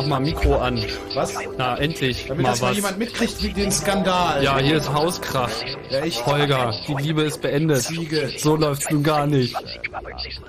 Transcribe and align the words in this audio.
Ja, 0.00 0.08
mach 0.08 0.18
mal 0.18 0.20
Mikro 0.20 0.56
an. 0.56 0.82
Was? 1.14 1.34
Na, 1.58 1.76
endlich. 1.76 2.26
Damit 2.26 2.42
mal 2.42 2.50
das 2.50 2.60
mal 2.60 2.68
was. 2.70 2.76
jemand 2.76 2.98
mitkriegt, 2.98 3.42
wie 3.42 3.52
den 3.52 3.70
Skandal. 3.72 4.42
Ja, 4.42 4.58
hier 4.58 4.76
ist 4.78 4.92
Hauskrach. 4.92 5.50
Ja, 5.90 6.04
ich- 6.04 6.24
Holger, 6.26 6.74
die 6.88 6.94
Liebe 6.94 7.22
ist 7.22 7.40
beendet. 7.42 7.82
Ziege. 7.82 8.30
So 8.38 8.56
läuft's 8.56 8.90
nun 8.90 9.02
gar 9.02 9.26
nicht. 9.26 9.54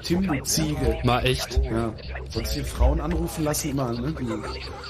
Tim, 0.04 0.28
du 0.28 0.42
Ziege. 0.44 0.98
Mal 1.04 1.26
echt. 1.26 1.60
Ja. 1.64 1.94
Sollst 2.30 2.56
du 2.56 2.60
die 2.62 2.66
Frauen 2.66 3.02
anrufen 3.02 3.44
lassen 3.44 3.72
immer, 3.72 3.92
ne? 3.94 4.14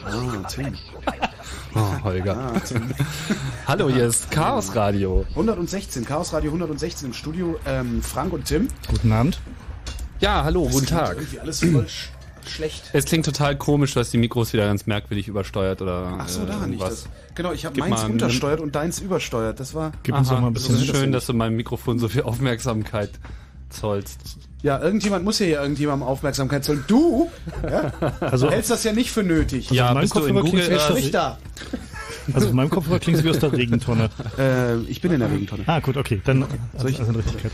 Ah, 0.06 0.48
Tim. 0.48 0.76
Oh, 1.74 2.04
Holger. 2.04 2.36
Ah, 2.54 2.60
Tim. 2.60 2.92
Hallo, 3.68 3.88
hier 3.90 4.08
ist 4.08 4.30
Chaos 4.30 4.76
Radio. 4.76 5.26
116, 5.30 6.04
Chaos 6.04 6.34
Radio 6.34 6.50
116 6.52 7.08
im 7.08 7.14
Studio. 7.14 7.58
Ähm, 7.66 8.02
Frank 8.04 8.34
und 8.34 8.44
Tim. 8.44 8.68
Guten 8.90 9.10
Abend. 9.14 9.40
Ja, 10.20 10.44
hallo, 10.44 10.64
guten 10.64 10.86
Klingt 10.86 10.90
Tag. 10.90 11.16
Irgendwie 11.16 11.40
alles 11.40 11.60
voll 11.62 11.88
schlecht. 12.62 12.84
Es 12.94 13.06
klingt 13.06 13.26
total 13.26 13.56
komisch, 13.58 13.94
dass 13.94 14.12
die 14.12 14.18
Mikros 14.18 14.54
wieder 14.54 14.66
ganz 14.66 14.86
merkwürdig 14.86 15.28
übersteuert 15.28 15.82
oder 15.82 16.18
Ach 16.20 16.28
so, 16.28 16.44
äh, 16.44 16.46
daran 16.46 16.70
nicht. 16.70 16.80
was. 16.80 16.90
Das, 17.04 17.10
genau, 17.36 17.52
ich 17.54 17.66
habe 17.66 17.80
meins 17.80 18.04
untersteuert 18.04 18.60
und 18.60 18.76
deins 18.76 19.00
übersteuert. 19.00 19.60
Das 19.60 19.74
war. 19.74 19.92
Gib 20.04 20.16
uns 20.16 20.30
doch 20.30 20.40
mal 20.40 20.48
ein 20.48 20.54
das 20.54 20.64
bisschen 20.68 20.78
ist 20.84 20.86
schön, 20.96 21.12
dass 21.12 21.26
du 21.26 21.34
meinem 21.34 21.56
Mikrofon 21.56 22.00
so 22.00 22.08
viel 22.08 22.24
Aufmerksamkeit 22.24 23.10
zollst. 23.70 24.20
Ja, 24.64 24.80
irgendjemand 24.80 25.26
muss 25.26 25.40
hier 25.40 25.48
ja 25.48 25.62
irgendjemandem 25.64 26.08
Aufmerksamkeit 26.08 26.64
zollen. 26.64 26.84
Du 26.88 27.30
Also, 28.22 28.50
hältst 28.52 28.70
das 28.70 28.84
ja 28.84 28.92
nicht 28.94 29.12
für 29.12 29.24
nötig. 29.24 29.72
ja, 29.72 29.92
mein 29.94 30.02
bist 30.04 30.16
du 30.16 30.20
in 30.26 30.36
Kopfhörer 30.36 30.44
Google 30.46 30.66
klingt 30.66 30.82
Earth? 30.82 30.90
Sprich 30.92 31.12
da. 31.12 31.38
also 32.34 32.50
in 32.50 32.56
meinem 32.56 32.70
Kopfhörer 32.70 33.00
klingt 33.00 33.18
es 33.18 33.24
wie 33.24 33.30
aus 33.32 33.40
der 33.40 33.52
Regentonne. 33.54 34.10
Äh, 34.38 34.78
ich 34.82 35.02
bin 35.02 35.12
in 35.14 35.20
der 35.20 35.32
Regentonne. 35.32 35.64
Ah, 35.66 35.80
gut, 35.80 35.98
okay. 35.98 36.22
Dann 36.26 36.44
also, 36.78 36.86
also 36.88 37.04
in 37.12 37.16
Richtigkeit. 37.16 37.52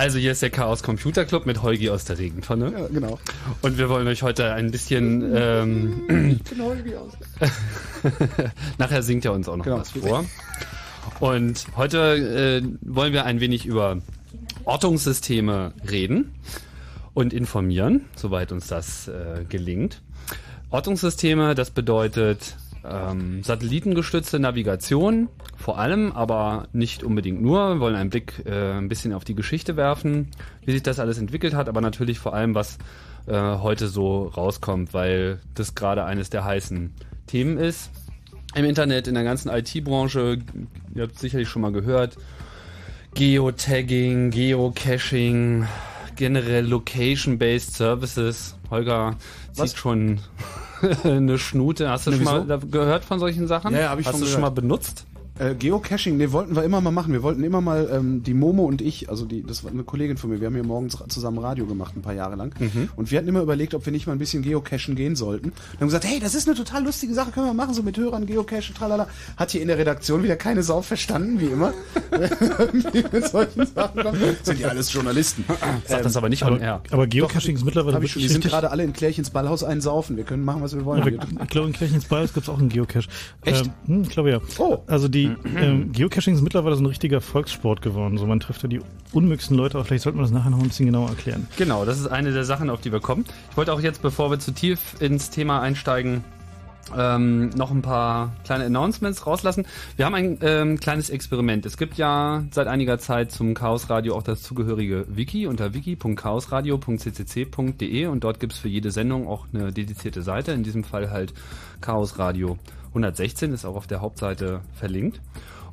Also 0.00 0.18
hier 0.18 0.32
ist 0.32 0.40
der 0.40 0.48
Chaos 0.48 0.82
Computer 0.82 1.26
Club 1.26 1.44
mit 1.44 1.60
Holgi 1.60 1.90
aus 1.90 2.06
der 2.06 2.16
Regentonne. 2.16 2.72
Ja, 2.72 2.86
genau. 2.86 3.18
Und 3.60 3.76
wir 3.76 3.90
wollen 3.90 4.08
euch 4.08 4.22
heute 4.22 4.50
ein 4.54 4.70
bisschen, 4.70 5.30
ähm, 5.36 6.40
Genau 6.48 6.72
wie 6.82 6.96
aus. 6.96 7.12
nachher 8.78 9.02
singt 9.02 9.26
er 9.26 9.34
uns 9.34 9.46
auch 9.46 9.58
noch 9.58 9.64
Genau. 9.66 9.76
was 9.80 9.90
vor. 9.90 10.24
Und 11.20 11.66
heute 11.76 12.62
äh, 12.64 12.66
wollen 12.80 13.12
wir 13.12 13.26
ein 13.26 13.40
wenig 13.40 13.66
über 13.66 13.98
Ortungssysteme 14.64 15.74
reden 15.90 16.32
und 17.12 17.34
informieren, 17.34 18.06
soweit 18.16 18.52
uns 18.52 18.68
das 18.68 19.06
äh, 19.06 19.44
gelingt. 19.50 20.00
Ortungssysteme, 20.70 21.54
das 21.54 21.72
bedeutet 21.72 22.56
ähm, 22.84 23.42
satellitengestützte 23.42 24.38
Navigation, 24.38 25.28
vor 25.56 25.78
allem, 25.78 26.12
aber 26.12 26.68
nicht 26.72 27.02
unbedingt 27.02 27.42
nur. 27.42 27.74
Wir 27.74 27.80
wollen 27.80 27.94
einen 27.94 28.10
Blick 28.10 28.42
äh, 28.46 28.72
ein 28.72 28.88
bisschen 28.88 29.12
auf 29.12 29.24
die 29.24 29.34
Geschichte 29.34 29.76
werfen, 29.76 30.28
wie 30.64 30.72
sich 30.72 30.82
das 30.82 30.98
alles 30.98 31.18
entwickelt 31.18 31.54
hat, 31.54 31.68
aber 31.68 31.80
natürlich 31.80 32.18
vor 32.18 32.34
allem, 32.34 32.54
was 32.54 32.78
äh, 33.26 33.34
heute 33.34 33.88
so 33.88 34.24
rauskommt, 34.28 34.94
weil 34.94 35.40
das 35.54 35.74
gerade 35.74 36.04
eines 36.04 36.30
der 36.30 36.44
heißen 36.44 36.92
Themen 37.26 37.58
ist. 37.58 37.90
Im 38.54 38.64
Internet, 38.64 39.06
in 39.06 39.14
der 39.14 39.24
ganzen 39.24 39.48
IT-Branche, 39.48 40.38
ihr 40.94 41.02
habt 41.02 41.18
sicherlich 41.18 41.48
schon 41.48 41.62
mal 41.62 41.72
gehört, 41.72 42.16
Geotagging, 43.14 44.30
Geocaching, 44.30 45.66
generell 46.16 46.66
Location-Based 46.66 47.74
Services. 47.74 48.56
Holger 48.70 49.16
Was? 49.54 49.70
zieht 49.70 49.78
schon 49.78 50.20
eine 51.04 51.38
Schnute. 51.38 51.88
Hast 51.90 52.06
du 52.06 52.10
Ne, 52.10 52.16
schon 52.16 52.24
mal 52.24 52.44
wieso? 52.48 52.66
gehört 52.68 53.04
von 53.04 53.18
solchen 53.18 53.46
Sachen? 53.46 53.72
Ja, 53.74 53.80
ja, 53.80 53.90
hab 53.90 53.98
ich 54.00 54.06
Hast 54.06 54.12
schon 54.14 54.20
du 54.22 54.26
schon 54.26 54.40
mal 54.40 54.48
gehört. 54.48 54.54
benutzt? 54.62 55.06
Äh, 55.40 55.54
Geocaching, 55.54 56.18
ne, 56.18 56.32
wollten 56.32 56.54
wir 56.54 56.64
immer 56.64 56.82
mal 56.82 56.90
machen. 56.90 57.14
Wir 57.14 57.22
wollten 57.22 57.42
immer 57.42 57.62
mal, 57.62 57.88
ähm, 57.90 58.22
die 58.22 58.34
Momo 58.34 58.64
und 58.64 58.82
ich, 58.82 59.08
also 59.08 59.24
die, 59.24 59.42
das 59.42 59.64
war 59.64 59.70
eine 59.70 59.84
Kollegin 59.84 60.18
von 60.18 60.28
mir, 60.28 60.38
wir 60.40 60.46
haben 60.48 60.54
hier 60.54 60.64
morgens 60.64 60.98
zusammen 61.08 61.38
Radio 61.38 61.64
gemacht, 61.64 61.96
ein 61.96 62.02
paar 62.02 62.12
Jahre 62.12 62.36
lang. 62.36 62.54
Und 62.96 63.10
wir 63.10 63.16
hatten 63.16 63.28
immer 63.28 63.40
überlegt, 63.40 63.74
ob 63.74 63.86
wir 63.86 63.92
nicht 63.92 64.06
mal 64.06 64.12
ein 64.12 64.18
bisschen 64.18 64.42
Geocachen 64.42 64.96
gehen 64.96 65.16
sollten. 65.16 65.48
Und 65.48 65.80
haben 65.80 65.86
gesagt, 65.86 66.04
hey, 66.04 66.20
das 66.20 66.34
ist 66.34 66.46
eine 66.46 66.56
total 66.56 66.84
lustige 66.84 67.14
Sache, 67.14 67.30
können 67.30 67.46
wir 67.46 67.54
machen, 67.54 67.72
so 67.72 67.82
mit 67.82 67.96
Hörern, 67.96 68.26
Geocachen, 68.26 68.74
tralala. 68.74 69.08
Hat 69.38 69.50
hier 69.50 69.62
in 69.62 69.68
der 69.68 69.78
Redaktion 69.78 70.22
wieder 70.22 70.36
keine 70.36 70.62
Sau 70.62 70.82
verstanden, 70.82 71.40
wie 71.40 71.46
immer. 71.46 71.72
Mit 73.12 73.28
solchen 73.28 73.66
Sachen 73.66 74.02
kommen. 74.02 74.36
Sind 74.42 74.60
ja 74.60 74.68
alles 74.68 74.92
Journalisten. 74.92 75.44
Sag 75.86 76.02
das 76.02 76.16
aber 76.16 76.28
nicht 76.28 76.44
on 76.44 76.60
air. 76.60 76.82
Aber 76.90 77.06
Geocaching 77.06 77.56
ist 77.56 77.64
mittlerweile 77.64 77.96
Hab 77.96 78.02
ich 78.02 78.12
schon, 78.12 78.20
die 78.20 78.28
wirklich 78.28 78.42
sind 78.42 78.50
gerade 78.50 78.70
alle 78.70 78.84
in 78.84 78.92
Klärchens 78.92 79.30
Ballhaus 79.30 79.64
einsaufen. 79.64 80.16
Wir 80.16 80.24
können 80.24 80.44
machen, 80.44 80.62
was 80.62 80.74
wir 80.74 80.84
wollen. 80.84 81.00
Aber 81.00 81.10
ich 81.10 81.48
glaube, 81.48 81.68
in 81.68 81.72
Kirchens 81.72 82.04
Bios 82.04 82.34
gibt 82.34 82.46
es 82.46 82.52
auch 82.52 82.58
einen 82.58 82.68
Geocache. 82.68 83.08
Echt? 83.42 83.66
Ähm, 83.66 83.72
hm, 83.86 84.02
ich 84.02 84.10
glaube 84.10 84.30
ja. 84.30 84.40
Oh. 84.58 84.78
Also 84.86 85.08
die 85.08 85.29
ähm, 85.56 85.92
Geocaching 85.92 86.34
ist 86.34 86.42
mittlerweile 86.42 86.76
so 86.76 86.82
ein 86.82 86.86
richtiger 86.86 87.20
Volkssport 87.20 87.82
geworden. 87.82 88.18
So 88.18 88.26
man 88.26 88.40
trifft 88.40 88.62
ja 88.62 88.68
die 88.68 88.80
unmöglichsten 89.12 89.56
Leute, 89.56 89.76
aber 89.76 89.84
vielleicht 89.84 90.04
sollten 90.04 90.18
wir 90.18 90.22
das 90.22 90.30
nachher 90.30 90.50
noch 90.50 90.60
ein 90.60 90.68
bisschen 90.68 90.86
genauer 90.86 91.10
erklären. 91.10 91.48
Genau, 91.56 91.84
das 91.84 91.98
ist 91.98 92.06
eine 92.06 92.32
der 92.32 92.44
Sachen, 92.44 92.70
auf 92.70 92.80
die 92.80 92.92
wir 92.92 93.00
kommen. 93.00 93.24
Ich 93.50 93.56
wollte 93.56 93.72
auch 93.72 93.80
jetzt, 93.80 94.02
bevor 94.02 94.30
wir 94.30 94.38
zu 94.38 94.52
tief 94.52 94.96
ins 95.00 95.30
Thema 95.30 95.60
einsteigen, 95.60 96.24
ähm, 96.96 97.50
noch 97.50 97.70
ein 97.70 97.82
paar 97.82 98.32
kleine 98.44 98.64
Announcements 98.64 99.26
rauslassen. 99.26 99.66
Wir 99.96 100.06
haben 100.06 100.14
ein 100.14 100.38
ähm, 100.42 100.80
kleines 100.80 101.10
Experiment. 101.10 101.66
Es 101.66 101.76
gibt 101.76 101.98
ja 101.98 102.44
seit 102.50 102.66
einiger 102.66 102.98
Zeit 102.98 103.30
zum 103.32 103.52
Chaos 103.54 103.90
Radio 103.90 104.16
auch 104.16 104.22
das 104.22 104.42
zugehörige 104.42 105.04
Wiki 105.08 105.46
unter 105.46 105.74
wiki.chaosradio.ccc.de 105.74 108.06
und 108.06 108.24
dort 108.24 108.40
gibt's 108.40 108.56
für 108.58 108.68
jede 108.68 108.90
Sendung 108.90 109.28
auch 109.28 109.46
eine 109.52 109.72
dedizierte 109.72 110.22
Seite. 110.22 110.52
In 110.52 110.62
diesem 110.62 110.84
Fall 110.84 111.10
halt 111.10 111.34
Chaos 111.80 112.18
Radio 112.18 112.58
116 112.90 113.52
ist 113.52 113.64
auch 113.64 113.76
auf 113.76 113.86
der 113.86 114.00
Hauptseite 114.00 114.60
verlinkt. 114.74 115.20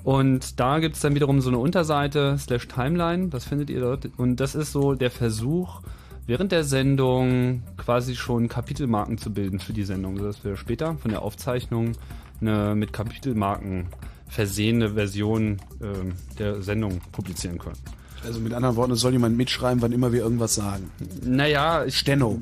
Und 0.03 0.59
da 0.59 0.79
gibt's 0.79 1.01
dann 1.01 1.15
wiederum 1.15 1.41
so 1.41 1.49
eine 1.49 1.57
Unterseite 1.57 2.37
slash 2.37 2.67
Timeline, 2.67 3.27
das 3.27 3.45
findet 3.45 3.69
ihr 3.69 3.81
dort. 3.81 4.07
Und 4.17 4.37
das 4.37 4.55
ist 4.55 4.71
so 4.71 4.93
der 4.93 5.11
Versuch, 5.11 5.81
während 6.27 6.51
der 6.51 6.63
Sendung 6.63 7.63
quasi 7.77 8.15
schon 8.15 8.47
Kapitelmarken 8.47 9.17
zu 9.17 9.33
bilden 9.33 9.59
für 9.59 9.73
die 9.73 9.83
Sendung, 9.83 10.17
sodass 10.17 10.43
wir 10.43 10.55
später 10.55 10.95
von 10.95 11.11
der 11.11 11.23
Aufzeichnung 11.23 11.93
eine 12.39 12.75
mit 12.75 12.93
Kapitelmarken 12.93 13.87
versehene 14.27 14.93
Version 14.93 15.57
ähm, 15.81 16.13
der 16.37 16.61
Sendung 16.61 17.01
publizieren 17.11 17.57
können. 17.57 17.77
Also 18.25 18.39
mit 18.39 18.53
anderen 18.53 18.75
Worten, 18.75 18.93
es 18.93 18.99
soll 18.99 19.13
jemand 19.13 19.37
mitschreiben, 19.37 19.81
wann 19.81 19.91
immer 19.91 20.11
wir 20.11 20.21
irgendwas 20.21 20.55
sagen. 20.55 20.91
Naja, 21.23 21.85
ich, 21.85 21.97
Steno. 21.97 22.39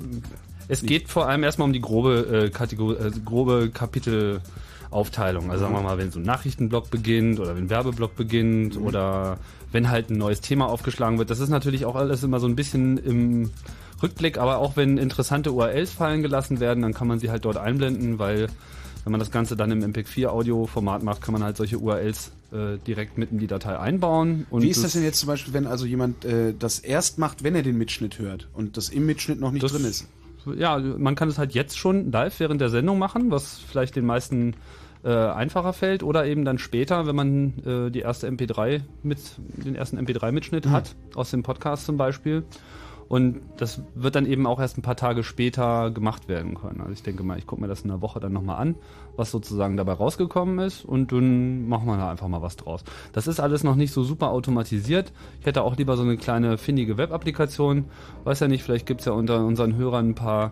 Es 0.67 0.81
geht 0.81 1.09
vor 1.09 1.27
allem 1.27 1.43
erstmal 1.43 1.67
um 1.67 1.73
die 1.73 1.81
grobe, 1.81 2.45
äh, 2.45 2.49
Kategor 2.49 2.99
äh, 2.99 3.11
grobe 3.23 3.69
Kapitelaufteilung. 3.73 5.51
Also 5.51 5.63
sagen 5.63 5.75
wir 5.75 5.81
mal, 5.81 5.97
wenn 5.97 6.11
so 6.11 6.19
ein 6.19 6.25
Nachrichtenblock 6.25 6.89
beginnt 6.89 7.39
oder 7.39 7.55
wenn 7.55 7.65
ein 7.65 7.69
Werbeblock 7.69 8.15
beginnt 8.15 8.77
oder 8.77 9.37
wenn 9.71 9.89
halt 9.89 10.09
ein 10.09 10.17
neues 10.17 10.41
Thema 10.41 10.67
aufgeschlagen 10.67 11.17
wird. 11.19 11.29
Das 11.29 11.39
ist 11.39 11.49
natürlich 11.49 11.85
auch 11.85 11.95
alles 11.95 12.23
immer 12.23 12.39
so 12.39 12.47
ein 12.47 12.55
bisschen 12.55 12.97
im 12.97 13.51
Rückblick, 14.01 14.37
aber 14.37 14.57
auch 14.57 14.75
wenn 14.75 14.97
interessante 14.97 15.51
URLs 15.51 15.91
fallen 15.91 16.21
gelassen 16.21 16.59
werden, 16.59 16.81
dann 16.81 16.93
kann 16.93 17.07
man 17.07 17.19
sie 17.19 17.29
halt 17.29 17.45
dort 17.45 17.57
einblenden, 17.57 18.19
weil 18.19 18.47
wenn 19.03 19.11
man 19.11 19.19
das 19.19 19.31
Ganze 19.31 19.55
dann 19.55 19.69
im 19.71 19.83
MPEG-4-Audio-Format 19.83 21.03
macht, 21.03 21.21
kann 21.21 21.33
man 21.33 21.43
halt 21.43 21.57
solche 21.57 21.77
URLs 21.77 22.31
äh, 22.51 22.77
direkt 22.87 23.17
mit 23.17 23.31
in 23.31 23.37
die 23.37 23.47
Datei 23.47 23.77
einbauen. 23.77 24.47
Und 24.49 24.63
Wie 24.63 24.69
ist 24.69 24.83
das 24.83 24.93
denn 24.93 25.03
jetzt 25.03 25.19
zum 25.19 25.27
Beispiel, 25.27 25.53
wenn 25.53 25.67
also 25.67 25.85
jemand 25.85 26.25
äh, 26.25 26.53
das 26.57 26.79
erst 26.79 27.19
macht, 27.19 27.43
wenn 27.43 27.53
er 27.53 27.61
den 27.61 27.77
Mitschnitt 27.77 28.17
hört 28.17 28.47
und 28.53 28.77
das 28.77 28.89
im 28.89 29.05
Mitschnitt 29.05 29.39
noch 29.39 29.51
nicht 29.51 29.61
drin 29.63 29.85
ist? 29.85 30.07
Ja, 30.55 30.77
man 30.77 31.15
kann 31.15 31.29
es 31.29 31.37
halt 31.37 31.53
jetzt 31.53 31.77
schon 31.77 32.11
live 32.11 32.39
während 32.39 32.61
der 32.61 32.69
Sendung 32.69 32.99
machen, 32.99 33.31
was 33.31 33.59
vielleicht 33.59 33.95
den 33.95 34.05
meisten 34.05 34.55
äh, 35.03 35.09
einfacher 35.09 35.73
fällt 35.73 36.03
oder 36.03 36.25
eben 36.25 36.45
dann 36.45 36.57
später, 36.57 37.05
wenn 37.07 37.15
man 37.15 37.53
äh, 37.65 37.91
die 37.91 37.99
erste 37.99 38.27
MP3 38.27 38.81
mit 39.03 39.19
den 39.37 39.75
ersten 39.75 39.99
MP3-Mitschnitt 39.99 40.67
hat 40.67 40.95
aus 41.13 41.31
dem 41.31 41.43
Podcast 41.43 41.85
zum 41.85 41.97
Beispiel. 41.97 42.43
Und 43.07 43.41
das 43.57 43.81
wird 43.93 44.15
dann 44.15 44.25
eben 44.25 44.47
auch 44.47 44.59
erst 44.59 44.77
ein 44.77 44.81
paar 44.81 44.95
Tage 44.95 45.23
später 45.23 45.91
gemacht 45.91 46.27
werden 46.27 46.55
können. 46.55 46.81
Also 46.81 46.93
ich 46.93 47.03
denke 47.03 47.23
mal, 47.23 47.37
ich 47.37 47.45
gucke 47.45 47.61
mir 47.61 47.67
das 47.67 47.81
in 47.81 47.91
einer 47.91 48.01
Woche 48.01 48.19
dann 48.19 48.33
nochmal 48.33 48.57
an, 48.57 48.75
was 49.15 49.31
sozusagen 49.31 49.77
dabei 49.77 49.93
rausgekommen 49.93 50.59
ist 50.59 50.85
und 50.85 51.11
dann 51.11 51.67
machen 51.67 51.85
wir 51.85 51.97
da 51.97 52.09
einfach 52.09 52.27
mal 52.27 52.41
was 52.41 52.55
draus. 52.55 52.83
Das 53.13 53.27
ist 53.27 53.39
alles 53.39 53.63
noch 53.63 53.75
nicht 53.75 53.91
so 53.91 54.03
super 54.03 54.31
automatisiert. 54.31 55.13
Ich 55.39 55.45
hätte 55.45 55.61
auch 55.61 55.77
lieber 55.77 55.97
so 55.97 56.03
eine 56.03 56.17
kleine 56.17 56.57
findige 56.57 56.97
Web-Applikation. 56.97 57.85
Weiß 58.23 58.39
ja 58.39 58.47
nicht, 58.47 58.63
vielleicht 58.63 58.87
gibt's 58.87 59.05
ja 59.05 59.11
unter 59.11 59.45
unseren 59.45 59.75
Hörern 59.75 60.09
ein 60.09 60.15
paar 60.15 60.51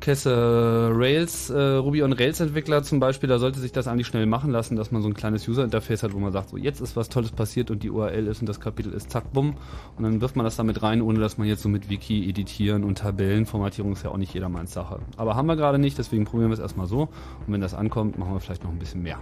Kesse 0.00 0.90
Rails, 0.94 1.50
äh, 1.50 1.58
Ruby 1.58 2.02
on 2.02 2.12
Rails 2.12 2.40
Entwickler 2.40 2.82
zum 2.82 3.00
Beispiel, 3.00 3.28
da 3.28 3.38
sollte 3.38 3.60
sich 3.60 3.72
das 3.72 3.88
eigentlich 3.88 4.06
schnell 4.06 4.26
machen 4.26 4.50
lassen, 4.50 4.76
dass 4.76 4.90
man 4.90 5.02
so 5.02 5.08
ein 5.08 5.14
kleines 5.14 5.46
User 5.48 5.64
Interface 5.64 6.02
hat, 6.02 6.12
wo 6.12 6.18
man 6.18 6.32
sagt, 6.32 6.50
so 6.50 6.56
jetzt 6.56 6.80
ist 6.80 6.96
was 6.96 7.08
Tolles 7.08 7.32
passiert 7.32 7.70
und 7.70 7.82
die 7.82 7.90
URL 7.90 8.26
ist 8.26 8.40
und 8.40 8.48
das 8.48 8.60
Kapitel 8.60 8.92
ist 8.92 9.10
zack, 9.10 9.32
bumm. 9.32 9.54
Und 9.96 10.04
dann 10.04 10.20
wirft 10.20 10.36
man 10.36 10.44
das 10.44 10.56
damit 10.56 10.82
rein, 10.82 11.02
ohne 11.02 11.18
dass 11.18 11.38
man 11.38 11.48
jetzt 11.48 11.62
so 11.62 11.68
mit 11.68 11.90
Wiki 11.90 12.28
editieren 12.28 12.84
und 12.84 12.98
Tabellenformatierung 12.98 13.92
ist 13.92 14.04
ja 14.04 14.10
auch 14.10 14.16
nicht 14.16 14.34
jedermanns 14.34 14.72
Sache. 14.72 15.00
Aber 15.16 15.34
haben 15.34 15.46
wir 15.46 15.56
gerade 15.56 15.78
nicht, 15.78 15.98
deswegen 15.98 16.24
probieren 16.24 16.50
wir 16.50 16.54
es 16.54 16.60
erstmal 16.60 16.86
so. 16.86 17.02
Und 17.46 17.52
wenn 17.52 17.60
das 17.60 17.74
ankommt, 17.74 18.18
machen 18.18 18.32
wir 18.32 18.40
vielleicht 18.40 18.64
noch 18.64 18.70
ein 18.70 18.78
bisschen 18.78 19.02
mehr. 19.02 19.18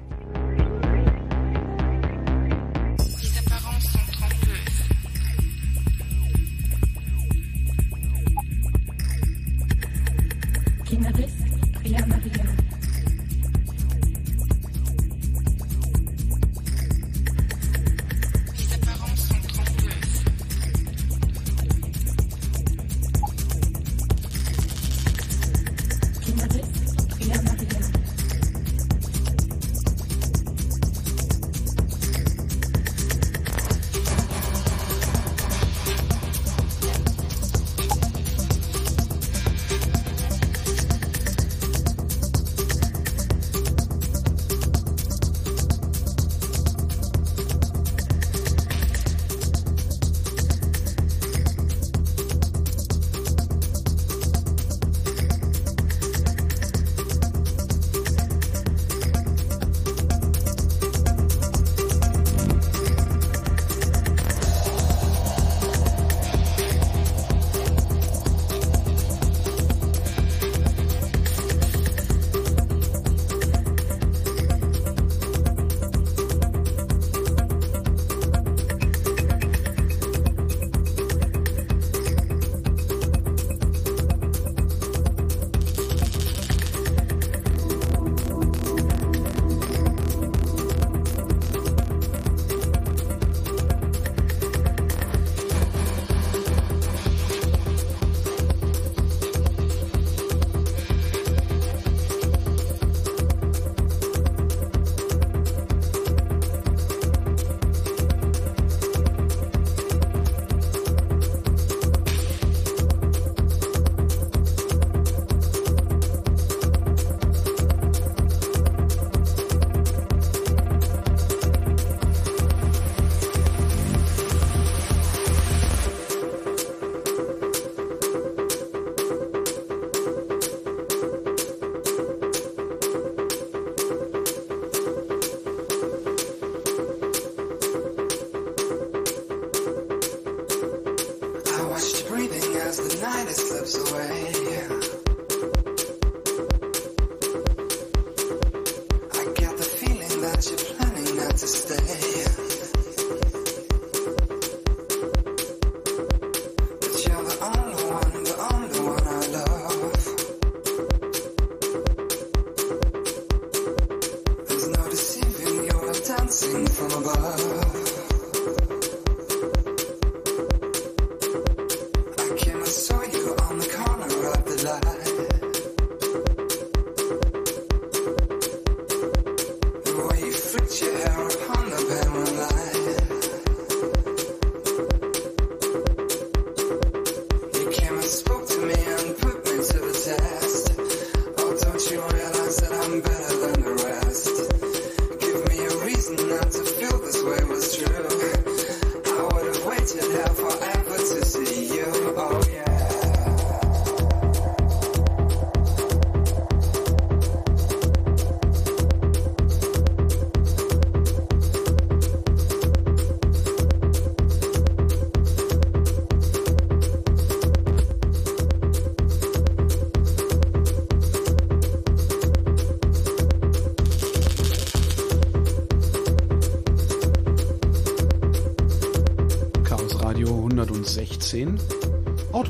qui 10.87 10.99
n'avait 10.99 11.29
rien. 11.85 12.46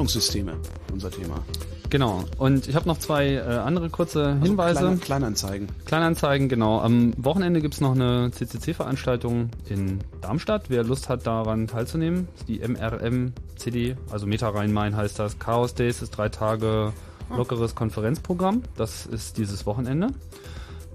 Ortungssysteme, 0.07 0.57
unser 0.93 1.11
Thema. 1.11 1.43
Genau. 1.91 2.25
Und 2.39 2.69
ich 2.69 2.77
habe 2.77 2.87
noch 2.87 2.99
zwei 2.99 3.35
äh, 3.35 3.41
andere 3.41 3.91
kurze 3.91 4.39
Hinweise. 4.41 4.79
Kleine, 4.81 4.97
Kleinanzeigen. 4.99 5.69
Kleinanzeigen, 5.85 6.49
genau. 6.49 6.81
Am 6.81 7.13
Wochenende 7.17 7.61
gibt's 7.61 7.81
noch 7.81 7.97
eine 7.97 8.31
CCC-Veranstaltung 8.31 9.51
in 9.69 9.99
Darmstadt. 10.21 10.71
Wer 10.71 10.85
Lust 10.85 11.09
hat, 11.09 11.27
daran 11.27 11.67
teilzunehmen, 11.67 12.29
ist 12.37 12.49
die 12.49 12.61
MRM-CD, 12.61 13.97
also 14.11 14.27
Meta 14.27 14.49
Rhein-Main 14.49 14.97
heißt 14.97 15.19
das. 15.19 15.41
Chaos 15.41 15.75
Days 15.75 16.03
ist 16.03 16.11
drei 16.11 16.29
Tage 16.29 16.93
lockeres 17.29 17.75
Konferenzprogramm. 17.75 18.63
Das 18.77 19.07
ist 19.07 19.39
dieses 19.39 19.67
Wochenende. 19.67 20.11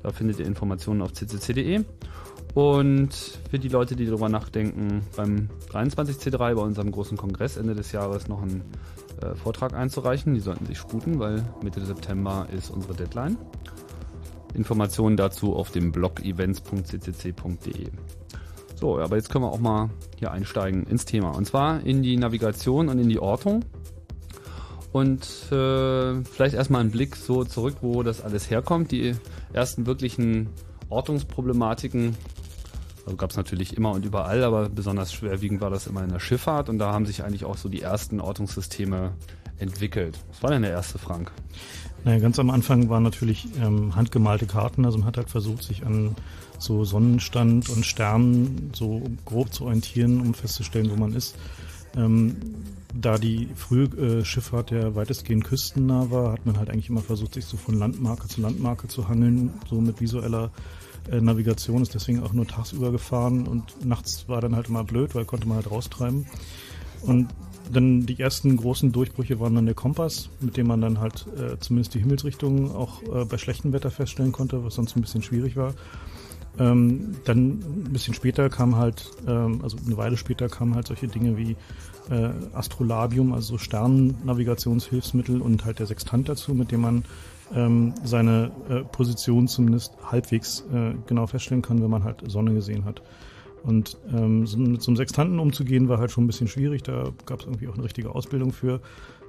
Da 0.04 0.12
findet 0.12 0.40
ihr 0.40 0.46
Informationen 0.46 1.02
auf 1.02 1.12
ccc.de. 1.12 1.84
Und 2.54 3.14
für 3.50 3.60
die 3.60 3.70
Leute, 3.70 3.96
die 3.96 4.06
darüber 4.06 4.28
nachdenken, 4.28 5.04
beim 5.16 5.50
23C3, 5.72 6.38
bei 6.38 6.62
unserem 6.62 6.92
großen 6.92 7.18
Kongress 7.18 7.56
Ende 7.56 7.76
des 7.76 7.92
Jahres, 7.94 8.28
noch 8.28 8.42
einen 8.42 8.64
äh, 9.24 9.36
Vortrag 9.36 9.74
einzureichen. 9.74 10.34
Die 10.34 10.40
sollten 10.40 10.66
sich 10.66 10.78
sputen, 10.78 11.20
weil 11.20 11.44
Mitte 11.64 11.84
September 11.84 12.48
ist 12.56 12.70
unsere 12.70 12.94
Deadline. 12.94 13.38
Informationen 14.54 15.18
dazu 15.18 15.56
auf 15.56 15.72
dem 15.72 15.92
Blog 15.92 16.24
events.ccc.de. 16.24 17.88
So, 18.76 19.00
aber 19.00 19.16
jetzt 19.16 19.30
können 19.30 19.46
wir 19.46 19.52
auch 19.52 19.60
mal 19.60 19.90
hier 20.18 20.32
einsteigen 20.32 20.84
ins 20.84 21.06
Thema. 21.06 21.30
Und 21.32 21.46
zwar 21.46 21.86
in 21.86 22.02
die 22.02 22.18
Navigation 22.18 22.90
und 22.90 23.00
in 23.00 23.10
die 23.10 23.20
Ortung. 23.20 23.64
Und 24.92 25.24
äh, 25.52 26.24
vielleicht 26.24 26.56
erstmal 26.56 26.82
einen 26.82 26.92
Blick 26.92 27.16
so 27.16 27.44
zurück, 27.46 27.78
wo 27.82 28.04
das 28.04 28.22
alles 28.22 28.50
herkommt. 28.50 28.92
Die 28.92 29.16
ersten 29.54 29.86
wirklichen 29.86 30.50
Ortungsproblematiken 30.90 32.18
also 33.06 33.18
gab 33.18 33.32
es 33.32 33.38
natürlich 33.38 33.76
immer 33.76 33.92
und 33.92 34.06
überall, 34.06 34.44
aber 34.44 34.70
besonders 34.70 35.14
schwerwiegend 35.14 35.62
war 35.62 35.70
das 35.70 35.88
immer 35.88 36.04
in 36.04 36.10
der 36.10 36.20
Schifffahrt 36.20 36.70
und 36.70 36.80
da 36.80 36.92
haben 36.94 37.06
sich 37.06 37.24
eigentlich 37.24 37.46
auch 37.46 37.58
so 37.58 37.70
die 37.70 37.82
ersten 37.82 38.20
Ortungssysteme 38.20 39.14
entwickelt. 39.58 40.20
Was 40.30 40.44
war 40.44 40.52
denn 40.52 40.62
der 40.62 40.72
erste, 40.72 40.98
Frank? 40.98 41.32
Naja, 42.04 42.20
ganz 42.20 42.40
am 42.40 42.50
Anfang 42.50 42.90
waren 42.90 43.04
natürlich 43.04 43.48
ähm, 43.62 43.96
handgemalte 43.96 44.48
Karten, 44.48 44.86
also 44.86 44.98
man 44.98 45.08
hat 45.08 45.18
halt 45.18 45.30
versucht, 45.30 45.64
sich 45.64 45.86
an 45.86 46.16
so 46.58 46.84
Sonnenstand 46.84 47.70
und 47.70 47.86
Sternen 47.86 48.72
so 48.74 49.02
grob 49.26 49.54
zu 49.54 49.66
orientieren, 49.66 50.22
um 50.22 50.34
festzustellen, 50.34 50.90
wo 50.92 50.96
man 50.96 51.14
ist. 51.14 51.36
Ähm, 51.96 52.38
da 52.94 53.18
die 53.18 53.50
frühe 53.56 53.86
äh, 53.86 54.26
Schifffahrt 54.26 54.72
ja 54.72 54.96
weitestgehend 54.96 55.44
küstennah 55.44 56.10
war, 56.10 56.34
hat 56.34 56.46
man 56.46 56.58
halt 56.58 56.70
eigentlich 56.70 56.90
immer 56.90 57.02
versucht, 57.02 57.34
sich 57.36 57.46
so 57.46 57.58
von 57.58 57.76
Landmarke 57.76 58.28
zu 58.28 58.42
Landmarke 58.42 58.88
zu 58.88 59.08
hangeln, 59.08 59.54
so 59.70 59.80
mit 59.80 60.02
visueller 60.02 60.52
äh, 61.10 61.22
Navigation, 61.22 61.82
ist 61.82 61.94
deswegen 61.94 62.22
auch 62.24 62.34
nur 62.34 62.48
tagsüber 62.48 62.92
gefahren 62.92 63.48
und 63.48 63.86
nachts 63.86 64.28
war 64.28 64.42
dann 64.42 64.56
halt 64.56 64.68
immer 64.70 64.84
blöd, 64.84 65.16
weil 65.16 65.26
konnte 65.26 65.48
man 65.48 65.58
halt 65.58 65.72
raustreiben. 65.72 66.26
Und 67.04 67.30
dann 67.72 68.06
die 68.06 68.20
ersten 68.20 68.58
großen 68.58 68.92
Durchbrüche 68.92 69.40
waren 69.40 69.56
dann 69.56 69.66
der 69.66 69.76
Kompass, 69.76 70.30
mit 70.40 70.58
dem 70.58 70.68
man 70.68 70.82
dann 70.82 71.00
halt 71.00 71.26
äh, 71.38 71.58
zumindest 71.60 71.94
die 71.94 72.00
Himmelsrichtung 72.00 72.76
auch 72.76 73.02
äh, 73.04 73.26
bei 73.26 73.38
schlechtem 73.38 73.74
Wetter 73.74 73.92
feststellen 73.92 74.32
konnte, 74.32 74.64
was 74.64 74.76
sonst 74.76 74.96
ein 74.96 75.02
bisschen 75.02 75.24
schwierig 75.24 75.56
war. 75.56 75.74
Ähm, 76.60 77.16
dann 77.24 77.60
ein 77.60 77.94
bisschen 77.94 78.14
später 78.14 78.50
kam 78.50 78.76
halt, 78.76 79.10
ähm, 79.26 79.62
also 79.64 79.78
eine 79.86 79.96
Weile 79.96 80.18
später 80.18 80.50
kamen 80.50 80.76
halt 80.76 80.88
solche 80.88 81.08
Dinge 81.08 81.38
wie 81.38 81.56
äh, 82.10 82.30
Astrolabium, 82.54 83.34
also 83.34 83.58
Sternennavigationshilfsmittel 83.58 85.42
und 85.42 85.64
halt 85.64 85.80
der 85.80 85.88
Sextant 85.88 86.28
dazu, 86.28 86.54
mit 86.54 86.72
dem 86.72 86.82
man 86.82 87.06
ähm, 87.54 87.94
seine 88.04 88.52
äh, 88.70 88.82
Position 88.82 89.48
zumindest 89.48 89.94
halbwegs 90.04 90.66
äh, 90.74 90.94
genau 91.08 91.28
feststellen 91.28 91.62
kann, 91.62 91.82
wenn 91.82 91.90
man 91.90 92.04
halt 92.04 92.24
Sonne 92.30 92.54
gesehen 92.54 92.86
hat. 92.86 93.02
Und 93.64 93.98
ähm, 94.12 94.48
so, 94.48 94.58
mit 94.58 94.82
so 94.82 94.90
einem 94.90 94.98
Sextanten 94.98 95.40
umzugehen 95.40 95.88
war 95.88 96.00
halt 96.00 96.12
schon 96.12 96.24
ein 96.24 96.28
bisschen 96.28 96.48
schwierig. 96.48 96.84
Da 96.84 97.12
gab 97.26 97.42
es 97.42 97.46
irgendwie 97.46 97.68
auch 97.68 97.76
eine 97.76 97.84
richtige 97.84 98.14
Ausbildung 98.14 98.54
für. 98.54 98.82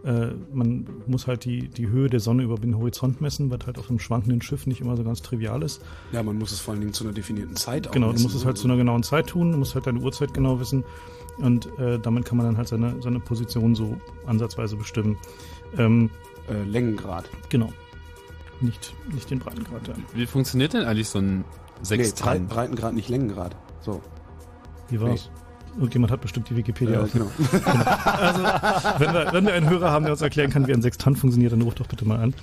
Äh, 0.05 0.29
man 0.53 0.87
muss 1.07 1.27
halt 1.27 1.45
die, 1.45 1.69
die 1.69 1.89
Höhe 1.89 2.09
der 2.09 2.21
Sonne 2.21 2.43
über 2.43 2.57
den 2.57 2.77
Horizont 2.77 3.21
messen, 3.21 3.51
was 3.51 3.67
halt 3.67 3.79
auf 3.79 3.89
einem 3.89 3.99
schwankenden 3.99 4.43
Schiff 4.43 4.67
nicht 4.67 4.81
immer 4.81 4.97
so 4.97 5.05
ganz 5.05 5.23
trivial 5.23 5.63
ist. 5.63 5.83
Ja, 6.13 6.23
man 6.23 6.39
muss 6.39 6.51
es 6.51 6.61
vor 6.61 6.73
allen 6.73 6.81
Dingen 6.81 6.93
zu 6.93 7.05
einer 7.05 7.13
definierten 7.13 7.57
Zeit 7.57 7.87
auch 7.87 7.93
Genau, 7.93 8.07
du 8.07 8.13
messen, 8.15 8.25
musst 8.25 8.37
es 8.37 8.45
halt 8.45 8.59
zu 8.59 8.67
einer 8.67 8.77
genauen 8.77 9.03
Zeit 9.03 9.29
tun, 9.29 9.53
du 9.53 9.59
musst 9.59 9.75
halt 9.75 9.87
deine 9.87 10.01
Uhrzeit 10.01 10.35
genau 10.35 10.59
wissen 10.59 10.83
und 11.39 11.67
äh, 11.79 11.99
damit 12.01 12.25
kann 12.25 12.37
man 12.37 12.47
dann 12.47 12.57
halt 12.57 12.69
seine, 12.69 13.01
seine 13.01 13.21
Position 13.21 13.75
so 13.75 13.97
ansatzweise 14.27 14.77
bestimmen. 14.77 15.19
Ähm, 15.79 16.11
äh, 16.49 16.65
Längengrad. 16.65 17.31
genau. 17.49 17.73
Nicht, 18.63 18.95
nicht 19.13 19.31
den 19.31 19.39
Breitengrad. 19.41 19.89
Ja. 19.89 19.95
Wie 20.15 20.27
funktioniert 20.27 20.73
denn 20.73 20.85
eigentlich 20.85 21.09
so 21.09 21.19
ein 21.19 21.39
Nee, 21.39 21.43
Breit, 21.43 21.87
Sextant? 21.87 22.49
Breitengrad, 22.49 22.95
nicht 22.95 23.09
Längengrad. 23.09 23.57
So. 23.81 24.01
Wie 24.89 25.01
war's? 25.01 25.31
Irgendjemand 25.77 26.13
hat 26.13 26.21
bestimmt 26.21 26.49
die 26.51 26.57
Wikipedia 26.57 26.97
Ja, 26.97 27.03
auf. 27.03 27.13
genau. 27.13 27.27
Wenn 28.99 29.15
wir, 29.15 29.33
wenn 29.33 29.47
wir 29.47 29.55
einen 29.55 29.69
Hörer 29.71 29.91
haben, 29.91 30.05
der 30.05 30.13
uns 30.13 30.21
erklären 30.23 30.51
kann, 30.51 30.67
wie 30.67 30.73
ein 30.75 30.83
Sextant 30.83 31.19
funktioniert, 31.19 31.53
dann 31.53 31.63
ruft 31.63 31.81
doch 31.81 31.87
bitte 31.87 32.05
mal 32.05 32.19
an. 32.19 32.35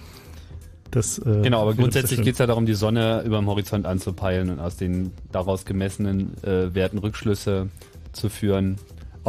Das, 0.91 1.19
äh, 1.19 1.41
Genau, 1.43 1.61
aber 1.61 1.75
grundsätzlich 1.75 2.21
geht 2.23 2.33
es 2.33 2.39
ja 2.39 2.47
darum, 2.47 2.65
die 2.65 2.73
Sonne 2.73 3.21
über 3.23 3.38
dem 3.38 3.47
Horizont 3.47 3.85
anzupeilen 3.85 4.49
und 4.49 4.59
aus 4.59 4.75
den 4.77 5.11
daraus 5.31 5.65
gemessenen 5.65 6.33
äh, 6.43 6.73
Werten 6.73 6.97
Rückschlüsse 6.97 7.69
zu 8.11 8.29
führen 8.29 8.77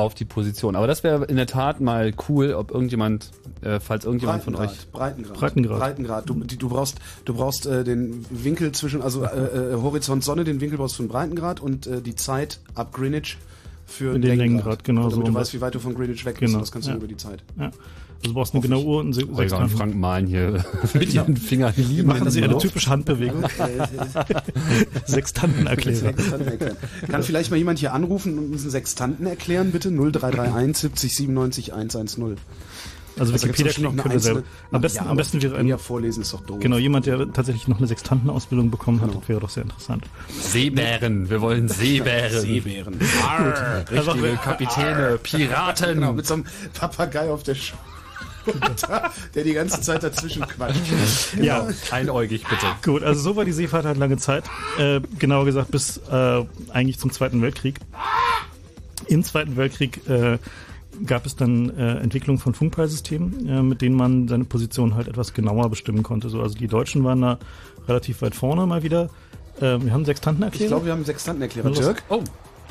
auf 0.03 0.15
die 0.15 0.25
Position. 0.25 0.77
Aber 0.77 0.87
das 0.87 1.05
wäre 1.05 1.25
in 1.25 1.37
der 1.37 1.47
Tat 1.47 1.81
mal 1.81 2.13
cool, 2.29 2.53
ob 2.55 2.71
irgendjemand, 2.71 3.31
äh, 3.63 3.81
falls 3.81 4.05
irgendjemand 4.05 4.43
von 4.43 4.55
euch 4.57 4.91
Breitengrad. 4.91 5.39
Breitengrad. 5.39 5.79
Breitengrad. 5.79 6.29
Du, 6.29 6.35
die, 6.45 6.57
du 6.57 6.69
brauchst, 6.69 6.99
du 7.25 7.35
brauchst 7.35 7.67
äh, 7.67 7.85
den 7.85 8.25
Winkel 8.31 8.73
zwischen, 8.73 9.03
also 9.03 9.25
äh, 9.25 9.73
äh, 9.73 9.75
Horizont 9.75 10.25
Sonne, 10.25 10.45
den 10.45 10.61
Winkel 10.61 10.79
brauchst 10.79 10.95
du 10.95 11.03
von 11.03 11.09
Breitengrad 11.09 11.61
und 11.61 11.87
äh, 11.87 12.01
die 12.01 12.15
Zeit 12.15 12.61
ab 12.75 12.93
Greenwich 12.93 13.39
für 13.87 14.19
Den 14.19 14.39
Längengrad, 14.39 14.85
genau 14.85 15.09
Damit 15.11 15.27
so. 15.27 15.33
du 15.33 15.35
weißt, 15.35 15.55
wie 15.55 15.61
weit 15.61 15.75
du 15.75 15.81
von 15.81 15.95
Greenwich 15.95 16.25
weg 16.25 16.39
bist. 16.39 16.41
Genau, 16.41 16.59
und 16.59 16.63
Das 16.63 16.73
kannst 16.73 16.87
du 16.89 16.93
ja. 16.93 16.97
über 16.97 17.09
die 17.09 17.17
Zeit. 17.17 17.43
Ja. 17.59 17.71
Also 18.23 18.33
du 18.33 18.35
brauchst 18.35 18.53
eine 18.55 18.61
genaue 18.63 18.85
Uhr 18.85 19.01
und 19.01 19.13
Se 19.15 19.23
Holger 19.23 19.33
und 19.33 19.39
Sextanten. 19.49 19.77
Frank 19.79 19.95
malen 19.97 20.27
hier 20.27 20.65
mit 20.95 21.15
ihren 21.15 21.37
Fingern 21.39 21.73
lieben. 21.77 22.07
Machen 22.09 22.31
Sie 22.31 22.43
eine 22.43 22.59
typische 22.59 22.91
Handbewegung. 22.91 23.45
Sextantenerklärer. 25.07 25.97
Sextanten 25.97 26.49
erklären. 26.49 26.77
Kann 27.09 27.23
vielleicht 27.23 27.51
mal 27.51 27.57
jemand 27.57 27.79
hier 27.79 27.95
anrufen 27.95 28.39
und 28.39 28.53
uns 28.53 28.63
einen 28.63 28.71
Sextanten 28.71 29.27
erklären, 29.27 29.71
bitte? 29.73 29.91
0331 29.91 30.77
70 30.77 31.15
97 31.17 31.73
110. 31.75 32.37
Also 33.19 33.33
Also 33.33 33.35
Wikipedia 33.35 33.65
bestimmt 33.65 33.97
noch 33.97 34.03
können 34.03 34.13
eine 34.13 34.15
wir 34.15 34.21
selber. 34.21 34.43
Am 34.71 34.81
besten, 34.83 35.05
Ja, 35.05 35.11
am 35.11 35.17
besten 35.17 35.43
wäre 35.43 35.67
Ja, 35.67 35.75
ein, 35.77 35.79
vorlesen 35.81 36.21
ist 36.23 36.33
doch 36.33 36.41
doof. 36.43 36.59
genau 36.61 36.77
jemand, 36.77 37.07
der 37.07 37.33
tatsächlich 37.33 37.67
noch 37.69 37.79
eine 37.79 37.87
Sextantenausbildung 37.87 38.71
bekommen 38.71 39.01
hat. 39.01 39.09
Genau. 39.09 39.21
Das 39.21 39.29
wäre 39.29 39.41
doch 39.41 39.51
sehr 39.51 39.63
interessant. 39.65 40.05
Seebären, 40.29 41.29
wir 41.29 41.41
wollen 41.41 41.69
Seebären. 41.69 42.41
Seebären. 42.41 42.99
Arr, 43.27 43.85
richtige 43.91 44.37
Kapitäne, 44.37 45.19
Piraten. 45.23 45.95
Genau, 45.95 46.13
mit 46.13 46.27
so 46.27 46.35
einem 46.35 46.45
Papagei 46.73 47.31
auf 47.31 47.43
der 47.43 47.55
Schulter, 47.57 47.83
der 49.35 49.45
die 49.45 49.53
ganze 49.53 49.81
Zeit 49.81 50.03
dazwischen 50.03 50.43
quatscht. 50.47 50.81
Ja, 51.41 51.67
Einäugig 51.91 52.45
bitte. 52.49 52.67
Gut, 52.85 53.03
also 53.03 53.21
so 53.21 53.37
war 53.37 53.45
die 53.45 53.53
Seefahrt 53.53 53.85
halt 53.85 53.99
lange 53.99 54.17
Zeit. 54.17 54.45
Äh, 54.79 55.01
genauer 55.19 55.45
gesagt 55.45 55.71
bis 55.71 55.99
äh, 56.11 56.45
eigentlich 56.73 56.99
zum 56.99 57.11
Zweiten 57.13 57.43
Weltkrieg. 57.43 57.77
Im 59.09 59.23
Zweiten 59.25 59.57
Weltkrieg 59.57 60.09
äh, 60.09 60.39
gab 61.07 61.27
es 61.27 61.37
dann 61.37 61.71
äh, 61.77 61.97
Entwicklung 61.99 62.39
von 62.39 62.55
Funkpeilsystemen, 62.55 63.49
äh, 63.49 63.63
mit 63.63 63.81
denen 63.83 63.97
man 63.97 64.29
seine 64.29 64.45
Position 64.45 64.95
halt 64.95 65.09
etwas 65.09 65.33
genauer 65.35 65.69
bestimmen 65.71 66.03
konnte. 66.03 66.29
So, 66.29 66.41
also 66.43 66.57
die 66.57 66.69
Deutschen 66.69 67.03
waren 67.05 67.21
da 67.23 67.39
relativ 67.89 68.23
weit 68.23 68.35
vorne 68.35 68.67
mal 68.67 68.83
wieder. 68.83 69.09
Äh, 69.61 69.79
wir 69.83 69.93
haben 69.93 70.05
Sextanten 70.05 70.43
Ich 70.45 70.47
erklärt. 70.53 70.69
glaube, 70.71 70.85
wir 70.87 70.93
haben 70.93 70.99
einen 70.99 71.07
Sextanten 71.07 71.43
erklärt. 71.43 71.67
Los. 71.67 71.79
Dirk, 71.79 72.03
Oh, 72.09 72.23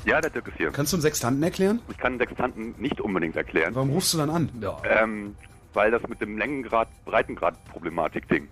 Ja, 0.05 0.21
der 0.21 0.29
Dirk 0.29 0.47
ist 0.47 0.57
hier. 0.57 0.71
kannst 0.71 0.93
du 0.93 0.97
einen 0.97 1.01
Sextanten 1.01 1.41
erklären? 1.43 1.81
Ich 1.89 1.97
kann 1.97 2.17
Sextanten 2.17 2.75
nicht 2.77 3.01
unbedingt 3.01 3.35
erklären, 3.35 3.75
Warum 3.75 3.89
rufst 3.89 4.13
du 4.13 4.17
dann 4.17 4.29
an? 4.29 4.49
ja. 4.61 4.77
ähm, 5.03 5.35
weil 5.79 5.91
das 5.91 6.05
mit 6.09 6.19
dem 6.19 6.37
Längengrad, 6.37 6.89
Breitengrad-Problematik-Ding. 7.05 8.49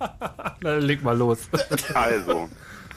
Na, 0.62 0.74
leg 0.78 1.00
mal 1.00 1.16
los. 1.16 1.48
Also, 1.94 2.48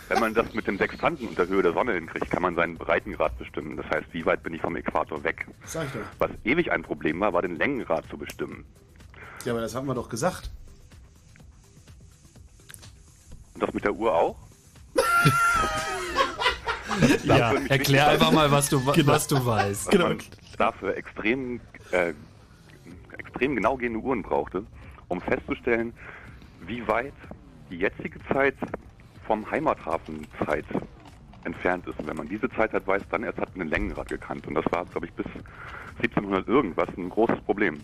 wenn 0.08 0.20
man 0.20 0.34
das 0.34 0.52
mit 0.56 0.66
dem 0.66 0.80
Sextanten 0.80 1.28
und 1.28 1.38
der 1.38 1.48
Höhe 1.48 1.62
der 1.62 1.74
Sonne 1.74 1.94
hinkriegt, 1.94 2.32
kann 2.32 2.42
man 2.42 2.56
seinen 2.56 2.80
Breitengrad 2.80 3.38
bestimmen. 3.38 3.78
Das 3.78 3.86
heißt, 3.92 4.08
wie 4.12 4.26
weit 4.26 4.42
bin 4.42 4.56
ich 4.56 4.62
vom 4.62 4.76
Äquator 4.76 5.24
weg. 5.24 5.46
Sag 5.66 5.86
ich 5.86 5.92
doch. 5.92 6.00
Was 6.18 6.32
ewig 6.46 6.72
ein 6.72 6.82
Problem 6.82 7.20
war, 7.20 7.32
war 7.32 7.44
den 7.44 7.58
Längengrad 7.58 8.06
zu 8.10 8.18
bestimmen. 8.18 8.66
Ja, 9.46 9.54
aber 9.54 9.62
das 9.62 9.76
haben 9.76 9.86
wir 9.86 9.94
doch 9.94 10.10
gesagt. 10.10 10.50
Und 13.54 13.62
das 13.62 13.72
mit 13.72 13.84
der 13.84 13.94
Uhr 13.94 14.16
auch? 14.16 14.36
ja, 17.24 17.54
Erklär 17.70 18.08
einfach 18.08 18.32
mal, 18.32 18.50
was 18.50 18.70
du, 18.70 18.84
Genau. 18.94 19.14
was 19.14 19.28
du 19.28 19.46
weißt. 19.46 19.92
Genau. 19.92 20.16
dafür 20.58 20.98
extrem, 20.98 21.62
äh, 21.92 22.14
extrem 23.30 23.56
genau 23.56 23.78
gehende 23.78 24.00
Uhren 24.00 24.22
brauchte, 24.22 24.64
um 25.08 25.22
festzustellen, 25.22 25.94
wie 26.66 26.86
weit 26.88 27.14
die 27.70 27.78
jetzige 27.78 28.20
Zeit 28.32 28.56
vom 29.26 29.50
Heimathafen-Zeit 29.50 30.66
entfernt 31.44 31.88
ist. 31.88 32.00
Und 32.00 32.08
wenn 32.08 32.18
man 32.18 32.28
diese 32.28 32.50
Zeit 32.50 32.74
halt 32.74 32.86
weiß, 32.88 33.04
dann 33.12 33.24
erst 33.24 33.38
hat 33.40 33.56
man 33.56 33.68
den 33.68 33.72
Längengrad 33.72 34.10
gekannt. 34.10 34.46
Und 34.48 34.56
das 34.56 34.66
war, 34.72 34.86
glaube 34.86 35.06
ich, 35.08 35.14
bis 35.14 35.26
1700 35.98 36.48
irgendwas 36.48 36.88
ein 36.98 37.10
großes 37.10 37.40
Problem. 37.42 37.80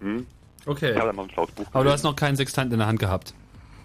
Hm? 0.00 0.26
Okay. 0.64 0.90
Ich 0.92 0.96
habe 0.98 1.08
da 1.08 1.12
mal 1.12 1.22
ein 1.24 1.30
schlaues 1.30 1.50
Buch 1.52 1.66
Aber 1.72 1.84
du 1.84 1.90
hast 1.90 2.02
noch 2.02 2.16
keinen 2.16 2.36
Sextant 2.36 2.72
in 2.72 2.78
der 2.78 2.88
Hand 2.88 2.98
gehabt. 2.98 3.34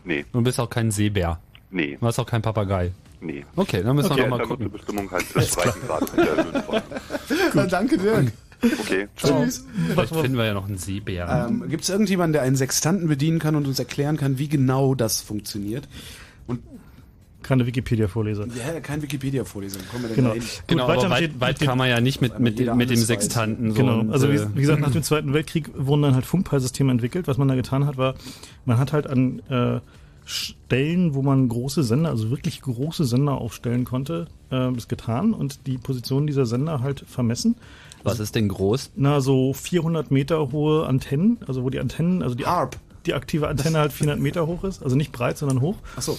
Nee, 0.03 0.25
Du 0.33 0.41
bist 0.41 0.59
auch 0.59 0.69
kein 0.69 0.89
Seebär. 0.89 1.39
nee. 1.69 1.97
Du 1.99 2.07
hast 2.07 2.17
auch 2.17 2.25
keinen 2.25 2.41
Papagei. 2.41 2.91
Nee. 3.19 3.45
Okay, 3.55 3.83
dann 3.83 3.95
müssen 3.95 4.11
Okay, 4.11 4.21
wir 4.21 4.25
ist 4.25 4.29
noch 4.31 4.39
ja 4.39 4.47
mal 4.47 4.47
nur 4.47 4.47
zur 4.47 4.57
gucken. 4.57 4.71
Bestimmung 4.71 5.11
halt 5.11 5.35
der 6.17 6.43
Höhenform. 6.43 7.69
Danke, 7.69 7.97
Dirk. 7.99 8.31
Okay. 8.63 9.07
Tschüss. 9.17 9.65
Vielleicht 9.89 10.13
finden 10.15 10.37
wir 10.37 10.45
ja 10.45 10.53
noch 10.53 10.67
einen 10.67 10.77
Seebären. 10.77 11.61
Ähm, 11.63 11.69
Gibt 11.69 11.83
es 11.83 11.89
irgendjemanden, 11.89 12.33
der 12.33 12.41
einen 12.43 12.55
Sextanten 12.55 13.07
bedienen 13.07 13.39
kann 13.39 13.55
und 13.55 13.67
uns 13.67 13.79
erklären 13.79 14.17
kann, 14.17 14.37
wie 14.37 14.47
genau 14.49 14.93
das 14.95 15.21
funktioniert? 15.21 15.87
Und 16.47 16.59
Keine 17.43 17.65
Wikipedia-Vorleser. 17.65 18.45
ja, 18.47 18.79
kein 18.81 19.01
Wikipedia-Vorleser. 19.01 19.79
Kommen 19.89 20.03
wir 20.03 20.07
denn 20.09 20.15
Genau. 20.17 20.29
dahin? 20.29 20.43
genau, 20.67 20.87
weiter 20.87 21.05
aber 21.07 21.19
mit 21.21 21.33
weit, 21.33 21.39
weit 21.41 21.59
mit 21.61 21.69
kam 21.69 21.77
man 21.79 21.89
ja 21.89 21.99
nicht 22.01 22.21
mit, 22.21 22.39
mit, 22.39 22.59
mit 22.75 22.89
dem. 22.91 22.97
Sextanten. 22.97 23.71
So 23.71 23.77
Genau, 23.77 24.11
also 24.11 24.29
wie, 24.31 24.35
äh, 24.35 24.47
wie 24.53 24.61
gesagt, 24.61 24.79
nach 24.81 24.91
dem 24.93 25.01
Zweiten 25.03 25.33
Weltkrieg 25.33 25.71
wurden 25.75 26.03
dann 26.03 26.13
halt 26.15 26.25
Funkpeilsysteme 26.25 26.91
entwickelt. 26.91 27.27
Was 27.27 27.37
man 27.39 27.47
da 27.47 27.55
getan 27.55 27.85
hat, 27.87 27.97
war, 27.97 28.13
man 28.65 28.77
hat 28.77 28.93
halt 28.93 29.07
an 29.07 29.39
äh, 29.49 29.79
Stellen, 30.23 31.15
wo 31.15 31.23
man 31.23 31.49
große 31.49 31.83
Sender, 31.83 32.09
also 32.09 32.29
wirklich 32.29 32.61
große 32.61 33.05
Sender 33.05 33.33
aufstellen 33.33 33.85
konnte, 33.85 34.27
äh, 34.51 34.71
das 34.71 34.87
getan 34.87 35.33
und 35.33 35.65
die 35.65 35.77
Position 35.79 36.27
dieser 36.27 36.45
Sender 36.45 36.81
halt 36.81 37.03
vermessen. 37.07 37.55
Was 38.03 38.19
ist 38.19 38.35
denn 38.35 38.47
groß? 38.47 38.91
Na, 38.95 39.21
so 39.21 39.53
400 39.53 40.11
Meter 40.11 40.51
hohe 40.51 40.85
Antennen, 40.85 41.39
also 41.47 41.63
wo 41.63 41.69
die 41.69 41.79
Antennen, 41.79 42.23
also 42.23 42.35
die, 42.35 42.45
Harp. 42.45 42.77
die 43.05 43.13
aktive 43.13 43.47
Antenne 43.47 43.79
halt 43.79 43.93
400 43.93 44.19
Meter 44.19 44.47
hoch 44.47 44.63
ist, 44.63 44.83
also 44.83 44.95
nicht 44.95 45.11
breit, 45.11 45.37
sondern 45.37 45.61
hoch. 45.61 45.77
Ach 45.95 46.01
so. 46.01 46.17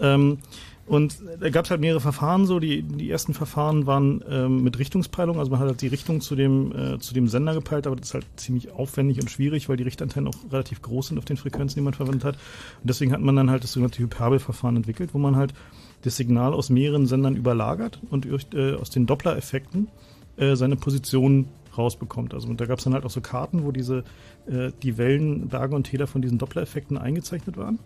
Ähm, 0.00 0.38
und 0.84 1.22
da 1.40 1.48
gab 1.50 1.64
es 1.64 1.70
halt 1.70 1.80
mehrere 1.80 2.00
Verfahren 2.00 2.44
so. 2.44 2.58
Die, 2.58 2.82
die 2.82 3.08
ersten 3.08 3.34
Verfahren 3.34 3.86
waren 3.86 4.22
ähm, 4.28 4.64
mit 4.64 4.78
Richtungspeilung, 4.78 5.38
also 5.38 5.50
man 5.50 5.60
hat 5.60 5.68
halt 5.68 5.80
die 5.80 5.86
Richtung 5.86 6.20
zu 6.20 6.34
dem, 6.34 6.72
äh, 6.76 6.98
zu 6.98 7.14
dem 7.14 7.28
Sender 7.28 7.54
gepeilt, 7.54 7.86
aber 7.86 7.96
das 7.96 8.08
ist 8.08 8.14
halt 8.14 8.26
ziemlich 8.36 8.72
aufwendig 8.72 9.20
und 9.20 9.30
schwierig, 9.30 9.68
weil 9.68 9.76
die 9.76 9.84
Richtantennen 9.84 10.28
auch 10.28 10.52
relativ 10.52 10.82
groß 10.82 11.08
sind 11.08 11.18
auf 11.18 11.24
den 11.24 11.36
Frequenzen, 11.36 11.76
die 11.76 11.84
man 11.84 11.94
verwendet 11.94 12.24
hat. 12.24 12.34
Und 12.34 12.90
deswegen 12.90 13.12
hat 13.12 13.20
man 13.20 13.36
dann 13.36 13.48
halt 13.48 13.62
das 13.62 13.72
sogenannte 13.72 14.00
Hyperbelverfahren 14.00 14.76
entwickelt, 14.76 15.10
wo 15.14 15.18
man 15.18 15.36
halt 15.36 15.54
das 16.02 16.16
Signal 16.16 16.52
aus 16.52 16.68
mehreren 16.68 17.06
Sendern 17.06 17.36
überlagert 17.36 18.00
und 18.10 18.24
durch, 18.24 18.46
äh, 18.52 18.74
aus 18.74 18.90
den 18.90 19.06
Doppler-Effekten 19.06 19.88
äh, 20.36 20.56
seine 20.56 20.76
Position 20.76 21.48
rausbekommt. 21.76 22.34
Also 22.34 22.52
da 22.52 22.66
gab 22.66 22.78
es 22.78 22.84
dann 22.84 22.94
halt 22.94 23.04
auch 23.04 23.10
so 23.10 23.20
Karten, 23.20 23.64
wo 23.64 23.72
diese 23.72 24.04
äh, 24.46 24.72
die 24.82 24.98
Wellen, 24.98 25.48
Berge 25.48 25.74
und 25.74 25.84
Täler 25.84 26.06
von 26.06 26.22
diesen 26.22 26.38
Doppler-Effekten 26.38 26.98
eingezeichnet 26.98 27.56
waren. 27.56 27.78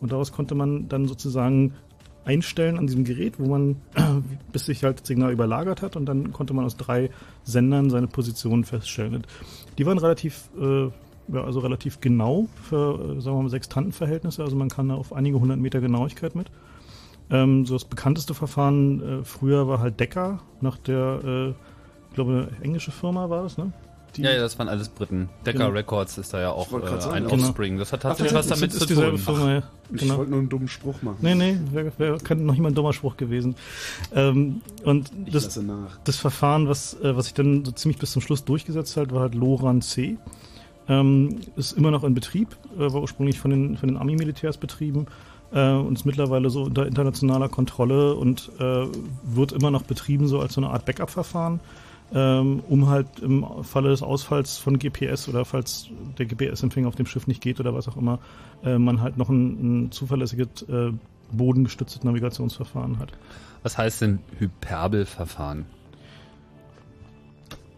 Und 0.00 0.12
daraus 0.12 0.32
konnte 0.32 0.54
man 0.54 0.88
dann 0.88 1.06
sozusagen 1.06 1.74
einstellen 2.24 2.78
an 2.78 2.86
diesem 2.86 3.04
Gerät, 3.04 3.38
wo 3.38 3.46
man 3.46 3.76
bis 4.52 4.66
sich 4.66 4.84
halt 4.84 5.00
das 5.00 5.08
Signal 5.08 5.32
überlagert 5.32 5.82
hat 5.82 5.96
und 5.96 6.06
dann 6.06 6.32
konnte 6.32 6.54
man 6.54 6.64
aus 6.64 6.76
drei 6.76 7.10
Sendern 7.42 7.90
seine 7.90 8.06
Position 8.06 8.64
feststellen. 8.64 9.16
Und 9.16 9.26
die 9.78 9.86
waren 9.86 9.98
relativ, 9.98 10.50
äh, 10.60 10.84
ja, 10.84 11.44
also 11.44 11.60
relativ 11.60 12.00
genau 12.00 12.48
für, 12.62 13.16
äh, 13.16 13.20
sagen 13.20 13.36
wir 13.36 13.42
mal, 13.42 13.48
Sextantenverhältnisse. 13.48 14.42
Also 14.42 14.56
man 14.56 14.68
kann 14.68 14.88
da 14.88 14.94
auf 14.94 15.12
einige 15.12 15.40
hundert 15.40 15.58
Meter 15.58 15.80
Genauigkeit 15.80 16.34
mit. 16.34 16.50
Ähm, 17.30 17.64
so 17.66 17.74
das 17.74 17.84
bekannteste 17.84 18.34
Verfahren 18.34 19.20
äh, 19.20 19.24
früher 19.24 19.66
war 19.66 19.80
halt 19.80 19.98
Decker, 19.98 20.40
nach 20.60 20.78
der, 20.78 21.24
äh, 21.24 21.54
ich 22.12 22.14
glaube, 22.14 22.48
eine 22.52 22.64
englische 22.64 22.90
Firma 22.90 23.28
war 23.30 23.42
das, 23.42 23.56
ne? 23.56 23.72
Die- 24.16 24.20
Ja, 24.22 24.30
ja, 24.32 24.40
das 24.40 24.58
waren 24.58 24.68
alles 24.68 24.90
Briten. 24.90 25.30
Decker 25.46 25.60
Genau. 25.60 25.70
Records 25.70 26.18
ist 26.18 26.34
da 26.34 26.40
ja 26.42 26.50
auch 26.50 26.66
äh, 26.70 27.00
sagen, 27.00 27.14
ein. 27.14 27.26
Genau. 27.28 27.34
Offspring. 27.46 27.78
Das 27.78 27.94
hat 27.94 28.02
tatsächlich 28.02 28.34
was 28.34 28.46
damit 28.46 28.70
ist 28.70 28.80
zu 28.80 28.86
dieselbe 28.86 29.16
tun. 29.16 29.18
Firma, 29.36 29.52
ja. 29.54 29.62
Ich 29.90 30.00
Genau. 30.02 30.18
wollte 30.18 30.30
nur 30.32 30.40
einen 30.40 30.48
dummen 30.50 30.68
Spruch 30.68 31.00
machen. 31.00 31.16
Nee, 31.22 31.34
nee, 31.34 31.56
wäre 31.70 31.92
wär, 31.96 32.18
kann 32.18 32.44
noch 32.44 32.52
nicht 32.52 32.60
mal 32.60 32.68
ein 32.70 32.74
dummer 32.74 32.92
Spruch 32.92 33.16
gewesen. 33.16 33.54
Ähm, 34.14 34.60
und 34.84 35.10
Ich 35.24 35.32
das, 35.32 35.58
das 36.04 36.16
Verfahren, 36.16 36.68
was, 36.68 36.92
äh, 37.00 37.16
was 37.16 37.24
sich 37.24 37.34
dann 37.34 37.64
so 37.64 37.72
ziemlich 37.72 37.98
bis 37.98 38.12
zum 38.12 38.20
Schluss 38.20 38.44
durchgesetzt 38.44 38.98
hat, 38.98 39.12
war 39.14 39.22
halt 39.22 39.34
LORAN 39.34 39.80
C. 39.80 40.18
Ähm, 40.88 41.36
ist 41.56 41.72
immer 41.78 41.90
noch 41.90 42.04
in 42.04 42.12
Betrieb, 42.12 42.48
äh, 42.76 42.80
war 42.92 43.00
ursprünglich 43.00 43.38
von 43.38 43.50
den, 43.50 43.76
von 43.78 43.88
den 43.88 43.96
Army-Militärs 43.96 44.58
betrieben 44.58 45.06
äh, 45.52 45.70
und 45.72 45.96
ist 45.96 46.04
mittlerweile 46.04 46.50
so 46.50 46.64
unter 46.64 46.86
internationaler 46.86 47.48
Kontrolle 47.48 48.14
und 48.14 48.50
äh, 48.58 48.86
wird 49.22 49.52
immer 49.52 49.70
noch 49.70 49.82
betrieben 49.84 50.26
so 50.26 50.40
als 50.40 50.54
so 50.54 50.60
eine 50.60 50.70
Art 50.70 50.84
Backup-Verfahren, 50.84 51.60
ähm, 52.14 52.62
um 52.68 52.88
halt 52.88 53.20
im 53.20 53.44
Falle 53.62 53.88
des 53.90 54.02
Ausfalls 54.02 54.58
von 54.58 54.78
GPS 54.78 55.28
oder 55.28 55.44
falls 55.44 55.88
der 56.18 56.26
GPS-Empfänger 56.26 56.88
auf 56.88 56.96
dem 56.96 57.06
Schiff 57.06 57.26
nicht 57.26 57.40
geht 57.40 57.58
oder 57.60 57.74
was 57.74 57.88
auch 57.88 57.96
immer, 57.96 58.18
äh, 58.64 58.78
man 58.78 59.00
halt 59.00 59.16
noch 59.16 59.28
ein, 59.30 59.84
ein 59.86 59.92
zuverlässiges 59.92 60.62
äh, 60.68 60.92
bodengestütztes 61.32 62.04
Navigationsverfahren 62.04 62.98
hat. 62.98 63.12
Was 63.62 63.78
heißt 63.78 64.02
denn 64.02 64.18
Hyperbelverfahren? 64.38 65.64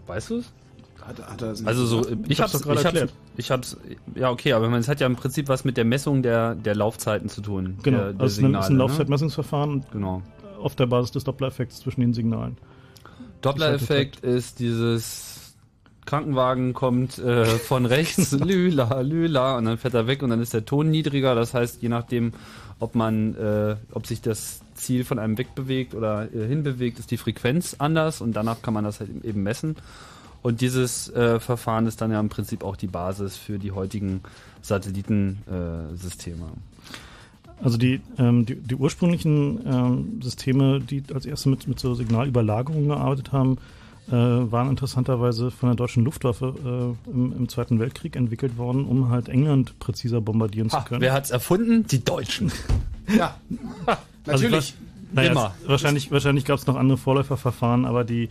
Weißt 0.06 0.30
du 0.30 0.36
es? 0.38 0.52
Also 1.66 1.84
so, 1.84 2.00
gesagt? 2.00 2.18
ich 2.28 2.40
hab's 2.40 2.54
hab's, 2.54 2.62
gerade 2.64 2.80
ich 2.80 2.86
hab's, 2.86 2.94
erklärt. 2.98 3.12
ich 3.36 3.50
hab's, 3.50 3.76
ja 4.14 4.30
okay, 4.30 4.54
aber 4.54 4.72
es 4.78 4.88
hat 4.88 5.00
ja 5.00 5.06
im 5.06 5.16
Prinzip 5.16 5.48
was 5.48 5.64
mit 5.64 5.76
der 5.76 5.84
Messung 5.84 6.22
der, 6.22 6.54
der 6.54 6.74
Laufzeiten 6.74 7.28
zu 7.28 7.42
tun. 7.42 7.76
Genau, 7.82 7.98
der, 7.98 8.12
der 8.14 8.20
also 8.22 8.24
es 8.26 8.38
ist 8.38 8.44
ein- 8.44 8.54
ist 8.54 8.66
ein 8.68 8.72
ne? 8.72 8.78
Laufzeitmessungsverfahren 8.78 9.84
Genau. 9.92 10.22
auf 10.62 10.74
der 10.76 10.86
Basis 10.86 11.10
des 11.12 11.24
Doppler-Effekts 11.24 11.80
zwischen 11.80 12.00
den 12.00 12.14
Signalen. 12.14 12.56
Doppler-Effekt 13.44 14.20
ist 14.20 14.58
dieses 14.58 15.54
Krankenwagen 16.06 16.74
kommt 16.74 17.18
äh, 17.18 17.46
von 17.46 17.86
rechts, 17.96 18.32
lüla, 18.32 19.00
lüla, 19.00 19.56
und 19.58 19.64
dann 19.64 19.78
fährt 19.78 19.94
er 19.94 20.06
weg 20.06 20.22
und 20.22 20.30
dann 20.30 20.40
ist 20.40 20.54
der 20.54 20.64
Ton 20.64 20.90
niedriger. 20.90 21.34
Das 21.34 21.54
heißt, 21.54 21.82
je 21.82 21.88
nachdem, 21.88 22.32
ob 22.78 22.94
man, 22.94 23.34
äh, 23.36 23.76
ob 23.92 24.06
sich 24.06 24.20
das 24.20 24.60
Ziel 24.74 25.04
von 25.04 25.18
einem 25.18 25.38
wegbewegt 25.38 25.94
oder 25.94 26.28
äh, 26.34 26.46
hinbewegt, 26.46 26.98
ist 26.98 27.10
die 27.10 27.16
Frequenz 27.16 27.76
anders 27.78 28.20
und 28.20 28.34
danach 28.34 28.62
kann 28.62 28.74
man 28.74 28.84
das 28.84 29.00
halt 29.00 29.10
eben 29.24 29.42
messen. 29.42 29.76
Und 30.42 30.60
dieses 30.60 31.08
äh, 31.14 31.40
Verfahren 31.40 31.86
ist 31.86 32.02
dann 32.02 32.10
ja 32.10 32.20
im 32.20 32.28
Prinzip 32.28 32.64
auch 32.64 32.76
die 32.76 32.86
Basis 32.86 33.36
für 33.36 33.58
die 33.58 33.72
heutigen 33.72 34.20
Satellitensysteme. 34.60 36.48
Also 37.62 37.78
die, 37.78 38.00
ähm, 38.18 38.44
die, 38.46 38.56
die 38.56 38.74
ursprünglichen 38.74 39.60
ähm, 39.66 40.20
Systeme, 40.22 40.80
die 40.80 41.02
als 41.14 41.24
erste 41.24 41.48
mit, 41.48 41.66
mit 41.68 41.78
so 41.80 41.94
Signalüberlagerungen 41.94 42.88
gearbeitet 42.88 43.32
haben, 43.32 43.58
äh, 44.08 44.12
waren 44.12 44.68
interessanterweise 44.68 45.50
von 45.50 45.70
der 45.70 45.76
deutschen 45.76 46.04
Luftwaffe 46.04 46.94
äh, 47.06 47.10
im, 47.10 47.32
im 47.32 47.48
Zweiten 47.48 47.78
Weltkrieg 47.80 48.16
entwickelt 48.16 48.58
worden, 48.58 48.84
um 48.84 49.08
halt 49.08 49.28
England 49.28 49.78
präziser 49.78 50.20
bombardieren 50.20 50.68
zu 50.68 50.76
ha, 50.76 50.82
können. 50.82 51.00
wer 51.00 51.12
hat's 51.14 51.30
erfunden? 51.30 51.86
Die 51.86 52.04
Deutschen. 52.04 52.52
Ja. 53.16 53.36
Also 54.26 54.44
Natürlich. 54.44 54.72
Naja, 55.12 55.32
Immer. 55.32 55.54
es- 55.62 55.68
wahrscheinlich 55.68 56.10
wahrscheinlich 56.10 56.46
gab 56.46 56.58
es 56.58 56.66
noch 56.66 56.76
andere 56.76 56.96
Vorläuferverfahren, 56.96 57.84
aber 57.84 58.04
die 58.04 58.30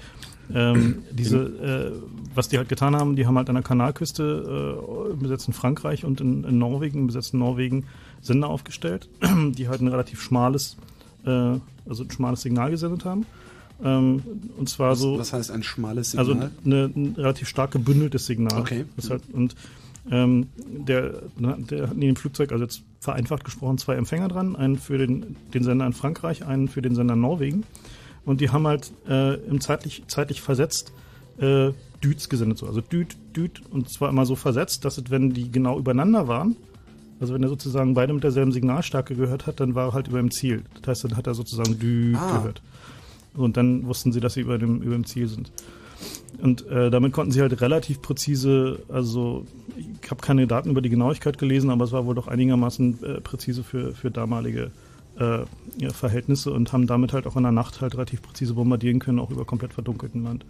ähm, 0.51 1.03
diese, 1.11 1.37
äh, 1.37 1.91
was 2.33 2.49
die 2.49 2.57
halt 2.57 2.67
getan 2.69 2.95
haben, 2.95 3.15
die 3.15 3.27
haben 3.27 3.37
halt 3.37 3.47
an 3.49 3.53
der 3.55 3.63
Kanalküste 3.63 5.05
äh, 5.07 5.11
im 5.13 5.19
besetzten 5.19 5.53
Frankreich 5.53 6.03
und 6.03 6.19
in, 6.19 6.43
in 6.43 6.57
Norwegen, 6.57 6.97
im 7.01 7.07
besetzten 7.07 7.37
Norwegen 7.37 7.85
Sender 8.23 8.49
aufgestellt, 8.49 9.09
die 9.51 9.67
halt 9.67 9.81
ein 9.81 9.87
relativ 9.87 10.21
schmales, 10.21 10.77
äh, 11.25 11.29
also 11.29 12.03
ein 12.03 12.11
schmales 12.11 12.41
Signal 12.41 12.71
gesendet 12.71 13.05
haben. 13.05 13.25
Ähm, 13.83 14.23
und 14.57 14.69
zwar 14.69 14.95
so, 14.95 15.19
Was 15.19 15.33
heißt 15.33 15.51
ein 15.51 15.63
schmales 15.63 16.11
Signal? 16.11 16.27
also 16.27 16.49
eine, 16.65 16.85
ein 16.95 17.15
relativ 17.17 17.47
stark 17.47 17.71
gebündeltes 17.71 18.25
Signal. 18.25 18.59
Okay. 18.59 18.85
Halt, 19.09 19.23
und 19.31 19.55
ähm, 20.09 20.47
der, 20.57 21.23
na, 21.37 21.57
der 21.57 21.87
hat 21.87 21.93
in 21.93 22.01
dem 22.01 22.15
Flugzeug, 22.15 22.51
also 22.51 22.63
jetzt 22.63 22.83
vereinfacht 22.99 23.43
gesprochen, 23.43 23.77
zwei 23.77 23.95
Empfänger 23.95 24.27
dran. 24.27 24.55
Einen 24.55 24.77
für 24.77 24.97
den, 24.97 25.35
den 25.53 25.63
Sender 25.63 25.85
in 25.85 25.93
Frankreich, 25.93 26.45
einen 26.45 26.67
für 26.67 26.81
den 26.81 26.95
Sender 26.95 27.13
in 27.13 27.21
Norwegen. 27.21 27.63
Und 28.25 28.41
die 28.41 28.49
haben 28.49 28.67
halt 28.67 28.91
äh, 29.07 29.35
im 29.35 29.59
zeitlich, 29.59 30.03
zeitlich 30.07 30.41
versetzt 30.41 30.93
äh, 31.39 31.71
Düts 32.03 32.29
gesendet. 32.29 32.57
So. 32.57 32.67
Also 32.67 32.81
Düt, 32.81 33.17
Düt. 33.35 33.61
Und 33.69 33.89
zwar 33.89 34.09
immer 34.09 34.25
so 34.25 34.35
versetzt, 34.35 34.85
dass 34.85 34.97
es, 34.97 35.09
wenn 35.09 35.31
die 35.31 35.51
genau 35.51 35.77
übereinander 35.79 36.27
waren, 36.27 36.55
also 37.23 37.33
wenn 37.33 37.41
er 37.43 37.49
sozusagen 37.49 37.93
beide 37.93 38.13
mit 38.13 38.23
derselben 38.23 38.51
Signalstärke 38.51 39.15
gehört 39.15 39.47
hat, 39.47 39.59
dann 39.59 39.73
war 39.75 39.87
er 39.89 39.93
halt 39.93 40.07
über 40.09 40.19
dem 40.19 40.29
Ziel. 40.29 40.63
Das 40.81 40.89
heißt, 40.89 41.03
dann 41.05 41.17
hat 41.17 41.25
er 41.25 41.33
sozusagen 41.33 41.79
Düt 41.79 42.15
Ah. 42.17 42.37
gehört. 42.37 42.61
Und 43.35 43.57
dann 43.57 43.85
wussten 43.87 44.11
sie, 44.11 44.19
dass 44.19 44.35
sie 44.35 44.41
über 44.41 44.57
dem, 44.59 44.81
über 44.81 44.93
dem 44.93 45.05
Ziel 45.05 45.27
sind. 45.27 45.51
Und 46.41 46.67
äh, 46.67 46.91
damit 46.91 47.13
konnten 47.13 47.31
sie 47.31 47.41
halt 47.41 47.61
relativ 47.61 48.01
präzise, 48.01 48.79
also 48.89 49.45
ich 49.77 50.11
habe 50.11 50.21
keine 50.21 50.45
Daten 50.47 50.69
über 50.69 50.81
die 50.81 50.89
Genauigkeit 50.89 51.37
gelesen, 51.37 51.69
aber 51.69 51.85
es 51.85 51.91
war 51.91 52.05
wohl 52.05 52.15
doch 52.15 52.27
einigermaßen 52.27 53.03
äh, 53.03 53.21
präzise 53.21 53.63
für, 53.63 53.93
für 53.93 54.11
damalige 54.11 54.71
äh, 55.17 55.39
ja, 55.77 55.89
Verhältnisse 55.91 56.51
und 56.51 56.73
haben 56.73 56.87
damit 56.87 57.13
halt 57.13 57.25
auch 57.27 57.37
in 57.37 57.43
der 57.43 57.51
Nacht 57.51 57.81
halt 57.81 57.93
relativ 57.95 58.21
präzise 58.21 58.53
bombardieren 58.53 58.99
können, 58.99 59.19
auch 59.19 59.31
über 59.31 59.45
komplett 59.45 59.73
verdunkelten 59.73 60.23
Land. 60.23 60.45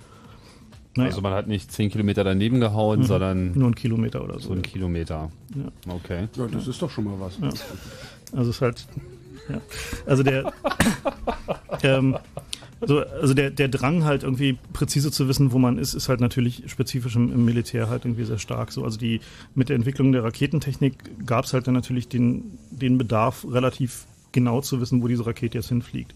Naja, 0.96 1.10
Also 1.10 1.22
man 1.22 1.34
hat 1.34 1.48
nicht 1.48 1.72
10 1.72 1.90
Kilometer 1.90 2.24
daneben 2.24 2.60
gehauen, 2.60 3.04
sondern 3.04 3.54
nur 3.54 3.66
einen 3.66 3.76
Kilometer 3.76 4.24
oder 4.24 4.36
so. 4.36 4.48
so 4.48 4.52
einen 4.54 4.62
Kilometer. 4.62 5.32
Ja. 5.56 5.94
Okay. 5.94 6.28
ja, 6.36 6.48
das 6.48 6.68
ist 6.68 6.82
doch 6.82 6.90
schon 6.90 7.06
mal 7.06 7.20
was. 7.20 7.38
Also 8.32 8.50
es 8.52 8.56
ist 8.58 8.62
halt, 8.62 8.88
ja. 9.50 9.62
Also 10.06 10.24
der, 10.24 10.54
ähm, 11.84 12.18
so, 12.86 13.00
also 13.00 13.34
der, 13.34 13.50
der 13.50 13.70
Drang 13.70 14.04
halt 14.04 14.24
irgendwie 14.24 14.58
präzise 14.74 15.12
zu 15.12 15.28
wissen, 15.28 15.52
wo 15.52 15.60
man 15.60 15.78
ist, 15.78 15.94
ist 15.94 16.10
halt 16.10 16.20
natürlich 16.22 16.64
spezifisch 16.68 17.16
im, 17.16 17.32
im 17.32 17.46
Militär 17.46 17.90
halt 17.90 18.06
irgendwie 18.06 18.26
sehr 18.26 18.40
stark. 18.40 18.72
So, 18.72 18.84
also 18.84 18.98
die, 18.98 19.22
mit 19.56 19.70
der 19.70 19.76
Entwicklung 19.76 20.12
der 20.12 20.24
Raketentechnik 20.24 21.26
gab 21.26 21.46
es 21.46 21.54
halt 21.54 21.68
dann 21.68 21.74
natürlich 21.74 22.08
den, 22.08 22.58
den 22.72 22.98
Bedarf, 22.98 23.46
relativ 23.50 24.06
genau 24.32 24.62
zu 24.62 24.82
wissen, 24.82 25.02
wo 25.02 25.08
diese 25.08 25.26
Rakete 25.26 25.58
jetzt 25.58 25.70
hinfliegt. 25.70 26.14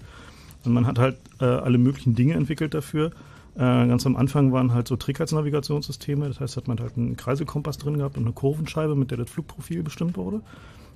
Und 0.65 0.73
man 0.73 0.85
hat 0.85 0.99
halt 0.99 1.17
äh, 1.39 1.45
alle 1.45 1.77
möglichen 1.77 2.15
Dinge 2.15 2.33
entwickelt 2.33 2.73
dafür. 2.73 3.11
Äh, 3.57 3.87
ganz 3.87 4.05
am 4.05 4.15
Anfang 4.15 4.51
waren 4.51 4.73
halt 4.73 4.87
so 4.87 4.95
Trägheitsnavigationssysteme, 4.95 6.27
das 6.27 6.39
heißt, 6.39 6.57
hat 6.57 6.67
man 6.67 6.79
halt 6.79 6.95
einen 6.95 7.17
Kreiselkompass 7.17 7.79
drin 7.79 7.97
gehabt 7.97 8.15
und 8.17 8.23
eine 8.23 8.33
Kurvenscheibe, 8.33 8.95
mit 8.95 9.09
der 9.09 9.17
das 9.17 9.31
Flugprofil 9.31 9.81
bestimmt 9.81 10.15
wurde. 10.15 10.41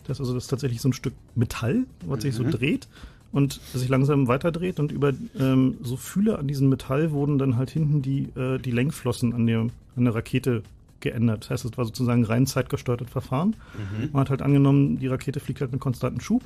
Das 0.05 0.17
ist 0.17 0.21
also 0.21 0.33
das 0.35 0.43
ist 0.43 0.49
tatsächlich 0.49 0.79
so 0.79 0.89
ein 0.89 0.93
Stück 0.93 1.13
Metall, 1.33 1.85
was 2.05 2.21
sich 2.21 2.35
so 2.35 2.43
dreht 2.47 2.87
und 3.31 3.59
sich 3.73 3.89
langsam 3.89 4.27
weiterdreht 4.27 4.79
und 4.79 4.91
über 4.91 5.13
ähm, 5.39 5.77
so 5.81 5.97
Fühler 5.97 6.37
an 6.37 6.47
diesem 6.47 6.69
Metall 6.69 7.11
wurden 7.11 7.39
dann 7.39 7.57
halt 7.57 7.71
hinten 7.71 8.01
die, 8.01 8.29
äh, 8.35 8.59
die 8.59 8.71
Lenkflossen 8.71 9.33
an 9.33 9.47
der, 9.47 9.61
an 9.95 10.03
der 10.03 10.13
Rakete 10.13 10.63
geändert. 10.99 11.45
Das 11.45 11.49
heißt, 11.49 11.65
es 11.65 11.77
war 11.77 11.85
sozusagen 11.85 12.23
rein 12.25 12.45
zeitgesteuertes 12.45 13.09
Verfahren. 13.09 13.55
Man 14.13 14.21
hat 14.21 14.29
halt 14.29 14.41
angenommen, 14.43 14.99
die 14.99 15.07
Rakete 15.07 15.39
fliegt 15.39 15.61
halt 15.61 15.71
mit 15.71 15.81
konstantem 15.81 16.21
Schub, 16.21 16.43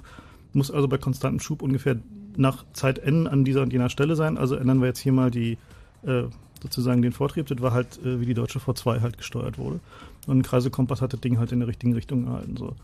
muss 0.53 0.71
also 0.71 0.87
bei 0.87 0.97
konstantem 0.97 1.41
Schub 1.41 1.61
ungefähr 1.61 1.97
nach 2.37 2.65
Zeit 2.71 2.99
n 2.99 3.27
an 3.27 3.43
dieser 3.43 3.63
und 3.63 3.73
jener 3.73 3.89
Stelle 3.89 4.15
sein. 4.15 4.37
Also 4.37 4.55
ändern 4.55 4.79
wir 4.79 4.87
jetzt 4.87 4.99
hier 4.99 5.11
mal 5.11 5.29
die 5.29 5.57
äh, 6.05 6.23
sozusagen 6.61 7.01
den 7.01 7.11
Vortrieb. 7.11 7.47
Das 7.47 7.61
war 7.61 7.71
halt, 7.71 7.99
äh, 8.03 8.19
wie 8.19 8.25
die 8.25 8.33
deutsche 8.33 8.59
V2 8.59 9.01
halt 9.01 9.17
gesteuert 9.17 9.57
wurde. 9.57 9.79
Und 10.27 10.39
ein 10.39 10.43
Kreiselkompass 10.43 11.01
hat 11.01 11.13
das 11.13 11.21
Ding 11.21 11.37
halt 11.37 11.51
in 11.51 11.59
der 11.59 11.67
richtigen 11.67 11.93
Richtung 11.93 12.25
gehalten. 12.25 12.57
So. 12.57 12.75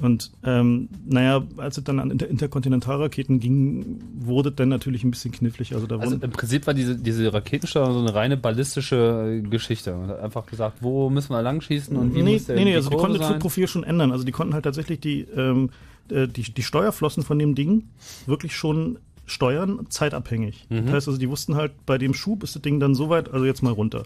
Und 0.00 0.32
ähm, 0.42 0.88
naja, 1.06 1.44
als 1.56 1.78
es 1.78 1.84
dann 1.84 2.00
an 2.00 2.10
Inter 2.10 2.28
Interkontinentalraketen 2.28 3.38
ging, 3.38 4.00
wurde 4.18 4.48
es 4.48 4.56
dann 4.56 4.68
natürlich 4.68 5.04
ein 5.04 5.12
bisschen 5.12 5.30
knifflig. 5.30 5.74
Also 5.74 5.86
da 5.86 5.98
Also 5.98 6.16
im 6.16 6.30
Prinzip 6.32 6.66
war 6.66 6.74
diese, 6.74 6.96
diese 6.96 7.32
Raketensteuerung 7.32 7.92
so 7.94 8.00
eine 8.00 8.14
reine 8.14 8.36
ballistische 8.36 9.40
äh, 9.44 9.48
Geschichte. 9.48 9.94
Man 9.94 10.08
hat 10.08 10.18
einfach 10.18 10.46
gesagt, 10.46 10.78
wo 10.80 11.10
müssen 11.10 11.30
wir 11.30 11.42
lang 11.42 11.60
schießen 11.60 11.96
und 11.96 12.14
wie 12.14 12.22
nee, 12.22 12.34
muss 12.34 12.46
der 12.46 12.56
nee, 12.56 12.64
nee, 12.64 12.70
die 12.70 12.76
also 12.76 12.90
die 12.90 12.96
konnten 12.96 13.18
das? 13.18 13.28
Flugprofil 13.28 13.68
schon 13.68 13.84
ändern. 13.84 14.10
Also 14.10 14.24
die 14.24 14.32
konnten 14.32 14.54
halt 14.54 14.64
tatsächlich 14.64 14.98
die, 14.98 15.20
ähm, 15.36 15.70
äh, 16.10 16.26
die, 16.26 16.42
die 16.42 16.62
Steuerflossen 16.62 17.22
von 17.22 17.38
dem 17.38 17.54
Ding 17.54 17.84
wirklich 18.26 18.56
schon 18.56 18.98
steuern, 19.26 19.86
zeitabhängig. 19.88 20.66
Mhm. 20.68 20.86
Das 20.86 20.94
heißt 20.94 21.08
also, 21.08 21.18
die 21.18 21.28
wussten 21.28 21.54
halt, 21.56 21.72
bei 21.86 21.98
dem 21.98 22.14
Schub 22.14 22.42
ist 22.42 22.54
das 22.54 22.62
Ding 22.62 22.80
dann 22.80 22.94
so 22.94 23.08
weit, 23.08 23.32
also 23.32 23.44
jetzt 23.44 23.62
mal 23.62 23.72
runter. 23.72 24.04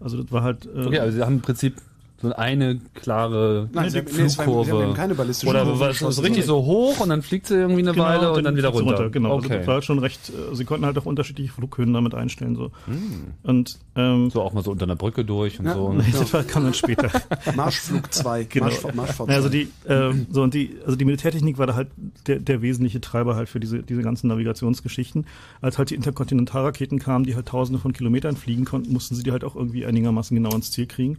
Also 0.00 0.20
das 0.22 0.32
war 0.32 0.42
halt. 0.42 0.66
Äh, 0.66 0.86
Okay, 0.86 0.98
also 0.98 1.16
sie 1.16 1.24
haben 1.24 1.34
im 1.36 1.40
Prinzip 1.40 1.76
so 2.22 2.32
eine 2.34 2.80
klare 2.94 3.68
Nein, 3.72 3.90
sie 3.90 3.98
haben- 3.98 4.06
nee, 4.12 4.22
war- 4.22 4.28
sie 4.28 4.36
Flugkurve. 4.42 4.72
haben 4.72 4.82
eben 4.84 4.94
keine 4.94 5.14
ballistische 5.14 5.50
Oder 5.50 5.64
Kurve 5.64 5.80
war 5.80 5.90
es 5.90 6.22
richtig 6.22 6.44
so 6.46 6.64
hoch 6.64 7.00
und 7.00 7.08
dann 7.08 7.22
fliegt 7.22 7.46
sie 7.48 7.54
irgendwie 7.56 7.80
eine 7.82 7.92
Genau, 7.92 8.04
Weile 8.04 8.32
und 8.32 8.44
dann 8.44 8.56
wieder 8.56 8.72
fliegt's 8.72 8.88
runter. 8.88 9.10
Genau, 9.10 9.34
also 9.34 9.46
okay. 9.46 9.58
das 9.58 9.66
war 9.66 9.74
halt 9.74 9.84
schon 9.84 9.98
recht. 9.98 10.30
Äh, 10.30 10.54
sie 10.54 10.64
konnten 10.64 10.86
halt 10.86 10.96
auch 10.98 11.06
unterschiedliche 11.06 11.52
Flughöhen 11.52 11.92
damit 11.92 12.14
einstellen 12.14 12.54
so. 12.56 12.70
Und 13.42 13.78
ähm, 13.96 14.30
so 14.30 14.40
auch 14.42 14.52
mal 14.52 14.62
so 14.62 14.70
unter 14.70 14.84
einer 14.84 14.96
Brücke 14.96 15.24
durch 15.24 15.58
und 15.58 15.66
Ja. 15.66 15.74
so. 15.74 15.92
nee, 15.92 16.04
das 16.12 16.46
kam 16.46 16.64
dann 16.64 16.74
später. 16.74 17.10
Marschflug 17.56 18.12
2. 18.12 18.44
Genau. 18.52 18.66
Marsch, 18.66 18.94
Marschfahrt 18.94 19.28
Ja, 19.30 19.36
also 19.36 19.48
2. 19.48 19.52
die, 19.56 19.68
ähm, 19.88 20.26
so 20.30 20.42
und 20.42 20.54
die, 20.54 20.76
also 20.84 20.96
die 20.96 21.04
Militärtechnik 21.04 21.58
war 21.58 21.66
da 21.66 21.74
halt 21.74 21.88
der, 22.26 22.38
der 22.38 22.62
wesentliche 22.62 23.00
Treiber 23.00 23.34
halt 23.36 23.48
für 23.48 23.60
diese, 23.60 23.82
diese 23.82 24.02
ganzen 24.02 24.28
Navigationsgeschichten. 24.28 25.26
Als 25.60 25.78
halt 25.78 25.90
die 25.90 25.94
Interkontinentalraketen 25.94 26.98
kamen, 26.98 27.24
die 27.24 27.34
halt 27.34 27.46
tausende 27.46 27.80
von 27.80 27.92
Kilometern 27.92 28.36
fliegen 28.36 28.64
konnten, 28.64 28.92
mussten 28.92 29.14
sie 29.14 29.22
die 29.22 29.32
halt 29.32 29.44
auch 29.44 29.56
irgendwie 29.56 29.84
einigermaßen 29.86 30.34
genau 30.36 30.54
ins 30.54 30.70
Ziel 30.70 30.86
kriegen. 30.86 31.18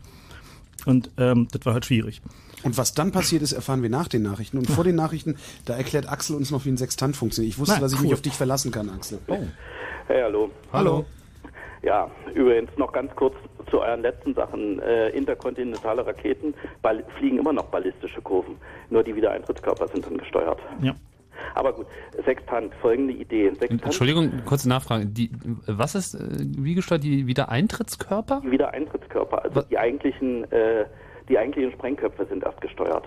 Und 0.85 1.11
ähm, 1.17 1.47
das 1.51 1.65
war 1.65 1.73
halt 1.73 1.85
schwierig. 1.85 2.21
Und 2.63 2.77
was 2.77 2.93
dann 2.93 3.11
passiert 3.11 3.41
ist, 3.41 3.51
erfahren 3.51 3.81
wir 3.81 3.89
nach 3.89 4.07
den 4.07 4.21
Nachrichten. 4.21 4.57
Und 4.57 4.69
vor 4.69 4.83
den 4.83 4.95
Nachrichten, 4.95 5.37
da 5.65 5.75
erklärt 5.75 6.09
Axel 6.09 6.35
uns 6.35 6.51
noch, 6.51 6.65
wie 6.65 6.69
ein 6.69 6.77
Sextant 6.77 7.15
funktioniert. 7.15 7.53
Ich 7.53 7.59
wusste, 7.59 7.75
Na, 7.75 7.81
dass 7.81 7.93
ich 7.93 7.99
cool. 7.99 8.05
mich 8.05 8.13
auf 8.13 8.21
dich 8.21 8.33
verlassen 8.33 8.71
kann, 8.71 8.89
Axel. 8.89 9.19
Hey, 9.27 10.21
hallo. 10.23 10.49
Hallo. 10.71 11.05
Ja, 11.81 12.09
übrigens 12.33 12.71
noch 12.77 12.93
ganz 12.93 13.13
kurz 13.15 13.35
zu 13.69 13.81
euren 13.81 14.01
letzten 14.01 14.33
Sachen. 14.33 14.79
Äh, 14.79 15.09
interkontinentale 15.09 16.05
Raketen 16.05 16.53
fliegen 17.17 17.39
immer 17.39 17.51
noch 17.51 17.65
ballistische 17.65 18.21
Kurven. 18.21 18.55
Nur 18.89 19.03
die 19.03 19.15
Wiedereintrittskörper 19.15 19.87
sind 19.89 20.05
dann 20.05 20.17
gesteuert. 20.17 20.59
Ja. 20.81 20.95
Aber 21.55 21.73
gut, 21.73 21.85
Sextant, 22.25 22.73
folgende 22.81 23.13
Idee. 23.13 23.49
Sextant, 23.49 23.83
Entschuldigung, 23.83 24.31
kurze 24.45 24.69
Nachfrage. 24.69 25.05
Die, 25.05 25.29
was 25.67 25.95
ist, 25.95 26.15
äh, 26.15 26.19
wie 26.39 26.75
gesteuert, 26.75 27.03
die 27.03 27.27
Wiedereintrittskörper? 27.27 28.41
Die 28.43 28.51
Wiedereintrittskörper, 28.51 29.43
also 29.43 29.55
Was- 29.57 29.67
die 29.67 29.77
eigentlichen, 29.77 30.49
äh, 30.51 30.85
die 31.29 31.37
eigentlichen 31.37 31.71
Sprengköpfe 31.73 32.25
sind 32.25 32.43
erst 32.43 32.59
gesteuert. 32.61 33.05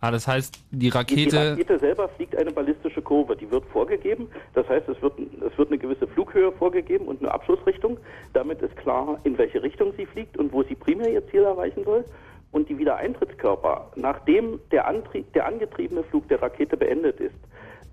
Ah, 0.00 0.12
das 0.12 0.28
heißt, 0.28 0.54
die 0.70 0.78
Die, 0.78 0.78
die 0.78 0.88
Rakete, 0.90 1.50
Rakete 1.52 1.78
selber 1.80 2.08
fliegt 2.10 2.36
eine 2.36 2.52
ballistische 2.52 3.02
Kurve, 3.02 3.34
die 3.34 3.50
wird 3.50 3.64
vorgegeben. 3.72 4.28
Das 4.54 4.68
heißt, 4.68 4.88
es 4.88 5.02
wird, 5.02 5.14
es 5.18 5.58
wird 5.58 5.70
eine 5.70 5.78
gewisse 5.78 6.06
Flughöhe 6.06 6.52
vorgegeben 6.52 7.06
und 7.08 7.20
eine 7.20 7.32
Abschussrichtung. 7.34 7.98
Damit 8.32 8.62
ist 8.62 8.76
klar, 8.76 9.18
in 9.24 9.36
welche 9.38 9.60
Richtung 9.60 9.92
sie 9.96 10.06
fliegt 10.06 10.36
und 10.38 10.52
wo 10.52 10.62
sie 10.62 10.76
primär 10.76 11.10
ihr 11.10 11.26
Ziel 11.30 11.42
erreichen 11.42 11.82
soll. 11.84 12.04
Und 12.50 12.68
die 12.68 12.78
Wiedereintrittskörper, 12.78 13.90
nachdem 13.96 14.60
der, 14.70 14.86
Antrieb, 14.86 15.32
der 15.34 15.46
angetriebene 15.46 16.02
Flug 16.04 16.28
der 16.28 16.40
Rakete 16.40 16.76
beendet 16.76 17.20
ist, 17.20 17.36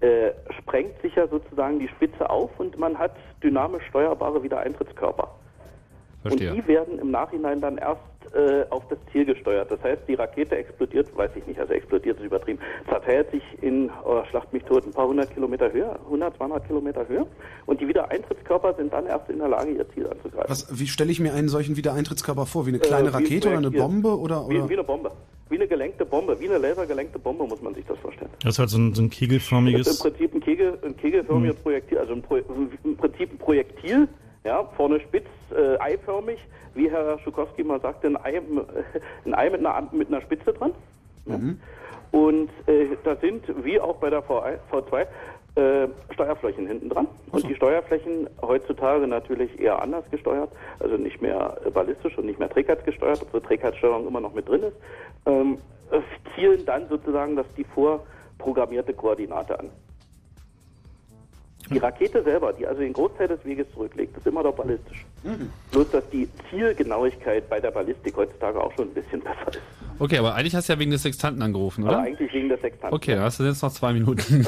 äh, 0.01 0.31
sprengt 0.59 1.01
sich 1.01 1.15
ja 1.15 1.27
sozusagen 1.27 1.79
die 1.79 1.87
Spitze 1.87 2.29
auf 2.29 2.51
und 2.59 2.77
man 2.77 2.97
hat 2.97 3.15
dynamisch 3.43 3.85
steuerbare 3.87 4.43
Wiedereintrittskörper. 4.43 5.29
Verstehe. 6.29 6.51
Und 6.51 6.57
die 6.57 6.67
werden 6.67 6.99
im 6.99 7.11
Nachhinein 7.11 7.61
dann 7.61 7.77
erst 7.77 8.01
äh, 8.33 8.65
auf 8.69 8.83
das 8.89 8.97
Ziel 9.11 9.25
gesteuert. 9.25 9.69
Das 9.71 9.81
heißt, 9.83 10.01
die 10.07 10.15
Rakete 10.15 10.55
explodiert, 10.57 11.15
weiß 11.15 11.31
ich 11.35 11.45
nicht, 11.47 11.59
also 11.59 11.73
explodiert 11.73 12.17
ist 12.19 12.25
übertrieben, 12.25 12.59
zerteilt 12.89 13.31
sich 13.31 13.43
in, 13.61 13.89
oh, 14.03 14.23
schlacht 14.29 14.51
mich 14.51 14.63
tot, 14.63 14.85
ein 14.85 14.91
paar 14.91 15.07
hundert 15.07 15.31
Kilometer 15.33 15.71
höher, 15.71 15.97
100, 16.05 16.35
200 16.37 16.67
Kilometer 16.67 17.07
höher. 17.07 17.25
Und 17.65 17.79
die 17.81 17.87
Wiedereintrittskörper 17.87 18.73
sind 18.73 18.91
dann 18.91 19.05
erst 19.05 19.29
in 19.29 19.39
der 19.39 19.47
Lage, 19.47 19.71
ihr 19.71 19.87
Ziel 19.93 20.07
anzugreifen. 20.07 20.49
Was, 20.49 20.67
wie 20.79 20.87
stelle 20.87 21.11
ich 21.11 21.19
mir 21.19 21.33
einen 21.33 21.47
solchen 21.49 21.77
Wiedereintrittskörper 21.77 22.45
vor? 22.45 22.65
Wie 22.65 22.69
eine 22.71 22.79
kleine 22.79 23.09
Äh, 23.09 23.11
wie 23.11 23.15
Rakete 23.15 23.47
oder 23.49 23.57
eine. 23.57 23.71
Bombe? 23.71 24.19
Oder, 24.19 24.49
Wie, 24.49 24.57
oder? 24.57 24.69
wie 24.69 24.73
eine 24.73 24.83
Bombe. 24.83 25.11
Wie 25.47 25.55
eine 25.55 25.67
gelenkte 25.67 26.05
Bombe, 26.05 26.39
wie 26.39 26.49
eine 26.49 26.57
lasergelenkte 26.57 27.19
Bombe 27.19 27.45
muss 27.45 27.61
man 27.61 27.75
sich 27.75 27.85
das 27.85 27.99
vorstellen. 27.99 28.31
Das 28.41 28.55
ist 28.55 28.59
halt 28.59 28.69
so 28.69 28.79
ein, 28.79 28.95
so 28.95 29.03
ein 29.03 29.09
Das 29.09 29.13
ist 29.13 29.19
kegelförmiges. 29.19 29.87
im 30.03 30.11
Prinzip 30.11 30.33
ein, 30.33 30.41
Kegel, 30.41 30.79
ein 30.83 30.97
kegelförmiges 30.97 31.55
Projektil, 31.57 31.99
also 31.99 32.13
im, 32.13 32.21
Pro, 32.23 32.37
im 32.37 32.97
Prinzip 32.97 33.31
ein 33.31 33.37
Projektil, 33.37 34.07
ja, 34.45 34.63
vorne 34.77 34.99
spitz, 35.01 35.27
äh, 35.51 35.77
eiförmig, 35.79 36.39
wie 36.75 36.89
Herr 36.89 37.19
Schukowski 37.19 37.63
mal 37.63 37.81
sagte, 37.81 38.07
ein 38.07 38.17
Ei, 38.17 38.41
ein 39.25 39.33
Ei 39.33 39.49
mit, 39.49 39.65
einer, 39.65 39.87
mit 39.91 40.07
einer 40.07 40.21
Spitze 40.21 40.53
dran. 40.53 40.71
Ja. 41.25 41.39
Und 42.11 42.49
äh, 42.67 42.95
da 43.03 43.15
sind, 43.17 43.43
wie 43.65 43.79
auch 43.79 43.97
bei 43.97 44.09
der 44.09 44.23
V1, 44.23 44.59
V2, 44.71 45.05
äh, 45.55 45.87
Steuerflächen 46.13 46.67
hinten 46.67 46.89
dran. 46.89 47.07
Und 47.31 47.47
die 47.49 47.55
Steuerflächen 47.55 48.29
heutzutage 48.41 49.07
natürlich 49.07 49.59
eher 49.59 49.81
anders 49.81 50.03
gesteuert, 50.11 50.51
also 50.79 50.97
nicht 50.97 51.21
mehr 51.21 51.57
ballistisch 51.73 52.17
und 52.17 52.25
nicht 52.25 52.39
mehr 52.39 52.49
trägheitsgesteuert, 52.49 53.21
obwohl 53.21 53.41
Trägheitssteuerung 53.41 54.07
immer 54.07 54.21
noch 54.21 54.33
mit 54.33 54.47
drin 54.47 54.63
ist, 54.63 54.75
ähm, 55.25 55.57
äh, 55.91 55.99
zielen 56.35 56.65
dann 56.65 56.87
sozusagen 56.89 57.35
das 57.35 57.47
die 57.57 57.63
vorprogrammierte 57.63 58.93
Koordinate 58.93 59.59
an. 59.59 59.69
Die 61.69 61.77
Rakete 61.77 62.23
selber, 62.23 62.53
die 62.53 62.67
also 62.67 62.81
den 62.81 62.93
Großteil 62.93 63.27
des 63.27 63.43
Weges 63.43 63.65
zurücklegt, 63.73 64.15
ist 64.17 64.27
immer 64.27 64.43
noch 64.43 64.53
ballistisch. 64.55 65.05
Bloß, 65.71 65.89
dass 65.91 66.09
die 66.11 66.29
Zielgenauigkeit 66.49 67.49
bei 67.49 67.59
der 67.59 67.71
Ballistik 67.71 68.15
heutzutage 68.15 68.61
auch 68.61 68.71
schon 68.73 68.89
ein 68.89 68.93
bisschen 68.93 69.21
besser 69.21 69.49
ist. 69.49 69.61
Okay, 69.97 70.17
aber 70.17 70.35
eigentlich 70.35 70.53
hast 70.55 70.67
du 70.69 70.73
ja 70.73 70.79
wegen 70.79 70.91
des 70.91 71.03
Sextanten 71.03 71.41
angerufen, 71.41 71.83
Aber 71.85 71.93
oder? 71.93 72.03
eigentlich 72.03 72.31
wegen 72.33 72.49
des 72.49 72.61
Sextanten. 72.61 72.95
Okay, 72.95 73.15
dann 73.15 73.23
hast 73.23 73.39
du 73.39 73.43
jetzt 73.43 73.63
noch 73.63 73.71
zwei 73.71 73.93
Minuten. 73.93 74.21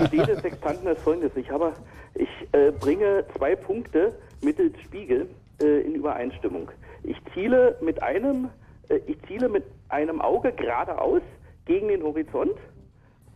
Die 0.00 0.04
Idee 0.04 0.24
des 0.24 0.40
Sextanten 0.40 0.86
ist 0.88 1.02
folgendes. 1.02 1.30
Ich, 1.36 1.50
habe, 1.50 1.72
ich 2.14 2.28
äh, 2.52 2.72
bringe 2.72 3.24
zwei 3.36 3.54
Punkte 3.54 4.12
mittels 4.42 4.74
Spiegel 4.84 5.28
äh, 5.62 5.80
in 5.82 5.94
Übereinstimmung. 5.94 6.70
Ich 7.02 7.16
ziele 7.34 7.76
mit 7.82 8.02
einem, 8.02 8.48
äh, 8.88 8.98
ich 9.06 9.16
ziele 9.28 9.48
mit 9.48 9.64
einem 9.90 10.20
Auge 10.20 10.52
geradeaus 10.52 11.20
gegen 11.66 11.88
den 11.88 12.02
Horizont 12.02 12.54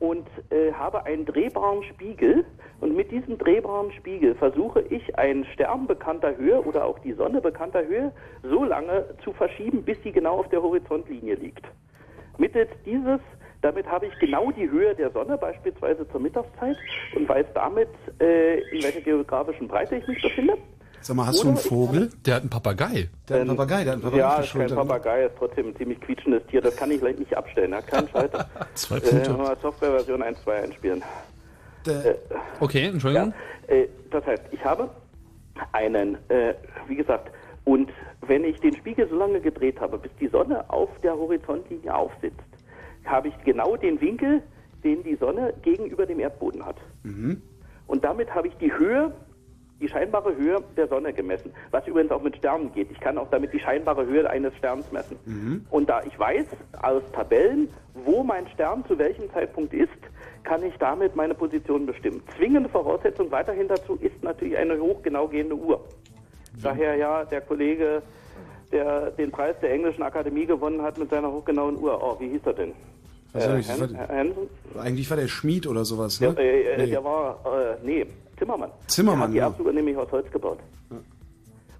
und 0.00 0.26
äh, 0.50 0.72
habe 0.72 1.04
einen 1.04 1.24
drehbaren 1.24 1.82
Spiegel. 1.84 2.44
Und 2.80 2.94
mit 2.94 3.10
diesem 3.10 3.38
drehbaren 3.38 3.92
Spiegel 3.92 4.34
versuche 4.36 4.82
ich, 4.82 5.18
einen 5.18 5.44
Stern 5.46 5.86
bekannter 5.86 6.36
Höhe 6.36 6.62
oder 6.62 6.84
auch 6.84 6.98
die 7.00 7.12
Sonne 7.12 7.40
bekannter 7.40 7.84
Höhe 7.86 8.12
so 8.42 8.64
lange 8.64 9.04
zu 9.24 9.32
verschieben, 9.32 9.82
bis 9.82 10.00
sie 10.02 10.12
genau 10.12 10.38
auf 10.38 10.48
der 10.48 10.62
Horizontlinie 10.62 11.34
liegt. 11.34 11.66
Mittels 12.36 12.70
dieses, 12.86 13.20
damit 13.62 13.90
habe 13.90 14.06
ich 14.06 14.18
genau 14.20 14.52
die 14.52 14.70
Höhe 14.70 14.94
der 14.94 15.10
Sonne, 15.10 15.36
beispielsweise 15.36 16.08
zur 16.08 16.20
Mittagszeit, 16.20 16.76
und 17.16 17.28
weiß 17.28 17.46
damit, 17.54 17.88
äh, 18.20 18.60
in 18.70 18.82
welcher 18.82 19.00
geografischen 19.00 19.66
Breite 19.66 19.96
ich 19.96 20.06
mich 20.06 20.22
befinde. 20.22 20.56
Sag 21.00 21.16
mal, 21.16 21.26
hast 21.26 21.38
du 21.42 21.48
einen 21.48 21.56
Oder 21.56 21.60
ich 21.62 21.68
Vogel? 21.68 22.10
Der 22.26 22.34
hat 22.34 22.42
einen 22.42 22.50
Papagei. 22.50 23.08
Der 23.28 23.36
hat 23.36 23.40
einen 23.42 23.56
Papagei, 23.56 23.84
der 23.84 23.92
hat 23.92 23.92
einen 23.94 24.02
Papagei 24.02 24.18
Ja, 24.18 24.30
ist 24.32 24.36
kein 24.36 24.46
Schulter. 24.68 24.74
Papagei, 24.76 25.24
ist 25.24 25.34
trotzdem 25.38 25.68
ein 25.68 25.76
ziemlich 25.76 26.00
quietschendes 26.00 26.46
Tier. 26.46 26.60
Das 26.60 26.76
kann 26.76 26.90
ich 26.90 27.00
gleich 27.00 27.18
nicht 27.18 27.36
abstellen. 27.36 27.72
Er 27.72 27.78
hat 27.78 27.86
keinen 27.86 28.08
Schalter. 28.12 28.48
Zwei 28.74 28.96
äh, 28.96 29.00
Punkte. 29.00 29.32
mal 29.32 29.56
Softwareversion 29.62 30.22
1.2 30.22 30.50
einspielen. 30.50 31.02
Der, 31.86 32.16
Okay, 32.60 32.86
Entschuldigung. 32.86 33.32
Ja, 33.68 33.74
äh, 33.74 33.88
das 34.10 34.24
heißt, 34.26 34.42
ich 34.50 34.64
habe 34.64 34.90
einen, 35.72 36.16
äh, 36.28 36.54
wie 36.86 36.96
gesagt, 36.96 37.30
und 37.64 37.90
wenn 38.26 38.44
ich 38.44 38.58
den 38.60 38.74
Spiegel 38.76 39.08
so 39.08 39.16
lange 39.16 39.40
gedreht 39.40 39.80
habe, 39.80 39.98
bis 39.98 40.10
die 40.20 40.28
Sonne 40.28 40.68
auf 40.70 40.88
der 41.02 41.14
Horizontlinie 41.16 41.94
aufsitzt, 41.94 42.40
habe 43.04 43.28
ich 43.28 43.34
genau 43.44 43.76
den 43.76 44.00
Winkel, 44.00 44.42
den 44.84 45.02
die 45.02 45.16
Sonne 45.16 45.52
gegenüber 45.62 46.06
dem 46.06 46.18
Erdboden 46.20 46.64
hat. 46.64 46.76
Und 47.86 48.04
damit 48.04 48.34
habe 48.34 48.48
ich 48.48 48.54
die 48.54 48.72
Höhe, 48.72 49.12
die 49.80 49.88
scheinbare 49.88 50.34
Höhe 50.36 50.62
der 50.76 50.88
Sonne 50.88 51.12
gemessen, 51.12 51.52
was 51.70 51.86
übrigens 51.86 52.10
auch 52.10 52.22
mit 52.22 52.36
Sternen 52.36 52.72
geht. 52.72 52.90
Ich 52.90 53.00
kann 53.00 53.16
auch 53.16 53.28
damit 53.30 53.52
die 53.52 53.60
scheinbare 53.60 54.04
Höhe 54.06 54.28
eines 54.28 54.54
Sterns 54.56 54.90
messen. 54.90 55.16
Und 55.70 55.88
da 55.88 56.02
ich 56.02 56.18
weiß 56.18 56.46
aus 56.82 57.02
Tabellen, 57.12 57.68
wo 57.94 58.22
mein 58.22 58.48
Stern 58.48 58.84
zu 58.86 58.98
welchem 58.98 59.30
Zeitpunkt 59.32 59.72
ist, 59.72 59.88
kann 60.42 60.62
ich 60.62 60.74
damit 60.78 61.14
meine 61.14 61.34
Position 61.34 61.86
bestimmen. 61.86 62.22
Zwingende 62.36 62.68
Voraussetzung 62.68 63.30
weiterhin 63.30 63.68
dazu 63.68 63.96
ist 64.00 64.22
natürlich 64.22 64.56
eine 64.56 64.78
hochgenau 64.80 65.28
gehende 65.28 65.54
Uhr. 65.54 65.84
Daher 66.62 66.96
ja 66.96 67.24
der 67.24 67.40
Kollege, 67.40 68.02
der 68.72 69.10
den 69.12 69.30
Preis 69.30 69.56
der 69.60 69.70
Englischen 69.72 70.02
Akademie 70.02 70.46
gewonnen 70.46 70.82
hat 70.82 70.98
mit 70.98 71.10
seiner 71.10 71.30
hochgenauen 71.30 71.76
Uhr. 71.76 72.02
Oh, 72.02 72.16
wie 72.18 72.28
hieß 72.28 72.42
er 72.46 72.54
denn? 72.54 72.72
Was 73.32 73.44
Äh, 73.46 73.58
ich, 73.60 73.68
Hen- 73.68 74.34
war, 74.74 74.82
eigentlich 74.84 75.08
war 75.10 75.16
der 75.16 75.28
Schmied 75.28 75.66
oder 75.66 75.84
sowas, 75.84 76.18
Der, 76.18 76.32
ne? 76.32 76.40
äh, 76.40 76.62
äh, 76.74 76.78
Nee. 76.78 76.90
der 76.90 77.04
war, 77.04 77.38
äh, 77.44 77.76
nee, 77.86 78.06
Zimmermann. 78.38 78.70
Zimmermann, 78.86 79.32
Der 79.32 79.40
ja. 79.40 79.46
hat 79.46 79.52
die 79.54 79.60
Abzuge 79.60 79.74
nämlich 79.74 79.96
aus 79.96 80.10
Holz 80.10 80.30
gebaut. 80.30 80.58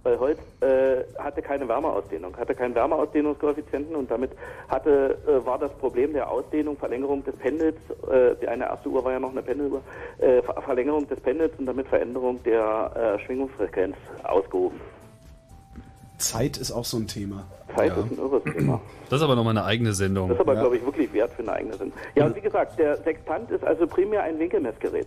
Weil 0.05 0.19
Holz 0.21 0.39
äh, 0.61 1.03
hatte 1.19 1.43
keine 1.43 1.67
Wärmeausdehnung, 1.69 2.35
hatte 2.37 2.55
keinen 2.55 2.75
Wärmeausdehnungskoeffizienten 2.75 3.97
und 3.97 4.11
damit 4.11 4.31
hatte, 4.69 5.19
äh, 5.27 5.45
war 5.45 5.59
das 5.59 5.73
Problem 5.79 6.13
der 6.13 6.31
Ausdehnung, 6.31 6.77
Verlängerung 6.77 7.25
des 7.25 7.35
Pendels, 7.37 7.77
äh, 8.11 8.35
die 8.41 8.47
eine 8.47 8.65
erste 8.67 8.89
Uhr 8.89 9.05
war 9.05 9.13
ja 9.13 9.19
noch 9.21 9.33
eine 9.33 9.43
Pendeluhr, 9.43 9.83
äh, 10.19 10.41
Ver 10.43 10.63
Verlängerung 10.63 11.07
des 11.09 11.19
Pendels 11.21 11.53
und 11.59 11.67
damit 11.67 11.89
Veränderung 11.89 12.41
der 12.45 13.19
Schwingungsfrequenz 13.27 13.97
ausgehoben. 14.23 14.81
Zeit 16.19 16.57
ist 16.57 16.71
auch 16.73 16.85
so 16.85 16.97
ein 16.97 17.07
Thema. 17.09 17.45
Zeit 17.77 17.89
Ja. 17.97 18.03
ist 18.03 18.11
ein 18.13 18.19
irres 18.19 18.43
Thema. 18.45 18.81
Das 19.11 19.19
ist 19.21 19.25
aber 19.25 19.37
nochmal 19.37 19.57
eine 19.57 19.65
eigene 19.65 19.93
Sendung. 19.93 20.29
Das 20.29 20.37
ist 20.37 20.41
aber, 20.41 20.55
Ja. 20.55 20.61
glaube 20.61 20.77
ich, 20.77 20.85
wirklich 20.85 21.13
wert 21.13 21.33
für 21.33 21.43
eine 21.43 21.53
eigene 21.53 21.75
Sinn. 21.75 21.93
Ja, 22.15 22.27
und 22.27 22.37
wie 22.37 22.41
gesagt, 22.41 22.79
der 22.79 22.97
Sextant 22.99 23.51
ist 23.51 23.65
also 23.65 23.87
primär 23.87 24.23
ein 24.23 24.39
Winkelmessgerät, 24.39 25.07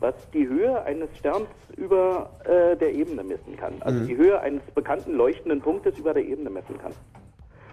was 0.00 0.14
die 0.32 0.46
Höhe 0.48 0.82
eines 0.84 1.08
Sterns 1.18 1.48
über 1.76 2.30
äh, 2.44 2.76
der 2.76 2.92
Ebene 2.92 3.22
messen 3.24 3.56
kann. 3.56 3.74
Also 3.80 4.00
die 4.04 4.16
Höhe 4.16 4.40
eines 4.40 4.62
bekannten 4.74 5.14
leuchtenden 5.16 5.60
Punktes 5.60 5.98
über 5.98 6.14
der 6.14 6.24
Ebene 6.24 6.50
messen 6.50 6.78
kann. 6.78 6.92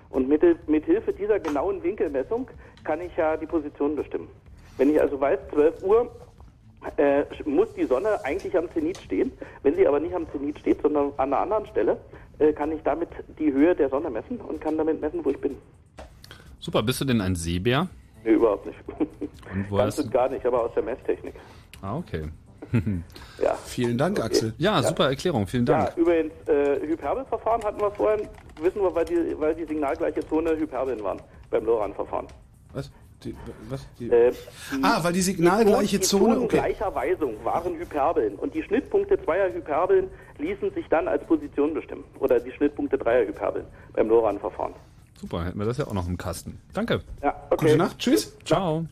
Und 0.10 0.30
mit, 0.30 0.42
mit 0.70 0.86
Hilfe 0.86 1.12
dieser 1.14 1.40
genauen 1.40 1.82
Winkelmessung 1.84 2.48
kann 2.84 3.02
ich 3.02 3.16
ja 3.18 3.36
die 3.36 3.48
Position 3.48 3.96
bestimmen. 3.96 4.28
Wenn 4.78 4.90
ich 4.92 5.02
also 5.02 5.20
weiß, 5.20 5.40
12 5.52 5.84
Uhr 5.84 6.12
äh, 6.98 7.24
muss 7.46 7.74
die 7.74 7.86
Sonne 7.86 8.24
eigentlich 8.24 8.56
am 8.58 8.70
Zenit 8.74 8.98
stehen. 8.98 9.32
Wenn 9.64 9.76
sie 9.76 9.88
aber 9.88 10.00
nicht 10.00 10.14
am 10.14 10.30
Zenit 10.32 10.60
steht, 10.60 10.82
sondern 10.82 11.14
an 11.18 11.34
einer 11.34 11.40
anderen 11.40 11.66
Stelle, 11.68 11.98
kann 12.56 12.72
ich 12.72 12.82
damit 12.84 13.10
die 13.40 13.52
Höhe 13.52 13.76
der 13.76 13.90
Sonne 13.90 14.10
messen 14.10 14.38
und 14.40 14.60
kann 14.62 14.78
damit 14.78 15.00
messen, 15.02 15.24
wo 15.24 15.30
ich 15.30 15.40
bin. 15.40 15.56
Super, 16.60 16.82
bist 16.84 17.02
du 17.02 17.06
denn 17.06 17.22
ein 17.22 17.36
Seebär? 17.36 17.88
Nee, 18.24 18.32
überhaupt 18.32 18.66
nicht. 18.66 18.78
Und 19.00 19.70
wo 19.70 19.78
Ganz 19.78 20.00
und 20.00 20.12
gar 20.12 20.30
nicht, 20.30 20.46
aber 20.46 20.64
aus 20.64 20.72
der 20.74 20.84
Messtechnik. 20.84 21.36
Ah, 21.82 21.98
okay. 21.98 22.24
Ja. 23.42 23.56
Vielen 23.66 23.98
Dank, 23.98 24.20
Axel. 24.24 24.54
Ja, 24.58 24.82
super 24.82 25.10
Erklärung, 25.10 25.46
vielen 25.46 25.66
Ja, 25.66 25.86
Dank. 25.86 25.98
übrigens, 25.98 26.32
äh, 26.48 26.80
Hyperbelverfahren 26.88 27.64
hatten 27.64 27.80
wir 27.80 27.92
vorhin, 27.92 28.28
wissen 28.62 28.82
wir, 28.82 28.96
weil 28.96 29.06
die, 29.06 29.36
weil 29.40 29.54
die 29.54 29.66
signalgleiche 29.66 30.26
Zone 30.28 30.58
Hyperbeln 30.58 31.04
waren 31.04 31.20
beim 31.52 31.66
LoRaN-Verfahren. 31.66 32.26
Die, 33.24 33.36
was? 33.70 33.86
Die, 34.00 34.10
Äh, 34.10 34.34
ah, 34.82 35.04
weil 35.04 35.14
die 35.14 35.22
signalgleiche 35.22 36.00
die 36.00 36.06
Zone, 36.06 36.34
Zonen 36.34 36.44
okay. 36.44 36.58
gleicher 36.58 36.94
Weisung 36.94 37.36
waren 37.44 37.76
Hyperbeln 37.76 38.36
und 38.36 38.54
die 38.54 38.64
Schnittpunkte 38.64 39.22
zweier 39.24 39.52
Hyperbeln 39.54 40.10
ließen 40.40 40.72
sich 40.74 40.86
dann 40.90 41.08
als 41.08 41.24
Position 41.26 41.74
bestimmen. 41.74 42.04
Oder 42.20 42.40
die 42.40 42.52
Schnittpunkte 42.52 42.98
dreier 42.98 43.26
Hyperbeln 43.26 43.66
beim 43.94 44.10
LoRaN-Verfahren. 44.10 44.74
Super, 45.20 45.46
hätten 45.46 45.60
wir 45.60 45.66
das 45.66 45.78
ja 45.78 45.88
auch 45.88 45.94
noch 45.94 46.08
im 46.08 46.18
Kasten. 46.18 46.60
Danke. 46.74 47.02
Ja, 47.22 47.36
okay. 47.50 47.66
Gute 47.66 47.78
Nacht, 47.78 48.00
tschüss. 48.00 48.36
Ciao. 48.46 48.86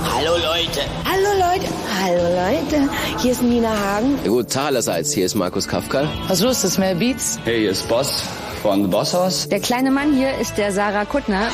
Hallo 0.00 0.32
Leute. 0.32 0.80
Hallo 1.04 1.30
Leute, 1.38 1.72
hallo 2.02 2.22
Leute, 2.22 2.88
hier 3.18 3.32
ist 3.32 3.42
Nina 3.42 3.68
Hagen. 3.68 4.16
Gut, 4.24 4.56
allerseits, 4.56 5.12
hier 5.12 5.26
ist 5.26 5.34
Markus 5.34 5.66
Kafka. 5.66 6.08
Was 6.28 6.40
los 6.40 6.62
ist, 6.64 6.78
Mel 6.78 6.94
Beats? 6.96 7.38
Hey, 7.44 7.60
hier 7.60 7.70
ist 7.70 7.88
Boss 7.88 8.24
von 8.58 8.82
The 8.82 8.88
Boss 8.88 9.14
House. 9.14 9.48
Der 9.48 9.60
kleine 9.60 9.90
Mann 9.90 10.14
hier 10.14 10.36
ist 10.38 10.58
der 10.58 10.72
Sarah 10.72 11.04
Kuttner. 11.04 11.48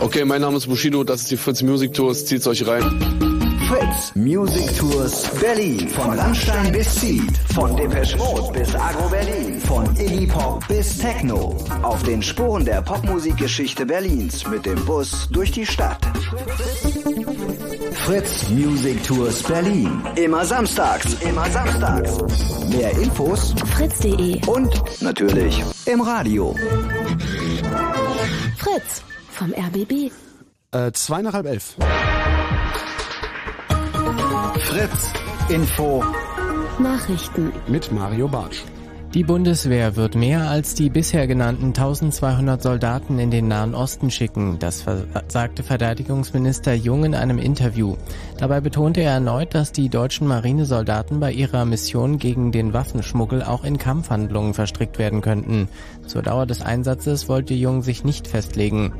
Okay, 0.00 0.24
mein 0.24 0.40
Name 0.40 0.56
ist 0.56 0.66
Bushido, 0.66 1.04
das 1.04 1.22
ist 1.22 1.30
die 1.30 1.36
Fritz 1.36 1.62
Music 1.62 1.92
Tours, 1.92 2.26
zieht's 2.26 2.46
euch 2.46 2.66
rein. 2.66 3.27
Fritz 3.68 4.14
Music 4.14 4.78
Tours 4.78 5.28
Berlin. 5.42 5.86
Von 5.90 6.18
Rammstein 6.18 6.72
bis 6.72 6.94
Seed. 7.02 7.36
Von 7.54 7.76
Depeche 7.76 8.16
Mode 8.16 8.50
bis 8.58 8.74
Agro 8.74 9.10
Berlin. 9.10 9.60
Von 9.60 9.84
Iggy 9.94 10.26
Pop 10.26 10.66
bis 10.68 10.96
Techno. 10.96 11.54
Auf 11.82 12.02
den 12.02 12.22
Spuren 12.22 12.64
der 12.64 12.80
Popmusikgeschichte 12.80 13.84
Berlins 13.84 14.46
mit 14.48 14.64
dem 14.64 14.82
Bus 14.86 15.28
durch 15.30 15.52
die 15.52 15.66
Stadt. 15.66 16.00
Fritz 17.92 18.48
Music 18.48 19.04
Tours 19.04 19.42
Berlin. 19.42 20.00
Immer 20.16 20.46
samstags. 20.46 21.12
Immer 21.20 21.44
samstags. 21.50 22.16
Mehr 22.70 22.92
Infos 22.92 23.54
Fritz.de. 23.76 24.46
und 24.46 25.02
natürlich 25.02 25.62
im 25.84 26.00
Radio. 26.00 26.54
Fritz 28.56 29.02
vom 29.30 29.52
RBB. 29.52 30.10
Äh, 30.72 30.92
zwei 30.92 31.20
nach 31.20 31.34
halb 31.34 31.46
elf. 31.46 31.76
Fritz 34.78 35.12
Info. 35.48 36.04
Nachrichten. 36.78 37.52
Mit 37.66 37.90
Mario 37.90 38.28
Bartsch. 38.28 38.62
Die 39.12 39.24
Bundeswehr 39.24 39.96
wird 39.96 40.14
mehr 40.14 40.48
als 40.48 40.74
die 40.74 40.88
bisher 40.88 41.26
genannten 41.26 41.68
1200 41.68 42.62
Soldaten 42.62 43.18
in 43.18 43.32
den 43.32 43.48
Nahen 43.48 43.74
Osten 43.74 44.08
schicken, 44.12 44.60
das 44.60 44.84
sagte 45.26 45.64
Verteidigungsminister 45.64 46.74
Jung 46.74 47.04
in 47.04 47.16
einem 47.16 47.38
Interview. 47.38 47.96
Dabei 48.38 48.60
betonte 48.60 49.00
er 49.00 49.14
erneut, 49.14 49.52
dass 49.52 49.72
die 49.72 49.88
deutschen 49.88 50.28
Marinesoldaten 50.28 51.18
bei 51.18 51.32
ihrer 51.32 51.64
Mission 51.64 52.18
gegen 52.18 52.52
den 52.52 52.72
Waffenschmuggel 52.72 53.42
auch 53.42 53.64
in 53.64 53.78
Kampfhandlungen 53.78 54.54
verstrickt 54.54 55.00
werden 55.00 55.22
könnten. 55.22 55.68
Zur 56.06 56.22
Dauer 56.22 56.46
des 56.46 56.62
Einsatzes 56.62 57.28
wollte 57.28 57.54
Jung 57.54 57.82
sich 57.82 58.04
nicht 58.04 58.28
festlegen. 58.28 58.92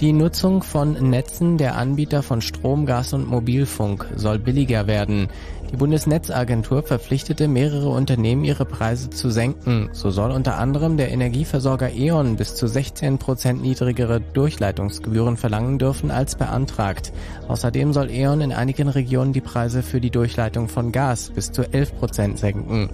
Die 0.00 0.12
Nutzung 0.12 0.64
von 0.64 0.94
Netzen 1.10 1.56
der 1.56 1.76
Anbieter 1.76 2.24
von 2.24 2.40
Strom, 2.40 2.84
Gas 2.84 3.12
und 3.12 3.28
Mobilfunk 3.28 4.06
soll 4.16 4.40
billiger 4.40 4.88
werden. 4.88 5.28
Die 5.70 5.76
Bundesnetzagentur 5.76 6.82
verpflichtete 6.82 7.46
mehrere 7.46 7.88
Unternehmen, 7.88 8.44
ihre 8.44 8.64
Preise 8.64 9.10
zu 9.10 9.30
senken. 9.30 9.90
So 9.92 10.10
soll 10.10 10.32
unter 10.32 10.58
anderem 10.58 10.96
der 10.96 11.12
Energieversorger 11.12 11.92
E.ON 11.92 12.34
bis 12.34 12.56
zu 12.56 12.66
16 12.66 13.18
Prozent 13.18 13.62
niedrigere 13.62 14.20
Durchleitungsgebühren 14.20 15.36
verlangen 15.36 15.78
dürfen 15.78 16.10
als 16.10 16.34
beantragt. 16.34 17.12
Außerdem 17.46 17.92
soll 17.92 18.10
E.ON 18.10 18.40
in 18.40 18.52
einigen 18.52 18.88
Regionen 18.88 19.32
die 19.32 19.40
Preise 19.40 19.84
für 19.84 20.00
die 20.00 20.10
Durchleitung 20.10 20.68
von 20.68 20.90
Gas 20.90 21.30
bis 21.30 21.52
zu 21.52 21.72
11 21.72 21.98
Prozent 22.00 22.38
senken. 22.40 22.90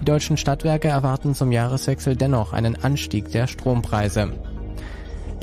Die 0.00 0.04
deutschen 0.04 0.36
Stadtwerke 0.36 0.86
erwarten 0.86 1.34
zum 1.34 1.50
Jahreswechsel 1.50 2.14
dennoch 2.14 2.52
einen 2.52 2.76
Anstieg 2.76 3.30
der 3.32 3.48
Strompreise. 3.48 4.32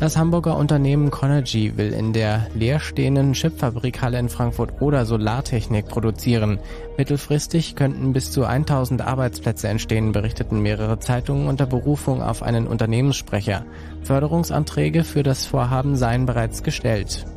Das 0.02 0.18
Hamburger 0.18 0.58
Unternehmen 0.58 1.12
Conergy 1.12 1.78
will 1.78 1.94
in 1.94 2.12
der 2.12 2.48
leerstehenden 2.56 3.34
Chipfabrikhalle 3.34 4.18
in 4.18 4.30
Frankfurt-Oder 4.30 5.06
Solartechnik 5.06 5.90
produzieren. 5.90 6.58
Mittelfristig 6.98 7.76
könnten 7.76 8.12
bis 8.12 8.32
zu 8.32 8.44
1000 8.44 9.04
Arbeitsplätze 9.04 9.68
entstehen, 9.68 10.12
berichteten 10.12 10.60
mehrere 10.60 10.98
Zeitungen 10.98 11.48
unter 11.48 11.68
Berufung 11.68 12.24
auf 12.24 12.42
einen 12.42 12.66
Unternehmenssprecher. 12.66 13.64
Förderungsanträge 14.02 15.04
für 15.04 15.22
das 15.22 15.46
Vorhaben 15.46 15.96
seien 15.96 16.26
bereits 16.26 16.64
gestellt. 16.64 17.28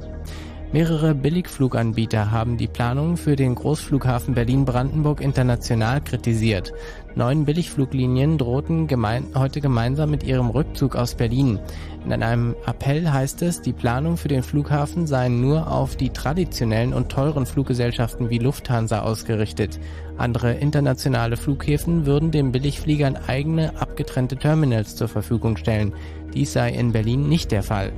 Mehrere 0.72 1.14
Billigfluganbieter 1.14 2.32
haben 2.32 2.56
die 2.56 2.66
Planung 2.66 3.16
für 3.16 3.36
den 3.36 3.54
Großflughafen 3.54 4.34
Berlin-Brandenburg 4.34 5.20
international 5.20 6.00
kritisiert. 6.00 6.72
Neun 7.16 7.44
Billigfluglinien 7.44 8.38
drohten 8.38 8.88
gemein 8.88 9.26
heute 9.36 9.60
gemeinsam 9.60 10.10
mit 10.10 10.24
ihrem 10.24 10.50
Rückzug 10.50 10.96
aus 10.96 11.14
Berlin. 11.14 11.60
In 12.04 12.12
einem 12.12 12.56
Appell 12.66 13.08
heißt 13.08 13.42
es, 13.42 13.62
die 13.62 13.72
Planung 13.72 14.16
für 14.16 14.26
den 14.26 14.42
Flughafen 14.42 15.06
seien 15.06 15.40
nur 15.40 15.70
auf 15.70 15.94
die 15.94 16.10
traditionellen 16.10 16.92
und 16.92 17.10
teuren 17.10 17.46
Fluggesellschaften 17.46 18.30
wie 18.30 18.38
Lufthansa 18.38 19.02
ausgerichtet. 19.02 19.78
Andere 20.18 20.54
internationale 20.54 21.36
Flughäfen 21.36 22.04
würden 22.04 22.32
den 22.32 22.50
Billigfliegern 22.50 23.16
eigene 23.28 23.80
abgetrennte 23.80 24.36
Terminals 24.36 24.96
zur 24.96 25.08
Verfügung 25.08 25.56
stellen. 25.56 25.92
Dies 26.34 26.52
sei 26.52 26.70
in 26.70 26.90
Berlin 26.92 27.28
nicht 27.28 27.52
der 27.52 27.62
Fall. 27.62 27.92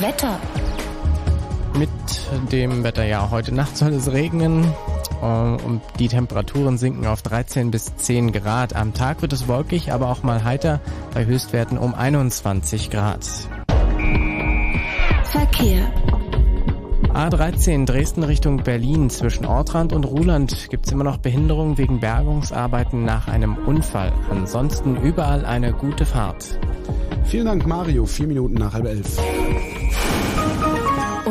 Wetter. 0.00 0.38
Mit 1.78 1.88
dem 2.52 2.84
Wetter, 2.84 3.04
ja, 3.04 3.30
heute 3.30 3.54
Nacht 3.54 3.76
soll 3.76 3.92
es 3.92 4.12
regnen 4.12 4.64
und 5.20 5.80
die 5.98 6.08
Temperaturen 6.08 6.78
sinken 6.78 7.06
auf 7.06 7.22
13 7.22 7.70
bis 7.70 7.96
10 7.96 8.32
Grad. 8.32 8.74
Am 8.76 8.92
Tag 8.92 9.22
wird 9.22 9.32
es 9.32 9.48
wolkig, 9.48 9.92
aber 9.92 10.08
auch 10.10 10.22
mal 10.22 10.44
heiter 10.44 10.80
bei 11.14 11.24
Höchstwerten 11.24 11.78
um 11.78 11.94
21 11.94 12.90
Grad. 12.90 13.26
Verkehr. 15.24 15.92
A13 17.14 17.84
Dresden 17.84 18.22
Richtung 18.22 18.62
Berlin 18.62 19.10
zwischen 19.10 19.44
Ortrand 19.44 19.92
und 19.92 20.04
Ruhland 20.04 20.68
gibt 20.70 20.86
es 20.86 20.92
immer 20.92 21.04
noch 21.04 21.18
Behinderungen 21.18 21.78
wegen 21.78 22.00
Bergungsarbeiten 22.00 23.04
nach 23.04 23.28
einem 23.28 23.56
Unfall. 23.56 24.12
Ansonsten 24.30 24.96
überall 24.96 25.44
eine 25.44 25.72
gute 25.72 26.06
Fahrt. 26.06 26.58
Vielen 27.24 27.46
Dank, 27.46 27.66
Mario. 27.66 28.06
Vier 28.06 28.26
Minuten 28.26 28.54
nach 28.54 28.72
halb 28.72 28.86
elf. 28.86 29.18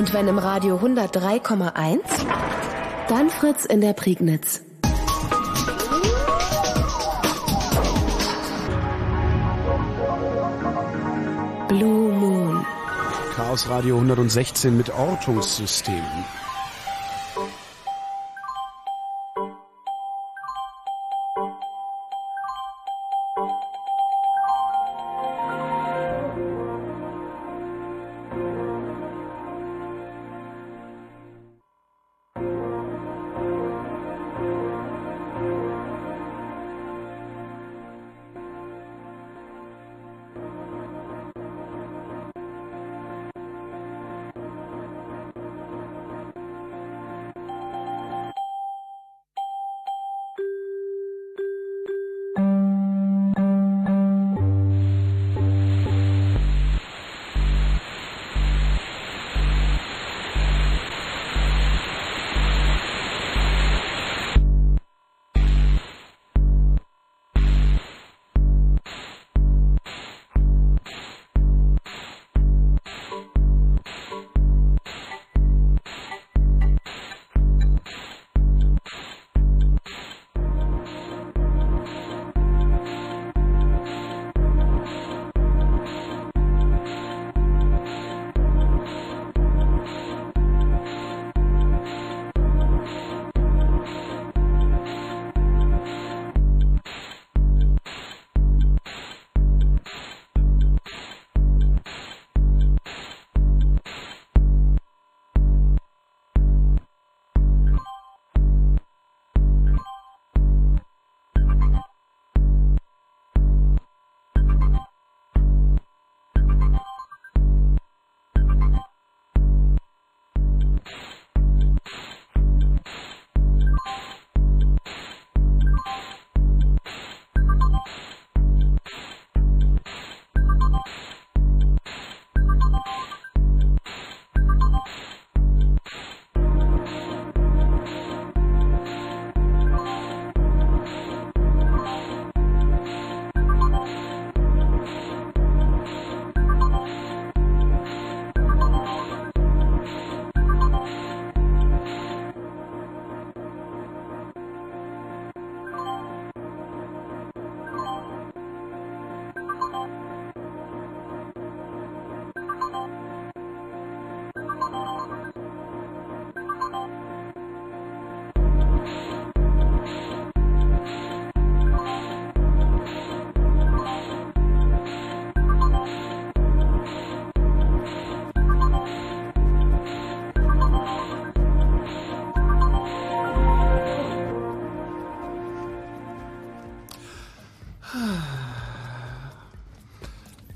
Und 0.02 0.14
wenn 0.14 0.28
im 0.28 0.40
Radio 0.40 0.78
103,1, 0.78 2.00
dann 3.08 3.30
Fritz 3.30 3.66
in 3.66 3.82
der 3.82 3.94
Prignitz. 3.94 4.64
Blue 11.68 12.12
Moon. 12.14 12.66
Chaos 13.36 13.70
Radio 13.70 13.98
116 13.98 14.76
mit 14.76 14.90
Ortungssystem. 14.90 16.02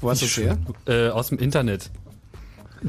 Wo 0.05 0.11
hast 0.11 0.21
du 0.21 0.25
es 0.25 0.37
her? 0.37 0.57
Äh, 0.87 1.09
aus 1.09 1.29
dem 1.29 1.39
Internet. 1.39 1.89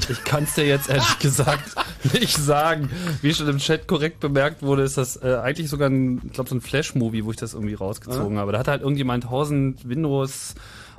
Ich 0.09 0.23
kann 0.23 0.43
es 0.43 0.53
dir 0.53 0.67
jetzt 0.67 0.87
ehrlich 0.87 1.17
gesagt 1.19 1.75
nicht 2.13 2.37
sagen. 2.37 2.91
Wie 3.23 3.33
schon 3.33 3.47
im 3.47 3.57
Chat 3.57 3.87
korrekt 3.87 4.19
bemerkt 4.19 4.61
wurde, 4.61 4.83
ist 4.83 4.97
das 4.97 5.17
äh, 5.23 5.37
eigentlich 5.41 5.69
sogar 5.69 5.89
ein, 5.89 6.21
ich 6.27 6.33
glaube, 6.33 6.49
so 6.49 6.55
ein 6.55 6.61
Flash-Movie, 6.61 7.25
wo 7.25 7.31
ich 7.31 7.37
das 7.37 7.55
irgendwie 7.55 7.73
rausgezogen 7.73 8.37
habe. 8.37 8.51
Da 8.51 8.59
hat 8.59 8.67
halt 8.67 8.81
irgendjemand 8.83 9.23
1000 9.25 9.89
Windows 9.89 10.53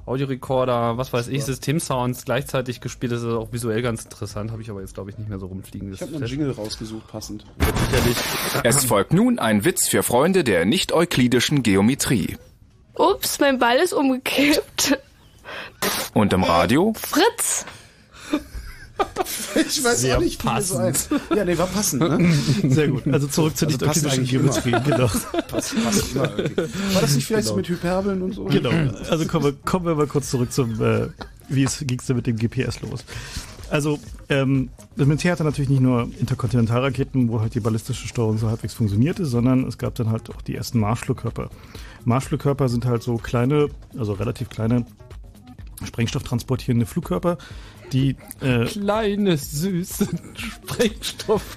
Audiorecorder, 0.07 0.97
was 0.97 1.13
weiß 1.13 1.29
ich, 1.29 1.45
Systemsounds 1.45 2.25
gleichzeitig 2.25 2.81
gespielt. 2.81 3.13
Das 3.13 3.23
ist 3.23 3.29
auch 3.29 3.53
visuell 3.53 3.83
ganz 3.83 4.03
interessant, 4.03 4.51
habe 4.51 4.63
ich 4.63 4.71
aber 4.71 4.81
jetzt 4.81 4.95
glaube 4.95 5.11
ich 5.11 5.19
nicht 5.19 5.29
mehr 5.29 5.39
so 5.39 5.47
rumfliegen. 5.47 5.93
Ich 5.93 6.01
habe 6.01 6.17
einen 6.17 6.27
Jingle 6.27 6.51
rausgesucht, 6.51 7.07
passend. 7.07 7.45
Sicherlich. 7.91 8.17
Es 8.65 8.85
folgt 8.85 9.13
nun 9.13 9.39
ein 9.39 9.65
Witz 9.65 9.87
für 9.87 10.03
Freunde 10.03 10.43
der 10.43 10.65
nicht-euklidischen 10.65 11.63
Geometrie. 11.63 12.39
Ups, 12.95 13.39
mein 13.39 13.61
Ball 13.61 13.77
ist 13.77 13.93
umgekippt. 13.93 14.99
Und 16.15 16.33
im 16.33 16.43
Radio? 16.43 16.93
Fritz! 17.01 17.65
Ich 19.55 19.83
weiß 19.85 20.01
Sehr 20.01 20.17
auch 20.17 20.21
nicht, 20.21 20.43
so 20.43 20.49
passend. 20.49 21.09
Ja, 21.35 21.45
nee, 21.45 21.57
war 21.57 21.67
passend, 21.69 22.03
ne? 22.03 22.33
Sehr 22.69 22.89
gut. 22.89 23.07
Also 23.13 23.29
zurück 23.29 23.57
zur 23.57 23.69
Also 23.69 23.79
nicht-euklidischen 23.79 24.19
eigentlich 24.19 24.35
immer. 24.35 24.53
Geometrie. 24.53 24.91
Genau. 24.91 25.07
Passt, 25.49 25.85
passt 25.85 26.15
immer 26.17 26.39
irgendwie. 26.39 26.95
War 26.95 27.01
das 27.03 27.15
nicht 27.15 27.27
vielleicht 27.27 27.47
so 27.47 27.55
Genau. 27.55 27.57
mit 27.59 27.69
Hyperbeln 27.69 28.23
und 28.23 28.35
so? 28.35 28.45
Genau. 28.45 28.71
Also 29.09 29.27
kommen 29.27 29.45
wir, 29.45 29.53
kommen 29.65 29.87
wir 29.87 29.95
mal 29.95 30.07
kurz 30.09 30.31
zurück 30.31 30.53
zum, 30.53 30.81
äh, 30.83 31.09
wie 31.49 31.63
es 31.63 31.79
ging 31.79 31.99
es 32.01 32.07
denn 32.07 32.17
mit 32.17 32.27
dem 32.27 32.37
GPS 32.37 32.81
los? 32.81 33.05
Also, 33.71 33.99
ähm, 34.31 34.71
das 34.97 35.07
Militär 35.07 35.33
hatte 35.33 35.45
natürlich 35.45 35.69
nicht 35.71 35.83
nur 35.83 36.09
Interkontinentalraketen, 36.19 37.29
wo 37.29 37.41
halt 37.41 37.55
die 37.55 37.61
ballistische 37.61 38.09
Steuerung 38.09 38.39
so 38.39 38.49
halbwegs 38.49 38.75
funktionierte, 38.75 39.27
sondern 39.27 39.67
es 39.67 39.79
gab 39.79 39.95
dann 39.95 40.11
halt 40.11 40.29
auch 40.31 40.41
die 40.43 40.55
ersten 40.57 40.81
Marschflugkörper. 40.81 41.51
Marschflugkörper 42.05 42.69
sind 42.69 42.85
halt 42.87 43.03
so 43.03 43.17
kleine, 43.17 43.69
also 43.99 44.15
relativ 44.15 44.49
kleine 44.49 44.87
sprengstofftransportierende 45.87 46.87
Flugkörper, 46.87 47.39
die 47.93 48.17
äh, 48.41 48.65
Kleine, 48.67 49.37
süße 49.37 50.09
Sprengstoff. 50.35 51.57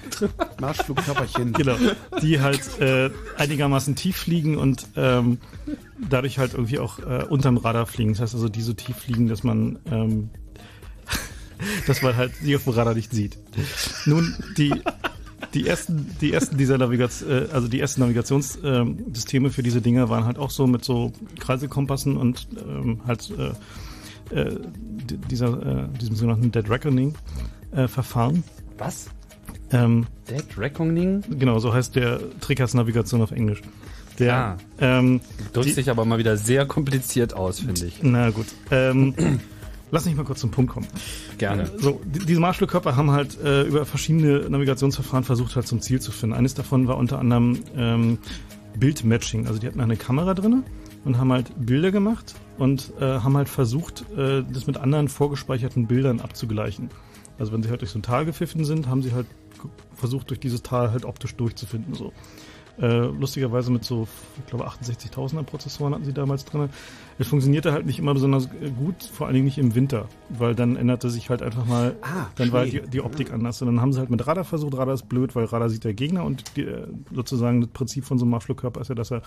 Marschflugkörperchen. 0.60 1.52
Genau. 1.62 1.76
Die 2.22 2.40
halt 2.40 2.80
äh, 2.80 3.10
einigermaßen 3.36 3.94
tief 3.94 4.16
fliegen 4.16 4.56
und 4.56 4.86
ähm, 4.96 5.38
dadurch 5.98 6.38
halt 6.38 6.54
irgendwie 6.54 6.78
auch 6.78 6.98
äh, 6.98 7.24
unterm 7.28 7.56
Radar 7.58 7.86
fliegen. 7.86 8.12
Das 8.12 8.20
heißt 8.20 8.34
also, 8.34 8.48
die 8.48 8.62
so 8.62 8.72
tief 8.72 8.96
fliegen, 8.96 9.28
dass 9.28 9.42
man 9.42 9.78
ähm, 9.90 10.30
dass 11.86 12.02
man 12.02 12.16
halt 12.16 12.34
sie 12.36 12.56
auf 12.56 12.64
dem 12.64 12.72
Radar 12.72 12.94
nicht 12.94 13.12
sieht. 13.12 13.36
Nun, 14.06 14.34
die 14.56 14.72
die 15.54 15.66
ersten, 15.66 16.16
die 16.20 16.32
ersten 16.32 16.56
dieser 16.56 16.78
Navigation, 16.78 17.30
äh, 17.30 17.46
also 17.52 17.68
die 17.68 17.80
ersten 17.80 18.00
Navigationssysteme 18.00 19.50
für 19.50 19.62
diese 19.62 19.82
Dinger 19.82 20.08
waren 20.08 20.24
halt 20.24 20.38
auch 20.38 20.50
so 20.50 20.66
mit 20.66 20.84
so 20.84 21.12
Kreiselkompassen 21.38 22.16
und 22.16 22.48
ähm, 22.56 23.00
halt 23.06 23.30
äh, 23.38 23.52
äh, 24.32 24.56
dieser, 25.30 25.84
äh, 25.84 25.98
diesem 26.00 26.16
sogenannten 26.16 26.50
Dead 26.52 26.68
Reckoning 26.68 27.14
äh, 27.72 27.88
Verfahren. 27.88 28.42
Was? 28.78 29.06
Ähm, 29.70 30.06
Dead 30.28 30.44
Reckoning? 30.58 31.22
Genau, 31.38 31.58
so 31.58 31.72
heißt 31.72 31.96
der 31.96 32.20
Trickers-Navigation 32.40 33.22
auf 33.22 33.30
Englisch. 33.32 33.62
Der, 34.18 34.34
Ah. 34.36 34.56
ähm, 34.78 35.20
Drückt 35.52 35.68
die- 35.68 35.72
sich 35.72 35.88
aber 35.90 36.04
mal 36.04 36.18
wieder 36.18 36.36
sehr 36.36 36.66
kompliziert 36.66 37.34
aus, 37.34 37.60
finde 37.60 37.86
ich. 37.86 38.00
Na 38.02 38.28
gut. 38.30 38.46
Ähm, 38.70 39.14
lass 39.90 40.04
mich 40.04 40.14
mal 40.14 40.24
kurz 40.24 40.40
zum 40.40 40.50
Punkt 40.50 40.72
kommen. 40.72 40.86
Gerne. 41.38 41.70
So, 41.78 42.00
die, 42.04 42.18
diese 42.20 42.38
Marschflugkörper 42.40 42.94
haben 42.96 43.10
halt 43.10 43.38
äh, 43.42 43.62
über 43.62 43.86
verschiedene 43.86 44.48
Navigationsverfahren 44.50 45.24
versucht, 45.24 45.56
halt 45.56 45.66
zum 45.66 45.80
Ziel 45.80 46.00
zu 46.00 46.12
finden. 46.12 46.34
Eines 46.36 46.52
davon 46.54 46.86
war 46.88 46.98
unter 46.98 47.18
anderem 47.18 47.60
ähm, 47.74 48.18
Bildmatching. 48.78 49.46
Also 49.46 49.58
die 49.58 49.66
hatten 49.66 49.80
eine 49.80 49.96
Kamera 49.96 50.34
drinne 50.34 50.62
und 51.04 51.18
haben 51.18 51.32
halt 51.32 51.52
Bilder 51.56 51.90
gemacht 51.90 52.34
und 52.58 52.92
äh, 53.00 53.04
haben 53.04 53.36
halt 53.36 53.48
versucht, 53.48 54.04
äh, 54.16 54.44
das 54.52 54.66
mit 54.66 54.76
anderen 54.76 55.08
vorgespeicherten 55.08 55.86
Bildern 55.86 56.20
abzugleichen. 56.20 56.90
Also 57.38 57.52
wenn 57.52 57.62
sie 57.62 57.70
halt 57.70 57.80
durch 57.80 57.90
so 57.90 57.98
ein 57.98 58.02
Tal 58.02 58.24
gepfiffen 58.24 58.64
sind, 58.64 58.88
haben 58.88 59.02
sie 59.02 59.12
halt 59.12 59.26
versucht, 59.94 60.30
durch 60.30 60.40
dieses 60.40 60.62
Tal 60.62 60.90
halt 60.92 61.04
optisch 61.04 61.34
durchzufinden. 61.34 61.94
So. 61.94 62.12
Äh, 62.80 63.06
lustigerweise 63.06 63.70
mit 63.70 63.84
so, 63.84 64.08
ich 64.38 64.46
glaube, 64.46 64.66
68.000er 64.66 65.42
Prozessoren 65.42 65.94
hatten 65.94 66.04
sie 66.04 66.14
damals 66.14 66.44
drin. 66.46 66.70
Es 67.18 67.28
funktionierte 67.28 67.72
halt 67.72 67.84
nicht 67.84 67.98
immer 67.98 68.14
besonders 68.14 68.46
äh, 68.46 68.70
gut, 68.70 69.02
vor 69.12 69.26
allen 69.26 69.34
Dingen 69.34 69.44
nicht 69.44 69.58
im 69.58 69.74
Winter, 69.74 70.08
weil 70.30 70.54
dann 70.54 70.76
änderte 70.76 71.10
sich 71.10 71.28
halt 71.28 71.42
einfach 71.42 71.66
mal, 71.66 71.96
Ah, 72.00 72.26
dann 72.36 72.50
war 72.50 72.66
Schnee. 72.66 72.80
die, 72.80 72.90
die 72.90 73.00
Optik 73.02 73.32
anders. 73.32 73.60
Und 73.60 73.66
dann 73.66 73.80
haben 73.80 73.92
sie 73.92 73.98
halt 73.98 74.08
mit 74.10 74.26
Radar 74.26 74.44
versucht. 74.44 74.74
Radar 74.76 74.94
ist 74.94 75.08
blöd, 75.08 75.36
weil 75.36 75.44
Radar 75.44 75.68
sieht 75.68 75.84
der 75.84 75.92
Gegner 75.94 76.24
und 76.24 76.56
die, 76.56 76.62
äh, 76.62 76.86
sozusagen 77.12 77.60
das 77.60 77.70
Prinzip 77.70 78.04
von 78.04 78.18
so 78.18 78.24
einem 78.24 78.30
Marschflugkörper 78.30 78.80
ist 78.80 78.88
ja, 78.88 78.94
dass 78.94 79.10
er 79.12 79.22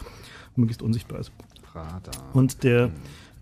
möglichst 0.56 0.82
unsichtbar 0.82 1.20
ist. 1.20 1.32
Radar. 1.76 2.14
Und 2.34 2.64
der, 2.64 2.92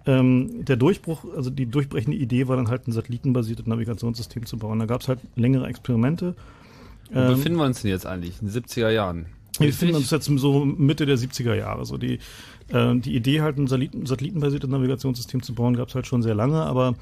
ähm, 0.06 0.66
der 0.66 0.76
Durchbruch, 0.76 1.26
also 1.36 1.50
die 1.50 1.66
durchbrechende 1.66 2.18
Idee 2.18 2.48
war 2.48 2.58
dann 2.58 2.68
halt 2.68 2.88
ein 2.88 2.92
satellitenbasiertes 2.92 3.68
Navigationssystem 3.68 4.46
zu 4.46 4.58
bauen. 4.58 4.80
Da 4.80 4.86
gab 4.86 5.02
es 5.02 5.08
halt 5.08 5.20
längere 5.36 5.68
Experimente. 5.68 6.36
Wo 7.12 7.20
Ähm, 7.20 7.28
befinden 7.36 7.58
wir 7.60 7.66
uns 7.66 7.82
denn 7.82 7.92
jetzt 7.92 8.06
eigentlich? 8.06 8.42
In 8.42 8.50
den 8.50 8.64
70er 8.64 8.90
Jahren. 8.90 9.26
wir 9.60 9.68
befinden 9.68 9.96
uns 9.96 10.10
jetzt 10.10 10.26
so 10.26 10.66
Mitte 10.66 11.06
der 11.06 11.18
70er 11.18 11.54
Jahre. 11.54 11.86
So 11.86 11.98
die, 11.98 12.20
äh, 12.70 12.96
die 12.96 13.16
Idee, 13.16 13.42
halt 13.42 13.58
ein 13.58 13.68
Satelliten, 13.68 14.06
satellitenbasiertes 14.06 14.70
Navigationssystem 14.70 15.44
zu 15.44 15.54
bauen, 15.54 15.78
gab 15.78 15.90
es 15.90 15.96
halt 15.96 16.08
schon 16.08 16.24
sehr 16.24 16.36
lange, 16.36 16.64
aber 16.64 16.96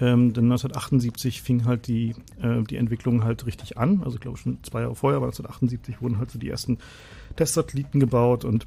ähm, 0.00 0.32
dann 0.32 0.44
1978 0.44 1.40
fing 1.40 1.64
halt 1.64 1.86
die, 1.86 2.14
äh, 2.42 2.62
die 2.68 2.76
Entwicklung 2.76 3.22
halt 3.24 3.46
richtig 3.46 3.78
an. 3.78 4.02
Also 4.04 4.16
ich 4.16 4.20
glaube 4.20 4.38
schon 4.38 4.58
zwei 4.62 4.82
Jahre 4.82 4.96
vorher, 4.96 5.16
aber 5.18 5.26
1978 5.26 6.02
wurden 6.02 6.18
halt 6.18 6.30
so 6.30 6.38
die 6.38 6.50
ersten 6.50 6.78
Testsatelliten 7.36 8.00
gebaut 8.00 8.44
und 8.44 8.66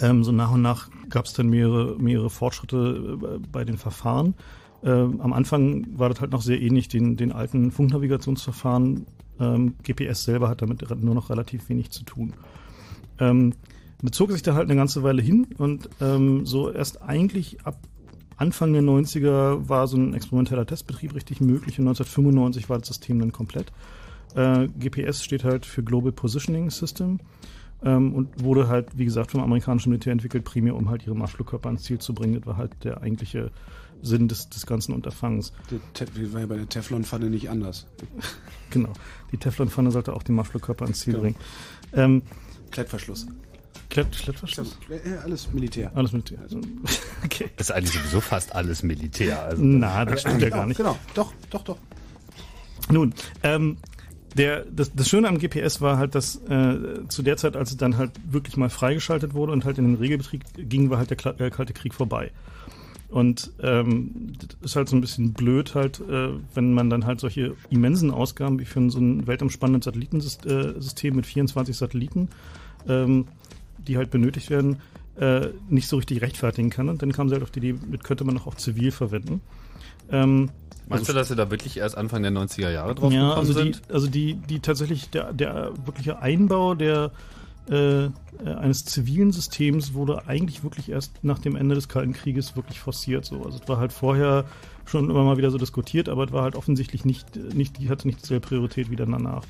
ähm, 0.00 0.24
so 0.24 0.32
nach 0.32 0.52
und 0.52 0.62
nach 0.62 0.88
gab 1.08 1.24
es 1.26 1.32
dann 1.32 1.48
mehrere, 1.48 1.96
mehrere 1.98 2.30
Fortschritte 2.30 3.18
äh, 3.22 3.38
bei 3.50 3.64
den 3.64 3.76
Verfahren. 3.76 4.34
Ähm, 4.84 5.20
am 5.20 5.32
Anfang 5.32 5.86
war 5.98 6.08
das 6.08 6.20
halt 6.20 6.32
noch 6.32 6.42
sehr 6.42 6.60
ähnlich 6.60 6.88
den, 6.88 7.16
den 7.16 7.32
alten 7.32 7.70
Funknavigationsverfahren. 7.70 9.06
Ähm, 9.40 9.74
GPS 9.82 10.24
selber 10.24 10.48
hat 10.48 10.62
damit 10.62 10.82
nur 11.02 11.14
noch 11.14 11.30
relativ 11.30 11.68
wenig 11.68 11.90
zu 11.90 12.04
tun. 12.04 12.34
Ähm, 13.18 13.54
das 14.02 14.16
zog 14.16 14.32
sich 14.32 14.42
da 14.42 14.54
halt 14.54 14.68
eine 14.68 14.76
ganze 14.76 15.02
Weile 15.02 15.22
hin 15.22 15.46
und 15.58 15.88
ähm, 16.00 16.44
so 16.44 16.70
erst 16.70 17.02
eigentlich 17.02 17.64
ab 17.64 17.78
Anfang 18.36 18.72
der 18.72 18.82
90er 18.82 19.68
war 19.68 19.86
so 19.86 19.96
ein 19.96 20.14
experimenteller 20.14 20.66
Testbetrieb 20.66 21.14
richtig 21.14 21.40
möglich 21.40 21.78
und 21.78 21.86
1995 21.86 22.68
war 22.68 22.78
das 22.78 22.88
System 22.88 23.20
dann 23.20 23.30
komplett. 23.30 23.72
Äh, 24.34 24.66
GPS 24.66 25.22
steht 25.22 25.44
halt 25.44 25.64
für 25.64 25.84
Global 25.84 26.10
Positioning 26.10 26.70
System 26.70 27.20
ähm, 27.84 28.14
und 28.14 28.42
wurde 28.42 28.68
halt, 28.68 28.96
wie 28.96 29.04
gesagt, 29.04 29.30
vom 29.32 29.40
amerikanischen 29.42 29.90
Militär 29.90 30.12
entwickelt, 30.12 30.44
primär 30.44 30.74
um 30.76 30.88
halt 30.90 31.06
ihre 31.06 31.14
Marschflugkörper 31.16 31.68
ans 31.68 31.82
Ziel 31.84 31.98
zu 31.98 32.14
bringen. 32.14 32.34
Das 32.34 32.46
war 32.46 32.56
halt 32.56 32.72
der 32.84 33.00
eigentliche 33.02 33.50
Sinn 34.02 34.26
des, 34.28 34.48
des 34.48 34.66
ganzen 34.66 34.92
Te- 35.94 36.06
Wie 36.14 36.32
war 36.32 36.40
ja 36.40 36.46
bei 36.46 36.56
der 36.56 36.68
Teflonpfanne 36.68 37.30
nicht 37.30 37.48
anders. 37.50 37.86
Genau. 38.70 38.92
Die 39.32 39.36
Teflonpfanne 39.36 39.90
sollte 39.90 40.14
auch 40.14 40.22
den 40.22 40.34
Marschflugkörper 40.34 40.84
ans 40.86 41.00
Ziel 41.00 41.12
Genau. 41.12 41.22
bringen. 41.24 41.36
Ähm, 41.92 42.22
Klettverschluss. 42.70 43.26
Klett, 43.90 44.10
Klettverschluss? 44.12 44.78
Ja, 44.88 45.18
alles 45.18 45.52
Militär. 45.52 45.92
Alles 45.94 46.12
Militär. 46.12 46.38
Okay. 47.24 47.50
Ist 47.58 47.70
eigentlich 47.70 47.92
sowieso 47.92 48.20
fast 48.22 48.54
alles 48.54 48.82
Militär. 48.82 49.42
Also 49.42 49.62
Na, 49.62 50.04
das 50.06 50.22
stimmt 50.22 50.40
ja 50.40 50.48
genau, 50.48 50.56
gar 50.60 50.66
nicht. 50.66 50.78
Genau, 50.78 50.98
doch, 51.14 51.32
doch, 51.50 51.62
doch. 51.62 51.76
Nun, 52.90 53.12
ähm, 53.42 53.76
der, 54.36 54.64
das, 54.64 54.92
das 54.94 55.08
Schöne 55.08 55.28
am 55.28 55.38
GPS 55.38 55.80
war 55.80 55.98
halt, 55.98 56.14
dass 56.14 56.36
äh, 56.48 57.06
zu 57.08 57.22
der 57.22 57.36
Zeit, 57.36 57.56
als 57.56 57.70
es 57.70 57.76
dann 57.76 57.96
halt 57.96 58.12
wirklich 58.30 58.56
mal 58.56 58.70
freigeschaltet 58.70 59.34
wurde 59.34 59.52
und 59.52 59.64
halt 59.64 59.78
in 59.78 59.84
den 59.84 59.94
Regelbetrieb 59.96 60.42
ging, 60.56 60.90
war 60.90 60.98
halt 60.98 61.10
der 61.10 61.18
Kla- 61.18 61.38
äh, 61.40 61.50
Kalte 61.50 61.72
Krieg 61.72 61.94
vorbei. 61.94 62.30
Und 63.08 63.52
ähm, 63.62 64.32
ist 64.62 64.74
halt 64.74 64.88
so 64.88 64.96
ein 64.96 65.02
bisschen 65.02 65.34
blöd 65.34 65.74
halt, 65.74 66.00
äh, 66.00 66.30
wenn 66.54 66.72
man 66.72 66.88
dann 66.88 67.04
halt 67.04 67.20
solche 67.20 67.54
immensen 67.68 68.10
Ausgaben 68.10 68.58
wie 68.58 68.64
für 68.64 68.90
so 68.90 68.98
ein 69.00 69.26
weltumspannendes 69.26 69.84
Satellitensystem 69.84 71.14
mit 71.14 71.26
24 71.26 71.76
Satelliten, 71.76 72.28
ähm, 72.88 73.26
die 73.86 73.98
halt 73.98 74.10
benötigt 74.10 74.48
werden, 74.48 74.78
äh, 75.16 75.48
nicht 75.68 75.88
so 75.88 75.96
richtig 75.96 76.22
rechtfertigen 76.22 76.70
kann. 76.70 76.88
Und 76.88 77.02
dann 77.02 77.12
kam 77.12 77.28
sie 77.28 77.34
halt 77.34 77.42
auf 77.42 77.50
die 77.50 77.58
Idee, 77.58 77.74
das 77.90 78.00
könnte 78.02 78.24
man 78.24 78.36
doch 78.36 78.46
auch 78.46 78.54
zivil 78.54 78.92
verwenden. 78.92 79.42
Ähm, 80.10 80.48
Meinst 80.96 81.08
du, 81.08 81.12
dass 81.12 81.28
sie 81.28 81.36
da 81.36 81.50
wirklich 81.50 81.76
erst 81.76 81.96
Anfang 81.96 82.22
der 82.22 82.32
90er 82.32 82.70
Jahre 82.70 82.94
drauf 82.94 83.12
ja, 83.12 83.28
gekommen 83.28 83.38
also 83.38 83.52
die, 83.52 83.72
sind? 83.72 83.82
also 83.90 84.06
die, 84.08 84.34
die 84.34 84.60
tatsächlich, 84.60 85.10
der, 85.10 85.32
der 85.32 85.72
wirkliche 85.84 86.20
Einbau 86.20 86.74
der, 86.74 87.10
äh, 87.70 88.06
äh, 88.06 88.10
eines 88.44 88.84
zivilen 88.84 89.30
Systems 89.30 89.94
wurde 89.94 90.26
eigentlich 90.26 90.64
wirklich 90.64 90.90
erst 90.90 91.22
nach 91.22 91.38
dem 91.38 91.54
Ende 91.54 91.74
des 91.76 91.88
Kalten 91.88 92.12
Krieges 92.12 92.56
wirklich 92.56 92.80
forciert. 92.80 93.24
So. 93.24 93.44
Also 93.44 93.58
es 93.62 93.68
war 93.68 93.78
halt 93.78 93.92
vorher 93.92 94.44
schon 94.84 95.08
immer 95.08 95.22
mal 95.22 95.36
wieder 95.36 95.50
so 95.50 95.58
diskutiert, 95.58 96.08
aber 96.08 96.24
es 96.24 96.32
war 96.32 96.42
halt 96.42 96.56
offensichtlich 96.56 97.04
nicht, 97.04 97.36
nicht 97.54 97.78
die 97.78 97.88
hatte 97.88 98.08
nicht 98.08 98.22
dieselbe 98.22 98.46
Priorität 98.46 98.90
wie 98.90 98.96
dann 98.96 99.12
danach. 99.12 99.44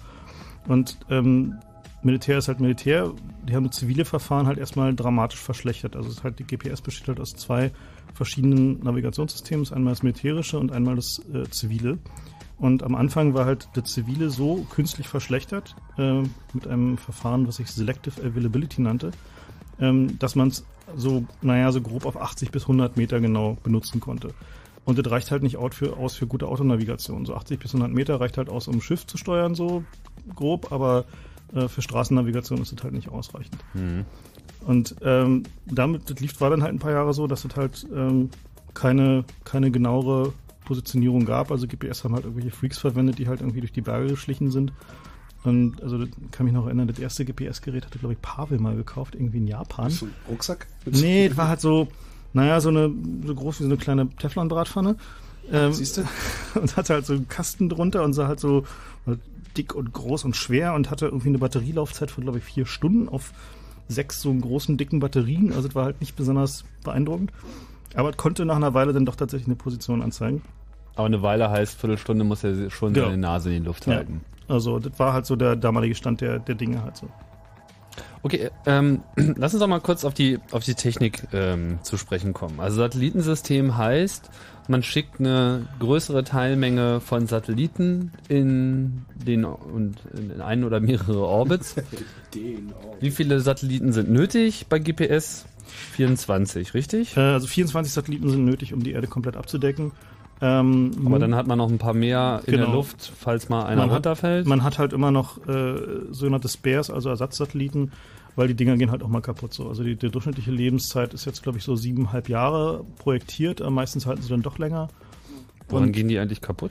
Und 0.68 0.98
ähm, 1.08 1.54
Militär 2.02 2.38
ist 2.38 2.48
halt 2.48 2.60
Militär, 2.60 3.12
die 3.48 3.54
haben 3.54 3.68
das 3.68 3.76
zivile 3.76 4.04
Verfahren 4.04 4.46
halt 4.46 4.58
erstmal 4.58 4.94
dramatisch 4.94 5.40
verschlechtert. 5.40 5.96
Also 5.96 6.10
es 6.10 6.16
ist 6.16 6.24
halt, 6.24 6.38
die 6.38 6.44
GPS 6.44 6.82
besteht 6.82 7.08
halt 7.08 7.20
aus 7.20 7.34
zwei 7.34 7.70
verschiedenen 8.14 8.80
Navigationssystemen, 8.80 9.72
einmal 9.72 9.92
das 9.92 10.02
militärische 10.02 10.58
und 10.58 10.72
einmal 10.72 10.96
das 10.96 11.20
äh, 11.32 11.48
zivile. 11.50 11.98
Und 12.58 12.82
am 12.84 12.94
Anfang 12.94 13.34
war 13.34 13.44
halt 13.44 13.68
das 13.74 13.92
Zivile 13.92 14.30
so 14.30 14.66
künstlich 14.70 15.08
verschlechtert, 15.08 15.74
äh, 15.98 16.22
mit 16.52 16.66
einem 16.68 16.96
Verfahren, 16.96 17.48
was 17.48 17.56
sich 17.56 17.68
Selective 17.68 18.20
Availability 18.20 18.80
nannte, 18.80 19.10
ähm, 19.80 20.18
dass 20.18 20.36
man 20.36 20.48
es 20.48 20.64
so, 20.96 21.24
naja, 21.40 21.72
so 21.72 21.80
grob 21.80 22.06
auf 22.06 22.16
80 22.16 22.50
bis 22.50 22.62
100 22.62 22.96
Meter 22.96 23.20
genau 23.20 23.56
benutzen 23.62 24.00
konnte. 24.00 24.32
Und 24.84 24.98
das 24.98 25.10
reicht 25.10 25.30
halt 25.30 25.42
nicht 25.42 25.56
für, 25.70 25.96
aus 25.96 26.16
für 26.16 26.26
gute 26.26 26.46
Autonavigation. 26.46 27.24
So 27.24 27.34
80 27.34 27.60
bis 27.60 27.74
100 27.74 27.92
Meter 27.92 28.20
reicht 28.20 28.36
halt 28.36 28.48
aus, 28.48 28.68
um 28.68 28.80
Schiff 28.80 29.06
zu 29.06 29.16
steuern, 29.16 29.54
so 29.54 29.84
grob, 30.34 30.72
aber 30.72 31.04
äh, 31.54 31.68
für 31.68 31.82
Straßennavigation 31.82 32.60
ist 32.60 32.72
das 32.72 32.82
halt 32.82 32.94
nicht 32.94 33.08
ausreichend. 33.08 33.58
Mhm. 33.74 34.04
Und 34.66 34.94
ähm, 35.02 35.44
damit, 35.66 36.08
das 36.10 36.20
lief, 36.20 36.40
war 36.40 36.50
dann 36.50 36.62
halt 36.62 36.72
ein 36.72 36.78
paar 36.78 36.92
Jahre 36.92 37.12
so, 37.14 37.26
dass 37.26 37.44
es 37.44 37.56
halt 37.56 37.86
ähm, 37.94 38.30
keine, 38.74 39.24
keine 39.44 39.70
genauere 39.70 40.32
Positionierung 40.64 41.24
gab. 41.24 41.50
Also 41.50 41.66
GPS 41.66 42.04
haben 42.04 42.14
halt 42.14 42.24
irgendwelche 42.24 42.54
Freaks 42.54 42.78
verwendet, 42.78 43.18
die 43.18 43.28
halt 43.28 43.40
irgendwie 43.40 43.60
durch 43.60 43.72
die 43.72 43.80
Berge 43.80 44.08
geschlichen 44.08 44.50
sind. 44.50 44.72
Und 45.44 45.82
also 45.82 46.04
kann 46.30 46.46
mich 46.46 46.54
noch 46.54 46.66
erinnern, 46.66 46.86
das 46.86 47.00
erste 47.00 47.24
GPS-Gerät 47.24 47.84
hatte, 47.84 47.98
glaube 47.98 48.14
ich, 48.14 48.22
Pavel 48.22 48.60
mal 48.60 48.76
gekauft, 48.76 49.16
irgendwie 49.16 49.38
in 49.38 49.48
Japan. 49.48 49.90
So 49.90 50.06
ein 50.06 50.14
Rucksack? 50.28 50.68
Nee, 50.84 51.28
das 51.28 51.36
war 51.36 51.48
halt 51.48 51.60
so, 51.60 51.88
naja, 52.32 52.60
so 52.60 52.68
eine 52.68 52.92
so 53.26 53.34
groß 53.34 53.58
wie 53.58 53.64
so 53.64 53.68
eine 53.68 53.76
kleine 53.76 54.08
Teflon-Bratpfanne. 54.18 54.96
Ähm, 55.50 55.72
Siehst 55.72 55.96
du? 55.96 56.02
Und 56.60 56.76
hatte 56.76 56.94
halt 56.94 57.06
so 57.06 57.14
einen 57.14 57.26
Kasten 57.26 57.68
drunter 57.68 58.04
und 58.04 58.12
sah 58.12 58.28
halt 58.28 58.38
so 58.38 58.64
dick 59.56 59.74
und 59.74 59.92
groß 59.92 60.24
und 60.24 60.36
schwer 60.36 60.74
und 60.74 60.90
hatte 60.90 61.06
irgendwie 61.06 61.28
eine 61.28 61.38
Batterielaufzeit 61.38 62.10
von, 62.10 62.24
glaube 62.24 62.38
ich, 62.38 62.44
vier 62.44 62.66
Stunden 62.66 63.08
auf 63.08 63.32
sechs 63.92 64.20
so 64.20 64.32
großen, 64.34 64.76
dicken 64.76 64.98
Batterien. 65.00 65.52
Also 65.52 65.68
es 65.68 65.74
war 65.74 65.84
halt 65.84 66.00
nicht 66.00 66.16
besonders 66.16 66.64
beeindruckend. 66.84 67.32
Aber 67.94 68.10
es 68.10 68.16
konnte 68.16 68.44
nach 68.44 68.56
einer 68.56 68.74
Weile 68.74 68.92
dann 68.92 69.04
doch 69.06 69.16
tatsächlich 69.16 69.46
eine 69.48 69.56
Position 69.56 70.02
anzeigen. 70.02 70.42
Aber 70.94 71.06
eine 71.06 71.22
Weile 71.22 71.50
heißt, 71.50 71.78
Viertelstunde 71.78 72.24
muss 72.24 72.42
er 72.44 72.70
schon 72.70 72.94
Ja. 72.94 73.04
seine 73.04 73.16
Nase 73.18 73.50
in 73.54 73.62
die 73.62 73.66
Luft 73.66 73.86
Ja. 73.86 73.94
halten. 73.96 74.22
Also 74.48 74.78
das 74.78 74.98
war 74.98 75.12
halt 75.12 75.26
so 75.26 75.36
der 75.36 75.56
damalige 75.56 75.94
Stand 75.94 76.20
der, 76.20 76.38
der 76.38 76.54
Dinge 76.54 76.82
halt 76.82 76.96
so. 76.96 77.08
Okay, 78.22 78.50
ähm, 78.66 79.02
lass 79.16 79.52
uns 79.54 79.60
doch 79.60 79.66
mal 79.68 79.80
kurz 79.80 80.04
auf 80.04 80.14
die, 80.14 80.38
auf 80.52 80.64
die 80.64 80.74
Technik 80.74 81.26
ähm, 81.32 81.78
zu 81.82 81.96
sprechen 81.98 82.32
kommen. 82.32 82.60
Also 82.60 82.76
Satellitensystem 82.76 83.76
heißt, 83.76 84.30
man 84.68 84.82
schickt 84.82 85.18
eine 85.20 85.66
größere 85.80 86.24
Teilmenge 86.24 87.00
von 87.00 87.26
Satelliten 87.26 88.12
in 88.28 89.02
den 89.14 89.44
und 89.44 89.96
in 90.14 90.40
einen 90.40 90.64
oder 90.64 90.80
mehrere 90.80 91.20
Orbits. 91.26 91.74
Den 92.34 92.72
Wie 93.00 93.10
viele 93.10 93.40
Satelliten 93.40 93.92
sind 93.92 94.10
nötig 94.10 94.66
bei 94.68 94.78
GPS? 94.78 95.44
24, 95.92 96.74
richtig? 96.74 97.16
Äh, 97.16 97.20
also 97.20 97.46
24 97.46 97.92
Satelliten 97.92 98.28
sind 98.30 98.44
nötig, 98.44 98.72
um 98.72 98.82
die 98.82 98.92
Erde 98.92 99.06
komplett 99.06 99.36
abzudecken. 99.36 99.92
Ähm, 100.40 100.90
Aber 101.04 101.18
dann 101.20 101.34
hat 101.36 101.46
man 101.46 101.58
noch 101.58 101.70
ein 101.70 101.78
paar 101.78 101.94
mehr 101.94 102.42
in 102.46 102.52
der 102.56 102.64
Genau. 102.64 102.76
Luft, 102.78 103.12
falls 103.16 103.48
mal 103.48 103.64
einer 103.64 103.82
man 103.82 103.90
hat, 103.90 103.96
runterfällt. 103.98 104.46
man 104.46 104.64
hat 104.64 104.78
halt 104.78 104.92
immer 104.92 105.10
noch 105.12 105.38
äh, 105.46 105.74
sogenannte 106.10 106.48
Spares, 106.48 106.90
also 106.90 107.10
Ersatzsatelliten, 107.10 107.92
weil 108.36 108.48
die 108.48 108.54
Dinger 108.54 108.76
gehen 108.76 108.90
halt 108.90 109.02
auch 109.02 109.08
mal 109.08 109.20
kaputt 109.20 109.52
so. 109.54 109.68
Also 109.68 109.82
die, 109.84 109.96
die 109.96 110.10
durchschnittliche 110.10 110.50
Lebenszeit 110.50 111.14
ist 111.14 111.24
jetzt, 111.24 111.42
glaube 111.42 111.58
ich, 111.58 111.64
so 111.64 111.76
siebeneinhalb 111.76 112.28
Jahre 112.28 112.84
projektiert. 112.98 113.60
Äh, 113.60 113.70
meistens 113.70 114.06
halten 114.06 114.22
sie 114.22 114.28
dann 114.28 114.42
doch 114.42 114.58
länger. 114.58 114.88
Woran 115.68 115.86
Und- 115.86 115.92
gehen 115.92 116.08
die 116.08 116.18
eigentlich 116.18 116.40
kaputt? 116.40 116.70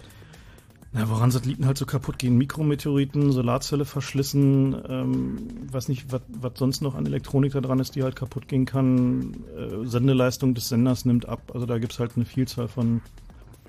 Na, 0.94 1.10
woran 1.10 1.32
Satelliten 1.32 1.66
halt 1.68 1.78
so 1.78 1.86
kaputt 1.86 2.20
gehen? 2.20 2.38
Mikrometeoriten, 2.38 3.32
Solarzelle 3.32 3.86
verschlissen, 3.86 4.76
ähm, 4.90 5.38
weiß 5.72 5.88
nicht, 5.88 6.08
was 6.12 6.52
sonst 6.56 6.82
noch 6.82 6.96
an 6.96 7.06
Elektronik 7.06 7.54
da 7.54 7.62
dran 7.62 7.80
ist, 7.80 7.96
die 7.96 8.04
halt 8.04 8.18
kaputt 8.18 8.50
gehen 8.50 8.66
kann. 8.66 9.38
Äh, 9.58 9.86
Sendeleistung 9.88 10.54
des 10.54 10.68
Senders 10.68 11.06
nimmt 11.06 11.30
ab. 11.30 11.52
Also 11.54 11.66
da 11.66 11.78
gibt's 11.78 11.98
halt 11.98 12.12
eine 12.18 12.26
Vielzahl 12.26 12.68
von. 12.68 13.00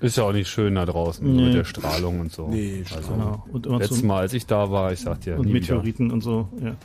Ist 0.01 0.17
ja 0.17 0.23
auch 0.25 0.33
nicht 0.33 0.49
schön 0.49 0.75
da 0.75 0.85
draußen 0.85 1.25
Nee. 1.33 1.45
mit 1.45 1.53
der 1.53 1.63
Strahlung 1.63 2.19
und 2.19 2.33
so. 2.33 2.49
Nee, 2.49 2.83
also, 2.93 3.13
Genau. 3.13 3.45
Und 3.53 3.67
immer 3.67 3.79
letztes 3.79 3.99
zum- 3.99 4.07
Mal, 4.09 4.19
als 4.19 4.33
ich 4.33 4.45
da 4.45 4.69
war, 4.69 4.91
ich 4.91 4.99
sag 4.99 5.21
dir, 5.21 5.37
und 5.39 5.45
nie 5.45 5.53
wieder. 5.53 5.75
Meteoriten 5.75 6.11
und 6.11 6.19
so, 6.21 6.49
ja. 6.61 6.75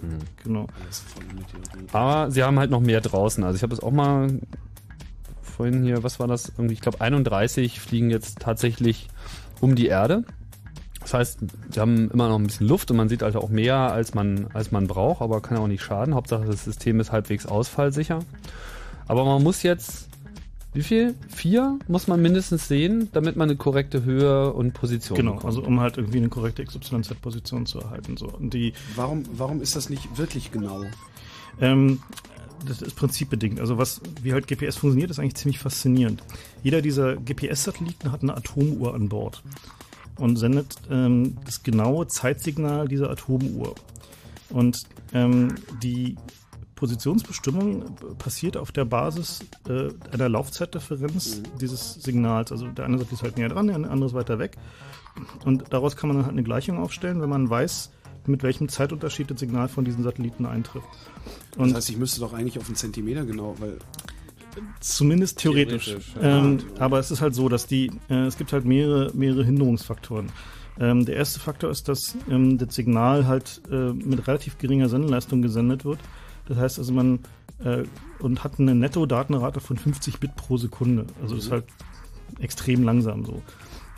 Hm. 0.00 0.18
Genau. 0.44 0.66
Aber 1.92 2.30
sie 2.30 2.42
haben 2.42 2.58
halt 2.58 2.70
noch 2.70 2.80
mehr 2.80 3.00
draußen. 3.00 3.42
Also 3.44 3.56
ich 3.56 3.62
habe 3.62 3.74
es 3.74 3.80
auch 3.80 3.92
mal 3.92 4.40
vorhin 5.40 5.82
hier, 5.82 6.02
was 6.02 6.20
war 6.20 6.26
das? 6.26 6.50
Irgendwie, 6.50 6.74
ich 6.74 6.80
glaube 6.80 7.00
31 7.00 7.80
fliegen 7.80 8.10
jetzt 8.10 8.40
tatsächlich 8.40 9.08
um 9.60 9.74
die 9.74 9.86
Erde. 9.86 10.24
Das 11.00 11.14
heißt, 11.14 11.38
sie 11.70 11.80
haben 11.80 12.10
immer 12.10 12.28
noch 12.28 12.36
ein 12.36 12.46
bisschen 12.46 12.66
Luft 12.66 12.90
und 12.90 12.96
man 12.96 13.08
sieht 13.08 13.22
also 13.22 13.40
auch 13.40 13.48
mehr, 13.48 13.76
als 13.76 14.12
man, 14.14 14.48
als 14.52 14.72
man 14.72 14.88
braucht, 14.88 15.22
aber 15.22 15.40
kann 15.40 15.56
auch 15.56 15.68
nicht 15.68 15.82
schaden. 15.82 16.14
Hauptsache 16.14 16.44
das 16.46 16.64
System 16.64 16.98
ist 16.98 17.12
halbwegs 17.12 17.46
ausfallsicher. 17.46 18.18
Aber 19.06 19.24
man 19.24 19.42
muss 19.42 19.62
jetzt, 19.62 20.08
wie 20.76 20.82
viel? 20.82 21.14
Vier 21.28 21.78
muss 21.88 22.06
man 22.06 22.20
mindestens 22.22 22.68
sehen, 22.68 23.08
damit 23.12 23.36
man 23.36 23.48
eine 23.48 23.56
korrekte 23.56 24.04
Höhe 24.04 24.52
und 24.52 24.74
Position 24.74 25.16
Genau, 25.16 25.32
bekommt. 25.32 25.46
also 25.56 25.62
um 25.66 25.80
halt 25.80 25.96
irgendwie 25.96 26.18
eine 26.18 26.28
korrekte 26.28 26.64
XYZ-Position 26.64 27.66
zu 27.66 27.80
erhalten. 27.80 28.16
So. 28.16 28.26
Und 28.26 28.52
die, 28.54 28.72
Warum, 28.94 29.24
warum 29.32 29.62
ist 29.62 29.74
das 29.74 29.88
nicht 29.90 30.18
wirklich 30.18 30.52
genau? 30.52 30.84
Ähm, 31.60 32.00
das 32.66 32.82
ist 32.82 32.94
prinzipbedingt. 32.96 33.58
Also 33.60 33.78
was, 33.78 34.00
wie 34.22 34.32
halt 34.32 34.46
GPS 34.46 34.76
funktioniert, 34.76 35.10
ist 35.10 35.18
eigentlich 35.18 35.36
ziemlich 35.36 35.58
faszinierend. 35.58 36.22
Jeder 36.62 36.82
dieser 36.82 37.16
GPS-Satelliten 37.16 38.12
hat 38.12 38.22
eine 38.22 38.36
Atomuhr 38.36 38.94
an 38.94 39.08
Bord 39.08 39.42
und 40.16 40.36
sendet 40.36 40.76
ähm, 40.90 41.36
das 41.44 41.62
genaue 41.62 42.06
Zeitsignal 42.06 42.88
dieser 42.88 43.10
Atomuhr. 43.10 43.74
Und 44.50 44.82
ähm, 45.12 45.54
die 45.82 46.16
Positionsbestimmung 46.76 47.96
passiert 48.18 48.56
auf 48.56 48.70
der 48.70 48.84
Basis 48.84 49.40
äh, 49.68 49.88
einer 50.12 50.28
Laufzeitdifferenz 50.28 51.42
dieses 51.60 51.94
Signals. 51.94 52.52
Also 52.52 52.68
der 52.68 52.84
eine 52.84 52.98
Satellit 52.98 53.18
ist 53.18 53.22
halt 53.22 53.38
näher 53.38 53.48
dran, 53.48 53.66
der 53.66 53.76
andere 53.76 54.06
ist 54.06 54.14
weiter 54.14 54.38
weg. 54.38 54.56
Und 55.44 55.64
daraus 55.70 55.96
kann 55.96 56.08
man 56.08 56.18
dann 56.18 56.26
halt 56.26 56.34
eine 56.34 56.42
Gleichung 56.42 56.78
aufstellen, 56.78 57.20
wenn 57.20 57.30
man 57.30 57.48
weiß, 57.48 57.90
mit 58.26 58.42
welchem 58.42 58.68
Zeitunterschied 58.68 59.30
das 59.30 59.40
Signal 59.40 59.68
von 59.68 59.84
diesen 59.84 60.04
Satelliten 60.04 60.46
eintrifft. 60.46 60.88
das 61.56 61.72
heißt, 61.72 61.90
ich 61.90 61.96
müsste 61.96 62.20
doch 62.20 62.34
eigentlich 62.34 62.58
auf 62.58 62.66
einen 62.66 62.76
Zentimeter 62.76 63.24
genau, 63.24 63.56
weil 63.58 63.78
Zumindest 64.80 65.38
theoretisch. 65.38 65.86
Theoretisch, 65.86 66.14
ja. 66.16 66.38
ähm, 66.38 66.58
aber 66.78 66.98
es 66.98 67.10
ist 67.10 67.20
halt 67.20 67.34
so, 67.34 67.48
dass 67.48 67.66
die, 67.66 67.90
äh, 68.08 68.26
es 68.26 68.38
gibt 68.38 68.52
halt 68.52 68.64
mehrere, 68.64 69.10
mehrere 69.14 69.44
Hinderungsfaktoren. 69.44 70.30
Ähm, 70.78 71.04
der 71.04 71.16
erste 71.16 71.40
Faktor 71.40 71.70
ist, 71.70 71.88
dass 71.88 72.16
ähm, 72.30 72.58
das 72.58 72.74
Signal 72.74 73.26
halt 73.26 73.62
äh, 73.70 73.92
mit 73.92 74.26
relativ 74.26 74.58
geringer 74.58 74.88
Sendeleistung 74.88 75.42
gesendet 75.42 75.84
wird. 75.84 75.98
Das 76.46 76.56
heißt 76.58 76.78
also, 76.78 76.92
man 76.92 77.20
äh, 77.64 77.84
und 78.18 78.44
hat 78.44 78.58
eine 78.58 78.74
Netto-Datenrate 78.74 79.60
von 79.60 79.76
50 79.76 80.20
Bit 80.20 80.36
pro 80.36 80.56
Sekunde. 80.56 81.06
Also 81.22 81.34
das 81.36 81.46
ist 81.46 81.50
halt 81.50 81.64
extrem 82.40 82.82
langsam 82.82 83.24
so. 83.24 83.42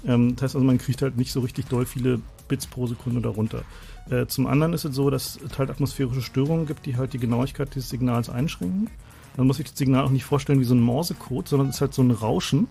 Ähm, 0.07 0.35
das 0.37 0.43
heißt 0.45 0.55
also, 0.57 0.67
man 0.67 0.79
kriegt 0.79 1.03
halt 1.03 1.17
nicht 1.17 1.33
so 1.33 1.41
richtig 1.41 1.67
doll 1.67 1.87
viele 1.87 2.21
Bits 2.49 2.67
pro 2.67 2.87
Sekunde 2.87 3.21
darunter. 3.21 3.63
Äh, 4.11 4.27
zum 4.27 4.47
anderen 4.47 4.73
ist 4.73 4.85
es 4.85 4.95
so, 4.95 5.11
dass 5.11 5.39
es 5.45 5.59
halt 5.59 5.71
atmosphärische 5.71 6.23
Störungen 6.23 6.67
gibt, 6.67 6.87
die 6.87 6.97
halt 6.97 7.13
die 7.13 7.19
Genauigkeit 7.19 7.75
dieses 7.75 7.91
Signals 7.91 8.31
einschränken. 8.31 8.89
Man 9.37 9.47
muss 9.47 9.59
sich 9.59 9.67
das 9.71 9.79
Signal 9.79 10.05
auch 10.05 10.11
nicht 10.11 10.25
vorstellen 10.25 10.61
wie 10.61 10.65
so 10.65 10.75
ein 10.75 10.81
Morsecode, 10.81 11.47
sondern 11.49 11.69
es 11.69 11.77
ist 11.77 11.81
halt 11.81 11.95
so 11.95 12.03
ein 12.03 12.11
Rauschen. 12.11 12.67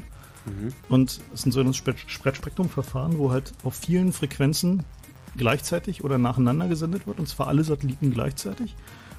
Und 0.90 1.10
es 1.34 1.40
ist 1.42 1.46
ein 1.46 1.52
sogenanntes 1.52 1.82
Spre- 1.82 1.96
Spreadspektrumverfahren, 2.08 3.18
wo 3.18 3.32
halt 3.32 3.52
auf 3.64 3.76
vielen 3.76 4.14
Frequenzen 4.14 4.84
gleichzeitig 5.36 6.04
oder 6.04 6.18
nacheinander 6.18 6.68
gesendet 6.68 7.06
wird, 7.06 7.20
und 7.20 7.28
zwar 7.28 7.48
alle 7.48 7.64
Satelliten 7.64 8.12
gleichzeitig. 8.12 8.76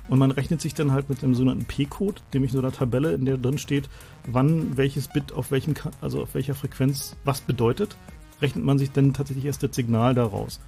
Und 0.08 0.18
man 0.18 0.30
rechnet 0.30 0.60
sich 0.60 0.74
dann 0.74 0.92
halt 0.92 1.08
mit 1.10 1.20
dem 1.22 1.34
sogenannten 1.34 1.64
P-Code, 1.66 2.20
nämlich 2.32 2.52
so 2.52 2.58
einer 2.58 2.72
Tabelle, 2.72 3.12
in 3.12 3.24
der 3.26 3.36
drin 3.36 3.58
steht, 3.58 3.88
wann 4.26 4.76
welches 4.76 5.08
Bit 5.08 5.32
auf 5.32 5.50
welchem, 5.50 5.74
also 6.00 6.22
auf 6.22 6.34
welcher 6.34 6.54
Frequenz 6.54 7.14
was 7.24 7.40
bedeutet, 7.42 7.96
rechnet 8.40 8.64
man 8.64 8.78
sich 8.78 8.90
dann 8.92 9.12
tatsächlich 9.12 9.44
erst 9.44 9.62
das 9.62 9.74
Signal 9.76 10.14
daraus, 10.14 10.60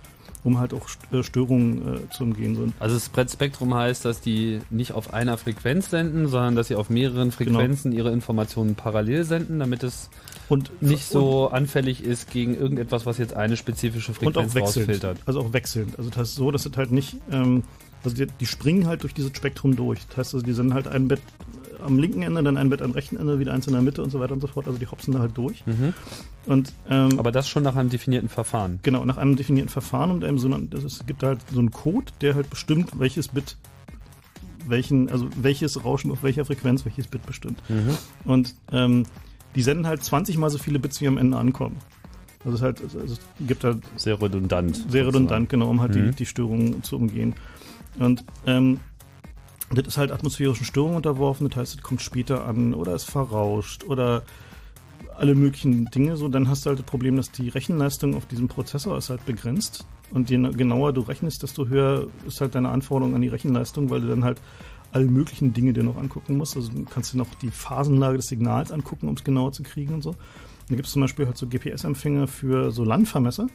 um 0.45 0.59
halt 0.59 0.75
auch 0.75 0.87
äh, 1.13 1.23
Störungen 1.23 1.95
äh, 1.97 2.11
zu 2.11 2.25
umgehen. 2.25 2.55
So, 2.57 2.67
Also 2.81 2.99
Spread-Spektrum 2.99 3.73
heißt, 3.75 4.05
dass 4.05 4.21
die 4.21 4.59
nicht 4.69 4.93
auf 4.93 5.15
einer 5.15 5.39
Frequenz 5.39 5.89
senden, 5.89 6.27
sondern 6.29 6.57
dass 6.57 6.69
sie 6.69 6.75
auf 6.75 6.91
mehreren 6.91 7.31
Frequenzen 7.33 7.93
ihre 7.93 8.11
Informationen 8.13 8.75
parallel 8.75 9.25
senden, 9.25 9.59
damit 9.61 9.83
es 9.85 10.11
Und- 10.51 10.71
nicht 10.83 11.07
so 11.07 11.49
anfällig 11.49 12.05
ist 12.05 12.31
gegen 12.31 12.55
irgendetwas, 12.57 13.07
was 13.07 13.17
jetzt 13.19 13.35
eine 13.35 13.57
spezifische 13.57 14.11
und 14.11 14.17
Frequenz 14.17 14.37
auch 14.37 14.55
wechselnd. 14.55 14.67
rausfiltert. 14.89 15.19
Also 15.25 15.41
auch 15.41 15.53
wechselnd. 15.53 15.97
Also 15.99 16.11
das 16.11 16.19
heißt 16.19 16.35
so, 16.35 16.51
dass 16.51 16.67
es 16.67 16.77
halt 16.77 16.91
nicht, 16.93 17.17
ähm, 17.31 17.63
also 18.05 18.17
die, 18.17 18.27
die 18.41 18.47
springen 18.47 18.87
halt 18.87 19.03
durch 19.03 19.15
dieses 19.15 19.37
Spektrum 19.37 19.77
durch. 19.77 20.01
Das 20.09 20.17
heißt 20.19 20.35
also, 20.35 20.47
die 20.47 20.53
senden 20.53 20.75
halt 20.75 20.89
ein 20.89 21.09
Bett 21.09 21.21
äh, 21.79 21.83
am 21.83 21.99
linken 21.99 22.23
Ende, 22.23 22.43
dann 22.43 22.57
ein 22.57 22.71
Bett 22.71 22.83
am 22.83 22.93
rechten 22.93 23.17
Ende, 23.17 23.39
wieder 23.39 23.53
eins 23.53 23.67
in 23.67 23.73
der 23.73 23.83
Mitte 23.83 24.03
und 24.03 24.11
so 24.11 24.21
weiter 24.21 24.33
und 24.33 24.41
so 24.41 24.47
fort. 24.47 24.67
Also 24.67 24.79
die 24.79 24.87
hopsen 24.87 25.13
da 25.13 25.21
halt 25.21 25.37
durch. 25.37 25.65
Mhm. 25.67 25.93
Und, 26.47 26.73
ähm, 26.89 27.19
Aber 27.19 27.33
das 27.33 27.49
schon 27.49 27.63
nach 27.63 27.77
einem 27.77 27.91
definierten 27.91 28.29
Verfahren. 28.29 28.81
Genau, 28.83 29.05
nach 29.05 29.19
einem 29.19 29.37
definierten 29.37 29.69
Verfahren 29.71 30.11
und 30.11 30.25
einem 30.25 30.39
so 30.39 30.47
einem, 30.49 30.71
das 30.71 30.85
ist, 30.85 31.01
es 31.01 31.07
gibt 31.07 31.23
halt 31.23 31.41
so 31.53 31.59
einen 31.59 31.71
Code, 31.71 32.07
der 32.21 32.35
halt 32.35 32.49
bestimmt, 32.51 32.99
welches 32.99 33.29
Bit 33.29 33.57
welchen, 34.67 35.09
also 35.11 35.27
welches 35.41 35.85
Rauschen 35.85 36.11
auf 36.11 36.23
welcher 36.23 36.45
Frequenz 36.45 36.85
welches 36.85 37.07
Bit 37.09 37.25
bestimmt. 37.27 37.61
Mhm. 37.69 37.97
Und 38.25 38.55
ähm, 38.73 39.05
die 39.55 39.63
senden 39.63 39.87
halt 39.87 40.03
20 40.05 40.37
mal 40.39 40.51
so 40.51 40.59
viele 40.59 40.79
Bits, 40.79 41.01
wie 41.01 41.09
am 41.09 41.19
Ende 41.19 41.37
ankommen. 41.37 41.77
Also 42.45 42.57
es, 42.57 42.63
halt, 42.63 42.81
also 42.83 42.99
es 43.01 43.21
gibt 43.47 43.65
halt 43.65 43.79
Sehr 43.97 44.21
redundant. 44.21 44.85
sehr 44.89 45.07
redundant, 45.07 45.49
genau, 45.51 45.69
um 45.69 45.81
halt 45.81 45.95
die, 45.95 45.99
Mhm. 46.01 46.17
die 46.17 46.25
Störungen 46.27 46.83
zu 46.83 46.97
umgehen. 46.97 47.35
Und 47.99 48.25
ähm, 48.47 48.81
das 49.73 49.87
ist 49.87 49.99
halt 49.99 50.11
atmosphärischen 50.11 50.65
Störungen 50.65 50.97
unterworfen, 50.97 51.49
das 51.49 51.57
heißt, 51.57 51.75
es 51.77 51.83
kommt 51.83 52.03
später 52.03 52.45
an 52.45 52.75
oder 52.75 52.95
es 52.95 53.05
verrauscht 53.05 53.85
oder 53.85 54.23
alle 55.17 55.35
möglichen 55.35 55.87
Dinge. 55.87 56.17
So, 56.17 56.29
dann 56.29 56.49
hast 56.49 56.65
du 56.65 56.71
halt 56.71 56.79
das 56.79 56.87
Problem, 56.87 57.17
dass 57.17 57.31
die 57.31 57.49
Rechenleistung 57.51 58.17
auf 58.17 58.27
diesem 58.27 58.49
Prozessor 58.49 58.97
ist 58.97 59.11
halt 59.11 59.25
begrenzt. 59.27 59.87
Und 60.11 60.31
je 60.31 60.39
genauer 60.39 60.93
du 60.93 61.03
rechnest, 61.03 61.43
desto 61.43 61.69
höher 61.69 62.09
ist 62.27 62.41
halt 62.41 62.55
deine 62.55 62.71
Anforderung 62.71 63.15
an 63.15 63.21
die 63.21 63.29
Rechenleistung, 63.29 63.91
weil 63.91 64.01
du 64.01 64.09
dann 64.09 64.25
halt 64.25 64.41
alle 64.93 65.05
möglichen 65.05 65.53
Dinge 65.53 65.73
dir 65.73 65.85
noch 65.85 65.97
angucken 65.97 66.37
musst. 66.37 66.57
Also 66.57 66.73
du 66.73 66.85
kannst 66.85 67.13
dir 67.13 67.19
noch 67.19 67.33
die 67.43 67.51
Phasenlage 67.51 68.17
des 68.17 68.29
Signals 68.29 68.73
angucken, 68.73 69.09
um 69.09 69.15
es 69.15 69.23
genauer 69.23 69.53
zu 69.53 69.63
kriegen 69.63 69.95
und 69.95 70.03
so. 70.03 70.13
Dann 70.69 70.77
gibt 70.77 70.87
es 70.87 70.93
zum 70.93 71.03
Beispiel 71.03 71.27
halt 71.27 71.37
so 71.37 71.47
GPS-Empfänger 71.47 72.27
für 72.27 72.73
so 72.73 72.85
Landvermesser. 72.85 73.49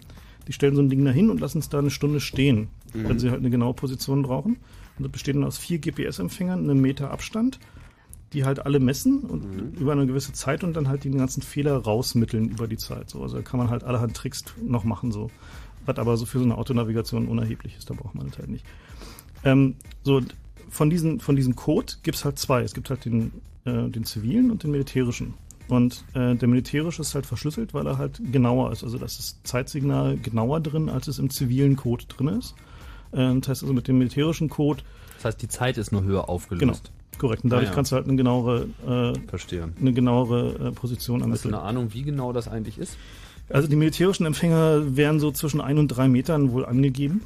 Die 0.47 0.53
stellen 0.53 0.75
so 0.75 0.81
ein 0.81 0.89
Ding 0.89 1.03
dahin 1.03 1.29
und 1.29 1.39
lassen 1.39 1.59
es 1.59 1.69
da 1.69 1.79
eine 1.79 1.89
Stunde 1.89 2.19
stehen, 2.19 2.69
Mhm. 2.96 3.10
wenn 3.10 3.20
sie 3.20 3.30
halt 3.30 3.39
eine 3.39 3.50
genaue 3.50 3.74
Position 3.74 4.24
brauchen. 4.24 4.58
Und 4.98 5.04
das 5.04 5.12
besteht 5.12 5.36
dann 5.36 5.43
aus 5.43 5.58
vier 5.58 5.80
GPS-Empfängern, 5.80 6.64
einem 6.64 6.82
Meter 6.82 7.12
Abstand, 7.12 7.60
die 8.34 8.46
halt 8.46 8.66
alle 8.66 8.80
messen 8.80 9.22
und 9.22 9.80
über 9.80 9.93
eine 9.93 10.06
gewisse 10.08 10.34
Zeit 10.34 10.64
und 10.64 10.76
dann 10.76 10.88
halt 10.88 11.04
die 11.04 11.12
ganzen 11.12 11.41
Fehler 11.41 11.78
rausmitteln 11.78 12.50
über 12.50 12.68
die 12.68 12.78
Zeit. 12.78 13.10
So. 13.10 13.22
Also 13.22 13.38
da 13.38 13.41
kann 13.41 13.58
man 13.58 13.70
halt 13.70 13.84
allerhand 13.84 14.16
Tricks 14.16 14.43
noch 14.62 14.84
machen, 14.84 15.12
so. 15.12 15.30
Was 15.86 15.98
aber 15.98 16.18
so 16.18 16.26
für 16.26 16.39
so 16.39 16.46
eine 16.46 16.58
Autonavigation 16.58 17.28
unerheblich 17.28 17.78
ist, 17.78 17.89
da 17.89 17.93
braucht 17.93 18.16
man 18.16 18.28
das 18.28 18.39
halt 18.39 18.50
nicht. 18.50 18.66
Ähm, 19.43 19.76
so, 20.04 20.22
von 20.70 20.89
diesen, 20.89 21.20
von 21.20 21.36
diesem 21.36 21.56
Code 21.56 21.93
gibt 22.04 22.18
es 22.18 22.26
halt 22.26 22.39
zwei. 22.39 22.62
Es 22.62 22.74
gibt 22.74 22.89
halt 22.89 23.06
den, 23.06 23.32
äh, 23.66 23.89
den 23.89 24.04
zivilen 24.04 24.52
und 24.52 24.64
den 24.64 24.72
militärischen. 24.72 25.36
Und 25.68 26.04
äh, 26.14 26.36
der 26.36 26.48
militärische 26.48 27.02
ist 27.02 27.16
halt 27.16 27.26
verschlüsselt, 27.26 27.74
weil 27.74 27.88
er 27.88 27.98
halt 27.98 28.22
genauer 28.32 28.72
ist. 28.72 28.84
Also 28.84 28.98
das 28.98 29.20
ist 29.20 29.48
Zeitsignal 29.48 30.18
genauer 30.18 30.60
drin, 30.60 30.89
als 30.89 31.08
es 31.08 31.20
im 31.20 31.30
zivilen 31.30 31.76
Code 31.76 32.06
drin 32.08 32.28
ist. 32.28 32.56
Ähm, 33.16 33.41
das 33.41 33.49
heißt 33.49 33.63
also 33.63 33.74
mit 33.74 33.88
dem 33.88 33.97
militärischen 33.97 34.49
Code. 34.49 34.82
Das 35.18 35.26
heißt, 35.26 35.41
die 35.41 35.47
Zeit 35.47 35.78
ist 35.78 35.91
nur 35.91 36.03
höher 36.03 36.30
aufgelöst. 36.30 36.61
Genau, 36.61 36.78
korrekt. 37.20 37.43
Und 37.43 37.49
dadurch 37.51 37.68
Ah, 37.70 37.72
ja. 37.72 37.76
kannst 37.76 37.91
du 37.91 37.95
halt 37.95 38.07
eine 38.07 38.16
genauere, 38.16 38.68
äh, 38.86 39.13
eine 39.82 39.93
genauere 39.93 40.68
äh, 40.68 40.72
Position 40.72 41.20
Hast 41.22 41.26
du 41.26 41.30
ermitteln. 41.49 41.53
eine 41.55 41.63
Ahnung, 41.63 41.93
wie 41.93 42.03
genau 42.03 42.34
das 42.34 42.47
eigentlich 42.47 42.78
ist? 42.78 42.97
Also 43.47 43.68
die 43.68 43.76
militärischen 43.76 44.26
Empfänger 44.26 44.97
werden 44.97 45.20
so 45.20 45.30
zwischen 45.32 45.61
ein 45.61 45.78
und 45.78 45.89
drei 45.89 46.07
Metern 46.07 46.51
wohl 46.51 46.66
angegeben. 46.66 47.22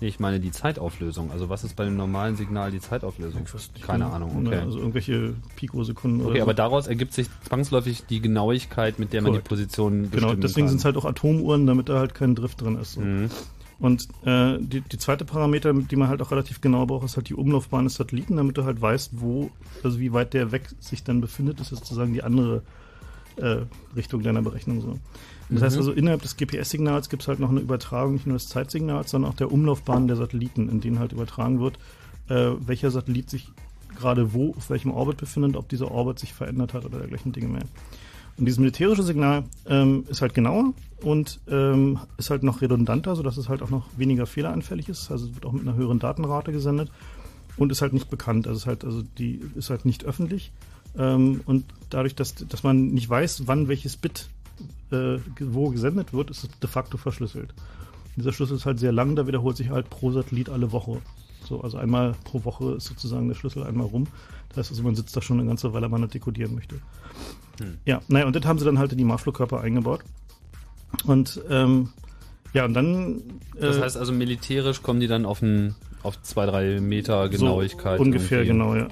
Nee, 0.00 0.06
ich 0.06 0.20
meine 0.20 0.38
die 0.38 0.52
Zeitauflösung. 0.52 1.32
Also 1.32 1.48
was 1.48 1.64
ist 1.64 1.74
bei 1.74 1.84
dem 1.84 1.96
normalen 1.96 2.36
Signal 2.36 2.70
die 2.70 2.78
Zeitauflösung? 2.80 3.42
Keine 3.84 4.06
Ahnung, 4.06 4.44
okay. 4.46 4.58
Also 4.58 4.78
irgendwelche 4.78 5.34
Pikosekunden 5.56 6.20
oder 6.20 6.30
Okay, 6.30 6.38
so. 6.38 6.42
aber 6.44 6.54
daraus 6.54 6.86
ergibt 6.86 7.12
sich 7.12 7.26
zwangsläufig 7.48 8.04
die 8.08 8.20
Genauigkeit, 8.20 9.00
mit 9.00 9.12
der 9.12 9.22
man 9.22 9.32
Korrekt. 9.32 9.46
die 9.46 9.48
Position 9.48 10.02
bestimmen 10.02 10.20
Genau, 10.30 10.34
deswegen 10.40 10.68
sind 10.68 10.78
es 10.78 10.84
halt 10.84 10.96
auch 10.96 11.04
Atomuhren, 11.04 11.66
damit 11.66 11.88
da 11.88 11.98
halt 11.98 12.14
kein 12.14 12.36
Drift 12.36 12.60
drin 12.60 12.76
ist. 12.76 12.92
So. 12.92 13.00
Mhm. 13.00 13.30
Und 13.78 14.08
äh, 14.24 14.58
die, 14.60 14.80
die 14.80 14.98
zweite 14.98 15.24
Parameter, 15.24 15.72
die 15.72 15.96
man 15.96 16.08
halt 16.08 16.22
auch 16.22 16.30
relativ 16.30 16.60
genau 16.60 16.86
braucht, 16.86 17.04
ist 17.04 17.16
halt 17.16 17.28
die 17.28 17.34
Umlaufbahn 17.34 17.84
des 17.84 17.94
Satelliten, 17.94 18.36
damit 18.36 18.56
du 18.56 18.64
halt 18.64 18.80
weißt, 18.80 19.12
wo, 19.14 19.50
also 19.82 19.98
wie 19.98 20.12
weit 20.12 20.32
der 20.32 20.52
weg 20.52 20.68
sich 20.78 21.02
dann 21.02 21.20
befindet. 21.20 21.60
Das 21.60 21.72
ist 21.72 21.80
sozusagen 21.80 22.12
die 22.12 22.22
andere 22.22 22.62
äh, 23.36 23.62
Richtung 23.96 24.22
deiner 24.22 24.42
Berechnung. 24.42 24.80
So. 24.80 24.98
Das 25.48 25.62
heißt 25.62 25.76
Mhm. 25.76 25.80
also, 25.80 25.92
innerhalb 25.92 26.22
des 26.22 26.36
GPS-Signals 26.36 27.08
gibt 27.08 27.22
es 27.22 27.28
halt 27.28 27.40
noch 27.40 27.50
eine 27.50 27.60
Übertragung, 27.60 28.14
nicht 28.14 28.26
nur 28.26 28.36
des 28.36 28.48
Zeitsignals, 28.48 29.10
sondern 29.10 29.32
auch 29.32 29.36
der 29.36 29.52
Umlaufbahn 29.52 30.06
der 30.06 30.16
Satelliten, 30.16 30.68
in 30.68 30.80
denen 30.80 30.98
halt 30.98 31.12
übertragen 31.12 31.60
wird, 31.60 31.78
äh, 32.28 32.52
welcher 32.60 32.90
Satellit 32.90 33.28
sich 33.28 33.48
gerade 33.96 34.32
wo, 34.34 34.54
auf 34.56 34.70
welchem 34.70 34.90
Orbit 34.90 35.18
befindet, 35.18 35.56
ob 35.56 35.68
dieser 35.68 35.90
Orbit 35.90 36.18
sich 36.18 36.32
verändert 36.32 36.74
hat 36.74 36.84
oder 36.84 36.98
dergleichen 36.98 37.32
Dinge 37.32 37.48
mehr. 37.48 37.64
Und 38.36 38.46
dieses 38.46 38.58
militärische 38.58 39.02
Signal 39.02 39.44
ähm, 39.66 40.04
ist 40.08 40.20
halt 40.20 40.34
genauer 40.34 40.72
und 41.02 41.40
ähm, 41.48 42.00
ist 42.16 42.30
halt 42.30 42.42
noch 42.42 42.62
redundanter, 42.62 43.14
sodass 43.14 43.36
es 43.36 43.48
halt 43.48 43.62
auch 43.62 43.70
noch 43.70 43.86
weniger 43.96 44.26
fehleranfällig 44.26 44.88
ist. 44.88 45.10
Also 45.10 45.26
es 45.26 45.34
wird 45.34 45.46
auch 45.46 45.52
mit 45.52 45.62
einer 45.62 45.76
höheren 45.76 46.00
Datenrate 46.00 46.50
gesendet 46.50 46.90
und 47.56 47.70
ist 47.70 47.82
halt 47.82 47.92
nicht 47.92 48.10
bekannt. 48.10 48.46
Also 48.48 48.58
ist 48.58 48.66
halt, 48.66 48.84
also 48.84 49.02
die 49.18 49.40
ist 49.54 49.70
halt 49.70 49.84
nicht 49.84 50.04
öffentlich. 50.04 50.50
Ähm, 50.98 51.42
und 51.46 51.64
dadurch, 51.90 52.14
dass, 52.14 52.34
dass 52.34 52.62
man 52.62 52.88
nicht 52.88 53.08
weiß, 53.08 53.46
wann 53.46 53.68
welches 53.68 53.96
Bit 53.96 54.28
äh, 54.90 55.18
wo 55.40 55.70
gesendet 55.70 56.12
wird, 56.12 56.30
ist 56.30 56.44
es 56.44 56.50
de 56.60 56.68
facto 56.68 56.96
verschlüsselt. 56.96 57.54
Dieser 58.16 58.32
Schlüssel 58.32 58.56
ist 58.56 58.66
halt 58.66 58.78
sehr 58.78 58.92
lang, 58.92 59.16
da 59.16 59.26
wiederholt 59.26 59.56
sich 59.56 59.70
halt 59.70 59.90
pro 59.90 60.12
Satellit 60.12 60.48
alle 60.48 60.70
Woche. 60.72 61.00
So, 61.44 61.60
also 61.60 61.78
einmal 61.78 62.14
pro 62.24 62.44
Woche 62.44 62.74
ist 62.74 62.86
sozusagen 62.86 63.28
der 63.28 63.34
Schlüssel 63.34 63.64
einmal 63.64 63.86
rum. 63.86 64.06
Das 64.50 64.58
heißt 64.58 64.70
also, 64.70 64.82
man 64.82 64.94
sitzt 64.94 65.16
da 65.16 65.20
schon 65.20 65.38
eine 65.38 65.48
ganze 65.48 65.72
Weile, 65.72 65.84
wenn 65.84 65.92
man 65.92 66.02
das 66.02 66.12
dekodieren 66.12 66.54
möchte. 66.54 66.76
Hm. 67.60 67.78
Ja, 67.84 68.00
naja, 68.08 68.26
und 68.26 68.34
das 68.36 68.44
haben 68.44 68.58
sie 68.58 68.64
dann 68.64 68.78
halt 68.78 68.92
in 68.92 68.98
die 68.98 69.04
Marschflugkörper 69.04 69.60
eingebaut. 69.60 70.00
Und 71.04 71.40
ähm, 71.48 71.90
ja, 72.52 72.64
und 72.64 72.74
dann. 72.74 73.22
Das 73.58 73.76
äh, 73.76 73.82
heißt 73.82 73.96
also, 73.96 74.12
militärisch 74.12 74.82
kommen 74.82 75.00
die 75.00 75.08
dann 75.08 75.26
auf, 75.26 75.42
ein, 75.42 75.74
auf 76.02 76.20
zwei, 76.22 76.46
drei 76.46 76.80
Meter 76.80 77.28
Genauigkeit. 77.28 77.98
So 77.98 78.04
ungefähr, 78.04 78.42
irgendwie. 78.42 78.52
genau, 78.52 78.74
ja. 78.76 78.88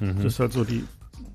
Mhm. 0.00 0.16
Das 0.22 0.34
ist 0.34 0.40
halt 0.40 0.52
so 0.52 0.64
die. 0.64 0.84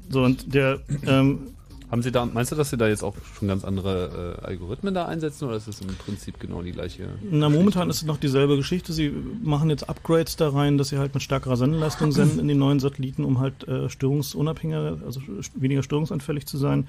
So, 0.10 0.24
und 0.24 0.54
der. 0.54 0.80
Ähm, 1.06 1.48
Haben 1.92 2.04
Sie 2.04 2.12
da, 2.14 2.26
meinst 2.26 2.54
du, 2.54 2.56
dass 2.56 2.70
Sie 2.70 2.78
da 2.78 2.88
jetzt 2.88 3.04
auch 3.04 3.16
schon 3.38 3.50
ganz 3.50 3.66
andere 3.66 4.38
äh, 4.42 4.46
Algorithmen 4.46 4.94
da 4.94 5.08
einsetzen 5.08 5.46
oder 5.46 5.58
ist 5.58 5.68
es 5.68 5.82
im 5.82 5.88
Prinzip 5.88 6.40
genau 6.40 6.62
die 6.62 6.72
gleiche? 6.72 7.10
Na, 7.30 7.50
momentan 7.50 7.90
ist 7.90 7.98
es 7.98 8.04
noch 8.06 8.16
dieselbe 8.16 8.56
Geschichte. 8.56 8.94
Sie 8.94 9.14
machen 9.44 9.70
jetzt 9.70 9.90
Upgrades 9.90 10.38
da 10.38 10.50
rein, 10.50 10.78
dass 10.78 10.88
sie 10.88 10.98
halt 10.98 11.14
mit 11.14 11.22
stärkerer 11.22 11.58
Sendeleistung 11.58 12.12
senden 12.14 12.40
in 12.40 12.48
den 12.48 12.60
neuen 12.60 12.80
Satelliten, 12.80 13.26
um 13.26 13.40
halt 13.40 13.68
äh, 13.68 13.90
störungsunabhängiger, 13.90 15.00
also 15.06 15.20
weniger 15.54 15.84
störungsanfällig 15.84 16.46
zu 16.46 16.58
sein. 16.58 16.88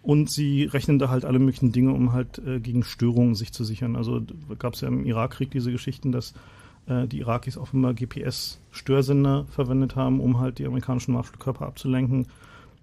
Und 0.00 0.30
sie 0.30 0.64
rechnen 0.64 0.98
da 0.98 1.10
halt 1.10 1.26
alle 1.26 1.38
möglichen 1.38 1.72
Dinge, 1.72 1.92
um 1.92 2.14
halt 2.14 2.38
äh, 2.38 2.58
gegen 2.58 2.84
Störungen 2.84 3.34
sich 3.34 3.52
zu 3.52 3.64
sichern. 3.64 3.96
Also 3.96 4.22
gab 4.58 4.72
es 4.72 4.80
ja 4.80 4.88
im 4.88 5.04
Irakkrieg 5.04 5.50
diese 5.50 5.72
Geschichten, 5.72 6.10
dass 6.10 6.32
äh, 6.86 7.06
die 7.06 7.18
Irakis 7.18 7.58
offenbar 7.58 7.92
GPS-Störsender 7.92 9.44
verwendet 9.50 9.94
haben, 9.94 10.20
um 10.20 10.40
halt 10.40 10.58
die 10.58 10.64
amerikanischen 10.64 11.12
Marschflugkörper 11.12 11.66
abzulenken. 11.66 12.28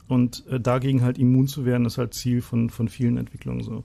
Und 0.07 0.45
äh, 0.47 0.59
dagegen 0.59 1.01
halt 1.01 1.17
immun 1.17 1.47
zu 1.47 1.65
werden, 1.65 1.85
ist 1.85 1.97
halt 1.97 2.13
Ziel 2.13 2.41
von, 2.41 2.69
von 2.69 2.89
vielen 2.89 3.17
Entwicklungen 3.17 3.63
so. 3.63 3.83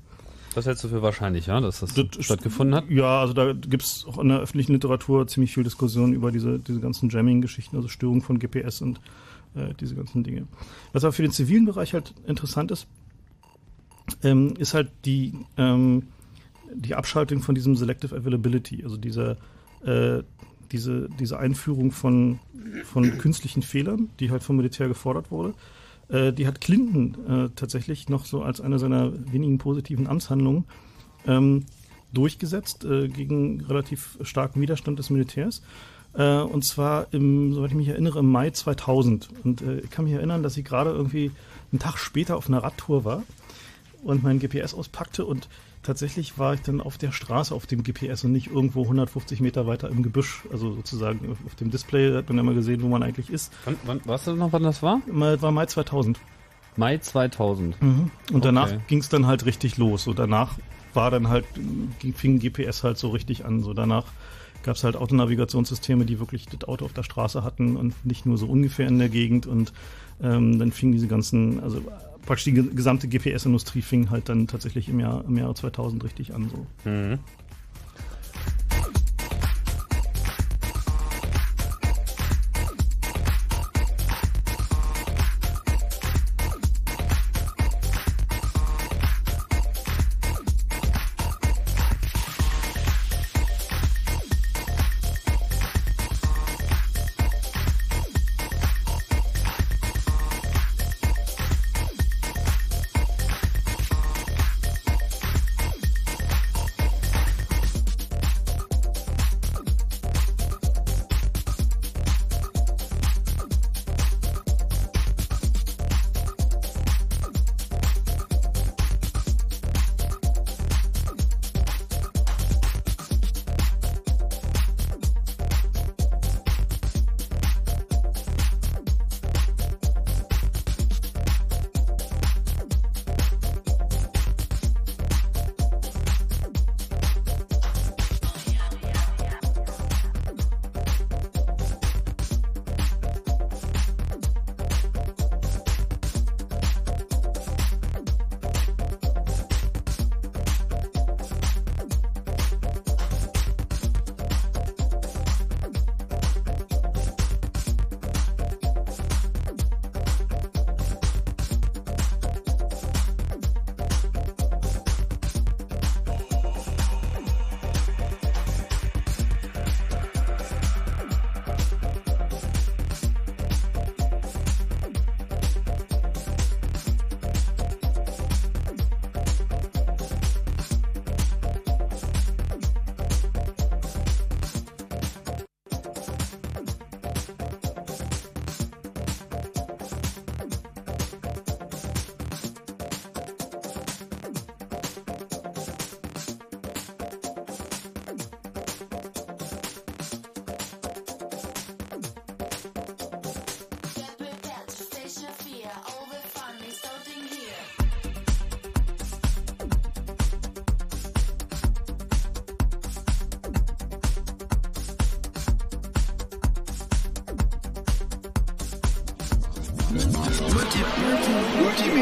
Was 0.54 0.66
hältst 0.66 0.82
du 0.82 0.88
für 0.88 1.00
wahrscheinlich, 1.00 1.46
ja, 1.46 1.60
dass 1.60 1.80
das, 1.80 1.92
stattgefunden 1.92 2.74
hat? 2.74 2.90
Ja, 2.90 3.20
also 3.20 3.32
da 3.32 3.52
gibt 3.52 3.84
es 3.84 4.04
auch 4.04 4.18
in 4.18 4.28
der 4.28 4.40
öffentlichen 4.40 4.72
Literatur 4.72 5.26
ziemlich 5.28 5.54
viel 5.54 5.62
Diskussion 5.62 6.12
über 6.12 6.32
diese, 6.32 6.58
diese 6.58 6.80
ganzen 6.80 7.08
Jamming-Geschichten, 7.08 7.76
also 7.76 7.88
Störung 7.88 8.20
von 8.20 8.38
GPS 8.40 8.82
und 8.82 9.00
äh, 9.54 9.74
diese 9.78 9.94
ganzen 9.94 10.24
Dinge. 10.24 10.48
Was 10.92 11.04
aber 11.04 11.12
für 11.12 11.22
den 11.22 11.30
zivilen 11.30 11.66
Bereich 11.66 11.94
halt 11.94 12.14
interessant 12.26 12.72
ist, 12.72 12.88
ähm, 14.24 14.54
ist 14.58 14.74
halt 14.74 14.90
die, 15.04 15.34
ähm, 15.56 16.08
die 16.74 16.96
Abschaltung 16.96 17.42
von 17.42 17.54
diesem 17.54 17.76
Selective 17.76 18.14
Availability, 18.14 18.82
also 18.82 18.96
dieser, 18.96 19.36
äh, 19.84 20.22
diese, 20.72 21.08
diese 21.18 21.38
Einführung 21.38 21.92
von, 21.92 22.40
von 22.84 23.18
künstlichen 23.18 23.62
Fehlern, 23.62 24.08
die 24.18 24.30
halt 24.30 24.42
vom 24.42 24.56
Militär 24.56 24.88
gefordert 24.88 25.30
wurde. 25.30 25.54
Äh, 26.10 26.32
die 26.32 26.46
hat 26.46 26.60
Clinton 26.60 27.16
äh, 27.28 27.48
tatsächlich 27.54 28.08
noch 28.08 28.24
so 28.24 28.42
als 28.42 28.60
eine 28.60 28.78
seiner 28.78 29.12
wenigen 29.32 29.58
positiven 29.58 30.06
Amtshandlungen 30.06 30.64
ähm, 31.26 31.66
durchgesetzt 32.12 32.84
äh, 32.84 33.08
gegen 33.08 33.60
relativ 33.62 34.18
starken 34.22 34.60
Widerstand 34.60 34.98
des 34.98 35.10
Militärs. 35.10 35.62
Äh, 36.14 36.40
und 36.40 36.64
zwar, 36.64 37.06
im, 37.12 37.54
soweit 37.54 37.70
ich 37.70 37.76
mich 37.76 37.88
erinnere, 37.88 38.18
im 38.18 38.30
Mai 38.30 38.50
2000. 38.50 39.28
Und 39.44 39.62
äh, 39.62 39.80
ich 39.80 39.90
kann 39.90 40.04
mich 40.04 40.14
erinnern, 40.14 40.42
dass 40.42 40.56
ich 40.56 40.64
gerade 40.64 40.90
irgendwie 40.90 41.30
einen 41.70 41.78
Tag 41.78 41.98
später 41.98 42.36
auf 42.36 42.48
einer 42.48 42.62
Radtour 42.62 43.04
war 43.04 43.22
und 44.02 44.22
mein 44.22 44.40
GPS 44.40 44.74
auspackte 44.74 45.24
und 45.24 45.48
tatsächlich 45.82 46.38
war 46.38 46.54
ich 46.54 46.60
dann 46.62 46.80
auf 46.80 46.98
der 46.98 47.12
Straße 47.12 47.54
auf 47.54 47.66
dem 47.66 47.82
GPS 47.82 48.24
und 48.24 48.32
nicht 48.32 48.48
irgendwo 48.48 48.82
150 48.82 49.40
Meter 49.40 49.66
weiter 49.66 49.88
im 49.88 50.02
Gebüsch. 50.02 50.42
Also 50.52 50.72
sozusagen 50.74 51.36
auf 51.46 51.54
dem 51.54 51.70
Display 51.70 52.14
hat 52.14 52.28
man 52.28 52.36
ja 52.36 52.42
mal 52.42 52.54
gesehen, 52.54 52.82
wo 52.82 52.88
man 52.88 53.02
eigentlich 53.02 53.30
ist. 53.30 53.52
Wann, 53.64 53.76
wann, 53.84 54.00
weißt 54.04 54.28
du 54.28 54.36
noch, 54.36 54.52
wann 54.52 54.62
das 54.62 54.82
war? 54.82 55.00
War 55.06 55.52
Mai 55.52 55.66
2000. 55.66 56.18
Mai 56.76 56.98
2000. 56.98 57.80
Mhm. 57.82 58.10
Und 58.32 58.44
danach 58.44 58.68
Okay. 58.68 58.80
ging 58.88 58.98
es 58.98 59.08
dann 59.08 59.26
halt 59.26 59.44
richtig 59.46 59.76
los. 59.76 60.04
So 60.04 60.12
danach 60.12 60.58
war 60.94 61.10
dann 61.10 61.28
halt, 61.28 61.44
fing 62.14 62.38
GPS 62.38 62.84
halt 62.84 62.98
so 62.98 63.08
richtig 63.08 63.44
an. 63.44 63.62
So 63.62 63.74
danach 63.74 64.06
gab 64.62 64.76
es 64.76 64.84
halt 64.84 64.96
Autonavigationssysteme, 64.96 66.04
die 66.04 66.18
wirklich 66.18 66.46
das 66.46 66.68
Auto 66.68 66.84
auf 66.84 66.92
der 66.92 67.02
Straße 67.02 67.42
hatten 67.42 67.76
und 67.76 67.94
nicht 68.04 68.26
nur 68.26 68.36
so 68.38 68.46
ungefähr 68.46 68.86
in 68.88 68.98
der 68.98 69.08
Gegend. 69.08 69.46
Und 69.46 69.72
ähm, 70.22 70.58
dann 70.58 70.72
fing 70.72 70.92
diese 70.92 71.06
ganzen, 71.06 71.60
also 71.62 71.82
praktisch 72.30 72.44
die 72.44 72.52
ge- 72.52 72.72
gesamte 72.72 73.08
GPS-Industrie 73.08 73.82
fing 73.82 74.08
halt 74.10 74.28
dann 74.28 74.46
tatsächlich 74.46 74.88
im 74.88 75.00
Jahr, 75.00 75.24
im 75.26 75.36
Jahr 75.36 75.52
2000 75.52 76.04
richtig 76.04 76.32
an. 76.32 76.48
So. 76.48 76.88
Mhm. 76.88 77.18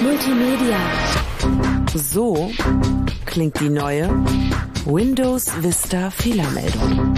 Multimedia. 0.02 0.78
So 1.94 2.50
klingt 3.24 3.58
die 3.60 3.70
neue 3.70 4.10
Windows 4.84 5.46
Vista 5.62 6.10
Fehlermeldung. 6.10 7.14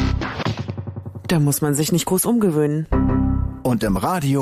Da 1.26 1.40
muss 1.40 1.60
man 1.60 1.74
sich 1.74 1.90
nicht 1.90 2.06
groß 2.06 2.24
umgewöhnen. 2.24 2.86
Und 3.64 3.82
im 3.82 3.96
Radio 3.96 4.40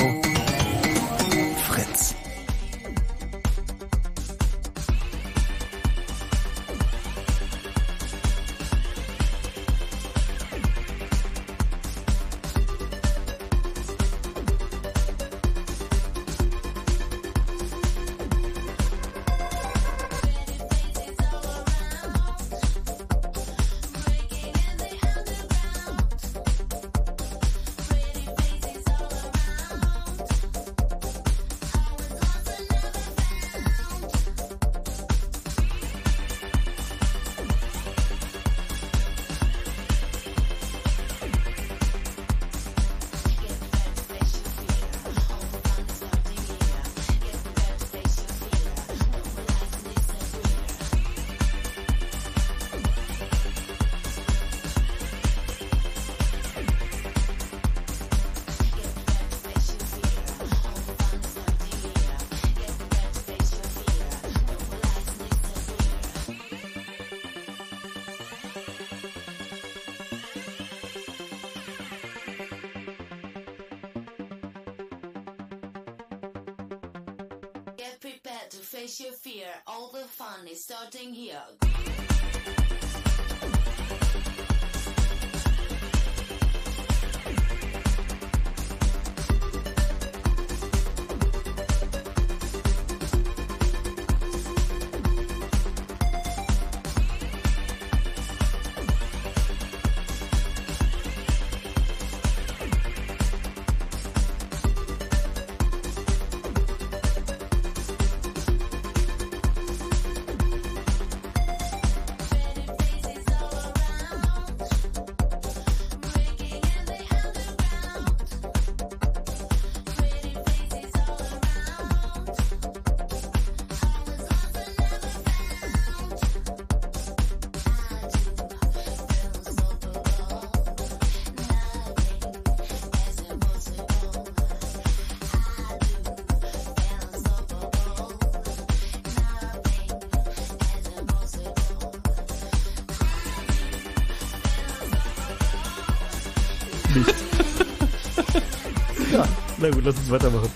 na 149.70 149.74
gut, 149.74 149.84
lass 149.84 149.96
uns 149.96 150.10
weitermachen. 150.10 150.50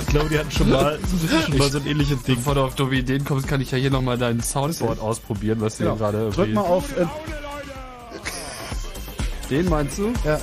Ich 0.00 0.06
glaube, 0.06 0.28
die 0.28 0.38
hatten 0.38 0.50
schon 0.50 0.70
mal, 0.70 0.98
schon 1.46 1.58
mal 1.58 1.70
so 1.70 1.78
ein 1.78 1.86
ähnliches 1.86 2.22
Ding. 2.22 2.36
Bevor 2.36 2.54
du 2.54 2.60
auf 2.62 2.74
dumme 2.74 2.94
Ideen 2.96 3.24
kommst, 3.24 3.48
kann 3.48 3.60
ich 3.60 3.70
ja 3.70 3.78
hier 3.78 3.90
nochmal 3.90 4.16
dein 4.18 4.40
Soundboard 4.40 5.00
ausprobieren, 5.00 5.60
was 5.60 5.76
du 5.78 5.84
Genau. 5.84 5.96
hier 5.96 5.98
gerade 6.10 6.30
Drück 6.30 6.52
mal 6.54 6.60
auf. 6.60 6.96
Äh, 6.96 7.06
Den 9.50 9.68
meinst 9.68 9.98
du? 9.98 10.12
Ja. 10.24 10.38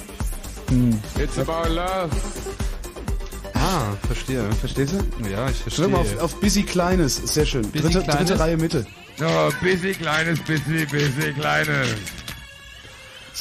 It's 1.19 1.37
about 1.37 1.69
love. 1.73 2.09
Ah, 3.53 3.93
verstehe. 4.07 4.43
Verstehst 4.59 4.93
du? 4.93 5.27
Ja, 5.29 5.49
ich 5.49 5.57
verstehe. 5.57 5.85
Drück 5.85 5.93
mal 5.93 6.01
auf, 6.01 6.19
auf 6.19 6.35
Busy 6.39 6.63
Kleines. 6.63 7.15
Sehr 7.33 7.45
schön. 7.45 7.63
Busy 7.71 7.83
Dritte, 7.85 8.01
Kleines? 8.03 8.27
dritte 8.29 8.39
Reihe 8.39 8.57
Mitte. 8.57 8.85
So, 9.17 9.27
busy, 9.61 9.93
kleines, 9.93 10.39
busy, 10.39 10.85
busy, 10.89 11.33
kleines. 11.33 11.89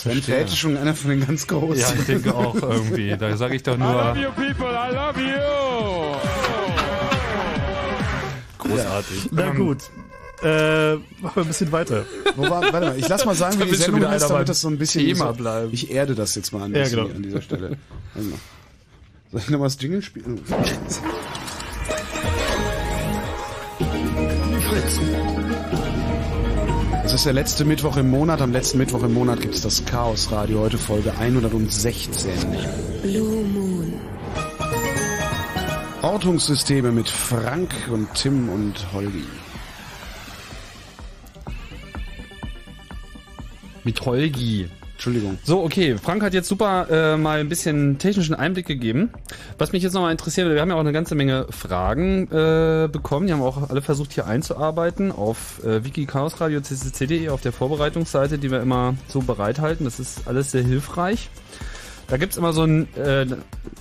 Sven 0.01 0.23
Feld 0.23 0.49
ist 0.49 0.57
schon 0.57 0.79
einer 0.79 0.95
von 0.95 1.11
den 1.11 1.27
ganz 1.27 1.47
großen. 1.47 1.79
Ja, 1.79 1.93
ich 1.93 2.07
denke 2.07 2.35
auch 2.35 2.55
irgendwie. 2.55 3.15
Da 3.19 3.37
sage 3.37 3.55
ich 3.57 3.63
doch 3.63 3.75
I 3.75 3.79
nur 3.79 3.93
love 3.93 4.19
you 4.19 4.31
people, 4.31 4.67
I 4.67 4.95
love 4.95 5.21
you. 5.21 6.17
großartig. 8.59 9.29
Na 9.33 9.51
gut. 9.51 9.79
Äh, 10.43 10.95
machen 10.95 11.03
wir 11.35 11.43
ein 11.43 11.49
bisschen 11.49 11.71
weiter. 11.71 12.07
Wo 12.35 12.43
war, 12.45 12.63
warte 12.63 12.81
mal, 12.81 12.99
ich 12.99 13.07
lass 13.09 13.27
mal 13.27 13.35
sagen, 13.35 13.61
wie 13.61 13.65
die 13.67 13.75
Sendung 13.75 14.09
heißt, 14.09 14.31
damit 14.31 14.49
das 14.49 14.63
so 14.63 14.69
ein 14.69 14.79
bisschen 14.79 15.05
Thema 15.05 15.29
so, 15.29 15.35
bleiben. 15.35 15.69
Ich 15.73 15.91
erde 15.91 16.15
das 16.15 16.35
jetzt 16.35 16.51
mal 16.55 16.63
ein 16.63 16.75
Ja, 16.75 16.89
genau. 16.89 17.05
an 17.05 17.23
dieser 17.23 17.43
Stelle. 17.43 17.77
Mal. 18.15 18.25
Soll 19.33 19.41
ich 19.41 19.51
nochmal 19.51 19.69
das 19.69 19.77
Jingle 19.83 20.01
spielen? 20.01 20.41
Fritz. 20.47 21.01
Es 27.11 27.15
ist 27.15 27.27
der 27.27 27.33
letzte 27.33 27.65
Mittwoch 27.65 27.97
im 27.97 28.09
Monat. 28.09 28.41
Am 28.41 28.53
letzten 28.53 28.79
Mittwoch 28.79 29.03
im 29.03 29.13
Monat 29.13 29.41
gibt 29.41 29.57
es 29.57 29.63
das 29.63 29.85
Chaos 29.85 30.31
Radio. 30.31 30.61
Heute 30.61 30.79
Folge 30.79 31.13
116. 31.19 32.31
Blue 33.03 33.45
Moon. 33.47 33.95
Ortungssysteme 36.03 36.93
mit 36.93 37.09
Frank 37.09 37.75
und 37.91 38.15
Tim 38.15 38.49
und 38.49 38.93
Holgi. 38.93 39.25
Mit 43.83 44.07
Holgi. 44.07 44.69
Entschuldigung. 44.93 45.37
So, 45.43 45.65
okay. 45.65 45.97
Frank 45.99 46.23
hat 46.23 46.33
jetzt 46.33 46.47
super 46.47 46.87
äh, 46.91 47.17
mal 47.17 47.41
ein 47.41 47.49
bisschen 47.49 47.99
technischen 47.99 48.37
Einblick 48.37 48.67
gegeben. 48.67 49.11
Was 49.61 49.73
mich 49.73 49.83
jetzt 49.83 49.93
nochmal 49.93 50.11
interessiert, 50.11 50.49
wir 50.49 50.59
haben 50.59 50.71
ja 50.71 50.77
auch 50.77 50.81
eine 50.81 50.91
ganze 50.91 51.15
Menge 51.15 51.47
Fragen 51.51 52.29
äh, 52.29 52.89
bekommen. 52.91 53.27
Die 53.27 53.35
haben 53.35 53.43
auch 53.43 53.69
alle 53.69 53.83
versucht 53.83 54.15
hier 54.15 54.27
einzuarbeiten 54.27 55.13
auf 55.13 55.63
äh, 55.63 55.85
wikichaosradio 55.85 56.63
ccc.de 56.63 57.29
auf 57.29 57.43
der 57.43 57.53
Vorbereitungsseite, 57.53 58.39
die 58.39 58.51
wir 58.51 58.63
immer 58.63 58.95
so 59.07 59.21
bereithalten. 59.21 59.85
Das 59.85 60.01
ist 60.01 60.27
alles 60.27 60.51
sehr 60.51 60.63
hilfreich. 60.63 61.29
Da 62.09 62.17
gibt's 62.17 62.39
immer 62.39 62.55
so 62.55 62.63
ein, 62.63 62.89
äh, 62.97 63.27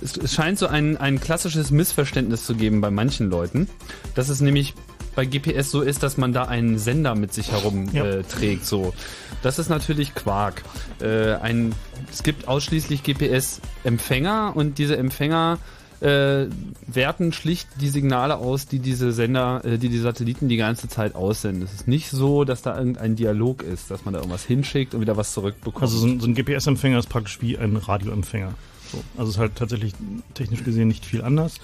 es, 0.02 0.18
es 0.18 0.34
scheint 0.34 0.58
so 0.58 0.66
ein, 0.66 0.98
ein 0.98 1.18
klassisches 1.18 1.70
Missverständnis 1.70 2.44
zu 2.44 2.56
geben 2.56 2.82
bei 2.82 2.90
manchen 2.90 3.30
Leuten, 3.30 3.66
dass 4.14 4.28
es 4.28 4.42
nämlich 4.42 4.74
bei 5.20 5.26
GPS 5.26 5.70
so 5.70 5.82
ist, 5.82 6.02
dass 6.02 6.16
man 6.16 6.32
da 6.32 6.44
einen 6.44 6.78
Sender 6.78 7.14
mit 7.14 7.34
sich 7.34 7.52
herum 7.52 7.90
Ja. 7.92 8.04
äh. 8.06 8.64
So, 8.64 8.94
das 9.42 9.58
ist 9.58 9.68
natürlich 9.68 10.14
Quark. 10.14 10.62
Äh, 10.98 11.34
ein, 11.34 11.74
es 12.10 12.22
gibt 12.22 12.48
ausschließlich 12.48 13.02
GPS-Empfänger 13.02 14.52
und 14.54 14.78
diese 14.78 14.96
Empfänger 14.96 15.58
äh, 16.00 16.46
werten 16.86 17.34
schlicht 17.34 17.68
die 17.82 17.90
Signale 17.90 18.38
aus, 18.38 18.66
die 18.66 18.78
diese 18.78 19.12
Sender, 19.12 19.62
äh, 19.62 19.76
die 19.76 19.90
die 19.90 19.98
Satelliten 19.98 20.48
die 20.48 20.56
ganze 20.56 20.88
Zeit 20.88 21.14
aussenden. 21.14 21.64
Es 21.64 21.74
ist 21.74 21.86
nicht 21.86 22.08
so, 22.08 22.44
dass 22.44 22.62
da 22.62 22.78
irgendein 22.78 23.14
Dialog 23.14 23.62
ist, 23.62 23.90
dass 23.90 24.06
man 24.06 24.14
da 24.14 24.20
irgendwas 24.20 24.44
hinschickt 24.46 24.94
und 24.94 25.02
wieder 25.02 25.18
was 25.18 25.34
zurückbekommt. 25.34 25.82
Also 25.82 25.98
so 25.98 26.06
ein, 26.06 26.18
so 26.18 26.28
ein 26.28 26.34
GPS-Empfänger 26.34 26.98
ist 26.98 27.10
praktisch 27.10 27.42
wie 27.42 27.58
ein 27.58 27.76
Radioempfänger. 27.76 28.54
So. 28.90 29.04
Also 29.18 29.28
es 29.28 29.36
ist 29.36 29.38
halt 29.38 29.56
tatsächlich 29.56 29.92
technisch 30.32 30.64
gesehen 30.64 30.88
nicht 30.88 31.04
viel 31.04 31.20
anders. 31.20 31.56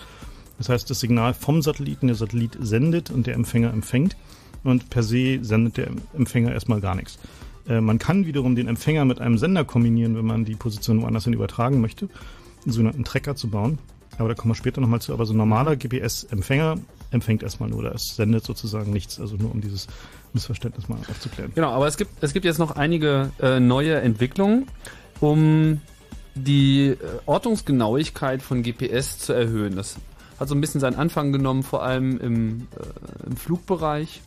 Das 0.58 0.68
heißt, 0.68 0.88
das 0.88 1.00
Signal 1.00 1.34
vom 1.34 1.62
Satelliten, 1.62 2.06
der 2.06 2.16
Satellit 2.16 2.56
sendet 2.60 3.10
und 3.10 3.26
der 3.26 3.34
Empfänger 3.34 3.72
empfängt. 3.72 4.16
Und 4.64 4.90
per 4.90 5.02
se 5.02 5.38
sendet 5.42 5.76
der 5.76 5.88
Empfänger 6.14 6.52
erstmal 6.52 6.80
gar 6.80 6.94
nichts. 6.94 7.18
Äh, 7.68 7.80
man 7.80 7.98
kann 7.98 8.26
wiederum 8.26 8.56
den 8.56 8.68
Empfänger 8.68 9.04
mit 9.04 9.20
einem 9.20 9.38
Sender 9.38 9.64
kombinieren, 9.64 10.16
wenn 10.16 10.26
man 10.26 10.44
die 10.44 10.54
Position 10.54 11.02
woanders 11.02 11.24
hin 11.24 11.34
übertragen 11.34 11.80
möchte. 11.80 12.08
einen 12.64 12.72
sogenannten 12.72 13.04
Tracker 13.04 13.36
zu 13.36 13.48
bauen. 13.48 13.78
Aber 14.18 14.28
da 14.28 14.34
kommen 14.34 14.50
wir 14.50 14.56
später 14.56 14.80
nochmal 14.80 15.00
zu. 15.00 15.12
Aber 15.12 15.26
so 15.26 15.34
ein 15.34 15.36
normaler 15.36 15.76
GPS-Empfänger 15.76 16.78
empfängt 17.10 17.42
erstmal 17.42 17.68
nur, 17.68 17.84
es 17.94 18.16
sendet 18.16 18.44
sozusagen 18.44 18.92
nichts, 18.92 19.20
also 19.20 19.36
nur 19.36 19.52
um 19.52 19.60
dieses 19.60 19.86
Missverständnis 20.32 20.88
mal 20.88 20.98
aufzuklären. 21.08 21.52
Genau, 21.54 21.70
aber 21.70 21.86
es 21.86 21.96
gibt, 21.96 22.10
es 22.22 22.32
gibt 22.32 22.44
jetzt 22.44 22.58
noch 22.58 22.72
einige 22.72 23.30
äh, 23.40 23.60
neue 23.60 24.00
Entwicklungen, 24.00 24.66
um 25.20 25.80
die 26.34 26.88
äh, 26.88 26.96
Ortungsgenauigkeit 27.26 28.42
von 28.42 28.62
GPS 28.62 29.18
zu 29.18 29.32
erhöhen. 29.32 29.76
Das 29.76 29.96
hat 30.38 30.48
so 30.48 30.54
ein 30.54 30.60
bisschen 30.60 30.80
seinen 30.80 30.96
Anfang 30.96 31.32
genommen, 31.32 31.62
vor 31.62 31.82
allem 31.82 32.18
im, 32.18 32.68
äh, 32.78 33.26
im 33.26 33.36
Flugbereich. 33.36 34.22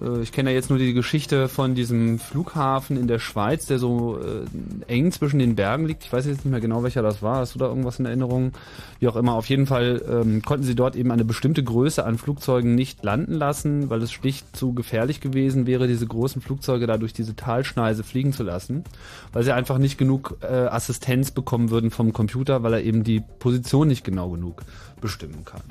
Äh, 0.00 0.22
ich 0.22 0.32
kenne 0.32 0.50
ja 0.50 0.56
jetzt 0.56 0.70
nur 0.70 0.78
die 0.78 0.92
Geschichte 0.92 1.48
von 1.48 1.74
diesem 1.74 2.18
Flughafen 2.18 2.96
in 2.96 3.06
der 3.06 3.18
Schweiz, 3.18 3.66
der 3.66 3.78
so 3.78 4.18
äh, 4.18 4.92
eng 4.92 5.12
zwischen 5.12 5.38
den 5.38 5.54
Bergen 5.54 5.86
liegt. 5.86 6.04
Ich 6.04 6.12
weiß 6.12 6.26
jetzt 6.26 6.44
nicht 6.44 6.50
mehr 6.50 6.60
genau, 6.60 6.82
welcher 6.82 7.02
das 7.02 7.22
war. 7.22 7.36
Hast 7.36 7.54
du 7.54 7.58
da 7.58 7.66
irgendwas 7.66 7.98
in 7.98 8.06
Erinnerung? 8.06 8.52
Wie 9.00 9.08
auch 9.08 9.16
immer. 9.16 9.34
Auf 9.34 9.46
jeden 9.46 9.66
Fall 9.66 10.02
ähm, 10.08 10.42
konnten 10.42 10.64
sie 10.64 10.74
dort 10.74 10.96
eben 10.96 11.10
eine 11.10 11.24
bestimmte 11.24 11.62
Größe 11.62 12.04
an 12.04 12.18
Flugzeugen 12.18 12.74
nicht 12.74 13.02
landen 13.04 13.34
lassen, 13.34 13.90
weil 13.90 14.02
es 14.02 14.12
schlicht 14.12 14.56
zu 14.56 14.72
gefährlich 14.72 15.20
gewesen 15.20 15.66
wäre, 15.66 15.86
diese 15.86 16.06
großen 16.06 16.42
Flugzeuge 16.42 16.86
da 16.86 16.96
durch 16.96 17.12
diese 17.12 17.36
Talschneise 17.36 18.02
fliegen 18.02 18.32
zu 18.32 18.42
lassen, 18.42 18.84
weil 19.32 19.42
sie 19.42 19.52
einfach 19.52 19.78
nicht 19.78 19.98
genug 19.98 20.38
äh, 20.42 20.46
Assistenz 20.46 21.30
bekommen 21.30 21.70
würden 21.70 21.90
vom 21.90 22.12
Computer, 22.12 22.62
weil 22.62 22.74
er 22.74 22.82
eben 22.82 23.04
die 23.04 23.22
Position 23.38 23.88
nicht 23.88 24.04
genau 24.04 24.30
genug 24.30 24.62
bestimmen 25.00 25.44
kann. 25.44 25.62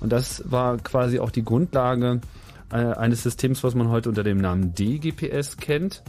Und 0.00 0.12
das 0.12 0.50
war 0.50 0.78
quasi 0.78 1.18
auch 1.18 1.30
die 1.30 1.44
Grundlage 1.44 2.20
äh, 2.70 2.76
eines 2.76 3.22
Systems, 3.22 3.62
was 3.64 3.74
man 3.74 3.88
heute 3.88 4.08
unter 4.08 4.24
dem 4.24 4.38
Namen 4.38 4.74
DGPS 4.74 5.56
kennt. 5.56 6.02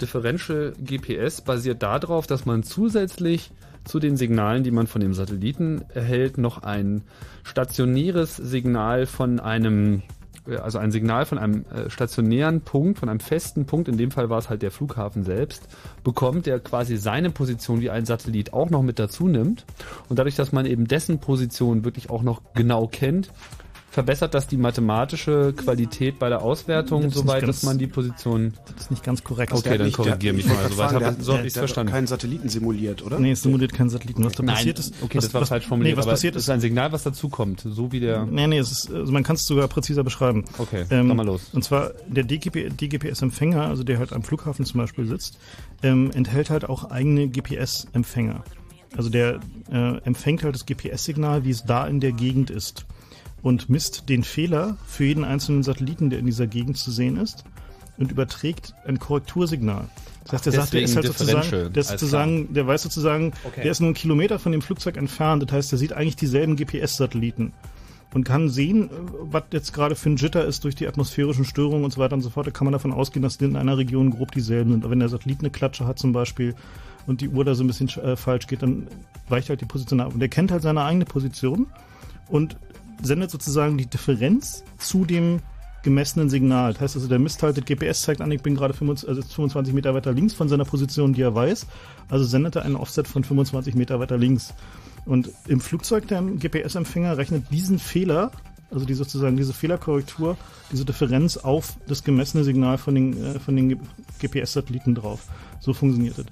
Differential 0.00 0.72
GPS 0.82 1.40
basiert 1.40 1.82
darauf, 1.82 2.26
dass 2.26 2.46
man 2.46 2.62
zusätzlich 2.62 3.50
zu 3.84 3.98
den 4.00 4.16
Signalen, 4.16 4.64
die 4.64 4.70
man 4.70 4.86
von 4.86 5.00
dem 5.00 5.14
Satelliten 5.14 5.84
erhält, 5.92 6.38
noch 6.38 6.62
ein 6.62 7.02
stationäres 7.42 8.36
Signal 8.36 9.06
von 9.06 9.40
einem, 9.40 10.02
also 10.46 10.78
ein 10.78 10.90
Signal 10.90 11.24
von 11.24 11.38
einem 11.38 11.64
äh, 11.66 11.88
stationären 11.88 12.60
Punkt, 12.60 12.98
von 12.98 13.08
einem 13.08 13.20
festen 13.20 13.64
Punkt, 13.64 13.88
in 13.88 13.96
dem 13.96 14.10
Fall 14.10 14.28
war 14.30 14.38
es 14.38 14.50
halt 14.50 14.62
der 14.62 14.70
Flughafen 14.70 15.24
selbst, 15.24 15.66
bekommt, 16.02 16.46
der 16.46 16.60
quasi 16.60 16.96
seine 16.96 17.30
Position 17.30 17.80
wie 17.80 17.90
ein 17.90 18.04
Satellit 18.04 18.52
auch 18.52 18.70
noch 18.70 18.82
mit 18.82 18.98
dazu 18.98 19.28
nimmt. 19.28 19.64
Und 20.08 20.18
dadurch, 20.18 20.36
dass 20.36 20.52
man 20.52 20.66
eben 20.66 20.86
dessen 20.86 21.18
Position 21.18 21.84
wirklich 21.84 22.10
auch 22.10 22.22
noch 22.22 22.42
genau 22.54 22.86
kennt, 22.86 23.30
verbessert 23.94 24.34
das 24.34 24.48
die 24.48 24.56
mathematische 24.56 25.54
Qualität 25.56 26.18
bei 26.18 26.28
der 26.28 26.42
Auswertung, 26.42 27.10
soweit, 27.10 27.42
nicht 27.42 27.48
dass 27.48 27.56
ganz- 27.60 27.62
man 27.62 27.78
die 27.78 27.86
Position. 27.86 28.54
Das 28.74 28.86
ist 28.86 28.90
nicht 28.90 29.04
ganz 29.04 29.22
korrekt. 29.22 29.52
Okay, 29.52 29.78
dann 29.78 29.92
korrigiere 29.92 30.34
mich 30.34 30.46
mal. 30.46 30.68
Soweit 30.68 30.92
habe 30.92 31.16
so 31.20 31.32
hab 31.34 31.42
der 31.42 31.46
hat 31.46 31.52
verstanden. 31.52 31.92
keinen 31.92 32.08
Satelliten 32.08 32.48
simuliert, 32.48 33.02
oder? 33.02 33.20
Nee, 33.20 33.30
es 33.30 33.42
simuliert 33.42 33.72
keinen 33.72 33.90
Satelliten. 33.90 34.24
Was 34.24 34.32
da 34.32 34.42
Nein, 34.42 34.56
passiert 34.56 34.80
ist. 34.80 34.94
okay, 35.00 35.18
was, 35.18 35.24
das 35.26 35.34
war 35.34 35.42
was, 35.42 35.48
falsch 35.48 35.66
formuliert. 35.68 35.94
Nee, 35.94 35.98
was 35.98 36.06
aber 36.06 36.12
passiert 36.14 36.34
es 36.34 36.42
ist. 36.42 36.48
ist 36.48 36.50
ein 36.50 36.60
Signal, 36.60 36.90
was 36.90 37.04
dazukommt, 37.04 37.60
so 37.64 37.92
wie 37.92 38.00
der. 38.00 38.26
Nee, 38.26 38.48
nee, 38.48 38.58
es 38.58 38.72
ist, 38.72 38.92
also 38.92 39.12
man 39.12 39.22
kann 39.22 39.36
es 39.36 39.46
sogar 39.46 39.68
präziser 39.68 40.02
beschreiben. 40.02 40.44
Okay, 40.58 40.86
ähm, 40.90 41.06
dann 41.08 41.16
mal 41.16 41.24
los. 41.24 41.50
Und 41.52 41.62
zwar 41.62 41.92
der 42.08 42.24
DGP, 42.24 42.70
DGPS-Empfänger, 42.70 43.62
also 43.68 43.84
der 43.84 44.00
halt 44.00 44.12
am 44.12 44.24
Flughafen 44.24 44.64
zum 44.64 44.80
Beispiel 44.80 45.06
sitzt, 45.06 45.38
ähm, 45.84 46.10
enthält 46.14 46.50
halt 46.50 46.68
auch 46.68 46.90
eigene 46.90 47.28
GPS-Empfänger. 47.28 48.42
Also 48.96 49.08
der 49.08 49.38
äh, 49.70 49.98
empfängt 49.98 50.42
halt 50.42 50.54
das 50.56 50.66
GPS-Signal, 50.66 51.44
wie 51.44 51.50
es 51.50 51.64
da 51.64 51.86
in 51.86 52.00
der 52.00 52.12
Gegend 52.12 52.50
ist 52.50 52.86
und 53.44 53.68
misst 53.68 54.08
den 54.08 54.24
Fehler 54.24 54.78
für 54.86 55.04
jeden 55.04 55.22
einzelnen 55.22 55.62
Satelliten, 55.62 56.08
der 56.08 56.18
in 56.18 56.24
dieser 56.24 56.46
Gegend 56.46 56.78
zu 56.78 56.90
sehen 56.90 57.18
ist 57.18 57.44
und 57.98 58.10
überträgt 58.10 58.74
ein 58.86 58.98
Korrektursignal. 58.98 59.86
Das 60.24 60.32
heißt, 60.32 60.46
der 60.46 60.52
Ach, 60.54 60.56
sagt, 60.62 60.72
der 60.72 60.82
ist 60.82 60.96
halt 60.96 61.06
sozusagen, 61.06 61.72
der 61.72 61.80
ist 61.80 61.88
sozusagen, 61.88 62.54
der 62.54 62.66
weiß 62.66 62.82
sozusagen, 62.82 63.34
Okay. 63.44 63.60
der 63.62 63.70
ist 63.70 63.80
nur 63.80 63.88
einen 63.88 63.94
Kilometer 63.94 64.38
von 64.38 64.50
dem 64.50 64.62
Flugzeug 64.62 64.96
entfernt. 64.96 65.42
Das 65.42 65.52
heißt, 65.52 65.72
der 65.72 65.78
sieht 65.78 65.92
eigentlich 65.92 66.16
dieselben 66.16 66.56
GPS-Satelliten 66.56 67.52
und 68.14 68.24
kann 68.24 68.48
sehen, 68.48 68.84
äh, 68.88 68.92
was 69.20 69.42
jetzt 69.50 69.74
gerade 69.74 69.94
für 69.94 70.08
ein 70.08 70.16
Jitter 70.16 70.46
ist 70.46 70.64
durch 70.64 70.74
die 70.74 70.88
atmosphärischen 70.88 71.44
Störungen 71.44 71.84
und 71.84 71.92
so 71.92 72.00
weiter 72.00 72.14
und 72.14 72.22
so 72.22 72.30
fort. 72.30 72.46
Da 72.46 72.50
kann 72.50 72.64
man 72.64 72.72
davon 72.72 72.94
ausgehen, 72.94 73.22
dass 73.22 73.36
die 73.36 73.44
in 73.44 73.56
einer 73.56 73.76
Region 73.76 74.08
grob 74.08 74.32
dieselben 74.32 74.70
sind. 74.70 74.84
Aber 74.84 74.92
wenn 74.92 75.00
der 75.00 75.10
Satellit 75.10 75.40
eine 75.40 75.50
Klatsche 75.50 75.86
hat 75.86 75.98
zum 75.98 76.14
Beispiel 76.14 76.54
und 77.06 77.20
die 77.20 77.28
Uhr 77.28 77.44
da 77.44 77.54
so 77.54 77.62
ein 77.62 77.66
bisschen 77.66 77.90
äh, 78.02 78.16
falsch 78.16 78.46
geht, 78.46 78.62
dann 78.62 78.86
weicht 79.28 79.50
halt 79.50 79.60
die 79.60 79.66
Position 79.66 80.00
ab. 80.00 80.14
Und 80.14 80.20
der 80.20 80.30
kennt 80.30 80.50
halt 80.50 80.62
seine 80.62 80.82
eigene 80.82 81.04
Position 81.04 81.66
und 82.28 82.56
sendet 83.02 83.30
sozusagen 83.30 83.78
die 83.78 83.86
Differenz 83.86 84.64
zu 84.78 85.04
dem 85.04 85.40
gemessenen 85.84 86.30
Signal. 86.30 86.72
Das 86.72 86.82
heißt 86.82 86.96
also, 86.96 87.08
der 87.08 87.18
misst 87.20 87.42
halt, 87.42 87.56
das 87.56 87.64
GPS 87.64 88.02
zeigt 88.02 88.20
an, 88.20 88.32
ich 88.32 88.42
bin 88.42 88.56
gerade 88.56 88.74
25, 88.74 89.08
also 89.08 89.22
25 89.22 89.74
Meter 89.74 89.94
weiter 89.94 90.12
links 90.12 90.34
von 90.34 90.48
seiner 90.48 90.64
Position, 90.64 91.12
die 91.12 91.22
er 91.22 91.34
weiß. 91.34 91.66
Also 92.08 92.24
sendet 92.24 92.56
er 92.56 92.62
einen 92.62 92.76
Offset 92.76 93.06
von 93.06 93.22
25 93.22 93.74
Meter 93.74 94.00
weiter 94.00 94.18
links. 94.18 94.54
Und 95.04 95.30
im 95.46 95.60
Flugzeug, 95.60 96.08
der 96.08 96.22
GPS-Empfänger, 96.22 97.18
rechnet 97.18 97.50
diesen 97.50 97.78
Fehler, 97.78 98.32
also 98.70 98.86
die 98.86 98.94
sozusagen 98.94 99.36
diese 99.36 99.52
Fehlerkorrektur, 99.52 100.36
diese 100.72 100.86
Differenz 100.86 101.36
auf 101.36 101.76
das 101.86 102.02
gemessene 102.02 102.42
Signal 102.42 102.78
von 102.78 102.94
den, 102.94 103.22
äh, 103.22 103.38
von 103.38 103.54
den 103.54 103.78
GPS-Satelliten 104.20 104.94
drauf. 104.94 105.26
So 105.60 105.74
funktioniert 105.74 106.18
das. 106.18 106.26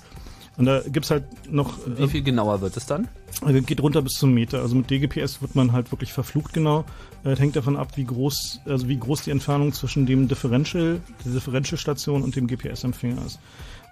Und 0.58 0.66
da 0.66 0.80
gibt's 0.80 1.10
halt 1.10 1.24
noch. 1.50 1.78
Wie 1.86 2.08
viel 2.08 2.22
genauer 2.22 2.60
wird 2.60 2.76
es 2.76 2.84
dann? 2.86 3.08
Also 3.40 3.62
geht 3.62 3.82
runter 3.82 4.02
bis 4.02 4.14
zum 4.14 4.34
Meter. 4.34 4.60
Also 4.60 4.76
mit 4.76 4.90
DGPS 4.90 5.40
wird 5.40 5.54
man 5.54 5.72
halt 5.72 5.90
wirklich 5.92 6.12
verflucht 6.12 6.52
genau. 6.52 6.84
Äh, 7.24 7.36
hängt 7.36 7.56
davon 7.56 7.76
ab, 7.76 7.92
wie 7.96 8.04
groß, 8.04 8.60
also 8.66 8.88
wie 8.88 8.98
groß 8.98 9.22
die 9.22 9.30
Entfernung 9.30 9.72
zwischen 9.72 10.04
dem 10.04 10.28
Differential, 10.28 11.00
der 11.24 11.32
Differential-Station 11.32 12.22
und 12.22 12.36
dem 12.36 12.46
GPS-Empfänger 12.46 13.24
ist. 13.24 13.38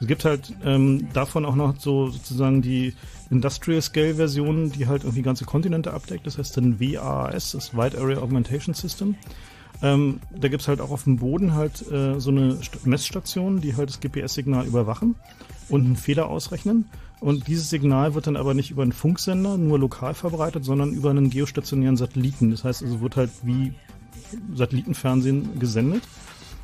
Es 0.01 0.07
gibt 0.07 0.25
halt 0.25 0.53
ähm, 0.65 1.09
davon 1.13 1.45
auch 1.45 1.55
noch 1.55 1.79
so 1.79 2.09
sozusagen 2.09 2.63
die 2.63 2.95
Industrial 3.31 3.81
Scale 3.81 4.15
Versionen, 4.15 4.73
die 4.73 4.87
halt 4.87 5.05
irgendwie 5.05 5.23
ganze 5.23 5.45
Kontinente 5.45 5.93
abdeckt. 5.93 6.27
Das 6.27 6.37
heißt 6.37 6.57
dann 6.57 6.79
WAAS, 6.81 7.53
das 7.53 7.75
Wide 7.75 7.99
Area 7.99 8.19
Augmentation 8.19 8.75
System. 8.75 9.15
Ähm, 9.83 10.21
da 10.35 10.49
gibt's 10.49 10.69
halt 10.69 10.81
auch 10.83 10.91
auf 10.91 11.05
dem 11.05 11.17
Boden 11.17 11.55
halt 11.55 11.91
äh, 11.91 12.21
so 12.21 12.31
eine 12.31 12.63
St 12.63 12.87
Messstation, 12.87 13.63
die 13.63 13.77
halt 13.77 13.89
das 13.89 14.01
GPS-Signal 14.01 14.67
überwachen 14.67 15.17
und 15.71 15.85
einen 15.85 15.97
Fehler 15.97 16.29
ausrechnen. 16.29 16.87
Und 17.21 17.49
dieses 17.49 17.71
Signal 17.71 18.15
wird 18.15 18.27
dann 18.27 18.37
aber 18.37 18.55
nicht 18.55 18.71
über 18.71 18.83
einen 18.83 18.93
Funksender 18.93 19.59
nur 19.59 19.79
lokal 19.79 20.15
verbreitet, 20.15 20.65
sondern 20.65 20.93
über 20.93 21.11
einen 21.11 21.31
geostationären 21.31 21.97
Satelliten. 21.97 22.51
Das 22.51 22.65
heißt, 22.65 22.83
also 22.83 23.01
wird 23.01 23.17
halt 23.17 23.31
wie 23.43 23.75
Satellitenfernsehen 24.55 25.59
gesendet. 25.59 26.03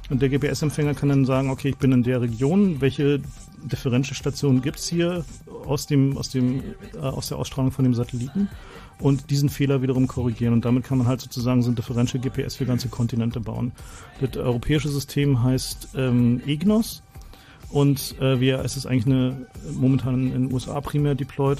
Und 0.08 0.22
der 0.22 0.28
GPS-Empfänger 0.28 0.94
kann 0.94 1.08
dann 1.08 1.24
sagen, 1.24 1.50
okay, 1.50 1.70
ich 1.70 1.78
bin 1.78 1.92
in 1.92 2.04
der 2.04 2.20
Region, 2.20 2.80
welche 2.80 3.20
Differentialstationen 3.64 4.62
gibt's 4.62 4.86
hier 4.86 5.24
aus 5.66 5.86
dem, 5.86 6.16
aus 6.16 6.30
dem, 6.30 6.62
äh, 6.94 6.98
aus 6.98 7.28
der 7.28 7.38
Ausstrahlung 7.38 7.72
von 7.72 7.84
dem 7.84 7.94
Satelliten 7.94 8.48
und 9.00 9.30
diesen 9.30 9.48
Fehler 9.48 9.82
wiederum 9.82 10.06
korrigieren. 10.06 10.54
Und 10.54 10.64
damit 10.64 10.84
kann 10.84 10.98
man 10.98 11.06
halt 11.06 11.20
sozusagen 11.20 11.62
so 11.62 11.70
ein 11.70 11.74
Differential 11.74 12.22
GPS 12.22 12.56
für 12.56 12.66
ganze 12.66 12.88
Kontinente 12.88 13.40
bauen. 13.40 13.72
Das 14.20 14.36
europäische 14.36 14.88
System 14.88 15.42
heißt 15.42 15.88
ähm, 15.96 16.40
EGNOS 16.46 17.02
und 17.70 18.14
äh, 18.20 18.40
wir, 18.40 18.60
es 18.60 18.76
ist 18.76 18.86
eigentlich 18.86 19.06
eine 19.06 19.46
momentan 19.72 20.14
in 20.32 20.46
den 20.48 20.52
USA 20.52 20.80
primär 20.80 21.14
deployed. 21.14 21.58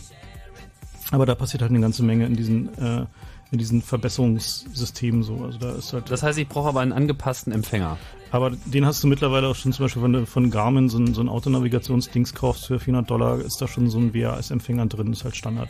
Aber 1.12 1.24
da 1.26 1.34
passiert 1.34 1.62
halt 1.62 1.70
eine 1.70 1.80
ganze 1.80 2.02
Menge 2.02 2.26
in 2.26 2.36
diesen 2.36 2.68
äh, 2.78 3.06
in 3.52 3.58
diesen 3.58 3.80
Verbesserungssystemen 3.80 5.22
so. 5.22 5.36
Also 5.44 5.58
da 5.58 5.72
ist 5.72 5.92
halt. 5.92 6.10
Das 6.10 6.22
heißt, 6.24 6.36
ich 6.38 6.48
brauche 6.48 6.68
aber 6.68 6.80
einen 6.80 6.92
angepassten 6.92 7.52
Empfänger. 7.52 7.96
Aber 8.32 8.50
den 8.50 8.84
hast 8.84 9.04
du 9.04 9.06
mittlerweile 9.06 9.46
auch 9.46 9.54
schon 9.54 9.72
zum 9.72 9.84
Beispiel 9.84 10.02
von, 10.02 10.12
der- 10.12 10.26
von 10.26 10.50
Garmin, 10.50 10.88
so 10.88 10.98
ein, 10.98 11.14
so 11.14 11.20
ein 11.20 11.28
Autonavigationsdings 11.28 12.34
kaufst 12.34 12.66
für 12.66 12.80
400 12.80 13.08
Dollar, 13.08 13.38
ist 13.38 13.62
da 13.62 13.68
schon 13.68 13.88
so 13.88 13.98
ein 13.98 14.12
WAS-Empfänger 14.14 14.86
drin, 14.86 15.12
ist 15.12 15.22
halt 15.22 15.36
Standard. 15.36 15.68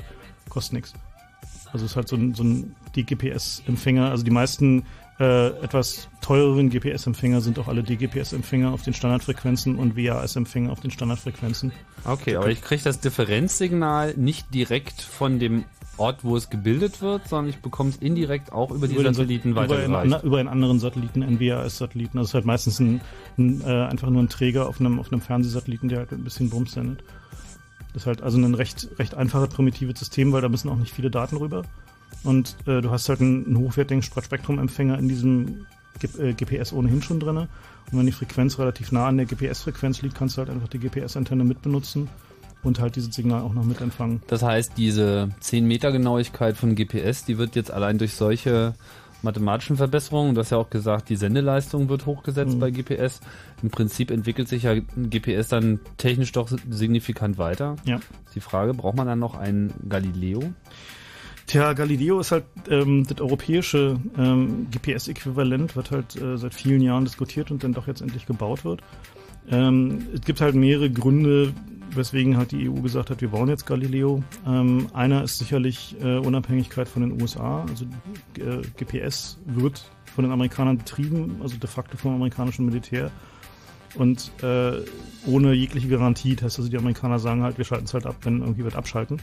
Kostet 0.48 0.72
nichts. 0.72 0.94
Also 1.72 1.84
ist 1.84 1.96
halt 1.96 2.08
so 2.08 2.16
ein, 2.16 2.34
so 2.34 2.42
ein 2.44 2.74
DGPS-Empfänger. 2.96 4.08
Also 4.10 4.24
die 4.24 4.30
meisten 4.30 4.84
äh, 5.18 5.48
etwas 5.62 6.08
teureren 6.20 6.68
GPS-Empfänger 6.68 7.40
sind 7.40 7.58
auch 7.58 7.68
alle 7.68 7.82
DGPS-Empfänger 7.82 8.72
auf 8.72 8.82
den 8.82 8.92
Standardfrequenzen 8.92 9.76
und 9.76 9.96
WAS-Empfänger 9.96 10.70
auf 10.70 10.80
den 10.80 10.90
Standardfrequenzen. 10.90 11.72
Okay, 12.04 12.36
aber 12.36 12.50
ich 12.50 12.60
kriege 12.60 12.82
das 12.82 13.00
Differenzsignal 13.00 14.14
nicht 14.16 14.52
direkt 14.52 15.00
von 15.00 15.38
dem 15.38 15.64
Ort, 15.98 16.24
wo 16.24 16.36
es 16.36 16.50
gebildet 16.50 17.00
wird, 17.00 17.26
sondern 17.28 17.48
ich 17.48 17.60
bekomme 17.60 17.88
es 17.90 17.96
indirekt 17.96 18.52
auch 18.52 18.70
über 18.70 18.86
die 18.86 18.96
den 18.96 19.14
Satelliten 19.14 19.54
Sat- 19.54 19.64
über, 19.64 19.76
einen, 19.78 19.92
weitergereicht. 19.94 20.24
über 20.24 20.38
einen 20.38 20.48
anderen 20.48 20.78
Satelliten, 20.78 21.22
einen 21.22 21.40
WAS-Satelliten. 21.40 22.18
Das 22.18 22.28
ist 22.28 22.34
halt 22.34 22.44
meistens 22.44 22.78
ein, 22.80 23.00
ein, 23.38 23.62
äh, 23.62 23.64
einfach 23.86 24.10
nur 24.10 24.22
ein 24.22 24.28
Träger 24.28 24.68
auf 24.68 24.78
einem, 24.80 24.98
auf 25.00 25.10
einem 25.10 25.22
Fernsehsatelliten, 25.22 25.88
der 25.88 26.00
halt 26.00 26.12
ein 26.12 26.24
bisschen 26.24 26.50
Bums 26.50 26.72
sendet. 26.72 27.02
Das 27.94 28.02
ist 28.02 28.06
halt 28.06 28.20
also 28.20 28.36
ein 28.36 28.54
recht, 28.54 28.90
recht 28.98 29.14
einfaches, 29.14 29.48
primitives 29.48 29.98
System, 29.98 30.32
weil 30.32 30.42
da 30.42 30.50
müssen 30.50 30.68
auch 30.68 30.76
nicht 30.76 30.92
viele 30.92 31.10
Daten 31.10 31.38
rüber. 31.38 31.62
Und 32.26 32.56
äh, 32.66 32.80
du 32.82 32.90
hast 32.90 33.08
halt 33.08 33.20
einen, 33.20 33.46
einen 33.46 33.58
hochwertigen 33.58 34.02
Spektrum-Empfänger 34.02 34.98
in 34.98 35.08
diesem 35.08 35.66
G 36.00 36.08
äh, 36.20 36.32
GPS 36.34 36.72
ohnehin 36.72 37.00
schon 37.02 37.20
drin. 37.20 37.36
Und 37.38 37.48
wenn 37.92 38.06
die 38.06 38.12
Frequenz 38.12 38.58
relativ 38.58 38.92
nah 38.92 39.06
an 39.06 39.16
der 39.16 39.26
GPS-Frequenz 39.26 40.02
liegt, 40.02 40.16
kannst 40.16 40.36
du 40.36 40.40
halt 40.40 40.50
einfach 40.50 40.68
die 40.68 40.78
GPS-Antenne 40.78 41.44
mitbenutzen 41.44 42.08
und 42.62 42.80
halt 42.80 42.96
dieses 42.96 43.14
Signal 43.14 43.42
auch 43.42 43.54
noch 43.54 43.64
mitempfangen. 43.64 44.20
Das 44.26 44.42
heißt, 44.42 44.72
diese 44.76 45.30
10 45.40 45.66
Meter 45.66 45.92
Genauigkeit 45.92 46.56
von 46.56 46.74
GPS, 46.74 47.24
die 47.24 47.38
wird 47.38 47.54
jetzt 47.54 47.70
allein 47.70 47.96
durch 47.98 48.14
solche 48.14 48.74
mathematischen 49.22 49.76
Verbesserungen. 49.76 50.34
Du 50.34 50.40
hast 50.40 50.50
ja 50.50 50.58
auch 50.58 50.68
gesagt, 50.70 51.08
die 51.08 51.16
Sendeleistung 51.16 51.88
wird 51.88 52.06
hochgesetzt 52.06 52.54
Mhm. 52.56 52.60
bei 52.60 52.70
GPS. 52.70 53.20
Im 53.62 53.70
Prinzip 53.70 54.10
entwickelt 54.10 54.48
sich 54.48 54.64
ja 54.64 54.74
GPS 54.96 55.48
dann 55.48 55.80
technisch 55.96 56.32
doch 56.32 56.50
signifikant 56.68 57.38
weiter. 57.38 57.76
Ja. 57.84 58.00
Die 58.34 58.40
Frage, 58.40 58.74
braucht 58.74 58.96
man 58.96 59.06
dann 59.06 59.18
noch 59.20 59.34
einen 59.34 59.72
Galileo? 59.88 60.42
Tja, 61.46 61.74
Galileo 61.74 62.18
ist 62.18 62.32
halt 62.32 62.44
ähm, 62.68 63.04
das 63.06 63.20
europäische 63.20 64.00
ähm, 64.18 64.66
GPS-Äquivalent, 64.72 65.76
wird 65.76 65.92
halt 65.92 66.20
äh, 66.20 66.36
seit 66.36 66.54
vielen 66.54 66.80
Jahren 66.80 67.04
diskutiert 67.04 67.52
und 67.52 67.62
dann 67.62 67.72
doch 67.72 67.86
jetzt 67.86 68.00
endlich 68.00 68.26
gebaut 68.26 68.64
wird. 68.64 68.82
Ähm, 69.48 70.08
es 70.12 70.22
gibt 70.22 70.40
halt 70.40 70.56
mehrere 70.56 70.90
Gründe, 70.90 71.52
weswegen 71.90 72.36
halt 72.36 72.50
die 72.50 72.68
EU 72.68 72.80
gesagt 72.80 73.10
hat, 73.10 73.20
wir 73.20 73.28
bauen 73.28 73.48
jetzt 73.48 73.64
Galileo. 73.64 74.24
Ähm, 74.44 74.88
einer 74.92 75.22
ist 75.22 75.38
sicherlich 75.38 75.94
äh, 76.02 76.18
Unabhängigkeit 76.18 76.88
von 76.88 77.02
den 77.02 77.22
USA. 77.22 77.64
Also 77.68 77.84
äh, 78.38 78.62
GPS 78.76 79.38
wird 79.46 79.88
von 80.16 80.24
den 80.24 80.32
Amerikanern 80.32 80.78
betrieben, 80.78 81.36
also 81.42 81.56
de 81.58 81.68
facto 81.68 81.96
vom 81.96 82.16
amerikanischen 82.16 82.66
Militär. 82.66 83.12
Und 83.94 84.32
äh, 84.42 84.80
ohne 85.26 85.52
jegliche 85.52 85.88
Garantie, 85.88 86.34
das 86.34 86.44
heißt 86.44 86.58
also 86.58 86.70
die 86.70 86.76
Amerikaner 86.76 87.20
sagen 87.20 87.44
halt, 87.44 87.56
wir 87.56 87.64
schalten 87.64 87.84
es 87.84 87.94
halt 87.94 88.04
ab, 88.04 88.16
wenn 88.22 88.40
irgendwie 88.40 88.64
wird 88.64 88.74
abschalten 88.74 89.20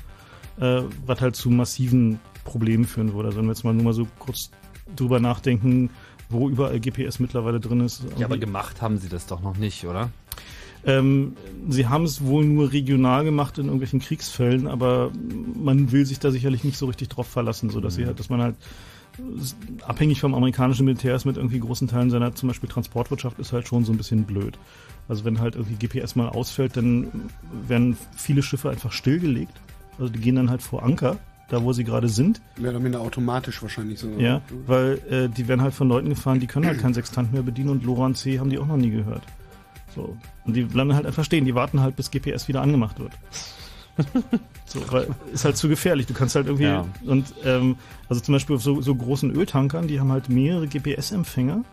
äh, 0.60 0.82
was 1.06 1.22
halt 1.22 1.36
zu 1.36 1.50
massiven 1.50 2.20
Problemen 2.44 2.86
führen 2.86 3.14
würde. 3.14 3.30
Also 3.30 3.40
wenn 3.40 3.46
wir 3.46 3.52
jetzt 3.52 3.64
mal 3.64 3.74
nur 3.74 3.84
mal 3.84 3.94
so 3.94 4.08
kurz 4.20 4.52
drüber 4.96 5.20
nachdenken, 5.20 5.90
wo 6.30 6.50
überall 6.50 6.80
GPS 6.80 7.20
mittlerweile 7.20 7.60
drin 7.60 7.82
ist. 7.82 8.04
Ja, 8.18 8.26
aber 8.26 8.38
gemacht 8.38 8.82
haben 8.82 8.98
sie 8.98 9.10
das 9.10 9.28
doch 9.28 9.42
noch 9.42 9.58
nicht, 9.58 9.86
oder? 9.86 10.10
Ähm, 10.86 11.38
sie 11.70 11.88
haben 11.88 12.04
es 12.04 12.26
wohl 12.26 12.44
nur 12.44 12.74
regional 12.74 13.24
gemacht 13.24 13.58
in 13.58 13.66
irgendwelchen 13.66 14.00
Kriegsfällen, 14.00 14.68
aber 14.68 15.12
man 15.56 15.94
will 15.94 16.06
sich 16.06 16.20
da 16.20 16.30
sicherlich 16.30 16.66
nicht 16.66 16.78
so 16.78 16.88
richtig 16.88 17.08
drauf 17.10 17.28
verlassen, 17.28 17.70
so 17.70 17.80
dass 17.80 17.96
sie 17.96 18.06
halt, 18.06 18.20
dass 18.20 18.30
man 18.30 18.42
halt 18.42 18.56
abhängig 19.86 20.20
vom 20.20 20.34
amerikanischen 20.34 20.86
Militär 20.86 21.16
ist 21.16 21.26
mit 21.26 21.38
irgendwie 21.38 21.60
großen 21.60 21.88
Teilen 21.88 22.10
seiner 22.10 22.34
zum 22.36 22.50
Beispiel 22.50 22.68
Transportwirtschaft 22.68 23.40
ist 23.40 23.54
halt 23.54 23.68
schon 23.68 23.86
so 23.86 23.94
ein 23.94 23.98
bisschen 23.98 24.24
blöd. 24.24 24.58
Also 25.08 25.24
wenn 25.24 25.40
halt 25.40 25.56
irgendwie 25.56 25.76
GPS 25.76 26.16
mal 26.16 26.30
ausfällt, 26.30 26.76
dann 26.76 27.30
werden 27.68 27.98
viele 28.16 28.42
Schiffe 28.42 28.70
einfach 28.70 28.92
stillgelegt. 28.92 29.54
Also 30.00 30.12
die 30.12 30.20
gehen 30.20 30.36
dann 30.36 30.50
halt 30.50 30.62
vor 30.62 30.84
Anker, 30.84 31.18
da 31.50 31.64
wo 31.64 31.74
sie 31.74 31.84
gerade 31.84 32.10
sind. 32.10 32.42
Mehr 32.58 32.72
oder 32.72 32.80
minder 32.80 33.02
automatisch 33.02 33.62
wahrscheinlich 33.62 34.00
so. 34.00 34.10
Ja, 34.18 34.42
weil 34.66 35.00
äh, 35.10 35.30
die 35.30 35.48
werden 35.48 35.62
halt 35.62 35.74
von 35.74 35.88
Leuten 35.88 36.10
gefahren, 36.10 36.40
die 36.40 36.48
können 36.48 36.66
halt 36.66 36.80
keinen 36.80 36.94
Sextant 36.94 37.32
mehr 37.34 37.44
bedienen 37.44 37.70
und 37.70 37.84
LoRaWAN 37.84 38.16
C 38.16 38.40
haben 38.40 38.50
die 38.50 38.58
auch 38.60 38.66
noch 38.68 38.78
nie 38.78 38.90
gehört. 38.90 39.24
So. 39.96 40.18
Und 40.46 40.56
die 40.56 40.64
bleiben 40.64 40.94
halt 40.96 41.06
einfach 41.06 41.24
stehen, 41.24 41.46
die 41.46 41.54
warten 41.56 41.80
halt, 41.82 41.96
bis 41.96 42.10
GPS 42.10 42.48
wieder 42.48 42.62
angemacht 42.62 43.00
wird. 43.00 43.12
so, 44.66 44.82
weil 44.92 45.08
ist 45.32 45.46
halt 45.46 45.56
zu 45.56 45.70
gefährlich. 45.70 46.08
Du 46.08 46.14
kannst 46.16 46.36
halt 46.36 46.48
irgendwie 46.48 46.66
Ja. 46.66 46.86
und 47.06 47.34
ähm, 47.44 47.76
also 48.10 48.22
zum 48.22 48.34
Beispiel 48.34 48.56
auf 48.56 48.64
so, 48.64 48.82
so 48.82 48.96
großen 48.96 49.30
Öltankern, 49.32 49.88
die 49.88 50.00
haben 50.00 50.12
halt 50.12 50.30
mehrere 50.30 50.68
GPS-Empfänger 50.68 51.64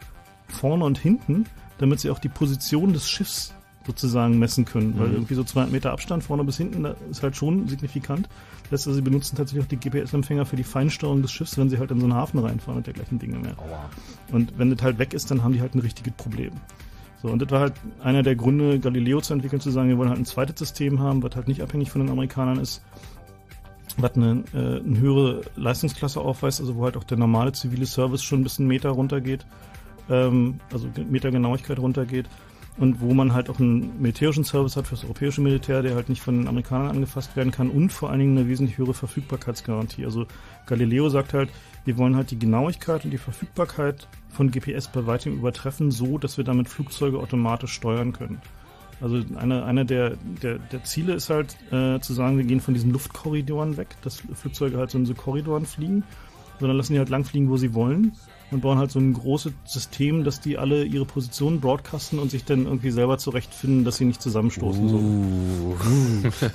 vorne 0.48 0.84
und 0.84 0.98
hinten, 0.98 1.46
damit 1.78 2.00
sie 2.00 2.10
auch 2.10 2.18
die 2.18 2.28
Position 2.28 2.92
des 2.92 3.08
Schiffs 3.08 3.54
sozusagen 3.90 4.38
messen 4.38 4.64
können, 4.64 4.98
weil 4.98 5.08
Mhm. 5.08 5.14
irgendwie 5.14 5.34
so 5.34 5.44
200 5.44 5.72
Meter 5.72 5.92
Abstand 5.92 6.22
vorne 6.24 6.44
bis 6.44 6.56
hinten, 6.56 6.82
da 6.84 6.94
ist 7.10 7.22
halt 7.22 7.36
schon 7.36 7.68
signifikant. 7.68 8.28
Das 8.70 8.80
heißt, 8.80 8.88
also, 8.88 8.94
sie 8.96 9.02
benutzen 9.02 9.36
tatsächlich 9.36 9.64
auch 9.64 9.68
die 9.68 9.76
GPS-Empfänger 9.76 10.46
für 10.46 10.56
die 10.56 10.62
Feinsteuerung 10.64 11.22
des 11.22 11.32
Schiffs, 11.32 11.58
wenn 11.58 11.68
sie 11.70 11.78
halt 11.78 11.90
in 11.90 11.98
so 12.00 12.06
einen 12.06 12.14
Hafen 12.14 12.38
reinfahren 12.38 12.78
und 12.78 12.86
dergleichen 12.86 13.18
Dinge 13.18 13.38
mehr. 13.38 13.54
Und 14.32 14.52
wenn 14.58 14.70
das 14.70 14.82
halt 14.82 14.98
weg 14.98 15.12
ist, 15.12 15.30
dann 15.30 15.42
haben 15.42 15.52
die 15.52 15.60
halt 15.60 15.74
ein 15.74 15.80
richtiges 15.80 16.12
Problem. 16.14 16.52
So, 17.20 17.28
und 17.28 17.42
das 17.42 17.50
war 17.50 17.60
halt 17.60 17.74
einer 18.02 18.22
der 18.22 18.34
Gründe, 18.36 18.78
Galileo 18.78 19.20
zu 19.20 19.34
entwickeln, 19.34 19.60
zu 19.60 19.70
sagen, 19.70 19.88
wir 19.88 19.98
wollen 19.98 20.08
halt 20.08 20.18
ein 20.20 20.24
zweites 20.24 20.58
System 20.58 21.00
haben, 21.00 21.22
was 21.22 21.34
halt 21.36 21.48
nicht 21.48 21.62
abhängig 21.62 21.90
von 21.90 22.00
den 22.00 22.10
Amerikanern 22.10 22.58
ist, 22.58 22.82
was 23.98 24.14
eine, 24.14 24.44
äh, 24.54 24.80
eine 24.80 24.98
höhere 25.00 25.42
Leistungsklasse 25.56 26.20
aufweist, 26.20 26.60
also 26.60 26.76
wo 26.76 26.84
halt 26.84 26.96
auch 26.96 27.04
der 27.04 27.18
normale 27.18 27.52
zivile 27.52 27.84
Service 27.86 28.22
schon 28.22 28.40
ein 28.40 28.42
bisschen 28.44 28.66
Meter 28.66 28.90
runtergeht, 28.90 29.44
ähm, 30.08 30.60
also 30.72 30.88
Metergenauigkeit 31.10 31.78
runtergeht 31.78 32.26
und 32.80 33.02
wo 33.02 33.12
man 33.12 33.34
halt 33.34 33.50
auch 33.50 33.60
einen 33.60 34.00
militärischen 34.00 34.42
Service 34.42 34.74
hat 34.74 34.86
für 34.86 34.94
das 34.94 35.04
europäische 35.04 35.42
Militär, 35.42 35.82
der 35.82 35.94
halt 35.94 36.08
nicht 36.08 36.22
von 36.22 36.38
den 36.38 36.48
Amerikanern 36.48 36.88
angefasst 36.88 37.36
werden 37.36 37.52
kann 37.52 37.68
und 37.68 37.92
vor 37.92 38.08
allen 38.08 38.20
Dingen 38.20 38.38
eine 38.38 38.48
wesentlich 38.48 38.78
höhere 38.78 38.94
Verfügbarkeitsgarantie. 38.94 40.06
Also 40.06 40.26
Galileo 40.64 41.10
sagt 41.10 41.34
halt, 41.34 41.50
wir 41.84 41.98
wollen 41.98 42.16
halt 42.16 42.30
die 42.30 42.38
Genauigkeit 42.38 43.04
und 43.04 43.10
die 43.10 43.18
Verfügbarkeit 43.18 44.08
von 44.30 44.50
GPS 44.50 44.88
bei 44.88 45.06
weitem 45.06 45.34
übertreffen, 45.34 45.90
so 45.90 46.16
dass 46.16 46.38
wir 46.38 46.44
damit 46.44 46.68
Flugzeuge 46.68 47.18
automatisch 47.18 47.72
steuern 47.72 48.14
können. 48.14 48.40
Also 49.02 49.22
einer 49.36 49.66
eine 49.66 49.84
der, 49.84 50.16
der, 50.42 50.58
der 50.58 50.82
Ziele 50.84 51.12
ist 51.12 51.28
halt 51.28 51.58
äh, 51.72 52.00
zu 52.00 52.14
sagen, 52.14 52.38
wir 52.38 52.44
gehen 52.44 52.60
von 52.60 52.72
diesen 52.72 52.92
Luftkorridoren 52.92 53.76
weg, 53.76 53.88
dass 54.02 54.22
Flugzeuge 54.34 54.78
halt 54.78 54.90
so 54.90 54.96
in 54.96 55.04
so 55.04 55.12
Korridoren 55.12 55.66
fliegen, 55.66 56.02
sondern 56.58 56.78
lassen 56.78 56.94
die 56.94 56.98
halt 56.98 57.10
lang 57.10 57.24
fliegen, 57.24 57.50
wo 57.50 57.58
sie 57.58 57.74
wollen 57.74 58.12
und 58.50 58.60
bauen 58.62 58.78
halt 58.78 58.90
so 58.90 58.98
ein 58.98 59.12
großes 59.12 59.52
System, 59.64 60.24
dass 60.24 60.40
die 60.40 60.58
alle 60.58 60.84
ihre 60.84 61.04
Positionen 61.04 61.60
broadcasten 61.60 62.18
und 62.18 62.30
sich 62.30 62.44
dann 62.44 62.64
irgendwie 62.66 62.90
selber 62.90 63.18
zurechtfinden, 63.18 63.84
dass 63.84 63.96
sie 63.96 64.04
nicht 64.04 64.20
zusammenstoßen. 64.22 64.88
So. 64.88 64.96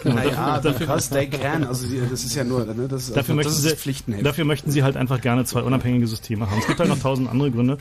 Genau, 0.03 0.15
Naja, 0.15 0.59
dafür- 0.63 0.79
because 0.87 1.09
they 1.09 1.27
can. 1.27 1.63
Also 1.63 1.87
das 2.09 2.23
ist 2.23 2.35
ja 2.35 2.43
nur, 2.43 2.65
ne, 2.65 2.87
das 2.87 3.07
ist, 3.09 3.15
dafür, 3.17 3.35
das 3.35 3.45
möchten 3.45 3.51
ist 3.51 3.61
sie, 3.69 3.75
Pflichtenheft. 3.75 4.25
dafür 4.25 4.45
möchten 4.45 4.71
sie 4.71 4.83
halt 4.83 4.97
einfach 4.97 5.21
gerne 5.21 5.45
zwei 5.45 5.61
unabhängige 5.61 6.07
Systeme 6.07 6.49
haben. 6.49 6.59
Es 6.59 6.67
gibt 6.67 6.79
halt 6.79 6.89
noch 6.89 6.99
tausend 6.99 7.29
andere 7.29 7.51
Gründe, 7.51 7.77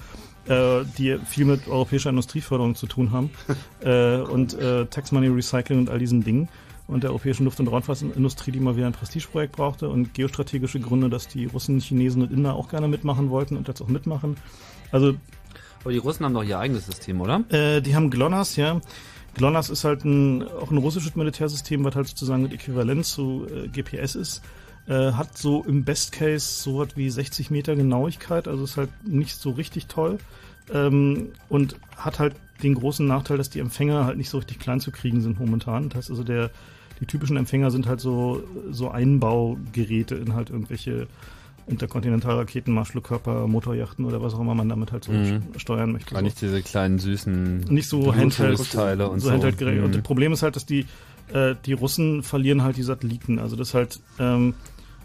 äh, 0.47 0.85
die 0.99 1.19
viel 1.27 1.45
mit 1.47 1.67
europäischer 1.69 2.11
Industrieförderung 2.11 2.75
zu 2.75 2.87
tun 2.87 3.11
haben 3.13 3.31
äh, 3.81 4.19
und 4.19 4.55
äh, 4.55 4.87
Tax 4.87 5.13
Money 5.13 5.29
Recycling 5.29 5.79
und 5.79 5.91
all 5.91 5.99
diesen 5.99 6.23
Dingen 6.23 6.49
und 6.87 7.03
der 7.03 7.11
europäischen 7.11 7.45
Luft- 7.45 7.61
und 7.61 7.69
Raumfahrtindustrie, 7.69 8.53
die 8.53 8.61
mal 8.61 8.77
wieder 8.77 8.87
ein 8.87 8.93
Prestigeprojekt 8.93 9.57
brauchte 9.57 9.89
und 9.89 10.15
geostrategische 10.15 10.81
Gründe, 10.81 11.09
dass 11.09 11.29
die 11.29 11.47
Russen, 11.47 11.81
Chinesen 11.81 12.23
und 12.23 12.33
Inder 12.33 12.55
auch 12.55 12.69
gerne 12.69 12.89
mitmachen 12.89 13.31
wollten 13.31 13.57
und 13.57 13.69
jetzt 13.69 13.81
auch 13.81 13.89
mitmachen. 13.89 14.37
Also 14.93 15.15
Aber 15.83 15.93
die 15.93 15.99
Russen 15.99 16.25
haben 16.25 16.35
doch 16.35 16.45
ihr 16.45 16.59
eigenes 16.59 16.87
System, 16.87 17.21
oder? 17.21 17.45
äh, 17.51 17.81
die 17.81 17.95
haben 17.95 18.11
GLONASS, 18.11 18.57
ja. 18.57 18.81
GLONASS 19.35 19.71
ist 19.71 19.85
halt 19.85 20.05
ein, 20.05 20.47
auch 20.47 20.71
ein 20.71 20.79
russisches 20.79 21.17
Militärsystem, 21.17 21.85
was 21.85 21.95
halt 21.97 22.09
sozusagen 22.09 22.51
Äquivalent 22.51 23.05
zu 23.05 23.47
äh, 23.51 23.69
GPS 23.69 24.15
ist. 24.15 24.43
Äh, 24.87 25.13
hat 25.13 25.39
so 25.39 25.65
im 25.65 25.85
Best 25.85 26.13
Case 26.13 26.47
so 26.63 26.79
was 26.79 26.95
wie 26.97 27.09
60 27.09 27.51
Meter 27.51 27.75
Genauigkeit, 27.75 28.47
also 28.47 28.65
ist 28.65 28.77
halt 28.77 28.91
nicht 29.07 29.37
so 29.37 29.51
richtig 29.51 29.87
toll. 29.87 30.19
Ähm, 30.73 31.33
und 31.49 31.77
hat 31.97 32.19
halt 32.19 32.37
den 32.63 32.75
großen 32.75 33.07
Nachteil, 33.07 33.39
dass 33.39 33.51
die 33.51 33.61
Empfänger 33.61 34.05
halt 34.05 34.17
nicht 34.17 34.31
so 34.31 34.39
richtig 34.39 34.59
klein 34.59 34.81
zu 34.81 34.91
kriegen 34.91 35.21
sind 35.21 35.39
momentan. 35.41 35.89
Das 35.89 35.97
heißt 35.99 36.11
also, 36.11 36.23
der, 36.23 36.51
die 37.01 37.07
typischen 37.07 37.37
Empfänger 37.37 37.71
sind 37.71 37.87
halt 37.87 38.01
so, 38.01 38.43
so 38.71 38.91
Einbaugeräte 38.91 40.15
in 40.15 40.35
halt 40.35 40.51
irgendwelche 40.51 41.07
Interkontinentalraketen, 41.67 42.75
Marschflugkörper, 42.75 43.47
Motorjachten 43.47 44.05
oder 44.05 44.23
was 44.23 44.35
auch 44.35 44.41
immer 44.41 44.55
man 44.55 44.69
damit 44.69 44.93
halt 44.93 45.05
so 45.05 45.13
Mhm. 45.13 45.43
steuern 45.57 45.93
möchte. 45.93 46.13
War 46.13 46.21
so 46.21 46.25
nicht 46.25 46.41
diese 46.41 46.63
kleinen 46.63 46.99
süßen 46.99 47.61
nicht 47.71 47.89
so 47.89 48.15
Handheld 48.15 48.71
Teile 48.71 49.09
und 49.09 49.21
so. 49.21 49.31
Handheld. 49.31 49.61
Mhm. 49.61 49.85
Und 49.85 49.95
das 49.95 50.03
Problem 50.03 50.33
ist 50.33 50.43
halt, 50.43 50.57
dass 50.57 50.67
die 50.67 50.87
äh, 51.33 51.55
die 51.65 51.73
Russen 51.73 52.23
verlieren 52.23 52.63
halt 52.63 52.77
die 52.77 52.83
Satelliten. 52.83 53.39
Also 53.39 53.57
das 53.57 53.73
halt 53.73 53.99
ähm, 54.19 54.55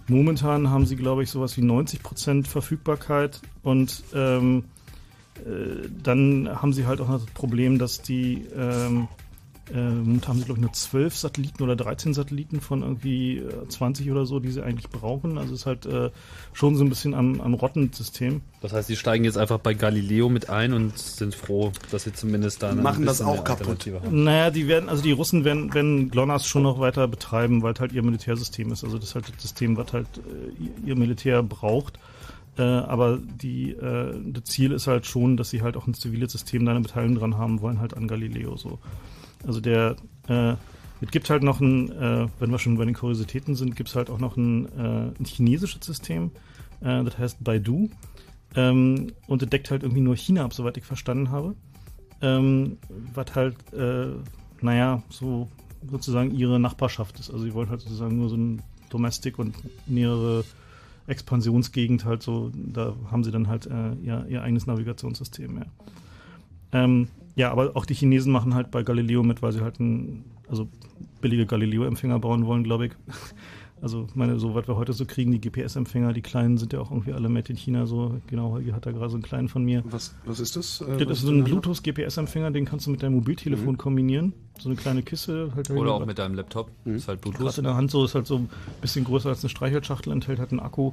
momentan 0.10 0.70
haben 0.70 0.86
sie 0.86 0.98
glaube 0.98 1.24
ich 1.24 1.30
sowas 1.30 1.56
wie 1.56 1.62
90 1.62 2.04
Prozent 2.04 2.48
Verfügbarkeit 2.48 3.40
und 3.64 4.04
ähm, 4.14 4.66
äh, 5.38 5.88
dann 6.04 6.50
haben 6.62 6.74
sie 6.74 6.86
halt 6.86 7.00
auch 7.00 7.08
noch 7.08 7.22
das 7.24 7.32
Problem, 7.34 7.80
dass 7.80 8.02
die 8.02 8.44
ähm, 8.54 9.08
äh, 9.74 9.78
momentan 9.78 10.30
haben 10.30 10.40
sie, 10.40 10.46
glaube 10.46 10.60
ich, 10.60 10.66
nur 10.66 10.74
12 10.74 11.16
Satelliten 11.16 11.64
oder 11.64 11.76
13 11.76 12.14
Satelliten 12.14 12.62
von 12.62 12.82
irgendwie 12.82 13.38
äh, 13.38 13.68
20 13.68 14.12
oder 14.12 14.26
so, 14.26 14.40
die 14.40 14.52
sie 14.52 14.64
eigentlich 14.64 14.90
brauchen. 14.90 15.38
Also 15.38 15.54
es 15.54 15.62
ist 15.62 15.66
halt 15.66 15.86
äh, 15.86 16.10
schon 16.54 16.76
so 16.76 16.84
ein 16.84 16.90
bisschen 16.90 17.14
am, 17.14 17.40
am 17.42 17.54
Rottensystem. 17.54 18.42
Das 18.62 18.74
heißt, 18.74 18.88
sie 18.88 18.96
steigen 18.96 19.24
jetzt 19.24 19.38
einfach 19.38 19.60
bei 19.60 19.74
Galileo 19.74 20.30
mit 20.30 20.50
ein 20.50 20.74
und 20.74 20.98
sind 20.98 21.36
froh, 21.36 21.72
dass 21.92 22.04
sie 22.04 22.14
zumindest 22.14 22.64
da 22.64 22.72
eine 22.72 22.82
Machen 22.82 23.06
das 23.06 23.22
auch 23.22 23.44
kaputt. 23.44 23.86
Haben. 23.86 24.24
Naja, 24.24 24.50
die 24.52 24.68
werden, 24.68 24.90
also 24.90 25.04
die 25.04 25.12
Russen 25.12 25.46
werden, 25.46 25.74
werden 25.74 26.10
GLONASS 26.10 26.48
schon 26.48 26.64
noch 26.64 26.80
weiter 26.80 27.08
betreiben, 27.08 27.62
weil 27.62 27.74
es 27.74 27.80
halt 27.80 27.92
ihr 27.92 28.04
Militärsystem 28.04 28.72
ist. 28.72 28.84
Also 28.84 28.98
das 28.98 29.10
ist 29.10 29.16
halt 29.16 29.30
das 29.30 29.42
System, 29.42 29.78
was 29.78 29.94
halt 29.94 30.08
äh, 30.18 30.88
ihr 30.88 30.96
Militär 30.96 31.44
braucht. 31.44 32.00
Äh, 32.58 32.64
aber 32.64 33.20
die, 33.20 33.72
äh, 33.72 34.14
das 34.26 34.44
Ziel 34.46 34.74
ist 34.74 34.88
halt 34.88 35.06
schon, 35.06 35.38
dass 35.38 35.50
sie 35.50 35.62
halt 35.62 35.78
auch 35.78 35.88
ein 35.88 35.94
ziviles 35.94 36.34
System 36.34 36.66
da 36.66 36.72
eine 36.72 36.82
Beteiligung 36.82 37.18
dran 37.18 37.38
haben 37.38 37.62
wollen, 37.62 37.80
halt 37.80 37.96
an 37.96 38.08
Galileo 38.08 38.58
so. 38.58 38.80
Also 39.46 39.60
der, 39.62 39.96
äh, 40.28 40.54
es 41.02 41.12
gibt 41.12 41.30
halt 41.30 41.44
noch 41.44 41.62
ein, 41.62 41.92
äh, 41.92 42.28
wenn 42.40 42.52
wir 42.52 42.60
schon 42.60 42.78
bei 42.78 42.86
den 42.86 42.94
Kuriositäten 42.94 43.56
sind, 43.56 43.76
gibt 43.76 43.90
es 43.90 43.96
halt 43.96 44.10
auch 44.10 44.20
noch 44.20 44.36
ein, 44.38 44.66
äh, 44.78 45.12
ein 45.20 45.26
chinesisches 45.26 45.86
System, 45.86 46.32
äh, 46.82 47.04
das 47.04 47.18
heißt 47.18 47.44
Baidu. 47.44 47.90
Ähm, 48.56 49.14
und 49.28 49.42
das 49.42 49.50
deckt 49.50 49.72
halt 49.72 49.84
irgendwie 49.84 50.02
nur 50.02 50.16
China 50.16 50.44
ab, 50.46 50.54
soweit 50.54 50.78
ich 50.78 50.84
verstanden 50.84 51.32
habe. 51.32 51.56
Ähm, 52.22 52.78
was 53.14 53.36
halt, 53.36 53.56
äh, 53.74 54.08
naja, 54.62 55.04
so 55.10 55.48
sozusagen 55.90 56.36
ihre 56.36 56.60
Nachbarschaft 56.60 57.20
ist. 57.20 57.32
Also 57.32 57.46
sie 57.46 57.54
wollen 57.54 57.70
halt 57.70 57.82
sozusagen 57.82 58.18
nur 58.18 58.30
so 58.30 58.36
ein 58.36 58.62
Domestic 58.90 59.40
und 59.40 59.56
nähere 59.88 60.44
Expansionsgegend 61.08 62.06
halt 62.06 62.22
so, 62.22 62.52
da 62.54 62.96
haben 63.10 63.24
sie 63.24 63.32
dann 63.32 63.48
halt 63.48 63.66
äh, 63.68 63.94
ihr, 64.04 64.26
ihr 64.28 64.42
eigenes 64.42 64.68
Navigationssystem, 64.68 65.58
ja. 65.58 65.66
Ähm, 66.72 67.08
ja, 67.40 67.52
aber 67.54 67.72
auch 67.76 67.86
die 67.86 67.94
Chinesen 67.94 68.34
machen 68.34 68.54
halt 68.54 68.70
bei 68.70 68.84
Galileo 68.84 69.24
mit, 69.24 69.42
weil 69.42 69.54
sie 69.54 69.62
halt 69.62 69.80
ein, 69.80 70.26
also 70.50 70.68
billige 71.22 71.46
Galileo-Empfänger 71.46 72.20
bauen 72.20 72.46
wollen, 72.46 72.64
glaube 72.64 72.88
ich. 72.88 72.92
Also 73.82 74.08
meine, 74.14 74.38
so 74.40 74.56
was 74.56 74.68
wir 74.68 74.76
heute 74.76 74.92
so 74.92 75.06
kriegen, 75.06 75.32
die 75.32 75.40
GPS-Empfänger, 75.40 76.12
die 76.12 76.22
kleinen 76.22 76.58
sind 76.58 76.74
ja 76.74 76.82
auch 76.82 76.92
irgendwie 76.92 77.14
alle 77.14 77.30
made 77.30 77.48
in 77.48 77.56
China. 77.56 77.86
So 77.86 78.20
genau, 78.28 78.52
Holger 78.52 78.74
hat 78.74 78.86
da 78.86 78.92
gerade 78.92 79.10
so 79.10 79.16
einen 79.16 79.24
kleinen 79.24 79.48
von 79.48 79.64
mir. 79.64 79.86
Was, 79.86 80.14
was 80.26 80.42
ist 80.42 80.58
das? 80.58 80.84
das 80.86 81.00
ist 81.00 81.22
so 81.22 81.32
ein 81.32 81.46
Bluetooth-GPS-Empfänger, 81.46 82.52
den 82.52 82.66
kannst 82.66 82.88
du 82.88 82.92
mit 82.92 83.02
deinem 83.02 83.14
Mobiltelefon 83.14 83.76
mhm. 83.76 83.78
kombinieren. 83.78 84.34
So 84.60 84.68
eine 84.68 84.76
kleine 84.76 85.02
Kiste. 85.02 85.54
Halt 85.56 85.70
Oder 85.70 85.94
auch 85.94 86.06
mit 86.06 86.20
deinem 86.20 86.36
Laptop. 86.36 86.70
Mhm. 86.84 86.96
Ist 86.96 87.08
halt 87.08 87.22
Bluetooth. 87.22 87.40
Gerade 87.40 87.58
in 87.60 87.64
der 87.64 87.76
Hand 87.76 87.90
so, 87.90 88.04
ist 88.04 88.16
halt 88.16 88.28
so 88.28 88.40
ein 88.40 88.50
bisschen 88.82 89.06
größer 89.06 89.30
als 89.30 89.46
eine 89.46 89.50
Streichholzschachtel, 89.50 90.12
enthält 90.12 90.40
halt 90.40 90.52
einen 90.52 90.60
Akku 90.60 90.92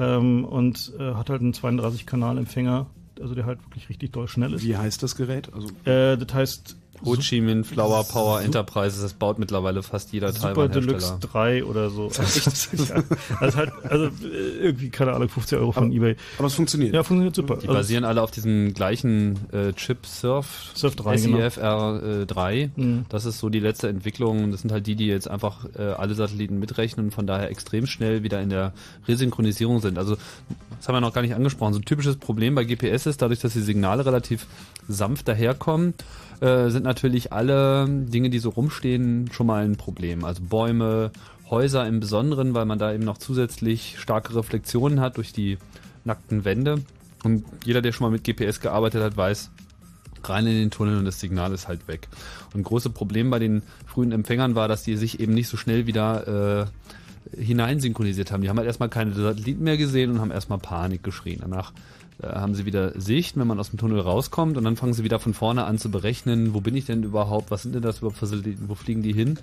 ähm, 0.00 0.44
und 0.44 0.92
äh, 0.98 1.14
hat 1.14 1.30
halt 1.30 1.40
einen 1.40 1.52
32-Kanal-Empfänger, 1.52 2.86
also 3.20 3.34
der 3.34 3.46
halt 3.46 3.62
wirklich 3.64 3.88
richtig 3.88 4.12
doll 4.12 4.28
schnell 4.28 4.52
ist. 4.54 4.64
Wie 4.64 4.76
heißt 4.76 5.02
das 5.02 5.16
Gerät? 5.16 5.52
Also 5.52 5.68
äh, 5.84 6.16
das 6.16 6.34
heißt 6.34 6.76
Ho 7.04 7.16
Chi 7.16 7.40
Minh 7.40 7.64
Flower 7.64 8.04
Power 8.08 8.40
Enterprises, 8.42 9.02
das 9.02 9.14
baut 9.14 9.38
mittlerweile 9.38 9.82
fast 9.82 10.12
jeder 10.12 10.32
Super 10.32 10.54
Taiwan 10.54 10.72
Deluxe 10.72 11.16
3 11.20 11.64
oder 11.64 11.90
so. 11.90 12.10
Also, 12.24 12.94
also 13.40 13.58
halt, 13.58 13.72
also 13.88 14.08
irgendwie, 14.60 14.90
keine 14.90 15.12
Ahnung, 15.12 15.28
50 15.28 15.58
Euro 15.58 15.72
von 15.72 15.84
aber, 15.84 15.92
Ebay. 15.92 16.16
Aber 16.38 16.46
es 16.46 16.54
funktioniert. 16.54 16.94
Ja, 16.94 17.02
funktioniert 17.02 17.34
super. 17.34 17.56
Die 17.56 17.68
also 17.68 17.74
basieren 17.74 18.04
alle 18.04 18.22
auf 18.22 18.30
diesem 18.30 18.72
gleichen 18.74 19.38
äh, 19.52 19.72
Chip 19.72 20.06
Surf, 20.06 20.72
Surf 20.74 20.96
3, 20.96 21.16
SIFR 21.16 22.26
3. 22.26 22.54
Äh, 22.54 22.70
mhm. 22.76 23.04
Das 23.08 23.24
ist 23.24 23.38
so 23.38 23.48
die 23.48 23.60
letzte 23.60 23.88
Entwicklung. 23.88 24.50
Das 24.50 24.62
sind 24.62 24.72
halt 24.72 24.86
die, 24.86 24.96
die 24.96 25.06
jetzt 25.06 25.28
einfach 25.28 25.66
äh, 25.76 25.82
alle 25.82 26.14
Satelliten 26.14 26.58
mitrechnen 26.58 27.06
und 27.06 27.12
von 27.12 27.26
daher 27.26 27.50
extrem 27.50 27.86
schnell 27.86 28.22
wieder 28.22 28.40
in 28.40 28.50
der 28.50 28.72
Resynchronisierung 29.06 29.80
sind. 29.80 29.98
Also, 29.98 30.16
das 30.78 30.88
haben 30.88 30.96
wir 30.96 31.00
noch 31.00 31.12
gar 31.12 31.22
nicht 31.22 31.34
angesprochen. 31.34 31.72
So 31.72 31.80
ein 31.80 31.84
typisches 31.84 32.16
Problem 32.16 32.54
bei 32.54 32.64
GPS 32.64 33.06
ist, 33.06 33.22
dadurch, 33.22 33.40
dass 33.40 33.52
die 33.52 33.60
Signale 33.60 34.04
relativ 34.04 34.46
sanft 34.88 35.28
daherkommen, 35.28 35.94
äh, 36.40 36.68
sind 36.70 36.84
natürlich 36.84 37.32
alle 37.32 37.86
Dinge, 37.88 38.30
die 38.30 38.38
so 38.38 38.50
rumstehen, 38.50 39.30
schon 39.32 39.46
mal 39.46 39.64
ein 39.64 39.76
Problem. 39.76 40.24
Also 40.24 40.42
Bäume, 40.42 41.10
Häuser 41.50 41.86
im 41.86 42.00
Besonderen, 42.00 42.54
weil 42.54 42.64
man 42.64 42.78
da 42.78 42.92
eben 42.92 43.04
noch 43.04 43.18
zusätzlich 43.18 43.96
starke 43.98 44.34
Reflexionen 44.34 45.00
hat 45.00 45.16
durch 45.16 45.32
die 45.32 45.58
nackten 46.04 46.44
Wände. 46.44 46.82
Und 47.22 47.44
jeder, 47.64 47.82
der 47.82 47.92
schon 47.92 48.06
mal 48.06 48.10
mit 48.10 48.24
GPS 48.24 48.60
gearbeitet 48.60 49.02
hat, 49.02 49.16
weiß, 49.16 49.50
rein 50.28 50.46
in 50.46 50.54
den 50.54 50.70
Tunnel 50.70 50.98
und 50.98 51.04
das 51.04 51.20
Signal 51.20 51.52
ist 51.52 51.68
halt 51.68 51.86
weg. 51.88 52.08
Und 52.54 52.62
große 52.62 52.90
Problem 52.90 53.30
bei 53.30 53.38
den 53.38 53.62
frühen 53.86 54.12
Empfängern 54.12 54.54
war, 54.54 54.68
dass 54.68 54.82
die 54.82 54.96
sich 54.96 55.20
eben 55.20 55.34
nicht 55.34 55.48
so 55.48 55.56
schnell 55.56 55.86
wieder 55.86 56.66
äh, 57.32 57.36
hineinsynchronisiert 57.36 58.30
haben. 58.30 58.42
Die 58.42 58.48
haben 58.48 58.58
halt 58.58 58.66
erstmal 58.66 58.88
keine 58.88 59.14
Satelliten 59.14 59.64
mehr 59.64 59.76
gesehen 59.76 60.10
und 60.10 60.20
haben 60.20 60.30
erstmal 60.30 60.58
Panik 60.58 61.02
geschrien. 61.02 61.38
Danach 61.40 61.72
haben 62.22 62.54
sie 62.54 62.64
wieder 62.64 62.98
Sicht, 62.98 63.36
wenn 63.36 63.46
man 63.46 63.58
aus 63.58 63.70
dem 63.70 63.78
Tunnel 63.78 64.00
rauskommt 64.00 64.56
und 64.56 64.64
dann 64.64 64.76
fangen 64.76 64.94
sie 64.94 65.04
wieder 65.04 65.18
von 65.18 65.34
vorne 65.34 65.64
an 65.64 65.78
zu 65.78 65.90
berechnen, 65.90 66.54
wo 66.54 66.60
bin 66.60 66.76
ich 66.76 66.86
denn 66.86 67.02
überhaupt, 67.02 67.50
was 67.50 67.62
sind 67.62 67.74
denn 67.74 67.82
das 67.82 67.98
überhaupt 67.98 68.18
wo 68.68 68.74
fliegen 68.74 69.02
die 69.02 69.12
hin? 69.12 69.38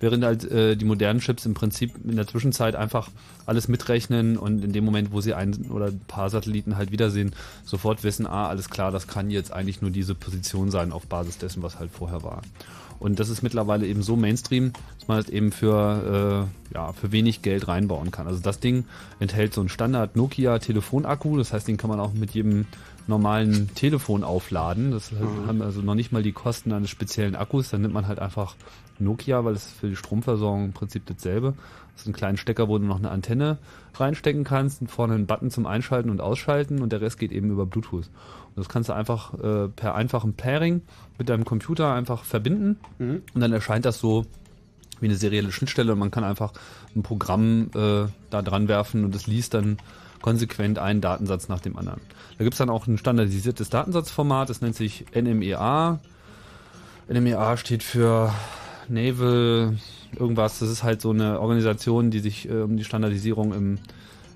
Während 0.00 0.24
halt 0.24 0.44
äh, 0.50 0.76
die 0.76 0.84
modernen 0.84 1.20
Chips 1.20 1.44
im 1.46 1.54
Prinzip 1.54 1.92
in 2.04 2.16
der 2.16 2.26
Zwischenzeit 2.26 2.76
einfach 2.76 3.10
alles 3.46 3.68
mitrechnen 3.68 4.36
und 4.36 4.64
in 4.64 4.72
dem 4.72 4.84
Moment, 4.84 5.12
wo 5.12 5.20
sie 5.20 5.34
ein 5.34 5.54
oder 5.70 5.86
ein 5.86 6.00
paar 6.06 6.30
Satelliten 6.30 6.76
halt 6.76 6.92
wiedersehen, 6.92 7.34
sofort 7.64 8.04
wissen, 8.04 8.26
ah, 8.26 8.48
alles 8.48 8.70
klar, 8.70 8.92
das 8.92 9.08
kann 9.08 9.30
jetzt 9.30 9.52
eigentlich 9.52 9.82
nur 9.82 9.90
diese 9.90 10.14
Position 10.14 10.70
sein 10.70 10.92
auf 10.92 11.06
Basis 11.06 11.38
dessen, 11.38 11.62
was 11.62 11.78
halt 11.78 11.90
vorher 11.90 12.22
war. 12.22 12.42
Und 13.00 13.20
das 13.20 13.28
ist 13.28 13.42
mittlerweile 13.42 13.86
eben 13.86 14.02
so 14.02 14.16
Mainstream, 14.16 14.72
dass 14.98 15.08
man 15.08 15.18
es 15.18 15.28
eben 15.28 15.52
für, 15.52 16.48
äh, 16.72 16.74
ja, 16.74 16.92
für 16.92 17.12
wenig 17.12 17.42
Geld 17.42 17.68
reinbauen 17.68 18.10
kann. 18.10 18.26
Also 18.26 18.40
das 18.40 18.58
Ding 18.58 18.84
enthält 19.20 19.54
so 19.54 19.60
einen 19.60 19.68
Standard 19.68 20.16
Nokia 20.16 20.58
Telefonakku, 20.58 21.36
das 21.36 21.52
heißt, 21.52 21.68
den 21.68 21.76
kann 21.76 21.90
man 21.90 22.00
auch 22.00 22.12
mit 22.12 22.32
jedem 22.32 22.66
normalen 23.06 23.74
Telefon 23.74 24.24
aufladen. 24.24 24.90
Das 24.90 25.12
mhm. 25.12 25.46
haben 25.46 25.62
also 25.62 25.80
noch 25.80 25.94
nicht 25.94 26.12
mal 26.12 26.22
die 26.22 26.32
Kosten 26.32 26.72
eines 26.72 26.90
speziellen 26.90 27.36
Akkus. 27.36 27.70
Dann 27.70 27.82
nimmt 27.82 27.94
man 27.94 28.06
halt 28.06 28.18
einfach 28.18 28.56
Nokia, 29.00 29.44
weil 29.44 29.54
es 29.54 29.70
für 29.70 29.88
die 29.88 29.96
Stromversorgung 29.96 30.66
im 30.66 30.72
Prinzip 30.72 31.06
dasselbe. 31.06 31.54
Das 31.92 32.02
ist 32.02 32.08
ein 32.08 32.12
kleiner 32.12 32.38
Stecker, 32.38 32.68
wo 32.68 32.78
du 32.78 32.84
noch 32.84 32.98
eine 32.98 33.10
Antenne 33.10 33.58
reinstecken 33.94 34.44
kannst 34.44 34.80
und 34.80 34.88
vorne 34.88 35.14
einen 35.14 35.26
Button 35.26 35.50
zum 35.50 35.66
Einschalten 35.66 36.10
und 36.10 36.20
Ausschalten 36.20 36.80
und 36.80 36.92
der 36.92 37.00
Rest 37.00 37.18
geht 37.18 37.32
eben 37.32 37.50
über 37.50 37.66
Bluetooth. 37.66 38.06
Und 38.06 38.56
das 38.56 38.68
kannst 38.68 38.88
du 38.88 38.92
einfach 38.92 39.34
äh, 39.34 39.68
per 39.68 39.94
einfachem 39.94 40.34
Pairing 40.34 40.82
mit 41.18 41.28
deinem 41.28 41.44
Computer 41.44 41.92
einfach 41.92 42.24
verbinden 42.24 42.78
mhm. 42.98 43.22
und 43.34 43.40
dann 43.40 43.52
erscheint 43.52 43.84
das 43.84 43.98
so 43.98 44.26
wie 45.00 45.06
eine 45.06 45.16
serielle 45.16 45.52
Schnittstelle 45.52 45.92
und 45.92 45.98
man 45.98 46.10
kann 46.10 46.24
einfach 46.24 46.52
ein 46.94 47.02
Programm 47.02 47.70
äh, 47.74 48.06
da 48.30 48.42
dran 48.42 48.68
werfen 48.68 49.04
und 49.04 49.14
es 49.14 49.26
liest 49.26 49.54
dann 49.54 49.78
konsequent 50.22 50.78
einen 50.78 51.00
Datensatz 51.00 51.48
nach 51.48 51.60
dem 51.60 51.76
anderen. 51.76 52.00
Da 52.36 52.44
gibt 52.44 52.54
es 52.54 52.58
dann 52.58 52.70
auch 52.70 52.86
ein 52.86 52.98
standardisiertes 52.98 53.70
Datensatzformat, 53.70 54.50
das 54.50 54.60
nennt 54.60 54.74
sich 54.74 55.06
NMEA. 55.14 56.00
NMEA 57.08 57.56
steht 57.56 57.82
für 57.82 58.32
Naval 58.88 59.76
irgendwas. 60.18 60.58
Das 60.58 60.68
ist 60.68 60.82
halt 60.82 61.00
so 61.00 61.10
eine 61.10 61.40
Organisation, 61.40 62.10
die 62.10 62.20
sich 62.20 62.48
äh, 62.48 62.62
um 62.62 62.76
die 62.76 62.84
Standardisierung 62.84 63.52
im, 63.52 63.78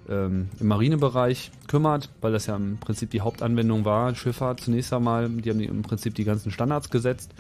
ähm, 0.09 0.49
im 0.61 0.66
Marinebereich 0.66 1.51
kümmert, 1.69 2.11
weil 2.20 2.33
das 2.33 2.47
ja 2.47 2.57
im 2.57 2.79
Prinzip 2.79 3.11
die 3.11 3.20
Hauptanwendung 3.20 3.85
war, 3.85 4.15
Schifffahrt 4.15 4.61
zunächst 4.61 4.93
einmal. 4.93 5.29
Die 5.29 5.51
haben 5.51 5.61
im 5.61 5.83
Prinzip 5.83 6.15
die 6.15 6.24
ganzen 6.24 6.51
Standards 6.51 6.91
gesetzt. 6.91 7.33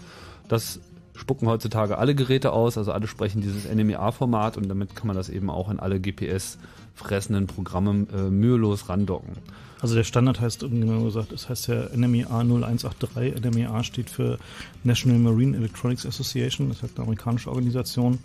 Das 0.48 0.80
spucken 1.14 1.48
heutzutage 1.48 1.98
alle 1.98 2.14
Geräte 2.14 2.52
aus, 2.52 2.78
also 2.78 2.92
alle 2.92 3.06
sprechen 3.06 3.42
dieses 3.42 3.72
NMEA-Format 3.72 4.56
und 4.56 4.68
damit 4.68 4.96
kann 4.96 5.06
man 5.06 5.16
das 5.16 5.28
eben 5.28 5.50
auch 5.50 5.70
in 5.70 5.78
alle 5.78 6.00
GPS-fressenden 6.00 7.46
Programme 7.46 8.06
äh, 8.12 8.30
mühelos 8.30 8.88
randocken. 8.88 9.36
Also 9.82 9.96
der 9.96 10.04
Standard 10.04 10.40
heißt, 10.40 10.60
genau 10.60 11.02
gesagt, 11.02 11.32
es 11.32 11.48
heißt 11.48 11.66
ja 11.66 11.88
NMEA 11.94 12.28
0183. 12.28 13.34
NMEA 13.42 13.82
steht 13.82 14.08
für 14.08 14.38
National 14.84 15.18
Marine 15.18 15.56
Electronics 15.56 16.06
Association, 16.06 16.68
das 16.68 16.76
ist 16.76 16.82
halt 16.84 16.92
eine 16.94 17.02
amerikanische 17.02 17.50
Organisation. 17.50 18.20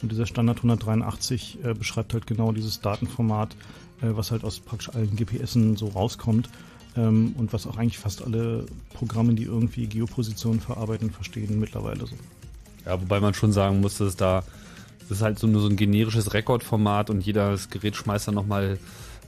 Und 0.00 0.12
dieser 0.12 0.24
Standard 0.24 0.58
183 0.58 1.58
äh, 1.64 1.74
beschreibt 1.74 2.14
halt 2.14 2.28
genau 2.28 2.52
dieses 2.52 2.80
Datenformat, 2.80 3.56
äh, 4.02 4.06
was 4.10 4.30
halt 4.30 4.44
aus 4.44 4.60
praktisch 4.60 4.94
allen 4.94 5.16
GPSen 5.16 5.76
so 5.76 5.88
rauskommt. 5.88 6.48
Ähm, 6.96 7.34
und 7.36 7.52
was 7.52 7.66
auch 7.66 7.76
eigentlich 7.76 7.98
fast 7.98 8.22
alle 8.22 8.66
Programme, 8.94 9.34
die 9.34 9.44
irgendwie 9.44 9.88
Geopositionen 9.88 10.60
verarbeiten, 10.60 11.10
verstehen 11.10 11.58
mittlerweile 11.58 12.06
so. 12.06 12.14
Ja, 12.86 13.00
wobei 13.00 13.18
man 13.18 13.34
schon 13.34 13.50
sagen 13.50 13.80
muss, 13.80 13.98
dass 13.98 14.14
da 14.14 14.44
das 15.08 15.18
ist 15.18 15.22
halt 15.24 15.40
so 15.40 15.48
nur 15.48 15.60
so 15.60 15.68
ein 15.68 15.74
generisches 15.74 16.34
Rekordformat 16.34 17.10
und 17.10 17.26
jedes 17.26 17.68
Gerät 17.68 17.96
schmeißt 17.96 18.28
dann 18.28 18.36
nochmal 18.36 18.78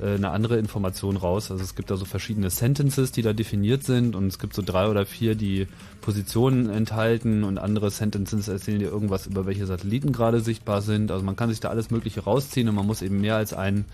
eine 0.06 0.30
andere 0.30 0.58
Information 0.58 1.16
raus. 1.16 1.50
Also 1.50 1.62
es 1.62 1.74
gibt 1.74 1.90
da 1.90 1.96
so 1.96 2.04
verschiedene 2.04 2.50
Sentences, 2.50 3.12
die 3.12 3.22
da 3.22 3.32
definiert 3.32 3.84
sind 3.84 4.16
und 4.16 4.26
es 4.26 4.38
gibt 4.38 4.54
so 4.54 4.62
drei 4.62 4.88
oder 4.88 5.06
vier, 5.06 5.34
die 5.34 5.66
Positionen 6.00 6.68
enthalten 6.68 7.44
und 7.44 7.58
andere 7.58 7.90
Sentences 7.90 8.48
erzählen 8.48 8.80
dir 8.80 8.88
irgendwas 8.88 9.26
über 9.26 9.46
welche 9.46 9.66
Satelliten 9.66 10.12
gerade 10.12 10.40
sichtbar 10.40 10.82
sind. 10.82 11.10
Also 11.10 11.24
man 11.24 11.36
kann 11.36 11.48
sich 11.50 11.60
da 11.60 11.68
alles 11.68 11.90
Mögliche 11.90 12.20
rausziehen 12.20 12.68
und 12.68 12.74
man 12.74 12.86
muss 12.86 13.02
eben 13.02 13.20
mehr 13.20 13.36
als 13.36 13.54
einen 13.54 13.84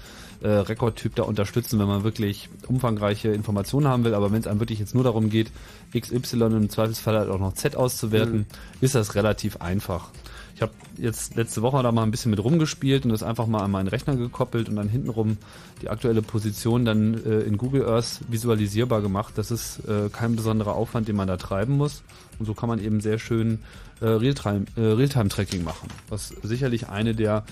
äh, 0.41 0.49
Rekordtyp 0.49 1.15
da 1.15 1.25
unterstützen, 1.25 1.79
wenn 1.79 1.89
man 1.89 2.05
wirklich 2.05 2.49
umfangreiche 2.67 3.29
Informationen 3.29 3.89
haben 3.89 4.05
will. 4.05 4.15
Aber 4.15 4.33
wenn 4.33 4.41
es 4.41 4.47
einem 4.47 4.61
wirklich 4.61 4.79
jetzt 4.79 4.95
nur 4.95 5.05
darum 5.05 5.31
geht, 5.31 5.51
XY 5.99 6.45
im 6.45 6.71
Zweifelsfall 6.71 7.19
halt 7.19 7.31
auch 7.31 7.41
noch 7.41 7.55
Z 7.55 7.77
auszuwerten, 7.77 8.39
mhm. 8.39 8.47
ist 8.81 8.95
das 8.95 9.15
relativ 9.15 9.59
einfach. 9.61 10.11
Ich 10.59 10.63
habe 10.63 10.73
jetzt 10.97 11.37
letzte 11.37 11.63
Woche 11.63 11.81
da 11.85 11.93
mal 11.93 12.03
ein 12.03 12.11
bisschen 12.11 12.33
mit 12.33 12.43
rumgespielt 12.43 13.05
und 13.05 13.13
das 13.13 13.23
einfach 13.23 13.47
mal 13.47 13.63
an 13.63 13.71
meinen 13.71 13.87
Rechner 13.87 14.17
gekoppelt 14.17 14.69
und 14.69 14.75
dann 14.75 14.89
hintenrum 14.89 15.37
die 15.83 15.89
aktuelle 15.89 16.21
Position 16.21 16.85
dann 16.85 17.15
äh, 17.25 17.43
in 17.43 17.59
Google 17.59 17.87
Earth 17.87 18.23
visualisierbar 18.27 19.01
gemacht. 19.01 19.35
Das 19.37 19.53
ist 19.53 19.79
äh, 19.87 20.09
kein 20.11 20.35
besonderer 20.35 20.75
Aufwand, 20.75 21.07
den 21.07 21.15
man 21.15 21.29
da 21.29 21.37
treiben 21.37 21.77
muss. 21.77 22.03
Und 22.41 22.47
so 22.47 22.55
kann 22.55 22.69
man 22.69 22.83
eben 22.83 23.01
sehr 23.01 23.21
schön 23.21 23.61
äh, 24.01 24.07
Realtime-Tracking 24.07 24.75
äh, 24.85 24.95
Realtime 24.95 25.63
machen, 25.63 25.91
was 26.09 26.31
sicherlich 26.43 26.89
eine 26.89 27.15
der 27.15 27.45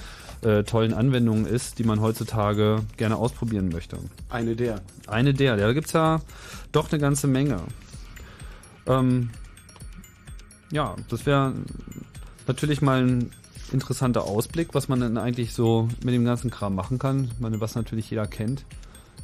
äh, 0.42 0.64
tollen 0.64 0.92
Anwendungen 0.92 1.46
ist, 1.46 1.78
die 1.78 1.84
man 1.84 2.00
heutzutage 2.00 2.82
gerne 2.96 3.18
ausprobieren 3.18 3.68
möchte. 3.68 3.98
Eine 4.30 4.56
der. 4.56 4.80
Eine 5.06 5.32
der. 5.32 5.56
Ja, 5.58 5.68
da 5.68 5.72
gibt's 5.74 5.92
ja 5.92 6.22
doch 6.72 6.90
eine 6.90 7.00
ganze 7.00 7.28
Menge. 7.28 7.60
Ähm, 8.88 9.30
ja, 10.72 10.96
das 11.08 11.24
wäre 11.24 11.52
natürlich 12.48 12.82
mal 12.82 13.02
ein 13.02 13.30
interessanter 13.72 14.24
Ausblick, 14.24 14.68
was 14.72 14.88
man 14.88 15.00
dann 15.00 15.18
eigentlich 15.18 15.52
so 15.52 15.88
mit 16.04 16.14
dem 16.14 16.24
ganzen 16.24 16.50
Kram 16.50 16.74
machen 16.74 16.98
kann. 16.98 17.30
Ich 17.32 17.40
meine, 17.40 17.60
was 17.60 17.74
natürlich 17.74 18.10
jeder 18.10 18.26
kennt, 18.26 18.64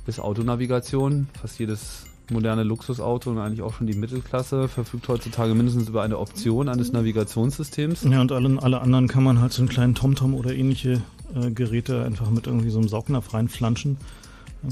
ist 0.07 0.21
Autonavigation. 0.21 1.29
Fast 1.41 1.59
jedes 1.59 2.07
moderne 2.31 2.63
Luxusauto 2.63 3.31
und 3.31 3.39
eigentlich 3.39 3.63
auch 3.63 3.75
schon 3.75 3.87
die 3.87 3.95
Mittelklasse 3.95 4.69
verfügt 4.69 5.09
heutzutage 5.09 5.55
mindestens 5.55 5.89
über 5.89 6.03
eine 6.03 6.19
Option 6.19 6.69
eines 6.69 6.93
Navigationssystems. 6.93 8.05
Ja, 8.05 8.21
und 8.21 8.33
alle, 8.33 8.63
alle 8.63 8.81
anderen 8.81 9.09
kann 9.09 9.23
man 9.23 9.41
halt 9.41 9.53
so 9.53 9.63
einen 9.63 9.69
kleinen 9.69 9.95
TomTom 9.95 10.35
oder 10.35 10.55
ähnliche 10.55 11.03
äh, 11.35 11.51
Geräte 11.51 12.05
einfach 12.05 12.31
mit 12.31 12.47
irgendwie 12.47 12.71
so 12.71 12.79
einem 12.79 12.89
Saugnapf 12.89 13.35
reinflanschen. 13.35 13.97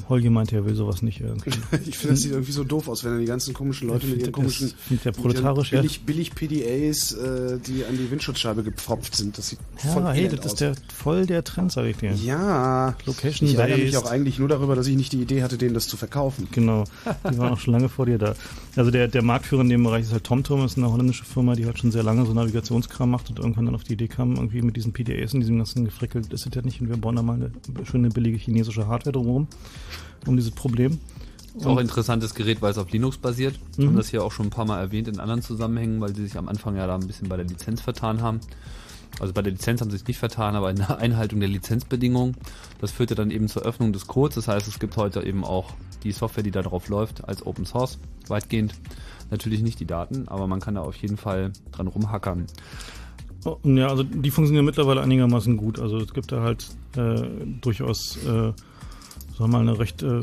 Holgi 0.09 0.31
meinte, 0.31 0.57
er 0.57 0.65
will 0.65 0.75
sowas 0.75 1.03
nicht 1.03 1.21
irgendwie. 1.21 1.51
Ich 1.87 1.99
finde, 1.99 2.15
das 2.15 2.23
sieht 2.23 2.33
irgendwie 2.33 2.53
so 2.53 2.63
doof 2.63 2.89
aus, 2.89 3.05
wenn 3.05 3.13
dann 3.13 3.21
die 3.21 3.27
ganzen 3.27 3.55
komischen 3.55 3.89
Leute 3.89 4.07
mit 4.07 4.21
ihren 4.21 4.33
komischen 4.33 4.73
der 4.91 5.13
mit 5.13 5.21
proletarisch, 5.21 5.73
ja. 5.73 5.81
billig, 5.81 6.03
billig 6.03 6.35
PDAs, 6.35 7.13
äh, 7.13 7.59
die 7.59 7.85
an 7.85 7.97
die 7.97 8.11
Windschutzscheibe 8.11 8.63
gepfropft 8.63 9.17
sind. 9.17 9.37
Das 9.37 9.49
sieht 9.49 9.59
voll 9.77 10.03
Ja, 10.03 10.13
hey, 10.13 10.27
elend 10.27 10.39
das 10.39 10.47
ist 10.47 10.53
aus. 10.53 10.59
der 10.59 10.75
voll 10.95 11.27
der 11.27 11.43
Trend, 11.43 11.73
sag 11.73 11.87
ich 11.87 11.97
dir. 11.97 12.13
Ja, 12.13 12.95
Location 13.05 13.49
ich 13.49 13.57
ärgere 13.57 13.79
mich 13.79 13.97
auch 13.97 14.11
eigentlich 14.11 14.39
nur 14.39 14.49
darüber, 14.49 14.77
dass 14.77 14.87
ich 14.87 14.97
nicht 14.97 15.13
die 15.13 15.23
Idee 15.23 15.43
hatte, 15.43 15.59
denen 15.59 15.75
das 15.75 15.89
zu 15.89 15.97
verkaufen. 15.97 16.49
Genau. 16.53 16.85
Die 17.31 17.39
waren 17.39 17.53
auch 17.53 17.61
schon 17.61 17.73
lange 17.73 17.89
vor 17.89 18.07
dir 18.07 18.19
da. 18.19 18.35
Also 18.77 18.91
der, 18.91 19.09
der 19.09 19.23
Marktführer 19.23 19.63
in 19.63 19.69
dem 19.69 19.83
Bereich 19.83 20.03
ist 20.05 20.13
halt 20.13 20.25
TomTom, 20.25 20.65
ist 20.65 20.79
eine 20.79 20.93
holländische 20.93 21.25
Firma, 21.25 21.55
die 21.57 21.67
halt 21.67 21.79
schon 21.79 21.91
sehr 21.91 22.03
lange 22.03 22.25
so 22.27 22.33
Navigationskram 22.33 23.11
macht 23.11 23.31
und 23.31 23.39
irgendwann 23.39 23.67
dann 23.67 23.75
auf 23.75 23.85
die 23.85 23.95
Idee 23.95 24.09
kam, 24.09 24.37
irgendwie 24.37 24.63
mit 24.63 24.77
diesen 24.77 24.93
PDAs 24.93 25.35
und 25.35 25.41
diesem 25.41 25.59
ganzen 25.59 25.85
Gefrickel, 25.85 26.23
das 26.23 26.47
ist 26.47 26.55
ja 26.55 26.63
nicht, 26.63 26.81
und 26.81 26.89
wir 26.89 26.97
bauen 26.97 27.17
da 27.17 27.23
mal 27.23 27.35
eine 27.35 27.51
schöne 27.87 28.11
billige 28.11 28.39
chinesische 28.39 28.87
Hardware 28.87 29.13
drumherum, 29.13 29.49
um 30.27 30.37
dieses 30.37 30.51
Problem. 30.53 30.99
Ist 31.57 31.67
auch 31.67 31.77
ein 31.77 31.83
interessantes 31.87 32.35
Gerät, 32.35 32.63
weil 32.63 32.71
es 32.71 32.79
auf 32.79 32.91
Linux 32.93 33.17
basiert. 33.19 33.59
Wir 33.77 33.85
Mhm. 33.85 33.89
haben 33.91 33.97
das 33.97 34.09
hier 34.09 34.23
auch 34.23 34.31
schon 34.33 34.47
ein 34.47 34.51
paar 34.51 34.65
Mal 34.67 34.79
erwähnt 34.79 35.09
in 35.09 35.19
anderen 35.19 35.43
Zusammenhängen, 35.43 36.01
weil 36.01 36.15
sie 36.15 36.23
sich 36.25 36.39
am 36.39 36.49
Anfang 36.49 36.77
ja 36.77 36.87
da 36.87 36.95
ein 36.95 37.07
bisschen 37.07 37.29
bei 37.29 37.37
der 37.37 37.45
Lizenz 37.47 37.81
vertan 37.81 38.23
haben. 38.23 38.41
Also 39.19 39.33
bei 39.35 39.43
der 39.43 39.53
Lizenz 39.53 39.81
haben 39.81 39.91
sie 39.91 39.99
sich 39.99 40.07
nicht 40.07 40.19
vertan, 40.19 40.55
aber 40.55 40.71
in 40.71 40.77
der 40.77 40.97
Einhaltung 40.99 41.41
der 41.41 41.49
Lizenzbedingungen. 41.49 42.37
Das 42.81 42.93
führte 42.93 43.17
dann 43.17 43.33
eben 43.33 43.49
zur 43.49 43.63
Öffnung 43.63 43.93
des 43.93 44.07
Codes. 44.07 44.37
Das 44.37 44.47
heißt, 44.47 44.69
es 44.69 44.79
gibt 44.79 44.97
heute 44.97 45.23
eben 45.25 45.45
auch 45.45 45.75
die 46.05 46.13
Software, 46.13 46.45
die 46.45 46.53
da 46.53 46.63
drauf 46.63 46.89
läuft, 46.89 47.27
als 47.29 47.45
Open 47.45 47.67
Source, 47.67 47.99
weitgehend. 48.29 48.73
Natürlich 49.33 49.61
nicht 49.63 49.81
die 49.81 49.87
Daten, 49.87 50.29
aber 50.29 50.47
man 50.47 50.61
kann 50.61 50.77
da 50.77 50.83
auf 50.83 50.95
jeden 50.97 51.17
Fall 51.17 51.53
dran 51.73 51.89
rumhackern. 51.89 52.47
Oh, 53.45 53.57
Ja, 53.65 53.89
also 53.89 54.03
die 54.05 54.31
funktionieren 54.31 54.65
mittlerweile 54.67 55.01
einigermaßen 55.03 55.57
gut. 55.57 55.81
Also 55.81 55.99
es 55.99 56.15
gibt 56.15 56.31
da 56.31 56.43
halt 56.43 56.69
äh, 56.97 57.23
durchaus, 57.61 58.17
äh, 58.25 58.53
sagen 59.41 59.53
wir 59.53 59.59
mal, 59.59 59.69
eine 59.69 59.79
recht 59.79 60.03
äh, 60.03 60.23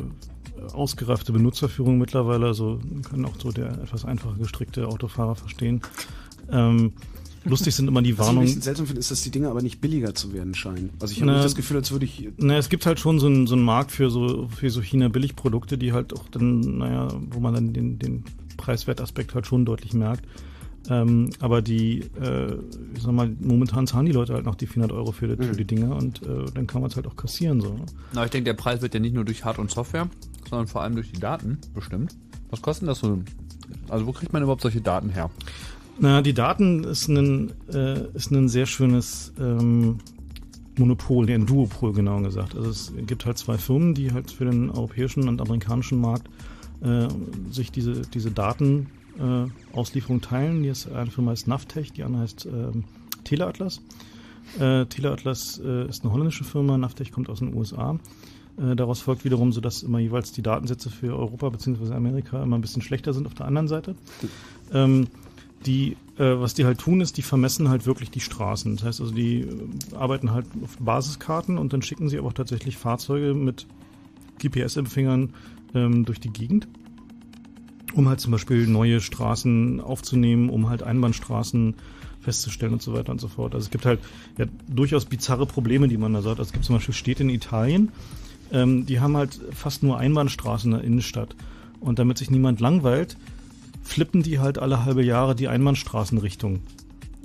ausgereifte 0.73 1.31
Benutzerführung 1.31 1.97
mittlerweile. 1.97 2.45
Also 2.45 2.79
kann 3.09 3.25
auch 3.25 3.33
so 3.41 3.51
der 3.51 3.71
etwas 3.71 4.05
einfacher 4.05 4.35
gestrickte 4.37 4.87
Autofahrer 4.87 5.35
verstehen. 5.35 5.81
Ähm, 6.51 6.93
lustig 7.43 7.75
sind 7.75 7.87
immer 7.87 8.03
die 8.03 8.17
Was 8.17 8.27
ich 8.27 8.35
Warnungen. 8.35 8.61
seltsam 8.61 8.85
finde, 8.85 8.99
ist, 8.99 9.09
dass 9.09 9.23
die 9.23 9.31
Dinge 9.31 9.49
aber 9.49 9.63
nicht 9.63 9.81
billiger 9.81 10.13
zu 10.13 10.33
werden 10.33 10.53
scheinen. 10.53 10.91
Also 10.99 11.13
ich 11.13 11.21
habe 11.21 11.31
nicht 11.31 11.43
das 11.43 11.55
Gefühl, 11.55 11.77
als 11.77 11.91
würde 11.91 12.05
ich 12.05 12.29
Na, 12.37 12.57
es 12.57 12.69
gibt 12.69 12.85
halt 12.85 12.99
schon 12.99 13.19
so 13.19 13.25
einen, 13.25 13.47
so 13.47 13.55
einen 13.55 13.65
Markt 13.65 13.91
für 13.91 14.11
so, 14.11 14.47
für 14.55 14.69
so 14.69 14.81
China-Billigprodukte, 14.81 15.79
die 15.79 15.93
halt 15.93 16.13
auch 16.13 16.29
dann, 16.29 16.77
naja, 16.77 17.07
wo 17.31 17.39
man 17.39 17.55
dann 17.55 17.73
den, 17.73 17.97
den 17.97 18.23
Preiswertaspekt 18.55 19.33
halt 19.33 19.47
schon 19.47 19.65
deutlich 19.65 19.93
merkt. 19.93 20.25
Ähm, 20.89 21.29
aber 21.39 21.61
die, 21.61 21.99
äh, 22.21 22.53
ich 22.95 23.03
sag 23.03 23.11
mal, 23.11 23.29
momentan 23.41 23.87
zahlen 23.87 24.05
die 24.05 24.11
Leute 24.13 24.33
halt 24.33 24.45
noch 24.45 24.55
die 24.55 24.67
400 24.67 24.95
Euro 24.95 25.11
für, 25.11 25.27
die- 25.27 25.43
für 25.43 25.51
Mhm. 25.53 25.57
die 25.57 25.65
Dinger 25.65 25.95
und 25.95 26.21
äh, 26.23 26.45
dann 26.53 26.65
kann 26.67 26.81
man 26.81 26.89
es 26.89 26.95
halt 26.95 27.07
auch 27.07 27.15
kassieren 27.15 27.59
so. 27.59 27.73
Ne? 27.73 27.85
Na, 28.13 28.23
ich 28.23 28.31
denke, 28.31 28.45
der 28.45 28.53
Preis 28.53 28.81
wird 28.81 28.93
ja 28.93 28.99
nicht 28.99 29.13
nur 29.13 29.25
durch 29.25 29.43
Hard- 29.43 29.59
und 29.59 29.69
Software, 29.69 30.09
sondern 30.49 30.67
vor 30.67 30.81
allem 30.83 30.95
durch 30.95 31.11
die 31.11 31.19
Daten 31.19 31.57
bestimmt. 31.73 32.15
Was 32.51 32.61
kostet 32.61 32.87
das 32.87 32.99
so? 32.99 33.19
Also 33.89 34.05
wo 34.07 34.13
kriegt 34.13 34.31
man 34.31 34.41
überhaupt 34.41 34.61
solche 34.61 34.79
Daten 34.79 35.09
her? 35.09 35.29
Na, 35.99 36.21
die 36.21 36.33
Daten 36.33 36.83
ist 36.85 37.07
ein, 37.09 37.51
äh, 37.73 38.07
ist 38.13 38.31
ein 38.31 38.47
sehr 38.47 38.65
schönes 38.65 39.33
ähm, 39.39 39.97
Monopol, 40.77 41.29
ein 41.29 41.45
Duopol 41.45 41.91
genau 41.91 42.21
gesagt. 42.21 42.55
Also 42.55 42.69
es 42.69 42.93
gibt 43.07 43.25
halt 43.25 43.37
zwei 43.37 43.57
Firmen, 43.57 43.93
die 43.95 44.11
halt 44.13 44.31
für 44.31 44.45
den 44.45 44.69
europäischen 44.69 45.27
und 45.27 45.41
amerikanischen 45.41 45.99
Markt 45.99 46.29
äh, 46.81 47.07
sich 47.51 47.71
diese, 47.71 48.03
diese 48.03 48.29
Daten 48.31 48.87
Auslieferung 49.73 50.21
teilen. 50.21 50.63
Die 50.63 50.69
ist, 50.69 50.91
eine 50.91 51.11
Firma 51.11 51.31
heißt 51.31 51.47
Naftech, 51.47 51.91
die 51.91 52.03
andere 52.03 52.23
heißt 52.23 52.45
ähm, 52.45 52.83
Teleatlas. 53.23 53.81
Äh, 54.59 54.85
Teleatlas 54.85 55.59
äh, 55.63 55.87
ist 55.87 56.03
eine 56.03 56.13
holländische 56.13 56.43
Firma, 56.43 56.77
Naftech 56.77 57.11
kommt 57.11 57.29
aus 57.29 57.39
den 57.39 57.53
USA. 57.53 57.99
Äh, 58.57 58.75
daraus 58.75 59.01
folgt 59.01 59.25
wiederum, 59.25 59.51
so 59.51 59.61
dass 59.61 59.83
immer 59.83 59.99
jeweils 59.99 60.31
die 60.31 60.41
Datensätze 60.41 60.89
für 60.89 61.15
Europa 61.15 61.49
bzw. 61.49 61.93
Amerika 61.93 62.41
immer 62.41 62.57
ein 62.57 62.61
bisschen 62.61 62.81
schlechter 62.81 63.13
sind 63.13 63.27
auf 63.27 63.33
der 63.33 63.45
anderen 63.45 63.67
Seite. 63.67 63.95
Ähm, 64.73 65.07
die, 65.65 65.97
äh, 66.17 66.39
was 66.39 66.53
die 66.53 66.65
halt 66.65 66.79
tun, 66.79 67.01
ist, 67.01 67.17
die 67.17 67.21
vermessen 67.21 67.69
halt 67.69 67.85
wirklich 67.85 68.11
die 68.11 68.19
Straßen. 68.19 68.77
Das 68.77 68.85
heißt 68.85 69.01
also, 69.01 69.13
die 69.13 69.41
äh, 69.41 69.95
arbeiten 69.95 70.31
halt 70.31 70.45
auf 70.63 70.77
Basiskarten 70.77 71.57
und 71.57 71.73
dann 71.73 71.81
schicken 71.81 72.09
sie 72.09 72.17
aber 72.17 72.29
auch 72.29 72.33
tatsächlich 72.33 72.77
Fahrzeuge 72.77 73.33
mit 73.33 73.67
GPS-Empfängern 74.39 75.33
ähm, 75.73 76.05
durch 76.05 76.19
die 76.19 76.29
Gegend, 76.29 76.67
um 77.97 78.07
halt 78.07 78.19
zum 78.19 78.31
Beispiel 78.31 78.67
neue 78.67 79.01
Straßen 79.01 79.81
aufzunehmen, 79.81 80.49
um 80.49 80.69
halt 80.69 80.83
Einbahnstraßen 80.83 81.73
festzustellen 82.21 82.73
und 82.73 82.81
so 82.81 82.93
weiter 82.93 83.11
und 83.11 83.19
so 83.19 83.27
fort. 83.27 83.55
Also 83.55 83.65
es 83.65 83.71
gibt 83.71 83.85
halt 83.85 83.99
ja, 84.37 84.45
durchaus 84.67 85.05
bizarre 85.05 85.45
Probleme, 85.45 85.87
die 85.87 85.97
man 85.97 86.13
da 86.13 86.21
sagt. 86.21 86.39
Also 86.39 86.49
es 86.49 86.53
gibt 86.53 86.65
zum 86.65 86.75
Beispiel 86.75 86.93
Städte 86.93 87.23
in 87.23 87.29
Italien, 87.29 87.91
ähm, 88.51 88.85
die 88.85 88.99
haben 88.99 89.17
halt 89.17 89.39
fast 89.51 89.83
nur 89.83 89.97
Einbahnstraßen 89.97 90.71
in 90.71 90.77
der 90.77 90.85
Innenstadt. 90.85 91.35
Und 91.79 91.99
damit 91.99 92.17
sich 92.17 92.29
niemand 92.29 92.59
langweilt, 92.59 93.17
flippen 93.83 94.23
die 94.23 94.39
halt 94.39 94.59
alle 94.59 94.85
halbe 94.85 95.03
Jahre 95.03 95.35
die 95.35 95.47
Einbahnstraßenrichtung. 95.47 96.59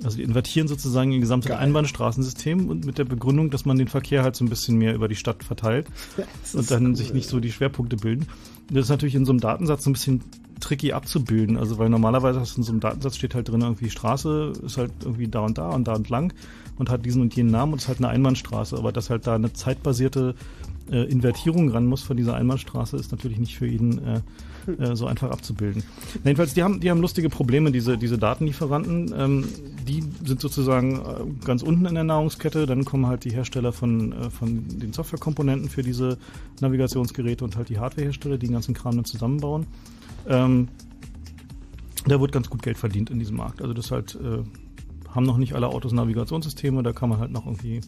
Also 0.03 0.17
die 0.17 0.23
invertieren 0.23 0.67
sozusagen 0.67 1.11
ihr 1.11 1.19
gesamtes 1.19 1.51
Einbahnstraßensystem 1.51 2.67
und 2.67 2.85
mit 2.85 2.97
der 2.97 3.05
Begründung, 3.05 3.49
dass 3.51 3.65
man 3.65 3.77
den 3.77 3.87
Verkehr 3.87 4.23
halt 4.23 4.35
so 4.35 4.43
ein 4.43 4.49
bisschen 4.49 4.77
mehr 4.77 4.95
über 4.95 5.07
die 5.07 5.15
Stadt 5.15 5.43
verteilt 5.43 5.87
und 6.53 6.71
dann 6.71 6.87
cool, 6.87 6.95
sich 6.95 7.13
nicht 7.13 7.29
so 7.29 7.39
die 7.39 7.51
Schwerpunkte 7.51 7.97
bilden. 7.97 8.27
Das 8.69 8.85
ist 8.85 8.89
natürlich 8.89 9.15
in 9.15 9.25
so 9.25 9.31
einem 9.31 9.39
Datensatz 9.39 9.83
so 9.83 9.89
ein 9.89 9.93
bisschen 9.93 10.21
tricky 10.63 10.93
abzubilden. 10.93 11.57
Also 11.57 11.77
weil 11.77 11.89
normalerweise 11.89 12.39
hast 12.39 12.55
du 12.55 12.61
in 12.61 12.63
so 12.63 12.71
einem 12.71 12.79
Datensatz 12.79 13.17
steht 13.17 13.35
halt 13.35 13.49
drin 13.49 13.61
irgendwie 13.61 13.89
Straße 13.89 14.53
ist 14.65 14.77
halt 14.77 14.91
irgendwie 15.03 15.27
da 15.27 15.41
und 15.41 15.57
da 15.57 15.69
und 15.69 15.87
da 15.87 15.95
entlang 15.95 16.33
und 16.77 16.89
hat 16.89 17.05
diesen 17.05 17.21
und 17.21 17.35
jenen 17.35 17.51
Namen 17.51 17.73
und 17.73 17.81
ist 17.81 17.87
halt 17.87 17.99
eine 17.99 18.07
Einbahnstraße. 18.09 18.77
Aber 18.77 18.91
dass 18.91 19.09
halt 19.09 19.27
da 19.27 19.35
eine 19.35 19.53
zeitbasierte 19.53 20.35
äh, 20.91 21.03
Invertierung 21.03 21.69
ran 21.69 21.85
muss 21.85 22.01
von 22.01 22.17
dieser 22.17 22.35
Einbahnstraße, 22.35 22.97
ist 22.97 23.11
natürlich 23.11 23.39
nicht 23.39 23.55
für 23.55 23.67
jeden 23.67 24.05
äh, 24.05 24.21
äh, 24.79 24.95
so 24.95 25.07
einfach 25.07 25.31
abzubilden. 25.31 25.83
Na, 26.23 26.29
jedenfalls, 26.29 26.53
die 26.53 26.63
haben, 26.63 26.79
die 26.79 26.89
haben 26.89 27.01
lustige 27.01 27.29
Probleme, 27.29 27.71
diese, 27.71 27.97
diese 27.97 28.17
Datenlieferanten. 28.17 29.13
Ähm, 29.17 29.45
die 29.87 30.03
sind 30.25 30.39
sozusagen 30.39 30.99
äh, 30.99 31.45
ganz 31.45 31.61
unten 31.61 31.85
in 31.85 31.95
der 31.95 32.03
Nahrungskette. 32.03 32.65
Dann 32.65 32.85
kommen 32.85 33.07
halt 33.07 33.25
die 33.25 33.31
Hersteller 33.31 33.73
von, 33.73 34.13
äh, 34.13 34.29
von 34.29 34.65
den 34.67 34.93
Softwarekomponenten 34.93 35.69
für 35.69 35.83
diese 35.83 36.17
Navigationsgeräte 36.61 37.43
und 37.43 37.55
halt 37.55 37.69
die 37.69 37.79
Hardwarehersteller, 37.79 38.37
die 38.37 38.47
den 38.47 38.53
ganzen 38.53 38.73
Kram 38.73 38.95
dann 38.95 39.05
zusammenbauen. 39.05 39.67
Ähm, 40.27 40.67
da 42.05 42.19
wird 42.19 42.31
ganz 42.31 42.49
gut 42.49 42.61
Geld 42.61 42.77
verdient 42.77 43.09
in 43.09 43.19
diesem 43.19 43.37
Markt. 43.37 43.61
Also 43.61 43.73
das 43.73 43.91
halt 43.91 44.15
äh, 44.15 44.43
haben 45.09 45.25
noch 45.25 45.37
nicht 45.37 45.53
alle 45.53 45.67
Autos 45.67 45.91
Navigationssysteme, 45.93 46.83
da 46.83 46.91
kann 46.93 47.09
man 47.09 47.19
halt 47.19 47.31
noch 47.31 47.45
irgendwie 47.45 47.81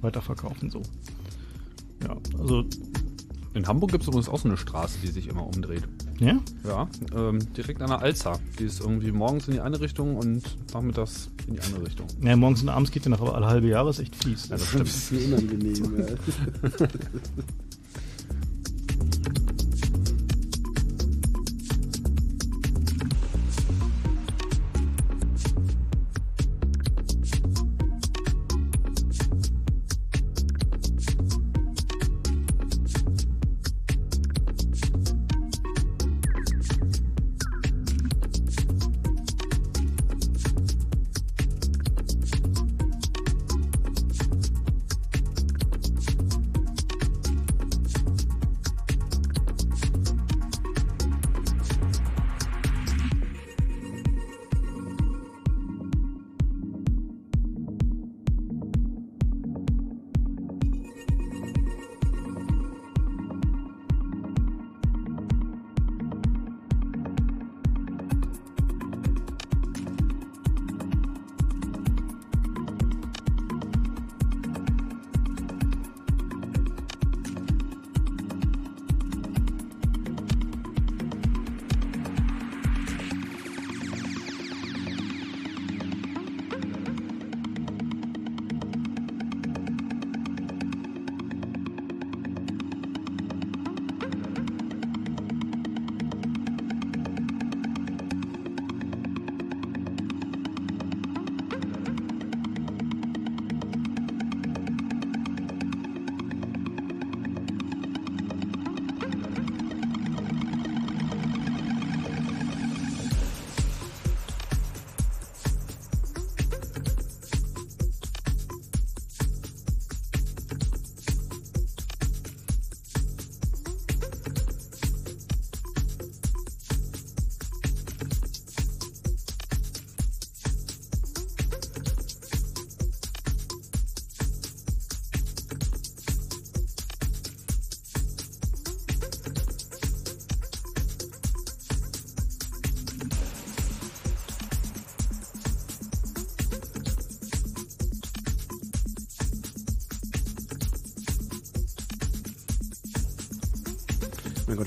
weiterverkaufen 0.00 0.70
so. 0.70 0.82
Ja, 2.02 2.16
also 2.38 2.64
In 3.54 3.66
Hamburg 3.66 3.92
gibt 3.92 4.02
es 4.02 4.08
übrigens 4.08 4.28
auch 4.28 4.38
so 4.40 4.48
eine 4.48 4.56
Straße, 4.56 4.98
die 5.02 5.06
sich 5.06 5.28
immer 5.28 5.46
umdreht. 5.46 5.84
Ja? 6.18 6.38
Ja, 6.64 6.88
ähm, 7.16 7.38
direkt 7.54 7.80
an 7.80 7.88
der 7.88 8.00
Alza. 8.00 8.38
Die 8.58 8.64
ist 8.64 8.80
irgendwie 8.80 9.12
morgens 9.12 9.46
in 9.48 9.54
die 9.54 9.60
eine 9.60 9.80
Richtung 9.80 10.16
und 10.16 10.42
nachmittags 10.74 11.30
in 11.46 11.54
die 11.54 11.60
andere 11.60 11.86
Richtung. 11.86 12.06
Ja, 12.20 12.36
morgens 12.36 12.62
und 12.62 12.68
abends 12.68 12.90
geht 12.90 13.04
der 13.04 13.10
nach, 13.10 13.20
aber 13.20 13.34
alle 13.34 13.46
halbe 13.46 13.68
Jahre 13.68 13.90
ist 13.90 14.00
echt 14.00 14.14
fies. 14.22 14.48
Ja, 14.48 14.56
das 14.56 14.62
ein 14.62 14.66
stimmt. 14.66 14.84
bisschen 14.84 15.32
unangenehm. 15.32 16.06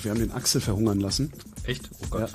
wir 0.07 0.11
haben 0.11 0.19
den 0.19 0.31
Axel 0.31 0.61
verhungern 0.61 1.01
lassen. 1.01 1.33
Echt? 1.65 1.89
Oh 2.01 2.05
Gott. 2.09 2.21
Ja. 2.21 2.27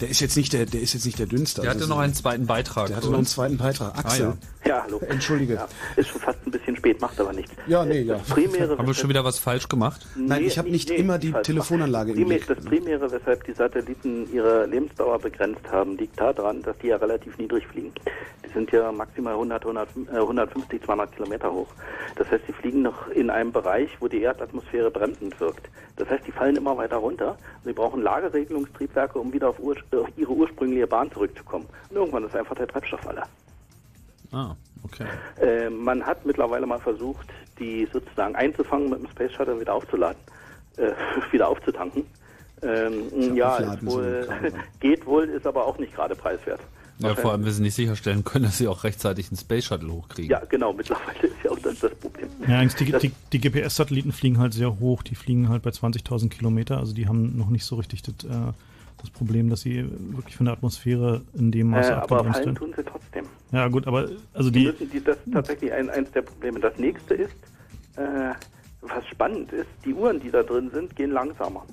Der 0.00 0.08
ist 0.08 0.20
jetzt 0.20 0.36
nicht 0.36 0.52
der, 0.52 0.66
der 0.66 0.80
ist 0.80 0.94
jetzt 0.94 1.04
nicht 1.04 1.18
der 1.18 1.26
dünnste. 1.26 1.60
Der 1.60 1.70
hatte 1.70 1.80
Also 1.82 1.94
noch 1.94 2.00
einen 2.00 2.14
zweiten 2.14 2.46
Beitrag. 2.46 2.88
Der 2.88 2.96
hatte 2.96 3.08
noch 3.10 3.18
einen 3.18 3.26
zweiten 3.26 3.56
Beitrag. 3.58 3.96
Axel. 3.98 4.26
Ah, 4.64 4.66
Ja, 4.66 4.82
hallo. 4.82 4.98
Entschuldige. 5.08 5.54
Ja, 5.54 5.68
ist 5.96 6.08
schon 6.08 6.20
fast 6.20 6.38
ein 6.46 6.50
bisschen 6.50 6.74
spät, 6.76 7.00
macht 7.00 7.20
aber 7.20 7.32
nichts. 7.32 7.52
Ja, 7.68 7.84
nee, 7.84 8.00
ja. 8.00 8.16
Das 8.16 8.26
Primäre, 8.28 8.76
Haben 8.78 8.86
wir 8.86 8.94
schon 8.94 9.10
wieder 9.10 9.24
was 9.24 9.38
falsch 9.38 9.68
gemacht? 9.68 10.06
Nein, 10.16 10.42
ich 10.44 10.58
habe 10.58 10.70
nicht 10.70 10.90
immer 10.90 11.18
die. 11.18 11.32
Telefonanlage 11.32 12.12
im 12.12 12.26
Blick. 12.26 12.46
das 12.48 12.58
Primäre, 12.64 13.12
weshalb 13.12 13.44
die 13.44 13.52
Satelliten 13.52 14.26
ihre 14.32 14.66
Lebensdauer 14.66 15.18
begrenzt 15.20 15.70
haben, 15.70 15.96
liegt 15.98 16.18
daran, 16.18 16.62
dass 16.62 16.76
die 16.78 16.88
ja 16.88 16.96
relativ 16.96 17.36
niedrig 17.38 17.64
fliegen. 17.66 17.92
Die 18.50 18.54
sind 18.54 18.72
ja 18.72 18.90
maximal 18.90 19.34
100, 19.34 19.62
100, 19.62 19.88
äh, 20.12 20.16
150, 20.16 20.82
200 20.82 21.12
Kilometer 21.12 21.52
hoch. 21.52 21.68
Das 22.16 22.28
heißt, 22.30 22.46
sie 22.46 22.52
fliegen 22.52 22.82
noch 22.82 23.08
in 23.08 23.30
einem 23.30 23.52
Bereich, 23.52 23.90
wo 24.00 24.08
die 24.08 24.22
Erdatmosphäre 24.22 24.90
bremsend 24.90 25.38
wirkt. 25.38 25.68
Das 25.96 26.08
heißt, 26.08 26.26
die 26.26 26.32
fallen 26.32 26.56
immer 26.56 26.76
weiter 26.76 26.96
runter. 26.96 27.36
Sie 27.64 27.72
brauchen 27.72 28.02
Lagerregelungstriebwerke, 28.02 29.20
um 29.20 29.32
wieder 29.32 29.50
auf, 29.50 29.60
ur 29.60 29.76
auf 29.94 30.08
ihre 30.16 30.32
ursprüngliche 30.32 30.88
Bahn 30.88 31.12
zurückzukommen. 31.12 31.66
Und 31.90 31.96
irgendwann 31.96 32.24
ist 32.24 32.34
einfach 32.34 32.56
der 32.56 32.66
Treibstoff 32.66 33.06
alle. 33.06 33.22
Ah, 34.32 34.56
okay. 34.82 35.06
Äh, 35.40 35.70
man 35.70 36.04
hat 36.04 36.26
mittlerweile 36.26 36.66
mal 36.66 36.80
versucht, 36.80 37.28
die 37.60 37.88
sozusagen 37.92 38.34
einzufangen 38.34 38.90
mit 38.90 38.98
dem 38.98 39.08
Space 39.10 39.32
Shuttle 39.32 39.60
wieder 39.60 39.74
aufzuladen, 39.74 40.20
äh, 40.76 40.90
wieder 41.30 41.48
aufzutanken. 41.48 42.04
Ähm, 42.62 43.36
ja, 43.36 43.76
wohl, 43.82 44.28
geht 44.80 45.06
wohl, 45.06 45.28
ist 45.28 45.46
aber 45.46 45.66
auch 45.66 45.78
nicht 45.78 45.94
gerade 45.94 46.16
preiswert. 46.16 46.60
Ja, 47.02 47.14
vor 47.14 47.32
allem, 47.32 47.44
wenn 47.44 47.52
sie 47.52 47.62
nicht 47.62 47.74
sicherstellen 47.74 48.24
können, 48.24 48.44
dass 48.44 48.58
sie 48.58 48.68
auch 48.68 48.84
rechtzeitig 48.84 49.28
einen 49.30 49.38
Space 49.38 49.64
Shuttle 49.64 49.92
hochkriegen. 49.92 50.30
Ja, 50.30 50.42
genau, 50.44 50.72
mittlerweile 50.72 51.18
ist 51.28 51.36
ja 51.42 51.50
auch 51.50 51.58
das 51.58 51.78
das 51.80 51.94
Problem. 51.94 52.28
Ja, 52.46 52.58
eigentlich 52.58 52.74
die, 53.00 53.08
die, 53.08 53.12
die 53.32 53.40
GPS-Satelliten 53.40 54.12
fliegen 54.12 54.38
halt 54.38 54.52
sehr 54.54 54.78
hoch. 54.80 55.02
Die 55.02 55.14
fliegen 55.14 55.48
halt 55.48 55.62
bei 55.62 55.70
20.000 55.70 56.28
Kilometer. 56.28 56.78
Also 56.78 56.92
die 56.94 57.06
haben 57.08 57.36
noch 57.36 57.48
nicht 57.50 57.64
so 57.64 57.76
richtig 57.76 58.02
das, 58.02 58.14
äh, 58.24 58.52
das 58.98 59.10
Problem, 59.10 59.48
dass 59.48 59.62
sie 59.62 59.86
wirklich 60.14 60.36
von 60.36 60.46
der 60.46 60.52
Atmosphäre 60.54 61.22
in 61.34 61.50
dem 61.52 61.72
Äh, 61.72 61.76
Maße 61.76 61.92
aber 61.96 62.02
abgebremst 62.02 62.32
fallen 62.42 62.46
werden. 62.46 62.56
tun 62.56 62.74
sie 62.76 62.82
trotzdem. 62.84 63.24
Ja 63.52 63.68
gut, 63.68 63.86
aber 63.86 64.08
also 64.34 64.50
Die 64.50 64.60
die, 64.60 64.66
müssen, 64.66 64.90
die, 64.90 65.02
das 65.02 65.16
ist 65.24 65.32
tatsächlich 65.32 65.72
ein, 65.72 65.88
eins 65.90 66.10
der 66.12 66.22
Probleme. 66.22 66.60
Das 66.60 66.76
nächste 66.78 67.14
ist, 67.14 67.32
äh, 67.96 68.32
was 68.82 69.06
spannend 69.08 69.52
ist, 69.52 69.68
die 69.84 69.92
Uhren, 69.94 70.20
die 70.20 70.30
da 70.30 70.42
drin 70.42 70.70
sind, 70.72 70.94
gehen 70.96 71.10
langsamer. 71.12 71.64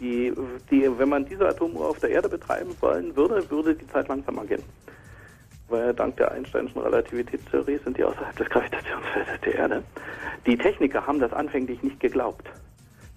Die, 0.00 0.32
die, 0.70 0.98
wenn 0.98 1.08
man 1.08 1.26
diese 1.26 1.46
Atomuhr 1.46 1.88
auf 1.88 1.98
der 1.98 2.10
Erde 2.10 2.28
betreiben 2.28 2.74
wollen 2.80 3.14
würde, 3.14 3.48
würde 3.50 3.74
die 3.74 3.86
Zeit 3.88 4.08
langsamer 4.08 4.44
gehen. 4.46 4.62
Weil 5.68 5.94
dank 5.94 6.16
der 6.16 6.32
Einsteinschen 6.32 6.80
Relativitätstheorie 6.80 7.78
sind 7.84 7.96
die 7.98 8.04
außerhalb 8.04 8.34
des 8.36 8.48
Gravitationsfeldes 8.48 9.40
der 9.44 9.54
Erde. 9.54 9.82
Die 10.46 10.56
Techniker 10.56 11.06
haben 11.06 11.20
das 11.20 11.32
anfänglich 11.32 11.82
nicht 11.82 12.00
geglaubt, 12.00 12.50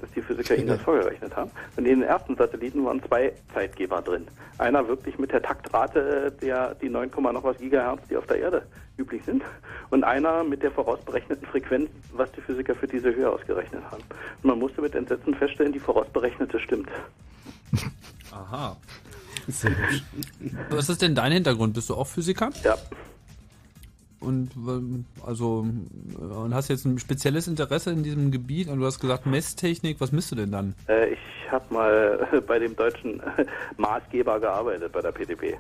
dass 0.04 0.12
die 0.12 0.22
Physiker 0.22 0.58
ihnen 0.58 0.68
das 0.68 0.82
vorgerechnet 0.82 1.34
haben. 1.34 1.50
Und 1.78 1.86
in 1.86 2.02
den 2.02 2.04
ersten 2.04 2.36
Satelliten 2.36 2.84
waren 2.84 3.02
zwei 3.04 3.32
Zeitgeber 3.54 4.02
drin. 4.02 4.28
Einer 4.58 4.86
wirklich 4.86 5.18
mit 5.18 5.32
der 5.32 5.42
Taktrate 5.42 6.34
der 6.42 6.76
die 6.76 6.90
9, 6.90 7.10
noch 7.32 7.44
was 7.44 7.58
Gigahertz, 7.58 8.02
die 8.10 8.18
auf 8.18 8.28
der 8.28 8.38
Erde 8.38 8.64
üblich 8.98 9.24
sind, 9.24 9.44
und 9.92 10.04
einer 10.04 10.44
mit 10.44 10.62
der 10.62 10.72
vorausberechneten 10.72 11.48
Frequenz, 11.48 11.90
was 12.12 12.30
die 12.34 12.42
Physiker 12.42 12.76
für 12.76 12.88
diese 12.88 13.16
Höhe 13.16 13.30
ausgerechnet 13.30 13.82
haben. 13.90 14.04
Und 14.42 14.50
man 14.50 14.60
musste 14.60 14.82
mit 14.82 14.94
Entsetzen 14.94 15.34
feststellen, 15.36 15.72
die 15.72 15.80
vorausberechnete 15.80 16.60
stimmt. 16.60 16.90
Aha. 18.32 18.76
Was 20.70 20.90
ist 20.90 21.02
denn 21.02 21.16
dein 21.16 21.32
Hintergrund? 21.32 21.74
Bist 21.74 21.90
du 21.90 21.96
auch 21.96 22.08
Physiker? 22.08 22.50
Ja. 22.64 22.76
Und 24.24 24.52
ähm, 24.56 25.06
also 25.26 25.66
äh, 26.20 26.34
und 26.34 26.54
hast 26.54 26.70
jetzt 26.70 26.86
ein 26.86 27.00
spezielles 27.00 27.48
Interesse 27.48 27.92
in 27.92 28.04
diesem 28.04 28.32
Gebiet 28.32 28.70
und 28.70 28.80
du 28.80 28.86
hast 28.86 29.00
gesagt 29.00 29.26
Messtechnik, 29.26 30.00
was 30.00 30.12
misst 30.12 30.32
du 30.32 30.36
denn 30.36 30.52
dann? 30.52 30.76
Äh, 30.88 31.14
ich 31.14 31.20
habe 31.52 31.74
mal 31.74 32.28
bei 32.48 32.60
dem 32.60 32.76
deutschen 32.76 33.22
Maßgeber 33.78 34.40
gearbeitet, 34.40 34.92
bei 34.92 35.02
der 35.02 35.12
PTP. 35.12 35.58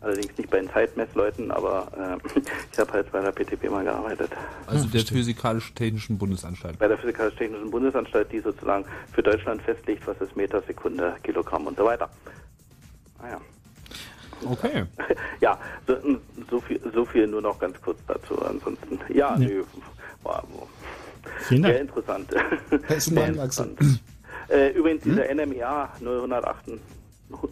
Allerdings 0.00 0.36
nicht 0.36 0.50
bei 0.50 0.58
den 0.58 0.68
Zeitmessleuten, 0.68 1.52
aber 1.52 2.18
äh, 2.34 2.40
ich 2.72 2.78
habe 2.78 2.92
halt 2.92 3.12
bei 3.12 3.20
der 3.20 3.30
PTP 3.30 3.70
mal 3.70 3.84
gearbeitet. 3.84 4.30
Also 4.66 4.88
der 4.88 5.02
Physikalisch-Technischen 5.02 6.18
Bundesanstalt. 6.18 6.78
Bei 6.78 6.88
der 6.88 6.98
Physikalisch-Technischen 6.98 7.70
Bundesanstalt, 7.70 8.32
die 8.32 8.40
sozusagen 8.40 8.84
für 9.12 9.22
Deutschland 9.22 9.62
festlegt, 9.62 10.04
was 10.06 10.20
ist 10.20 10.34
Meter, 10.36 10.60
Sekunde, 10.62 11.14
Kilogramm 11.22 11.68
und 11.68 11.76
so 11.76 11.84
weiter. 11.84 12.10
Ah 13.20 13.28
ja. 13.30 13.40
Okay. 14.50 14.84
Ja, 15.40 15.58
so, 15.88 15.96
so, 16.50 16.60
viel, 16.60 16.80
so 16.94 17.04
viel 17.04 17.26
nur 17.26 17.42
noch 17.42 17.58
ganz 17.58 17.80
kurz 17.82 17.98
dazu. 18.06 18.40
Ansonsten, 18.42 19.00
ja, 19.08 19.36
Ja. 19.36 19.38
nö, 19.38 19.64
war 20.22 20.44
Vielen 21.40 21.62
Dank. 21.64 21.74
sehr 21.74 21.80
interessant. 21.82 22.30
Besten 22.88 23.14
Sehr 23.16 23.26
Dank, 23.26 23.38
Axel. 23.40 23.66
interessant. 23.66 24.00
Äh, 24.48 24.68
übrigens, 24.70 25.02
dieser 25.02 25.34
NMEA 25.34 25.88
0188 26.00 26.78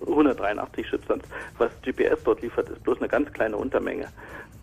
183 0.06 0.86
Chipsatz, 0.88 1.22
was 1.58 1.70
GPS 1.82 2.22
dort 2.24 2.42
liefert, 2.42 2.68
ist 2.68 2.82
bloß 2.84 2.98
eine 2.98 3.08
ganz 3.08 3.32
kleine 3.32 3.56
Untermenge 3.56 4.08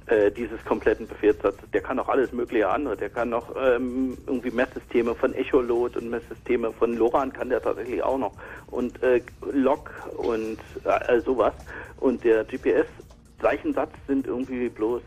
äh, 0.07 0.31
dieses 0.31 0.63
kompletten 0.63 1.07
Befehlssatzes. 1.07 1.69
Der 1.71 1.81
kann 1.81 1.99
auch 1.99 2.07
alles 2.07 2.31
mögliche 2.31 2.69
andere. 2.69 2.95
Der 2.95 3.09
kann 3.09 3.29
noch 3.29 3.53
ähm, 3.55 4.17
irgendwie 4.25 4.51
Messsysteme 4.51 5.13
von 5.15 5.33
Echolot 5.33 5.97
und 5.97 6.09
Messsysteme 6.09 6.71
von 6.71 6.95
LoRaN 6.95 7.33
kann 7.33 7.49
der 7.49 7.61
tatsächlich 7.61 8.01
auch 8.01 8.17
noch. 8.17 8.33
Und 8.71 9.01
äh, 9.03 9.21
Log 9.51 9.91
und 10.17 10.59
äh, 10.85 11.19
sowas. 11.21 11.53
Und 11.99 12.23
der 12.23 12.45
GPS-Zeichensatz 12.45 13.91
sind 14.07 14.27
irgendwie 14.27 14.69
bloß 14.69 15.01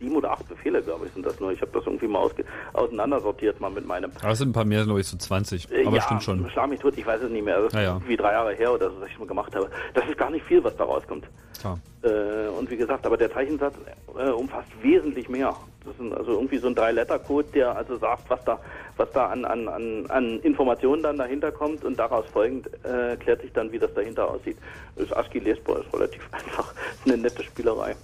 sieben 0.00 0.16
oder 0.16 0.32
acht 0.32 0.48
Befehle, 0.48 0.82
glaube 0.82 1.06
ich, 1.06 1.12
sind 1.12 1.24
das 1.24 1.38
nur. 1.40 1.52
Ich 1.52 1.60
habe 1.60 1.70
das 1.72 1.84
irgendwie 1.86 2.06
mal 2.08 2.18
ausge 2.20 2.44
auseinandersortiert 2.72 3.60
mal 3.60 3.70
mit 3.70 3.86
meinem. 3.86 4.10
Aber 4.20 4.32
es 4.32 4.38
sind 4.38 4.50
ein 4.50 4.52
paar 4.52 4.64
mehr, 4.64 4.84
glaube 4.84 5.00
ich, 5.00 5.06
so 5.06 5.16
20. 5.16 5.70
Äh, 5.70 5.86
Aber 5.86 5.96
ja, 5.96 6.02
stimmt 6.02 6.22
schon. 6.22 6.50
Schlag 6.50 6.68
mich 6.68 6.80
tot, 6.80 6.94
ich 6.96 7.06
weiß 7.06 7.22
es 7.22 7.30
nicht 7.30 7.44
mehr. 7.44 7.56
Das 7.56 7.66
ist 7.68 7.74
Ja, 7.74 7.82
ja. 7.82 7.92
irgendwie 7.94 8.16
drei 8.16 8.32
Jahre 8.32 8.54
her 8.54 8.72
oder 8.72 8.90
so, 8.90 9.00
dass 9.00 9.08
ich 9.08 9.18
mal 9.18 9.26
gemacht 9.28 9.54
habe. 9.54 9.70
Das 9.94 10.04
ist 10.06 10.16
gar 10.18 10.30
nicht 10.30 10.44
viel, 10.44 10.62
was 10.62 10.76
da 10.76 10.84
rauskommt. 10.84 11.24
Klar. 11.60 11.78
Äh, 12.02 12.48
und 12.58 12.70
wie 12.70 12.76
gesagt, 12.76 13.06
aber 13.06 13.16
der 13.16 13.32
Zeichensatz 13.32 13.74
äh, 14.18 14.28
umfasst 14.30 14.68
wesentlich 14.82 15.28
mehr. 15.28 15.54
Das 15.84 15.94
ist 16.06 16.12
also 16.14 16.32
irgendwie 16.32 16.56
so 16.58 16.66
ein 16.68 16.74
Drei-Letter-Code, 16.74 17.48
der 17.54 17.76
also 17.76 17.96
sagt, 17.98 18.28
was 18.30 18.42
da, 18.44 18.58
was 18.96 19.10
da 19.12 19.26
an, 19.26 19.44
an, 19.44 19.68
an, 19.68 20.06
an 20.08 20.40
Informationen 20.40 21.02
dann 21.02 21.18
dahinter 21.18 21.52
kommt 21.52 21.84
und 21.84 21.98
daraus 21.98 22.24
folgend 22.32 22.68
äh, 22.84 23.16
klärt 23.16 23.42
sich 23.42 23.52
dann, 23.52 23.70
wie 23.70 23.78
das 23.78 23.92
dahinter 23.92 24.30
aussieht. 24.30 24.56
Das 24.96 25.12
ASCII 25.12 25.40
lesbar 25.40 25.80
ist 25.80 25.92
relativ 25.92 26.22
einfach. 26.32 26.72
Ist 26.94 27.06
eine 27.12 27.22
nette 27.22 27.42
Spielerei. 27.44 27.94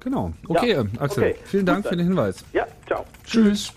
Genau. 0.00 0.32
Okay, 0.46 0.72
Ja, 0.72 0.84
Axel. 1.00 1.24
okay. 1.24 1.34
Vielen 1.44 1.66
Dank 1.66 1.82
Gut 1.82 1.90
für 1.90 1.96
den 1.96 2.06
Hinweis. 2.06 2.44
Ja, 2.52 2.66
ciao. 2.86 3.04
Tschüss. 3.24 3.72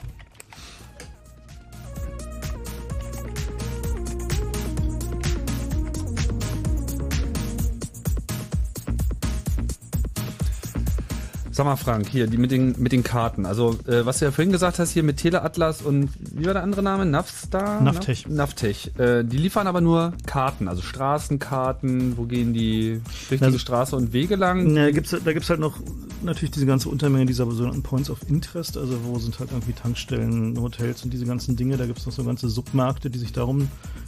Sag 11.62 11.66
mal, 11.68 11.76
Frank, 11.76 12.10
hier, 12.10 12.26
die 12.26 12.38
mit 12.38 12.50
den, 12.50 12.74
mit 12.80 12.92
den 12.92 13.04
Karten. 13.04 13.46
Also, 13.46 13.78
äh, 13.86 14.04
was 14.04 14.18
du 14.18 14.26
ja 14.26 14.32
vorhin 14.32 14.52
gesagt 14.52 14.80
hast, 14.80 14.90
hier 14.94 15.04
mit 15.04 15.18
Teleatlas 15.18 15.84
und 15.84 16.10
wie 16.32 16.44
war 16.48 16.54
der 16.54 16.64
andere 16.64 16.82
Name? 16.82 17.06
Navstar? 17.06 17.80
Navtech. 17.82 18.28
Navtech. 18.28 18.90
Äh, 18.98 19.24
die 19.24 19.38
liefern 19.38 19.68
aber 19.68 19.80
nur 19.80 20.14
Karten, 20.26 20.68
also 20.68 20.82
Straßenkarten, 20.82 22.18
wo 22.18 22.24
gehen 22.24 22.54
die 22.54 23.00
richtige 23.30 23.46
Also- 23.46 23.60
Straße 23.60 23.96
und 23.96 24.12
Wege 24.12 24.38
lang? 24.38 24.74
Da 24.74 24.90
gibt's, 24.90 25.16
da 25.24 25.34
gibt's 25.34 25.52
halt 25.52 25.60
noch 25.60 25.78
natürlich 26.24 26.50
diese 26.50 26.66
ganze 26.66 26.90
Untermenge 26.90 27.28
dieser 27.28 27.46
sogenannten 27.46 27.84
Points 27.84 28.10
of 28.10 28.28
Interest, 28.28 28.76
also 28.76 28.98
wo 29.04 29.20
sind 29.20 29.38
halt 29.40 29.52
irgendwie 29.52 29.74
Tankstellen, 29.74 30.60
Hotels 30.60 31.04
und 31.04 31.14
diese 31.14 31.28
ganzen 31.28 31.58
Dinge. 31.58 31.78
Da 31.78 31.86
gibt's 31.86 32.08
noch 32.08 32.14
so 32.14 32.24
ganze 32.24 32.50
Submärkte, 32.50 33.12
die 33.12 33.20
sich 33.20 33.34
darum 33.34 33.68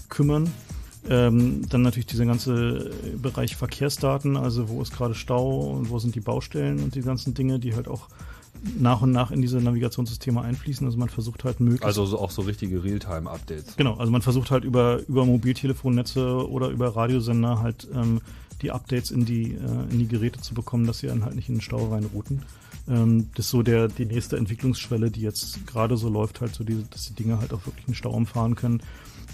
kümmern. 0.09 0.49
Ähm, 1.09 1.67
dann 1.69 1.81
natürlich 1.81 2.05
dieser 2.05 2.25
ganze 2.25 2.91
Bereich 3.21 3.55
Verkehrsdaten, 3.55 4.37
also 4.37 4.69
wo 4.69 4.81
ist 4.81 4.93
gerade 4.93 5.15
Stau 5.15 5.71
und 5.71 5.89
wo 5.89 5.99
sind 5.99 6.15
die 6.15 6.21
Baustellen 6.21 6.81
und 6.81 6.95
die 6.95 7.01
ganzen 7.01 7.33
Dinge, 7.33 7.59
die 7.59 7.75
halt 7.75 7.87
auch 7.87 8.07
nach 8.77 9.01
und 9.01 9.11
nach 9.11 9.31
in 9.31 9.41
diese 9.41 9.57
Navigationssysteme 9.57 10.41
einfließen. 10.41 10.85
Also 10.85 10.97
man 10.97 11.09
versucht 11.09 11.43
halt 11.43 11.59
möglichst 11.59 11.85
Also 11.85 12.05
so, 12.05 12.19
auch 12.19 12.31
so 12.31 12.43
richtige 12.43 12.83
Realtime-Updates. 12.83 13.75
Genau, 13.75 13.95
also 13.95 14.11
man 14.11 14.21
versucht 14.21 14.51
halt 14.51 14.63
über, 14.63 15.01
über 15.07 15.25
Mobiltelefonnetze 15.25 16.49
oder 16.49 16.69
über 16.69 16.95
Radiosender 16.95 17.59
halt 17.59 17.87
ähm, 17.93 18.21
die 18.61 18.71
Updates 18.71 19.11
in 19.11 19.25
die, 19.25 19.53
äh, 19.53 19.91
in 19.91 19.99
die 19.99 20.07
Geräte 20.07 20.39
zu 20.39 20.53
bekommen, 20.53 20.87
dass 20.87 20.99
sie 20.99 21.07
dann 21.07 21.25
halt 21.25 21.35
nicht 21.35 21.49
in 21.49 21.55
den 21.55 21.61
Stau 21.61 21.89
reinrouten. 21.89 22.43
Ähm, 22.87 23.29
das 23.35 23.45
ist 23.45 23.51
so 23.51 23.63
der, 23.63 23.89
die 23.89 24.05
nächste 24.05 24.37
Entwicklungsschwelle, 24.37 25.11
die 25.11 25.21
jetzt 25.21 25.65
gerade 25.67 25.97
so 25.97 26.09
läuft, 26.09 26.41
halt 26.41 26.53
so, 26.53 26.63
die, 26.63 26.85
dass 26.89 27.07
die 27.07 27.13
Dinge 27.13 27.39
halt 27.39 27.53
auch 27.53 27.65
wirklich 27.65 27.87
einen 27.87 27.95
Stau 27.95 28.11
umfahren 28.11 28.55
können. 28.55 28.81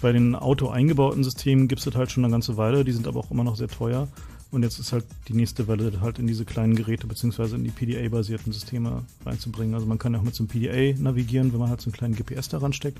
Bei 0.01 0.11
den 0.11 0.35
Auto 0.35 0.69
eingebauten 0.69 1.23
Systemen 1.23 1.67
gibt 1.67 1.85
es 1.85 1.95
halt 1.95 2.11
schon 2.11 2.23
eine 2.23 2.31
ganze 2.31 2.55
Weile, 2.57 2.85
die 2.85 2.91
sind 2.91 3.07
aber 3.07 3.19
auch 3.19 3.31
immer 3.31 3.43
noch 3.43 3.55
sehr 3.57 3.67
teuer. 3.67 4.07
Und 4.51 4.63
jetzt 4.63 4.79
ist 4.79 4.93
halt 4.93 5.05
die 5.27 5.33
nächste 5.33 5.67
Welle, 5.67 6.01
halt 6.01 6.17
in 6.17 6.25
diese 6.25 6.43
kleinen 6.43 6.73
Geräte 6.75 7.05
beziehungsweise 7.05 7.55
in 7.55 7.63
die 7.63 7.69
PDA-basierten 7.69 8.51
Systeme 8.51 9.03
reinzubringen. 9.23 9.75
Also 9.75 9.85
man 9.85 9.99
kann 9.99 10.13
ja 10.13 10.19
auch 10.19 10.23
mit 10.23 10.33
so 10.33 10.43
einem 10.43 10.47
PDA 10.47 10.99
navigieren, 10.99 11.53
wenn 11.53 11.59
man 11.59 11.69
halt 11.69 11.81
so 11.81 11.87
einen 11.87 11.93
kleinen 11.93 12.15
GPS 12.15 12.49
daran 12.49 12.73
steckt. 12.73 12.97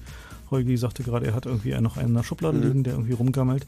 Holgi 0.51 0.77
sagte 0.77 1.01
gerade, 1.01 1.25
er 1.25 1.33
hat 1.33 1.47
irgendwie 1.47 1.71
noch 1.81 1.97
einen 1.97 2.09
in 2.09 2.13
der 2.13 2.23
Schublade 2.23 2.57
Mhm. 2.59 2.63
liegen, 2.67 2.83
der 2.83 2.93
irgendwie 2.93 3.13
rumgammelt. 3.13 3.65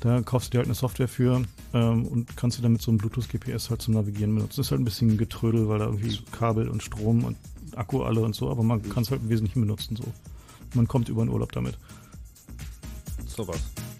Da 0.00 0.22
kaufst 0.22 0.48
du 0.48 0.50
dir 0.52 0.58
halt 0.58 0.66
eine 0.66 0.74
Software 0.74 1.06
für 1.06 1.42
ähm, 1.72 2.06
und 2.06 2.36
kannst 2.36 2.58
du 2.58 2.62
damit 2.62 2.82
so 2.82 2.90
ein 2.90 2.98
Bluetooth-GPS 2.98 3.70
halt 3.70 3.80
zum 3.80 3.94
Navigieren 3.94 4.34
benutzen. 4.34 4.56
Das 4.56 4.66
ist 4.66 4.70
halt 4.72 4.80
ein 4.80 4.84
bisschen 4.84 5.16
Getrödel, 5.16 5.68
weil 5.68 5.78
da 5.78 5.86
irgendwie 5.86 6.18
Kabel 6.32 6.68
und 6.68 6.82
Strom 6.82 7.22
und 7.24 7.36
Akku 7.76 8.02
alle 8.02 8.22
und 8.22 8.34
so, 8.34 8.50
aber 8.50 8.64
man 8.64 8.82
kann 8.88 9.04
es 9.04 9.10
halt 9.12 9.22
im 9.22 9.28
Wesentlichen 9.28 9.60
benutzen 9.60 9.94
so. 9.96 10.04
Man 10.74 10.88
kommt 10.88 11.08
über 11.08 11.24
den 11.24 11.28
Urlaub 11.30 11.52
damit. 11.52 11.78
Sowas. 13.34 13.56
Okay, 13.56 13.93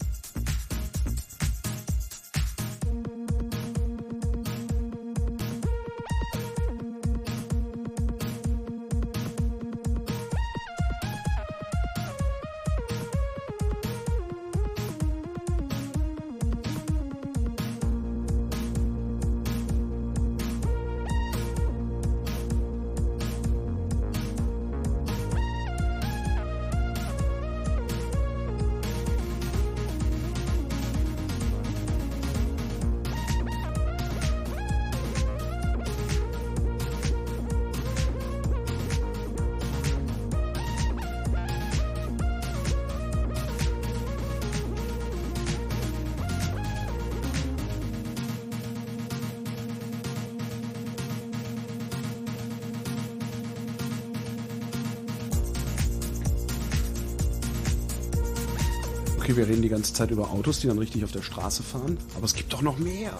ganze 59.95 60.03
Zeit 60.03 60.11
über 60.11 60.31
Autos, 60.31 60.59
die 60.59 60.67
dann 60.67 60.79
richtig 60.79 61.05
auf 61.05 61.13
der 61.13 61.23
Straße 61.23 61.63
fahren. 61.63 61.97
Aber 62.17 62.25
es 62.25 62.35
gibt 62.35 62.53
doch 62.53 62.63
noch 62.63 62.79
mehr. 62.79 63.13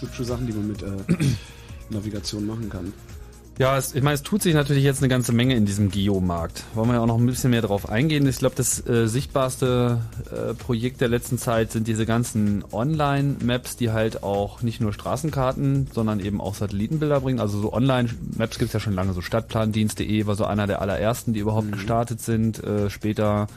Hübsche 0.00 0.24
Sachen, 0.24 0.46
die 0.46 0.52
man 0.54 0.68
mit 0.68 0.82
äh, 0.82 0.86
Navigation 1.90 2.46
machen 2.46 2.70
kann. 2.70 2.92
Ja, 3.58 3.76
es, 3.76 3.94
ich 3.94 4.02
meine, 4.02 4.14
es 4.14 4.22
tut 4.22 4.40
sich 4.40 4.54
natürlich 4.54 4.82
jetzt 4.82 5.02
eine 5.02 5.08
ganze 5.08 5.32
Menge 5.32 5.54
in 5.54 5.66
diesem 5.66 5.90
Geomarkt. 5.90 6.64
Wollen 6.72 6.88
wir 6.88 6.94
ja 6.94 7.00
auch 7.02 7.06
noch 7.06 7.18
ein 7.18 7.26
bisschen 7.26 7.50
mehr 7.50 7.60
drauf 7.60 7.90
eingehen. 7.90 8.26
Ich 8.26 8.38
glaube, 8.38 8.54
das 8.56 8.86
äh, 8.86 9.06
sichtbarste 9.08 10.00
äh, 10.30 10.54
Projekt 10.54 11.02
der 11.02 11.08
letzten 11.08 11.36
Zeit 11.36 11.70
sind 11.70 11.86
diese 11.86 12.06
ganzen 12.06 12.64
Online-Maps, 12.72 13.76
die 13.76 13.90
halt 13.90 14.22
auch 14.22 14.62
nicht 14.62 14.80
nur 14.80 14.94
Straßenkarten, 14.94 15.88
sondern 15.92 16.20
eben 16.20 16.40
auch 16.40 16.54
Satellitenbilder 16.54 17.20
bringen. 17.20 17.40
Also 17.40 17.60
so 17.60 17.74
Online-Maps 17.74 18.58
gibt 18.58 18.70
es 18.70 18.72
ja 18.72 18.80
schon 18.80 18.94
lange. 18.94 19.12
So 19.12 19.20
Stadtplandienst.de 19.20 20.24
war 20.24 20.36
so 20.36 20.46
einer 20.46 20.66
der 20.66 20.80
allerersten, 20.80 21.34
die 21.34 21.40
überhaupt 21.40 21.70
gestartet 21.70 22.22
sind. 22.22 22.64
Äh, 22.64 22.88
später 22.88 23.48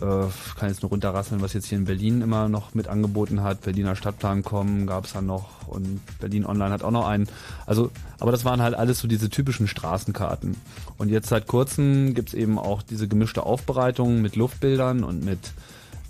kann 0.00 0.68
jetzt 0.68 0.82
nur 0.82 0.90
runterrasseln, 0.90 1.42
was 1.42 1.52
jetzt 1.52 1.66
hier 1.66 1.78
in 1.78 1.84
Berlin 1.84 2.22
immer 2.22 2.48
noch 2.48 2.74
mit 2.74 2.88
angeboten 2.88 3.42
hat. 3.42 3.60
Berliner 3.60 3.96
Stadtplan.com 3.96 4.86
gab 4.86 5.04
es 5.04 5.12
dann 5.12 5.26
noch 5.26 5.68
und 5.68 6.00
Berlin 6.18 6.46
Online 6.46 6.72
hat 6.72 6.82
auch 6.82 6.90
noch 6.90 7.06
einen. 7.06 7.28
Also, 7.66 7.90
aber 8.18 8.32
das 8.32 8.44
waren 8.44 8.62
halt 8.62 8.74
alles 8.74 8.98
so 8.98 9.08
diese 9.08 9.28
typischen 9.28 9.68
Straßenkarten. 9.68 10.56
Und 10.98 11.10
jetzt 11.10 11.28
seit 11.28 11.46
kurzem 11.46 12.14
gibt's 12.14 12.34
eben 12.34 12.58
auch 12.58 12.82
diese 12.82 13.08
gemischte 13.08 13.44
Aufbereitung 13.44 14.22
mit 14.22 14.36
Luftbildern 14.36 15.04
und 15.04 15.24
mit 15.24 15.52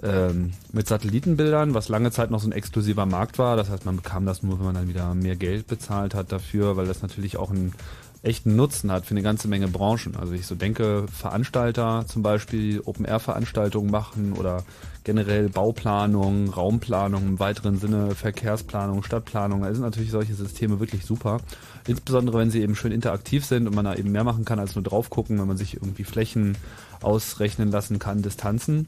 ähm, 0.03 0.53
mit 0.73 0.89
Satellitenbildern, 0.89 1.75
was 1.75 1.89
lange 1.89 2.11
Zeit 2.11 2.31
noch 2.31 2.41
so 2.41 2.49
ein 2.49 2.53
exklusiver 2.53 3.05
Markt 3.05 3.39
war. 3.39 3.57
Das 3.57 3.69
heißt, 3.69 3.85
man 3.85 3.97
bekam 3.97 4.25
das 4.25 4.43
nur, 4.43 4.59
wenn 4.59 4.67
man 4.67 4.75
dann 4.75 4.89
wieder 4.89 5.15
mehr 5.15 5.37
Geld 5.37 5.67
bezahlt 5.67 6.15
hat 6.15 6.33
dafür, 6.33 6.77
weil 6.77 6.87
das 6.87 7.03
natürlich 7.03 7.37
auch 7.37 7.51
einen 7.51 7.75
echten 8.23 8.55
Nutzen 8.55 8.93
hat 8.93 9.07
für 9.07 9.13
eine 9.13 9.23
ganze 9.23 9.49
Menge 9.49 9.69
Branchen. 9.69 10.17
Also 10.17 10.35
ich 10.35 10.47
so 10.47 10.55
denke, 10.55 11.07
Veranstalter 11.11 12.05
zum 12.07 12.23
Beispiel 12.23 12.83
Open-Air-Veranstaltungen 12.85 13.91
machen 13.91 14.35
oder 14.35 14.65
generell 15.05 15.49
Bauplanung, 15.49 16.51
Raumplanung 16.51 17.23
im 17.27 17.39
weiteren 17.39 17.79
Sinne, 17.79 18.15
Verkehrsplanung, 18.15 19.03
Stadtplanung. 19.03 19.63
Da 19.63 19.73
sind 19.73 19.83
natürlich 19.83 20.11
solche 20.11 20.35
Systeme 20.35 20.81
wirklich 20.81 21.07
super. 21.07 21.41
Insbesondere 21.87 22.39
wenn 22.39 22.51
sie 22.51 22.61
eben 22.61 22.77
schön 22.77 22.93
interaktiv 22.93 23.47
sind 23.47 23.67
und 23.67 23.75
man 23.75 23.87
da 23.87 23.95
eben 23.95 24.13
mehr 24.13 24.25
machen 24.25 24.45
kann 24.45 24.59
als 24.59 24.75
nur 24.75 24.85
drauf 24.85 25.09
gucken, 25.09 25.39
wenn 25.39 25.49
man 25.49 25.57
sich 25.57 25.75
irgendwie 25.75 26.05
Flächen 26.05 26.59
ausrechnen 27.01 27.71
lassen 27.71 27.99
kann, 27.99 28.21
Distanzen. 28.21 28.87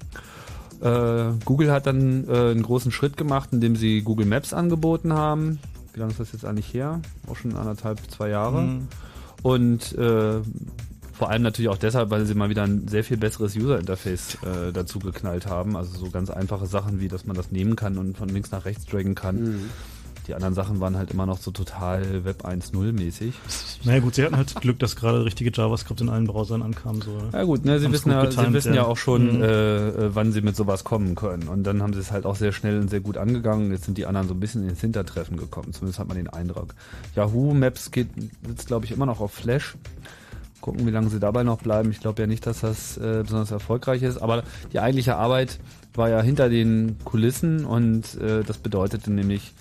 Äh, 0.82 1.32
Google 1.46 1.72
hat 1.72 1.86
dann 1.86 2.28
äh, 2.28 2.50
einen 2.50 2.62
großen 2.62 2.92
Schritt 2.92 3.16
gemacht, 3.16 3.48
indem 3.52 3.76
sie 3.76 4.02
Google 4.02 4.26
Maps 4.26 4.52
angeboten 4.52 5.14
haben. 5.14 5.58
Wie 5.94 6.00
lange 6.00 6.12
ist 6.12 6.20
das 6.20 6.32
jetzt 6.32 6.44
eigentlich 6.44 6.74
her? 6.74 7.00
Auch 7.28 7.36
schon 7.36 7.56
anderthalb, 7.56 7.98
zwei 8.10 8.28
Jahre. 8.28 8.62
Mhm. 8.62 8.88
Und 9.42 9.92
äh, 9.98 10.40
vor 11.12 11.30
allem 11.30 11.42
natürlich 11.42 11.68
auch 11.68 11.78
deshalb, 11.78 12.10
weil 12.10 12.26
sie 12.26 12.34
mal 12.34 12.48
wieder 12.48 12.62
ein 12.62 12.88
sehr 12.88 13.04
viel 13.04 13.16
besseres 13.16 13.54
User-Interface 13.54 14.38
äh, 14.42 14.72
dazu 14.72 14.98
geknallt 14.98 15.46
haben. 15.46 15.76
Also 15.76 15.98
so 15.98 16.10
ganz 16.10 16.30
einfache 16.30 16.66
Sachen 16.66 17.00
wie, 17.00 17.08
dass 17.08 17.26
man 17.26 17.36
das 17.36 17.52
nehmen 17.52 17.76
kann 17.76 17.98
und 17.98 18.16
von 18.16 18.28
links 18.28 18.50
nach 18.50 18.64
rechts 18.64 18.86
draggen 18.86 19.14
kann. 19.14 19.40
Mhm. 19.40 19.70
Die 20.28 20.34
anderen 20.34 20.54
Sachen 20.54 20.78
waren 20.80 20.96
halt 20.96 21.10
immer 21.10 21.26
noch 21.26 21.38
so 21.38 21.50
total 21.50 22.24
Web 22.24 22.44
1.0 22.44 22.92
mäßig. 22.92 23.34
Naja 23.84 23.98
gut, 23.98 24.14
sie 24.14 24.22
hatten 24.24 24.36
halt 24.36 24.54
Glück, 24.60 24.78
dass 24.78 24.94
gerade 24.94 25.24
richtige 25.24 25.50
JavaScript 25.52 26.00
in 26.00 26.08
allen 26.08 26.28
Browsern 26.28 26.62
ankam. 26.62 27.02
So. 27.02 27.18
Ja 27.32 27.42
gut, 27.42 27.64
ne, 27.64 27.80
sie 27.80 27.90
wissen 27.90 28.10
gut 28.12 28.22
ja, 28.22 28.30
sie 28.30 28.36
getimt, 28.36 28.54
wissen 28.54 28.74
ja 28.74 28.84
auch 28.84 28.96
schon, 28.96 29.38
Mhm. 29.38 29.42
äh, 29.42 29.88
äh, 29.88 30.14
wann 30.14 30.30
sie 30.30 30.40
mit 30.40 30.54
sowas 30.54 30.84
kommen 30.84 31.16
können. 31.16 31.48
Und 31.48 31.64
dann 31.64 31.82
haben 31.82 31.92
sie 31.92 31.98
es 31.98 32.12
halt 32.12 32.24
auch 32.24 32.36
sehr 32.36 32.52
schnell 32.52 32.78
und 32.78 32.90
sehr 32.90 33.00
gut 33.00 33.16
angegangen. 33.16 33.72
Jetzt 33.72 33.86
sind 33.86 33.98
die 33.98 34.06
anderen 34.06 34.28
so 34.28 34.34
ein 34.34 34.38
bisschen 34.40 34.68
ins 34.68 34.80
Hintertreffen 34.80 35.36
gekommen. 35.36 35.72
Zumindest 35.72 35.98
hat 35.98 36.06
man 36.06 36.16
den 36.16 36.28
Eindruck. 36.28 36.74
Yahoo 37.16 37.52
Maps 37.54 37.90
geht 37.90 38.06
sitzt 38.46 38.68
glaube 38.68 38.84
ich 38.84 38.92
immer 38.92 39.06
noch 39.06 39.20
auf 39.20 39.32
Flash. 39.32 39.74
Gucken, 40.60 40.86
wie 40.86 40.90
lange 40.92 41.08
sie 41.10 41.18
dabei 41.18 41.42
noch 41.42 41.58
bleiben. 41.60 41.90
Ich 41.90 41.98
glaube 41.98 42.22
ja 42.22 42.28
nicht, 42.28 42.46
dass 42.46 42.60
das 42.60 42.96
äh, 42.98 43.22
besonders 43.24 43.50
erfolgreich 43.50 44.02
ist. 44.04 44.18
Aber 44.18 44.44
die 44.72 44.78
eigentliche 44.78 45.16
Arbeit 45.16 45.58
war 45.94 46.08
ja 46.08 46.22
hinter 46.22 46.48
den 46.48 46.98
Kulissen 47.04 47.64
und 47.64 48.14
äh, 48.20 48.44
das 48.44 48.58
bedeutete 48.58 49.10
nämlich, 49.10 49.54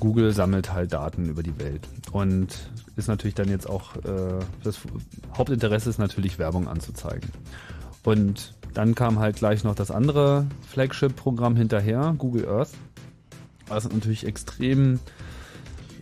Google 0.00 0.32
sammelt 0.32 0.72
halt 0.72 0.92
Daten 0.92 1.28
über 1.28 1.42
die 1.42 1.58
Welt 1.58 1.88
und 2.12 2.70
ist 2.96 3.08
natürlich 3.08 3.34
dann 3.34 3.48
jetzt 3.48 3.68
auch 3.68 3.96
äh, 3.96 4.40
das 4.62 4.78
Hauptinteresse 5.36 5.90
ist 5.90 5.98
natürlich 5.98 6.38
Werbung 6.38 6.68
anzuzeigen. 6.68 7.30
Und 8.04 8.54
dann 8.74 8.94
kam 8.94 9.18
halt 9.18 9.36
gleich 9.36 9.64
noch 9.64 9.74
das 9.74 9.90
andere 9.90 10.46
Flagship-Programm 10.68 11.56
hinterher, 11.56 12.14
Google 12.16 12.48
Earth, 12.48 12.70
was 13.68 13.84
natürlich 13.84 14.26
extrem 14.26 15.00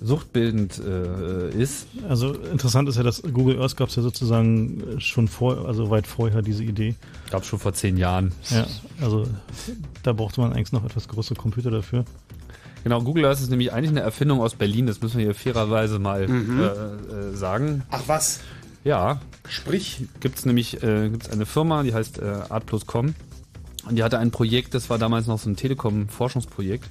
suchtbildend 0.00 0.78
äh, 0.78 1.50
ist. 1.50 1.86
Also 2.08 2.34
interessant 2.34 2.88
ist 2.88 2.96
ja, 2.96 3.02
dass 3.02 3.22
Google 3.22 3.60
Earth 3.60 3.76
gab 3.76 3.88
es 3.88 3.96
ja 3.96 4.02
sozusagen 4.02 5.00
schon 5.00 5.28
vor, 5.28 5.66
also 5.66 5.90
weit 5.90 6.06
vorher 6.06 6.42
diese 6.42 6.64
Idee. 6.64 6.94
Gab 7.30 7.42
es 7.42 7.48
schon 7.48 7.58
vor 7.58 7.72
zehn 7.72 7.96
Jahren. 7.96 8.32
Ja, 8.50 8.66
also 9.00 9.26
da 10.02 10.12
brauchte 10.12 10.40
man 10.40 10.52
eigentlich 10.52 10.72
noch 10.72 10.84
etwas 10.84 11.08
größere 11.08 11.36
Computer 11.36 11.70
dafür. 11.70 12.04
Genau, 12.86 13.02
Google 13.02 13.24
Earth 13.24 13.40
ist 13.40 13.50
nämlich 13.50 13.72
eigentlich 13.72 13.90
eine 13.90 14.02
Erfindung 14.02 14.40
aus 14.40 14.54
Berlin, 14.54 14.86
das 14.86 15.00
müssen 15.02 15.18
wir 15.18 15.24
hier 15.24 15.34
fairerweise 15.34 15.98
mal 15.98 16.28
Mhm. 16.28 16.60
äh, 16.60 16.66
äh, 16.66 17.34
sagen. 17.34 17.82
Ach 17.90 18.02
was? 18.06 18.38
Ja. 18.84 19.18
Sprich. 19.48 20.04
Gibt 20.20 20.38
es 20.38 20.46
nämlich 20.46 20.84
äh, 20.84 21.08
gibt's 21.08 21.28
eine 21.28 21.46
Firma, 21.46 21.82
die 21.82 21.92
heißt 21.92 22.20
äh, 22.20 22.42
Art+com 22.48 23.16
und 23.88 23.96
die 23.96 24.04
hatte 24.04 24.20
ein 24.20 24.30
Projekt, 24.30 24.72
das 24.74 24.88
war 24.88 24.98
damals 24.98 25.26
noch 25.26 25.40
so 25.40 25.50
ein 25.50 25.56
Telekom-Forschungsprojekt. 25.56 26.88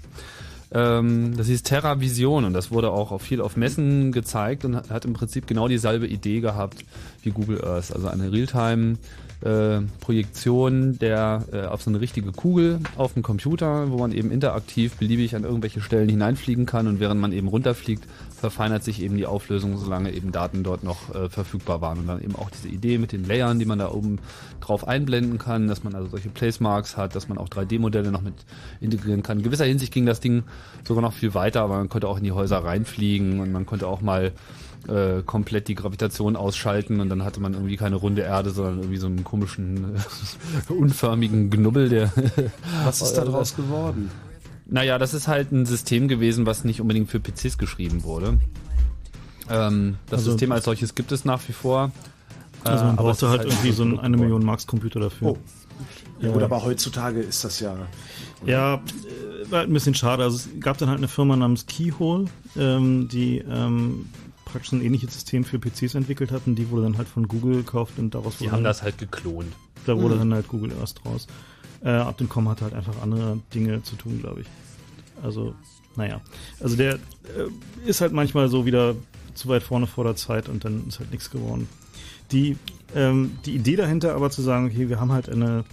Ähm, 0.74 1.38
das 1.38 1.48
hieß 1.48 1.64
Terra 1.64 2.02
Vision 2.02 2.44
und 2.44 2.52
das 2.52 2.72
wurde 2.72 2.92
auch 2.92 3.12
auf 3.14 3.22
viel 3.22 3.40
auf 3.40 3.56
Messen 3.56 4.12
gezeigt 4.12 4.66
und 4.66 4.76
hat, 4.76 4.90
hat 4.90 5.06
im 5.06 5.14
Prinzip 5.14 5.48
genau 5.48 5.70
dieselbe 5.70 6.08
Idee 6.08 6.42
gehabt 6.42 6.84
wie 7.24 7.30
Google 7.32 7.64
Earth. 7.64 7.94
Also 7.94 8.10
eine 8.10 8.34
Realtime 8.34 8.98
äh, 9.42 9.82
Projektion 10.00 10.98
der 11.00 11.44
äh, 11.52 11.66
auf 11.66 11.82
so 11.82 11.90
eine 11.90 12.02
richtige 12.02 12.32
Kugel 12.32 12.80
auf 12.98 13.14
dem 13.14 13.24
Computer, 13.24 13.92
wo 13.92 13.98
man 13.98 14.12
eben 14.12 14.32
interaktiv 14.32 14.96
beliebig 14.96 15.36
an 15.36 15.44
irgendwelche 15.44 15.82
Stellen 15.82 16.10
hineinfliegen 16.10 16.66
kann 16.66 16.88
und 16.88 17.00
während 17.00 17.20
man 17.20 17.32
eben 17.32 17.48
runterfliegt, 17.48 18.06
verfeinert 18.36 18.84
sich 18.84 19.02
eben 19.02 19.18
die 19.18 19.26
Auflösung, 19.26 19.78
solange 19.78 20.12
eben 20.12 20.32
Daten 20.32 20.64
dort 20.64 20.84
noch 20.84 21.14
äh, 21.16 21.30
verfügbar 21.30 21.82
waren. 21.82 22.00
Und 22.00 22.08
dann 22.08 22.22
eben 22.22 22.36
auch 22.36 22.50
diese 22.50 22.68
Idee 22.68 22.98
mit 22.98 23.12
den 23.12 23.26
Layern, 23.26 23.60
die 23.60 23.66
man 23.66 23.80
da 23.80 23.92
oben 23.92 24.20
drauf 24.62 24.88
einblenden 24.88 25.38
kann, 25.38 25.68
dass 25.68 25.84
man 25.84 25.96
also 25.96 26.10
solche 26.10 26.30
Placemarks 26.30 26.98
hat, 26.98 27.16
dass 27.16 27.28
man 27.28 27.38
auch 27.38 27.50
3D-Modelle 27.50 28.12
noch 28.12 28.22
mit 28.22 28.34
integrieren 28.82 29.24
kann. 29.24 29.40
In 29.40 29.44
gewisser 29.44 29.66
Hinsicht 29.66 29.94
ging 29.94 30.06
das 30.06 30.20
Ding 30.20 30.44
sogar 30.88 31.02
noch 31.02 31.14
viel 31.14 31.34
weiter, 31.34 31.62
aber 31.62 31.78
man 31.78 31.90
konnte 31.90 32.08
auch 32.08 32.18
in 32.18 32.24
die 32.24 32.32
Häuser 32.32 32.58
reinfliegen 32.58 33.40
und 33.40 33.52
man 33.52 33.66
konnte 33.66 33.88
auch 33.88 34.02
mal 34.02 34.32
äh, 34.88 35.22
komplett 35.24 35.68
die 35.68 35.76
Gravitation 35.76 36.36
ausschalten 36.36 37.00
und 37.00 37.10
dann 37.10 37.24
hatte 37.24 37.40
man 37.40 37.54
irgendwie 37.54 37.78
keine 37.78 37.96
runde 37.96 38.22
Erde, 38.22 38.52
sondern 38.52 38.80
irgendwie 38.80 38.98
so 38.98 39.08
einen 39.08 39.24
komischen, 39.24 39.96
äh, 39.96 40.72
unförmigen 40.74 41.50
Knubbel, 41.50 41.90
der... 41.90 42.12
Was 42.86 43.02
ist 43.02 43.14
da 43.14 43.26
draus 43.26 43.56
geworden? 43.58 44.12
Naja, 44.68 44.98
das 44.98 45.14
ist 45.14 45.28
halt 45.28 45.52
ein 45.52 45.66
System 45.68 46.08
gewesen, 46.08 46.48
was 46.48 46.64
nicht 46.64 46.82
unbedingt 46.82 47.10
für 47.12 47.20
PCs 47.20 47.60
geschrieben 47.60 48.04
wurde. 48.04 48.40
Ähm, 49.50 49.98
das 50.10 50.20
Also- 50.22 50.32
System 50.32 50.52
als 50.52 50.66
solches 50.66 50.96
gibt 50.96 51.12
es 51.12 51.24
nach 51.26 51.42
wie 51.48 51.54
vor. 51.54 51.92
Also 52.64 52.84
Äh, 52.84 52.88
man 52.88 52.98
aber 52.98 53.12
es 53.12 53.20
brauchte 53.20 53.26
ist 53.36 53.40
halt 53.40 53.52
irgendwie 53.52 53.72
so 53.72 53.84
einen 53.84 54.00
eine 54.00 54.18
Million 54.18 54.44
Marks 54.44 54.66
Computer 54.66 55.00
dafür. 55.00 55.30
Oh. 55.30 55.38
Ja, 56.20 56.32
gut, 56.32 56.42
aber 56.42 56.64
heutzutage 56.64 57.20
ist 57.20 57.44
das 57.44 57.60
ja. 57.60 57.76
Ja, 58.46 58.76
äh, 58.76 59.52
war 59.52 59.60
halt 59.60 59.70
ein 59.70 59.74
bisschen 59.74 59.94
schade. 59.94 60.24
Also 60.24 60.38
es 60.38 60.50
gab 60.62 60.78
dann 60.80 60.90
halt 60.90 60.98
eine 60.98 61.08
Firma 61.10 61.36
namens 61.36 61.68
Keyhole, 61.68 62.26
ähm, 62.58 63.08
die 63.08 63.40
ähm, 63.48 64.08
praktisch 64.46 64.72
ein 64.72 64.82
ähnliches 64.82 65.14
System 65.14 65.44
für 65.44 65.60
PCs 65.60 65.96
entwickelt 65.96 66.32
hat 66.32 66.44
und 66.46 66.56
die 66.56 66.70
wurde 66.70 66.84
dann 66.84 66.98
halt 66.98 67.08
von 67.08 67.28
Google 67.28 67.58
gekauft 67.58 67.94
und 67.98 68.14
daraus 68.16 68.38
Die 68.38 68.42
wurde 68.46 68.52
haben 68.52 68.58
dann, 68.64 68.70
das 68.72 68.82
halt 68.84 68.98
geklont. 68.98 69.54
Da 69.86 69.98
wurde 70.00 70.16
Mhm. 70.16 70.20
dann 70.20 70.34
halt 70.36 70.48
Google 70.48 70.72
Earth 70.80 70.96
draus. 71.04 71.28
Äh, 71.84 71.90
Abdel.com 71.90 72.48
hat 72.50 72.62
halt 72.62 72.74
einfach 72.74 73.02
andere 73.02 73.40
Dinge 73.54 73.84
zu 73.84 73.96
tun, 73.96 74.20
glaube 74.20 74.42
ich. 74.42 74.48
Also, 75.24 75.54
naja. 75.96 76.22
Also 76.60 76.76
der 76.76 76.96
äh, 76.96 77.00
ist 77.86 78.02
halt 78.02 78.12
manchmal 78.14 78.48
so 78.50 78.66
wieder 78.66 78.96
zu 79.34 79.50
weit 79.50 79.64
vorne 79.64 79.86
vor 79.88 80.04
der 80.04 80.16
Zeit 80.16 80.48
und 80.50 80.64
dann 80.66 80.88
ist 80.88 81.00
halt 81.00 81.12
nichts 81.12 81.30
geworden. 81.30 81.68
Die, 82.32 82.56
ähm, 82.96 83.32
die 83.46 83.54
Idee 83.56 83.76
dahinter 83.76 84.16
aber 84.16 84.30
zu 84.32 84.42
sagen, 84.42 84.68
okay, 84.68 84.90
wir 84.90 85.00
haben 85.00 85.12
halt 85.12 85.30
eine, 85.30 85.64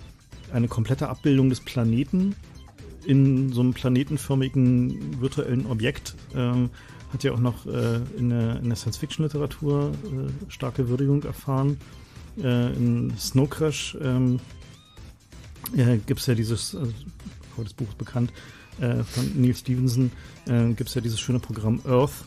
eine 0.52 0.68
komplette 0.68 1.08
Abbildung 1.08 1.48
des 1.48 1.60
Planeten 1.60 2.34
in 3.06 3.52
so 3.52 3.60
einem 3.62 3.72
planetenförmigen 3.72 5.20
virtuellen 5.20 5.66
Objekt, 5.66 6.14
ähm, 6.36 6.70
hat 7.12 7.24
ja 7.24 7.32
auch 7.32 7.40
noch 7.40 7.66
äh, 7.66 8.00
in 8.16 8.30
der, 8.30 8.58
in 8.60 8.68
der 8.68 8.76
Science-Fiction-Literatur 8.76 9.92
äh, 9.92 10.50
starke 10.50 10.88
Würdigung 10.88 11.22
erfahren. 11.24 11.78
Äh, 12.38 12.72
in 12.72 13.12
Snow 13.18 13.48
Crash 13.48 13.96
ähm, 14.00 14.40
äh, 15.76 15.98
gibt 15.98 16.20
es 16.20 16.26
ja 16.26 16.34
dieses, 16.34 16.74
also, 16.74 16.92
das 17.62 17.74
Buch 17.74 17.88
ist 17.88 17.98
bekannt, 17.98 18.32
äh, 18.80 19.02
von 19.02 19.30
Neil 19.40 19.54
Stevenson, 19.54 20.10
gibt 20.44 20.88
es 20.88 20.94
ja 20.94 21.00
dieses 21.00 21.20
schöne 21.20 21.38
Programm 21.38 21.80
Earth. 21.86 22.24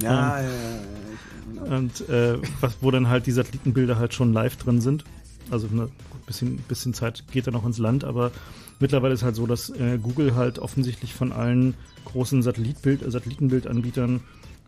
Ja, 0.00 0.38
Ähm, 0.38 0.44
ja, 0.44 0.50
ja, 0.50 1.68
ja. 1.70 1.76
Und 1.76 2.08
äh, 2.08 2.38
was, 2.60 2.78
wo 2.80 2.90
dann 2.90 3.08
halt 3.08 3.26
die 3.26 3.32
Satellitenbilder 3.32 3.96
halt 3.96 4.12
schon 4.12 4.32
live 4.32 4.56
drin 4.56 4.80
sind. 4.80 5.04
Also 5.50 5.68
ein 5.68 5.88
bisschen, 6.26 6.56
bisschen 6.56 6.94
Zeit 6.94 7.24
geht 7.30 7.46
da 7.46 7.52
noch 7.52 7.64
ins 7.64 7.78
Land, 7.78 8.04
aber 8.04 8.32
mittlerweile 8.80 9.14
ist 9.14 9.22
halt 9.22 9.36
so, 9.36 9.46
dass 9.46 9.72
Google 10.02 10.34
halt 10.34 10.58
offensichtlich 10.58 11.14
von 11.14 11.32
allen 11.32 11.74
großen 12.12 12.42
Satellitbild, 12.42 13.02
Satellitenbildanbietern 13.10 14.20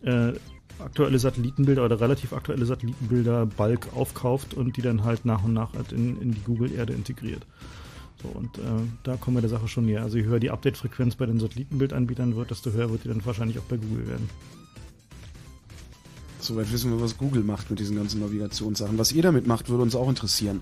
äh, 0.03 0.33
aktuelle 0.79 1.19
Satellitenbilder 1.19 1.85
oder 1.85 1.99
relativ 1.99 2.33
aktuelle 2.33 2.65
Satellitenbilder 2.65 3.45
Bulk 3.45 3.87
aufkauft 3.95 4.53
und 4.53 4.77
die 4.77 4.81
dann 4.81 5.03
halt 5.03 5.25
nach 5.25 5.43
und 5.43 5.53
nach 5.53 5.73
halt 5.73 5.91
in, 5.91 6.19
in 6.21 6.31
die 6.31 6.41
Google-Erde 6.41 6.93
integriert. 6.93 7.45
So, 8.21 8.29
und 8.29 8.57
äh, 8.57 8.61
da 9.03 9.17
kommen 9.17 9.37
wir 9.37 9.41
der 9.41 9.49
Sache 9.49 9.67
schon 9.67 9.85
näher. 9.85 10.03
Also 10.03 10.17
je 10.17 10.25
höher 10.25 10.39
die 10.39 10.51
Update-Frequenz 10.51 11.15
bei 11.15 11.25
den 11.25 11.39
Satellitenbildanbietern 11.39 12.35
wird, 12.35 12.51
desto 12.51 12.71
höher 12.71 12.91
wird 12.91 13.03
die 13.03 13.07
dann 13.07 13.25
wahrscheinlich 13.25 13.57
auch 13.59 13.63
bei 13.63 13.77
Google 13.77 14.07
werden. 14.07 14.29
Soweit 16.39 16.71
wissen 16.71 16.91
wir, 16.91 17.01
was 17.01 17.17
Google 17.17 17.43
macht 17.43 17.69
mit 17.69 17.79
diesen 17.79 17.95
ganzen 17.95 18.19
Navigationssachen. 18.19 18.97
Was 18.97 19.11
ihr 19.11 19.21
damit 19.21 19.45
macht, 19.45 19.69
würde 19.69 19.83
uns 19.83 19.95
auch 19.95 20.09
interessieren. 20.09 20.61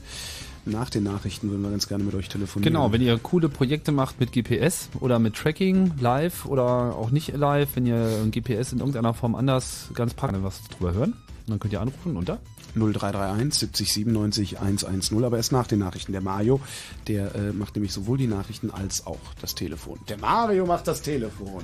Nach 0.65 0.89
den 0.89 1.03
Nachrichten 1.03 1.49
würden 1.49 1.61
wir 1.61 1.71
ganz 1.71 1.87
gerne 1.87 2.03
mit 2.03 2.13
euch 2.15 2.29
telefonieren. 2.29 2.73
Genau, 2.73 2.91
wenn 2.91 3.01
ihr 3.01 3.17
coole 3.17 3.49
Projekte 3.49 3.91
macht 3.91 4.19
mit 4.19 4.31
GPS 4.31 4.89
oder 4.99 5.19
mit 5.19 5.35
Tracking 5.35 5.93
live 5.99 6.45
oder 6.45 6.95
auch 6.95 7.11
nicht 7.11 7.35
live, 7.35 7.75
wenn 7.75 7.85
ihr 7.85 8.27
GPS 8.31 8.73
in 8.73 8.79
irgendeiner 8.79 9.13
Form 9.13 9.35
anders 9.35 9.89
ganz 9.93 10.13
praktisch 10.13 10.43
was 10.43 10.61
drüber 10.67 10.93
hören, 10.93 11.15
dann 11.47 11.59
könnt 11.59 11.73
ihr 11.73 11.81
anrufen 11.81 12.17
unter 12.17 12.39
0331 12.75 13.59
70 13.59 13.93
97 13.93 14.59
110, 14.59 15.23
aber 15.23 15.37
erst 15.37 15.51
nach 15.51 15.67
den 15.67 15.79
Nachrichten. 15.79 16.11
Der 16.11 16.21
Mario, 16.21 16.59
der 17.07 17.33
äh, 17.35 17.51
macht 17.51 17.75
nämlich 17.75 17.91
sowohl 17.91 18.17
die 18.17 18.27
Nachrichten 18.27 18.69
als 18.71 19.07
auch 19.07 19.19
das 19.41 19.55
Telefon. 19.55 19.99
Der 20.07 20.17
Mario 20.17 20.65
macht 20.65 20.87
das 20.87 21.01
Telefon. 21.01 21.63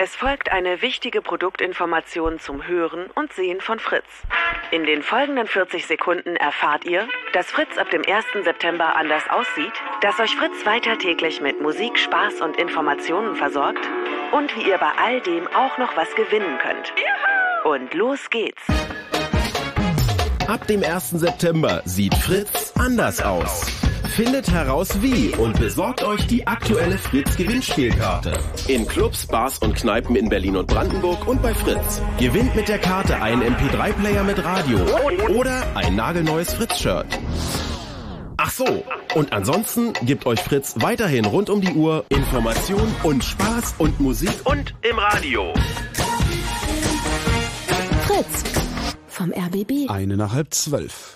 Es 0.00 0.14
folgt 0.14 0.52
eine 0.52 0.80
wichtige 0.80 1.20
Produktinformation 1.20 2.38
zum 2.38 2.64
Hören 2.64 3.10
und 3.16 3.32
Sehen 3.32 3.60
von 3.60 3.80
Fritz. 3.80 4.04
In 4.70 4.84
den 4.84 5.02
folgenden 5.02 5.48
40 5.48 5.86
Sekunden 5.86 6.36
erfahrt 6.36 6.84
ihr, 6.84 7.08
dass 7.32 7.46
Fritz 7.46 7.76
ab 7.76 7.90
dem 7.90 8.02
1. 8.06 8.44
September 8.44 8.94
anders 8.94 9.24
aussieht, 9.28 9.72
dass 10.00 10.20
euch 10.20 10.30
Fritz 10.36 10.64
weiter 10.64 10.96
täglich 10.98 11.40
mit 11.40 11.60
Musik, 11.60 11.98
Spaß 11.98 12.42
und 12.42 12.56
Informationen 12.58 13.34
versorgt 13.34 13.84
und 14.30 14.54
wie 14.54 14.68
ihr 14.68 14.78
bei 14.78 14.92
all 15.04 15.20
dem 15.20 15.48
auch 15.48 15.76
noch 15.78 15.96
was 15.96 16.14
gewinnen 16.14 16.58
könnt. 16.58 16.92
Und 17.64 17.92
los 17.92 18.30
geht's. 18.30 18.62
Ab 20.46 20.64
dem 20.68 20.84
1. 20.84 21.10
September 21.10 21.82
sieht 21.86 22.14
Fritz 22.14 22.72
anders 22.78 23.20
aus. 23.20 23.87
Findet 24.18 24.50
heraus 24.50 25.00
wie 25.00 25.28
und 25.36 25.60
besorgt 25.60 26.02
euch 26.02 26.26
die 26.26 26.44
aktuelle 26.44 26.98
Fritz 26.98 27.36
Gewinnspielkarte. 27.36 28.36
In 28.66 28.84
Clubs, 28.84 29.24
Bars 29.28 29.58
und 29.58 29.76
Kneipen 29.76 30.16
in 30.16 30.28
Berlin 30.28 30.56
und 30.56 30.66
Brandenburg 30.66 31.28
und 31.28 31.40
bei 31.40 31.54
Fritz. 31.54 32.02
Gewinnt 32.18 32.56
mit 32.56 32.66
der 32.66 32.80
Karte 32.80 33.22
einen 33.22 33.42
MP3-Player 33.42 34.24
mit 34.24 34.44
Radio 34.44 34.80
oder 35.28 35.64
ein 35.76 35.94
nagelneues 35.94 36.52
Fritz-Shirt. 36.52 37.06
Ach 38.38 38.50
so, 38.50 38.84
und 39.14 39.32
ansonsten 39.32 39.92
gibt 40.02 40.26
euch 40.26 40.40
Fritz 40.40 40.74
weiterhin 40.78 41.24
rund 41.24 41.48
um 41.48 41.60
die 41.60 41.74
Uhr 41.74 42.04
Information 42.08 42.92
und 43.04 43.22
Spaß 43.22 43.76
und 43.78 44.00
Musik 44.00 44.34
und 44.46 44.74
im 44.82 44.98
Radio. 44.98 45.54
Fritz 48.02 48.42
vom 49.06 49.32
RBB. 49.32 49.88
Eine 49.88 50.16
nach 50.16 50.32
halb 50.32 50.52
zwölf. 50.52 51.14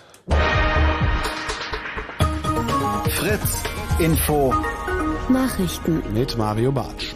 Fritz 3.23 3.63
Info 4.01 4.53
Nachrichten 5.29 6.03
mit 6.13 6.37
Mario 6.37 6.73
Bartsch. 6.73 7.15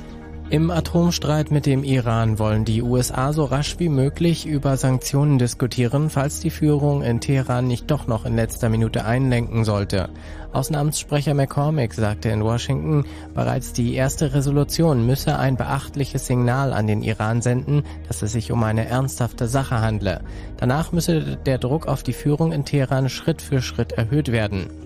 Im 0.51 0.71
Atomstreit 0.71 1.51
mit 1.51 1.67
dem 1.67 1.83
Iran 1.83 2.39
wollen 2.39 2.65
die 2.65 2.81
USA 2.81 3.33
so 3.33 3.43
rasch 3.43 3.81
wie 3.81 3.89
möglich 3.89 4.47
über 4.47 4.77
Sanktionen 4.77 5.39
diskutieren, 5.39 6.09
falls 6.09 6.39
die 6.39 6.51
Führung 6.51 7.03
in 7.03 7.21
Teheran 7.21 7.67
nicht 7.67 7.91
doch 7.91 8.07
noch 8.07 8.25
in 8.25 8.37
letzter 8.37 8.69
Minute 8.69 9.05
einlenken 9.05 9.65
sollte. 9.65 10.09
Außenamtssprecher 10.53 11.35
McCormick 11.35 11.93
sagte 11.93 12.29
in 12.29 12.45
Washington, 12.45 13.05
bereits 13.35 13.73
die 13.73 13.95
erste 13.95 14.33
Resolution 14.33 15.05
müsse 15.05 15.37
ein 15.37 15.57
beachtliches 15.57 16.29
Signal 16.29 16.73
an 16.73 16.87
den 16.87 17.03
Iran 17.03 17.43
senden, 17.43 17.83
dass 18.07 18.23
es 18.23 18.31
sich 18.31 18.53
um 18.53 18.63
eine 18.63 18.87
ernsthafte 18.87 19.49
Sache 19.49 19.81
handle. 19.81 20.21
Danach 20.57 20.93
müsse 20.93 21.37
der 21.45 21.59
Druck 21.59 21.89
auf 21.89 22.05
die 22.05 22.13
Führung 22.13 22.53
in 22.53 22.65
Teheran 22.65 23.09
Schritt 23.09 23.43
für 23.43 23.61
Schritt 23.61 23.91
erhöht 23.91 24.31
werden. 24.31 24.86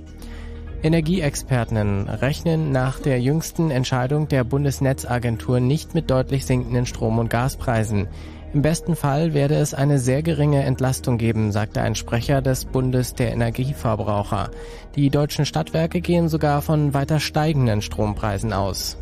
Energieexpertinnen 0.82 2.09
rechnen 2.09 2.73
nach 2.73 3.01
der 3.01 3.20
jüngsten 3.20 3.70
Entscheidung 3.70 4.28
der 4.28 4.44
Bundesnetzagentur 4.44 5.61
nicht 5.61 5.94
mit 5.94 6.11
deutlich 6.11 6.47
sinkenden 6.47 6.86
Strom- 6.86 7.19
und 7.19 7.28
Gaspreisen. 7.28 8.09
Im 8.55 8.62
besten 8.62 8.97
Fall 8.97 9.35
werde 9.35 9.57
es 9.57 9.74
eine 9.74 9.98
sehr 9.98 10.23
geringe 10.23 10.62
Entlastung 10.62 11.19
geben, 11.19 11.52
sagte 11.52 11.82
ein 11.82 11.94
Sprecher 11.94 12.40
des 12.40 12.65
Bundes 12.65 13.15
der 13.15 13.32
Energieverbraucher. 13.32 14.51
Die 14.97 15.11
deutschen 15.11 15.44
Stadtwerke 15.44 16.01
gehen 16.01 16.28
sogar 16.28 16.62
von 16.62 16.94
weiter 16.94 17.20
steigenden 17.20 17.82
Strompreisen 17.82 18.52
aus. 18.55 18.97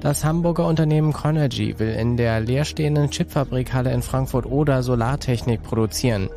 Das 0.00 0.24
Hamburger 0.24 0.66
Unternehmen 0.66 1.12
Conergy 1.12 1.78
will 1.78 1.90
in 1.90 2.16
der 2.16 2.40
leerstehenden 2.40 3.10
Chipfabrikhalle 3.10 3.92
in 3.92 4.02
Frankfurt-Oder 4.02 4.82
Solartechnik 4.82 5.62
produzieren. 5.62 6.30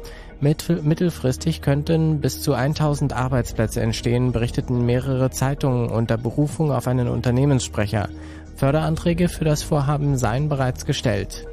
Mit, 0.43 0.83
mittelfristig 0.83 1.61
könnten 1.61 2.19
bis 2.19 2.41
zu 2.41 2.53
1000 2.53 3.13
Arbeitsplätze 3.13 3.79
entstehen, 3.79 4.33
berichteten 4.33 4.85
mehrere 4.85 5.31
Zeitungen 5.31 5.89
unter 5.89 6.17
Berufung 6.17 6.73
auf 6.73 6.85
einen 6.85 7.07
Unternehmenssprecher. 7.07 8.09
Förderanträge 8.57 9.29
für 9.29 9.45
das 9.45 9.63
Vorhaben 9.63 10.17
seien 10.17 10.49
bereits 10.49 10.85
gestellt. 10.85 11.47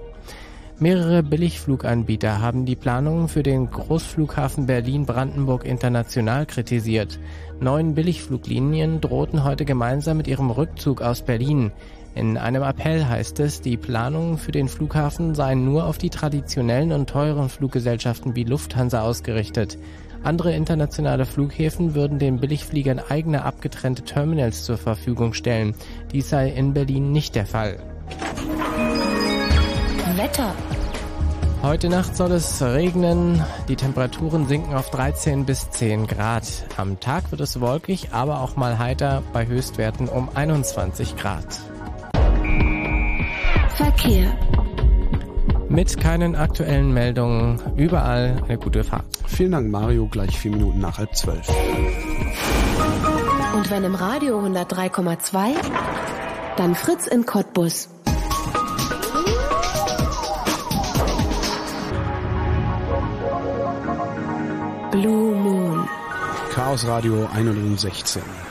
Mehrere 0.80 1.22
Billigfluganbieter 1.22 2.40
haben 2.40 2.66
die 2.66 2.74
Planungen 2.74 3.28
für 3.28 3.44
den 3.44 3.70
Großflughafen 3.70 4.66
Berlin-Brandenburg 4.66 5.64
international 5.64 6.44
kritisiert. 6.46 7.20
Neun 7.60 7.94
Billigfluglinien 7.94 9.00
drohten 9.00 9.44
heute 9.44 9.64
gemeinsam 9.64 10.16
mit 10.16 10.26
ihrem 10.26 10.50
Rückzug 10.50 11.00
aus 11.00 11.22
Berlin. 11.22 11.70
In 12.14 12.36
einem 12.36 12.62
Appell 12.62 13.06
heißt 13.06 13.40
es, 13.40 13.60
die 13.60 13.76
Planungen 13.76 14.36
für 14.36 14.52
den 14.52 14.68
Flughafen 14.68 15.34
seien 15.34 15.64
nur 15.64 15.84
auf 15.84 15.98
die 15.98 16.10
traditionellen 16.10 16.92
und 16.92 17.08
teuren 17.08 17.48
Fluggesellschaften 17.48 18.34
wie 18.34 18.44
Lufthansa 18.44 19.02
ausgerichtet. 19.02 19.78
Andere 20.22 20.52
internationale 20.54 21.24
Flughäfen 21.24 21.94
würden 21.94 22.18
den 22.18 22.40
Billigfliegern 22.40 22.98
eigene 22.98 23.44
abgetrennte 23.44 24.02
Terminals 24.02 24.64
zur 24.64 24.76
Verfügung 24.76 25.32
stellen. 25.32 25.74
Dies 26.12 26.28
sei 26.28 26.50
in 26.50 26.74
Berlin 26.74 27.12
nicht 27.12 27.34
der 27.34 27.46
Fall. 27.46 27.78
Wetter. 30.16 30.54
Heute 31.62 31.88
Nacht 31.88 32.16
soll 32.16 32.32
es 32.32 32.60
regnen, 32.60 33.42
die 33.68 33.76
Temperaturen 33.76 34.48
sinken 34.48 34.74
auf 34.74 34.90
13 34.90 35.46
bis 35.46 35.70
10 35.70 36.06
Grad. 36.06 36.44
Am 36.76 37.00
Tag 37.00 37.30
wird 37.30 37.40
es 37.40 37.60
wolkig, 37.60 38.08
aber 38.12 38.40
auch 38.40 38.56
mal 38.56 38.78
heiter 38.78 39.22
bei 39.32 39.46
Höchstwerten 39.46 40.08
um 40.08 40.28
21 40.34 41.16
Grad. 41.16 41.69
Verkehr. 43.74 44.36
Mit 45.68 46.00
keinen 46.00 46.34
aktuellen 46.34 46.92
Meldungen, 46.92 47.60
überall 47.76 48.42
eine 48.44 48.58
gute 48.58 48.82
Fahrt. 48.82 49.04
Vielen 49.26 49.52
Dank, 49.52 49.70
Mario. 49.70 50.08
Gleich 50.08 50.36
vier 50.36 50.50
Minuten 50.50 50.80
nach 50.80 50.98
halb 50.98 51.14
zwölf. 51.14 51.48
Und 53.54 53.70
wenn 53.70 53.84
im 53.84 53.94
Radio 53.94 54.40
103,2, 54.40 55.54
dann 56.56 56.74
Fritz 56.74 57.06
in 57.06 57.24
Cottbus. 57.24 57.88
Blue 64.90 65.36
Moon. 65.36 65.88
Chaos 66.52 66.84
Radio 66.86 67.28
116. 67.32 68.49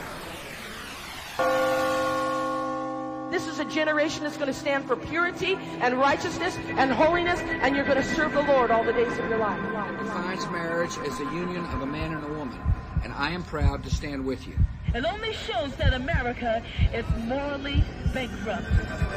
Generation 3.70 4.26
is 4.26 4.36
going 4.36 4.52
to 4.52 4.58
stand 4.58 4.84
for 4.86 4.96
purity 4.96 5.56
and 5.80 5.98
righteousness 5.98 6.56
and 6.76 6.92
holiness, 6.92 7.40
and 7.40 7.74
you're 7.74 7.84
going 7.84 7.96
to 7.96 8.14
serve 8.14 8.32
the 8.32 8.42
Lord 8.42 8.70
all 8.70 8.84
the 8.84 8.92
days 8.92 9.12
of 9.18 9.28
your 9.28 9.38
life. 9.38 9.60
defines 9.98 10.46
marriage 10.50 10.96
as 11.06 11.18
the 11.18 11.24
union 11.24 11.64
of 11.66 11.82
a 11.82 11.86
man 11.86 12.14
and 12.14 12.24
a 12.24 12.28
woman, 12.38 12.58
and 13.04 13.12
I 13.12 13.30
am 13.30 13.42
proud 13.42 13.84
to 13.84 13.90
stand 13.90 14.24
with 14.24 14.46
you. 14.46 14.54
It 14.92 15.04
only 15.04 15.32
shows 15.32 15.74
that 15.76 15.94
America 15.94 16.62
is 16.92 17.06
morally 17.24 17.84
bankrupt. 18.12 18.68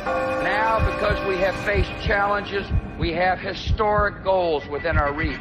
Now, 0.05 0.79
because 0.93 1.27
we 1.27 1.37
have 1.37 1.55
faced 1.65 1.89
challenges, 2.05 2.67
we 2.99 3.11
have 3.13 3.39
historic 3.39 4.23
goals 4.23 4.67
within 4.67 4.97
our 4.97 5.13
reach 5.13 5.39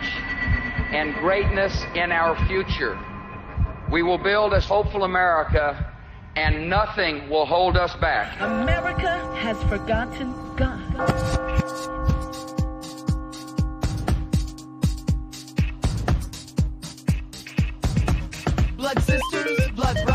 and 0.92 1.14
greatness 1.14 1.84
in 1.94 2.12
our 2.12 2.36
future. 2.46 2.98
We 3.90 4.02
will 4.02 4.16
build 4.16 4.54
a 4.54 4.60
hopeful 4.60 5.04
America, 5.04 5.91
and 6.36 6.68
nothing 6.68 7.28
will 7.28 7.46
hold 7.46 7.76
us 7.76 7.94
back. 7.96 8.40
America 8.40 9.18
has 9.36 9.60
forgotten 9.64 10.32
God. 10.56 10.78
Blood 18.76 19.02
sisters, 19.02 19.70
blood 19.70 19.94
brothers. 20.06 20.11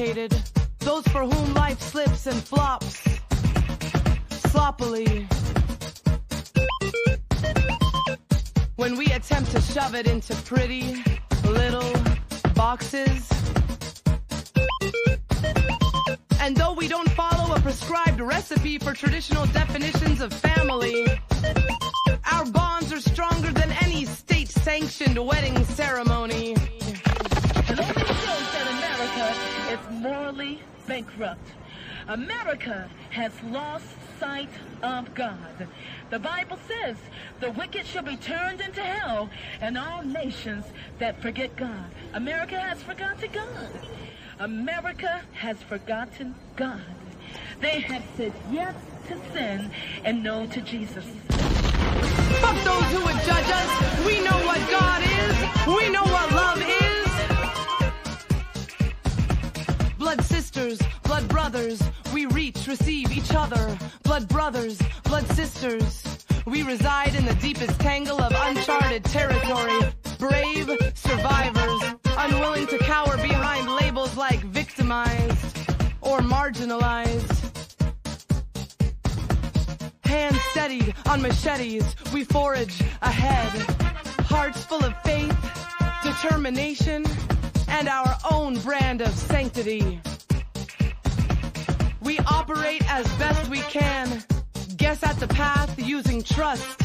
Those 0.00 1.06
for 1.08 1.26
whom 1.26 1.52
life 1.52 1.78
slips 1.78 2.26
and 2.26 2.42
flops 2.42 3.02
sloppily. 4.48 5.28
When 8.76 8.96
we 8.96 9.04
attempt 9.12 9.50
to 9.50 9.60
shove 9.60 9.94
it 9.94 10.06
into 10.06 10.34
pretty 10.36 11.04
little 11.44 11.92
boxes. 12.54 13.28
And 16.40 16.56
though 16.56 16.72
we 16.72 16.88
don't 16.88 17.10
follow 17.10 17.54
a 17.54 17.60
prescribed 17.60 18.20
recipe 18.20 18.78
for 18.78 18.94
traditional 18.94 19.44
definitions 19.48 20.22
of 20.22 20.32
family, 20.32 21.06
our 22.32 22.46
bonds 22.46 22.90
are 22.90 23.02
stronger 23.02 23.52
than 23.52 23.70
any 23.82 24.06
state 24.06 24.48
sanctioned 24.48 25.18
wedding 25.18 25.62
ceremony. 25.66 26.56
Bankrupt. 30.90 31.52
America 32.08 32.90
has 33.10 33.30
lost 33.44 33.84
sight 34.18 34.50
of 34.82 35.14
God. 35.14 35.68
The 36.10 36.18
Bible 36.18 36.58
says 36.66 36.96
the 37.38 37.52
wicked 37.52 37.86
shall 37.86 38.02
be 38.02 38.16
turned 38.16 38.60
into 38.60 38.80
hell 38.80 39.30
and 39.60 39.78
all 39.78 40.02
nations 40.02 40.64
that 40.98 41.22
forget 41.22 41.54
God. 41.54 41.84
America 42.12 42.58
has 42.58 42.82
forgotten 42.82 43.30
God. 43.32 43.70
America 44.40 45.20
has 45.34 45.62
forgotten 45.62 46.34
God. 46.56 46.82
They 47.60 47.78
have 47.78 48.02
said 48.16 48.32
yes 48.50 48.74
to 49.06 49.16
sin 49.32 49.70
and 50.04 50.24
no 50.24 50.46
to 50.48 50.60
Jesus. 50.60 51.04
Fuck 52.42 52.58
those 52.64 52.88
who 52.94 53.04
would 53.06 53.20
judge 53.30 53.50
us. 53.62 53.70
We 54.04 54.18
know 54.26 54.38
what 54.44 54.60
God 54.68 55.02
is. 55.04 55.36
We 55.68 55.88
know 55.90 56.02
what 56.02 56.32
love 56.32 56.60
is. 56.60 56.89
Blood 60.00 60.24
sisters, 60.24 60.80
blood 61.02 61.28
brothers. 61.28 61.78
We 62.14 62.24
reach, 62.24 62.66
receive 62.66 63.12
each 63.12 63.34
other. 63.34 63.76
Blood 64.02 64.28
brothers, 64.28 64.80
blood 65.04 65.26
sisters. 65.32 66.26
We 66.46 66.62
reside 66.62 67.14
in 67.14 67.26
the 67.26 67.34
deepest 67.34 67.78
tangle 67.78 68.18
of 68.18 68.32
uncharted 68.34 69.04
territory. 69.04 69.78
Brave 70.18 70.70
survivors, 70.94 71.82
unwilling 72.16 72.66
to 72.68 72.78
cower 72.78 73.18
behind 73.18 73.68
labels 73.68 74.16
like 74.16 74.40
victimized 74.40 75.58
or 76.00 76.20
marginalized. 76.20 77.36
Hands 80.04 80.40
steadied 80.52 80.94
on 81.10 81.20
machetes, 81.20 81.94
we 82.14 82.24
forage 82.24 82.80
ahead. 83.02 83.50
Hearts 84.20 84.64
full 84.64 84.82
of 84.82 84.94
faith, 85.02 85.36
determination, 86.02 87.04
and 87.70 87.88
our 87.88 88.16
own 88.30 88.58
brand 88.60 89.00
of 89.00 89.14
sanctity. 89.14 90.00
We 92.02 92.18
operate 92.20 92.82
as 92.90 93.06
best 93.14 93.48
we 93.48 93.60
can, 93.60 94.22
guess 94.76 95.02
at 95.02 95.18
the 95.20 95.28
path 95.28 95.78
using 95.78 96.22
trust 96.22 96.80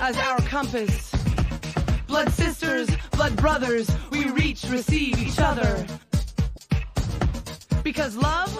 as 0.00 0.16
our 0.16 0.40
compass. 0.42 1.12
Blood 2.06 2.30
sisters, 2.32 2.88
blood 3.12 3.36
brothers, 3.36 3.90
we 4.10 4.30
reach, 4.30 4.64
receive 4.64 5.18
each 5.18 5.38
other. 5.38 5.86
Because 7.82 8.16
love, 8.16 8.52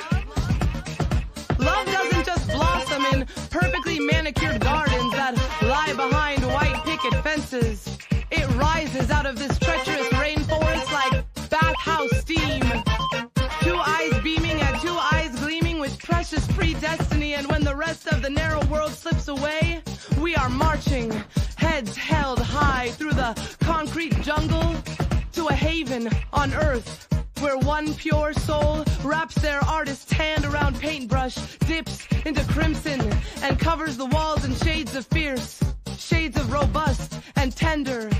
love 1.58 1.86
doesn't 1.86 2.24
just 2.24 2.50
blossom 2.50 3.04
in 3.12 3.26
perfectly 3.50 3.98
manicured 3.98 4.60
gardens 4.60 5.12
that 5.12 5.34
lie 5.62 5.94
behind 5.94 6.44
white 6.46 6.80
picket 6.84 7.14
fences. 7.22 7.98
It 8.30 8.46
rises 8.56 9.10
out 9.10 9.26
of 9.26 9.38
this 9.38 9.58
treacherous 9.58 10.12
bathhouse 11.88 12.20
steam. 12.20 12.62
Two 13.62 13.76
eyes 13.76 14.20
beaming 14.22 14.60
and 14.60 14.80
two 14.80 14.96
eyes 15.12 15.34
gleaming 15.40 15.78
with 15.78 15.98
precious 15.98 16.46
predestiny. 16.48 17.36
And 17.36 17.46
when 17.50 17.64
the 17.64 17.74
rest 17.74 18.06
of 18.08 18.22
the 18.22 18.30
narrow 18.30 18.64
world 18.66 18.92
slips 18.92 19.28
away, 19.28 19.82
we 20.20 20.36
are 20.36 20.48
marching, 20.48 21.10
heads 21.56 21.96
held 21.96 22.40
high 22.40 22.90
through 22.90 23.12
the 23.12 23.32
concrete 23.60 24.20
jungle 24.20 24.74
to 25.32 25.46
a 25.46 25.52
haven 25.52 26.10
on 26.32 26.52
earth. 26.54 27.08
Where 27.40 27.56
one 27.58 27.94
pure 27.94 28.32
soul 28.32 28.84
wraps 29.04 29.36
their 29.36 29.60
artist's 29.64 30.12
hand 30.12 30.44
around 30.44 30.80
paintbrush, 30.80 31.36
dips 31.58 32.06
into 32.26 32.42
crimson, 32.52 33.00
and 33.42 33.58
covers 33.58 33.96
the 33.96 34.06
walls 34.06 34.44
in 34.44 34.54
shades 34.56 34.96
of 34.96 35.06
fierce, 35.06 35.62
shades 35.96 36.36
of 36.36 36.52
robust 36.52 37.14
and 37.36 37.54
tender 37.54 38.10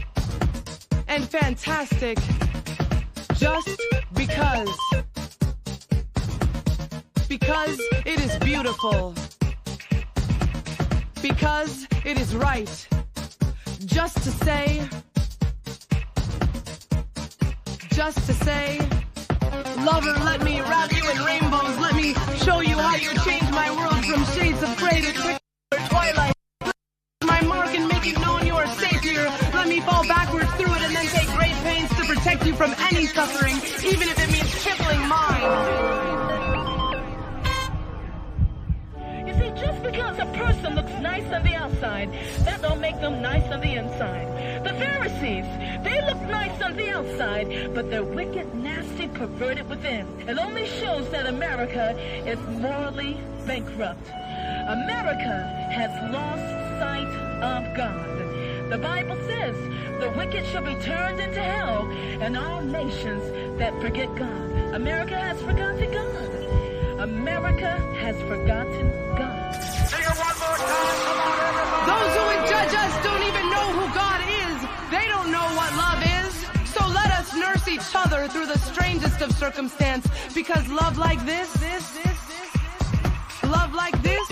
and 1.08 1.28
fantastic. 1.28 2.18
Just 3.38 3.80
because. 4.14 4.68
Because 7.28 7.78
it 8.04 8.18
is 8.20 8.36
beautiful. 8.38 9.14
Because 11.22 11.86
it 12.04 12.18
is 12.18 12.34
right. 12.34 12.88
Just 13.86 14.16
to 14.24 14.30
say. 14.30 14.88
Just 17.90 18.26
to 18.26 18.34
say. 18.34 18.80
Lover, 19.84 20.14
let 20.24 20.42
me 20.42 20.60
wrap 20.60 20.92
you 20.92 21.08
in 21.08 21.24
rainbows. 21.24 21.78
Let 21.78 21.94
me 21.94 22.14
show 22.44 22.58
you 22.60 22.76
how 22.76 22.96
you 22.96 23.14
change 23.24 23.48
my 23.52 23.70
world 23.70 24.04
from 24.04 24.24
shades 24.34 24.60
of 24.64 24.76
gray 24.78 25.00
to 25.00 25.38
twilight. 25.88 26.37
Protect 32.18 32.46
you 32.46 32.54
from 32.54 32.74
any 32.90 33.06
suffering, 33.06 33.54
even 33.86 34.08
if 34.08 34.18
it 34.18 34.32
means 34.32 34.52
crippling 34.64 35.06
mine. 35.06 35.40
You 39.24 39.34
see, 39.34 39.50
just 39.60 39.80
because 39.84 40.18
a 40.18 40.26
person 40.36 40.74
looks 40.74 40.90
nice 41.00 41.32
on 41.32 41.44
the 41.44 41.54
outside, 41.54 42.10
that 42.44 42.60
don't 42.60 42.80
make 42.80 43.00
them 43.00 43.22
nice 43.22 43.48
on 43.52 43.60
the 43.60 43.72
inside. 43.72 44.64
The 44.64 44.70
Pharisees, 44.70 45.46
they 45.84 46.04
look 46.06 46.20
nice 46.22 46.60
on 46.60 46.76
the 46.76 46.90
outside, 46.90 47.72
but 47.72 47.88
they're 47.88 48.02
wicked, 48.02 48.52
nasty, 48.52 49.06
perverted 49.06 49.68
within. 49.68 50.04
It 50.28 50.38
only 50.38 50.66
shows 50.66 51.08
that 51.10 51.26
America 51.26 51.96
is 52.26 52.40
morally 52.60 53.16
bankrupt. 53.46 54.08
America 54.08 55.70
has 55.70 55.92
lost 56.12 56.42
sight 56.80 57.14
of 57.42 57.76
God. 57.76 58.27
The 58.68 58.76
Bible 58.76 59.16
says 59.26 59.56
the 59.98 60.10
wicked 60.10 60.44
shall 60.44 60.62
be 60.62 60.74
turned 60.82 61.20
into 61.20 61.40
hell 61.40 61.88
and 62.20 62.36
all 62.36 62.60
nations 62.60 63.58
that 63.58 63.72
forget 63.80 64.14
God. 64.14 64.50
America 64.74 65.16
has 65.16 65.40
forgotten 65.40 65.90
God. 65.90 67.00
America 67.00 67.70
has 67.96 68.16
forgotten 68.28 68.90
God. 69.16 69.54
Say 69.88 70.02
it 70.04 70.18
one 70.20 70.36
more 70.36 70.58
time. 70.60 71.88
Those 71.88 72.12
who 72.12 72.24
would 72.28 72.44
judge 72.46 72.74
us 72.76 73.04
don't 73.04 73.22
even 73.22 73.48
know 73.48 73.66
who 73.72 73.86
God 73.94 74.20
is. 74.44 74.56
They 74.90 75.08
don't 75.08 75.32
know 75.32 75.48
what 75.56 75.72
love 75.72 76.02
is. 76.20 76.34
So 76.70 76.86
let 76.88 77.10
us 77.12 77.34
nurse 77.34 77.66
each 77.68 77.94
other 77.94 78.28
through 78.28 78.46
the 78.46 78.58
strangest 78.58 79.22
of 79.22 79.32
circumstance. 79.32 80.06
Because 80.34 80.68
love 80.68 80.98
like 80.98 81.24
this, 81.24 81.50
this, 81.54 81.88
this, 81.92 82.18
this, 82.26 83.42
love 83.44 83.72
like 83.72 84.00
this, 84.02 84.28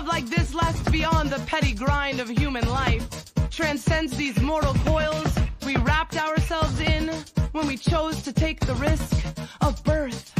love 0.00 0.08
like 0.08 0.30
this 0.30 0.54
lasts 0.54 0.88
beyond 0.88 1.28
the 1.28 1.38
petty 1.40 1.74
grind 1.74 2.20
of 2.20 2.28
human 2.30 2.66
life, 2.70 3.06
transcends 3.50 4.16
these 4.16 4.40
mortal 4.40 4.72
coils 4.86 5.30
we 5.66 5.76
wrapped 5.76 6.16
ourselves 6.16 6.80
in 6.80 7.08
when 7.52 7.66
we 7.66 7.76
chose 7.76 8.22
to 8.22 8.32
take 8.32 8.60
the 8.60 8.74
risk 8.76 9.14
of 9.60 9.84
birth, 9.84 10.32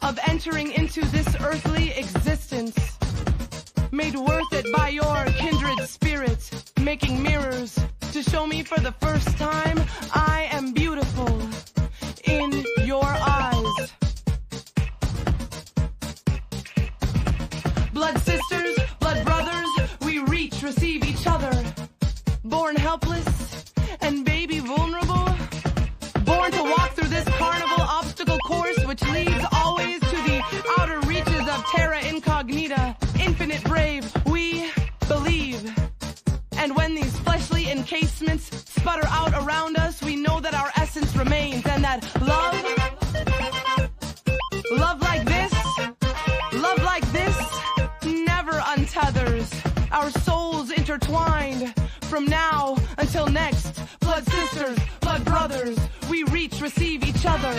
of 0.00 0.18
entering 0.26 0.72
into 0.72 1.04
this 1.08 1.28
earthly 1.42 1.90
existence, 1.90 2.96
made 3.92 4.14
worth 4.14 4.52
it 4.52 4.64
by 4.74 4.88
your 4.88 5.24
kindred 5.36 5.86
spirit, 5.86 6.40
making 6.80 7.22
mirrors 7.22 7.78
to 8.12 8.22
show 8.22 8.46
me 8.46 8.62
for 8.62 8.80
the 8.80 8.92
first 9.00 9.28
time 9.36 9.78
I 10.14 10.48
Born 22.70 22.82
helpless 22.82 23.64
and 24.00 24.24
baby 24.24 24.60
vulnerable. 24.60 25.26
Born 26.24 26.52
to 26.52 26.62
walk 26.62 26.92
through 26.92 27.08
this 27.08 27.24
carnival 27.30 27.82
obstacle 27.82 28.38
course, 28.46 28.78
which 28.84 29.02
leads 29.08 29.44
always 29.50 29.98
to 29.98 30.16
the 30.28 30.40
outer 30.78 31.00
reaches 31.00 31.48
of 31.48 31.64
terra 31.74 32.00
incognita. 32.04 32.96
Infinite 33.18 33.64
brave, 33.64 34.08
we 34.24 34.70
believe. 35.08 35.68
And 36.52 36.76
when 36.76 36.94
these 36.94 37.18
fleshly 37.18 37.68
encasements 37.72 38.44
sputter 38.70 39.08
out 39.08 39.32
around 39.44 39.76
us, 39.76 40.00
we 40.00 40.14
know 40.14 40.38
that 40.38 40.54
our 40.54 40.70
essence 40.76 41.16
remains 41.16 41.66
from 52.10 52.24
now 52.24 52.76
until 52.98 53.28
next. 53.28 53.80
Blood 54.00 54.26
sisters, 54.26 54.76
blood 55.00 55.24
brothers, 55.24 55.78
we 56.10 56.24
reach, 56.24 56.60
receive 56.60 57.04
each 57.04 57.24
other. 57.24 57.54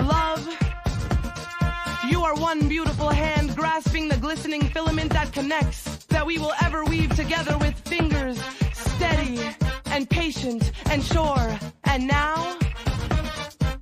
Love. 0.00 0.44
You 2.08 2.24
are 2.24 2.34
one 2.34 2.68
beautiful 2.68 3.08
hand 3.08 3.54
grasping 3.54 4.08
the 4.08 4.16
glistening 4.16 4.62
filament 4.62 5.12
that 5.12 5.32
connects, 5.32 6.04
that 6.06 6.26
we 6.26 6.38
will 6.38 6.52
ever 6.60 6.84
weave 6.84 7.14
together 7.14 7.56
with 7.58 7.78
fingers 7.88 8.36
steady 8.72 9.38
and 9.86 10.10
patient 10.10 10.72
and 10.90 11.02
sure. 11.02 11.56
And 11.84 12.08
now, 12.08 12.56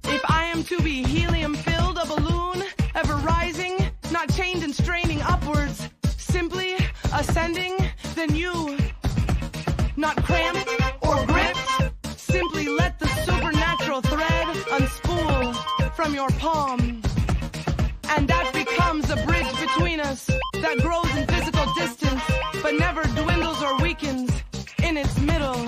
if 0.05 0.23
I 0.29 0.45
am 0.45 0.63
to 0.65 0.79
be 0.83 1.03
helium 1.03 1.55
filled, 1.55 1.97
a 1.97 2.05
balloon 2.05 2.65
ever 2.95 3.15
rising, 3.15 3.79
not 4.11 4.31
chained 4.35 4.63
and 4.63 4.75
straining 4.75 5.23
upwards, 5.23 5.89
simply 6.19 6.77
ascending, 7.15 7.79
then 8.15 8.35
you, 8.35 8.77
not 10.03 10.21
cramped 10.25 10.69
or 11.03 11.25
gripped, 11.27 12.19
simply 12.19 12.67
let 12.67 12.99
the 12.99 13.07
supernatural 13.25 14.01
thread 14.01 14.47
unspool 14.77 15.95
from 15.95 16.13
your 16.13 16.29
palm. 16.41 16.81
And 18.09 18.27
that 18.27 18.51
becomes 18.53 19.09
a 19.11 19.17
bridge 19.25 19.53
between 19.61 20.01
us 20.01 20.27
that 20.55 20.79
grows 20.79 21.17
in 21.17 21.25
physical 21.29 21.67
distance, 21.77 22.21
but 22.65 22.75
never 22.75 23.05
dwindles 23.15 23.63
or 23.63 23.81
weakens 23.81 24.33
in 24.83 24.97
its 24.97 25.17
middle. 25.21 25.65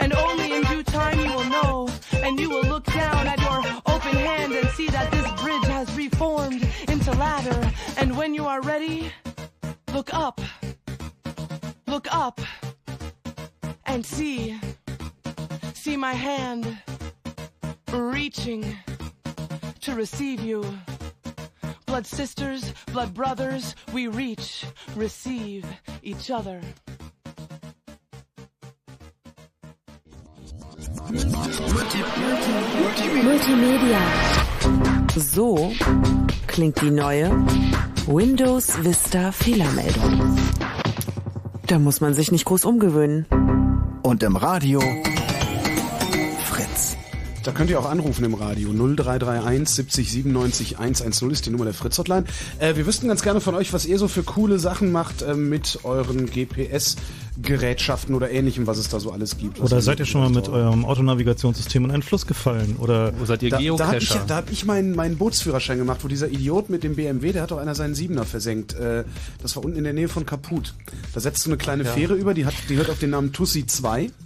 And 0.00 0.12
only 0.14 0.52
in 0.52 0.62
due 0.64 0.82
time 0.82 1.20
you 1.20 1.32
will 1.32 1.48
know, 1.48 1.88
and 2.24 2.40
you 2.40 2.50
will 2.50 2.64
look 2.64 2.86
down 2.86 3.28
at 3.28 3.38
your 3.40 3.60
open 3.86 4.16
hand 4.16 4.52
and 4.52 4.68
see 4.70 4.88
that 4.88 5.12
this 5.12 5.30
bridge 5.40 5.66
has 5.66 5.96
reformed 5.96 6.68
into 6.88 7.12
ladder. 7.12 7.70
And 7.98 8.16
when 8.16 8.34
you 8.34 8.46
are 8.46 8.60
ready, 8.62 9.12
look 9.94 10.12
up. 10.12 10.40
Look 11.86 12.08
up 12.12 12.40
and 13.96 14.04
see. 14.04 14.54
See 15.72 15.96
my 15.96 16.12
hand 16.12 16.76
reaching 17.94 18.62
to 19.80 19.94
receive 19.94 20.40
you. 20.40 20.62
Blood 21.86 22.04
sisters, 22.04 22.74
blood 22.92 23.14
brothers, 23.14 23.74
we 23.94 24.08
reach, 24.08 24.66
receive 24.96 25.64
each 26.02 26.30
other. 26.30 26.60
Multimedia. 33.24 34.02
So 35.16 35.72
klingt 36.46 36.82
die 36.82 36.90
neue 36.90 37.30
Windows 38.06 38.76
Vista 38.84 39.32
Fehlermeldung. 39.32 40.36
Da 41.66 41.78
muss 41.78 42.02
man 42.02 42.12
sich 42.12 42.30
nicht 42.30 42.44
groß 42.44 42.66
umgewöhnen. 42.66 43.45
Und 44.06 44.22
im 44.22 44.36
Radio 44.36 44.80
Fritz. 46.44 46.96
Da 47.42 47.50
könnt 47.50 47.70
ihr 47.70 47.80
auch 47.80 47.90
anrufen 47.90 48.24
im 48.24 48.34
Radio. 48.34 48.72
0331 48.72 49.68
70 49.68 50.12
97 50.12 50.78
110 50.78 51.30
ist 51.32 51.46
die 51.46 51.50
Nummer 51.50 51.64
der 51.64 51.74
Fritz-Hotline. 51.74 52.22
Äh, 52.60 52.76
wir 52.76 52.86
wüssten 52.86 53.08
ganz 53.08 53.22
gerne 53.22 53.40
von 53.40 53.56
euch, 53.56 53.72
was 53.72 53.84
ihr 53.84 53.98
so 53.98 54.06
für 54.06 54.22
coole 54.22 54.60
Sachen 54.60 54.92
macht 54.92 55.22
äh, 55.22 55.34
mit 55.34 55.80
euren 55.82 56.30
GPS-Gerätschaften 57.40 58.14
oder 58.14 58.30
ähnlichem, 58.30 58.66
was 58.66 58.78
es 58.78 58.88
da 58.88 59.00
so 59.00 59.10
alles 59.12 59.36
gibt. 59.38 59.60
Oder 59.60 59.80
seid 59.80 59.98
ihr 60.00 60.06
schon 60.06 60.20
mal 60.22 60.30
mit 60.30 60.48
eurem 60.48 60.84
Autonavigationssystem 60.84 61.84
in 61.84 61.90
einen 61.90 62.02
Fluss 62.02 62.26
gefallen? 62.26 62.76
Oder 62.78 63.12
Wo 63.18 63.24
seid 63.24 63.42
ihr 63.42 63.50
da, 63.50 63.58
da 63.58 63.86
habe 63.88 63.98
ich, 63.98 64.08
Geocacher? 64.08 64.24
da 64.26 64.36
hab 64.36 64.50
ich 64.50 64.64
meinen, 64.64 64.94
meinen 64.94 65.16
Bootsführerschein 65.18 65.78
gemacht, 65.78 66.00
wo 66.02 66.08
dieser 66.08 66.28
Idiot 66.28 66.70
mit 66.70 66.82
dem 66.82 66.96
BMW, 66.96 67.32
der 67.32 67.42
hat 67.42 67.50
doch 67.50 67.58
einer 67.58 67.74
seinen 67.74 67.94
Siebener 67.94 68.24
versenkt. 68.24 68.74
Äh, 68.74 69.04
das 69.42 69.56
war 69.56 69.64
unten 69.64 69.78
in 69.78 69.84
der 69.84 69.92
Nähe 69.92 70.08
von 70.08 70.24
Kaput. 70.26 70.74
Da 71.14 71.20
setzt 71.20 71.44
du 71.46 71.50
eine 71.50 71.56
kleine 71.58 71.84
Ja. 71.84 71.92
Fähre 71.92 72.14
über, 72.14 72.34
die, 72.34 72.46
hat, 72.46 72.54
die 72.68 72.76
hört 72.76 72.90
auf 72.90 72.98
den 72.98 73.10
Namen 73.10 73.32
Tussi 73.32 73.66
2. 73.66 74.10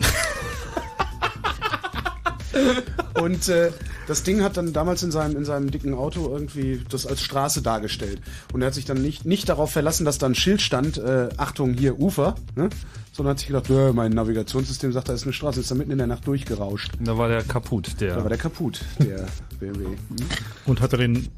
Und 3.20 3.48
äh, 3.48 3.70
das 4.10 4.24
Ding 4.24 4.42
hat 4.42 4.56
dann 4.56 4.72
damals 4.72 5.04
in 5.04 5.12
seinem, 5.12 5.36
in 5.36 5.44
seinem 5.44 5.70
dicken 5.70 5.94
Auto 5.94 6.28
irgendwie 6.28 6.82
das 6.88 7.06
als 7.06 7.22
Straße 7.22 7.62
dargestellt. 7.62 8.20
Und 8.52 8.60
er 8.60 8.66
hat 8.66 8.74
sich 8.74 8.84
dann 8.84 9.00
nicht, 9.00 9.24
nicht 9.24 9.48
darauf 9.48 9.70
verlassen, 9.70 10.04
dass 10.04 10.18
da 10.18 10.26
ein 10.26 10.34
Schild 10.34 10.60
stand, 10.60 10.98
äh, 10.98 11.28
Achtung, 11.36 11.74
hier 11.74 12.00
Ufer, 12.00 12.34
ne? 12.56 12.70
sondern 13.12 13.34
hat 13.34 13.38
sich 13.38 13.46
gedacht, 13.46 13.70
äh, 13.70 13.92
mein 13.92 14.10
Navigationssystem 14.10 14.92
sagt, 14.92 15.10
da 15.10 15.12
ist 15.12 15.22
eine 15.22 15.32
Straße, 15.32 15.60
ist 15.60 15.70
da 15.70 15.76
mitten 15.76 15.92
in 15.92 15.98
der 15.98 16.08
Nacht 16.08 16.26
durchgerauscht. 16.26 16.90
Da 16.98 17.16
war 17.16 17.28
der 17.28 17.44
kaputt, 17.44 18.00
der. 18.00 18.16
Da 18.16 18.22
war 18.22 18.28
der 18.28 18.38
kaputt, 18.38 18.80
der 18.98 19.28
BMW. 19.60 19.84
Und 20.66 20.80
hat 20.80 20.92
er 20.92 20.98
den, 20.98 21.28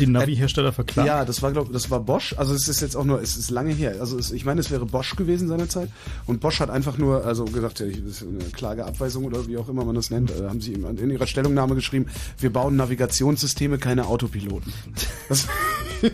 den 0.00 0.12
Navi-Hersteller 0.12 0.72
verklagt? 0.72 1.06
Ja, 1.06 1.24
das 1.24 1.42
war 1.42 1.52
glaube 1.52 1.72
das 1.72 1.90
war 1.90 2.00
Bosch. 2.00 2.34
Also 2.36 2.54
es 2.54 2.68
ist 2.68 2.80
jetzt 2.80 2.96
auch 2.96 3.04
nur, 3.04 3.20
es 3.22 3.36
ist 3.36 3.50
lange 3.50 3.72
her. 3.72 3.96
Also 4.00 4.18
es, 4.18 4.30
ich 4.32 4.44
meine, 4.44 4.60
es 4.60 4.70
wäre 4.70 4.86
Bosch 4.86 5.16
gewesen 5.16 5.48
seinerzeit. 5.48 5.90
Und 6.26 6.40
Bosch 6.40 6.60
hat 6.60 6.70
einfach 6.70 6.98
nur, 6.98 7.24
also 7.24 7.44
gesagt, 7.44 7.80
ja, 7.80 7.86
das 7.86 8.22
ist 8.22 8.22
eine 8.22 8.38
Klageabweisung 8.52 9.24
oder 9.24 9.46
wie 9.46 9.56
auch 9.56 9.68
immer 9.68 9.84
man 9.84 9.94
das 9.94 10.10
nennt, 10.10 10.30
äh, 10.30 10.48
haben 10.48 10.60
sie 10.60 10.72
in 10.72 11.10
ihrer 11.10 11.26
Stellungnahme 11.26 11.74
geschrieben: 11.74 12.06
Wir 12.38 12.52
bauen 12.52 12.76
Navigationssysteme, 12.76 13.78
keine 13.78 14.06
Autopiloten. 14.06 14.72
Das 15.28 15.46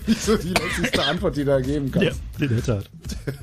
ist 0.06 0.24
so 0.24 0.36
die 0.36 0.54
letzte 0.80 1.04
Antwort, 1.04 1.36
die 1.36 1.44
da 1.44 1.60
geben 1.60 1.92
kann. 1.92 2.02
Ja, 2.02 2.12
den 2.40 2.48
hätte 2.48 2.82
er. 3.26 3.34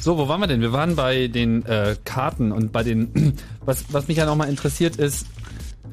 So, 0.00 0.16
wo 0.18 0.28
waren 0.28 0.40
wir 0.40 0.46
denn? 0.46 0.60
Wir 0.60 0.72
waren 0.72 0.94
bei 0.96 1.28
den 1.28 1.64
äh, 1.66 1.96
Karten 2.04 2.52
und 2.52 2.72
bei 2.72 2.82
den. 2.82 3.34
Was, 3.66 3.84
was 3.90 4.06
mich 4.06 4.18
ja 4.18 4.26
nochmal 4.26 4.48
interessiert 4.48 4.94
ist, 4.94 5.26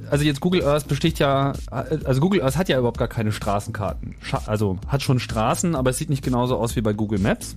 also 0.10 0.24
jetzt 0.26 0.40
Google 0.42 0.64
Earth 0.64 0.88
besticht 0.88 1.20
ja, 1.20 1.54
also 1.72 2.22
Google 2.22 2.42
Earth 2.42 2.58
hat 2.58 2.70
ja 2.70 2.78
überhaupt 2.78 2.98
gar 2.98 3.08
keine 3.08 3.32
Straßenkarten. 3.32 4.16
Also 4.46 4.78
hat 4.88 5.02
schon 5.02 5.20
Straßen, 5.20 5.76
aber 5.76 5.90
es 5.92 5.98
sieht 5.98 6.10
nicht 6.10 6.24
genauso 6.24 6.58
aus 6.58 6.76
wie 6.76 6.82
bei 6.82 6.94
Google 6.94 7.20
Maps. 7.20 7.56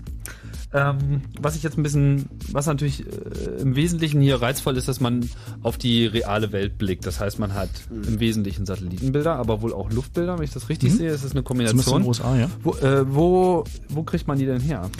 Ähm, 0.72 1.22
was 1.40 1.54
ich 1.56 1.62
jetzt 1.62 1.78
ein 1.78 1.84
bisschen, 1.84 2.28
was 2.50 2.66
natürlich 2.66 3.06
äh, 3.06 3.62
im 3.62 3.76
Wesentlichen 3.76 4.20
hier 4.20 4.42
reizvoll 4.42 4.76
ist, 4.76 4.88
dass 4.88 5.00
man 5.00 5.28
auf 5.62 5.78
die 5.78 6.06
reale 6.06 6.50
Welt 6.52 6.76
blickt. 6.76 7.06
Das 7.06 7.20
heißt, 7.20 7.38
man 7.38 7.54
hat 7.54 7.70
im 7.90 8.18
Wesentlichen 8.18 8.66
Satellitenbilder, 8.66 9.36
aber 9.36 9.62
wohl 9.62 9.72
auch 9.72 9.90
Luftbilder, 9.92 10.36
wenn 10.36 10.44
ich 10.44 10.50
das 10.50 10.68
richtig 10.68 10.92
Mhm. 10.92 10.96
sehe. 10.96 11.10
Es 11.10 11.22
ist 11.22 11.32
eine 11.36 11.44
Zumindest 11.44 11.72
in 11.74 11.84
Kombination. 11.84 12.02
den 12.02 12.08
USA, 12.08 12.36
ja. 12.36 12.50
Wo, 12.64 12.72
äh, 12.74 13.04
wo, 13.14 13.64
wo 13.88 14.02
kriegt 14.02 14.26
man 14.26 14.38
die 14.38 14.44
denn 14.46 14.60
her? 14.60 14.90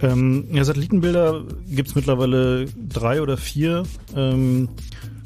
Ähm, 0.00 0.44
ja, 0.50 0.64
Satellitenbilder 0.64 1.44
gibt's 1.68 1.94
mittlerweile 1.94 2.66
drei 2.88 3.22
oder 3.22 3.36
vier 3.36 3.84
ähm, 4.16 4.68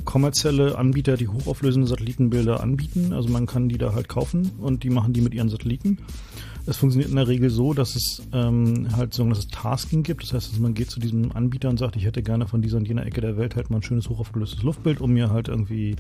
kommerzielle 0.06 0.78
Anbieter, 0.78 1.18
die 1.18 1.28
hochauflösende 1.28 1.86
Satellitenbilder 1.86 2.62
anbieten. 2.62 3.12
Also 3.12 3.28
man 3.28 3.44
kann 3.44 3.68
die 3.68 3.76
da 3.76 3.92
halt 3.92 4.08
kaufen 4.08 4.52
und 4.58 4.82
die 4.82 4.90
machen 4.90 5.12
die 5.12 5.20
mit 5.20 5.34
ihren 5.34 5.50
Satelliten. 5.50 5.98
Es 6.64 6.78
funktioniert 6.78 7.10
in 7.10 7.16
der 7.16 7.28
Regel 7.28 7.50
so, 7.50 7.74
dass 7.74 7.94
es 7.94 8.22
ähm, 8.32 8.88
halt 8.96 9.14
sogenanntes 9.14 9.48
Tasking 9.48 10.02
gibt. 10.02 10.22
Das 10.22 10.32
heißt, 10.32 10.58
man 10.58 10.74
geht 10.74 10.90
zu 10.90 10.98
diesem 10.98 11.30
Anbieter 11.32 11.68
und 11.68 11.78
sagt, 11.78 11.96
ich 11.96 12.04
hätte 12.04 12.22
gerne 12.22 12.48
von 12.48 12.62
dieser 12.62 12.78
und 12.78 12.88
jener 12.88 13.06
Ecke 13.06 13.20
der 13.20 13.36
Welt 13.36 13.54
halt 13.54 13.70
mal 13.70 13.76
ein 13.76 13.82
schönes 13.82 14.08
hochaufgelöstes 14.08 14.62
Luftbild, 14.62 15.00
um 15.00 15.12
mir 15.12 15.30
halt 15.30 15.48
irgendwie, 15.48 15.94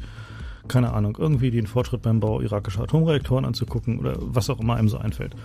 keine 0.66 0.92
Ahnung, 0.92 1.16
irgendwie 1.20 1.52
den 1.52 1.68
Fortschritt 1.68 2.02
beim 2.02 2.18
Bau 2.18 2.40
irakischer 2.40 2.82
Atomreaktoren 2.82 3.44
anzugucken 3.44 4.00
oder 4.00 4.16
was 4.18 4.50
auch 4.50 4.58
immer 4.58 4.74
einem 4.74 4.88
so 4.88 4.98
einfällt. 4.98 5.36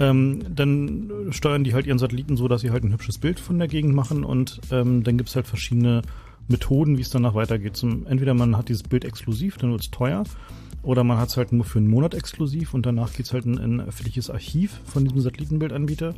Ähm, 0.00 0.42
dann 0.48 1.10
steuern 1.30 1.62
die 1.62 1.74
halt 1.74 1.86
ihren 1.86 1.98
Satelliten 1.98 2.36
so, 2.36 2.48
dass 2.48 2.62
sie 2.62 2.72
halt 2.72 2.82
ein 2.82 2.92
hübsches 2.92 3.18
Bild 3.18 3.38
von 3.38 3.58
der 3.58 3.68
Gegend 3.68 3.94
machen 3.94 4.24
und 4.24 4.60
ähm, 4.72 5.04
dann 5.04 5.18
gibt's 5.18 5.36
halt 5.36 5.46
verschiedene 5.46 6.02
Methoden, 6.48 6.96
wie 6.98 7.02
es 7.02 7.10
danach 7.10 7.34
weitergeht. 7.34 7.76
Zum, 7.76 8.06
entweder 8.06 8.34
man 8.34 8.56
hat 8.56 8.68
dieses 8.68 8.82
Bild 8.82 9.04
exklusiv, 9.04 9.56
dann 9.58 9.70
wird's 9.70 9.90
teuer, 9.90 10.24
Oder 10.84 11.02
man 11.02 11.18
hat 11.18 11.28
es 11.28 11.36
halt 11.36 11.52
nur 11.52 11.64
für 11.64 11.80
einen 11.80 11.88
Monat 11.88 12.14
exklusiv 12.14 12.72
und 12.72 12.86
danach 12.86 13.12
geht's 13.12 13.32
halt 13.32 13.44
in 13.46 13.58
ein 13.58 13.80
öffentliches 13.80 14.30
Archiv 14.30 14.80
von 14.84 15.04
diesem 15.04 15.20
Satellitenbildanbieter. 15.20 16.14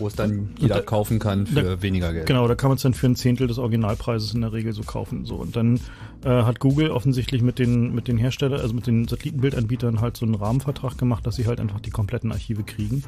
Wo 0.00 0.08
es 0.08 0.16
dann 0.16 0.50
jeder 0.58 0.74
da- 0.76 0.80
kaufen 0.82 1.20
kann 1.20 1.46
für 1.46 1.62
da- 1.62 1.80
weniger 1.82 2.12
Geld. 2.12 2.26
Genau, 2.26 2.48
da 2.48 2.56
kann 2.56 2.68
man 2.70 2.76
es 2.76 2.82
dann 2.82 2.92
für 2.92 3.06
ein 3.06 3.14
Zehntel 3.14 3.46
des 3.46 3.58
Originalpreises 3.58 4.34
in 4.34 4.40
der 4.40 4.52
Regel 4.52 4.72
so 4.72 4.82
kaufen. 4.82 5.24
So. 5.26 5.36
Und 5.36 5.54
dann 5.54 5.76
äh, 6.24 6.28
hat 6.28 6.58
Google 6.58 6.90
offensichtlich 6.90 7.40
mit 7.42 7.60
den, 7.60 7.94
mit 7.94 8.08
den 8.08 8.18
Herstellern, 8.18 8.60
also 8.60 8.74
mit 8.74 8.88
den 8.88 9.06
Satellitenbildanbietern 9.06 10.00
halt 10.00 10.16
so 10.16 10.26
einen 10.26 10.34
Rahmenvertrag 10.34 10.98
gemacht, 10.98 11.24
dass 11.24 11.36
sie 11.36 11.46
halt 11.46 11.60
einfach 11.60 11.80
die 11.80 11.90
kompletten 11.90 12.32
Archive 12.32 12.64
kriegen. 12.64 13.04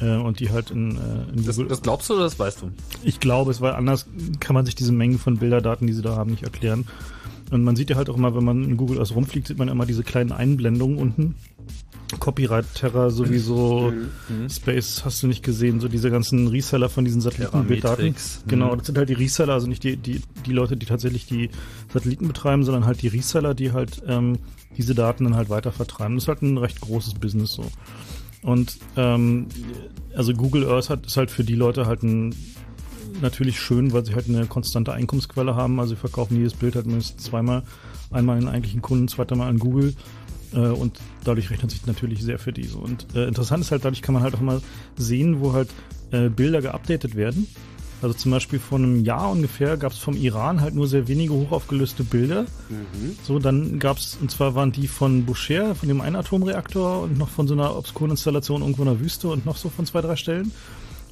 Äh, 0.00 0.16
und 0.16 0.40
die 0.40 0.50
halt 0.50 0.70
in, 0.70 0.96
äh, 0.96 1.36
in 1.36 1.44
Das, 1.44 1.56
Google. 1.56 1.68
das 1.68 1.82
glaubst 1.82 2.10
du 2.10 2.14
oder 2.14 2.24
das 2.24 2.38
weißt 2.38 2.62
du? 2.62 2.70
Ich 3.04 3.20
glaube 3.20 3.50
es, 3.52 3.60
weil 3.60 3.72
anders 3.74 4.06
kann 4.40 4.54
man 4.54 4.64
sich 4.66 4.74
diese 4.74 4.92
Mengen 4.92 5.18
von 5.18 5.36
Bilderdaten, 5.38 5.86
die 5.86 5.92
sie 5.92 6.02
da 6.02 6.16
haben, 6.16 6.30
nicht 6.32 6.42
erklären. 6.42 6.86
Und 7.50 7.62
man 7.62 7.76
sieht 7.76 7.90
ja 7.90 7.96
halt 7.96 8.10
auch 8.10 8.16
immer, 8.16 8.34
wenn 8.34 8.44
man 8.44 8.64
in 8.64 8.76
Google 8.76 8.98
Earth 8.98 9.14
rumfliegt, 9.14 9.46
sieht 9.46 9.58
man 9.58 9.68
immer 9.68 9.86
diese 9.86 10.02
kleinen 10.02 10.32
Einblendungen 10.32 10.98
unten. 10.98 11.34
Copyright 12.20 12.66
Terror 12.74 13.10
sowieso, 13.10 13.92
Mhm. 14.28 14.48
Space 14.48 15.02
hast 15.04 15.22
du 15.22 15.26
nicht 15.26 15.42
gesehen, 15.42 15.80
so 15.80 15.88
diese 15.88 16.10
ganzen 16.10 16.46
Reseller 16.48 16.88
von 16.88 17.04
diesen 17.04 17.20
Satellitenbilddaten. 17.20 18.14
Genau, 18.46 18.72
Mhm. 18.72 18.78
das 18.78 18.86
sind 18.86 18.98
halt 18.98 19.08
die 19.08 19.14
Reseller, 19.14 19.54
also 19.54 19.66
nicht 19.66 19.82
die, 19.84 19.96
die, 19.96 20.20
die 20.46 20.52
Leute, 20.52 20.76
die 20.76 20.86
tatsächlich 20.86 21.26
die 21.26 21.50
Satelliten 21.92 22.28
betreiben, 22.28 22.62
sondern 22.64 22.86
halt 22.86 23.02
die 23.02 23.08
Reseller, 23.08 23.54
die 23.54 23.72
halt 23.72 24.02
ähm, 24.06 24.38
diese 24.76 24.94
Daten 24.94 25.24
dann 25.24 25.34
halt 25.36 25.50
weiter 25.50 25.72
vertreiben. 25.72 26.14
Das 26.16 26.24
ist 26.24 26.28
halt 26.28 26.42
ein 26.42 26.58
recht 26.58 26.80
großes 26.80 27.14
Business 27.14 27.52
so. 27.52 27.64
Und 28.44 28.78
ähm, 28.96 29.46
also 30.14 30.32
Google 30.34 30.68
Earth 30.68 30.90
hat, 30.90 31.06
ist 31.06 31.16
halt 31.16 31.30
für 31.30 31.44
die 31.44 31.56
Leute 31.56 31.86
halt 31.86 32.02
ein 32.02 32.34
natürlich 33.20 33.60
schön, 33.60 33.92
weil 33.92 34.04
sie 34.04 34.14
halt 34.14 34.28
eine 34.28 34.46
konstante 34.46 34.92
Einkommensquelle 34.92 35.56
haben. 35.56 35.80
Also 35.80 35.94
sie 35.94 36.00
verkaufen 36.00 36.36
jedes 36.36 36.54
Bild 36.54 36.76
halt 36.76 36.86
mindestens 36.86 37.24
zweimal. 37.24 37.62
Einmal 38.10 38.38
an 38.38 38.48
eigentlichen 38.48 38.82
Kunden, 38.82 39.08
zweimal 39.08 39.48
an 39.48 39.58
Google. 39.58 39.94
Äh, 40.52 40.58
und 40.58 41.00
dadurch 41.24 41.50
rechnet 41.50 41.70
sich 41.70 41.86
natürlich 41.86 42.22
sehr 42.22 42.38
für 42.38 42.52
diese. 42.52 42.78
Und 42.78 43.06
äh, 43.14 43.26
interessant 43.26 43.64
ist 43.64 43.70
halt, 43.70 43.84
dadurch 43.84 44.02
kann 44.02 44.14
man 44.14 44.22
halt 44.22 44.34
auch 44.34 44.40
mal 44.40 44.60
sehen, 44.96 45.40
wo 45.40 45.52
halt 45.52 45.70
äh, 46.10 46.28
Bilder 46.28 46.60
geupdatet 46.60 47.16
werden. 47.16 47.46
Also 48.04 48.18
zum 48.18 48.32
Beispiel 48.32 48.58
vor 48.58 48.76
einem 48.76 49.02
Jahr 49.02 49.30
ungefähr 49.30 49.78
gab 49.78 49.92
es 49.92 49.98
vom 49.98 50.14
Iran 50.14 50.60
halt 50.60 50.74
nur 50.74 50.86
sehr 50.86 51.08
wenige 51.08 51.32
hochaufgelöste 51.32 52.04
Bilder. 52.04 52.42
Mhm. 52.68 53.16
So, 53.22 53.38
dann 53.38 53.78
gab's 53.78 54.18
und 54.20 54.30
zwar 54.30 54.54
waren 54.54 54.72
die 54.72 54.88
von 54.88 55.24
Boucher, 55.24 55.74
von 55.74 55.88
dem 55.88 56.02
einen 56.02 56.16
Atomreaktor 56.16 57.00
und 57.04 57.16
noch 57.16 57.30
von 57.30 57.48
so 57.48 57.54
einer 57.54 57.74
obskuren 57.74 58.10
Installation 58.10 58.60
irgendwo 58.60 58.82
in 58.82 58.88
der 58.88 59.00
Wüste 59.00 59.28
und 59.28 59.46
noch 59.46 59.56
so 59.56 59.70
von 59.70 59.86
zwei, 59.86 60.02
drei 60.02 60.16
Stellen. 60.16 60.52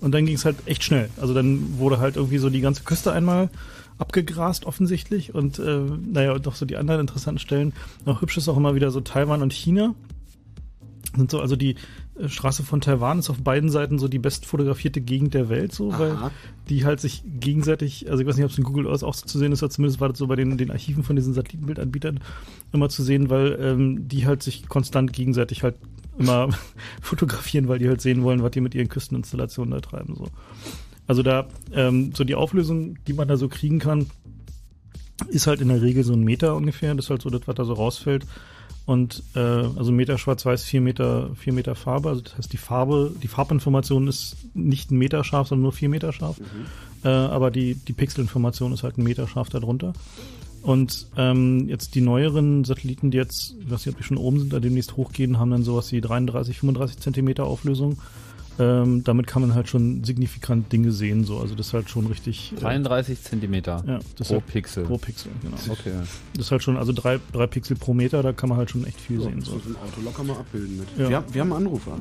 Und 0.03 0.13
dann 0.13 0.27
ging 0.27 0.35
es 0.35 0.45
halt 0.45 0.57
echt 0.67 0.85
schnell. 0.85 1.09
Also 1.19 1.33
dann 1.33 1.79
wurde 1.79 1.99
halt 1.99 2.17
irgendwie 2.17 2.37
so 2.37 2.51
die 2.51 2.61
ganze 2.61 2.83
Küste 2.83 3.11
einmal 3.11 3.49
abgegrast 3.97 4.67
offensichtlich 4.67 5.35
und 5.35 5.59
äh, 5.61 5.81
naja, 6.13 6.39
doch 6.39 6.57
so 6.57 6.67
die 6.67 6.77
anderen 6.77 7.01
interessanten 7.01 7.39
Stellen. 7.39 7.73
Noch 8.05 8.21
hübsch 8.21 8.37
ist 8.37 8.51
auch 8.51 8.57
immer 8.59 8.75
wieder 8.75 8.91
so 8.91 9.01
Taiwan 9.01 9.41
und 9.41 9.55
China. 9.55 9.95
Sind 11.17 11.31
so, 11.31 11.41
also 11.41 11.57
die 11.57 11.77
Straße 12.27 12.63
von 12.63 12.81
Taiwan 12.81 13.19
ist 13.19 13.31
auf 13.31 13.39
beiden 13.39 13.71
Seiten 13.71 13.99
so 13.99 14.07
die 14.07 14.19
best 14.19 14.45
fotografierte 14.45 15.01
Gegend 15.01 15.33
der 15.33 15.49
Welt, 15.49 15.73
so, 15.73 15.99
weil 15.99 16.17
die 16.69 16.85
halt 16.85 17.01
sich 17.01 17.23
gegenseitig, 17.27 18.11
also 18.11 18.21
ich 18.21 18.29
weiß 18.29 18.37
nicht, 18.37 18.45
ob 18.45 18.51
es 18.51 18.59
in 18.59 18.65
Google 18.65 18.87
Earth 18.87 19.03
auch 19.03 19.15
so 19.15 19.27
zu 19.27 19.39
sehen 19.39 19.53
ist, 19.53 19.63
aber 19.63 19.71
zumindest 19.71 20.01
war 20.01 20.11
das 20.11 20.19
so 20.19 20.27
bei 20.27 20.37
den, 20.37 20.59
den 20.59 20.71
Archiven 20.71 21.05
von 21.05 21.17
diesen 21.17 21.33
Satellitenbildanbietern 21.33 22.21
immer 22.73 22.91
zu 22.91 23.03
sehen, 23.03 23.31
weil 23.31 23.59
ähm, 23.61 24.09
die 24.09 24.27
halt 24.27 24.43
sich 24.43 24.69
konstant 24.69 25.13
gegenseitig 25.13 25.63
halt 25.63 25.77
immer 26.19 26.51
fotografieren, 27.01 27.69
weil 27.69 27.79
die 27.79 27.89
halt 27.89 28.03
sehen 28.03 28.23
wollen, 28.23 28.43
was 28.43 28.51
die 28.51 28.61
mit 28.61 28.75
ihren 28.75 28.89
Küsteninstallationen 28.89 29.73
da 29.73 29.81
treiben. 29.81 30.15
So. 30.15 30.27
Also 31.07 31.23
da, 31.23 31.49
ähm, 31.73 32.13
so 32.15 32.25
die 32.25 32.35
Auflösung, 32.35 32.99
die 33.07 33.15
man 33.15 33.29
da 33.29 33.39
so 33.39 33.49
kriegen 33.49 33.79
kann, 33.79 34.07
ist 35.29 35.47
halt 35.47 35.61
in 35.61 35.69
der 35.69 35.83
Regel 35.83 36.05
so 36.05 36.13
ein 36.13 36.23
Meter 36.23 36.57
ungefähr. 36.57 36.95
Das 36.95 37.07
ist 37.07 37.11
halt 37.11 37.23
so 37.23 37.31
das, 37.31 37.43
was 37.47 37.55
da 37.55 37.65
so 37.65 37.73
rausfällt. 37.73 38.27
Und 38.85 39.23
äh, 39.37 39.39
also 39.39 39.93
Meter 39.93 40.19
schwarz-weiß, 40.19 40.65
vier 40.65 40.81
Meter, 40.81 41.31
vier 41.37 41.53
Meter 41.53 41.75
Farbe. 41.75 42.09
Also 42.09 42.23
das 42.23 42.37
heißt, 42.37 42.53
die 42.53 42.57
Farbe, 42.57 43.13
die 43.23 43.29
Farbinformation 43.29 44.09
ist 44.09 44.37
nicht 44.55 44.91
ein 44.91 44.99
Meter 44.99 45.23
scharf, 45.23 45.49
sondern 45.49 45.63
nur 45.63 45.73
vier 45.73 45.89
Meter 45.89 46.13
scharf. 46.13 46.39
Äh, 47.05 47.09
aber 47.09 47.51
die, 47.51 47.75
die 47.75 47.93
Pixelinformation 47.93 48.73
ist 48.73 48.83
halt 48.83 48.99
ein 48.99 49.05
Meter 49.05 49.29
scharf 49.29 49.49
darunter. 49.51 49.93
Und 50.63 51.09
ähm, 51.17 51.69
jetzt 51.69 51.95
die 51.97 52.01
neueren 52.01 52.65
Satelliten, 52.65 53.11
die 53.11 53.19
jetzt, 53.19 53.57
ich 53.61 53.71
weiß 53.71 53.85
nicht, 53.85 53.95
ob 53.95 53.99
die 53.99 54.05
schon 54.07 54.17
oben 54.17 54.39
sind, 54.39 54.53
da 54.53 54.61
demnächst 54.61 54.97
hochgehen, 54.97 55.39
haben 55.39 55.51
dann 55.51 55.65
sowas 55.65 55.91
wie 55.91 56.01
33, 56.01 56.57
35 56.59 56.99
Zentimeter 56.99 57.45
Auflösung. 57.45 57.99
Ähm, 58.59 59.03
damit 59.03 59.27
kann 59.27 59.41
man 59.43 59.55
halt 59.55 59.69
schon 59.69 60.05
signifikant 60.05 60.71
Dinge 60.73 60.93
sehen, 60.93 61.25
so. 61.25 61.39
Also 61.39 61.55
das 61.55 61.69
ist 61.69 61.73
halt 61.73 61.89
schon 61.89 62.07
richtig. 62.07 62.53
äh, 62.57 62.61
33 62.61 63.23
Zentimeter 63.23 63.83
ja, 63.87 63.99
das 63.99 64.05
pro 64.15 64.23
ist 64.23 64.31
halt 64.33 64.47
Pixel. 64.47 64.85
Pro 64.85 64.99
Pixel, 64.99 65.33
genau. 65.43 65.57
Okay. 65.71 65.93
Das 66.37 66.47
ist 66.47 66.51
halt 66.51 66.63
schon, 66.63 66.77
also 66.77 66.93
drei, 66.93 67.19
drei 67.33 67.47
Pixel 67.47 67.77
pro 67.77 67.95
Meter, 67.95 68.23
da 68.23 68.33
kann 68.33 68.51
man 68.51 68.59
halt 68.59 68.71
schon 68.71 68.85
echt 68.87 69.01
viel 69.01 69.19
So, 69.19 69.25
sehen. 69.25 69.39
das 69.41 69.49
So. 69.49 69.55
ein 69.55 69.77
Auto 69.77 70.01
locker 70.05 70.23
mal 70.25 70.37
abbilden 70.37 70.77
mit. 70.79 70.89
Ja. 70.99 71.09
Wir, 71.09 71.17
haben- 71.17 71.35
wir 71.35 71.41
haben 71.41 71.53
einen 71.53 71.67
Anrufer. 71.67 71.99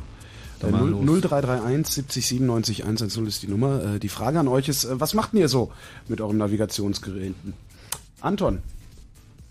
Äh, 0.62 0.70
mal 0.72 0.82
0- 0.84 0.90
los. 1.06 1.22
0331 1.22 1.88
70 1.96 2.28
97 2.28 2.84
110 2.84 3.26
ist 3.28 3.42
die 3.44 3.48
Nummer. 3.48 3.96
Äh, 3.96 4.00
Die 4.00 4.10
Frage 4.10 4.40
an 4.40 4.48
euch 4.48 4.68
ist, 4.68 4.84
äh, 4.84 5.00
was 5.00 5.14
macht 5.14 5.32
denn 5.34 5.40
ihr 5.40 5.48
so 5.48 5.72
mit 6.08 6.20
euren 6.22 6.38
Navigationsgeräten? 6.38 7.54
Anton, 8.20 8.60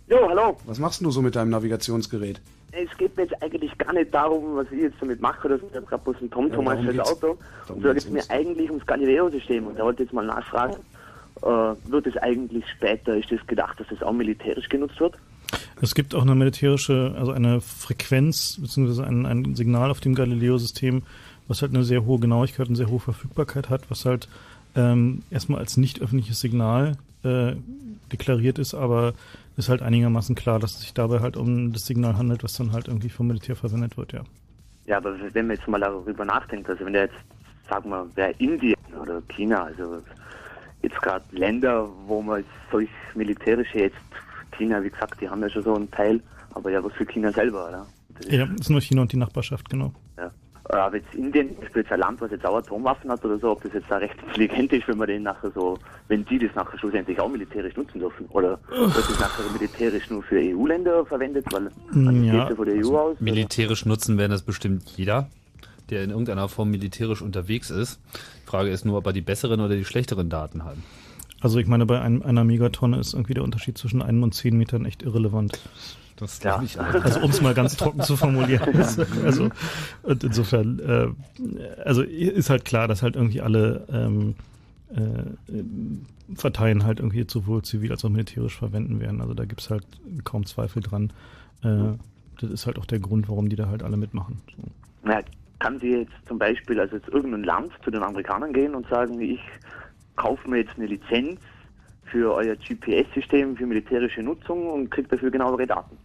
Jo, 0.08 0.18
hallo. 0.28 0.56
was 0.66 0.78
machst 0.78 1.00
denn 1.00 1.06
du 1.06 1.10
so 1.10 1.22
mit 1.22 1.34
deinem 1.34 1.50
Navigationsgerät? 1.50 2.40
Es 2.72 2.96
geht 2.96 3.16
mir 3.16 3.24
jetzt 3.24 3.42
eigentlich 3.42 3.76
gar 3.78 3.92
nicht 3.92 4.14
darum, 4.14 4.56
was 4.56 4.66
ich 4.70 4.80
jetzt 4.80 4.96
damit 5.00 5.20
mache. 5.20 5.48
Das 5.48 5.60
ist 5.60 5.72
gerade 5.88 6.02
bloß 6.02 6.16
ein 6.20 6.30
TomTom 6.30 6.64
Ja, 6.66 6.70
als 6.70 6.96
das. 6.96 7.08
Auto. 7.08 7.38
Und 7.68 7.84
da 7.84 7.92
geht 7.92 8.04
es 8.04 8.10
mir 8.10 8.22
eigentlich 8.28 8.70
ums 8.70 8.86
Galileo-System. 8.86 9.66
Und 9.66 9.78
da 9.78 9.84
wollte 9.84 10.02
ich 10.02 10.08
jetzt 10.08 10.14
mal 10.14 10.26
nachfragen, 10.26 10.76
äh, 11.42 11.46
wird 11.90 12.06
es 12.06 12.16
eigentlich 12.18 12.64
später, 12.68 13.16
ist 13.16 13.30
das 13.32 13.44
gedacht, 13.46 13.80
dass 13.80 13.88
das 13.88 14.02
auch 14.02 14.12
militärisch 14.12 14.68
genutzt 14.68 15.00
wird? 15.00 15.14
Es 15.82 15.94
gibt 15.94 16.14
auch 16.14 16.22
eine 16.22 16.34
militärische, 16.34 17.14
also 17.18 17.32
eine 17.32 17.60
Frequenz, 17.60 18.58
beziehungsweise 18.60 19.04
ein, 19.04 19.26
ein 19.26 19.54
Signal 19.56 19.90
auf 19.90 20.00
dem 20.00 20.14
Galileo-System, 20.14 21.02
was 21.48 21.62
halt 21.62 21.74
eine 21.74 21.84
sehr 21.84 22.04
hohe 22.04 22.20
Genauigkeit 22.20 22.68
und 22.68 22.76
sehr 22.76 22.88
hohe 22.88 23.00
Verfügbarkeit 23.00 23.70
hat, 23.70 23.90
was 23.90 24.04
halt 24.04 24.28
ähm, 24.76 25.22
erstmal 25.30 25.60
als 25.60 25.76
nicht 25.76 26.00
öffentliches 26.00 26.40
Signal 26.40 26.96
äh, 27.24 27.54
deklariert 28.12 28.58
ist, 28.58 28.74
aber 28.74 29.14
ist 29.60 29.68
halt 29.68 29.82
einigermaßen 29.82 30.34
klar, 30.34 30.58
dass 30.58 30.74
es 30.74 30.80
sich 30.80 30.94
dabei 30.94 31.20
halt 31.20 31.36
um 31.36 31.72
das 31.72 31.82
Signal 31.86 32.16
handelt, 32.16 32.42
was 32.42 32.54
dann 32.54 32.72
halt 32.72 32.88
irgendwie 32.88 33.08
vom 33.08 33.28
Militär 33.28 33.56
verwendet 33.56 33.96
wird, 33.96 34.12
ja. 34.12 34.22
Ja, 34.86 34.96
aber 34.96 35.14
wenn 35.32 35.46
man 35.46 35.56
jetzt 35.56 35.68
mal 35.68 35.80
darüber 35.80 36.24
nachdenkt, 36.24 36.68
also 36.68 36.84
wenn 36.84 36.92
der 36.92 37.04
jetzt, 37.04 37.14
sagen 37.68 37.90
wir, 37.90 38.08
wäre 38.16 38.32
Indien 38.38 38.74
oder 39.00 39.22
China, 39.28 39.64
also 39.64 40.02
jetzt 40.82 41.00
gerade 41.02 41.24
Länder, 41.30 41.88
wo 42.06 42.22
man 42.22 42.44
solch 42.72 42.88
militärische 43.14 43.78
jetzt, 43.78 43.96
China, 44.56 44.82
wie 44.82 44.90
gesagt, 44.90 45.20
die 45.20 45.28
haben 45.28 45.42
ja 45.42 45.50
schon 45.50 45.62
so 45.62 45.74
einen 45.74 45.90
Teil, 45.90 46.20
aber 46.54 46.70
ja, 46.70 46.82
was 46.82 46.92
für 46.94 47.06
China 47.06 47.30
selber, 47.32 47.68
oder? 47.68 47.86
Ja, 48.28 48.46
das 48.46 48.62
ist 48.62 48.70
nur 48.70 48.80
China 48.80 49.02
und 49.02 49.12
die 49.12 49.16
Nachbarschaft, 49.16 49.68
genau. 49.70 49.92
Ja. 50.18 50.30
Aber 50.72 50.96
jetzt 50.96 51.14
Indien, 51.14 51.54
Beispiel 51.56 51.82
jetzt 51.82 51.92
ein 51.92 52.00
Land, 52.00 52.20
was 52.20 52.30
jetzt 52.30 52.44
auch 52.44 52.56
Atomwaffen 52.56 53.10
hat 53.10 53.24
oder 53.24 53.38
so, 53.38 53.50
ob 53.50 53.62
das 53.62 53.72
jetzt 53.72 53.90
da 53.90 53.96
recht 53.96 54.14
intelligent 54.26 54.72
ist, 54.72 54.88
wenn 54.88 54.98
man 54.98 55.08
den 55.08 55.22
nachher 55.22 55.50
so, 55.50 55.78
wenn 56.08 56.24
die 56.24 56.38
das 56.38 56.54
nachher 56.54 56.78
schlussendlich 56.78 57.18
auch 57.20 57.28
militärisch 57.28 57.76
nutzen 57.76 58.00
dürfen. 58.00 58.26
Oder 58.26 58.58
wird 58.70 58.96
das 58.96 59.20
nachher 59.20 59.50
militärisch 59.52 60.10
nur 60.10 60.22
für 60.22 60.38
EU-Länder 60.38 61.04
verwendet, 61.06 61.46
weil 61.50 61.70
man 61.92 62.24
Ja, 62.24 62.32
geht 62.40 62.50
ja 62.50 62.56
von 62.56 62.66
der 62.66 62.84
EU 62.84 62.96
aus? 62.96 63.20
Militärisch 63.20 63.84
nutzen 63.86 64.18
werden 64.18 64.32
das 64.32 64.42
bestimmt 64.42 64.84
jeder, 64.96 65.28
der 65.90 66.04
in 66.04 66.10
irgendeiner 66.10 66.48
Form 66.48 66.70
militärisch 66.70 67.22
unterwegs 67.22 67.70
ist. 67.70 68.00
Die 68.44 68.46
Frage 68.46 68.70
ist 68.70 68.84
nur, 68.84 68.98
ob 68.98 69.06
er 69.06 69.12
die 69.12 69.20
besseren 69.20 69.60
oder 69.60 69.74
die 69.74 69.84
schlechteren 69.84 70.28
Daten 70.28 70.64
hat. 70.64 70.76
Also 71.40 71.58
ich 71.58 71.66
meine, 71.66 71.86
bei 71.86 72.00
ein, 72.00 72.22
einer 72.22 72.44
Megatonne 72.44 72.98
ist 72.98 73.14
irgendwie 73.14 73.34
der 73.34 73.42
Unterschied 73.44 73.78
zwischen 73.78 74.02
einem 74.02 74.22
und 74.22 74.34
zehn 74.34 74.56
Metern 74.56 74.84
echt 74.84 75.02
irrelevant. 75.02 75.58
Das 76.20 76.42
Ja. 76.42 76.62
ich. 76.62 76.78
Also 76.78 77.20
um 77.20 77.30
es 77.30 77.40
mal 77.40 77.54
ganz 77.54 77.76
trocken 77.76 78.02
zu 78.02 78.16
formulieren. 78.16 78.68
also 79.24 79.50
und 80.02 80.24
insofern, 80.24 80.78
äh, 80.78 81.08
also 81.84 82.02
ist 82.02 82.50
halt 82.50 82.64
klar, 82.64 82.88
dass 82.88 83.02
halt 83.02 83.16
irgendwie 83.16 83.40
alle 83.40 83.86
ähm, 83.92 84.34
äh, 84.94 86.34
Parteien 86.36 86.84
halt 86.84 87.00
irgendwie 87.00 87.24
sowohl 87.26 87.62
zivil 87.62 87.90
als 87.90 88.04
auch 88.04 88.10
militärisch 88.10 88.56
verwenden 88.56 89.00
werden. 89.00 89.20
Also 89.20 89.34
da 89.34 89.44
gibt's 89.44 89.70
halt 89.70 89.84
kaum 90.24 90.46
Zweifel 90.46 90.82
dran. 90.82 91.12
Äh, 91.62 91.96
das 92.40 92.50
ist 92.50 92.66
halt 92.66 92.78
auch 92.78 92.86
der 92.86 93.00
Grund, 93.00 93.28
warum 93.28 93.48
die 93.48 93.56
da 93.56 93.68
halt 93.68 93.82
alle 93.82 93.96
mitmachen. 93.96 94.40
So. 94.56 95.10
Ja, 95.10 95.20
kann 95.58 95.78
die 95.78 95.90
jetzt 95.90 96.12
zum 96.26 96.38
Beispiel, 96.38 96.80
also 96.80 96.96
jetzt 96.96 97.08
irgendein 97.08 97.44
Land 97.44 97.72
zu 97.84 97.90
den 97.90 98.02
Amerikanern 98.02 98.52
gehen 98.52 98.74
und 98.74 98.88
sagen, 98.88 99.20
ich 99.20 99.40
kaufe 100.16 100.48
mir 100.48 100.58
jetzt 100.58 100.76
eine 100.76 100.86
Lizenz 100.86 101.40
für 102.04 102.34
euer 102.34 102.56
GPS-System 102.56 103.56
für 103.56 103.66
militärische 103.66 104.22
Nutzung 104.22 104.68
und 104.68 104.90
kriege 104.90 105.08
dafür 105.08 105.30
genauere 105.30 105.66
Daten. 105.66 105.96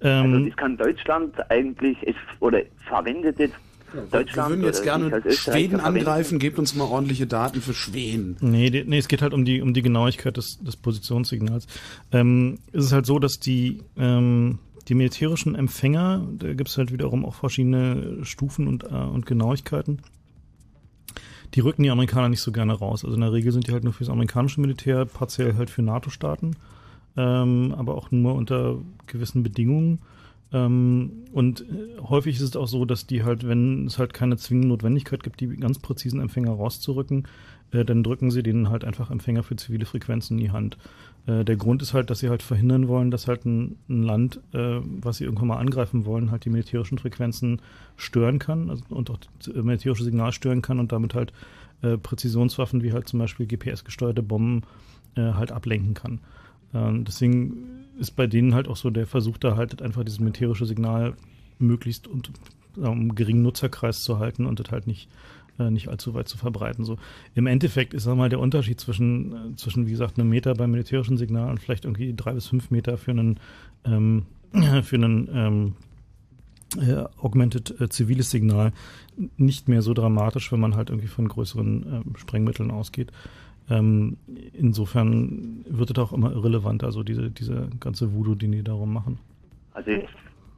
Ähm, 0.00 0.34
also 0.34 0.46
das 0.46 0.56
kann 0.56 0.76
Deutschland 0.76 1.50
eigentlich, 1.50 1.98
es, 2.06 2.14
oder 2.40 2.62
verwendet 2.88 3.38
jetzt 3.38 3.54
Wir 3.92 4.02
Deutschland 4.02 4.50
würden 4.50 4.64
jetzt 4.64 4.82
gerne 4.82 5.22
Schweden 5.32 5.80
angreifen, 5.80 6.38
gebt 6.38 6.58
uns 6.58 6.74
mal 6.74 6.84
ordentliche 6.84 7.26
Daten 7.26 7.60
für 7.60 7.74
Schweden. 7.74 8.36
Nee, 8.40 8.84
nee, 8.86 8.98
es 8.98 9.08
geht 9.08 9.22
halt 9.22 9.34
um 9.34 9.44
die, 9.44 9.60
um 9.62 9.74
die 9.74 9.82
Genauigkeit 9.82 10.36
des, 10.36 10.58
des 10.58 10.76
Positionssignals. 10.76 11.66
Ähm, 12.12 12.58
es 12.72 12.86
ist 12.86 12.92
halt 12.92 13.06
so, 13.06 13.18
dass 13.18 13.40
die, 13.40 13.82
ähm, 13.96 14.58
die 14.88 14.94
militärischen 14.94 15.54
Empfänger, 15.54 16.26
da 16.38 16.52
gibt 16.54 16.68
es 16.68 16.78
halt 16.78 16.92
wiederum 16.92 17.24
auch 17.24 17.34
verschiedene 17.34 18.24
Stufen 18.24 18.68
und, 18.68 18.84
äh, 18.84 18.94
und 18.94 19.26
Genauigkeiten. 19.26 20.02
Die 21.54 21.60
rücken 21.60 21.82
die 21.82 21.90
Amerikaner 21.90 22.28
nicht 22.28 22.42
so 22.42 22.52
gerne 22.52 22.72
raus. 22.74 23.04
Also 23.04 23.16
in 23.16 23.22
der 23.22 23.32
Regel 23.32 23.50
sind 23.52 23.66
die 23.66 23.72
halt 23.72 23.82
nur 23.82 23.92
fürs 23.92 24.08
amerikanische 24.08 24.60
Militär, 24.60 25.04
partiell 25.04 25.56
halt 25.56 25.68
für 25.68 25.82
NATO-Staaten, 25.82 26.56
ähm, 27.16 27.74
aber 27.76 27.96
auch 27.96 28.10
nur 28.10 28.34
unter 28.34 28.78
gewissen 29.06 29.42
Bedingungen. 29.42 30.00
Ähm, 30.52 31.24
und 31.32 31.60
äh, 31.60 32.00
häufig 32.02 32.36
ist 32.36 32.42
es 32.42 32.56
auch 32.56 32.66
so, 32.66 32.84
dass 32.84 33.06
die 33.06 33.22
halt, 33.22 33.46
wenn 33.46 33.86
es 33.86 33.98
halt 33.98 34.14
keine 34.14 34.36
zwingende 34.36 34.68
Notwendigkeit 34.68 35.22
gibt, 35.22 35.40
die 35.40 35.48
ganz 35.56 35.78
präzisen 35.78 36.20
Empfänger 36.20 36.52
rauszurücken, 36.52 37.26
äh, 37.72 37.84
dann 37.84 38.02
drücken 38.02 38.30
sie 38.30 38.42
denen 38.42 38.68
halt 38.68 38.84
einfach 38.84 39.10
Empfänger 39.10 39.42
für 39.42 39.56
zivile 39.56 39.86
Frequenzen 39.86 40.38
in 40.38 40.44
die 40.44 40.50
Hand. 40.50 40.76
Äh, 41.26 41.44
der 41.44 41.56
Grund 41.56 41.82
ist 41.82 41.94
halt, 41.94 42.10
dass 42.10 42.20
sie 42.20 42.28
halt 42.28 42.42
verhindern 42.42 42.88
wollen, 42.88 43.10
dass 43.10 43.28
halt 43.28 43.44
ein, 43.44 43.76
ein 43.88 44.02
Land, 44.02 44.40
äh, 44.52 44.80
was 44.82 45.18
sie 45.18 45.24
irgendwann 45.24 45.48
mal 45.48 45.58
angreifen 45.58 46.04
wollen, 46.04 46.30
halt 46.30 46.44
die 46.44 46.50
militärischen 46.50 46.98
Frequenzen 46.98 47.60
stören 47.96 48.38
kann 48.38 48.70
also, 48.70 48.82
und 48.88 49.10
auch 49.10 49.18
das 49.38 49.54
äh, 49.54 49.62
militärische 49.62 50.04
Signal 50.04 50.32
stören 50.32 50.62
kann 50.62 50.80
und 50.80 50.90
damit 50.92 51.14
halt 51.14 51.32
äh, 51.82 51.96
Präzisionswaffen 51.96 52.82
wie 52.82 52.92
halt 52.92 53.08
zum 53.08 53.20
Beispiel 53.20 53.46
GPS-gesteuerte 53.46 54.22
Bomben 54.22 54.62
halt 55.16 55.50
ablenken 55.50 55.92
kann. 55.92 56.20
Ähm, 56.74 57.04
deswegen 57.04 57.86
ist 57.98 58.12
bei 58.12 58.26
denen 58.26 58.54
halt 58.54 58.68
auch 58.68 58.76
so 58.76 58.90
der 58.90 59.06
Versuch 59.06 59.38
da 59.38 59.56
halt 59.56 59.82
einfach 59.82 60.04
dieses 60.04 60.20
militärische 60.20 60.66
Signal 60.66 61.14
möglichst 61.58 62.08
und 62.08 62.30
um 62.76 63.14
geringen 63.14 63.42
Nutzerkreis 63.42 64.02
zu 64.02 64.18
halten 64.18 64.46
und 64.46 64.60
das 64.60 64.70
halt 64.70 64.86
nicht 64.86 65.08
äh, 65.58 65.70
nicht 65.70 65.88
allzu 65.88 66.14
weit 66.14 66.28
zu 66.28 66.38
verbreiten. 66.38 66.84
So 66.84 66.96
im 67.34 67.46
Endeffekt 67.46 67.94
ist 67.94 68.06
mal 68.06 68.28
der 68.28 68.40
Unterschied 68.40 68.80
zwischen 68.80 69.32
äh, 69.32 69.56
zwischen 69.56 69.86
wie 69.86 69.90
gesagt 69.90 70.18
einem 70.18 70.30
Meter 70.30 70.54
beim 70.54 70.70
militärischen 70.70 71.18
Signal 71.18 71.50
und 71.50 71.60
vielleicht 71.60 71.84
irgendwie 71.84 72.14
drei 72.14 72.32
bis 72.32 72.46
fünf 72.46 72.70
Meter 72.70 72.96
für 72.96 73.10
einen 73.10 73.40
ähm, 73.84 74.24
für 74.82 74.96
einen 74.96 75.28
ähm, 75.32 75.74
äh, 76.78 77.04
augmented 77.18 77.80
äh, 77.80 77.88
ziviles 77.88 78.30
Signal 78.30 78.72
nicht 79.36 79.68
mehr 79.68 79.82
so 79.82 79.92
dramatisch, 79.92 80.52
wenn 80.52 80.60
man 80.60 80.76
halt 80.76 80.90
irgendwie 80.90 81.08
von 81.08 81.28
größeren 81.28 82.14
äh, 82.14 82.18
Sprengmitteln 82.18 82.70
ausgeht. 82.70 83.12
Ähm, 83.70 84.16
insofern 84.52 85.64
wird 85.68 85.90
es 85.90 85.98
auch 85.98 86.12
immer 86.12 86.32
irrelevant, 86.32 86.82
also 86.82 87.02
diese, 87.02 87.30
diese 87.30 87.68
ganze 87.78 88.12
Voodoo, 88.12 88.34
die 88.34 88.50
die 88.50 88.64
darum 88.64 88.92
machen. 88.92 89.18
Also 89.74 89.92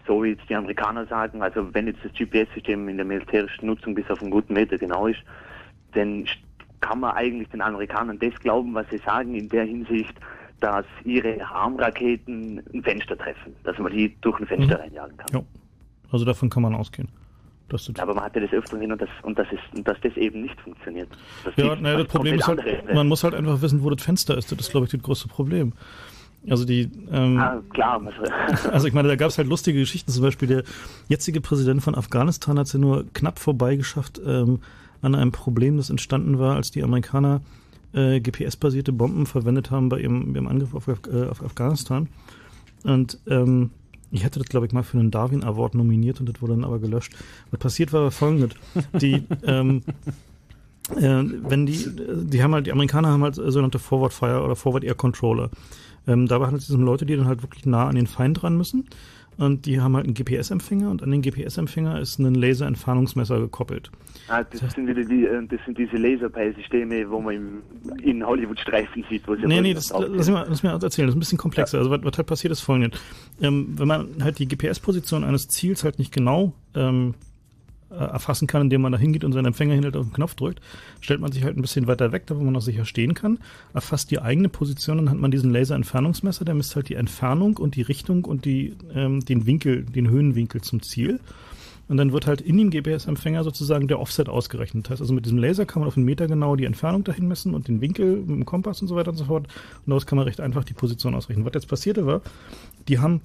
so 0.07 0.25
wie 0.25 0.31
jetzt 0.31 0.49
die 0.49 0.55
Amerikaner 0.55 1.07
sagen, 1.07 1.43
also 1.43 1.73
wenn 1.75 1.87
jetzt 1.87 2.01
das 2.05 2.13
GPS-System 2.13 2.89
in 2.89 2.97
der 2.97 3.07
militärischen 3.07 3.67
Nutzung 3.67 3.95
bis 3.95 4.11
auf 4.11 4.21
einen 4.21 4.31
guten 4.31 4.55
Meter 4.55 4.79
genau 4.79 5.07
ist, 5.07 5.21
dann 5.93 6.27
kann 6.81 7.01
man 7.01 7.13
eigentlich 7.13 7.49
den 7.51 7.61
Amerikanern 7.61 8.19
das 8.19 8.35
glauben, 8.41 8.75
was 8.75 8.87
sie 8.91 8.99
sagen, 8.99 9.35
in 9.35 9.49
der 9.49 9.65
Hinsicht, 9.65 10.15
dass 10.61 10.87
ihre 11.05 11.39
Harmraketen 11.39 12.63
ein 12.73 12.83
Fenster 12.83 13.17
treffen, 13.17 13.55
dass 13.65 13.79
man 13.79 13.93
die 13.93 14.17
durch 14.21 14.41
ein 14.41 14.47
Fenster 14.47 14.77
mhm. 14.77 14.83
reinjagen 14.83 15.17
kann. 15.17 15.29
Ja, 15.33 15.43
also 16.11 16.25
davon 16.25 16.51
kann 16.51 16.63
man 16.63 16.75
ausgehen. 16.75 17.09
Aber 17.99 18.15
man 18.15 18.25
hatte 18.25 18.41
das 18.41 18.53
öfter 18.53 18.79
hin 18.79 18.93
und, 18.93 19.01
das, 19.01 19.09
und, 19.23 19.39
das 19.39 19.47
ist, 19.53 19.63
und 19.75 19.87
dass 19.87 19.99
das 20.03 20.17
eben 20.17 20.43
nicht 20.43 20.61
funktioniert. 20.61 21.09
Das 21.45 21.55
ja, 21.57 21.75
naja, 21.77 21.99
das 21.99 22.09
Problem 22.09 22.37
ist 22.37 22.47
halt, 22.47 22.61
man 22.93 23.09
muss 23.09 23.25
halt 23.25 23.35
einfach 23.35 23.61
wissen, 23.63 23.83
wo 23.83 23.91
das 23.91 24.03
Fenster 24.03 24.37
ist. 24.37 24.53
Das 24.53 24.59
ist, 24.59 24.71
glaube 24.71 24.87
ich, 24.87 24.93
das 24.93 25.03
größte 25.03 25.29
Problem. 25.29 25.73
Also 26.51 26.65
die, 26.65 26.91
ähm, 27.13 27.39
ah, 27.39 27.63
klar. 27.71 28.03
also 28.73 28.87
ich 28.89 28.95
meine, 28.95 29.09
da 29.09 29.17
gab 29.17 29.29
es 29.29 29.39
halt 29.39 29.49
lustige 29.49 29.79
Geschichten. 29.79 30.11
Zum 30.11 30.23
Beispiel 30.23 30.49
der 30.49 30.65
jetzige 31.09 31.41
Präsident 31.41 31.83
von 31.83 31.95
Afghanistan 31.95 32.59
hat 32.59 32.67
es 32.67 32.73
ja 32.73 32.81
nur 32.81 33.05
knapp 33.13 33.39
vorbeigeschafft 33.39 34.21
ähm, 34.27 34.61
an 35.03 35.15
einem 35.15 35.33
Problem, 35.33 35.77
das 35.77 35.91
entstanden 35.91 36.39
war, 36.39 36.57
als 36.57 36.71
die 36.71 36.83
Amerikaner 36.83 37.43
äh, 37.93 38.21
GPS-basierte 38.21 38.93
Bomben 38.93 39.27
verwendet 39.27 39.71
haben 39.71 39.89
bei 39.89 40.01
ihrem, 40.01 40.35
ihrem 40.35 40.49
Angriff 40.49 40.75
auf, 40.75 40.89
äh, 40.89 41.29
auf 41.29 41.45
Afghanistan. 41.45 42.09
Und 42.83 43.19
ähm, 43.29 43.71
ich 44.13 44.25
hatte 44.25 44.39
das, 44.39 44.49
glaube 44.49 44.67
ich, 44.67 44.73
mal 44.73 44.83
für 44.83 44.99
einen 44.99 45.11
Darwin 45.11 45.43
Award 45.43 45.75
nominiert 45.75 46.21
und 46.21 46.29
das 46.29 46.41
wurde 46.41 46.53
dann 46.53 46.65
aber 46.65 46.79
gelöscht. 46.79 47.15
Was 47.51 47.61
passiert 47.61 47.93
war 47.93 48.11
folgendes. 48.11 48.51
Die, 49.01 49.25
ähm, 49.45 49.83
äh, 50.97 51.25
wenn 51.25 51.67
die, 51.67 51.87
die 52.25 52.43
haben 52.43 52.53
halt, 52.55 52.67
die 52.67 52.73
Amerikaner 52.73 53.09
haben 53.09 53.23
halt 53.23 53.37
sogenannte 53.37 53.79
Forward 53.79 54.13
Fire 54.13 54.43
oder 54.43 54.55
Forward 54.55 54.85
Air 54.85 54.95
Controller. 54.95 55.51
Ähm, 56.07 56.27
dabei 56.27 56.47
handelt 56.47 56.63
es 56.63 56.69
sich 56.69 56.77
um 56.77 56.83
Leute, 56.83 57.07
die 57.07 57.17
dann 57.17 57.27
halt 57.27 57.43
wirklich 57.43 57.65
nah 57.65 57.89
an 57.89 57.95
den 57.95 58.07
Feind 58.07 58.43
ran 58.43 58.57
müssen. 58.57 58.87
Und 59.39 59.67
die 59.67 59.81
haben 59.81 59.97
halt 59.97 60.05
einen 60.05 60.15
GPS-Empfänger 60.15 60.91
und 60.91 61.03
an 61.03 61.11
den 61.11 61.23
GPS-Empfänger 61.23 62.01
ist 62.01 62.19
ein 62.19 62.35
Laserentfernungsmesser 62.35 63.41
gekoppelt. 63.41 63.91
Ah, 64.29 64.45
das, 64.45 64.61
sind 64.75 64.87
wieder 64.87 65.05
die, 65.05 65.25
äh, 65.25 65.47
das 65.47 65.61
sind 65.65 65.79
diese 65.79 65.97
Laserpeilsysteme, 65.97 67.09
wo 67.11 67.21
man 67.21 67.35
im, 67.35 67.63
in 68.03 68.25
Hollywood-Streifen 68.25 69.05
sieht. 69.09 69.27
Wo 69.27 69.35
nee, 69.35 69.61
nee, 69.61 69.75
das, 69.75 69.91
lass, 69.91 70.09
mich 70.09 70.29
mal, 70.29 70.47
lass 70.49 70.63
mich 70.63 70.71
mal 70.71 70.83
erzählen, 70.83 71.07
das 71.07 71.15
ist 71.15 71.17
ein 71.17 71.21
bisschen 71.21 71.39
komplexer. 71.39 71.79
Ja. 71.79 71.85
Also 71.85 71.91
was, 71.91 72.05
was 72.05 72.19
halt 72.19 72.27
passiert 72.27 72.53
ist 72.53 72.61
folgendes. 72.61 73.01
Ähm, 73.41 73.75
wenn 73.77 73.89
man 73.89 74.09
halt 74.23 74.39
die 74.39 74.47
GPS-Position 74.47 75.25
eines 75.25 75.49
Ziels 75.49 75.83
halt 75.83 75.99
nicht 75.99 76.13
genau 76.13 76.53
ähm, 76.75 77.15
äh, 77.15 77.32
erfassen 77.97 78.47
kann, 78.47 78.63
indem 78.63 78.83
man 78.83 78.93
da 78.93 78.99
hingeht 78.99 79.25
und 79.25 79.33
seinen 79.33 79.47
Empfänger 79.47 79.75
hinhält 79.75 79.97
auf 79.97 80.07
den 80.07 80.13
Knopf 80.13 80.35
drückt, 80.35 80.61
stellt 81.01 81.21
man 81.21 81.33
sich 81.33 81.45
halt 81.45 81.57
ein 81.57 81.63
bisschen 81.63 81.87
weiter 81.87 82.13
weg, 82.13 82.27
da 82.27 82.37
wo 82.37 82.43
man 82.43 82.53
noch 82.53 82.63
sicher 82.63 82.85
stehen 82.85 83.15
kann, 83.15 83.39
erfasst 83.75 84.11
die 84.11 84.21
eigene 84.21 84.49
Position, 84.49 84.99
dann 84.99 85.11
hat 85.11 85.19
man 85.19 85.31
diesen 85.31 85.53
Laserentfernungsmesser, 85.53 86.45
der 86.45 86.55
misst 86.55 86.77
halt 86.77 86.89
die 86.89 86.95
Entfernung 86.95 87.57
und 87.57 87.77
die 87.77 87.83
Richtung 87.83 88.25
und 88.25 88.45
die, 88.45 88.77
ähm, 88.95 89.25
den 89.25 89.47
Winkel, 89.47 89.85
den 89.85 90.09
Höhenwinkel 90.09 90.61
zum 90.61 90.83
Ziel. 90.83 91.21
Und 91.89 91.97
dann 91.99 92.13
wird 92.13 92.27
halt 92.27 92.41
in 92.41 92.57
dem 92.57 92.71
GPS-Empfänger 92.71 93.45
sozusagen 93.45 93.89
der 93.89 94.01
Offset 94.01 94.29
ausgerechnet. 94.29 94.87
Das 94.87 94.93
heißt 94.93 95.01
also 95.03 95.13
mit 95.13 95.27
diesem 95.27 95.39
Laser 95.39 95.67
kann 95.67 95.81
man 95.81 95.89
auf 95.89 95.97
einen 95.97 96.07
Meter 96.07 96.27
genau 96.27 96.57
die 96.57 96.65
Entfernung 96.65 97.05
dahin 97.05 97.29
messen 97.29 97.55
und 97.55 97.69
den 97.69 97.81
Winkel 97.81 98.17
mit 98.17 98.31
dem 98.31 98.47
Kompass 98.47 98.81
und 98.81 98.89
so 98.89 98.97
weiter 98.97 99.11
und 99.11 99.17
so 99.17 99.25
fort. 99.25 99.47
Und 99.47 99.91
daraus 99.91 100.07
kann 100.07 100.17
man 100.17 100.27
recht 100.27 100.41
einfach 100.41 100.65
die 100.65 100.75
Position 100.75 101.15
ausrechnen. 101.15 101.45
Was 101.45 101.53
jetzt 101.55 101.69
passierte 101.69 102.07
war, 102.07 102.23
die 102.89 102.99
haben 102.99 103.21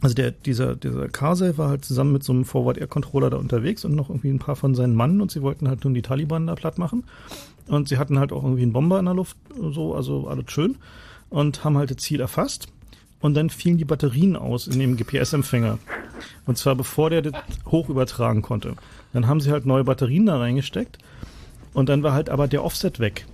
also 0.00 0.14
der, 0.14 0.30
dieser, 0.30 0.76
dieser 0.76 1.08
Karsey 1.08 1.58
war 1.58 1.70
halt 1.70 1.84
zusammen 1.84 2.12
mit 2.12 2.22
so 2.22 2.32
einem 2.32 2.44
Forward-Air-Controller 2.44 3.30
da 3.30 3.36
unterwegs 3.36 3.84
und 3.84 3.94
noch 3.94 4.10
irgendwie 4.10 4.30
ein 4.30 4.38
paar 4.38 4.56
von 4.56 4.74
seinen 4.74 4.94
Mannen 4.94 5.20
und 5.20 5.30
sie 5.30 5.42
wollten 5.42 5.68
halt 5.68 5.84
nun 5.84 5.94
die 5.94 6.02
Taliban 6.02 6.46
da 6.46 6.54
platt 6.54 6.78
machen. 6.78 7.04
Und 7.66 7.88
sie 7.88 7.98
hatten 7.98 8.18
halt 8.18 8.32
auch 8.32 8.44
irgendwie 8.44 8.62
einen 8.62 8.72
Bomber 8.72 8.98
in 8.98 9.04
der 9.06 9.14
Luft, 9.14 9.36
so, 9.56 9.94
also 9.94 10.28
alles 10.28 10.50
schön. 10.50 10.76
Und 11.30 11.64
haben 11.64 11.76
halt 11.76 11.90
das 11.90 11.98
Ziel 11.98 12.20
erfasst. 12.20 12.68
Und 13.20 13.34
dann 13.34 13.50
fielen 13.50 13.78
die 13.78 13.84
Batterien 13.84 14.36
aus 14.36 14.68
in 14.68 14.78
dem 14.78 14.96
GPS-Empfänger. 14.96 15.78
Und 16.46 16.56
zwar 16.56 16.76
bevor 16.76 17.10
der 17.10 17.22
das 17.22 17.34
hoch 17.66 17.88
übertragen 17.88 18.42
konnte. 18.42 18.74
Dann 19.12 19.26
haben 19.26 19.40
sie 19.40 19.50
halt 19.50 19.66
neue 19.66 19.84
Batterien 19.84 20.26
da 20.26 20.38
reingesteckt. 20.38 20.98
Und 21.74 21.88
dann 21.88 22.02
war 22.02 22.12
halt 22.12 22.30
aber 22.30 22.46
der 22.46 22.64
Offset 22.64 23.00
weg. 23.00 23.26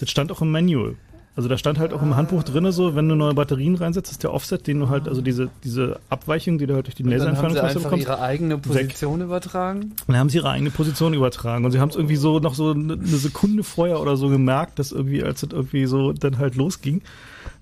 Das 0.00 0.10
stand 0.10 0.30
auch 0.30 0.42
im 0.42 0.52
Manual. 0.52 0.94
Also 1.36 1.50
da 1.50 1.58
stand 1.58 1.78
halt 1.78 1.92
auch 1.92 2.00
im 2.00 2.16
Handbuch 2.16 2.42
drinne 2.42 2.72
so, 2.72 2.96
wenn 2.96 3.08
du 3.10 3.14
neue 3.14 3.34
Batterien 3.34 3.74
reinsetzt, 3.74 4.10
ist 4.10 4.22
der 4.22 4.32
Offset, 4.32 4.66
den 4.66 4.80
du 4.80 4.88
halt, 4.88 5.06
also 5.06 5.20
diese, 5.20 5.50
diese 5.62 6.00
Abweichung, 6.08 6.56
die 6.56 6.66
du 6.66 6.74
halt 6.74 6.86
durch 6.86 6.94
die 6.94 7.02
Laserentfernung 7.02 7.54
bekommst. 7.54 7.76
Dann 7.76 7.84
haben 7.84 8.00
sie 8.00 8.06
einfach 8.06 8.14
ihre 8.14 8.20
eigene 8.22 8.56
Position 8.56 9.18
weg. 9.18 9.26
übertragen? 9.26 9.92
Dann 10.06 10.16
haben 10.16 10.30
sie 10.30 10.38
ihre 10.38 10.48
eigene 10.48 10.70
Position 10.70 11.12
übertragen 11.12 11.66
und 11.66 11.72
sie 11.72 11.78
haben 11.78 11.90
es 11.90 11.96
irgendwie 11.96 12.16
so 12.16 12.38
noch 12.38 12.54
so 12.54 12.70
eine 12.70 12.96
Sekunde 13.04 13.64
vorher 13.64 14.00
oder 14.00 14.16
so 14.16 14.30
gemerkt, 14.30 14.78
dass 14.78 14.92
irgendwie, 14.92 15.22
als 15.22 15.42
es 15.42 15.52
irgendwie 15.52 15.84
so 15.84 16.14
dann 16.14 16.38
halt 16.38 16.54
losging, 16.54 17.02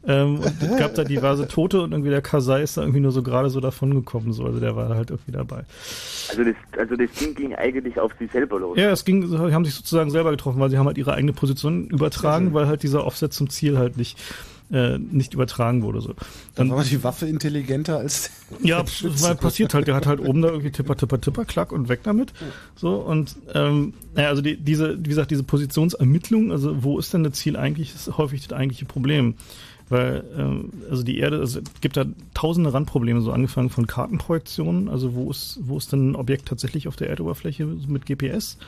ähm, 0.06 0.40
und 0.40 0.62
es 0.62 0.76
gab 0.76 0.94
da 0.94 1.05
diverse 1.05 1.48
Tote 1.48 1.81
und 1.81 1.93
irgendwie 1.93 2.10
der 2.10 2.20
Kasai 2.20 2.62
ist 2.62 2.76
da 2.76 2.82
irgendwie 2.82 3.01
nur 3.01 3.12
so 3.12 3.22
gerade 3.22 3.48
so 3.48 3.60
davon 3.60 3.94
gekommen. 3.94 4.32
So. 4.32 4.44
Also 4.44 4.60
der 4.60 4.76
war 4.76 4.89
halt 4.90 5.10
irgendwie 5.10 5.32
dabei. 5.32 5.64
Also 6.28 6.44
das, 6.44 6.55
also 6.78 6.97
das 6.97 7.10
Ding 7.12 7.35
ging 7.35 7.55
eigentlich 7.55 7.98
auf 7.98 8.12
sie 8.18 8.26
selber 8.26 8.59
los. 8.59 8.76
Ja, 8.76 8.90
es 8.90 9.05
ging, 9.05 9.26
sie 9.26 9.39
haben 9.39 9.64
sich 9.64 9.74
sozusagen 9.74 10.10
selber 10.10 10.31
getroffen, 10.31 10.60
weil 10.60 10.70
sie 10.70 10.78
haben 10.78 10.86
halt 10.86 10.98
ihre 10.98 11.14
eigene 11.14 11.32
Position 11.32 11.89
übertragen, 11.89 12.47
mhm. 12.47 12.55
weil 12.55 12.66
halt 12.66 12.82
dieser 12.82 13.05
Offset 13.05 13.32
zum 13.32 13.48
Ziel 13.48 13.78
halt 13.78 13.97
nicht 13.97 14.18
äh, 14.72 14.98
nicht 14.98 15.35
übertragen 15.35 15.82
wurde. 15.82 16.01
So. 16.01 16.09
Dann, 16.55 16.68
Dann 16.68 16.70
war 16.70 16.85
die 16.85 17.05
Waffe 17.05 17.26
intelligenter 17.26 17.98
als 17.98 18.31
Ja, 18.62 18.82
weil 19.02 19.35
passiert 19.35 19.74
halt. 19.74 19.86
Der 19.86 19.94
hat 19.94 20.06
halt 20.06 20.20
oben 20.20 20.43
da 20.43 20.48
irgendwie 20.48 20.70
Tipper, 20.70 20.97
Tipper, 20.97 21.20
Tipper, 21.20 21.44
Klack 21.44 21.70
und 21.70 21.89
weg 21.89 22.01
damit. 22.02 22.32
So 22.74 22.97
und 22.97 23.36
ähm, 23.55 23.94
naja, 24.14 24.28
also 24.28 24.43
die, 24.43 24.56
diese, 24.56 24.98
wie 24.98 25.09
gesagt, 25.09 25.31
diese 25.31 25.44
Positionsermittlung, 25.44 26.51
also 26.51 26.82
wo 26.82 26.98
ist 26.98 27.12
denn 27.12 27.24
das 27.24 27.35
Ziel 27.35 27.56
eigentlich, 27.56 27.94
ist 27.94 28.16
häufig 28.16 28.47
das 28.47 28.56
eigentliche 28.56 28.86
Problem. 28.86 29.35
Weil, 29.95 30.25
ähm, 30.37 30.71
also 30.91 31.05
die 31.05 31.19
Erde, 31.19 31.39
also 31.39 31.61
es 31.61 31.81
gibt 31.81 31.97
da 31.97 32.05
tausende 32.35 32.75
Randprobleme, 32.75 33.21
so 33.21 33.31
angefangen 33.31 33.71
von 33.71 33.87
Kartenprojektionen, 33.87 34.89
also 34.89 35.15
wo 35.15 35.31
ist, 35.31 35.61
wo 35.62 35.79
ist 35.79 35.93
denn 35.93 36.11
ein 36.11 36.16
Objekt 36.16 36.49
tatsächlich 36.49 36.89
auf 36.89 36.97
der 36.97 37.11
Erdoberfläche 37.11 37.65
mit 37.65 38.05
GPS? 38.05 38.59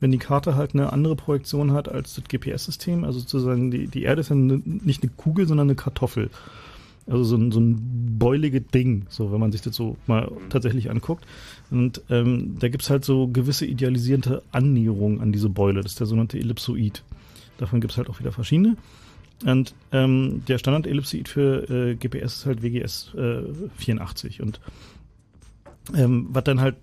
Wenn 0.00 0.10
die 0.10 0.16
Karte 0.16 0.54
halt 0.54 0.72
eine 0.72 0.90
andere 0.90 1.16
Projektion 1.16 1.72
hat 1.72 1.90
als 1.90 2.14
das 2.14 2.24
GPS-System, 2.24 3.04
also 3.04 3.18
sozusagen 3.18 3.70
die, 3.70 3.88
die 3.88 4.04
Erde 4.04 4.22
ist 4.22 4.30
ja 4.30 4.36
eine, 4.36 4.62
nicht 4.64 5.02
eine 5.02 5.12
Kugel, 5.18 5.46
sondern 5.46 5.66
eine 5.66 5.74
Kartoffel. 5.74 6.30
Also 7.06 7.24
so 7.24 7.36
ein, 7.36 7.52
so 7.52 7.60
ein 7.60 8.16
beulige 8.18 8.62
Ding, 8.62 9.04
so 9.10 9.32
wenn 9.32 9.40
man 9.40 9.52
sich 9.52 9.60
das 9.60 9.76
so 9.76 9.98
mal 10.06 10.32
tatsächlich 10.48 10.90
anguckt. 10.90 11.26
Und 11.70 12.00
ähm, 12.08 12.56
da 12.58 12.70
gibt's 12.70 12.88
halt 12.88 13.04
so 13.04 13.28
gewisse 13.28 13.66
idealisierte 13.66 14.42
Annäherungen 14.50 15.20
an 15.20 15.30
diese 15.30 15.50
Beule. 15.50 15.82
Das 15.82 15.92
ist 15.92 16.00
der 16.00 16.06
sogenannte 16.06 16.38
Ellipsoid. 16.38 17.02
Davon 17.58 17.82
gibt's 17.82 17.98
halt 17.98 18.08
auch 18.08 18.18
wieder 18.18 18.32
verschiedene. 18.32 18.78
Und 19.44 19.74
ähm, 19.92 20.42
der 20.46 20.58
Standard-Ellipsoid 20.58 21.28
für 21.28 21.70
äh, 21.70 21.94
GPS 21.94 22.36
ist 22.36 22.46
halt 22.46 22.62
WGS 22.62 23.14
äh, 23.14 23.42
84. 23.78 24.42
Und 24.42 24.60
ähm, 25.94 26.28
was 26.30 26.44
dann 26.44 26.60
halt 26.60 26.76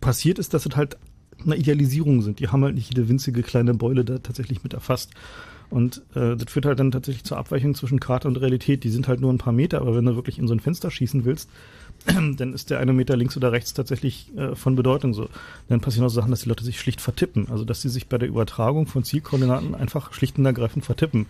passiert 0.00 0.38
ist, 0.38 0.52
dass 0.52 0.66
es 0.66 0.76
halt 0.76 0.96
eine 1.44 1.56
Idealisierung 1.56 2.22
sind. 2.22 2.40
Die 2.40 2.48
haben 2.48 2.62
halt 2.62 2.74
nicht 2.74 2.90
jede 2.90 3.08
winzige 3.08 3.42
kleine 3.42 3.74
Beule 3.74 4.04
da 4.04 4.18
tatsächlich 4.18 4.62
mit 4.62 4.74
erfasst. 4.74 5.10
Und 5.70 6.02
äh, 6.14 6.36
das 6.36 6.52
führt 6.52 6.66
halt 6.66 6.78
dann 6.78 6.90
tatsächlich 6.90 7.24
zur 7.24 7.38
Abweichung 7.38 7.74
zwischen 7.74 7.98
Karte 7.98 8.28
und 8.28 8.36
Realität. 8.36 8.84
Die 8.84 8.90
sind 8.90 9.08
halt 9.08 9.22
nur 9.22 9.32
ein 9.32 9.38
paar 9.38 9.54
Meter, 9.54 9.80
aber 9.80 9.96
wenn 9.96 10.04
du 10.04 10.14
wirklich 10.14 10.38
in 10.38 10.46
so 10.46 10.54
ein 10.54 10.60
Fenster 10.60 10.90
schießen 10.90 11.24
willst, 11.24 11.48
dann 12.06 12.52
ist 12.52 12.68
der 12.68 12.78
eine 12.78 12.92
Meter 12.92 13.16
links 13.16 13.36
oder 13.38 13.52
rechts 13.52 13.72
tatsächlich 13.72 14.36
äh, 14.36 14.54
von 14.54 14.76
Bedeutung 14.76 15.14
so. 15.14 15.28
Dann 15.68 15.80
passieren 15.80 16.04
auch 16.04 16.10
Sachen, 16.10 16.30
dass 16.30 16.42
die 16.42 16.50
Leute 16.50 16.64
sich 16.64 16.78
schlicht 16.78 17.00
vertippen. 17.00 17.48
Also 17.48 17.64
dass 17.64 17.80
sie 17.80 17.88
sich 17.88 18.06
bei 18.08 18.18
der 18.18 18.28
Übertragung 18.28 18.86
von 18.86 19.02
Zielkoordinaten 19.02 19.74
einfach 19.74 20.12
schlicht 20.12 20.38
und 20.38 20.44
ergreifend 20.44 20.84
vertippen. 20.84 21.26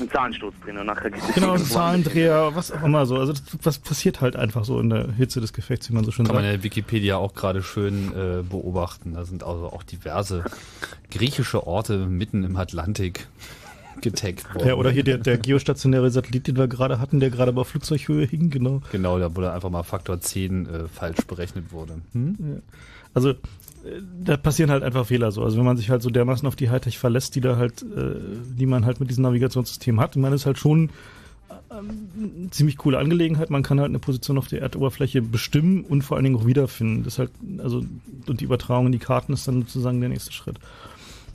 Ein 0.00 0.10
Zahnstoß 0.10 0.54
drin 0.64 0.78
und 0.78 0.86
nachher 0.86 1.10
geht 1.10 1.22
es 1.22 1.34
Genau, 1.34 1.52
ein 1.52 1.64
Zahlendreher, 1.64 2.52
was 2.54 2.72
auch 2.72 2.82
immer 2.82 3.04
so. 3.06 3.16
Also 3.16 3.32
das, 3.32 3.42
was 3.62 3.78
passiert 3.78 4.20
halt 4.20 4.36
einfach 4.36 4.64
so 4.64 4.80
in 4.80 4.90
der 4.90 5.12
Hitze 5.12 5.40
des 5.40 5.52
Gefechts, 5.52 5.90
wie 5.90 5.94
man 5.94 6.04
so 6.04 6.10
schön 6.10 6.26
Kann 6.26 6.34
man 6.34 6.44
sagt. 6.44 6.54
in 6.54 6.60
der 6.60 6.64
Wikipedia 6.64 7.16
auch 7.16 7.34
gerade 7.34 7.62
schön 7.62 8.12
äh, 8.12 8.42
beobachten. 8.42 9.14
Da 9.14 9.24
sind 9.24 9.44
also 9.44 9.66
auch 9.66 9.82
diverse 9.82 10.44
griechische 11.10 11.66
Orte 11.66 11.98
mitten 12.06 12.44
im 12.44 12.56
Atlantik 12.56 13.26
getaggt 14.00 14.54
worden. 14.54 14.68
Ja, 14.68 14.74
oder 14.74 14.90
hier 14.90 15.04
der, 15.04 15.18
der 15.18 15.36
geostationäre 15.38 16.10
Satellit, 16.10 16.46
den 16.46 16.56
wir 16.56 16.68
gerade 16.68 16.98
hatten, 16.98 17.20
der 17.20 17.30
gerade 17.30 17.52
bei 17.52 17.64
Flugzeughöhe 17.64 18.26
hing, 18.26 18.50
genau. 18.50 18.80
Genau, 18.92 19.18
da 19.18 19.34
wurde 19.36 19.52
einfach 19.52 19.70
mal 19.70 19.82
Faktor 19.82 20.20
10 20.20 20.66
äh, 20.66 20.88
falsch 20.88 21.24
berechnet 21.26 21.72
wurde. 21.72 22.00
Hm? 22.12 22.36
Ja. 22.40 22.60
Also 23.14 23.34
da 24.24 24.36
passieren 24.36 24.70
halt 24.70 24.82
einfach 24.82 25.06
Fehler 25.06 25.32
so. 25.32 25.42
Also 25.42 25.58
wenn 25.58 25.64
man 25.64 25.76
sich 25.76 25.90
halt 25.90 26.02
so 26.02 26.10
dermaßen 26.10 26.46
auf 26.46 26.56
die 26.56 26.70
Hightech 26.70 26.98
verlässt, 26.98 27.34
die 27.34 27.40
da 27.40 27.56
halt, 27.56 27.82
äh, 27.82 28.14
die 28.56 28.66
man 28.66 28.86
halt 28.86 29.00
mit 29.00 29.10
diesem 29.10 29.22
Navigationssystem 29.22 30.00
hat, 30.00 30.16
das 30.16 30.32
ist 30.32 30.46
halt 30.46 30.58
schon 30.58 30.90
äh, 31.48 31.74
eine 31.74 32.50
ziemlich 32.50 32.76
coole 32.76 32.98
Angelegenheit. 32.98 33.50
Man 33.50 33.62
kann 33.62 33.80
halt 33.80 33.88
eine 33.88 33.98
Position 33.98 34.38
auf 34.38 34.48
der 34.48 34.62
Erdoberfläche 34.62 35.22
bestimmen 35.22 35.84
und 35.84 36.02
vor 36.02 36.16
allen 36.16 36.24
Dingen 36.24 36.36
auch 36.36 36.46
wiederfinden. 36.46 37.04
Das 37.04 37.14
ist 37.14 37.18
halt, 37.18 37.30
also, 37.58 37.82
und 38.26 38.40
die 38.40 38.44
Übertragung 38.44 38.86
in 38.86 38.92
die 38.92 38.98
Karten 38.98 39.32
ist 39.32 39.48
dann 39.48 39.62
sozusagen 39.62 40.00
der 40.00 40.10
nächste 40.10 40.32
Schritt. 40.32 40.58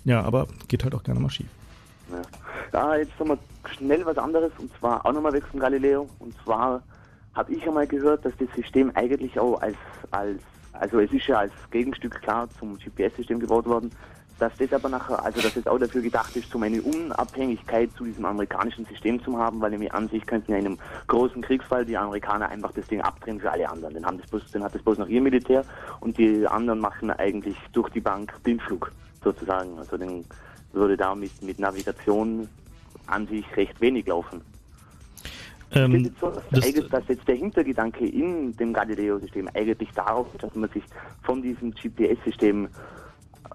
Ja, 0.05 0.21
aber 0.23 0.47
geht 0.67 0.83
halt 0.83 0.95
auch 0.95 1.03
gerne 1.03 1.19
mal 1.19 1.29
schief. 1.29 1.47
Ja. 2.09 2.21
ja, 2.73 2.95
jetzt 2.97 3.19
nochmal 3.19 3.37
schnell 3.75 4.05
was 4.05 4.17
anderes 4.17 4.51
und 4.57 4.71
zwar 4.79 5.05
auch 5.05 5.11
nochmal 5.11 5.33
weg 5.33 5.43
vom 5.51 5.59
Galileo. 5.59 6.09
Und 6.19 6.33
zwar 6.43 6.81
habe 7.33 7.53
ich 7.53 7.67
einmal 7.67 7.87
gehört, 7.87 8.23
dass 8.25 8.33
das 8.39 8.47
System 8.55 8.91
eigentlich 8.95 9.37
auch 9.37 9.61
als, 9.61 9.75
als, 10.11 10.41
also 10.79 10.99
es 10.99 11.11
ist 11.11 11.27
ja 11.27 11.39
als 11.39 11.53
Gegenstück 11.71 12.21
klar 12.21 12.47
zum 12.59 12.77
GPS-System 12.77 13.39
gebaut 13.39 13.65
worden, 13.65 13.91
dass 14.39 14.55
das 14.57 14.71
aber 14.71 14.89
nachher, 14.89 15.23
also 15.23 15.41
dass 15.41 15.55
es 15.55 15.65
auch 15.67 15.79
dafür 15.79 16.01
gedacht 16.01 16.35
ist, 16.35 16.53
um 16.53 16.63
eine 16.63 16.81
Unabhängigkeit 16.81 17.91
zu 17.97 18.05
diesem 18.05 18.25
amerikanischen 18.25 18.85
System 18.85 19.21
zu 19.23 19.37
haben, 19.37 19.59
weil 19.61 19.71
nämlich 19.71 19.93
an 19.93 20.07
sich 20.09 20.25
könnten 20.25 20.51
ja 20.51 20.57
in 20.57 20.65
einem 20.65 20.79
großen 21.07 21.41
Kriegsfall 21.41 21.85
die 21.85 21.97
Amerikaner 21.97 22.49
einfach 22.49 22.71
das 22.73 22.87
Ding 22.87 23.01
abdrehen 23.01 23.39
für 23.39 23.51
alle 23.51 23.69
anderen. 23.69 23.95
Dann, 23.95 24.05
haben 24.05 24.19
das 24.19 24.29
bloß, 24.29 24.51
dann 24.51 24.63
hat 24.63 24.75
das 24.75 24.83
bloß 24.83 24.99
noch 24.99 25.07
ihr 25.07 25.21
Militär 25.21 25.63
und 26.01 26.17
die 26.17 26.45
anderen 26.47 26.79
machen 26.79 27.09
eigentlich 27.09 27.57
durch 27.73 27.89
die 27.89 28.01
Bank 28.01 28.33
Blindflug 28.43 28.91
sozusagen. 29.23 29.77
Also 29.79 29.97
dann 29.97 30.23
würde 30.73 30.97
da 30.97 31.15
mit, 31.15 31.41
mit 31.41 31.59
Navigation 31.59 32.47
an 33.07 33.27
sich 33.27 33.45
recht 33.55 33.79
wenig 33.81 34.05
laufen. 34.05 34.41
Ähm, 35.73 35.95
ist 35.95 36.03
jetzt 36.05 36.19
so, 36.21 36.29
dass, 36.29 36.43
das- 36.51 36.63
eigentlich, 36.63 36.87
dass 36.89 37.07
jetzt 37.07 37.27
der 37.27 37.35
Hintergedanke 37.35 38.05
in 38.07 38.55
dem 38.57 38.73
Galileo-System 38.73 39.49
eigentlich 39.53 39.89
darauf 39.91 40.27
ist, 40.33 40.43
dass 40.43 40.55
man 40.55 40.69
sich 40.69 40.83
von 41.23 41.41
diesem 41.41 41.71
GPS-System 41.71 42.67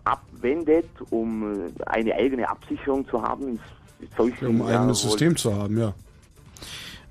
abwendet, 0.05 0.87
um 1.11 1.67
äh, 1.67 1.71
eine 1.87 2.15
eigene 2.15 2.49
Absicherung 2.49 3.07
zu 3.09 3.23
haben. 3.23 3.49
in 3.49 3.59
solchen, 4.17 4.47
Um 4.47 4.63
ein 4.63 4.69
ja, 4.69 4.81
eigenes 4.81 5.01
System 5.03 5.37
zu 5.37 5.55
haben, 5.55 5.79
ja. 5.79 5.95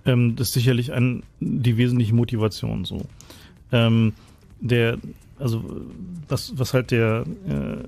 Ähm, 0.06 0.36
das 0.36 0.48
ist 0.50 0.54
sicherlich 0.56 0.92
ein, 0.92 1.24
die 1.40 1.78
wesentliche 1.78 2.14
Motivation 2.14 2.86
so. 2.86 3.02
Ähm, 3.72 4.14
der, 4.60 4.98
also 5.40 5.64
was, 6.28 6.58
was 6.58 6.74
halt 6.74 6.92
der, 6.92 7.24
äh, 7.48 7.88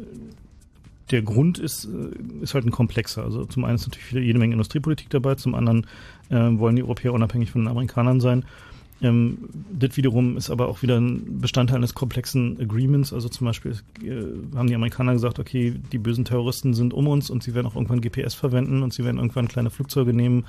der 1.11 1.21
Grund 1.21 1.59
ist, 1.59 1.85
äh, 1.85 2.43
ist 2.43 2.53
halt 2.53 2.65
ein 2.65 2.71
komplexer. 2.71 3.23
Also 3.23 3.45
zum 3.45 3.65
einen 3.65 3.75
ist 3.75 3.87
natürlich 3.87 4.11
wieder 4.11 4.21
jede 4.21 4.39
Menge 4.39 4.53
Industriepolitik 4.53 5.09
dabei, 5.09 5.35
zum 5.35 5.55
anderen 5.55 5.87
äh, 6.29 6.35
wollen 6.35 6.75
die 6.75 6.83
Europäer 6.83 7.13
unabhängig 7.13 7.51
von 7.51 7.61
den 7.61 7.67
Amerikanern 7.67 8.19
sein. 8.19 8.45
Ähm, 9.03 9.37
das 9.71 9.97
wiederum 9.97 10.37
ist 10.37 10.49
aber 10.49 10.67
auch 10.69 10.81
wieder 10.81 10.97
ein 10.99 11.39
Bestandteil 11.41 11.77
eines 11.77 11.93
komplexen 11.93 12.59
Agreements. 12.59 13.13
Also 13.13 13.27
zum 13.29 13.45
Beispiel 13.45 13.73
äh, 14.01 14.55
haben 14.57 14.67
die 14.67 14.75
Amerikaner 14.75 15.13
gesagt, 15.13 15.39
okay, 15.39 15.75
die 15.91 15.97
bösen 15.97 16.25
Terroristen 16.25 16.73
sind 16.73 16.93
um 16.93 17.07
uns 17.07 17.29
und 17.29 17.43
sie 17.43 17.53
werden 17.53 17.67
auch 17.67 17.75
irgendwann 17.75 18.01
GPS 18.01 18.33
verwenden 18.33 18.81
und 18.81 18.93
sie 18.93 19.03
werden 19.03 19.17
irgendwann 19.17 19.47
kleine 19.47 19.69
Flugzeuge 19.69 20.13
nehmen 20.13 20.45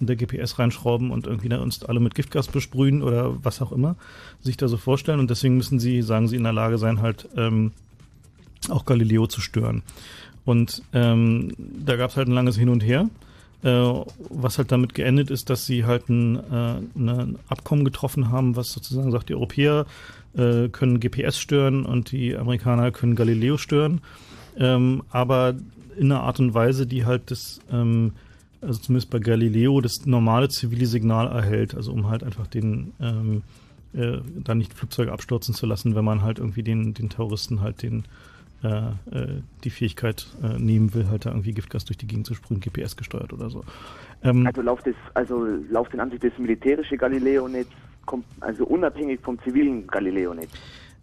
und 0.00 0.08
der 0.08 0.16
GPS 0.16 0.58
reinschrauben 0.58 1.10
und 1.10 1.26
irgendwie 1.26 1.48
da 1.48 1.58
uns 1.58 1.82
alle 1.84 2.00
mit 2.00 2.14
Giftgas 2.14 2.48
besprühen 2.48 3.02
oder 3.02 3.42
was 3.44 3.60
auch 3.60 3.72
immer 3.72 3.96
sich 4.40 4.56
da 4.56 4.68
so 4.68 4.76
vorstellen. 4.76 5.18
Und 5.18 5.30
deswegen 5.30 5.56
müssen 5.56 5.80
sie, 5.80 6.02
sagen 6.02 6.28
sie, 6.28 6.36
in 6.36 6.44
der 6.44 6.52
Lage 6.52 6.78
sein, 6.78 7.00
halt 7.00 7.28
ähm, 7.36 7.72
auch 8.68 8.84
Galileo 8.84 9.26
zu 9.26 9.40
stören. 9.40 9.82
Und 10.44 10.82
ähm, 10.92 11.52
da 11.58 11.96
gab 11.96 12.10
es 12.10 12.16
halt 12.16 12.28
ein 12.28 12.34
langes 12.34 12.56
Hin 12.56 12.68
und 12.68 12.84
Her, 12.84 13.08
äh, 13.62 13.92
was 14.30 14.58
halt 14.58 14.70
damit 14.70 14.94
geendet 14.94 15.30
ist, 15.30 15.50
dass 15.50 15.66
sie 15.66 15.84
halt 15.84 16.08
ein, 16.08 16.36
äh, 16.36 16.76
ein 16.96 17.38
Abkommen 17.48 17.84
getroffen 17.84 18.30
haben, 18.30 18.54
was 18.56 18.72
sozusagen 18.72 19.10
sagt, 19.10 19.28
die 19.28 19.34
Europäer 19.34 19.86
äh, 20.36 20.68
können 20.68 21.00
GPS 21.00 21.38
stören 21.38 21.84
und 21.84 22.12
die 22.12 22.36
Amerikaner 22.36 22.92
können 22.92 23.16
Galileo 23.16 23.56
stören, 23.56 24.00
ähm, 24.56 25.02
aber 25.10 25.54
in 25.96 26.12
einer 26.12 26.22
Art 26.22 26.38
und 26.38 26.54
Weise, 26.54 26.86
die 26.86 27.06
halt 27.06 27.30
das, 27.30 27.60
ähm, 27.72 28.12
also 28.60 28.80
zumindest 28.80 29.10
bei 29.10 29.18
Galileo, 29.18 29.80
das 29.80 30.06
normale 30.06 30.48
zivile 30.48 30.86
Signal 30.86 31.26
erhält, 31.26 31.74
also 31.74 31.92
um 31.92 32.08
halt 32.08 32.22
einfach 32.22 32.46
den 32.46 32.92
ähm, 33.00 33.42
äh, 33.94 34.18
da 34.44 34.54
nicht 34.54 34.74
Flugzeuge 34.74 35.12
abstürzen 35.12 35.54
zu 35.54 35.66
lassen, 35.66 35.94
wenn 35.94 36.04
man 36.04 36.22
halt 36.22 36.38
irgendwie 36.38 36.62
den, 36.62 36.94
den 36.94 37.08
Terroristen 37.08 37.62
halt 37.62 37.82
den 37.82 38.04
die 39.64 39.70
Fähigkeit 39.70 40.26
äh, 40.42 40.58
nehmen 40.58 40.92
will, 40.94 41.08
halt 41.08 41.24
da 41.26 41.30
irgendwie 41.30 41.52
Giftgas 41.52 41.84
durch 41.84 41.98
die 41.98 42.06
Gegend 42.06 42.26
zu 42.26 42.34
sprühen, 42.34 42.60
GPS 42.60 42.96
gesteuert 42.96 43.32
oder 43.32 43.48
so. 43.50 43.62
Ähm, 44.24 44.46
Also 44.46 44.62
läuft 44.62 44.86
das, 44.86 44.94
also 45.14 45.44
läuft 45.70 45.94
in 45.94 46.00
Ansicht 46.00 46.24
das 46.24 46.32
militärische 46.38 46.96
Galileo-Netz, 46.96 47.68
also 48.40 48.64
unabhängig 48.66 49.20
vom 49.20 49.38
zivilen 49.42 49.86
Galileo-Netz, 49.86 50.50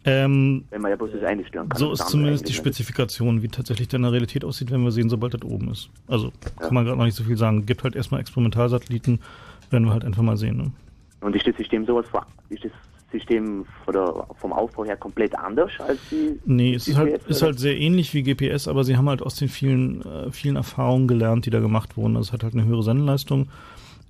ähm, 0.06 0.66
wenn 0.72 0.82
man 0.82 0.92
ja 0.92 0.98
bloß 0.98 1.12
das 1.14 1.24
eine 1.24 1.46
stören 1.46 1.70
kann. 1.70 1.80
so 1.80 1.94
ist 1.94 2.08
zumindest 2.10 2.50
die. 2.50 2.54
Spezifikation, 2.54 3.42
wie 3.42 3.48
tatsächlich 3.48 3.88
dann 3.88 4.00
in 4.00 4.04
der 4.04 4.12
Realität 4.14 4.44
aussieht, 4.44 4.70
wenn 4.72 4.82
wir 4.84 4.92
sehen, 4.92 5.08
sobald 5.10 5.34
das 5.34 5.44
oben 5.44 5.72
ist. 5.72 5.90
Also 6.08 6.34
kann 6.60 6.74
man 6.74 6.84
gerade 6.84 6.98
noch 6.98 7.06
nicht 7.06 7.16
so 7.16 7.24
viel 7.24 7.38
sagen. 7.38 7.66
Gibt 7.66 7.84
halt 7.86 7.96
erstmal 7.96 8.20
Experimentalsatelliten, 8.20 9.20
werden 9.70 9.86
wir 9.86 9.94
halt 9.94 10.04
einfach 10.04 10.24
mal 10.24 10.36
sehen. 10.36 10.58
Ne? 10.58 10.72
Und 11.22 11.36
ist 11.36 11.48
das 11.48 11.56
System 11.56 11.86
sowas, 11.86 12.06
vor- 12.12 12.26
ist 12.50 12.66
das 12.66 12.72
System 13.14 13.66
der, 13.88 14.28
vom 14.40 14.52
Aufbau 14.52 14.84
her 14.84 14.98
komplett 14.98 15.38
anders 15.38 15.72
als 15.80 16.00
die 16.12 16.40
Nee, 16.46 16.74
es 16.74 16.88
ist 16.88 16.98
halt, 16.98 17.24
ist 17.28 17.42
halt 17.42 17.60
sehr 17.60 17.78
ähnlich 17.78 18.14
wie 18.14 18.24
GPS, 18.24 18.68
aber 18.68 18.84
sie 18.84 18.98
haben 18.98 19.08
halt 19.08 19.22
aus 19.22 19.36
den 19.36 19.48
vielen, 19.48 20.02
äh, 20.02 20.32
vielen 20.32 20.56
Erfahrungen 20.56 21.08
gelernt, 21.08 21.46
die 21.46 21.52
da 21.52 21.60
gemacht 21.60 21.96
wurden. 21.96 22.18
Also 22.18 22.30
es 22.30 22.34
hat 22.34 22.44
halt 22.44 22.56
eine 22.56 22.66
höhere 22.66 22.84
Sendeleistung 22.84 23.48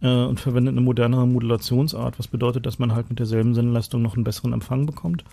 äh, 0.01 0.07
und 0.07 0.39
verwendet 0.39 0.73
eine 0.73 0.81
modernere 0.81 1.27
Modulationsart, 1.27 2.17
was 2.17 2.27
bedeutet, 2.27 2.65
dass 2.65 2.79
man 2.79 2.95
halt 2.95 3.09
mit 3.09 3.19
derselben 3.19 3.53
Sendeleistung 3.53 4.01
noch 4.01 4.15
einen 4.15 4.23
besseren 4.23 4.53
Empfang 4.53 4.85
bekommt. 4.85 5.23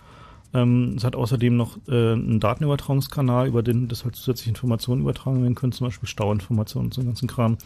Ähm, 0.53 0.95
es 0.97 1.03
hat 1.05 1.15
außerdem 1.15 1.55
noch 1.55 1.77
äh, 1.87 2.13
einen 2.13 2.41
Datenübertragungskanal, 2.41 3.47
über 3.47 3.63
den 3.63 3.87
das 3.87 4.03
halt 4.03 4.15
zusätzliche 4.15 4.49
Informationen 4.49 5.01
übertragen 5.01 5.41
werden 5.41 5.55
können, 5.55 5.71
zum 5.71 5.87
Beispiel 5.87 6.09
Stauinformationen 6.09 6.87
und 6.87 6.93
so 6.93 7.01
einen 7.01 7.09
ganzen 7.09 7.29
Kram. 7.29 7.57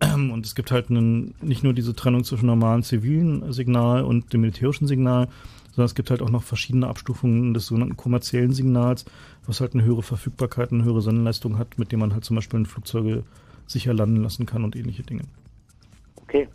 Ähm, 0.00 0.30
Und 0.30 0.44
es 0.44 0.54
gibt 0.54 0.70
halt 0.70 0.90
einen, 0.90 1.34
nicht 1.40 1.62
nur 1.62 1.72
diese 1.72 1.94
Trennung 1.94 2.24
zwischen 2.24 2.46
normalen 2.46 2.82
zivilen 2.82 3.52
Signal 3.52 4.04
und 4.04 4.32
dem 4.32 4.42
militärischen 4.42 4.86
Signal, 4.86 5.28
sondern 5.70 5.86
es 5.86 5.94
gibt 5.94 6.10
halt 6.10 6.22
auch 6.22 6.30
noch 6.30 6.42
verschiedene 6.42 6.86
Abstufungen 6.86 7.54
des 7.54 7.66
sogenannten 7.66 7.96
kommerziellen 7.96 8.52
Signals, 8.52 9.04
was 9.46 9.60
halt 9.60 9.74
eine 9.74 9.84
höhere 9.84 10.02
Verfügbarkeit, 10.02 10.72
eine 10.72 10.84
höhere 10.84 11.02
Sendeleistung 11.02 11.58
hat, 11.58 11.78
mit 11.78 11.92
dem 11.92 12.00
man 12.00 12.12
halt 12.12 12.24
zum 12.24 12.36
Beispiel 12.36 12.64
Flugzeuge 12.66 13.24
sicher 13.66 13.94
landen 13.94 14.22
lassen 14.22 14.46
kann 14.46 14.64
und 14.64 14.76
ähnliche 14.76 15.02
Dinge. 15.02 15.24
Okay, 16.22 16.48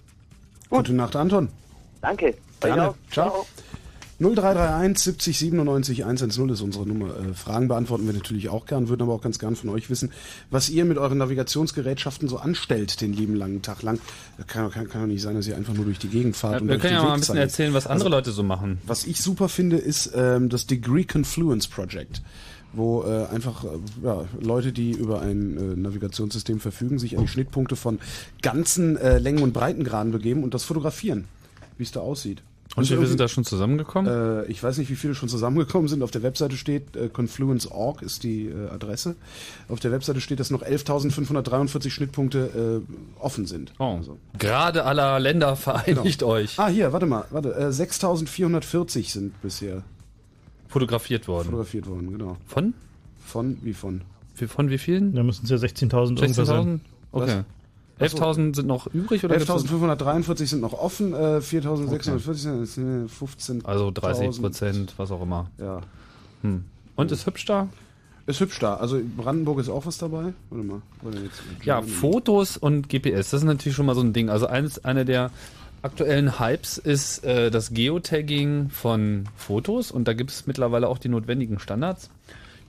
Gute 0.69 0.93
Nacht, 0.93 1.15
Anton. 1.15 1.49
danke. 2.01 2.35
Gerne. 2.61 2.93
Ciao. 3.11 3.29
Ciao. 3.31 3.45
0331 4.21 5.03
70 5.03 5.37
97 5.39 6.03
110 6.03 6.49
ist 6.49 6.61
unsere 6.61 6.87
Nummer. 6.87 7.07
Äh, 7.07 7.33
Fragen 7.33 7.67
beantworten 7.67 8.05
wir 8.05 8.13
natürlich 8.13 8.49
auch 8.49 8.67
gern, 8.67 8.87
würden 8.87 9.01
aber 9.01 9.13
auch 9.13 9.21
ganz 9.21 9.39
gern 9.39 9.55
von 9.55 9.69
euch 9.69 9.89
wissen, 9.89 10.11
was 10.51 10.69
ihr 10.69 10.85
mit 10.85 10.99
euren 10.99 11.17
Navigationsgerätschaften 11.17 12.27
so 12.29 12.37
anstellt 12.37 13.01
den 13.01 13.13
lieben 13.13 13.35
langen 13.35 13.63
Tag 13.63 13.81
lang. 13.81 13.99
Das 14.37 14.45
kann, 14.45 14.69
kann, 14.69 14.87
kann 14.87 15.01
doch 15.01 15.07
nicht 15.07 15.23
sein, 15.23 15.35
dass 15.35 15.47
ihr 15.47 15.57
einfach 15.57 15.73
nur 15.73 15.85
durch 15.85 15.97
die 15.97 16.09
Gegend 16.09 16.35
fahrt. 16.35 16.53
Ja, 16.53 16.59
und 16.61 16.67
wir 16.69 16.77
können 16.77 16.93
ja 16.93 17.03
mal 17.03 17.13
ein 17.13 17.19
bisschen 17.19 17.35
zeigt. 17.35 17.51
erzählen, 17.51 17.73
was 17.73 17.87
andere 17.87 18.05
Also, 18.07 18.17
Leute 18.17 18.31
so 18.31 18.43
machen. 18.43 18.77
Was 18.85 19.05
ich 19.05 19.21
super 19.21 19.49
finde, 19.49 19.77
ist 19.77 20.11
ähm, 20.15 20.49
das 20.49 20.67
Degree 20.67 21.03
Confluence 21.03 21.67
Project, 21.67 22.21
wo 22.73 23.03
äh, 23.03 23.25
einfach 23.33 23.63
äh, 23.63 23.67
ja, 24.03 24.25
Leute, 24.39 24.71
die 24.71 24.91
über 24.91 25.21
ein 25.21 25.57
äh, 25.57 25.75
Navigationssystem 25.75 26.59
verfügen, 26.59 26.99
sich 26.99 27.17
an 27.17 27.23
die 27.23 27.27
Schnittpunkte 27.27 27.75
von 27.75 27.97
ganzen 28.43 28.97
äh, 28.97 29.17
Längen- 29.17 29.41
und 29.41 29.53
Breitengraden 29.53 30.11
begeben 30.11 30.43
und 30.43 30.53
das 30.53 30.63
fotografieren, 30.63 31.25
wie 31.77 31.83
es 31.83 31.91
da 31.91 32.01
aussieht. 32.01 32.43
Und 32.75 32.89
wir 32.89 33.05
sind 33.07 33.19
da 33.19 33.27
schon 33.27 33.43
zusammengekommen? 33.43 34.43
äh, 34.43 34.45
ich 34.45 34.63
weiß 34.63 34.77
nicht, 34.77 34.89
wie 34.89 34.95
viele 34.95 35.13
schon 35.13 35.27
zusammengekommen 35.27 35.87
sind. 35.89 36.03
Auf 36.03 36.11
der 36.11 36.23
Webseite 36.23 36.55
steht, 36.55 36.95
äh, 36.95 37.09
confluence.org 37.09 38.01
ist 38.01 38.23
die 38.23 38.45
äh, 38.47 38.69
Adresse. 38.69 39.15
Auf 39.67 39.79
der 39.81 39.91
Webseite 39.91 40.21
steht, 40.21 40.39
dass 40.39 40.51
noch 40.51 40.63
11.543 40.63 41.89
Schnittpunkte 41.89 42.83
äh, 42.87 43.21
offen 43.21 43.45
sind. 43.45 43.73
Oh. 43.79 43.99
Gerade 44.39 44.85
aller 44.85 45.19
Länder 45.19 45.55
vereinigt 45.57 46.19
Genau. 46.19 46.31
euch. 46.31 46.57
Ah, 46.59 46.67
hier, 46.69 46.93
warte 46.93 47.05
mal. 47.07 47.25
Warte, 47.31 47.53
äh, 47.55 47.65
6.440 47.67 49.11
sind 49.11 49.41
bisher 49.41 49.83
Fotografiert 50.67 51.27
worden. 51.27 51.45
fotografiert 51.47 51.87
worden, 51.87 52.11
genau. 52.11 52.37
Von? 52.47 52.73
Von, 53.25 53.57
wie 53.63 53.73
von? 53.73 54.01
Wie, 54.37 54.47
von 54.47 54.69
wie 54.69 54.77
vielen? 54.77 55.13
Da 55.13 55.23
müssen 55.23 55.43
es 55.43 55.49
ja 55.51 55.57
16.000 55.57 55.91
irgendwas 56.21 56.37
16.000? 56.39 56.45
sein. 56.45 56.81
Okay. 57.11 57.37
Was? 57.39 57.45
11.000 58.01 58.55
sind 58.55 58.67
noch 58.67 58.87
übrig 58.87 59.23
oder? 59.23 59.37
gibt's- 59.37 59.49
11.543 59.49 60.45
sind 60.47 60.61
noch 60.61 60.73
offen, 60.73 61.13
äh, 61.13 61.41
4.640 61.41 62.33
sind 62.33 62.61
es 62.63 62.75
sind 62.75 63.09
15. 63.09 63.65
Also 63.65 63.91
30 63.91 64.41
Prozent, 64.41 64.93
was 64.97 65.11
auch 65.11 65.21
immer. 65.21 65.49
Ja. 65.57 65.81
Hm. 66.41 66.65
Und 66.95 67.11
ist 67.11 67.25
hübsch 67.25 67.45
da? 67.45 67.67
Ist 68.27 68.39
hübsch 68.39 68.59
da. 68.59 68.75
Also 68.75 68.99
Brandenburg 69.17 69.59
ist 69.59 69.69
auch 69.69 69.85
was 69.85 69.97
dabei. 69.97 70.33
Warte 70.49 70.65
mal. 70.65 70.81
Ja, 71.63 71.81
Fotos 71.81 72.57
und 72.57 72.87
GPS, 72.89 73.31
das 73.31 73.41
ist 73.41 73.43
natürlich 73.43 73.75
schon 73.75 73.85
mal 73.85 73.95
so 73.95 74.01
ein 74.01 74.13
Ding. 74.13 74.29
Also 74.29 74.47
eines, 74.47 74.83
einer 74.85 75.05
der 75.05 75.31
aktuellen 75.81 76.39
Hypes 76.39 76.77
ist 76.77 77.23
äh, 77.23 77.49
das 77.49 77.73
Geotagging 77.73 78.69
von 78.69 79.25
Fotos 79.35 79.91
und 79.91 80.07
da 80.07 80.13
gibt 80.13 80.29
es 80.29 80.45
mittlerweile 80.45 80.87
auch 80.87 80.99
die 80.99 81.09
notwendigen 81.09 81.59
Standards. 81.59 82.09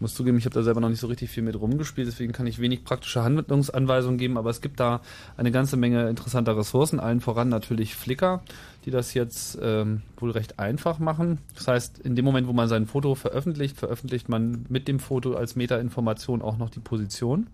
Muss 0.02 0.14
zugeben, 0.14 0.36
ich 0.36 0.46
habe 0.46 0.54
da 0.54 0.64
selber 0.64 0.80
noch 0.80 0.88
nicht 0.88 0.98
so 0.98 1.06
richtig 1.06 1.30
viel 1.30 1.44
mit 1.44 1.54
rumgespielt, 1.54 2.08
deswegen 2.08 2.32
kann 2.32 2.48
ich 2.48 2.58
wenig 2.58 2.82
praktische 2.82 3.22
Handlungsanweisungen 3.22 4.18
geben, 4.18 4.36
aber 4.36 4.50
es 4.50 4.60
gibt 4.60 4.80
da 4.80 5.00
eine 5.36 5.52
ganze 5.52 5.76
Menge 5.76 6.08
interessanter 6.08 6.56
Ressourcen, 6.56 6.98
allen 6.98 7.20
voran 7.20 7.48
natürlich 7.48 7.94
Flickr, 7.94 8.42
die 8.84 8.90
das 8.90 9.14
jetzt 9.14 9.56
ähm, 9.62 10.02
wohl 10.16 10.32
recht 10.32 10.58
einfach 10.58 10.98
machen. 10.98 11.38
Das 11.54 11.68
heißt, 11.68 12.00
in 12.00 12.16
dem 12.16 12.24
Moment, 12.24 12.48
wo 12.48 12.52
man 12.52 12.66
sein 12.66 12.86
Foto 12.86 13.14
veröffentlicht, 13.14 13.76
veröffentlicht 13.76 14.28
man 14.28 14.66
mit 14.68 14.88
dem 14.88 14.98
Foto 14.98 15.34
als 15.34 15.54
Metainformation 15.54 16.42
auch 16.42 16.58
noch 16.58 16.70
die 16.70 16.80
Position. 16.80 17.46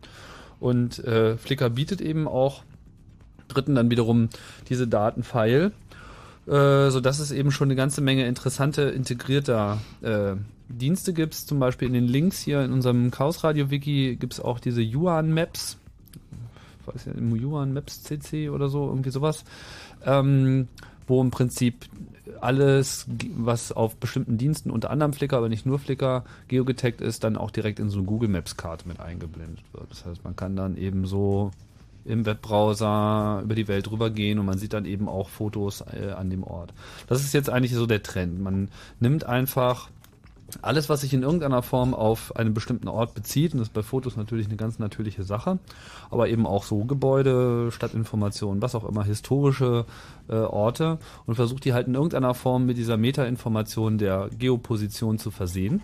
Und 0.58 1.04
äh, 1.04 1.36
Flickr 1.36 1.68
bietet 1.68 2.00
eben 2.00 2.26
auch 2.26 2.62
Dritten 3.48 3.74
dann 3.74 3.90
wiederum 3.90 4.30
diese 4.70 4.88
Datenfile, 4.88 5.72
äh, 6.46 6.88
so 6.88 7.00
dass 7.00 7.18
es 7.18 7.30
eben 7.30 7.50
schon 7.50 7.68
eine 7.68 7.76
ganze 7.76 8.00
Menge 8.00 8.26
interessante 8.26 8.84
integrierter 8.84 9.82
äh, 10.00 10.36
Dienste 10.68 11.12
gibt. 11.12 11.34
Zum 11.34 11.58
Beispiel 11.58 11.88
in 11.88 11.94
den 11.94 12.06
Links 12.06 12.40
hier 12.40 12.64
in 12.64 12.72
unserem 12.72 13.10
Chaos 13.10 13.44
Radio 13.44 13.70
Wiki 13.70 14.16
gibt 14.16 14.34
es 14.34 14.40
auch 14.40 14.60
diese 14.60 14.82
Yuan 14.82 15.32
Maps, 15.32 15.78
ich 16.80 16.94
weiß 16.94 17.06
ja, 17.06 17.12
Yuan 17.36 17.72
Maps 17.72 18.02
CC 18.02 18.50
oder 18.50 18.68
so, 18.68 18.86
irgendwie 18.88 19.10
sowas, 19.10 19.44
ähm, 20.04 20.68
wo 21.06 21.20
im 21.22 21.30
Prinzip 21.30 21.86
alles, 22.40 23.06
was 23.36 23.72
auf 23.72 23.96
bestimmten 23.96 24.38
Diensten, 24.38 24.70
unter 24.70 24.90
anderem 24.90 25.12
Flickr, 25.12 25.36
aber 25.38 25.48
nicht 25.48 25.66
nur 25.66 25.78
Flickr, 25.78 26.24
geogetaggt 26.48 27.00
ist, 27.00 27.24
dann 27.24 27.36
auch 27.36 27.50
direkt 27.50 27.80
in 27.80 27.88
so 27.88 27.98
eine 27.98 28.06
Google 28.06 28.28
Maps 28.28 28.56
Karte 28.56 28.86
mit 28.86 29.00
eingeblendet 29.00 29.64
wird. 29.72 29.90
Das 29.90 30.04
heißt, 30.04 30.24
man 30.24 30.36
kann 30.36 30.54
dann 30.54 30.76
eben 30.76 31.06
so 31.06 31.50
im 32.04 32.24
Webbrowser 32.24 33.42
über 33.44 33.54
die 33.54 33.68
Welt 33.68 33.90
rübergehen 33.90 34.38
und 34.38 34.46
man 34.46 34.58
sieht 34.58 34.72
dann 34.72 34.86
eben 34.86 35.08
auch 35.08 35.28
Fotos 35.28 35.82
äh, 35.92 36.10
an 36.10 36.30
dem 36.30 36.42
Ort. 36.42 36.72
Das 37.06 37.22
ist 37.22 37.34
jetzt 37.34 37.50
eigentlich 37.50 37.74
so 37.74 37.86
der 37.86 38.02
Trend. 38.02 38.40
Man 38.40 38.68
nimmt 38.98 39.24
einfach 39.24 39.90
alles, 40.62 40.88
was 40.88 41.02
sich 41.02 41.12
in 41.12 41.22
irgendeiner 41.22 41.62
Form 41.62 41.94
auf 41.94 42.34
einen 42.36 42.54
bestimmten 42.54 42.88
Ort 42.88 43.14
bezieht, 43.14 43.52
und 43.52 43.58
das 43.60 43.68
ist 43.68 43.74
bei 43.74 43.82
Fotos 43.82 44.16
natürlich 44.16 44.46
eine 44.46 44.56
ganz 44.56 44.78
natürliche 44.78 45.24
Sache, 45.24 45.58
aber 46.10 46.28
eben 46.28 46.46
auch 46.46 46.64
so 46.64 46.84
Gebäude, 46.84 47.70
Stadtinformationen, 47.70 48.62
was 48.62 48.74
auch 48.74 48.88
immer, 48.88 49.04
historische 49.04 49.84
äh, 50.28 50.34
Orte 50.34 50.98
und 51.26 51.34
versucht 51.34 51.64
die 51.64 51.74
halt 51.74 51.86
in 51.86 51.94
irgendeiner 51.94 52.34
Form 52.34 52.66
mit 52.66 52.78
dieser 52.78 52.96
Metainformation 52.96 53.98
der 53.98 54.30
Geoposition 54.38 55.18
zu 55.18 55.30
versehen 55.30 55.82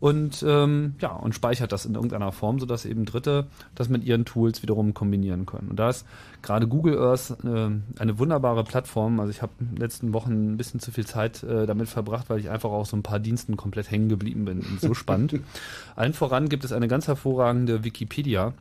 und 0.00 0.44
ähm, 0.46 0.94
ja 1.00 1.12
und 1.12 1.34
speichert 1.34 1.72
das 1.72 1.84
in 1.84 1.94
irgendeiner 1.94 2.32
Form, 2.32 2.58
sodass 2.58 2.84
eben 2.84 3.04
Dritte 3.04 3.46
das 3.74 3.88
mit 3.88 4.04
ihren 4.04 4.24
Tools 4.24 4.62
wiederum 4.62 4.94
kombinieren 4.94 5.46
können. 5.46 5.68
Und 5.68 5.78
da 5.78 5.90
ist 5.90 6.06
gerade 6.42 6.68
Google 6.68 6.98
Earth 6.98 7.36
äh, 7.44 7.70
eine 8.00 8.18
wunderbare 8.18 8.64
Plattform. 8.64 9.20
Also 9.20 9.30
ich 9.30 9.42
habe 9.42 9.52
in 9.60 9.70
den 9.70 9.76
letzten 9.76 10.12
Wochen 10.12 10.52
ein 10.52 10.56
bisschen 10.56 10.80
zu 10.80 10.92
viel 10.92 11.06
Zeit 11.06 11.42
äh, 11.42 11.66
damit 11.66 11.88
verbracht, 11.88 12.30
weil 12.30 12.38
ich 12.38 12.50
einfach 12.50 12.70
auch 12.70 12.86
so 12.86 12.96
ein 12.96 13.02
paar 13.02 13.18
Diensten 13.18 13.56
komplett 13.56 13.90
hängen 13.90 14.08
geblieben 14.08 14.44
bin. 14.44 14.60
Und 14.60 14.80
so 14.80 14.94
spannend. 14.94 15.40
Allen 15.96 16.14
voran 16.14 16.48
gibt 16.48 16.64
es 16.64 16.72
eine 16.72 16.88
ganz 16.88 17.08
hervorragende 17.08 17.84
Wikipedia. 17.84 18.54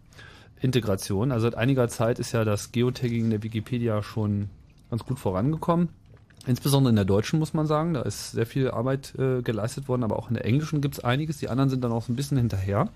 Integration. 0.59 1.31
Also 1.31 1.43
seit 1.47 1.55
einiger 1.55 1.87
Zeit 1.87 2.19
ist 2.19 2.31
ja 2.31 2.43
das 2.43 2.71
Geotagging 2.71 3.29
der 3.29 3.43
Wikipedia 3.43 4.01
schon 4.01 4.49
ganz 4.89 5.05
gut 5.05 5.19
vorangekommen. 5.19 5.89
Insbesondere 6.47 6.89
in 6.89 6.95
der 6.95 7.05
deutschen 7.05 7.39
muss 7.39 7.53
man 7.53 7.67
sagen, 7.67 7.93
da 7.93 8.01
ist 8.01 8.31
sehr 8.31 8.45
viel 8.45 8.71
Arbeit 8.71 9.13
äh, 9.19 9.41
geleistet 9.41 9.87
worden, 9.87 10.03
aber 10.03 10.17
auch 10.17 10.29
in 10.29 10.35
der 10.35 10.45
englischen 10.45 10.81
gibt 10.81 10.95
es 10.95 11.03
einiges. 11.03 11.37
Die 11.37 11.49
anderen 11.49 11.69
sind 11.69 11.83
dann 11.83 11.91
auch 11.91 12.03
so 12.03 12.13
ein 12.13 12.15
bisschen 12.15 12.37
hinterher. 12.37 12.89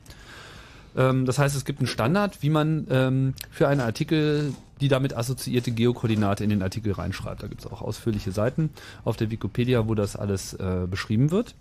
Ähm, 0.95 1.25
das 1.25 1.37
heißt, 1.37 1.55
es 1.55 1.65
gibt 1.65 1.79
einen 1.79 1.87
Standard, 1.87 2.41
wie 2.41 2.49
man 2.49 2.87
ähm, 2.89 3.33
für 3.49 3.67
einen 3.67 3.81
Artikel 3.81 4.53
die 4.79 4.87
damit 4.87 5.15
assoziierte 5.15 5.71
Geokoordinate 5.71 6.43
in 6.43 6.49
den 6.49 6.63
Artikel 6.63 6.93
reinschreibt. 6.93 7.43
Da 7.43 7.47
gibt 7.47 7.61
es 7.61 7.71
auch 7.71 7.81
ausführliche 7.81 8.31
Seiten 8.31 8.71
auf 9.05 9.15
der 9.15 9.29
Wikipedia, 9.29 9.87
wo 9.87 9.93
das 9.93 10.15
alles 10.15 10.53
äh, 10.53 10.87
beschrieben 10.89 11.29
wird. 11.29 11.53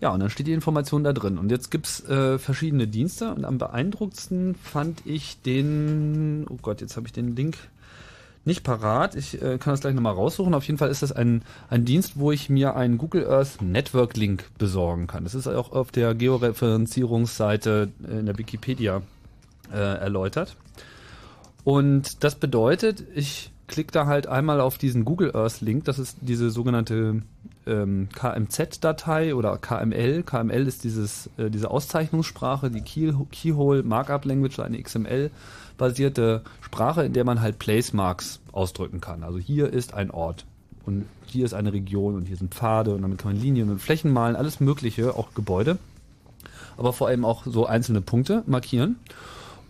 Ja, 0.00 0.10
und 0.10 0.20
dann 0.20 0.30
steht 0.30 0.46
die 0.46 0.52
Information 0.52 1.04
da 1.04 1.12
drin. 1.12 1.38
Und 1.38 1.50
jetzt 1.50 1.70
gibt's 1.70 2.02
äh, 2.08 2.38
verschiedene 2.38 2.88
Dienste 2.88 3.32
und 3.34 3.44
am 3.44 3.58
beeindruckendsten 3.58 4.54
fand 4.56 5.06
ich 5.06 5.40
den, 5.42 6.46
oh 6.48 6.56
Gott, 6.60 6.80
jetzt 6.80 6.96
habe 6.96 7.06
ich 7.06 7.12
den 7.12 7.36
Link 7.36 7.58
nicht 8.44 8.64
parat. 8.64 9.14
Ich 9.16 9.40
äh, 9.40 9.58
kann 9.58 9.72
das 9.72 9.80
gleich 9.80 9.94
nochmal 9.94 10.14
raussuchen. 10.14 10.54
Auf 10.54 10.64
jeden 10.64 10.78
Fall 10.78 10.90
ist 10.90 11.02
das 11.02 11.12
ein, 11.12 11.42
ein 11.68 11.84
Dienst, 11.84 12.18
wo 12.18 12.32
ich 12.32 12.48
mir 12.48 12.74
einen 12.76 12.98
Google 12.98 13.28
Earth 13.28 13.60
Network 13.60 14.16
Link 14.16 14.50
besorgen 14.58 15.06
kann. 15.06 15.24
Das 15.24 15.34
ist 15.34 15.46
auch 15.46 15.72
auf 15.72 15.90
der 15.92 16.14
Georeferenzierungsseite 16.14 17.90
in 18.08 18.26
der 18.26 18.38
Wikipedia 18.38 19.02
äh, 19.72 19.76
erläutert. 19.76 20.56
Und 21.64 22.24
das 22.24 22.36
bedeutet, 22.36 23.04
ich 23.14 23.50
klicke 23.70 23.92
da 23.92 24.06
halt 24.06 24.26
einmal 24.26 24.60
auf 24.60 24.78
diesen 24.78 25.04
Google 25.04 25.36
Earth 25.36 25.60
Link. 25.60 25.84
Das 25.84 25.98
ist 25.98 26.18
diese 26.20 26.50
sogenannte 26.50 27.22
ähm, 27.66 28.08
KMZ-Datei 28.14 29.34
oder 29.34 29.56
KML. 29.58 30.22
KML 30.22 30.66
ist 30.66 30.84
dieses, 30.84 31.30
äh, 31.36 31.50
diese 31.50 31.70
Auszeichnungssprache, 31.70 32.70
die 32.70 32.80
Key 32.80 33.12
Keyhole 33.30 33.82
Markup 33.82 34.24
Language, 34.24 34.58
eine 34.60 34.82
XML 34.82 35.30
basierte 35.80 36.42
Sprache, 36.60 37.04
in 37.04 37.14
der 37.14 37.24
man 37.24 37.40
halt 37.40 37.58
Placemarks 37.58 38.40
ausdrücken 38.52 39.00
kann. 39.00 39.24
Also 39.24 39.38
hier 39.38 39.72
ist 39.72 39.94
ein 39.94 40.10
Ort 40.10 40.44
und 40.84 41.06
hier 41.26 41.46
ist 41.46 41.54
eine 41.54 41.72
Region 41.72 42.16
und 42.16 42.26
hier 42.26 42.36
sind 42.36 42.54
Pfade 42.54 42.94
und 42.94 43.00
damit 43.02 43.18
kann 43.18 43.32
man 43.32 43.40
Linien 43.40 43.70
und 43.70 43.80
Flächen 43.80 44.12
malen, 44.12 44.36
alles 44.36 44.60
Mögliche, 44.60 45.16
auch 45.16 45.32
Gebäude, 45.34 45.78
aber 46.76 46.92
vor 46.92 47.08
allem 47.08 47.24
auch 47.24 47.44
so 47.46 47.64
einzelne 47.64 48.02
Punkte 48.02 48.42
markieren. 48.46 48.96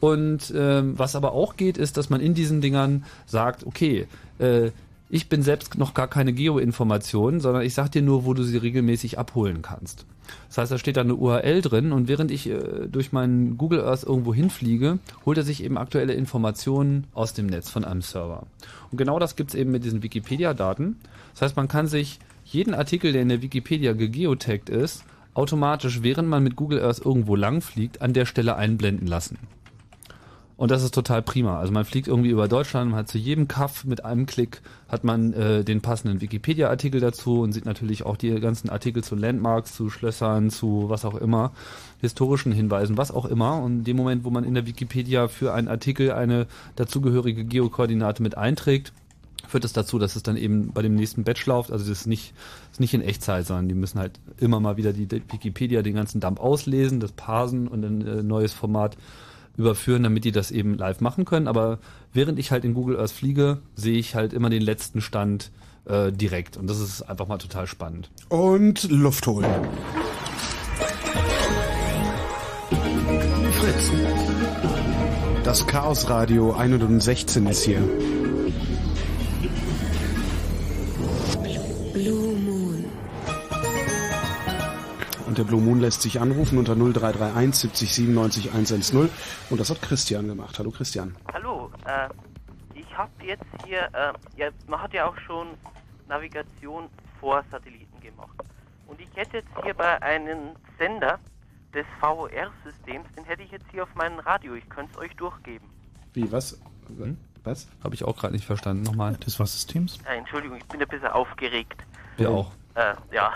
Und 0.00 0.52
ähm, 0.56 0.98
was 0.98 1.14
aber 1.14 1.32
auch 1.32 1.56
geht, 1.56 1.78
ist, 1.78 1.96
dass 1.96 2.10
man 2.10 2.20
in 2.20 2.34
diesen 2.34 2.60
Dingern 2.60 3.04
sagt, 3.26 3.64
okay, 3.64 4.08
äh, 4.38 4.70
ich 5.12 5.28
bin 5.28 5.42
selbst 5.42 5.76
noch 5.76 5.92
gar 5.92 6.06
keine 6.06 6.32
Geoinformation, 6.32 7.40
sondern 7.40 7.62
ich 7.62 7.74
sag 7.74 7.90
dir 7.90 8.00
nur, 8.00 8.24
wo 8.24 8.32
du 8.32 8.44
sie 8.44 8.56
regelmäßig 8.56 9.18
abholen 9.18 9.60
kannst. 9.60 10.06
Das 10.46 10.58
heißt, 10.58 10.72
da 10.72 10.78
steht 10.78 10.96
da 10.96 11.00
eine 11.00 11.16
URL 11.16 11.60
drin 11.62 11.90
und 11.90 12.06
während 12.06 12.30
ich 12.30 12.48
äh, 12.48 12.86
durch 12.88 13.10
meinen 13.10 13.58
Google 13.58 13.80
Earth 13.84 14.04
irgendwo 14.04 14.32
hinfliege, 14.32 15.00
holt 15.26 15.38
er 15.38 15.42
sich 15.42 15.64
eben 15.64 15.76
aktuelle 15.76 16.12
Informationen 16.12 17.08
aus 17.12 17.34
dem 17.34 17.46
Netz 17.46 17.68
von 17.68 17.84
einem 17.84 18.02
Server. 18.02 18.46
Und 18.92 18.98
genau 18.98 19.18
das 19.18 19.34
gibt's 19.34 19.54
eben 19.54 19.72
mit 19.72 19.82
diesen 19.82 20.04
Wikipedia-Daten. 20.04 20.96
Das 21.32 21.42
heißt, 21.42 21.56
man 21.56 21.66
kann 21.66 21.88
sich 21.88 22.20
jeden 22.44 22.74
Artikel, 22.74 23.12
der 23.12 23.22
in 23.22 23.28
der 23.28 23.42
Wikipedia 23.42 23.92
gegeotaggt 23.92 24.70
ist, 24.70 25.04
automatisch, 25.34 26.02
während 26.02 26.28
man 26.28 26.44
mit 26.44 26.54
Google 26.54 26.82
Earth 26.82 27.04
irgendwo 27.04 27.34
langfliegt, 27.34 28.00
an 28.00 28.12
der 28.12 28.26
Stelle 28.26 28.54
einblenden 28.54 29.08
lassen. 29.08 29.38
Und 30.60 30.70
das 30.70 30.82
ist 30.82 30.94
total 30.94 31.22
prima. 31.22 31.58
Also 31.58 31.72
man 31.72 31.86
fliegt 31.86 32.06
irgendwie 32.06 32.28
über 32.28 32.46
Deutschland, 32.46 32.90
man 32.90 32.98
hat 32.98 33.08
zu 33.08 33.16
jedem 33.16 33.48
Kaff 33.48 33.86
mit 33.86 34.04
einem 34.04 34.26
Klick 34.26 34.60
hat 34.90 35.04
man 35.04 35.32
äh, 35.32 35.64
den 35.64 35.80
passenden 35.80 36.20
Wikipedia-Artikel 36.20 37.00
dazu 37.00 37.40
und 37.40 37.54
sieht 37.54 37.64
natürlich 37.64 38.04
auch 38.04 38.18
die 38.18 38.38
ganzen 38.40 38.68
Artikel 38.68 39.02
zu 39.02 39.16
Landmarks, 39.16 39.74
zu 39.74 39.88
Schlössern, 39.88 40.50
zu 40.50 40.90
was 40.90 41.06
auch 41.06 41.14
immer, 41.14 41.52
historischen 42.02 42.52
Hinweisen, 42.52 42.98
was 42.98 43.10
auch 43.10 43.24
immer. 43.24 43.62
Und 43.62 43.78
in 43.78 43.84
dem 43.84 43.96
Moment, 43.96 44.22
wo 44.24 44.28
man 44.28 44.44
in 44.44 44.52
der 44.52 44.66
Wikipedia 44.66 45.28
für 45.28 45.54
einen 45.54 45.66
Artikel 45.66 46.12
eine 46.12 46.46
dazugehörige 46.76 47.46
Geokoordinate 47.46 48.22
mit 48.22 48.36
einträgt, 48.36 48.92
führt 49.48 49.64
es 49.64 49.72
das 49.72 49.86
dazu, 49.86 49.98
dass 49.98 50.14
es 50.14 50.22
dann 50.22 50.36
eben 50.36 50.72
bei 50.74 50.82
dem 50.82 50.94
nächsten 50.94 51.24
Batch 51.24 51.46
läuft. 51.46 51.72
Also 51.72 51.88
das 51.88 52.00
ist 52.00 52.06
nicht, 52.06 52.34
das 52.64 52.72
ist 52.72 52.80
nicht 52.80 52.92
in 52.92 53.00
Echtzeit, 53.00 53.46
sondern 53.46 53.68
die 53.68 53.74
müssen 53.74 53.98
halt 53.98 54.20
immer 54.36 54.60
mal 54.60 54.76
wieder 54.76 54.92
die, 54.92 55.06
die 55.06 55.22
Wikipedia 55.32 55.80
den 55.80 55.94
ganzen 55.94 56.20
Dump 56.20 56.38
auslesen, 56.38 57.00
das 57.00 57.12
parsen 57.12 57.66
und 57.66 57.82
ein 57.82 58.06
äh, 58.06 58.22
neues 58.22 58.52
Format 58.52 58.98
überführen, 59.60 60.02
damit 60.02 60.24
die 60.24 60.32
das 60.32 60.50
eben 60.50 60.76
live 60.76 61.00
machen 61.00 61.24
können. 61.24 61.46
Aber 61.46 61.78
während 62.12 62.38
ich 62.38 62.50
halt 62.50 62.64
in 62.64 62.74
Google 62.74 62.98
Earth 62.98 63.12
fliege, 63.12 63.58
sehe 63.74 63.98
ich 63.98 64.14
halt 64.14 64.32
immer 64.32 64.50
den 64.50 64.62
letzten 64.62 65.00
Stand 65.00 65.50
äh, 65.84 66.10
direkt. 66.10 66.56
Und 66.56 66.68
das 66.68 66.80
ist 66.80 67.02
einfach 67.02 67.28
mal 67.28 67.38
total 67.38 67.66
spannend. 67.66 68.10
Und 68.28 68.90
Luft 68.90 69.26
holen. 69.26 69.46
Fritz. 73.52 73.90
Das 75.44 75.66
Chaos 75.66 76.08
Radio 76.08 76.52
116 76.54 77.46
ist 77.46 77.64
hier. 77.64 77.82
Und 85.30 85.38
der 85.38 85.44
Blue 85.44 85.60
Moon 85.60 85.78
lässt 85.78 86.02
sich 86.02 86.20
anrufen 86.20 86.58
unter 86.58 86.74
0331 86.74 87.54
70 87.54 87.94
97 87.94 88.46
110. 88.48 89.08
Und 89.48 89.60
das 89.60 89.70
hat 89.70 89.80
Christian 89.80 90.26
gemacht. 90.26 90.58
Hallo 90.58 90.72
Christian. 90.72 91.14
Hallo, 91.32 91.70
äh, 91.86 92.08
ich 92.74 92.98
habe 92.98 93.12
jetzt 93.22 93.44
hier, 93.64 93.82
äh, 93.92 94.12
ja, 94.36 94.48
man 94.66 94.82
hat 94.82 94.92
ja 94.92 95.08
auch 95.08 95.16
schon 95.18 95.46
Navigation 96.08 96.88
vor 97.20 97.44
Satelliten 97.48 98.00
gemacht. 98.00 98.36
Und 98.88 99.00
ich 99.00 99.08
hätte 99.14 99.36
jetzt 99.36 99.50
hier 99.62 99.72
bei 99.72 100.02
einem 100.02 100.56
Sender 100.80 101.20
des 101.72 101.86
VOR-Systems, 102.00 103.06
den 103.16 103.24
hätte 103.24 103.44
ich 103.44 103.52
jetzt 103.52 103.66
hier 103.70 103.84
auf 103.84 103.94
meinem 103.94 104.18
Radio. 104.18 104.56
Ich 104.56 104.68
könnte 104.68 104.90
es 104.94 104.98
euch 104.98 105.14
durchgeben. 105.14 105.70
Wie, 106.12 106.32
was? 106.32 106.60
Hm? 106.88 107.16
Was? 107.44 107.68
Habe 107.84 107.94
ich 107.94 108.02
auch 108.02 108.16
gerade 108.16 108.34
nicht 108.34 108.46
verstanden. 108.46 108.82
Nochmal. 108.82 109.14
Des 109.18 109.38
was 109.38 109.52
Systems? 109.52 110.00
Äh, 110.06 110.16
Entschuldigung, 110.16 110.56
ich 110.56 110.66
bin 110.66 110.82
ein 110.82 110.88
bisschen 110.88 111.06
aufgeregt. 111.06 111.84
Wir 112.16 112.30
auch. 112.30 112.50
Äh, 112.74 112.94
ja. 113.12 113.32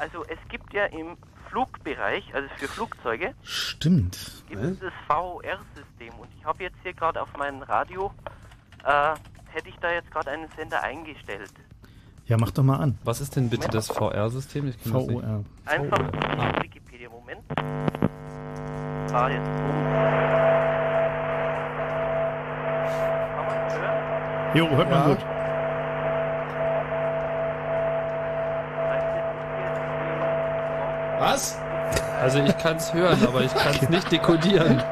Also 0.00 0.24
es 0.28 0.38
gibt 0.48 0.72
ja 0.72 0.86
im 0.86 1.18
Flugbereich, 1.50 2.24
also 2.34 2.48
für 2.56 2.68
Flugzeuge, 2.68 3.34
Stimmt. 3.42 4.44
gibt 4.48 4.62
es 4.62 4.78
das 4.78 4.92
VOR-System. 5.06 6.18
Und 6.18 6.28
ich 6.38 6.44
habe 6.44 6.62
jetzt 6.62 6.78
hier 6.82 6.94
gerade 6.94 7.20
auf 7.20 7.28
meinem 7.36 7.60
Radio, 7.60 8.10
äh, 8.82 9.14
hätte 9.52 9.68
ich 9.68 9.76
da 9.82 9.92
jetzt 9.92 10.10
gerade 10.10 10.30
einen 10.30 10.48
Sender 10.56 10.82
eingestellt. 10.82 11.52
Ja, 12.24 12.38
mach 12.38 12.50
doch 12.50 12.62
mal 12.62 12.78
an. 12.78 12.98
Was 13.04 13.20
ist 13.20 13.36
denn 13.36 13.50
bitte 13.50 13.68
das 13.68 13.88
VR-System? 13.88 14.68
Ich 14.68 14.82
kenn 14.82 14.92
das 14.94 15.06
nicht. 15.06 15.22
VOR. 15.22 15.44
Einfach 15.66 15.98
in 15.98 16.62
Wikipedia, 16.62 17.10
Moment. 17.10 17.42
Ah, 19.12 19.28
jetzt 19.28 19.50
Jo, 24.54 24.68
hört 24.70 24.90
man 24.90 25.04
gut. 25.10 25.39
Was? 31.20 31.54
Also 32.18 32.38
ich 32.38 32.56
kann 32.56 32.78
es 32.78 32.94
hören, 32.94 33.22
aber 33.26 33.44
ich 33.44 33.52
kann 33.54 33.74
es 33.74 33.88
nicht 33.90 34.10
dekodieren. 34.10 34.82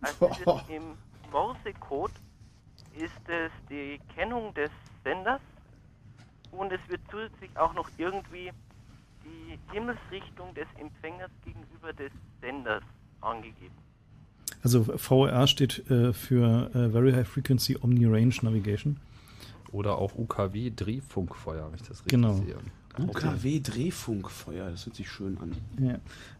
Also 0.00 0.60
Im 0.68 0.82
Morsecode 1.30 2.12
ist 2.96 3.12
es 3.28 3.50
die 3.68 4.00
Kennung 4.14 4.54
des 4.54 4.70
Senders 5.04 5.42
und 6.52 6.72
es 6.72 6.80
wird 6.88 7.02
zusätzlich 7.10 7.50
auch 7.58 7.74
noch 7.74 7.90
irgendwie 7.98 8.50
die 9.22 9.58
Himmelsrichtung 9.70 10.54
des 10.54 10.66
Empfängers 10.80 11.30
gegenüber 11.44 11.92
des 11.92 12.10
Senders 12.40 12.82
angegeben. 13.20 13.74
Also 14.62 14.84
VOR 14.96 15.46
steht 15.46 15.90
äh, 15.90 16.14
für 16.14 16.70
äh, 16.74 16.88
Very 16.88 17.12
High 17.12 17.28
Frequency 17.28 17.76
Omni 17.82 18.06
Range 18.06 18.34
Navigation. 18.40 18.98
Oder 19.72 19.98
auch 19.98 20.14
UKW 20.14 20.70
Drehfunkfeuer, 20.74 21.66
wenn 21.68 21.74
ich 21.74 21.82
das 21.82 21.98
richtig 21.98 22.12
Genau. 22.12 22.32
sehe. 22.32 22.54
UKW 22.54 22.70
Drehfunkfeuer, 23.62 24.70
das 24.70 24.86
hört 24.86 24.96
sich 24.96 25.10
schön 25.10 25.38
an. 25.38 25.52
Ja. 25.78 25.98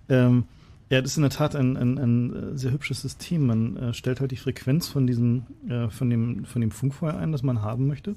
Ähm, 0.09 0.45
ja, 0.91 1.01
das 1.01 1.13
ist 1.13 1.17
in 1.17 1.23
der 1.23 1.31
Tat 1.31 1.57
ein, 1.57 1.77
ein, 1.77 1.99
ein 1.99 2.53
äh, 2.55 2.59
sehr 2.59 2.71
hübsches 2.73 3.03
System. 3.03 3.47
Man 3.47 3.77
äh, 3.77 3.95
stellt 3.95 4.21
halt 4.21 4.31
die 4.31 4.37
Frequenz 4.37 4.89
von 4.89 5.07
diesem, 5.07 5.45
äh, 5.69 5.89
von 5.89 6.11
dem, 6.11 6.45
von 6.45 6.61
dem 6.61 6.71
Funkfeuer 6.71 7.17
ein, 7.17 7.33
das 7.33 7.43
man 7.43 7.63
haben 7.63 7.87
möchte. 7.87 8.15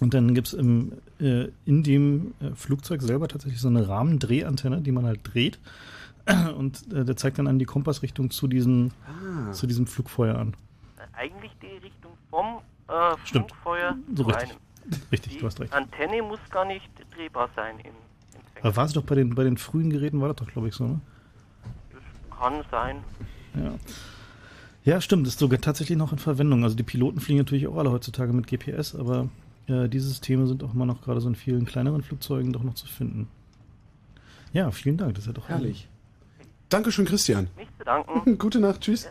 Und 0.00 0.14
dann 0.14 0.34
gibt's 0.34 0.52
im, 0.52 0.92
äh, 1.20 1.48
in 1.64 1.82
dem 1.82 2.34
äh, 2.40 2.54
Flugzeug 2.54 3.02
selber 3.02 3.26
tatsächlich 3.28 3.60
so 3.60 3.68
eine 3.68 3.88
Rahmendrehantenne, 3.88 4.80
die 4.82 4.92
man 4.92 5.06
halt 5.06 5.20
dreht. 5.24 5.58
Und 6.56 6.92
äh, 6.92 7.04
der 7.04 7.16
zeigt 7.16 7.38
dann 7.38 7.46
an 7.48 7.58
die 7.58 7.64
Kompassrichtung 7.64 8.30
zu 8.30 8.46
diesem, 8.46 8.90
Ah. 9.06 9.50
zu 9.52 9.66
diesem 9.66 9.86
Flugfeuer 9.86 10.36
an. 10.36 10.54
Eigentlich 11.14 11.50
die 11.62 11.78
Richtung 11.84 12.12
vom 12.30 12.58
äh, 12.88 13.16
Stimmt. 13.24 13.50
Funkfeuer 13.50 13.96
So 14.14 14.22
zu 14.22 14.28
richtig. 14.28 14.50
einem. 14.50 14.58
Richtig, 15.12 15.34
Die 15.34 15.38
du 15.38 15.46
hast 15.46 15.60
recht. 15.60 15.72
Antenne 15.72 16.22
muss 16.22 16.40
gar 16.50 16.64
nicht 16.64 16.88
drehbar 17.14 17.48
sein 17.54 17.78
im 17.80 17.86
Empfänger. 17.86 18.64
Aber 18.64 18.76
war 18.76 18.84
es 18.84 18.92
doch 18.92 19.02
bei 19.04 19.14
den, 19.14 19.34
bei 19.34 19.44
den 19.44 19.56
frühen 19.56 19.90
Geräten, 19.90 20.20
war 20.20 20.28
das 20.28 20.36
doch, 20.36 20.52
glaube 20.52 20.68
ich, 20.68 20.74
so, 20.74 20.86
ne? 20.86 21.00
Kann 22.38 22.64
sein. 22.70 22.96
Ja. 23.54 23.74
Ja, 24.84 25.00
stimmt, 25.00 25.26
ist 25.26 25.38
sogar 25.38 25.60
tatsächlich 25.60 25.98
noch 25.98 26.12
in 26.12 26.18
Verwendung. 26.18 26.64
Also 26.64 26.74
die 26.76 26.82
Piloten 26.82 27.20
fliegen 27.20 27.38
natürlich 27.38 27.66
auch 27.66 27.76
alle 27.76 27.90
heutzutage 27.90 28.32
mit 28.32 28.46
GPS, 28.46 28.94
aber 28.94 29.28
äh, 29.66 29.88
diese 29.88 30.08
Systeme 30.08 30.46
sind 30.46 30.62
auch 30.64 30.72
immer 30.72 30.86
noch 30.86 31.02
gerade 31.02 31.20
so 31.20 31.28
in 31.28 31.34
vielen 31.34 31.66
kleineren 31.66 32.02
Flugzeugen 32.02 32.52
doch 32.52 32.62
noch 32.62 32.74
zu 32.74 32.86
finden. 32.86 33.28
Ja, 34.52 34.70
vielen 34.70 34.96
Dank, 34.96 35.14
das 35.14 35.24
ist 35.24 35.26
ja 35.26 35.32
doch 35.34 35.48
Herrlich. 35.48 35.88
Dankeschön, 36.68 37.06
Christian. 37.06 37.48
Nicht 37.56 37.70
zu 37.78 37.84
danken. 37.84 38.38
Gute 38.38 38.60
Nacht, 38.60 38.82
tschüss. 38.82 39.08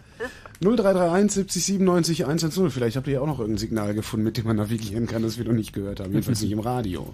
0331 0.61 1.31
70 1.31 1.65
97 1.65 2.25
110. 2.25 2.69
Vielleicht 2.71 2.97
habt 2.97 3.07
ihr 3.07 3.13
ja 3.13 3.21
auch 3.21 3.27
noch 3.27 3.39
irgendein 3.39 3.59
Signal 3.59 3.93
gefunden, 3.93 4.23
mit 4.23 4.37
dem 4.37 4.45
man 4.45 4.57
navigieren 4.57 5.07
kann, 5.07 5.23
das 5.23 5.37
wir 5.37 5.45
noch 5.45 5.53
nicht 5.53 5.73
gehört 5.73 5.99
haben. 5.99 6.11
Jedenfalls 6.11 6.41
nicht 6.41 6.51
im 6.51 6.59
Radio. 6.59 7.13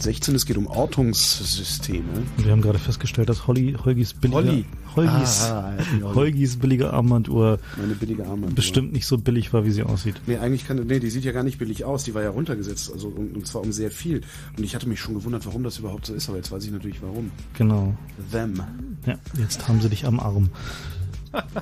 Chaos 0.00 0.06
Radio 0.06 0.30
116. 0.30 0.34
Es 0.34 0.46
geht 0.46 0.56
um 0.56 0.66
Ortungssysteme. 0.66 2.04
Wir 2.38 2.52
haben 2.52 2.62
gerade 2.62 2.78
festgestellt, 2.78 3.28
dass 3.28 3.46
Holly, 3.46 3.76
Holgis 3.84 4.14
billige, 4.14 4.36
Holly. 4.36 4.64
Holgis, 4.96 5.42
Ah. 5.42 5.74
Holgis 6.02 6.56
billige 6.56 6.92
Armbanduhr 6.92 7.58
Meine 7.76 7.94
billige 7.94 8.24
Armbanduhr. 8.24 8.54
bestimmt 8.54 8.92
nicht 8.92 9.06
so 9.06 9.18
billig 9.18 9.52
war, 9.52 9.64
wie 9.64 9.70
sie 9.70 9.82
aussieht. 9.82 10.16
Nee, 10.26 10.38
eigentlich 10.38 10.66
kann, 10.66 10.78
nee, 10.86 10.98
die 11.00 11.10
sieht 11.10 11.24
ja 11.24 11.32
gar 11.32 11.42
nicht 11.42 11.58
billig 11.58 11.84
aus. 11.84 12.04
Die 12.04 12.14
war 12.14 12.22
ja 12.22 12.30
runtergesetzt, 12.30 12.90
also 12.92 13.08
und, 13.08 13.36
und 13.36 13.46
zwar 13.46 13.62
um 13.62 13.72
sehr 13.72 13.90
viel. 13.90 14.22
Und 14.56 14.64
ich 14.64 14.74
hatte 14.74 14.88
mich 14.88 15.00
schon 15.00 15.14
gewundert, 15.14 15.44
warum 15.46 15.62
das 15.62 15.78
überhaupt 15.78 16.06
so 16.06 16.14
ist, 16.14 16.28
aber 16.28 16.38
jetzt 16.38 16.50
weiß 16.50 16.64
ich 16.64 16.70
natürlich 16.72 17.02
warum. 17.02 17.30
Genau. 17.54 17.94
Them. 18.32 18.62
Ja, 19.06 19.16
jetzt 19.38 19.68
haben 19.68 19.80
sie 19.80 19.88
dich 19.90 20.06
am 20.06 20.18
Arm. 20.18 20.48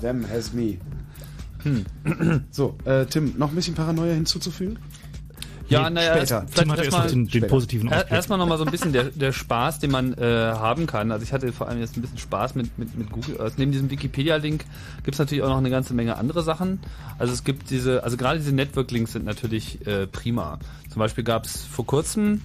Them 0.01 0.25
has 0.29 0.53
me. 0.53 0.79
Hm. 1.65 1.85
So, 2.53 2.77
äh, 2.85 3.05
Tim, 3.07 3.35
noch 3.37 3.49
ein 3.51 3.57
bisschen 3.57 3.75
Paranoia 3.75 4.15
hinzuzufügen? 4.15 4.79
Ja, 5.69 5.89
Nee, 5.89 5.95
naja, 5.97 6.17
später. 6.17 6.47
vielleicht 6.51 6.71
hat 6.71 6.85
erst 6.85 7.11
den, 7.15 7.29
den 7.29 7.47
positiven 7.47 7.89
Ausblick. 7.89 8.13
Erstmal 8.13 8.39
nochmal 8.39 8.59
so 8.59 8.65
ein 8.65 8.71
bisschen 8.71 8.93
der, 8.93 9.05
der 9.05 9.33
Spaß, 9.33 9.79
den 9.81 9.91
man 9.91 10.15
äh, 10.15 10.23
haben 10.23 10.87
kann. 10.87 11.13
Also 11.13 11.25
ich 11.25 11.33
hatte 11.33 11.53
vor 11.53 11.69
allem 11.69 11.81
jetzt 11.81 11.97
ein 11.97 12.01
bisschen 12.03 12.19
Spaß 12.19 12.55
mit, 12.55 12.79
mit, 12.79 12.97
mit 12.97 13.11
Google 13.11 13.41
Earth. 13.41 13.55
Neben 13.59 13.73
diesem 13.73 13.91
Wikipedia-Link 13.91 14.65
gibt 15.05 15.15
es 15.15 15.19
natürlich 15.19 15.43
auch 15.43 15.49
noch 15.49 15.59
eine 15.59 15.71
ganze 15.71 15.95
Menge 15.95 16.17
andere 16.17 16.43
Sachen. 16.43 16.81
Also 17.19 17.33
es 17.33 17.45
gibt 17.45 17.71
diese, 17.71 18.03
also 18.03 18.17
gerade 18.17 18.39
diese 18.39 18.55
Network-Links 18.55 19.13
sind 19.13 19.25
natürlich 19.25 19.87
äh, 19.87 20.07
prima. 20.07 20.59
Zum 20.91 21.01
Beispiel 21.01 21.25
gab 21.25 21.45
es 21.45 21.65
vor 21.65 21.87
kurzem 21.87 22.41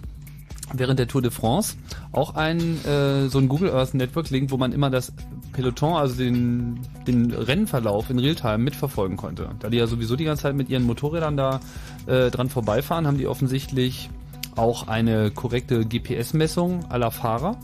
während 0.74 1.00
der 1.00 1.08
Tour 1.08 1.22
de 1.22 1.32
France 1.32 1.76
auch 2.12 2.36
ein 2.36 2.84
äh, 2.86 3.28
so 3.28 3.38
ein 3.40 3.48
Google 3.48 3.72
Earth 3.72 3.94
Network 3.94 4.30
Link, 4.30 4.52
wo 4.52 4.58
man 4.58 4.72
immer 4.72 4.90
das 4.90 5.12
Peloton, 5.54 5.94
also 5.94 6.16
den, 6.16 6.80
den 7.08 7.32
Rennverlauf 7.32 8.10
in 8.10 8.20
Realtime 8.20 8.58
mitverfolgen 8.58 9.18
konnte. 9.18 9.50
Da 9.60 9.70
die 9.70 9.78
ja 9.78 9.88
sowieso 9.88 10.16
die 10.16 10.26
ganze 10.26 10.44
Zeit 10.44 10.56
mit 10.56 10.70
ihren 10.70 10.84
Motorrädern 10.84 11.38
da 11.38 11.62
äh, 12.08 12.30
dran 12.30 12.50
vorbeifahren, 12.50 13.08
haben 13.08 13.18
die 13.18 13.28
offensichtlich 13.28 14.10
auch 14.56 14.88
eine 14.88 15.32
korrekte 15.32 15.86
GPS-Messung 15.86 16.86
aller 16.90 17.12
Fahrer. 17.12 17.58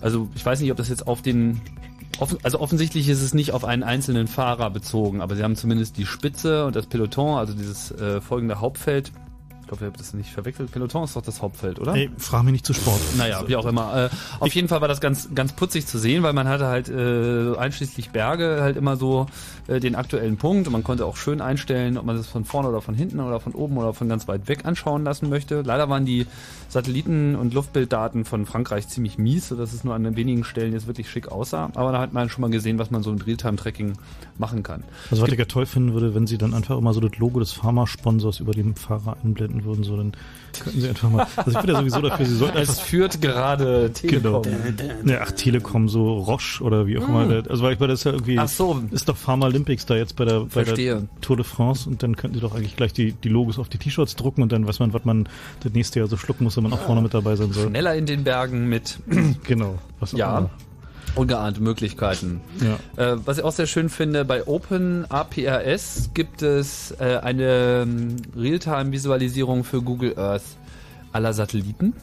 Also 0.00 0.28
ich 0.34 0.44
weiß 0.44 0.60
nicht, 0.60 0.70
ob 0.70 0.76
das 0.76 0.88
jetzt 0.88 1.06
auf 1.06 1.22
den 1.22 1.60
also 2.44 2.60
offensichtlich 2.60 3.08
ist 3.08 3.22
es 3.22 3.34
nicht 3.34 3.52
auf 3.52 3.64
einen 3.64 3.82
einzelnen 3.82 4.28
Fahrer 4.28 4.70
bezogen, 4.70 5.20
aber 5.20 5.34
sie 5.34 5.42
haben 5.42 5.56
zumindest 5.56 5.96
die 5.96 6.06
Spitze 6.06 6.64
und 6.64 6.76
das 6.76 6.86
Peloton, 6.86 7.38
also 7.38 7.54
dieses 7.54 7.90
äh, 7.90 8.20
folgende 8.20 8.60
Hauptfeld. 8.60 9.10
Ich 9.64 9.68
glaube, 9.68 9.84
ihr 9.84 9.86
habt 9.86 9.98
das 9.98 10.12
nicht 10.12 10.30
verwechselt. 10.30 10.70
Peloton 10.72 11.04
ist 11.04 11.16
doch 11.16 11.22
das 11.22 11.40
Hauptfeld, 11.40 11.80
oder? 11.80 11.94
Ey, 11.94 12.10
frag 12.18 12.42
mich 12.42 12.52
nicht 12.52 12.66
zu 12.66 12.74
Sport. 12.74 13.00
Naja, 13.16 13.44
wie 13.46 13.56
auch 13.56 13.64
immer. 13.64 14.10
Äh, 14.10 14.10
auf 14.40 14.54
jeden 14.54 14.68
Fall 14.68 14.82
war 14.82 14.88
das 14.88 15.00
ganz, 15.00 15.30
ganz 15.34 15.54
putzig 15.54 15.86
zu 15.86 15.98
sehen, 15.98 16.22
weil 16.22 16.34
man 16.34 16.46
hatte 16.48 16.66
halt 16.66 16.90
äh, 16.90 17.56
einschließlich 17.56 18.10
Berge 18.10 18.58
halt 18.60 18.76
immer 18.76 18.98
so 18.98 19.24
äh, 19.66 19.80
den 19.80 19.94
aktuellen 19.94 20.36
Punkt 20.36 20.66
und 20.66 20.72
man 20.72 20.84
konnte 20.84 21.06
auch 21.06 21.16
schön 21.16 21.40
einstellen, 21.40 21.96
ob 21.96 22.04
man 22.04 22.16
das 22.16 22.26
von 22.26 22.44
vorne 22.44 22.68
oder 22.68 22.82
von 22.82 22.94
hinten 22.94 23.20
oder 23.20 23.40
von 23.40 23.52
oben 23.52 23.78
oder 23.78 23.94
von 23.94 24.08
ganz 24.08 24.28
weit 24.28 24.48
weg 24.48 24.64
anschauen 24.64 25.04
lassen 25.04 25.28
möchte. 25.28 25.62
Leider 25.62 25.88
waren 25.88 26.04
die 26.04 26.26
Satelliten- 26.68 27.34
und 27.36 27.54
Luftbilddaten 27.54 28.24
von 28.24 28.46
Frankreich 28.46 28.88
ziemlich 28.88 29.18
mies, 29.18 29.48
sodass 29.48 29.72
es 29.72 29.84
nur 29.84 29.94
an 29.94 30.16
wenigen 30.16 30.44
Stellen 30.44 30.72
jetzt 30.72 30.86
wirklich 30.86 31.08
schick 31.08 31.32
aussah. 31.32 31.70
Aber 31.74 31.92
da 31.92 32.00
hat 32.00 32.12
man 32.12 32.28
schon 32.28 32.42
mal 32.42 32.50
gesehen, 32.50 32.78
was 32.78 32.90
man 32.90 33.02
so 33.02 33.12
mit 33.12 33.26
Realtime-Tracking 33.26 33.94
machen 34.38 34.62
kann. 34.62 34.84
Also 35.10 35.22
was 35.22 35.32
ich 35.32 35.38
ja 35.38 35.44
toll 35.44 35.66
finden 35.66 35.94
würde, 35.94 36.14
wenn 36.14 36.26
sie 36.26 36.38
dann 36.38 36.54
einfach 36.54 36.76
immer 36.76 36.92
so 36.92 37.00
das 37.00 37.16
Logo 37.18 37.40
des 37.40 37.52
Pharmasponsors 37.52 38.40
über 38.40 38.52
dem 38.52 38.76
Fahrer 38.76 39.16
einblenden 39.22 39.64
würden, 39.64 39.84
so 39.84 39.96
dann 39.96 40.12
könnten 40.60 40.80
sie 40.80 40.88
einfach 40.88 41.10
mal. 41.10 41.26
Also 41.36 41.50
ich 41.52 41.58
bin 41.58 41.70
ja 41.74 41.78
sowieso 41.80 42.00
dafür, 42.02 42.26
sie 42.26 42.36
sollten 42.36 42.58
Es 42.58 42.80
führt 42.80 43.20
gerade 43.20 43.90
Genau. 44.02 44.40
Telekom. 44.42 45.08
Ja, 45.08 45.20
ach, 45.22 45.30
Telekom, 45.32 45.88
so 45.88 46.14
Roche 46.18 46.62
oder 46.62 46.86
wie 46.86 46.98
auch 46.98 47.08
immer. 47.08 47.24
Mm. 47.26 47.42
Also 47.48 47.62
weil 47.62 47.74
ich 47.74 47.80
weil 47.80 47.88
das 47.88 48.04
ja 48.04 48.12
irgendwie 48.12 48.38
Ach 48.38 48.48
so. 48.48 48.82
ist 48.90 49.08
doch 49.08 49.16
Pharma 49.16 49.46
Olympics 49.46 49.86
da 49.86 49.96
jetzt 49.96 50.16
bei 50.16 50.24
der, 50.24 50.40
bei 50.52 50.64
der. 50.64 51.02
Tour 51.20 51.36
de 51.36 51.44
France 51.44 51.88
und 51.88 52.02
dann 52.02 52.16
könnten 52.16 52.34
sie 52.36 52.40
doch 52.40 52.54
eigentlich 52.54 52.76
gleich 52.76 52.92
die, 52.92 53.12
die 53.12 53.28
Logos 53.28 53.58
auf 53.58 53.68
die 53.68 53.78
T-Shirts 53.78 54.16
drucken 54.16 54.42
und 54.42 54.52
dann 54.52 54.66
weiß 54.66 54.78
man, 54.78 54.92
was 54.92 55.04
man 55.04 55.28
das 55.62 55.72
nächste 55.72 55.98
Jahr 56.00 56.08
so 56.08 56.16
schlucken 56.16 56.44
muss, 56.44 56.56
wenn 56.56 56.64
man 56.64 56.72
auch 56.72 56.80
vorne 56.80 57.00
mit 57.02 57.14
dabei 57.14 57.36
sein 57.36 57.52
soll. 57.52 57.68
Schneller 57.68 57.94
in 57.94 58.06
den 58.06 58.24
Bergen 58.24 58.68
mit 58.68 58.98
Genau. 59.44 59.78
Was 60.00 60.14
auch 60.14 60.18
Ja. 60.18 60.38
immer. 60.38 60.50
Ungeahnte 61.14 61.62
Möglichkeiten. 61.62 62.40
Ja. 62.60 63.12
Äh, 63.12 63.18
was 63.24 63.38
ich 63.38 63.44
auch 63.44 63.52
sehr 63.52 63.66
schön 63.66 63.88
finde, 63.88 64.24
bei 64.24 64.46
Open 64.46 65.04
APRS 65.08 66.10
gibt 66.14 66.42
es 66.42 66.92
äh, 66.98 67.18
eine 67.22 67.82
ähm, 67.82 68.16
Realtime-Visualisierung 68.36 69.64
für 69.64 69.82
Google 69.82 70.18
Earth 70.18 70.42
aller 71.12 71.32
Satelliten. 71.32 71.94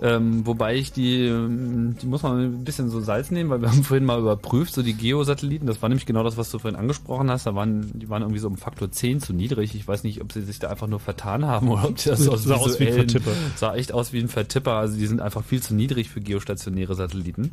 Ähm, 0.00 0.46
wobei 0.46 0.76
ich 0.76 0.92
die, 0.92 1.26
ähm, 1.26 1.96
die 2.00 2.06
muss 2.06 2.22
man 2.22 2.38
ein 2.38 2.64
bisschen 2.64 2.88
so 2.88 3.00
Salz 3.00 3.30
nehmen, 3.32 3.50
weil 3.50 3.60
wir 3.60 3.68
haben 3.72 3.82
vorhin 3.82 4.04
mal 4.04 4.20
überprüft, 4.20 4.72
so 4.74 4.82
die 4.82 4.94
Geosatelliten, 4.94 5.66
das 5.66 5.82
war 5.82 5.88
nämlich 5.88 6.06
genau 6.06 6.22
das, 6.22 6.36
was 6.36 6.50
du 6.50 6.58
vorhin 6.58 6.78
angesprochen 6.78 7.30
hast, 7.30 7.46
da 7.46 7.54
waren, 7.54 7.90
die 7.98 8.08
waren 8.08 8.22
irgendwie 8.22 8.38
so 8.38 8.46
um 8.46 8.56
Faktor 8.56 8.92
10 8.92 9.20
zu 9.20 9.32
niedrig. 9.32 9.74
Ich 9.74 9.88
weiß 9.88 10.04
nicht, 10.04 10.20
ob 10.20 10.32
sie 10.32 10.42
sich 10.42 10.58
da 10.60 10.68
einfach 10.68 10.86
nur 10.86 11.00
vertan 11.00 11.46
haben 11.46 11.68
oder 11.72 11.88
ob 11.88 11.98
sie 11.98 12.10
das 12.10 12.20
Sah 12.24 12.54
aus 12.54 12.78
wie 12.78 12.88
ein 12.88 12.94
Vertipper. 12.94 13.32
Sah 13.56 13.74
echt 13.74 13.92
aus 13.92 14.12
wie 14.12 14.20
ein 14.20 14.28
Vertipper, 14.28 14.74
also 14.74 14.96
die 14.96 15.06
sind 15.06 15.20
einfach 15.20 15.44
viel 15.44 15.62
zu 15.62 15.74
niedrig 15.74 16.10
für 16.10 16.20
geostationäre 16.20 16.94
Satelliten. 16.94 17.52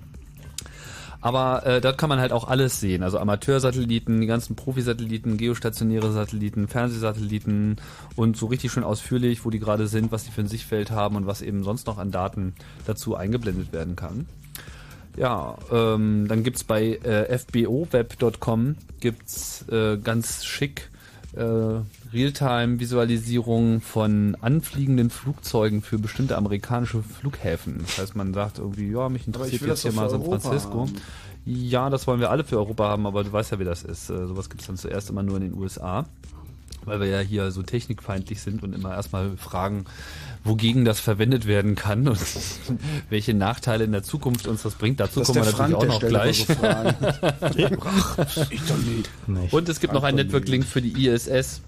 Aber 1.25 1.65
äh, 1.65 1.81
dort 1.81 1.97
kann 1.97 2.09
man 2.09 2.19
halt 2.19 2.31
auch 2.31 2.47
alles 2.47 2.79
sehen. 2.79 3.01
Also 3.01 3.17
Amateursatelliten, 3.17 4.21
die 4.21 4.27
ganzen 4.27 4.55
Profisatelliten, 4.55 5.37
geostationäre 5.37 6.11
Satelliten, 6.11 6.67
Fernsehsatelliten 6.67 7.77
und 8.15 8.37
so 8.37 8.45
richtig 8.45 8.71
schön 8.71 8.83
ausführlich, 8.83 9.43
wo 9.43 9.49
die 9.49 9.57
gerade 9.57 9.87
sind, 9.87 10.11
was 10.11 10.25
die 10.25 10.29
für 10.29 10.41
ein 10.41 10.47
Sichtfeld 10.47 10.91
haben 10.91 11.15
und 11.15 11.25
was 11.25 11.41
eben 11.41 11.63
sonst 11.63 11.87
noch 11.87 11.97
an 11.97 12.11
Daten 12.11 12.53
dazu 12.85 13.15
eingeblendet 13.15 13.73
werden 13.73 13.95
kann. 13.95 14.27
Ja, 15.17 15.57
ähm, 15.71 16.27
dann 16.27 16.43
gibt's 16.43 16.63
bei 16.63 16.97
äh, 16.97 17.35
fboweb.com 17.39 18.75
gibt's 18.99 19.67
äh, 19.69 19.97
ganz 19.97 20.45
schick 20.45 20.91
äh, 21.35 21.81
Realtime-Visualisierung 22.13 23.81
von 23.81 24.37
anfliegenden 24.41 25.09
Flugzeugen 25.09 25.81
für 25.81 25.99
bestimmte 25.99 26.37
amerikanische 26.37 27.01
Flughäfen. 27.03 27.79
Das 27.85 27.97
heißt, 27.97 28.15
man 28.15 28.33
sagt 28.33 28.59
irgendwie, 28.59 28.91
ja, 28.91 29.09
mich 29.09 29.27
interessiert 29.27 29.61
jetzt 29.61 29.81
hier 29.81 29.91
mal 29.91 30.09
San 30.09 30.21
Europa 30.21 30.39
Francisco. 30.39 30.81
haben. 30.81 30.95
Ja, 31.45 31.89
das 31.89 32.07
wollen 32.07 32.19
wir 32.19 32.31
alle 32.31 32.43
für 32.43 32.57
Europa 32.57 32.89
haben, 32.89 33.05
aber 33.05 33.23
du 33.23 33.31
weißt 33.31 33.51
ja, 33.51 33.59
wie 33.59 33.65
das 33.65 33.83
ist. 33.83 34.09
Äh, 34.09 34.27
sowas 34.27 34.49
gibt's 34.49 34.65
dann 34.65 34.77
zuerst 34.77 35.09
immer 35.09 35.21
nur 35.23 35.37
in 35.37 35.43
den 35.43 35.53
USA, 35.53 36.05
weil 36.85 36.99
wir 36.99 37.07
ja 37.07 37.19
hier 37.19 37.51
so 37.51 37.63
technikfeindlich 37.63 38.41
sind 38.41 38.63
und 38.63 38.73
immer 38.73 38.93
erstmal 38.93 39.37
fragen, 39.37 39.85
wogegen 40.43 40.85
das 40.85 40.99
verwendet 40.99 41.45
werden 41.47 41.75
kann 41.75 42.07
und 42.07 42.19
welche 43.09 43.33
Nachteile 43.33 43.83
in 43.83 43.91
der 43.91 44.03
Zukunft 44.03 44.47
uns 44.47 44.63
das 44.63 44.75
bringt. 44.75 44.99
Dazu 44.99 45.19
Das 45.19 45.27
kommen 45.27 45.45
wir 45.45 45.51
natürlich 45.51 45.73
Frank, 45.73 45.75
auch 45.75 45.85
noch 45.85 45.99
gleich. 46.07 46.45
so 46.45 46.53
ich 48.49 48.61
doch 48.61 48.77
nicht. 48.77 49.27
Nicht. 49.27 49.53
Und 49.53 49.69
es 49.69 49.79
gibt 49.79 49.93
noch 49.93 50.03
einen 50.03 50.17
Network-Link 50.17 50.65
für 50.65 50.81
die 50.81 51.07
ISS. 51.07 51.61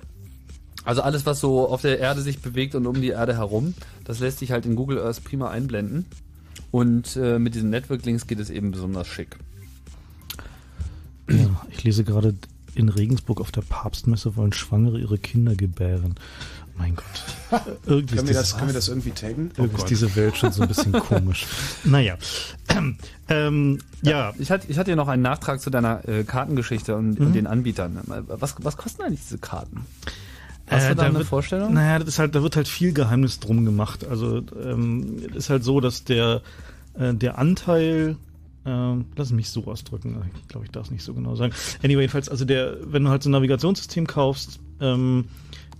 Also 0.86 1.02
alles, 1.02 1.26
was 1.26 1.42
so 1.42 1.68
auf 1.68 1.82
der 1.82 2.00
Erde 2.00 2.22
sich 2.22 2.40
bewegt 2.40 2.74
und 2.76 2.86
um 2.88 3.02
die 3.02 3.10
Erde 3.10 3.36
herum, 3.36 3.74
das 4.06 4.20
lässt 4.20 4.40
sich 4.40 4.52
halt 4.52 4.66
in 4.66 4.76
Google 4.76 5.00
Earth 5.00 5.24
prima 5.24 5.50
einblenden. 5.50 6.06
Und 6.72 7.16
äh, 7.16 7.40
mit 7.40 7.56
diesen 7.56 7.70
Network-Links 7.70 8.28
geht 8.28 8.40
es 8.40 8.50
eben 8.50 8.72
besonders 8.72 9.08
schick. 9.08 9.38
Ja, 11.30 11.66
ich 11.72 11.84
lese 11.84 12.04
gerade, 12.04 12.36
in 12.78 12.90
Regensburg 12.90 13.42
auf 13.42 13.52
der 13.52 13.62
Papstmesse 13.62 14.36
wollen 14.36 14.54
Schwangere 14.54 15.00
ihre 15.00 15.18
Kinder 15.18 15.56
gebären. 15.56 16.16
Mein 16.78 16.96
Gott. 16.96 17.62
Irgendwie 17.88 18.16
Können 18.18 18.28
ist 18.28 18.34
wir, 18.34 18.40
das, 18.40 18.56
können 18.56 18.70
wir 18.70 18.74
das 18.76 18.88
irgendwie 18.88 19.10
taggen? 19.10 19.50
Irgendwie 19.58 19.78
ist 19.78 19.90
diese 19.90 20.16
Welt 20.16 20.38
schon 20.38 20.52
so 20.52 20.62
ein 20.62 20.68
bisschen 20.68 20.92
komisch. 21.00 21.46
Naja. 21.84 22.16
Ähm, 23.30 23.80
ja. 24.04 24.32
Ich 24.40 24.52
hatte, 24.52 24.68
ich 24.70 24.78
hatte 24.78 24.92
ja 24.92 24.96
noch 24.96 25.10
einen 25.10 25.22
Nachtrag 25.22 25.60
zu 25.60 25.70
deiner 25.70 26.08
äh, 26.08 26.24
Kartengeschichte 26.24 26.96
und, 26.96 27.20
Mhm. 27.20 27.26
und 27.26 27.34
den 27.34 27.46
Anbietern. 27.46 28.00
Was, 28.28 28.56
was 28.60 28.78
kosten 28.78 29.02
eigentlich 29.02 29.20
diese 29.20 29.38
Karten? 29.38 29.86
Hast 30.68 30.90
du 30.90 30.96
da, 30.96 31.04
eine 31.04 31.16
wird, 31.16 31.28
Vorstellung? 31.28 31.74
Naja, 31.74 32.00
das 32.00 32.08
ist 32.08 32.20
halt, 32.20 32.36
da 32.36 32.42
wird 32.44 32.56
halt 32.56 32.70
viel 32.70 32.94
Geheimnis 32.94 33.42
drum 33.42 33.66
gemacht. 33.66 34.06
Also 34.08 34.44
ähm, 34.64 35.18
ist 35.34 35.50
halt 35.50 35.66
so, 35.66 35.82
dass 35.82 36.06
der, 36.06 36.42
äh, 36.98 37.14
der 37.14 37.38
Anteil, 37.38 38.16
ähm, 38.68 39.06
lass 39.16 39.32
mich 39.32 39.50
so 39.50 39.66
ausdrücken, 39.66 40.22
ich 40.42 40.48
glaube, 40.50 40.66
ich 40.66 40.72
darf 40.72 40.88
es 40.88 40.92
nicht 40.92 41.04
so 41.04 41.14
genau 41.14 41.36
sagen. 41.36 41.54
Anyway, 41.84 42.02
jedenfalls, 42.02 42.28
also 42.28 42.44
der, 42.44 42.78
wenn 42.84 43.06
du 43.06 43.10
halt 43.10 43.24
so 43.24 43.30
ein 43.30 43.32
Navigationssystem 43.32 44.06
kaufst, 44.06 44.60
ähm, 44.82 45.26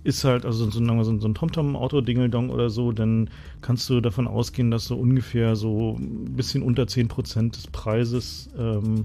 ist 0.04 0.24
halt, 0.24 0.46
also 0.46 0.70
so, 0.70 0.80
wir, 0.80 1.04
so 1.04 1.28
ein 1.28 1.34
TomTom-Auto-Dingeldong 1.34 2.48
oder 2.48 2.70
so, 2.70 2.92
dann 2.92 3.28
kannst 3.60 3.90
du 3.90 4.00
davon 4.00 4.26
ausgehen, 4.26 4.70
dass 4.70 4.86
so 4.86 4.96
ungefähr 4.96 5.54
so 5.54 5.96
ein 5.98 6.34
bisschen 6.34 6.62
unter 6.62 6.84
10% 6.84 7.50
des 7.50 7.66
Preises 7.66 8.48
ähm, 8.58 9.04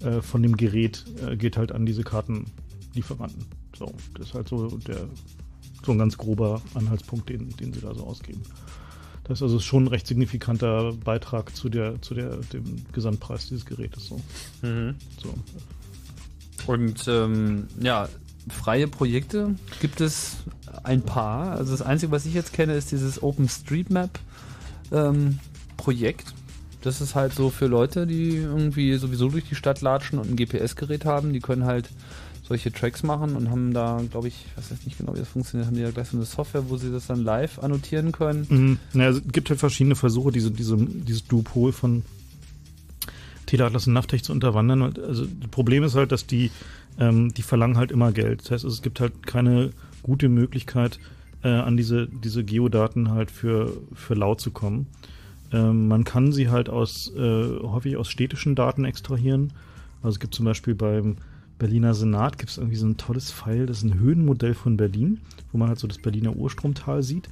äh, 0.00 0.20
von 0.20 0.42
dem 0.42 0.56
Gerät 0.56 1.04
äh, 1.26 1.36
geht 1.36 1.56
halt 1.56 1.72
an 1.72 1.86
diese 1.86 2.04
Kartenlieferanten. 2.04 3.44
So, 3.76 3.92
das 4.14 4.28
ist 4.28 4.34
halt 4.34 4.48
so 4.48 4.68
der 4.86 5.08
so 5.84 5.92
ein 5.92 5.98
ganz 5.98 6.18
grober 6.18 6.60
Anhaltspunkt, 6.74 7.28
den, 7.30 7.48
den 7.56 7.72
sie 7.72 7.80
da 7.80 7.94
so 7.94 8.04
ausgeben. 8.04 8.42
Das 9.24 9.38
ist 9.38 9.42
also 9.42 9.60
schon 9.60 9.84
ein 9.84 9.88
recht 9.88 10.06
signifikanter 10.06 10.92
Beitrag 10.92 11.54
zu 11.54 11.68
der, 11.68 12.00
zu 12.02 12.14
der, 12.14 12.36
dem 12.52 12.84
Gesamtpreis 12.92 13.48
dieses 13.48 13.64
Gerätes. 13.64 14.06
So. 14.06 14.20
Mhm. 14.62 14.96
So. 15.22 15.34
Und 16.66 17.06
ähm, 17.08 17.68
ja, 17.80 18.08
freie 18.48 18.88
Projekte 18.88 19.54
gibt 19.80 20.00
es 20.00 20.38
ein 20.82 21.02
paar. 21.02 21.52
Also 21.52 21.72
das 21.72 21.82
Einzige, 21.82 22.12
was 22.12 22.26
ich 22.26 22.34
jetzt 22.34 22.52
kenne, 22.52 22.74
ist 22.74 22.92
dieses 22.92 23.22
OpenStreetMap 23.22 24.18
ähm, 24.92 25.38
das 26.82 27.00
ist 27.00 27.14
halt 27.14 27.32
so 27.34 27.50
für 27.50 27.66
Leute, 27.66 28.06
die 28.06 28.36
irgendwie 28.36 28.94
sowieso 28.96 29.28
durch 29.28 29.44
die 29.48 29.54
Stadt 29.54 29.80
latschen 29.80 30.18
und 30.18 30.30
ein 30.30 30.36
GPS-Gerät 30.36 31.04
haben, 31.04 31.32
die 31.32 31.40
können 31.40 31.64
halt 31.64 31.88
solche 32.50 32.72
Tracks 32.72 33.04
machen 33.04 33.36
und 33.36 33.48
haben 33.48 33.72
da, 33.72 34.02
glaube 34.10 34.26
ich, 34.26 34.44
ich 34.44 34.56
weiß 34.56 34.84
nicht 34.84 34.98
genau, 34.98 35.14
wie 35.14 35.20
das 35.20 35.28
funktioniert, 35.28 35.68
haben 35.68 35.76
die 35.76 35.82
da 35.82 35.92
gleich 35.92 36.08
so 36.08 36.16
eine 36.16 36.26
Software, 36.26 36.68
wo 36.68 36.76
sie 36.76 36.90
das 36.90 37.06
dann 37.06 37.22
live 37.22 37.60
annotieren 37.60 38.10
können. 38.10 38.44
Mhm. 38.48 38.78
Naja, 38.92 39.10
es 39.10 39.22
gibt 39.30 39.50
halt 39.50 39.60
verschiedene 39.60 39.94
Versuche, 39.94 40.32
diese, 40.32 40.50
diese, 40.50 40.76
dieses 40.76 41.24
Duopol 41.28 41.70
von 41.70 42.02
Teleatlas 43.46 43.86
und 43.86 43.92
Naftech 43.92 44.24
zu 44.24 44.32
unterwandern. 44.32 44.82
Also 44.82 45.26
das 45.26 45.50
Problem 45.52 45.84
ist 45.84 45.94
halt, 45.94 46.10
dass 46.10 46.26
die, 46.26 46.50
ähm, 46.98 47.32
die 47.32 47.42
verlangen 47.42 47.76
halt 47.76 47.92
immer 47.92 48.10
Geld. 48.10 48.40
Das 48.42 48.50
heißt, 48.50 48.64
es 48.64 48.82
gibt 48.82 48.98
halt 48.98 49.24
keine 49.28 49.70
gute 50.02 50.28
Möglichkeit, 50.28 50.98
äh, 51.44 51.50
an 51.50 51.76
diese, 51.76 52.08
diese 52.08 52.42
Geodaten 52.42 53.12
halt 53.12 53.30
für, 53.30 53.76
für 53.94 54.14
laut 54.14 54.40
zu 54.40 54.50
kommen. 54.50 54.88
Ähm, 55.52 55.86
man 55.86 56.02
kann 56.02 56.32
sie 56.32 56.48
halt 56.48 56.68
aus 56.68 57.12
äh, 57.14 57.60
häufig 57.62 57.96
aus 57.96 58.08
städtischen 58.08 58.56
Daten 58.56 58.84
extrahieren. 58.84 59.52
Also 60.02 60.16
es 60.16 60.18
gibt 60.18 60.34
zum 60.34 60.46
Beispiel 60.46 60.74
beim 60.74 61.16
Berliner 61.60 61.94
Senat 61.94 62.38
gibt 62.38 62.50
es 62.50 62.58
irgendwie 62.58 62.76
so 62.76 62.86
ein 62.86 62.96
tolles 62.96 63.30
Pfeil, 63.30 63.66
das 63.66 63.78
ist 63.78 63.84
ein 63.84 64.00
Höhenmodell 64.00 64.54
von 64.54 64.76
Berlin, 64.78 65.20
wo 65.52 65.58
man 65.58 65.68
halt 65.68 65.78
so 65.78 65.86
das 65.86 65.98
Berliner 65.98 66.34
Urstromtal 66.34 67.02
sieht. 67.02 67.28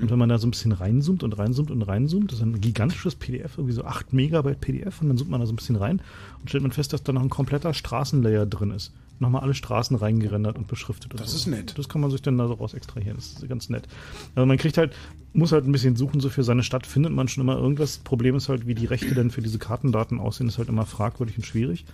Und 0.00 0.08
wenn 0.10 0.18
man 0.18 0.28
da 0.28 0.38
so 0.38 0.46
ein 0.46 0.52
bisschen 0.52 0.72
reinzoomt 0.72 1.22
und 1.24 1.36
reinzoomt 1.36 1.70
und 1.70 1.82
reinzoomt, 1.82 2.30
das 2.30 2.38
ist 2.38 2.44
ein 2.44 2.60
gigantisches 2.60 3.16
PDF, 3.16 3.58
irgendwie 3.58 3.74
so 3.74 3.84
8 3.84 4.12
Megabyte 4.12 4.60
PDF, 4.60 5.02
und 5.02 5.08
dann 5.08 5.18
zoomt 5.18 5.30
man 5.30 5.40
da 5.40 5.46
so 5.46 5.52
ein 5.52 5.56
bisschen 5.56 5.76
rein 5.76 6.00
und 6.40 6.48
stellt 6.48 6.62
man 6.62 6.70
fest, 6.72 6.92
dass 6.92 7.02
da 7.02 7.12
noch 7.12 7.22
ein 7.22 7.28
kompletter 7.28 7.74
Straßenlayer 7.74 8.46
drin 8.46 8.70
ist. 8.70 8.92
Nochmal 9.18 9.42
alle 9.42 9.54
Straßen 9.54 9.96
reingerendert 9.96 10.56
und 10.56 10.68
beschriftet. 10.68 11.12
und 11.12 11.20
Das 11.20 11.32
so. 11.32 11.36
ist 11.36 11.46
nett. 11.46 11.74
Das 11.76 11.88
kann 11.88 12.00
man 12.00 12.10
sich 12.10 12.22
dann 12.22 12.38
da 12.38 12.48
so 12.48 12.54
raus 12.54 12.74
extrahieren. 12.74 13.16
Das 13.16 13.32
ist 13.32 13.48
ganz 13.48 13.68
nett. 13.68 13.86
Also 14.34 14.46
man 14.46 14.58
kriegt 14.58 14.78
halt, 14.78 14.94
muss 15.32 15.52
halt 15.52 15.66
ein 15.66 15.72
bisschen 15.72 15.96
suchen, 15.96 16.20
so 16.20 16.28
für 16.28 16.44
seine 16.44 16.62
Stadt 16.62 16.86
findet 16.86 17.12
man 17.12 17.28
schon 17.28 17.42
immer 17.42 17.56
irgendwas. 17.56 17.98
Problem 17.98 18.36
ist 18.36 18.48
halt, 18.48 18.66
wie 18.66 18.74
die 18.74 18.86
Rechte 18.86 19.14
denn 19.14 19.30
für 19.30 19.42
diese 19.42 19.58
Kartendaten 19.58 20.18
aussehen, 20.20 20.48
ist 20.48 20.58
halt 20.58 20.68
immer 20.68 20.86
fragwürdig 20.86 21.36
und 21.36 21.46
schwierig. 21.46 21.84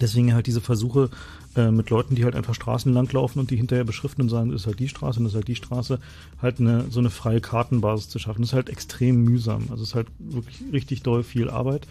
Deswegen 0.00 0.34
halt 0.34 0.46
diese 0.46 0.60
Versuche 0.60 1.10
äh, 1.56 1.70
mit 1.70 1.90
Leuten, 1.90 2.14
die 2.14 2.24
halt 2.24 2.34
einfach 2.36 2.54
Straßen 2.54 2.92
langlaufen 2.92 3.40
und 3.40 3.50
die 3.50 3.56
hinterher 3.56 3.84
beschriften 3.84 4.22
und 4.22 4.28
sagen, 4.28 4.50
das 4.50 4.62
ist 4.62 4.66
halt 4.66 4.78
die 4.78 4.88
Straße 4.88 5.18
und 5.18 5.24
das 5.24 5.32
ist 5.32 5.36
halt 5.36 5.48
die 5.48 5.56
Straße, 5.56 5.98
halt 6.42 6.60
eine 6.60 6.84
so 6.90 7.00
eine 7.00 7.10
freie 7.10 7.40
Kartenbasis 7.40 8.08
zu 8.08 8.18
schaffen. 8.18 8.42
Das 8.42 8.50
ist 8.50 8.54
halt 8.54 8.68
extrem 8.68 9.24
mühsam. 9.24 9.68
Also 9.70 9.82
es 9.82 9.90
ist 9.90 9.94
halt 9.94 10.08
wirklich 10.18 10.62
richtig 10.72 11.02
doll 11.02 11.22
viel 11.22 11.48
Arbeit. 11.48 11.86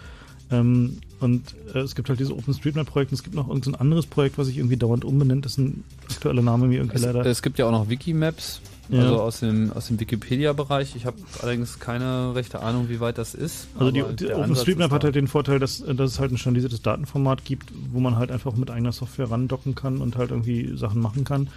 Ähm, 0.52 0.98
und 1.20 1.56
äh, 1.74 1.80
es 1.80 1.96
gibt 1.96 2.10
halt 2.10 2.20
diese 2.20 2.36
OpenStreetMap-Projekte. 2.36 3.16
Es 3.16 3.24
gibt 3.24 3.36
noch 3.36 3.48
irgendein 3.48 3.76
anderes 3.76 4.06
Projekt, 4.06 4.38
was 4.38 4.48
sich 4.48 4.58
irgendwie 4.58 4.78
dauernd 4.78 5.04
umbenennt. 5.04 5.46
Das 5.46 5.54
ist 5.54 5.58
ein 5.58 5.84
aktueller 6.12 6.44
Name 6.44 6.68
mir 6.68 6.78
irgendwie 6.78 6.98
Es, 6.98 7.04
leider. 7.04 7.26
es 7.26 7.42
gibt 7.42 7.58
ja 7.58 7.66
auch 7.66 7.72
noch 7.72 7.90
Wikimaps, 7.90 8.62
Ja. 8.90 9.02
also 9.02 9.22
aus 9.22 9.40
dem, 9.40 9.72
aus 9.74 9.88
dem 9.88 10.00
Wikipedia-Bereich. 10.00 10.96
Ich 10.96 11.06
habe 11.06 11.18
allerdings 11.42 11.80
keine 11.80 12.36
rechte 12.36 12.62
Ahnung, 12.62 12.90
wie 12.90 13.00
weit 13.00 13.18
das 13.18 13.34
ist. 13.34 13.68
Also 13.78 13.92
die, 13.92 14.04
die 14.16 14.32
OpenStreetMap 14.32 14.92
hat 14.92 15.04
halt 15.04 15.16
den 15.16 15.28
Vorteil, 15.28 15.60
dass, 15.60 15.84
dass 15.86 16.12
es 16.12 16.20
halt 16.20 16.32
ein 16.32 16.38
standardisiertes 16.38 16.82
Datenformat 16.82 17.46
gibt, 17.46 17.72
wo 17.92 18.00
man 18.00 18.18
halt 18.18 18.32
einfach 18.32 18.56
mit 18.56 18.70
eigener 18.70 18.92
Software 18.92 19.32
randocken 19.32 19.76
kann 19.76 19.98
und 19.98 20.18
halt 20.18 20.32
irgendwie 20.32 20.78
Sachen 20.78 21.02
machen 21.02 21.24
kann. 21.24 21.50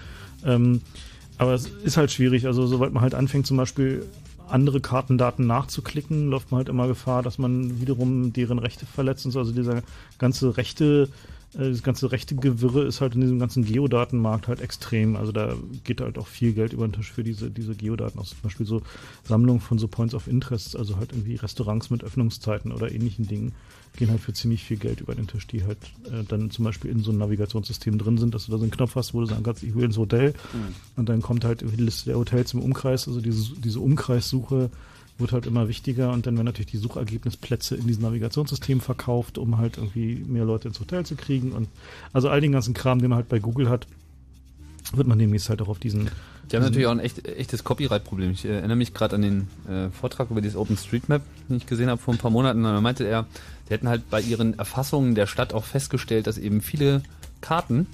Ähm, 0.44 0.80
aber 1.36 1.55
es 1.55 1.66
ist 1.66 1.96
halt 1.96 2.10
schwierig. 2.10 2.46
Also 2.46 2.66
sobald 2.66 2.92
man 2.92 3.02
halt 3.02 3.14
anfängt, 3.14 3.46
zum 3.46 3.56
Beispiel 3.56 4.05
andere 4.48 4.80
Kartendaten 4.80 5.46
nachzuklicken, 5.46 6.28
läuft 6.30 6.50
man 6.50 6.59
halt 6.59 6.68
immer 6.68 6.88
Gefahr, 6.88 7.22
dass 7.22 7.38
man 7.38 7.80
wiederum 7.80 8.32
deren 8.32 8.59
Rechte 8.59 8.86
verletzt 8.86 9.26
und 9.26 9.32
so. 9.32 9.38
Also 9.38 9.52
dieser 9.52 9.82
ganze 10.18 10.56
Rechte, 10.56 11.09
das 11.54 11.82
ganze 11.82 12.12
rechte 12.12 12.34
Gewirre 12.36 12.84
ist 12.84 13.00
halt 13.00 13.14
in 13.14 13.22
diesem 13.22 13.38
ganzen 13.38 13.64
Geodatenmarkt 13.64 14.48
halt 14.48 14.60
extrem. 14.60 15.16
Also 15.16 15.32
da 15.32 15.54
geht 15.84 16.00
halt 16.00 16.18
auch 16.18 16.26
viel 16.26 16.52
Geld 16.52 16.72
über 16.74 16.86
den 16.86 16.92
Tisch 16.92 17.10
für 17.10 17.24
diese, 17.24 17.50
diese 17.50 17.74
Geodaten 17.74 18.18
aus. 18.18 18.30
Zum 18.30 18.38
Beispiel 18.42 18.66
so 18.66 18.82
Sammlungen 19.24 19.60
von 19.60 19.78
so 19.78 19.88
Points 19.88 20.14
of 20.14 20.28
Interest, 20.28 20.76
also 20.76 20.96
halt 20.98 21.12
irgendwie 21.12 21.36
Restaurants 21.36 21.88
mit 21.90 22.04
Öffnungszeiten 22.04 22.70
oder 22.70 22.92
ähnlichen 22.92 23.26
Dingen, 23.26 23.52
gehen 23.96 24.10
halt 24.10 24.20
für 24.20 24.34
ziemlich 24.34 24.62
viel 24.62 24.76
Geld 24.76 25.00
über 25.00 25.14
den 25.14 25.26
Tisch, 25.26 25.46
die 25.46 25.64
halt 25.64 25.78
äh, 26.04 26.22
dann 26.28 26.50
zum 26.50 26.66
Beispiel 26.66 26.90
in 26.90 27.02
so 27.02 27.10
einem 27.10 27.18
Navigationssystem 27.20 27.96
drin 27.98 28.18
sind, 28.18 28.34
dass 28.34 28.44
du 28.46 28.52
da 28.52 28.58
so 28.58 28.64
einen 28.64 28.70
Knopf 28.70 28.94
hast, 28.94 29.14
wo 29.14 29.20
du 29.20 29.26
sagen 29.26 29.42
kannst, 29.42 29.62
ich 29.62 29.74
will 29.74 29.84
ins 29.84 29.96
Hotel 29.96 30.34
Mhm. 30.52 30.74
und 30.96 31.08
dann 31.08 31.22
kommt 31.22 31.44
halt 31.44 31.62
die 31.62 31.82
Liste 31.82 32.10
der 32.10 32.18
Hotels 32.18 32.52
im 32.52 32.60
Umkreis, 32.60 33.08
also 33.08 33.20
diese, 33.20 33.54
diese 33.56 33.80
Umkreissuche 33.80 34.70
wird 35.19 35.32
halt 35.32 35.47
immer 35.47 35.69
wichtiger 35.69 36.12
und 36.12 36.27
dann 36.27 36.35
werden 36.36 36.47
natürlich 36.47 36.70
die 36.70 36.77
Suchergebnisplätze 36.78 37.74
in 37.77 37.86
diesem 37.86 38.05
Navigationssystem 38.05 38.81
verkauft, 38.81 39.36
um 39.39 39.59
halt 39.59 39.77
irgendwie 39.77 40.15
mehr 40.27 40.45
Leute 40.45 40.69
ins 40.69 40.78
Hotel 40.81 41.05
zu 41.05 41.16
kriegen 41.16 41.53
und 41.53 41.69
also 42.12 42.28
all 42.28 42.40
den 42.40 42.53
ganzen 42.53 42.73
Kram, 42.74 43.01
den 43.01 43.11
man 43.11 43.16
halt 43.16 43.28
bei 43.28 43.39
Google 43.40 43.69
hat, 43.69 43.86
wird 44.93 45.07
man 45.09 45.19
demnächst 45.19 45.49
halt 45.51 45.61
auch 45.61 45.69
auf 45.69 45.78
diesen 45.78 46.05
Die 46.05 46.07
haben 46.09 46.12
diesen- 46.49 46.61
natürlich 46.62 46.86
auch 46.86 46.93
ein 46.93 47.01
echt, 47.01 47.27
echtes 47.27 47.62
Copyright-Problem. 47.65 48.31
Ich 48.31 48.45
erinnere 48.45 48.77
mich 48.77 48.95
gerade 48.95 49.16
an 49.16 49.23
den 49.23 49.49
äh, 49.69 49.90
Vortrag 49.90 50.31
über 50.31 50.40
dieses 50.40 50.57
OpenStreetMap, 50.57 51.20
den 51.49 51.57
ich 51.57 51.66
gesehen 51.66 51.90
habe 51.90 52.01
vor 52.01 52.15
ein 52.15 52.19
paar 52.19 52.31
Monaten. 52.31 52.65
Und 52.65 52.73
da 52.73 52.81
meinte 52.81 53.05
er, 53.05 53.27
die 53.69 53.74
hätten 53.74 53.89
halt 53.89 54.09
bei 54.09 54.20
ihren 54.23 54.59
Erfassungen 54.59 55.15
der 55.15 55.27
Stadt 55.27 55.53
auch 55.53 55.65
festgestellt, 55.65 56.27
dass 56.27 56.39
eben 56.39 56.62
viele 56.62 57.03
Karten 57.43 57.86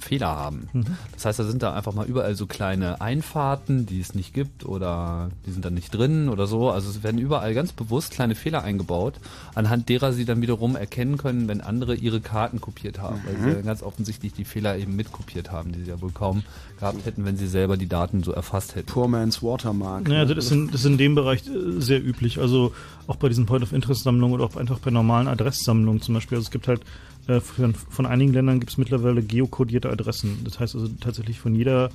Fehler 0.00 0.28
haben. 0.28 0.68
Mhm. 0.72 0.84
Das 1.12 1.24
heißt, 1.26 1.38
da 1.38 1.44
sind 1.44 1.62
da 1.62 1.74
einfach 1.74 1.92
mal 1.94 2.06
überall 2.06 2.34
so 2.34 2.46
kleine 2.46 3.00
Einfahrten, 3.00 3.86
die 3.86 4.00
es 4.00 4.14
nicht 4.14 4.34
gibt 4.34 4.64
oder 4.64 5.30
die 5.46 5.52
sind 5.52 5.64
dann 5.64 5.74
nicht 5.74 5.90
drin 5.94 6.28
oder 6.28 6.46
so. 6.46 6.70
Also 6.70 6.90
es 6.90 7.02
werden 7.02 7.18
überall 7.18 7.54
ganz 7.54 7.72
bewusst 7.72 8.10
kleine 8.12 8.34
Fehler 8.34 8.62
eingebaut, 8.64 9.14
anhand 9.54 9.88
derer 9.88 10.12
sie 10.12 10.24
dann 10.24 10.40
wiederum 10.42 10.76
erkennen 10.76 11.16
können, 11.18 11.48
wenn 11.48 11.60
andere 11.60 11.94
ihre 11.94 12.20
Karten 12.20 12.60
kopiert 12.60 13.00
haben, 13.00 13.20
weil 13.24 13.34
Mhm. 13.34 13.42
sie 13.44 13.56
ja 13.56 13.60
ganz 13.62 13.82
offensichtlich 13.82 14.32
die 14.32 14.44
Fehler 14.44 14.76
eben 14.78 14.96
mitkopiert 14.96 15.52
haben, 15.52 15.72
die 15.72 15.82
sie 15.82 15.90
ja 15.90 16.00
wohl 16.00 16.10
kaum 16.12 16.42
gehabt 16.78 17.04
hätten, 17.04 17.24
wenn 17.24 17.36
sie 17.36 17.46
selber 17.46 17.76
die 17.76 17.88
Daten 17.88 18.22
so 18.22 18.32
erfasst 18.32 18.74
hätten. 18.74 18.86
Poor 18.86 19.06
Man's 19.08 19.42
Watermark. 19.42 20.08
Ja, 20.08 20.20
also 20.20 20.34
das 20.34 20.46
ist, 20.46 20.52
in, 20.52 20.66
das 20.70 20.80
ist 20.80 20.86
in 20.86 20.98
dem 20.98 21.14
Bereich 21.14 21.46
äh, 21.46 21.80
sehr 21.80 22.02
üblich. 22.04 22.38
Also 22.38 22.72
auch 23.06 23.16
bei 23.16 23.28
diesen 23.28 23.44
Point-of-Interest-Sammlungen 23.46 24.34
oder 24.34 24.44
auch 24.44 24.56
einfach 24.56 24.78
bei 24.78 24.90
normalen 24.90 25.28
Adresssammlungen 25.28 26.00
zum 26.00 26.14
Beispiel. 26.14 26.38
Also 26.38 26.46
es 26.46 26.50
gibt 26.50 26.68
halt 26.68 26.80
äh, 27.26 27.40
von, 27.40 27.74
von 27.74 28.06
einigen 28.06 28.32
Ländern 28.32 28.60
gibt 28.60 28.72
es 28.72 28.78
mittlerweile 28.78 29.22
geokodierte 29.22 29.90
Adressen. 29.90 30.38
Das 30.44 30.58
heißt 30.60 30.74
also 30.74 30.88
tatsächlich 31.00 31.38
von 31.38 31.54
jeder, 31.54 31.90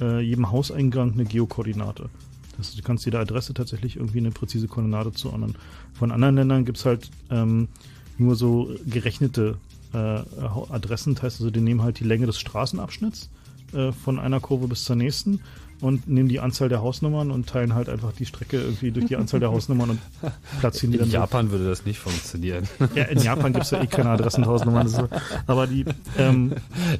äh, 0.00 0.20
jedem 0.20 0.50
Hauseingang 0.50 1.12
eine 1.12 1.24
Geokoordinate. 1.24 2.08
Das 2.56 2.68
heißt, 2.68 2.78
du 2.78 2.82
kannst 2.82 3.04
jeder 3.04 3.20
Adresse 3.20 3.54
tatsächlich 3.54 3.96
irgendwie 3.96 4.18
eine 4.18 4.30
präzise 4.30 4.68
Koordinate 4.68 5.12
zuordnen. 5.12 5.54
Von 5.94 6.12
anderen 6.12 6.36
Ländern 6.36 6.64
gibt 6.64 6.78
es 6.78 6.84
halt 6.84 7.10
ähm, 7.30 7.68
nur 8.18 8.36
so 8.36 8.70
gerechnete 8.86 9.56
äh, 9.92 9.96
Adressen. 10.70 11.14
Das 11.14 11.22
heißt 11.22 11.40
also, 11.40 11.50
die 11.50 11.60
nehmen 11.60 11.82
halt 11.82 12.00
die 12.00 12.04
Länge 12.04 12.26
des 12.26 12.38
Straßenabschnitts 12.38 13.30
äh, 13.72 13.92
von 13.92 14.18
einer 14.18 14.40
Kurve 14.40 14.68
bis 14.68 14.84
zur 14.84 14.96
nächsten 14.96 15.40
und 15.80 16.08
nehmen 16.08 16.28
die 16.28 16.40
Anzahl 16.40 16.68
der 16.68 16.82
Hausnummern 16.82 17.30
und 17.30 17.48
teilen 17.48 17.74
halt 17.74 17.88
einfach 17.88 18.12
die 18.12 18.26
Strecke 18.26 18.60
irgendwie 18.60 18.90
durch 18.90 19.06
die 19.06 19.16
Anzahl 19.16 19.40
der 19.40 19.50
Hausnummern 19.50 19.90
und 19.90 20.00
platzieren 20.60 20.92
die 20.92 20.98
In 20.98 21.02
dann 21.04 21.10
so. 21.10 21.16
Japan 21.16 21.50
würde 21.50 21.68
das 21.68 21.84
nicht 21.86 21.98
funktionieren. 21.98 22.68
Ja, 22.94 23.04
in 23.04 23.18
Japan 23.20 23.52
gibt 23.52 23.64
es 23.64 23.70
ja 23.70 23.82
eh 23.82 23.86
keine 23.86 24.10
Adressentausendnummern. 24.10 24.84
das 24.84 24.92
ist 24.92 24.98
so- 25.00 25.08
Aber 25.46 25.66
die, 25.66 25.84
ähm, 26.18 26.52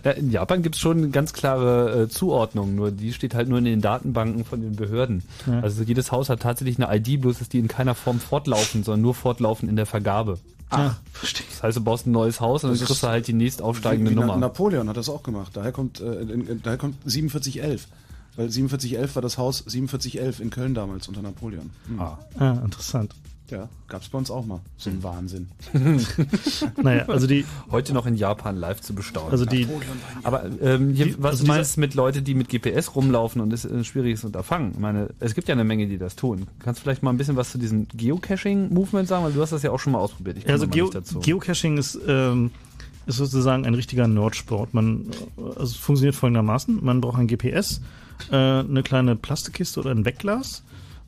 Ja, 0.05 0.11
in 0.13 0.31
Japan 0.31 0.63
gibt 0.63 0.77
es 0.77 0.81
schon 0.81 1.13
ganz 1.13 1.33
klare 1.33 2.03
äh, 2.03 2.09
Zuordnung, 2.09 2.75
nur 2.75 2.91
die 2.91 3.13
steht 3.13 3.35
halt 3.35 3.49
nur 3.49 3.59
in 3.59 3.65
den 3.65 3.81
Datenbanken 3.81 4.45
von 4.45 4.61
den 4.61 4.77
Behörden. 4.77 5.23
Ja. 5.47 5.61
Also 5.61 5.83
jedes 5.83 6.11
Haus 6.13 6.29
hat 6.29 6.41
tatsächlich 6.41 6.83
eine 6.83 6.95
ID, 6.97 7.21
bloß 7.21 7.41
ist 7.41 7.53
die 7.53 7.59
in 7.59 7.69
keiner 7.69 7.95
Form 7.95 8.21
fortlaufend, 8.21 8.85
sondern 8.85 9.03
nur 9.03 9.15
fortlaufend 9.15 9.69
in 9.71 9.77
der 9.77 9.87
Vergabe. 9.87 10.39
Ah, 10.73 10.93
verstehe. 11.13 11.45
Das 11.51 11.65
heißt, 11.65 11.77
du 11.79 11.81
baust 11.83 12.07
ein 12.07 12.13
neues 12.13 12.41
Haus 12.41 12.63
und 12.63 12.69
dann 12.71 12.79
Das 12.79 12.87
kriegst 12.87 12.93
ist 12.99 13.03
du 13.03 13.09
halt 13.09 13.27
die 13.27 13.33
nächst 13.33 13.61
aufsteigende 13.61 14.13
wie, 14.13 14.15
wie 14.15 14.21
Na- 14.21 14.27
Nummer. 14.27 14.39
Napoleon 14.39 14.89
hat 14.89 14.97
das 14.97 15.09
auch 15.09 15.25
gemacht. 15.25 15.51
Daher 15.55 15.73
kommt, 15.73 16.01
äh, 16.01 16.13
in, 16.21 16.47
in, 16.47 16.63
daher 16.63 16.79
kommt 16.79 16.95
4711. 17.07 17.89
Weil 18.37 18.49
4711 18.51 19.15
war 19.17 19.23
das 19.23 19.39
Haus 19.39 19.61
4711 19.67 20.41
in 20.41 20.51
Köln 20.51 20.75
damals 20.75 21.09
unter 21.09 21.23
Napoleon. 21.23 21.71
Hm. 21.89 22.01
Ah. 22.01 22.19
ah, 22.39 22.53
interessant. 22.65 23.15
Ja, 23.51 23.69
gab's 23.89 24.09
bei 24.09 24.17
uns 24.19 24.31
auch 24.31 24.47
mal. 24.47 24.61
So 24.77 24.91
ein 24.91 25.03
Wahnsinn. 25.03 25.49
Naja, 26.83 27.05
also 27.09 27.27
die. 27.27 27.45
Heute 27.71 27.93
noch 27.93 28.07
in 28.07 28.15
Japan 28.15 28.57
live 28.57 28.81
zu 28.81 28.95
bestaunen. 28.95 29.33
Also 29.33 29.45
die- 29.45 29.67
Aber 30.23 30.45
ähm, 30.61 30.95
hier, 30.95 31.07
Die- 31.07 31.15
was 31.23 31.33
also 31.33 31.45
du 31.45 31.49
meinst 31.49 31.77
mit 31.77 31.95
Leute, 31.95 32.23
die 32.23 32.35
mit 32.35 32.49
GPS 32.49 32.95
rumlaufen 32.95 33.41
und 33.41 33.51
das 33.51 33.65
ist 33.65 33.73
ein 33.73 33.85
schwieriges 33.85 34.23
Unterfangen? 34.25 34.73
Ich 34.75 34.79
meine, 34.79 35.09
es 35.19 35.35
gibt 35.35 35.49
ja 35.49 35.55
eine 35.55 35.65
Menge, 35.65 35.87
die 35.89 35.99
das 35.99 36.15
tun. 36.17 36.47
Kannst 36.61 36.81
du 36.81 36.83
vielleicht 36.85 37.03
mal 37.03 37.11
ein 37.11 37.17
bisschen 37.17 37.37
was 37.37 37.51
zu 37.51 37.59
diesem 37.59 37.89
Geocaching-Movement 37.89 39.09
sagen? 39.09 39.25
Weil 39.25 39.33
du 39.33 39.41
hast 39.43 39.51
das 39.53 39.63
ja 39.63 39.71
auch 39.73 39.81
schon 39.81 39.93
mal 39.95 39.99
ausprobiert. 39.99 40.39
Ich 40.39 40.45
Ja, 40.45 40.51
also 40.53 40.69
Geo 40.69 40.85
mal 40.87 40.89
nicht 40.91 40.95
dazu. 40.95 41.21
Geocaching 41.21 41.77
ist, 41.77 41.99
ähm, 42.07 42.51
ist 43.07 43.17
sozusagen 43.17 43.67
ein 43.67 43.75
richtiger 43.75 44.07
Nerdsport. 44.07 44.75
Man, 44.75 45.07
äh, 45.37 45.43
also 45.43 45.63
es 45.65 45.77
funktioniert 45.77 46.15
folgendermaßen. 46.15 46.85
Man 46.85 47.01
braucht 47.01 47.19
ein 47.19 47.27
GPS, 47.27 47.81
äh, 48.31 48.61
eine 48.61 48.83
kleine 48.83 49.17
Plastikkiste 49.17 49.81
oder 49.81 49.91
ein 49.91 50.05
Wegglas, 50.05 50.63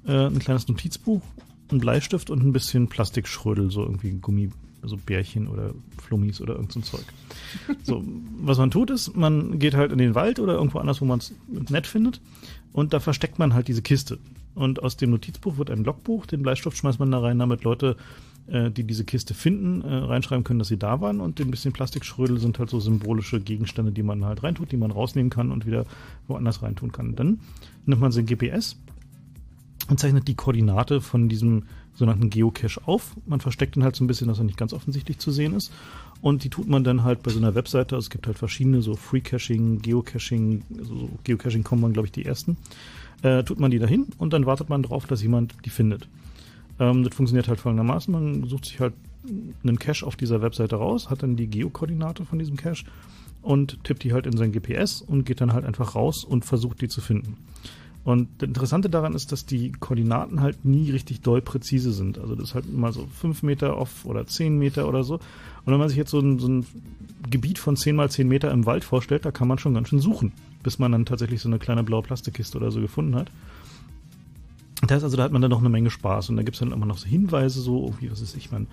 äh, 0.07 0.27
ein 0.27 0.39
kleines 0.39 0.69
Notizbuch, 0.69 1.23
ein 1.71 1.79
Bleistift 1.79 2.31
und 2.31 2.43
ein 2.43 2.53
bisschen 2.53 2.89
Plastikschrödel, 2.89 3.71
so 3.71 3.83
irgendwie 3.83 4.13
Gummi, 4.13 4.51
also 4.83 4.97
Bärchen 4.97 5.49
oder 5.49 5.75
Flummis 6.03 6.41
oder 6.41 6.55
irgend 6.55 6.73
so 6.73 6.81
ein 6.81 6.85
Zeug. 6.85 7.05
So, 7.85 8.03
was 8.41 8.59
man 8.59 8.71
tut 8.71 8.91
ist, 8.91 9.15
man 9.17 9.59
geht 9.59 9.75
halt 9.75 9.93
in 9.93 9.99
den 9.99 10.15
Wald 10.15 10.39
oder 10.39 10.55
irgendwo 10.55 10.79
anders, 10.79 11.01
wo 11.01 11.05
man 11.05 11.19
es 11.19 11.33
nett 11.69 11.87
findet 11.87 12.21
und 12.73 12.93
da 12.93 13.01
versteckt 13.01 13.39
man 13.39 13.55
halt 13.55 13.69
diese 13.69 13.83
Kiste. 13.83 14.19
Und 14.55 14.83
aus 14.83 14.97
dem 14.97 15.11
Notizbuch 15.11 15.57
wird 15.57 15.71
ein 15.71 15.85
Logbuch, 15.85 16.27
den 16.27 16.43
Bleistift 16.43 16.77
schmeißt 16.77 16.99
man 16.99 17.11
da 17.11 17.21
rein, 17.21 17.39
damit 17.39 17.65
Leute, 17.65 17.97
die 18.71 18.85
diese 18.85 19.05
Kiste 19.05 19.35
finden, 19.35 19.83
äh, 19.83 19.95
reinschreiben 19.95 20.45
können, 20.45 20.59
dass 20.59 20.69
sie 20.69 20.79
da 20.79 21.01
waren 21.01 21.21
und 21.21 21.41
ein 21.41 21.51
bisschen 21.51 21.73
Plastikschrödel 21.73 22.39
sind 22.39 22.59
halt 22.59 22.71
so 22.71 22.81
symbolische 22.81 23.41
Gegenstände, 23.41 23.93
die 23.93 24.03
man 24.03 24.25
halt 24.25 24.43
reintut, 24.43 24.73
die 24.73 24.77
man 24.77 24.91
rausnehmen 24.91 25.31
kann 25.31 25.53
und 25.53 25.67
wieder 25.67 25.87
woanders 26.27 26.63
reintun 26.63 26.93
kann. 26.93 27.15
Dann 27.15 27.41
nimmt 27.87 28.01
man 28.01 28.13
sein 28.13 28.27
GPS 28.27 28.77
und 29.89 30.01
zeichnet 30.01 30.29
die 30.29 30.35
Koordinate 30.35 31.01
von 31.01 31.29
diesem 31.29 31.65
sogenannten 31.95 32.31
Geocache 32.31 32.81
auf. 32.87 33.15
Man 33.27 33.41
versteckt 33.41 33.77
ihn 33.77 33.85
halt 33.85 33.97
so 33.97 34.05
ein 34.05 34.07
bisschen, 34.07 34.29
dass 34.29 34.39
er 34.39 34.45
nicht 34.45 34.57
ganz 34.57 34.73
offensichtlich 34.73 35.19
zu 35.19 35.31
sehen 35.31 35.55
ist. 35.55 35.73
Und 36.21 36.45
die 36.45 36.51
tut 36.51 36.69
man 36.69 36.85
dann 36.85 37.03
halt 37.03 37.23
bei 37.23 37.31
so 37.31 37.39
einer 37.39 37.55
Webseite. 37.55 37.97
Also 37.97 38.07
es 38.07 38.11
gibt 38.11 38.27
halt 38.27 38.39
verschiedene, 38.39 38.81
so 38.81 38.97
Free 38.97 39.21
Caching, 39.21 39.83
Geocaching, 39.83 40.63
so 40.83 41.11
Geocaching 41.25 41.65
kommen 41.65 41.83
man, 41.83 41.93
glaube 41.93 42.07
ich, 42.07 42.13
die 42.13 42.25
ersten. 42.25 42.57
Äh, 43.23 43.45
tut 43.45 43.61
man 43.61 43.71
die 43.71 43.79
dahin 43.79 44.07
und 44.19 44.33
dann 44.33 44.47
wartet 44.47 44.69
man 44.69 44.83
drauf, 44.83 45.07
dass 45.07 45.23
jemand 45.23 45.55
die 45.65 45.71
findet. 45.71 46.09
Ähm, 46.83 47.05
das 47.05 47.15
funktioniert 47.15 47.49
halt 47.49 47.61
folgendermaßen. 47.61 48.13
Man 48.13 48.45
sucht 48.49 48.67
sich 48.67 48.81
halt 48.81 48.95
einen 49.63 49.79
Cache 49.79 50.05
auf 50.05 50.17
dieser 50.17 50.43
Webseite 50.43 50.77
raus, 50.77 51.11
hat 51.11 51.23
dann 51.23 51.37
die 51.37 51.47
Geokoordinate 51.47 52.25
von 52.25 52.41
diesem 52.41 52.57
Cache 52.57 52.85
und 53.41 53.83
tippt 53.85 54.03
die 54.03 54.13
halt 54.13 54.27
in 54.27 54.37
sein 54.37 54.51
GPS 54.51 55.01
und 55.01 55.25
geht 55.25 55.41
dann 55.41 55.53
halt 55.53 55.65
einfach 55.65 55.95
raus 55.95 56.25
und 56.25 56.45
versucht 56.45 56.81
die 56.81 56.89
zu 56.89 57.01
finden. 57.01 57.37
Und 58.05 58.29
das 58.39 58.49
Interessante 58.49 58.91
daran 58.91 59.15
ist, 59.15 59.31
dass 59.31 59.47
die 59.47 59.71
Koordinaten 59.71 60.41
halt 60.41 60.65
nie 60.65 60.91
richtig 60.91 61.21
doll 61.21 61.41
präzise 61.41 61.93
sind. 61.93 62.19
Also 62.19 62.35
das 62.35 62.49
ist 62.49 62.55
halt 62.57 62.67
immer 62.67 62.93
so 62.93 63.07
fünf 63.07 63.45
Meter 63.45 63.79
off 63.79 64.05
oder 64.05 64.27
zehn 64.27 64.59
Meter 64.59 64.89
oder 64.89 65.05
so. 65.05 65.15
Und 65.15 65.73
wenn 65.73 65.79
man 65.79 65.89
sich 65.89 65.99
jetzt 65.99 66.11
so 66.11 66.19
ein, 66.19 66.41
so 66.41 66.49
ein 66.49 66.67
Gebiet 67.31 67.61
von 67.61 67.77
zehn 67.77 67.95
mal 67.95 68.11
zehn 68.11 68.27
Meter 68.27 68.51
im 68.51 68.67
Wald 68.67 68.83
vorstellt, 68.83 69.25
da 69.25 69.31
kann 69.31 69.47
man 69.47 69.59
schon 69.59 69.75
ganz 69.75 69.89
schön 69.89 70.01
suchen, 70.01 70.33
bis 70.65 70.81
man 70.81 70.91
dann 70.91 71.07
tatsächlich 71.07 71.41
so 71.41 71.49
eine 71.49 71.61
kleine 71.61 71.85
blaue 71.85 72.03
Plastikkiste 72.03 72.59
oder 72.59 72.73
so 72.73 72.81
gefunden 72.81 73.15
hat. 73.15 73.31
Das 74.83 74.97
heißt 74.97 75.05
also, 75.05 75.17
da 75.17 75.23
hat 75.23 75.33
man 75.33 75.41
dann 75.41 75.51
noch 75.51 75.61
eine 75.61 75.69
Menge 75.69 75.91
Spaß. 75.91 76.31
Und 76.31 76.37
da 76.37 76.43
gibt 76.43 76.57
es 76.57 76.61
dann 76.61 76.73
immer 76.73 76.87
noch 76.87 76.99
so 76.99 77.07
Hinweise, 77.07 77.61
so 77.61 77.85
irgendwie, 77.85 78.11
was 78.11 78.21
ist 78.21 78.37
ich, 78.37 78.51
man 78.51 78.67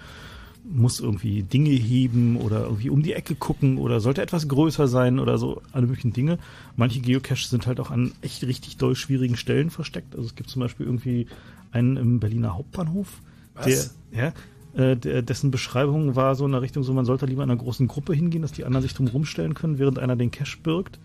muss 0.64 1.00
irgendwie 1.00 1.44
Dinge 1.44 1.70
heben 1.70 2.38
oder 2.38 2.64
irgendwie 2.64 2.90
um 2.90 3.02
die 3.02 3.14
Ecke 3.14 3.36
gucken 3.36 3.78
oder 3.78 4.00
sollte 4.00 4.22
etwas 4.22 4.48
größer 4.48 4.88
sein 4.88 5.20
oder 5.20 5.38
so, 5.38 5.62
alle 5.72 5.88
möglichen 5.88 6.14
Dinge. 6.14 6.38
Manche 6.76 7.00
Geocaches 7.00 7.50
sind 7.50 7.66
halt 7.66 7.80
auch 7.80 7.92
an 7.92 8.12
echt 8.22 8.44
richtig 8.44 8.78
doll 8.78 8.96
schwierigen 8.96 9.38
Stellen 9.38 9.70
versteckt. 9.70 10.16
Also 10.16 10.28
es 10.28 10.36
gibt 10.36 10.50
zum 10.50 10.60
Beispiel 10.62 10.86
irgendwie 10.86 11.28
einen 11.72 11.98
im 11.98 12.20
Berliner 12.20 12.56
Hauptbahnhof, 12.56 13.22
Was? 13.56 13.96
der, 14.12 14.34
ja, 14.76 14.82
äh, 14.82 14.96
der, 14.96 15.22
dessen 15.22 15.52
Beschreibung 15.52 16.16
war 16.16 16.36
so 16.36 16.46
in 16.46 16.52
der 16.52 16.62
Richtung 16.62 16.84
so, 16.84 16.94
man 16.94 17.06
sollte 17.06 17.26
lieber 17.26 17.44
in 17.44 17.50
einer 17.50 17.60
großen 17.60 17.88
Gruppe 17.88 18.14
hingehen, 18.14 18.42
dass 18.42 18.52
die 18.52 18.66
anderen 18.66 18.84
sich 18.84 18.94
drum 18.94 19.08
rumstellen 19.08 19.54
können, 19.54 19.80
während 19.80 20.00
einer 20.00 20.16
den 20.16 20.32
Cache 20.32 20.58
birgt. 20.62 21.00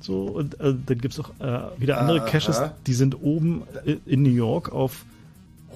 So, 0.00 0.24
und 0.24 0.58
äh, 0.60 0.74
dann 0.86 0.98
gibt 0.98 1.14
es 1.14 1.20
auch 1.20 1.30
äh, 1.40 1.80
wieder 1.80 1.98
andere 1.98 2.22
Aha. 2.22 2.26
Caches, 2.26 2.60
die 2.86 2.94
sind 2.94 3.22
oben 3.22 3.62
äh, 3.84 3.96
in 4.06 4.22
New 4.22 4.30
York 4.30 4.72
auf 4.72 5.04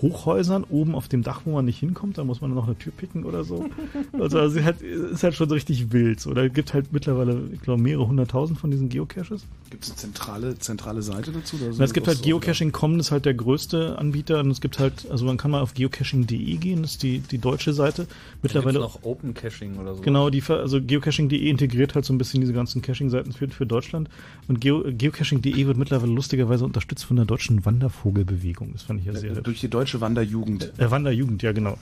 Hochhäusern, 0.05 0.65
oben 0.69 0.95
auf 0.95 1.09
dem 1.09 1.23
Dach, 1.23 1.41
wo 1.47 1.53
man 1.53 1.65
nicht 1.65 1.79
hinkommt, 1.79 2.19
da 2.19 2.25
muss 2.25 2.43
man 2.43 2.53
noch 2.55 2.67
eine 2.67 2.77
Tür 2.77 2.93
picken 2.97 3.25
oder 3.25 3.43
so. 3.45 3.65
Also, 4.21 4.39
also 4.39 4.63
halt, 4.63 4.81
ist 4.81 5.23
halt 5.23 5.35
schon 5.35 5.49
so 5.49 5.55
richtig 5.55 5.93
wild. 5.93 6.21
So, 6.21 6.35
da 6.35 6.47
gibt 6.49 6.73
halt 6.73 6.93
mittlerweile, 6.93 7.41
ich 7.53 7.61
glaube, 7.61 7.81
mehrere 7.83 8.07
hunderttausend 8.07 8.59
von 8.59 8.71
diesen 8.71 8.89
Geocaches. 8.89 9.45
Gibt 9.71 9.85
es 9.85 9.91
eine 9.91 9.97
zentrale, 9.99 10.59
zentrale 10.59 11.03
Seite 11.03 11.33
dazu? 11.33 11.57
Oder 11.57 11.73
so? 11.73 11.79
Na, 11.79 11.85
es 11.85 11.93
gibt 11.93 12.07
halt 12.07 12.19
So- 12.19 12.25
Geocaching.com, 12.25 12.99
das 12.99 13.09
ist 13.09 13.13
halt 13.13 13.25
der 13.25 13.35
größte 13.35 13.99
Anbieter 13.99 14.41
und 14.41 14.51
es 14.51 14.61
gibt 14.61 14.79
halt, 14.79 15.11
also 15.11 15.25
man 15.25 15.37
kann 15.37 15.51
mal 15.51 15.61
auf 15.63 15.75
geocaching.de 15.75 16.57
gehen, 16.57 16.83
das 16.83 16.93
ist 16.93 17.03
die, 17.03 17.19
die 17.19 17.39
deutsche 17.39 17.73
Seite. 17.73 18.07
Mittlerweile 18.43 18.79
noch 18.79 19.03
Open 19.03 19.35
Caching 19.35 19.79
oder 19.79 19.95
so. 19.97 20.03
Genau, 20.03 20.31
die, 20.31 20.43
also 20.49 20.81
geocaching.de 20.81 21.49
integriert 21.49 21.95
halt 21.95 22.05
so 22.05 22.13
ein 22.13 22.19
bisschen 22.19 22.41
diese 22.41 22.53
ganzen 22.53 22.83
Caching-Seiten 22.83 23.33
für, 23.33 23.49
für 23.49 23.67
Deutschland. 23.67 24.09
Und 24.49 24.61
Geo, 24.61 24.85
geocaching.de 24.87 25.67
wird 25.67 25.77
mittlerweile 25.77 26.13
lustigerweise 26.13 26.65
unterstützt 26.65 27.05
von 27.05 27.17
der 27.17 27.25
deutschen 27.27 27.65
Wandervogelbewegung. 27.65 28.73
Das 28.73 28.83
fand 28.83 29.01
ich 29.01 29.07
ja 29.07 29.15
sehr 29.15 29.33
Durch 29.41 29.61
die 29.61 29.69
deutsche 29.69 29.94
Wanderjugend. 30.01 30.73
Äh, 30.79 30.91
Wanderjugend, 30.91 31.43
ja 31.43 31.53
genau. 31.53 31.77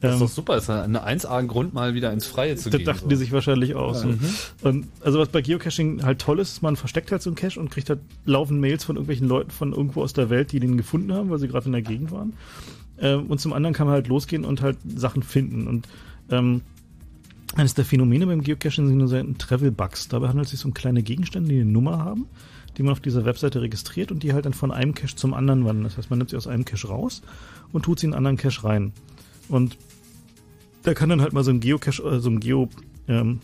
Das 0.00 0.14
ist 0.14 0.20
Ähm, 0.20 0.26
doch 0.26 0.32
super, 0.32 0.56
ist 0.56 0.70
eine 0.70 1.06
1A-Grund, 1.08 1.74
mal 1.74 1.94
wieder 1.94 2.12
ins 2.12 2.24
Freie 2.26 2.54
zu 2.56 2.70
das 2.70 2.78
gehen. 2.78 2.86
dachten 2.86 3.02
so. 3.02 3.08
die 3.08 3.16
sich 3.16 3.32
wahrscheinlich 3.32 3.74
auch. 3.74 3.94
So. 3.96 4.08
Mhm. 4.08 4.18
Und 4.62 4.86
also 5.00 5.18
was 5.18 5.28
bei 5.28 5.42
Geocaching 5.42 6.04
halt 6.04 6.20
toll 6.20 6.38
ist, 6.38 6.52
ist, 6.52 6.62
man 6.62 6.76
versteckt 6.76 7.10
halt 7.10 7.20
so 7.22 7.30
einen 7.30 7.36
Cache 7.36 7.58
und 7.58 7.70
kriegt 7.70 7.88
halt 7.90 8.00
laufend 8.24 8.60
Mails 8.60 8.84
von 8.84 8.94
irgendwelchen 8.96 9.26
Leuten 9.26 9.50
von 9.50 9.72
irgendwo 9.72 10.02
aus 10.02 10.12
der 10.12 10.30
Welt, 10.30 10.52
die 10.52 10.60
den 10.60 10.76
gefunden 10.76 11.12
haben, 11.12 11.30
weil 11.30 11.38
sie 11.38 11.48
gerade 11.48 11.66
in 11.66 11.72
der 11.72 11.82
Gegend 11.82 12.12
waren. 12.12 12.34
Ähm, 13.00 13.26
und 13.26 13.40
zum 13.40 13.52
anderen 13.52 13.74
kann 13.74 13.86
man 13.86 13.94
halt 13.94 14.06
losgehen 14.08 14.44
und 14.44 14.62
halt 14.62 14.76
Sachen 14.96 15.22
finden. 15.24 15.66
Und 15.66 15.88
ähm, 16.30 16.62
eines 17.56 17.74
der 17.74 17.84
Phänomene 17.84 18.26
beim 18.26 18.42
Geocaching 18.42 18.86
sind 18.86 18.98
nur 18.98 19.08
selten 19.08 19.38
Travel-Bugs. 19.38 20.08
Dabei 20.08 20.28
handelt 20.28 20.46
es 20.46 20.52
sich 20.52 20.64
um 20.64 20.74
kleine 20.74 21.02
Gegenstände, 21.02 21.48
die 21.48 21.60
eine 21.60 21.70
Nummer 21.70 21.98
haben, 22.04 22.26
die 22.78 22.84
man 22.84 22.92
auf 22.92 23.00
dieser 23.00 23.24
Webseite 23.24 23.60
registriert 23.60 24.12
und 24.12 24.22
die 24.22 24.32
halt 24.32 24.46
dann 24.46 24.54
von 24.54 24.70
einem 24.70 24.94
Cache 24.94 25.16
zum 25.16 25.34
anderen 25.34 25.64
wandern. 25.64 25.84
Das 25.84 25.98
heißt, 25.98 26.10
man 26.10 26.18
nimmt 26.18 26.30
sie 26.30 26.36
aus 26.36 26.46
einem 26.46 26.64
Cache 26.64 26.86
raus 26.86 27.22
und 27.72 27.84
tut 27.84 27.98
sie 27.98 28.06
in 28.06 28.14
einen 28.14 28.26
anderen 28.26 28.36
Cache 28.36 28.64
rein. 28.64 28.92
Und 29.48 29.76
da 30.84 30.94
kann 30.94 31.08
dann 31.08 31.20
halt 31.20 31.32
mal 31.32 31.42
so 31.42 31.50
ein 31.50 31.60
Geocache, 31.60 32.02
äh, 32.02 32.20
so 32.20 32.30
ein 32.30 32.40
Geo, 32.40 32.68
ähm, 33.08 33.40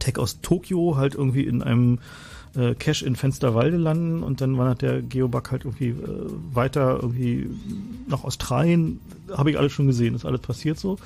Tag 0.00 0.18
aus 0.18 0.40
Tokio 0.40 0.96
halt 0.96 1.14
irgendwie 1.14 1.42
in 1.42 1.62
einem 1.62 1.98
äh, 2.56 2.74
Cache 2.74 3.04
in 3.04 3.14
Fensterwalde 3.14 3.76
landen 3.76 4.22
und 4.22 4.40
dann 4.40 4.56
wandert 4.56 4.82
der 4.82 5.02
Geobug 5.02 5.50
halt 5.50 5.64
irgendwie 5.64 5.88
äh, 5.88 5.96
weiter 6.52 6.98
irgendwie 7.00 7.50
nach 8.08 8.24
Australien. 8.24 9.00
Habe 9.30 9.50
ich 9.50 9.58
alles 9.58 9.72
schon 9.72 9.86
gesehen, 9.86 10.14
ist 10.14 10.24
alles 10.24 10.40
passiert 10.40 10.78
so. 10.78 10.98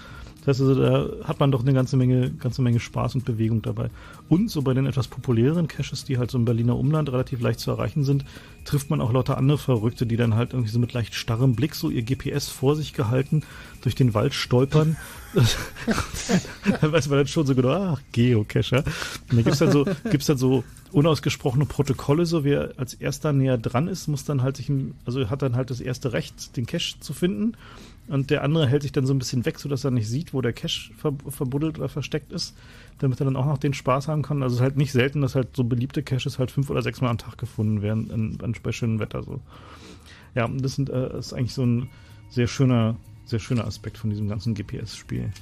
Das 0.46 0.60
heißt 0.60 0.68
also, 0.68 0.80
da 0.80 1.26
hat 1.26 1.40
man 1.40 1.50
doch 1.50 1.62
eine 1.62 1.74
ganze 1.74 1.96
Menge, 1.96 2.30
ganze 2.30 2.62
Menge 2.62 2.78
Spaß 2.78 3.16
und 3.16 3.24
Bewegung 3.24 3.62
dabei. 3.62 3.90
Und 4.28 4.48
so 4.48 4.62
bei 4.62 4.74
den 4.74 4.86
etwas 4.86 5.08
populäreren 5.08 5.66
Caches, 5.66 6.04
die 6.04 6.18
halt 6.18 6.30
so 6.30 6.38
im 6.38 6.44
Berliner 6.44 6.78
Umland 6.78 7.10
relativ 7.10 7.40
leicht 7.40 7.58
zu 7.58 7.72
erreichen 7.72 8.04
sind, 8.04 8.24
trifft 8.64 8.88
man 8.88 9.00
auch 9.00 9.12
lauter 9.12 9.38
andere 9.38 9.58
Verrückte, 9.58 10.06
die 10.06 10.16
dann 10.16 10.36
halt 10.36 10.52
irgendwie 10.52 10.70
so 10.70 10.78
mit 10.78 10.92
leicht 10.92 11.14
starrem 11.14 11.56
Blick 11.56 11.74
so 11.74 11.90
ihr 11.90 12.02
GPS 12.02 12.48
vor 12.48 12.76
sich 12.76 12.92
gehalten 12.92 13.42
durch 13.82 13.96
den 13.96 14.14
Wald 14.14 14.34
stolpern. 14.34 14.96
da 16.80 16.92
weiß 16.92 17.08
man 17.08 17.18
dann 17.18 17.26
schon 17.26 17.46
so 17.46 17.56
genau, 17.56 17.70
ach, 17.70 18.00
Geocacher. 18.12 18.84
Und 19.30 19.38
da 19.38 19.42
gibt's 19.42 19.58
dann 19.58 19.72
so, 19.72 19.84
gibt's 20.10 20.26
dann 20.26 20.38
so 20.38 20.62
unausgesprochene 20.92 21.66
Protokolle, 21.66 22.24
so 22.24 22.44
wer 22.44 22.72
als 22.76 22.94
erster 22.94 23.32
näher 23.32 23.58
dran 23.58 23.88
ist, 23.88 24.06
muss 24.06 24.24
dann 24.24 24.42
halt 24.42 24.58
sich, 24.58 24.70
also 25.04 25.28
hat 25.28 25.42
dann 25.42 25.56
halt 25.56 25.70
das 25.70 25.80
erste 25.80 26.12
Recht, 26.12 26.56
den 26.56 26.66
Cache 26.66 27.00
zu 27.00 27.14
finden. 27.14 27.56
Und 28.08 28.30
der 28.30 28.44
andere 28.44 28.68
hält 28.68 28.82
sich 28.82 28.92
dann 28.92 29.06
so 29.06 29.12
ein 29.12 29.18
bisschen 29.18 29.44
weg, 29.44 29.58
sodass 29.58 29.84
er 29.84 29.90
nicht 29.90 30.08
sieht, 30.08 30.32
wo 30.32 30.40
der 30.40 30.52
Cache 30.52 30.92
ver 30.96 31.14
verbuddelt 31.28 31.78
oder 31.78 31.88
versteckt 31.88 32.32
ist, 32.32 32.56
damit 32.98 33.20
er 33.20 33.24
dann 33.24 33.36
auch 33.36 33.46
noch 33.46 33.58
den 33.58 33.74
Spaß 33.74 34.08
haben 34.08 34.22
kann. 34.22 34.42
Also 34.42 34.54
es 34.54 34.60
ist 34.60 34.62
halt 34.62 34.76
nicht 34.76 34.92
selten, 34.92 35.22
dass 35.22 35.34
halt 35.34 35.56
so 35.56 35.64
beliebte 35.64 36.02
Caches 36.02 36.38
halt 36.38 36.50
fünf 36.50 36.70
oder 36.70 36.82
sechs 36.82 37.00
Mal 37.00 37.10
am 37.10 37.18
Tag 37.18 37.36
gefunden 37.36 37.82
werden, 37.82 38.10
in, 38.10 38.38
an, 38.42 38.54
bei 38.62 38.72
schönem 38.72 39.00
Wetter 39.00 39.22
so. 39.22 39.40
Ja, 40.34 40.48
das, 40.48 40.76
sind, 40.76 40.88
äh, 40.90 41.18
ist 41.18 41.32
eigentlich 41.32 41.54
so 41.54 41.64
ein 41.64 41.88
sehr 42.30 42.46
schöner, 42.46 42.96
sehr 43.24 43.40
schöner 43.40 43.66
Aspekt 43.66 43.98
von 43.98 44.10
diesem 44.10 44.28
ganzen 44.28 44.54
GPS-Spiel. 44.54 45.32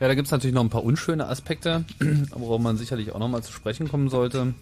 Ja, 0.00 0.08
da 0.08 0.14
gibt's 0.14 0.30
natürlich 0.30 0.54
noch 0.54 0.64
ein 0.64 0.70
paar 0.70 0.84
unschöne 0.84 1.28
Aspekte, 1.28 1.84
worauf 2.34 2.60
man 2.60 2.76
sicherlich 2.76 3.12
auch 3.12 3.18
nochmal 3.18 3.42
zu 3.42 3.52
sprechen 3.52 3.88
kommen 3.88 4.08
sollte. 4.08 4.54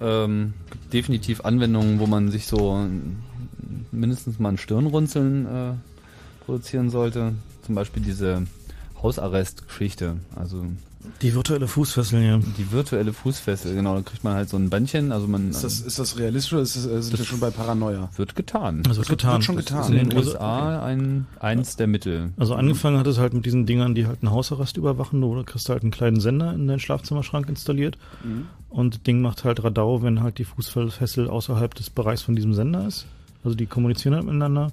Ähm, 0.00 0.54
gibt 0.70 0.92
definitiv 0.92 1.44
Anwendungen, 1.44 2.00
wo 2.00 2.06
man 2.06 2.30
sich 2.30 2.46
so 2.46 2.86
mindestens 3.92 4.38
mal 4.38 4.50
ein 4.50 4.58
Stirnrunzeln 4.58 5.46
äh, 5.46 5.72
produzieren 6.48 6.88
sollte. 6.88 7.32
Zum 7.66 7.74
Beispiel 7.74 8.02
diese 8.02 8.46
Hausarrest-Geschichte. 9.02 10.16
Also 10.34 10.64
Die 11.22 11.34
virtuelle 11.34 11.68
Fußfessel, 11.68 12.22
ja. 12.22 12.38
die 12.38 12.72
virtuelle 12.72 13.12
Fußfessel, 13.12 13.74
genau. 13.74 13.96
Da 13.96 14.02
kriegt 14.02 14.24
man 14.24 14.34
halt 14.34 14.48
so 14.48 14.56
ein 14.56 14.70
Bandchen. 14.70 15.12
Also 15.12 15.26
man 15.26 15.50
Ist 15.50 15.62
das, 15.64 15.80
ist 15.80 15.98
das 15.98 16.18
realistisch 16.18 16.52
oder 16.54 16.62
ist 16.62 16.76
das, 16.76 16.86
äh, 16.86 17.02
sind 17.02 17.12
Das 17.12 17.20
wir 17.20 17.26
schon 17.26 17.40
bei 17.40 17.50
Paranoia? 17.50 18.08
wird 18.16 18.34
getan. 18.34 18.82
Das 18.82 18.96
wird 18.96 19.08
getan. 19.08 19.32
Wird 19.34 19.44
schon 19.44 19.56
Das 19.56 19.66
getan. 19.66 19.82
ist 19.82 19.88
in 19.90 19.96
den 20.08 20.16
Also- 20.16 20.30
USA 20.30 20.82
ein, 20.84 21.26
eins 21.38 21.76
der 21.76 21.86
Mittel. 21.86 22.32
Also 22.38 22.54
angefangen 22.54 22.98
hat 22.98 23.06
es 23.06 23.18
halt 23.18 23.34
mit 23.34 23.44
diesen 23.46 23.66
Dingern, 23.66 23.94
die 23.94 24.06
halt 24.06 24.22
einen 24.22 24.30
Hausarrest 24.32 24.76
überwachen. 24.78 25.20
Du 25.20 25.42
kriegst 25.44 25.68
halt 25.68 25.82
einen 25.82 25.90
kleinen 25.90 26.20
Sender 26.20 26.52
in 26.54 26.66
deinen 26.66 26.80
Schlafzimmerschrank 26.80 27.48
installiert. 27.48 27.98
Mhm. 28.24 28.46
Und 28.70 28.94
das 28.94 29.02
Ding 29.02 29.20
macht 29.20 29.44
halt 29.44 29.62
Radau, 29.62 30.02
wenn 30.02 30.22
halt 30.22 30.38
die 30.38 30.44
Fußfessel 30.44 31.28
außerhalb 31.28 31.74
des 31.74 31.90
Bereichs 31.90 32.22
von 32.22 32.34
diesem 32.34 32.54
Sender 32.54 32.86
ist. 32.86 33.06
Also 33.44 33.54
die 33.56 33.66
kommunizieren 33.66 34.14
halt 34.14 34.24
miteinander. 34.24 34.72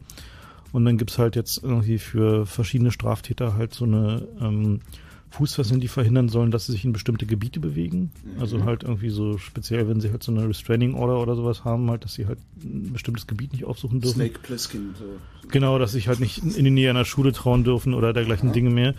Und 0.75 0.83
dann 0.83 0.97
gibt's 0.97 1.17
halt 1.17 1.37
jetzt 1.37 1.63
irgendwie 1.63 1.97
für 1.99 2.45
verschiedene 2.45 2.91
Straftäter 2.91 3.53
halt 3.53 3.73
so 3.73 3.85
eine 3.85 4.27
ähm, 4.41 4.81
Fußfesseln, 5.29 5.79
die 5.79 5.87
verhindern 5.87 6.27
sollen, 6.27 6.51
dass 6.51 6.65
sie 6.65 6.73
sich 6.73 6.83
in 6.83 6.91
bestimmte 6.91 7.25
Gebiete 7.25 7.61
bewegen. 7.61 8.11
Also 8.41 8.61
halt 8.65 8.83
irgendwie 8.83 9.09
so 9.09 9.37
speziell, 9.37 9.87
wenn 9.87 10.01
sie 10.01 10.11
halt 10.11 10.21
so 10.21 10.33
eine 10.33 10.49
Restraining 10.49 10.93
Order 10.93 11.21
oder 11.21 11.37
sowas 11.37 11.63
haben, 11.63 11.89
halt, 11.89 12.03
dass 12.03 12.15
sie 12.15 12.27
halt 12.27 12.39
ein 12.61 12.91
bestimmtes 12.91 13.25
Gebiet 13.25 13.53
nicht 13.53 13.63
aufsuchen 13.63 14.01
dürfen. 14.01 14.15
Snake 14.15 14.39
Plissken. 14.39 14.95
So. 14.99 15.05
Genau, 15.47 15.79
dass 15.79 15.93
sich 15.93 16.09
halt 16.09 16.19
nicht 16.19 16.43
in 16.43 16.65
die 16.65 16.71
Nähe 16.71 16.89
einer 16.89 17.05
Schule 17.05 17.31
trauen 17.31 17.63
dürfen 17.63 17.93
oder 17.93 18.11
dergleichen 18.11 18.51
Dinge 18.51 18.69
mehr. 18.69 18.95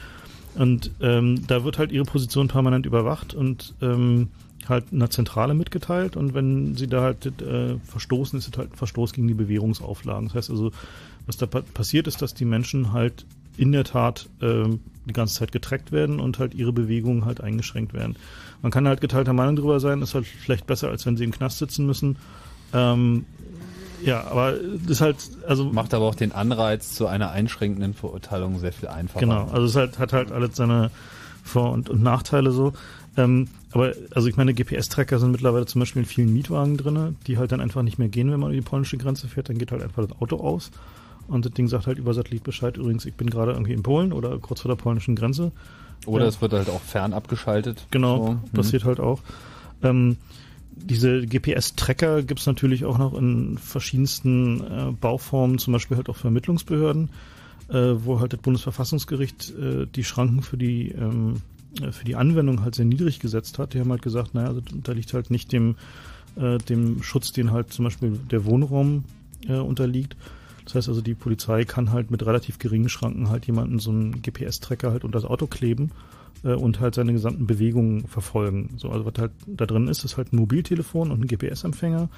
Und 0.54 0.92
ähm, 1.02 1.46
da 1.46 1.62
wird 1.62 1.76
halt 1.76 1.92
ihre 1.92 2.06
Position 2.06 2.48
permanent 2.48 2.86
überwacht 2.86 3.34
und 3.34 3.74
ähm, 3.82 4.28
halt 4.66 4.92
einer 4.92 5.10
Zentrale 5.10 5.52
mitgeteilt. 5.52 6.16
Und 6.16 6.32
wenn 6.32 6.74
sie 6.74 6.86
da 6.86 7.02
halt 7.02 7.26
äh, 7.42 7.76
verstoßen, 7.84 8.38
ist 8.38 8.48
es 8.48 8.58
halt 8.58 8.72
ein 8.72 8.76
Verstoß 8.76 9.12
gegen 9.12 9.28
die 9.28 9.34
Bewährungsauflagen. 9.34 10.28
Das 10.28 10.34
heißt 10.36 10.50
also, 10.50 10.72
was 11.26 11.36
da 11.36 11.46
pa 11.46 11.62
passiert 11.74 12.06
ist, 12.06 12.22
dass 12.22 12.34
die 12.34 12.44
Menschen 12.44 12.92
halt 12.92 13.26
in 13.56 13.72
der 13.72 13.84
Tat 13.84 14.28
ähm, 14.42 14.80
die 15.06 15.12
ganze 15.12 15.36
Zeit 15.36 15.52
getrackt 15.52 15.92
werden 15.92 16.20
und 16.20 16.38
halt 16.38 16.54
ihre 16.54 16.72
Bewegungen 16.72 17.24
halt 17.24 17.40
eingeschränkt 17.40 17.94
werden. 17.94 18.16
Man 18.62 18.72
kann 18.72 18.86
halt 18.86 19.00
geteilter 19.00 19.32
Meinung 19.32 19.56
drüber 19.56 19.80
sein, 19.80 20.02
ist 20.02 20.14
halt 20.14 20.26
vielleicht 20.26 20.66
besser, 20.66 20.88
als 20.88 21.06
wenn 21.06 21.16
sie 21.16 21.24
im 21.24 21.32
Knast 21.32 21.58
sitzen 21.58 21.86
müssen. 21.86 22.16
Ähm, 22.72 23.24
ja, 24.02 24.24
aber 24.24 24.52
das 24.52 24.90
ist 24.90 25.00
halt, 25.00 25.16
also 25.46 25.64
Macht 25.64 25.94
aber 25.94 26.04
auch 26.04 26.14
den 26.14 26.32
Anreiz 26.32 26.92
zu 26.92 27.06
einer 27.06 27.30
einschränkenden 27.30 27.94
Verurteilung 27.94 28.58
sehr 28.58 28.72
viel 28.72 28.88
einfacher. 28.88 29.20
Genau, 29.20 29.46
also 29.46 29.66
es 29.66 29.76
halt, 29.76 29.98
hat 29.98 30.12
halt 30.12 30.32
alles 30.32 30.56
seine 30.56 30.90
Vor- 31.42 31.72
und, 31.72 31.88
und 31.88 32.02
Nachteile 32.02 32.50
so. 32.50 32.72
Ähm, 33.16 33.48
aber 33.72 33.94
also 34.14 34.28
ich 34.28 34.36
meine, 34.36 34.52
GPS-Tracker 34.52 35.18
sind 35.18 35.30
mittlerweile 35.30 35.64
zum 35.64 35.78
Beispiel 35.80 36.02
in 36.02 36.06
vielen 36.06 36.32
Mietwagen 36.32 36.76
drinne, 36.76 37.14
die 37.26 37.38
halt 37.38 37.52
dann 37.52 37.60
einfach 37.60 37.82
nicht 37.82 37.98
mehr 37.98 38.08
gehen, 38.08 38.30
wenn 38.30 38.40
man 38.40 38.50
über 38.50 38.60
die 38.60 38.68
polnische 38.68 38.98
Grenze 38.98 39.28
fährt, 39.28 39.48
dann 39.48 39.58
geht 39.58 39.72
halt 39.72 39.82
einfach 39.82 40.06
das 40.06 40.20
Auto 40.20 40.36
aus 40.36 40.70
Und 41.28 41.44
das 41.44 41.52
Ding 41.52 41.68
sagt 41.68 41.86
halt 41.86 41.98
über 41.98 42.14
Satellit 42.14 42.44
Bescheid, 42.44 42.76
übrigens, 42.76 43.04
ich 43.04 43.14
bin 43.14 43.30
gerade 43.30 43.52
irgendwie 43.52 43.72
in 43.72 43.82
Polen 43.82 44.12
oder 44.12 44.38
kurz 44.38 44.60
vor 44.60 44.68
der 44.70 44.76
polnischen 44.76 45.16
Grenze. 45.16 45.52
Oder 46.06 46.24
Ja. 46.24 46.28
es 46.28 46.40
wird 46.40 46.52
halt 46.52 46.68
auch 46.68 46.80
fern 46.80 47.12
abgeschaltet. 47.12 47.86
Genau, 47.90 48.16
So, 48.18 48.28
hm. 48.28 48.40
passiert 48.52 48.84
halt 48.84 49.00
auch. 49.00 49.22
Ähm, 49.82 50.16
diese 50.76 51.26
GPS-Tracker 51.26 52.22
gibt 52.22 52.40
es 52.40 52.46
natürlich 52.46 52.84
auch 52.84 52.98
noch 52.98 53.14
in 53.14 53.58
verschiedensten 53.58 54.60
äh, 54.60 54.92
Bauformen, 54.92 55.58
zum 55.58 55.72
Beispiel 55.72 55.96
halt 55.96 56.08
auch 56.08 56.16
Vermittlungsbehörden, 56.16 57.08
äh, 57.68 57.94
wo 57.96 58.20
halt 58.20 58.34
das 58.34 58.40
Bundesverfassungsgericht 58.40 59.54
äh, 59.58 59.86
die 59.86 60.04
Schranken 60.04 60.42
für 60.42 60.58
die 60.58 60.90
ähm, 60.90 61.40
äh, 61.80 61.92
für 61.92 62.04
die 62.04 62.16
Anwendung 62.16 62.62
halt 62.62 62.74
sehr 62.74 62.84
niedrig 62.84 63.20
gesetzt 63.20 63.58
hat. 63.58 63.74
Die 63.74 63.80
haben 63.80 63.90
halt 63.90 64.02
gesagt, 64.02 64.34
naja, 64.34 64.48
also 64.48 64.60
da 64.82 64.92
liegt 64.92 65.12
halt 65.14 65.30
nicht 65.30 65.52
dem, 65.52 65.76
äh, 66.36 66.58
dem 66.58 67.02
Schutz, 67.02 67.32
den 67.32 67.50
halt 67.52 67.72
zum 67.72 67.84
Beispiel 67.86 68.18
der 68.30 68.44
Wohnraum 68.44 69.04
äh, 69.48 69.54
unterliegt. 69.56 70.16
Das 70.66 70.74
heißt 70.74 70.88
also, 70.88 71.00
die 71.00 71.14
Polizei 71.14 71.64
kann 71.64 71.92
halt 71.92 72.10
mit 72.10 72.26
relativ 72.26 72.58
geringen 72.58 72.88
Schranken 72.88 73.30
halt 73.30 73.46
jemanden 73.46 73.78
so 73.78 73.90
einen 73.90 74.20
GPS-Tracker 74.20 74.90
halt 74.90 75.04
unter 75.04 75.18
das 75.18 75.28
Auto 75.28 75.46
kleben 75.46 75.92
äh, 76.44 76.52
und 76.52 76.80
halt 76.80 76.94
seine 76.94 77.12
gesamten 77.12 77.46
Bewegungen 77.46 78.06
verfolgen. 78.06 78.74
So, 78.76 78.90
also 78.90 79.06
was 79.06 79.14
halt 79.18 79.32
da 79.46 79.64
drin 79.64 79.88
ist, 79.88 80.04
ist 80.04 80.16
halt 80.16 80.32
ein 80.32 80.36
Mobiltelefon 80.36 81.10
und 81.10 81.20
ein 81.20 81.28
GPS-Empfänger 81.28 82.08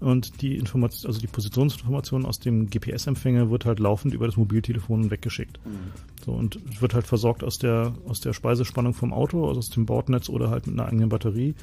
und 0.00 0.42
die 0.42 0.56
Information, 0.56 1.08
also 1.08 1.20
die 1.20 1.26
Positionsinformation 1.26 2.24
aus 2.24 2.38
dem 2.38 2.70
GPS-Empfänger 2.70 3.50
wird 3.50 3.64
halt 3.64 3.80
laufend 3.80 4.14
über 4.14 4.26
das 4.26 4.36
Mobiltelefon 4.36 5.10
weggeschickt. 5.10 5.58
So, 6.24 6.32
und 6.32 6.58
es 6.72 6.80
wird 6.80 6.94
halt 6.94 7.06
versorgt 7.06 7.42
aus 7.42 7.58
der, 7.58 7.92
aus 8.06 8.20
der 8.20 8.32
Speisespannung 8.32 8.94
vom 8.94 9.12
Auto, 9.12 9.48
also 9.48 9.58
aus 9.58 9.70
dem 9.70 9.86
Bordnetz 9.86 10.28
oder 10.28 10.50
halt 10.50 10.66
mit 10.66 10.78
einer 10.78 10.88
eigenen 10.88 11.08
Batterie. 11.08 11.54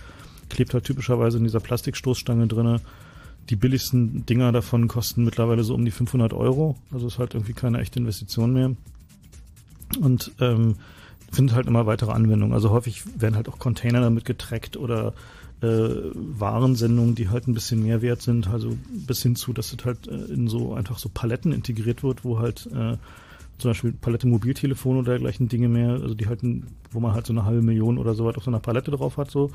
Klebt 0.49 0.73
halt 0.73 0.83
typischerweise 0.83 1.37
in 1.37 1.45
dieser 1.45 1.59
Plastikstoßstange 1.61 2.47
drinne. 2.47 2.81
Die 3.49 3.55
billigsten 3.55 4.25
Dinger 4.25 4.51
davon 4.51 4.87
kosten 4.87 5.23
mittlerweile 5.23 5.63
so 5.63 5.75
um 5.75 5.85
die 5.85 5.91
500 5.91 6.33
Euro. 6.33 6.75
Also 6.91 7.07
ist 7.07 7.19
halt 7.19 7.33
irgendwie 7.33 7.53
keine 7.53 7.79
echte 7.79 7.99
Investition 7.99 8.53
mehr. 8.53 8.71
Und 9.99 10.31
ähm, 10.39 10.75
findet 11.31 11.55
halt 11.55 11.67
immer 11.67 11.85
weitere 11.85 12.11
Anwendungen. 12.11 12.53
Also 12.53 12.71
häufig 12.71 13.03
werden 13.19 13.35
halt 13.35 13.49
auch 13.49 13.59
Container 13.59 14.01
damit 14.01 14.25
getrackt 14.25 14.77
oder 14.77 15.13
äh, 15.61 15.89
Warensendungen, 16.13 17.15
die 17.15 17.29
halt 17.29 17.47
ein 17.47 17.53
bisschen 17.53 17.83
mehr 17.83 18.01
wert 18.01 18.21
sind, 18.21 18.47
also 18.47 18.75
bis 18.89 19.21
hin 19.21 19.35
zu, 19.35 19.53
dass 19.53 19.73
es 19.73 19.85
halt 19.85 20.07
äh, 20.07 20.33
in 20.33 20.47
so 20.47 20.73
einfach 20.73 20.97
so 20.97 21.09
Paletten 21.09 21.51
integriert 21.51 22.03
wird, 22.03 22.23
wo 22.23 22.39
halt 22.39 22.67
äh, 22.67 22.97
zum 23.57 23.71
Beispiel 23.71 23.93
Palette 23.93 24.27
Mobiltelefon 24.27 24.97
oder 24.97 25.11
dergleichen 25.11 25.47
Dinge 25.47 25.69
mehr, 25.69 25.91
also 25.91 26.13
die 26.13 26.27
halt, 26.27 26.41
wo 26.91 26.99
man 26.99 27.13
halt 27.13 27.25
so 27.25 27.33
eine 27.33 27.45
halbe 27.45 27.61
Million 27.61 27.97
oder 27.97 28.13
so 28.15 28.25
weit 28.25 28.37
auf 28.37 28.43
so 28.43 28.51
einer 28.51 28.59
Palette 28.59 28.91
drauf 28.91 29.17
hat, 29.17 29.31
so, 29.31 29.51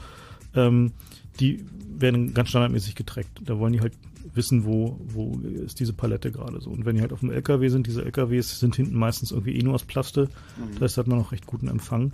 ähm, 0.54 0.92
die 1.40 1.64
werden 1.98 2.34
ganz 2.34 2.50
standardmäßig 2.50 2.94
getrackt. 2.94 3.40
Da 3.44 3.58
wollen 3.58 3.72
die 3.72 3.80
halt 3.80 3.92
wissen, 4.34 4.64
wo, 4.64 4.98
wo 5.06 5.38
ist 5.64 5.80
diese 5.80 5.92
Palette 5.92 6.30
gerade 6.30 6.60
so. 6.60 6.70
Und 6.70 6.84
wenn 6.84 6.94
die 6.96 7.02
halt 7.02 7.12
auf 7.12 7.20
dem 7.20 7.30
LKW 7.30 7.68
sind, 7.68 7.86
diese 7.86 8.04
LKWs 8.04 8.60
sind 8.60 8.76
hinten 8.76 8.96
meistens 8.96 9.32
irgendwie 9.32 9.56
eh 9.56 9.62
nur 9.62 9.74
aus 9.74 9.84
Plaste, 9.84 10.28
Mhm. 10.58 10.72
das 10.74 10.82
heißt, 10.82 10.96
da 10.98 11.00
hat 11.00 11.06
man 11.08 11.18
noch 11.18 11.32
recht 11.32 11.46
guten 11.46 11.68
Empfang. 11.68 12.12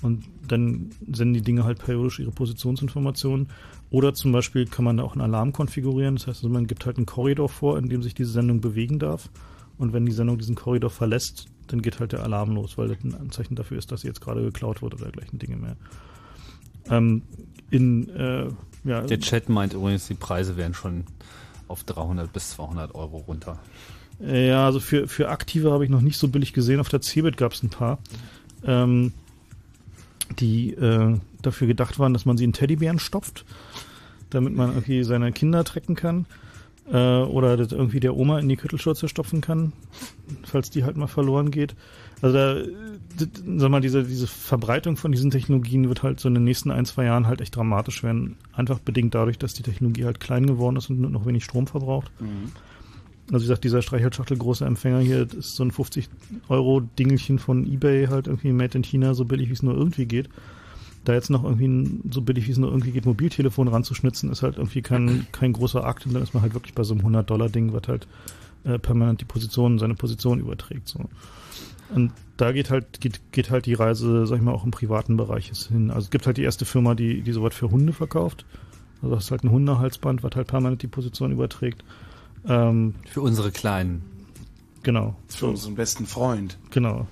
Und 0.00 0.24
dann 0.46 0.90
senden 1.12 1.34
die 1.34 1.42
Dinge 1.42 1.64
halt 1.64 1.80
periodisch 1.80 2.20
ihre 2.20 2.30
Positionsinformationen. 2.30 3.48
Oder 3.90 4.14
zum 4.14 4.30
Beispiel 4.32 4.64
kann 4.66 4.84
man 4.84 4.96
da 4.96 5.02
auch 5.02 5.12
einen 5.12 5.22
Alarm 5.22 5.52
konfigurieren. 5.52 6.14
Das 6.14 6.28
heißt, 6.28 6.38
also 6.38 6.48
man 6.48 6.68
gibt 6.68 6.86
halt 6.86 6.96
einen 6.98 7.06
Korridor 7.06 7.48
vor, 7.48 7.78
in 7.78 7.88
dem 7.88 8.02
sich 8.02 8.14
diese 8.14 8.30
Sendung 8.30 8.60
bewegen 8.60 8.98
darf. 9.00 9.28
Und 9.76 9.92
wenn 9.92 10.06
die 10.06 10.12
Sendung 10.12 10.38
diesen 10.38 10.54
Korridor 10.54 10.90
verlässt, 10.90 11.46
dann 11.66 11.82
geht 11.82 11.98
halt 12.00 12.12
der 12.12 12.22
Alarm 12.22 12.54
los, 12.54 12.78
weil 12.78 12.88
das 12.88 12.98
ein 13.02 13.14
Anzeichen 13.14 13.56
dafür 13.56 13.76
ist, 13.78 13.90
dass 13.90 14.02
sie 14.02 14.06
jetzt 14.08 14.20
gerade 14.20 14.42
geklaut 14.42 14.82
wurde 14.82 14.96
oder 14.96 15.06
dergleichen 15.06 15.38
Dinge 15.40 15.56
mehr. 15.56 15.76
Ähm, 16.90 17.22
in, 17.70 18.08
äh, 18.10 18.46
ja, 18.84 19.02
Der 19.02 19.20
Chat 19.20 19.48
meint 19.48 19.74
übrigens, 19.74 20.06
die 20.06 20.14
Preise 20.14 20.56
wären 20.56 20.74
schon 20.74 21.04
auf 21.68 21.84
300 21.84 22.32
bis 22.32 22.50
200 22.50 22.94
Euro 22.94 23.18
runter. 23.18 23.58
Ja, 24.20 24.66
also 24.66 24.80
für, 24.80 25.06
für 25.06 25.28
Aktive 25.28 25.70
habe 25.70 25.84
ich 25.84 25.90
noch 25.90 26.00
nicht 26.00 26.18
so 26.18 26.28
billig 26.28 26.52
gesehen. 26.52 26.80
Auf 26.80 26.88
der 26.88 27.00
Cebit 27.00 27.36
gab 27.36 27.52
es 27.52 27.62
ein 27.62 27.70
paar, 27.70 27.98
ähm, 28.64 29.12
die 30.40 30.72
äh, 30.72 31.16
dafür 31.40 31.66
gedacht 31.66 31.98
waren, 31.98 32.12
dass 32.12 32.24
man 32.24 32.36
sie 32.36 32.44
in 32.44 32.52
Teddybären 32.52 32.98
stopft, 32.98 33.44
damit 34.30 34.54
man 34.54 34.70
irgendwie 34.70 35.04
seine 35.04 35.30
Kinder 35.32 35.62
trecken 35.62 35.94
kann. 35.94 36.26
Äh, 36.90 36.96
oder 36.96 37.56
das 37.56 37.70
irgendwie 37.70 38.00
der 38.00 38.16
Oma 38.16 38.38
in 38.38 38.48
die 38.48 38.56
Kittelschürze 38.56 39.08
stopfen 39.08 39.40
kann, 39.40 39.72
falls 40.44 40.70
die 40.70 40.84
halt 40.84 40.96
mal 40.96 41.06
verloren 41.06 41.50
geht. 41.50 41.76
Also 42.20 42.36
da, 42.36 42.62
sag 43.58 43.70
mal, 43.70 43.80
diese, 43.80 44.04
diese 44.04 44.26
Verbreitung 44.26 44.96
von 44.96 45.12
diesen 45.12 45.30
Technologien 45.30 45.88
wird 45.88 46.02
halt 46.02 46.20
so 46.20 46.28
in 46.28 46.34
den 46.34 46.44
nächsten 46.44 46.70
ein, 46.70 46.84
zwei 46.84 47.04
Jahren 47.04 47.26
halt 47.26 47.40
echt 47.40 47.54
dramatisch 47.54 48.02
werden. 48.02 48.36
Einfach 48.52 48.78
bedingt 48.78 49.14
dadurch, 49.14 49.38
dass 49.38 49.54
die 49.54 49.62
Technologie 49.62 50.04
halt 50.04 50.20
klein 50.20 50.46
geworden 50.46 50.76
ist 50.76 50.90
und 50.90 51.00
nur 51.00 51.10
noch 51.10 51.26
wenig 51.26 51.44
Strom 51.44 51.66
verbraucht. 51.66 52.10
Also 53.30 53.44
wie 53.44 53.48
gesagt, 53.48 53.64
dieser 53.64 53.82
Streichholzschachtel 53.82 54.38
große 54.38 54.64
Empfänger 54.64 55.00
hier, 55.00 55.26
das 55.26 55.36
ist 55.38 55.56
so 55.56 55.64
ein 55.64 55.70
50 55.70 56.08
Euro 56.48 56.80
Dingelchen 56.80 57.38
von 57.38 57.70
Ebay 57.70 58.06
halt 58.06 58.26
irgendwie 58.26 58.52
made 58.52 58.76
in 58.76 58.84
China, 58.84 59.14
so 59.14 59.24
billig 59.24 59.48
wie 59.48 59.52
es 59.52 59.62
nur 59.62 59.74
irgendwie 59.74 60.06
geht. 60.06 60.28
Da 61.04 61.14
jetzt 61.14 61.30
noch 61.30 61.44
irgendwie 61.44 61.68
ein, 61.68 62.10
so 62.10 62.22
billig 62.22 62.46
wie 62.48 62.52
es 62.52 62.58
nur 62.58 62.70
irgendwie 62.70 62.90
geht, 62.90 63.06
Mobiltelefon 63.06 63.68
ranzuschnitzen, 63.68 64.30
ist 64.30 64.42
halt 64.42 64.56
irgendwie 64.56 64.82
kein, 64.82 65.26
kein 65.32 65.52
großer 65.52 65.84
Akt 65.84 66.06
und 66.06 66.14
dann 66.14 66.22
ist 66.22 66.34
man 66.34 66.42
halt 66.42 66.54
wirklich 66.54 66.74
bei 66.74 66.82
so 66.84 66.94
einem 66.94 67.00
100 67.00 67.28
Dollar 67.28 67.48
Ding, 67.48 67.72
was 67.72 67.86
halt 67.86 68.08
äh, 68.64 68.78
permanent 68.78 69.20
die 69.20 69.24
Position, 69.24 69.78
seine 69.78 69.94
Position 69.94 70.40
überträgt, 70.40 70.88
so. 70.88 71.04
Und 71.94 72.12
da 72.36 72.52
geht 72.52 72.70
halt, 72.70 73.00
geht, 73.00 73.20
geht 73.32 73.50
halt 73.50 73.66
die 73.66 73.74
Reise, 73.74 74.26
sag 74.26 74.36
ich 74.36 74.42
mal, 74.42 74.52
auch 74.52 74.64
im 74.64 74.70
privaten 74.70 75.16
Bereich 75.16 75.50
hin. 75.68 75.90
Also 75.90 76.06
es 76.06 76.10
gibt 76.10 76.26
halt 76.26 76.36
die 76.36 76.42
erste 76.42 76.64
Firma, 76.64 76.94
die, 76.94 77.22
die 77.22 77.32
sowas 77.32 77.54
für 77.54 77.70
Hunde 77.70 77.92
verkauft. 77.92 78.44
Also 79.02 79.14
das 79.14 79.24
ist 79.24 79.30
halt 79.30 79.44
ein 79.44 79.50
Hundehalsband, 79.50 80.22
was 80.22 80.32
halt 80.36 80.48
permanent 80.48 80.82
die 80.82 80.86
Position 80.88 81.32
überträgt. 81.32 81.82
Ähm, 82.46 82.94
Für 83.06 83.20
unsere 83.22 83.50
Kleinen. 83.50 84.02
Genau. 84.82 85.16
Für 85.28 85.46
unseren 85.46 85.74
besten 85.74 86.06
Freund. 86.06 86.58
Genau. 86.70 87.06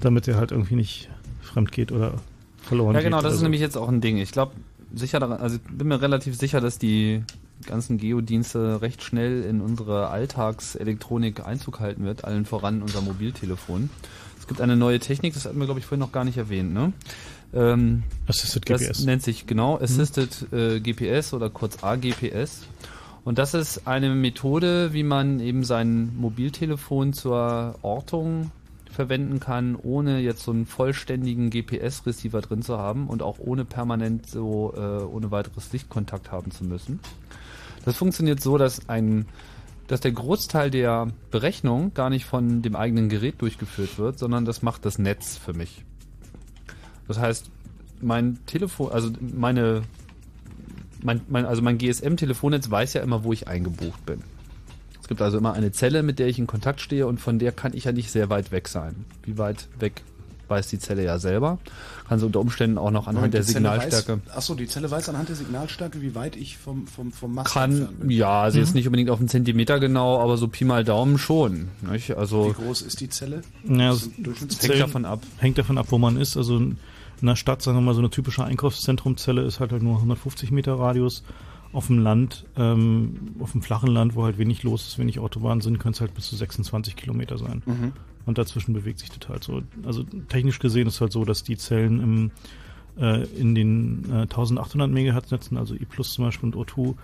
Damit 0.00 0.26
er 0.28 0.36
halt 0.36 0.52
irgendwie 0.52 0.74
nicht 0.76 1.08
fremd 1.42 1.72
geht 1.72 1.92
oder 1.92 2.14
verloren 2.62 2.94
Ja, 2.94 3.00
geht. 3.00 3.06
genau, 3.06 3.16
das 3.18 3.24
oder 3.26 3.32
ist 3.34 3.38
so. 3.38 3.44
nämlich 3.44 3.60
jetzt 3.60 3.76
auch 3.76 3.88
ein 3.88 4.00
Ding. 4.00 4.18
Ich 4.18 4.32
glaube, 4.32 4.52
sicher 4.94 5.20
daran, 5.20 5.38
also 5.40 5.56
ich 5.56 5.62
bin 5.76 5.88
mir 5.88 6.00
relativ 6.00 6.36
sicher, 6.36 6.60
dass 6.60 6.78
die 6.78 7.22
ganzen 7.66 7.98
Geodienste 7.98 8.80
recht 8.82 9.02
schnell 9.02 9.42
in 9.42 9.60
unsere 9.60 10.08
Alltagselektronik 10.08 11.44
Einzug 11.44 11.80
halten 11.80 12.04
wird, 12.04 12.24
allen 12.24 12.44
voran 12.44 12.82
unser 12.82 13.00
Mobiltelefon. 13.00 13.90
Es 14.38 14.46
gibt 14.46 14.60
eine 14.60 14.76
neue 14.76 14.98
Technik, 14.98 15.34
das 15.34 15.44
hatten 15.44 15.58
wir, 15.58 15.66
glaube 15.66 15.80
ich, 15.80 15.86
vorhin 15.86 16.00
noch 16.00 16.12
gar 16.12 16.24
nicht 16.24 16.38
erwähnt, 16.38 16.72
ne? 16.72 16.92
Ähm, 17.54 18.02
Assisted 18.26 18.68
das 18.68 18.82
GPS. 18.82 19.04
nennt 19.04 19.22
sich 19.22 19.46
genau 19.46 19.76
Mhm. 19.76 19.82
Assisted 19.84 20.52
äh, 20.52 20.80
GPS 20.80 21.32
oder 21.32 21.50
kurz 21.50 21.82
AGPS. 21.82 22.66
Und 23.24 23.38
das 23.38 23.54
ist 23.54 23.86
eine 23.86 24.14
Methode, 24.14 24.92
wie 24.92 25.02
man 25.02 25.40
eben 25.40 25.64
sein 25.64 26.16
Mobiltelefon 26.16 27.12
zur 27.12 27.74
Ortung 27.82 28.52
verwenden 28.90 29.38
kann, 29.38 29.76
ohne 29.76 30.20
jetzt 30.20 30.42
so 30.42 30.50
einen 30.50 30.66
vollständigen 30.66 31.50
GPS-Receiver 31.50 32.40
drin 32.40 32.62
zu 32.62 32.78
haben 32.78 33.06
und 33.06 33.22
auch 33.22 33.38
ohne 33.38 33.64
permanent 33.64 34.28
so 34.28 34.72
äh, 34.76 35.04
ohne 35.04 35.30
weiteres 35.30 35.72
Lichtkontakt 35.72 36.32
haben 36.32 36.50
zu 36.50 36.64
müssen. 36.64 37.00
Das 37.88 37.96
funktioniert 37.96 38.42
so, 38.42 38.58
dass 38.58 38.90
ein 38.90 39.24
dass 39.86 40.00
der 40.02 40.12
Großteil 40.12 40.70
der 40.70 41.08
Berechnung 41.30 41.94
gar 41.94 42.10
nicht 42.10 42.26
von 42.26 42.60
dem 42.60 42.76
eigenen 42.76 43.08
Gerät 43.08 43.40
durchgeführt 43.40 43.96
wird, 43.96 44.18
sondern 44.18 44.44
das 44.44 44.60
macht 44.60 44.84
das 44.84 44.98
Netz 44.98 45.38
für 45.38 45.54
mich. 45.54 45.86
Das 47.06 47.18
heißt, 47.18 47.50
mein 48.02 48.44
Telefon, 48.44 48.92
also 48.92 49.10
meine, 49.20 49.84
mein, 51.02 51.22
mein, 51.28 51.46
also 51.46 51.62
mein 51.62 51.78
GSM-Telefonnetz 51.78 52.70
weiß 52.70 52.92
ja 52.92 53.00
immer, 53.00 53.24
wo 53.24 53.32
ich 53.32 53.48
eingebucht 53.48 54.04
bin. 54.04 54.22
Es 55.00 55.08
gibt 55.08 55.22
also 55.22 55.38
immer 55.38 55.54
eine 55.54 55.72
Zelle, 55.72 56.02
mit 56.02 56.18
der 56.18 56.28
ich 56.28 56.38
in 56.38 56.46
Kontakt 56.46 56.82
stehe 56.82 57.06
und 57.06 57.18
von 57.18 57.38
der 57.38 57.52
kann 57.52 57.72
ich 57.72 57.84
ja 57.84 57.92
nicht 57.92 58.10
sehr 58.10 58.28
weit 58.28 58.52
weg 58.52 58.68
sein. 58.68 59.06
Wie 59.22 59.38
weit 59.38 59.66
weg 59.78 60.02
weiß 60.48 60.68
die 60.68 60.78
Zelle 60.78 61.04
ja 61.04 61.18
selber. 61.18 61.58
Kann 62.08 62.18
sie 62.18 62.26
unter 62.26 62.40
Umständen 62.40 62.78
auch 62.78 62.90
noch 62.90 63.06
anhand 63.06 63.34
der 63.34 63.42
Signalstärke. 63.42 64.20
Achso, 64.34 64.54
die 64.54 64.66
Zelle 64.66 64.90
weiß 64.90 65.08
anhand 65.08 65.28
der 65.28 65.36
Signalstärke, 65.36 66.00
wie 66.00 66.14
weit 66.14 66.36
ich 66.36 66.56
vom, 66.58 66.86
vom, 66.86 67.12
vom 67.12 67.34
Mast 67.34 67.52
Kann, 67.52 67.70
entfernt 67.72 68.00
bin. 68.00 68.10
ja, 68.10 68.42
also 68.42 68.58
jetzt 68.58 68.70
Mhm. 68.70 68.74
nicht 68.76 68.86
unbedingt 68.86 69.10
auf 69.10 69.18
einen 69.18 69.28
Zentimeter 69.28 69.78
genau, 69.80 70.20
aber 70.20 70.36
so 70.36 70.48
Pi 70.48 70.64
mal 70.64 70.84
Daumen 70.84 71.18
schon. 71.18 71.68
Nicht? 71.90 72.16
Also 72.16 72.48
Wie 72.48 72.62
groß 72.64 72.82
ist 72.82 73.00
die 73.00 73.08
Zelle? 73.08 73.42
Ja, 73.68 73.90
Das 73.90 74.08
hängt 74.62 74.80
davon 74.80 75.04
ab. 75.04 75.22
Hängt 75.38 75.58
davon 75.58 75.76
ab, 75.78 75.86
wo 75.90 75.98
man 75.98 76.16
ist. 76.16 76.36
Also 76.36 76.56
in 76.56 76.76
einer 77.20 77.36
Stadt, 77.36 77.62
sagen 77.62 77.76
wir 77.76 77.82
mal, 77.82 77.94
so 77.94 78.00
eine 78.00 78.10
typische 78.10 78.44
Einkaufszentrumzelle 78.44 79.42
ist 79.42 79.60
halt, 79.60 79.72
halt 79.72 79.82
nur 79.82 79.96
150 79.96 80.50
Meter 80.50 80.74
Radius. 80.78 81.22
Auf 81.70 81.88
dem 81.88 81.98
Land, 81.98 82.46
ähm, 82.56 83.34
auf 83.40 83.52
dem 83.52 83.60
flachen 83.60 83.90
Land, 83.90 84.14
wo 84.14 84.24
halt 84.24 84.38
wenig 84.38 84.62
los 84.62 84.86
ist, 84.86 84.98
wenig 84.98 85.18
Autobahnen 85.18 85.60
sind, 85.60 85.78
können 85.78 85.92
es 85.92 86.00
halt 86.00 86.14
bis 86.14 86.28
zu 86.30 86.36
26 86.36 86.96
Kilometer 86.96 87.36
sein. 87.36 87.62
Mhm. 87.66 87.92
Und 88.28 88.36
dazwischen 88.36 88.74
bewegt 88.74 88.98
sich 88.98 89.08
das 89.08 89.26
halt 89.30 89.42
so. 89.42 89.62
Also 89.86 90.02
technisch 90.28 90.58
gesehen 90.58 90.86
ist 90.86 91.00
halt 91.00 91.12
so, 91.12 91.24
dass 91.24 91.44
die 91.44 91.56
Zellen 91.56 91.98
im, 91.98 92.30
äh, 93.00 93.24
in 93.28 93.54
den 93.54 94.04
äh, 94.10 94.22
1800 94.24 94.90
Megahertz 94.90 95.30
Netzen, 95.30 95.56
also 95.56 95.74
I 95.74 95.86
Plus 95.86 96.12
zum 96.12 96.26
Beispiel 96.26 96.52
und 96.52 96.54
O2, 96.54 96.94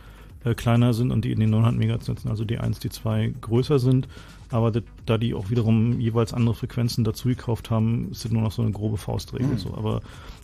äh, 0.45 0.55
kleiner 0.55 0.93
sind 0.93 1.11
und 1.13 1.25
die 1.25 1.33
in 1.33 1.41
den 1.41 1.49
900 1.49 1.79
Megahertz-Netzen, 1.79 2.29
also 2.29 2.45
D1, 2.45 2.83
D2, 2.83 3.41
größer 3.41 3.79
sind. 3.79 4.07
Aber 4.51 4.73
da, 5.07 5.19
die 5.19 5.35
auch 5.35 5.51
wiederum 5.51 6.01
jeweils 6.01 6.33
andere 6.33 6.55
Frequenzen 6.55 7.05
dazu 7.05 7.29
gekauft 7.29 7.71
haben, 7.71 8.11
ist 8.11 8.25
das 8.25 8.33
nur 8.33 8.43
noch 8.43 8.53
so 8.53 8.63
eine 8.63 8.73
grobe 8.73 8.97
Faustregel. 8.97 9.49
Mhm. 9.49 9.59
So. 9.59 9.75
Aber 9.75 10.01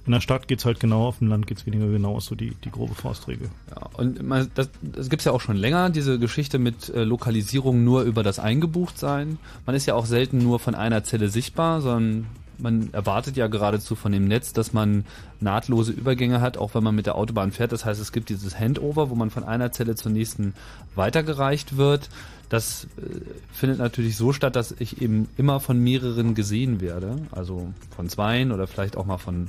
in 0.07 0.13
der 0.13 0.21
Stadt 0.21 0.49
geht's 0.49 0.65
halt 0.65 0.81
genau, 0.81 1.07
auf 1.07 1.19
dem 1.19 1.29
Land 1.29 1.47
geht's 1.47 1.67
weniger 1.67 1.87
genau, 1.87 2.19
ist 2.19 2.27
so 2.27 2.35
die, 2.35 2.55
die 2.65 2.71
grobe 2.71 2.95
Faustregel. 2.95 3.51
Ja, 3.71 3.89
und 3.99 4.23
man, 4.23 4.51
das, 4.55 4.71
das 4.83 5.11
gibt's 5.11 5.25
ja 5.25 5.33
auch 5.33 5.41
schon 5.41 5.57
länger, 5.57 5.91
diese 5.91 6.19
Geschichte 6.19 6.59
mit 6.59 6.89
äh, 6.89 7.05
Lokalisierung 7.05 7.85
nur 7.85 8.03
über 8.03 8.23
das 8.23 8.39
Eingebuchtsein. 8.39 9.39
Man 9.67 9.77
ist 9.77 9.87
ja 9.87 9.95
auch 9.95 10.07
selten 10.07 10.39
nur 10.39 10.59
von 10.59 10.75
einer 10.75 11.05
Zelle 11.05 11.29
sichtbar, 11.29 11.81
sondern 11.81 12.27
man 12.61 12.93
erwartet 12.93 13.37
ja 13.37 13.47
geradezu 13.47 13.95
von 13.95 14.13
dem 14.13 14.27
Netz, 14.27 14.53
dass 14.53 14.73
man 14.73 15.05
nahtlose 15.41 15.93
Übergänge 15.93 16.41
hat, 16.41 16.59
auch 16.59 16.75
wenn 16.75 16.85
man 16.85 16.95
mit 16.95 17.07
der 17.07 17.17
Autobahn 17.17 17.53
fährt. 17.53 17.73
Das 17.73 17.85
heißt, 17.85 18.01
es 18.01 18.13
gibt 18.13 18.29
dieses 18.29 18.59
Handover, 18.59 19.11
wo 19.11 19.15
man 19.15 19.31
von 19.31 19.45
einer 19.45 19.73
Zelle 19.73 19.95
zur 19.95 20.13
nächsten 20.13 20.55
weitergereicht 20.95 21.77
wird. 21.77 22.09
Das 22.51 22.85
äh, 22.99 23.21
findet 23.53 23.79
natürlich 23.79 24.17
so 24.17 24.35
statt, 24.35 24.57
dass 24.57 24.75
ich 24.79 25.01
eben 25.01 25.29
immer 25.39 25.61
von 25.61 25.79
mehreren 25.79 26.35
gesehen 26.35 26.83
werde. 26.83 27.17
Also 27.31 27.73
von 27.97 28.11
zweien 28.11 28.53
oder 28.53 28.67
vielleicht 28.67 28.99
auch 28.99 29.07
mal 29.07 29.19
von 29.19 29.49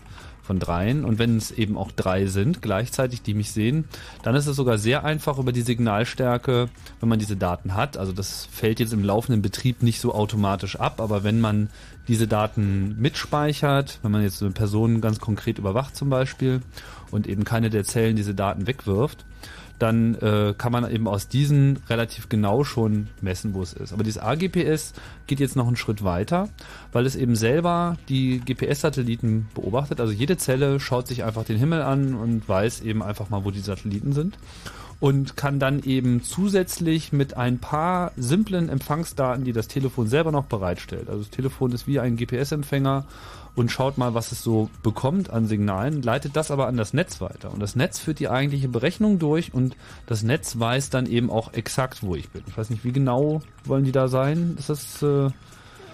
von 0.51 0.59
dreien. 0.59 1.05
Und 1.05 1.19
wenn 1.19 1.37
es 1.37 1.51
eben 1.51 1.77
auch 1.77 1.91
drei 1.91 2.25
sind 2.25 2.61
gleichzeitig, 2.61 3.21
die 3.21 3.33
mich 3.33 3.51
sehen, 3.51 3.85
dann 4.23 4.35
ist 4.35 4.47
es 4.47 4.55
sogar 4.55 4.77
sehr 4.77 5.05
einfach 5.05 5.37
über 5.37 5.51
die 5.51 5.61
Signalstärke, 5.61 6.67
wenn 6.99 7.09
man 7.09 7.19
diese 7.19 7.37
Daten 7.37 7.75
hat. 7.75 7.95
Also 7.95 8.11
das 8.11 8.49
fällt 8.51 8.79
jetzt 8.81 8.91
im 8.91 9.03
laufenden 9.03 9.41
Betrieb 9.41 9.81
nicht 9.81 10.01
so 10.01 10.13
automatisch 10.13 10.75
ab, 10.75 10.99
aber 10.99 11.23
wenn 11.23 11.39
man 11.39 11.69
diese 12.07 12.27
Daten 12.27 12.95
mitspeichert, 12.99 13.99
wenn 14.01 14.11
man 14.11 14.23
jetzt 14.23 14.39
so 14.39 14.45
eine 14.45 14.53
Person 14.53 14.99
ganz 14.99 15.19
konkret 15.19 15.57
überwacht 15.57 15.95
zum 15.95 16.09
Beispiel 16.09 16.61
und 17.11 17.27
eben 17.27 17.43
keine 17.43 17.69
der 17.69 17.85
Zellen 17.85 18.15
diese 18.15 18.35
Daten 18.35 18.67
wegwirft, 18.67 19.25
dann 19.81 20.15
äh, 20.15 20.53
kann 20.57 20.71
man 20.71 20.89
eben 20.89 21.07
aus 21.07 21.27
diesen 21.27 21.79
relativ 21.89 22.29
genau 22.29 22.63
schon 22.63 23.07
messen, 23.21 23.53
wo 23.53 23.61
es 23.61 23.73
ist. 23.73 23.93
Aber 23.93 24.03
dieses 24.03 24.21
AGPS 24.21 24.93
geht 25.27 25.39
jetzt 25.39 25.55
noch 25.55 25.67
einen 25.67 25.75
Schritt 25.75 26.03
weiter, 26.03 26.49
weil 26.91 27.05
es 27.05 27.15
eben 27.15 27.35
selber 27.35 27.97
die 28.07 28.39
GPS-Satelliten 28.39 29.47
beobachtet. 29.55 29.99
Also 29.99 30.13
jede 30.13 30.37
Zelle 30.37 30.79
schaut 30.79 31.07
sich 31.07 31.23
einfach 31.23 31.43
den 31.43 31.57
Himmel 31.57 31.81
an 31.81 32.13
und 32.13 32.47
weiß 32.47 32.81
eben 32.81 33.01
einfach 33.01 33.29
mal, 33.29 33.43
wo 33.43 33.51
die 33.51 33.59
Satelliten 33.59 34.13
sind 34.13 34.37
und 35.01 35.35
kann 35.35 35.59
dann 35.59 35.81
eben 35.81 36.21
zusätzlich 36.21 37.11
mit 37.11 37.35
ein 37.35 37.57
paar 37.57 38.11
simplen 38.17 38.69
Empfangsdaten, 38.69 39.43
die 39.43 39.51
das 39.51 39.67
Telefon 39.67 40.07
selber 40.07 40.31
noch 40.31 40.45
bereitstellt. 40.45 41.09
Also 41.09 41.21
das 41.21 41.31
Telefon 41.31 41.71
ist 41.71 41.87
wie 41.87 41.99
ein 41.99 42.17
GPS-Empfänger 42.17 43.05
und 43.55 43.71
schaut 43.71 43.97
mal, 43.97 44.13
was 44.13 44.31
es 44.31 44.43
so 44.43 44.69
bekommt 44.81 45.29
an 45.29 45.45
Signalen, 45.45 46.01
leitet 46.01 46.35
das 46.35 46.51
aber 46.51 46.67
an 46.67 46.77
das 46.77 46.93
Netz 46.93 47.19
weiter. 47.19 47.51
Und 47.51 47.59
das 47.59 47.75
Netz 47.75 47.99
führt 47.99 48.19
die 48.19 48.29
eigentliche 48.29 48.69
Berechnung 48.69 49.19
durch 49.19 49.53
und 49.53 49.75
das 50.05 50.23
Netz 50.23 50.57
weiß 50.57 50.89
dann 50.89 51.05
eben 51.05 51.29
auch 51.29 51.53
exakt, 51.53 52.01
wo 52.01 52.15
ich 52.15 52.29
bin. 52.29 52.43
Ich 52.47 52.57
weiß 52.57 52.69
nicht, 52.69 52.85
wie 52.85 52.93
genau 52.93 53.41
wollen 53.65 53.83
die 53.83 53.91
da 53.91 54.07
sein? 54.07 54.55
Ist 54.57 54.69
das 54.69 55.03
äh, 55.03 55.29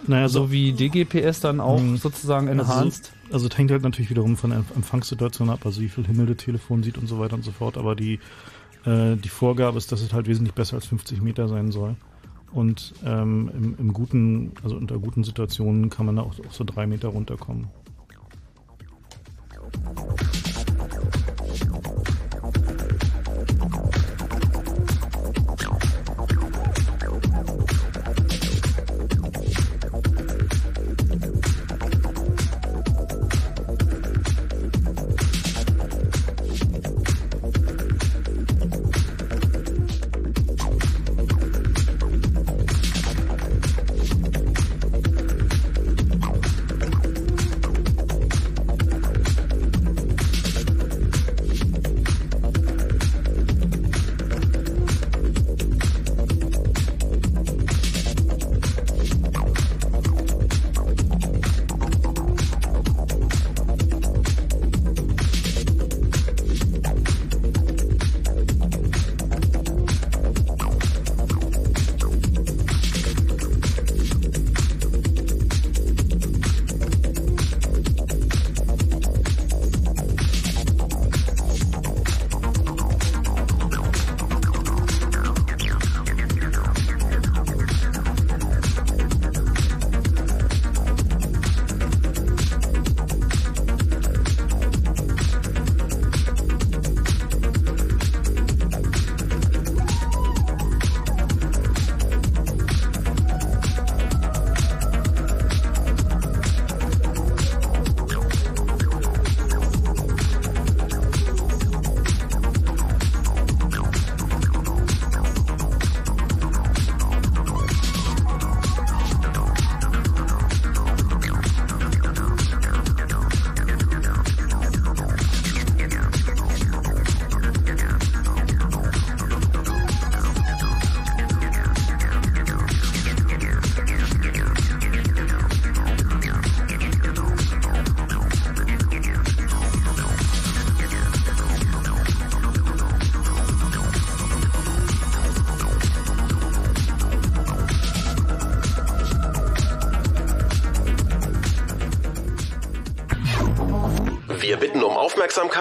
Naja, 0.05 0.29
so 0.29 0.51
wie 0.51 0.73
DGPS 0.73 1.39
dann 1.39 1.59
auch 1.59 1.81
sozusagen 1.95 2.47
enhanced? 2.47 3.11
Also, 3.23 3.33
also 3.33 3.49
das 3.49 3.57
hängt 3.57 3.71
halt 3.71 3.81
natürlich 3.81 4.11
wiederum 4.11 4.37
von 4.37 4.51
der 4.51 4.59
Empfangssituation 4.75 5.49
ab, 5.49 5.65
also 5.65 5.81
wie 5.81 5.89
viel 5.89 6.05
Himmel 6.05 6.27
das 6.27 6.37
Telefon 6.37 6.83
sieht 6.83 6.97
und 6.97 7.07
so 7.07 7.19
weiter 7.19 7.33
und 7.33 7.43
so 7.43 7.51
fort. 7.51 7.77
Aber 7.77 7.95
die, 7.95 8.19
äh, 8.85 9.15
die 9.15 9.29
Vorgabe 9.29 9.79
ist, 9.79 9.91
dass 9.91 10.01
es 10.01 10.13
halt 10.13 10.27
wesentlich 10.27 10.53
besser 10.53 10.75
als 10.75 10.85
50 10.85 11.21
Meter 11.21 11.47
sein 11.47 11.71
soll. 11.71 11.95
Und 12.51 12.93
ähm, 13.05 13.51
im, 13.53 13.75
im 13.77 13.93
guten, 13.93 14.53
also 14.63 14.77
unter 14.77 14.97
guten 14.99 15.23
Situationen 15.23 15.89
kann 15.89 16.05
man 16.05 16.15
da 16.15 16.21
auch, 16.21 16.33
auch 16.39 16.51
so 16.51 16.63
drei 16.63 16.87
Meter 16.87 17.09
runterkommen. 17.09 17.67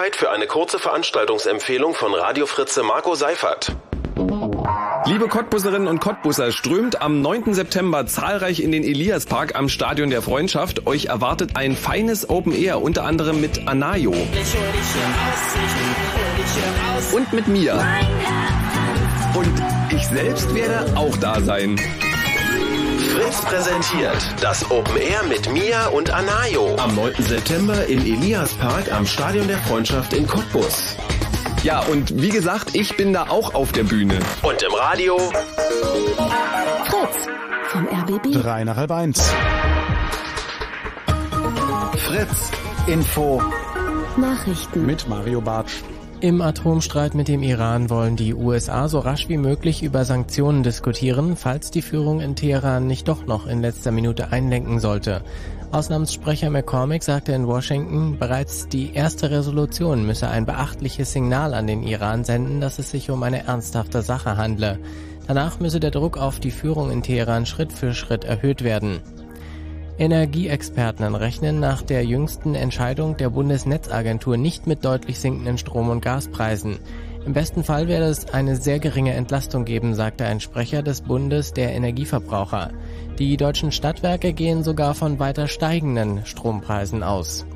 Aufmerksamkeit 0.07 0.15
für 0.15 0.31
eine 0.31 0.47
kurze 0.47 0.79
Veranstaltungsempfehlung 0.79 1.93
von 1.93 2.13
Radio 2.13 2.45
Fritze 2.45 2.83
Marco 2.83 3.15
Seifert. 3.15 3.75
Liebe 5.05 5.27
Cottbusserinnen 5.27 5.87
und 5.87 5.99
Cottbusser, 5.99 6.51
strömt 6.51 7.01
am 7.01 7.21
9. 7.21 7.53
September 7.53 8.05
zahlreich 8.05 8.61
in 8.61 8.71
den 8.71 8.83
Eliaspark 8.83 9.55
am 9.55 9.69
Stadion 9.69 10.09
der 10.09 10.21
Freundschaft. 10.21 10.87
Euch 10.87 11.05
erwartet 11.05 11.51
ein 11.55 11.75
feines 11.75 12.29
Open 12.29 12.53
Air, 12.53 12.81
unter 12.81 13.05
anderem 13.05 13.41
mit 13.41 13.67
Anayo. 13.67 14.13
Und 17.11 17.33
mit 17.33 17.47
mir. 17.47 17.73
Und 19.33 19.63
ich 19.91 20.07
selbst 20.07 20.53
werde 20.55 20.97
auch 20.97 21.15
da 21.17 21.41
sein. 21.41 21.79
Fritz 23.27 23.41
präsentiert 23.41 24.35
das 24.39 24.71
Open 24.71 24.95
Air 24.95 25.21
mit 25.27 25.51
Mia 25.51 25.87
und 25.87 26.09
Anayo 26.11 26.77
am 26.77 26.95
9. 26.95 27.15
September 27.19 27.85
im 27.85 27.99
Eliaspark 27.99 28.89
am 28.93 29.05
Stadion 29.05 29.49
der 29.49 29.57
Freundschaft 29.57 30.13
in 30.13 30.25
Cottbus. 30.25 30.95
Ja, 31.61 31.81
und 31.81 32.21
wie 32.21 32.29
gesagt, 32.29 32.73
ich 32.73 32.95
bin 32.95 33.11
da 33.11 33.23
auch 33.23 33.53
auf 33.53 33.73
der 33.73 33.83
Bühne. 33.83 34.17
Und 34.43 34.63
im 34.63 34.73
Radio 34.73 35.17
Fritz 36.85 37.27
vom 37.67 37.87
RBB. 37.89 38.31
Drei 38.31 38.63
nach 38.63 38.77
halb 38.77 38.91
eins. 38.91 39.21
Fritz 41.97 42.51
Info 42.87 43.43
Nachrichten. 44.15 44.85
Mit 44.85 45.09
Mario 45.09 45.41
Bartsch. 45.41 45.83
Im 46.19 46.41
Atomstreit 46.41 47.13
mit 47.13 47.27
dem 47.27 47.43
Iran 47.43 47.91
wollen 47.91 48.15
die 48.15 48.33
USA 48.33 48.87
so 48.87 48.97
rasch 48.97 49.29
wie 49.29 49.37
möglich 49.37 49.83
über 49.83 50.03
Sanktionen 50.03 50.63
diskutieren, 50.63 51.35
falls 51.35 51.69
die 51.69 51.83
Führung 51.83 52.21
in 52.21 52.35
Teheran 52.35 52.87
nicht 52.87 53.07
doch 53.07 53.27
noch 53.27 53.45
in 53.45 53.61
letzter 53.61 53.91
Minute 53.91 54.31
einlenken 54.31 54.79
sollte. 54.79 55.21
Ausnahmssprecher 55.71 56.49
McCormick 56.49 57.03
sagte 57.03 57.33
in 57.33 57.45
Washington, 57.45 58.17
bereits 58.17 58.67
die 58.67 58.95
erste 58.95 59.29
Resolution 59.29 60.07
müsse 60.07 60.27
ein 60.27 60.47
beachtliches 60.47 61.13
Signal 61.13 61.53
an 61.53 61.67
den 61.67 61.83
Iran 61.83 62.23
senden, 62.23 62.61
dass 62.61 62.79
es 62.79 62.89
sich 62.89 63.11
um 63.11 63.21
eine 63.21 63.45
ernsthafte 63.45 64.01
Sache 64.01 64.37
handle. 64.37 64.79
Danach 65.27 65.59
müsse 65.59 65.79
der 65.79 65.91
Druck 65.91 66.17
auf 66.17 66.39
die 66.39 66.51
Führung 66.51 66.89
in 66.89 67.03
Teheran 67.03 67.45
Schritt 67.45 67.71
für 67.71 67.93
Schritt 67.93 68.23
erhöht 68.23 68.63
werden. 68.63 69.01
Energieexperten 69.99 71.15
rechnen 71.15 71.59
nach 71.59 71.81
der 71.81 72.05
jüngsten 72.05 72.53
Entscheidung 72.53 73.17
der 73.17 73.31
Bundesnetzagentur 73.31 74.37
nicht 74.37 74.67
mit 74.67 74.85
deutlich 74.85 75.19
sinkenden 75.19 75.57
Strom- 75.57 75.89
und 75.89 76.01
Gaspreisen. 76.01 76.77
Im 77.25 77.33
besten 77.33 77.63
Fall 77.63 77.87
werde 77.87 78.05
es 78.05 78.29
eine 78.31 78.55
sehr 78.55 78.77
geringe 78.77 79.13
Entlastung 79.13 79.65
geben, 79.65 79.95
sagte 79.95 80.25
ein 80.25 80.39
Sprecher 80.39 80.83
des 80.83 81.01
Bundes 81.01 81.51
der 81.51 81.73
Energieverbraucher. 81.73 82.69
Die 83.17 83.37
deutschen 83.37 83.71
Stadtwerke 83.71 84.33
gehen 84.33 84.63
sogar 84.63 84.93
von 84.93 85.17
weiter 85.19 85.47
steigenden 85.47 86.25
Strompreisen 86.25 87.01
aus. 87.01 87.47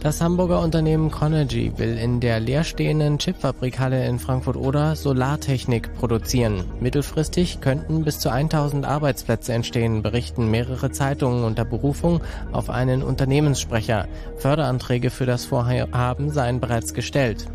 Das 0.00 0.20
Hamburger 0.20 0.62
Unternehmen 0.62 1.10
Conergy 1.10 1.72
will 1.76 1.98
in 1.98 2.20
der 2.20 2.38
leerstehenden 2.38 3.18
Chipfabrikhalle 3.18 4.06
in 4.06 4.20
Frankfurt-Oder 4.20 4.94
Solartechnik 4.94 5.92
produzieren. 5.94 6.62
Mittelfristig 6.78 7.60
könnten 7.60 8.04
bis 8.04 8.20
zu 8.20 8.30
1000 8.30 8.86
Arbeitsplätze 8.86 9.52
entstehen, 9.52 10.02
berichten 10.02 10.52
mehrere 10.52 10.92
Zeitungen 10.92 11.42
unter 11.42 11.64
Berufung 11.64 12.20
auf 12.52 12.70
einen 12.70 13.02
Unternehmenssprecher. 13.02 14.06
Förderanträge 14.36 15.10
für 15.10 15.26
das 15.26 15.46
Vorhaben 15.46 16.30
seien 16.30 16.60
bereits 16.60 16.94
gestellt. 16.94 17.48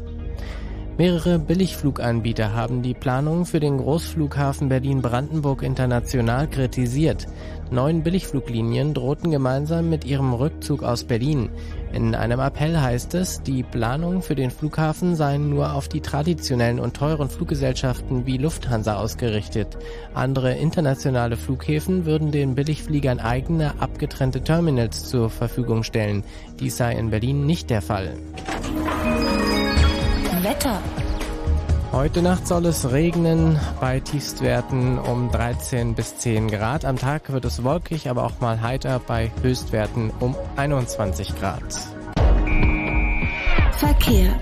Mehrere 0.97 1.39
Billigfluganbieter 1.39 2.53
haben 2.53 2.83
die 2.83 2.93
Planung 2.93 3.45
für 3.45 3.59
den 3.59 3.79
Großflughafen 3.79 4.69
Berlin-Brandenburg 4.69 5.63
international 5.63 6.47
kritisiert. 6.47 7.25
Neun 7.71 8.03
Billigfluglinien 8.03 8.93
drohten 8.93 9.31
gemeinsam 9.31 9.89
mit 9.89 10.05
ihrem 10.05 10.33
Rückzug 10.33 10.83
aus 10.83 11.05
Berlin. 11.05 11.49
In 11.93 12.15
einem 12.15 12.39
Appell 12.39 12.79
heißt 12.79 13.13
es, 13.13 13.43
die 13.43 13.61
Planung 13.61 14.23
für 14.23 14.33
den 14.33 14.49
Flughafen 14.49 15.15
seien 15.15 15.49
nur 15.49 15.73
auf 15.73 15.87
die 15.87 16.01
traditionellen 16.01 16.79
und 16.79 16.95
teuren 16.95 17.29
Fluggesellschaften 17.29 18.25
wie 18.25 18.37
Lufthansa 18.37 18.97
ausgerichtet. 18.97 19.77
Andere 20.15 20.53
internationale 20.53 21.37
Flughäfen 21.37 22.05
würden 22.05 22.31
den 22.31 22.55
Billigfliegern 22.55 23.19
eigene 23.19 23.79
abgetrennte 23.79 24.41
Terminals 24.41 25.05
zur 25.05 25.29
Verfügung 25.29 25.83
stellen. 25.83 26.23
Dies 26.59 26.77
sei 26.77 26.93
in 26.93 27.11
Berlin 27.11 27.45
nicht 27.45 27.69
der 27.69 27.83
Fall. 27.83 28.17
Wetter. 30.41 30.81
Heute 31.93 32.23
Nacht 32.23 32.47
soll 32.47 32.65
es 32.65 32.91
regnen 32.91 33.59
bei 33.79 33.99
Tiefstwerten 33.99 34.97
um 34.97 35.29
13 35.29 35.93
bis 35.93 36.17
10 36.17 36.47
Grad. 36.49 36.85
Am 36.85 36.97
Tag 36.97 37.31
wird 37.31 37.45
es 37.45 37.63
wolkig, 37.63 38.09
aber 38.09 38.23
auch 38.23 38.39
mal 38.39 38.61
heiter 38.61 38.99
bei 39.05 39.31
Höchstwerten 39.43 40.11
um 40.19 40.35
21 40.55 41.39
Grad. 41.39 41.61
Verkehr. 43.73 44.33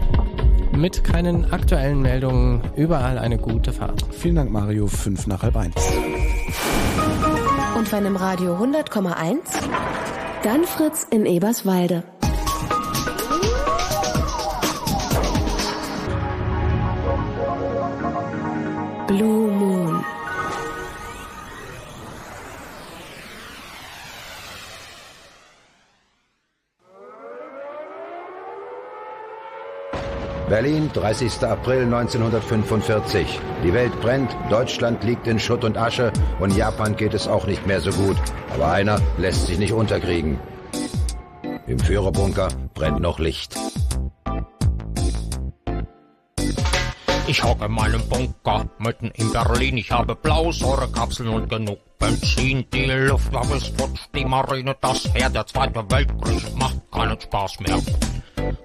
Mit 0.72 1.04
keinen 1.04 1.52
aktuellen 1.52 2.02
Meldungen 2.02 2.62
überall 2.78 3.20
eine 3.20 3.38
gute 3.38 3.74
Fahrt. 3.74 4.06
Vielen 4.12 4.36
Dank, 4.36 4.50
Mario. 4.50 4.88
Fünf 4.88 5.28
nach 5.28 5.44
halb 5.44 5.58
eins. 5.58 5.76
Und 7.78 7.92
wenn 7.92 8.06
im 8.06 8.16
Radio 8.16 8.56
100,1, 8.56 9.40
dann 10.44 10.64
Fritz 10.64 11.06
in 11.12 11.26
Eberswalde. 11.26 12.04
Blue 19.12 19.52
Moon. 19.52 20.06
Berlin, 30.48 30.90
30. 30.94 31.44
April 31.44 31.84
1945. 31.84 33.40
Die 33.66 33.74
Welt 33.74 33.92
brennt, 34.00 34.34
Deutschland 34.50 35.04
liegt 35.04 35.28
in 35.28 35.40
Schutt 35.40 35.66
und 35.66 35.78
Asche 35.78 36.14
und 36.40 36.56
Japan 36.56 36.96
geht 36.96 37.14
es 37.14 37.28
auch 37.28 37.46
nicht 37.46 37.68
mehr 37.68 37.82
so 37.82 37.92
gut. 37.92 38.18
Aber 38.54 38.72
einer 38.72 39.02
lässt 39.18 39.48
sich 39.48 39.60
nicht 39.60 39.74
unterkriegen. 39.74 40.40
Im 41.68 41.80
Führerbunker 41.80 42.48
brennt 42.74 43.02
noch 43.02 43.20
Licht. 43.20 43.58
Ich 47.28 47.44
hocke 47.44 47.66
in 47.66 47.72
meinem 47.72 48.02
Bunker 48.10 48.70
mitten 48.80 49.12
in 49.12 49.32
Berlin. 49.32 49.78
Ich 49.78 49.92
habe 49.92 50.16
Blausäurekapseln 50.16 51.30
und 51.30 51.50
genug 51.50 51.80
Benzin. 51.98 52.66
Die 52.74 52.86
Luftwaffe 52.86 53.56
ist 53.56 53.80
futsch, 53.80 54.02
die 54.16 54.26
Marine 54.26 54.76
das 54.82 55.06
Heer. 55.14 55.30
Der 55.30 55.46
Zweite 55.46 55.84
Weltkrieg 55.90 56.56
macht 56.56 56.80
keinen 56.92 57.20
Spaß 57.20 57.60
mehr. 57.62 57.80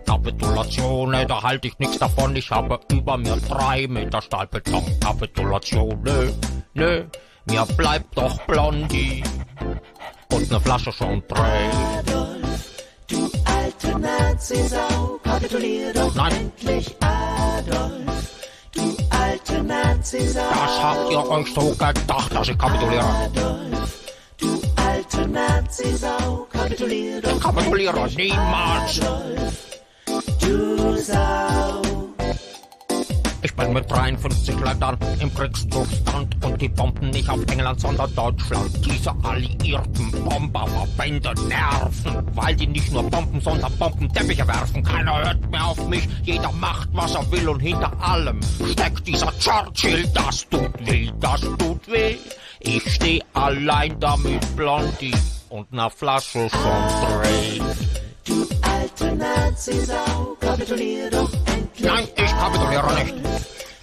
Kapitulation, 0.07 1.15
ey, 1.15 1.26
da 1.26 1.43
halte 1.43 1.68
ich 1.68 1.78
nichts 1.78 1.99
davon. 1.99 2.35
Ich 2.35 2.51
habe 2.51 2.81
über 2.91 3.17
mir 3.17 3.36
drei 3.36 3.86
Meter 3.86 4.23
Stahlbeton. 4.23 4.83
Kapitulation, 5.01 6.01
nö, 6.02 6.33
nö, 6.75 7.05
mir 7.44 7.67
bleibt 7.76 8.17
doch 8.17 8.39
Blondie 8.47 9.23
und 10.33 10.51
ne 10.51 10.60
Flasche 10.60 10.93
schon 10.93 11.23
drei. 11.28 11.70
Du 13.09 13.31
alte 13.44 13.99
Nazi-Sau, 13.99 15.20
kapitulier 15.23 15.93
doch 15.93 16.15
Nein. 16.15 16.33
endlich, 16.33 16.97
Adolf. 17.01 18.35
Das 19.68 20.82
habt 20.82 21.10
ihr 21.10 21.28
euch 21.28 21.54
so 21.54 21.70
gedacht, 21.70 22.34
dass 22.34 22.48
ich 22.48 22.58
kapituliere. 22.58 23.30
Du 24.38 24.60
alte 24.76 25.26
Nazi-Sau, 25.28 26.46
kapitulier 26.50 27.20
doch 27.20 27.36
Ich 27.36 27.40
kapituliere 27.40 28.08
niemals. 28.16 29.00
Adolf, 29.00 29.80
du 30.40 30.96
Sau. 30.98 31.95
Ich 33.42 33.55
bin 33.55 33.73
mit 33.73 33.90
53 33.90 34.58
Ländern 34.60 34.98
im 35.20 35.32
Kriegszustand 35.34 36.44
und 36.44 36.60
die 36.60 36.68
bomben 36.68 37.10
nicht 37.10 37.28
auf 37.28 37.40
England, 37.50 37.81
sondern 37.81 38.15
Deutschland. 38.15 38.70
Diese 38.84 39.15
alliierten 39.23 40.10
Bomberverbände 40.24 41.34
nerven, 41.48 42.26
weil 42.34 42.56
die 42.56 42.66
nicht 42.66 42.92
nur 42.92 43.08
Bomben, 43.08 43.40
sondern 43.40 43.73
Bombenteppiche 43.78 44.47
werfen. 44.47 44.82
Keiner 44.82 45.24
hört 45.24 45.50
mehr 45.50 45.66
auf 45.66 45.86
mich, 45.89 46.08
jeder 46.23 46.52
macht, 46.52 46.89
was 46.92 47.15
er 47.15 47.31
will 47.31 47.48
und 47.48 47.60
hinter 47.60 47.92
allem 48.00 48.40
steckt 48.73 49.06
dieser 49.06 49.32
Churchill. 49.39 50.08
Das 50.15 50.48
tut 50.48 50.73
weh, 50.86 51.10
das 51.20 51.40
tut 51.40 51.86
weh. 51.89 52.16
Ich 52.60 52.94
steh 52.94 53.23
allein 53.34 53.98
da 54.00 54.16
mit 54.16 54.56
Blondie 54.56 55.15
und 55.50 55.73
ner 55.73 55.90
Flasche 55.90 56.48
schon 56.50 57.20
dreh. 57.20 58.06
Du 58.26 58.46
alte 58.62 59.14
Nazi-Sau, 59.14 60.36
kapitulier 60.40 61.10
doch 61.10 61.32
endlich. 61.46 61.84
Nein, 61.86 62.08
ich 62.16 62.36
kapituliere 62.36 62.94
nicht. 62.94 63.14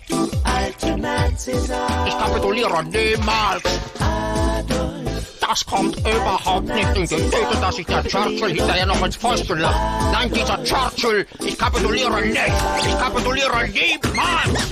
Du 0.09 0.29
alte 0.43 0.97
Nazi-Sau. 0.97 2.05
Ich 2.07 2.17
kapituliere 2.17 2.83
niemals. 2.83 3.63
Adolf, 3.99 5.39
Das 5.39 5.65
kommt 5.65 5.97
überhaupt 5.99 6.65
nicht 6.67 6.95
in 6.95 7.07
die 7.07 7.15
Tüte, 7.15 7.57
dass 7.61 7.75
sich 7.75 7.85
der 7.85 8.03
Churchill 8.03 8.49
hinterher 8.53 8.85
noch 8.85 9.03
ins 9.05 9.15
Fäustchen 9.15 9.59
lacht. 9.59 9.79
Nein, 10.11 10.31
dieser 10.33 10.61
Churchill, 10.63 11.25
ich 11.39 11.57
kapituliere 11.57 12.21
nicht. 12.21 12.37
Ich 12.85 12.97
kapituliere 12.99 13.67
niemals. 13.69 14.69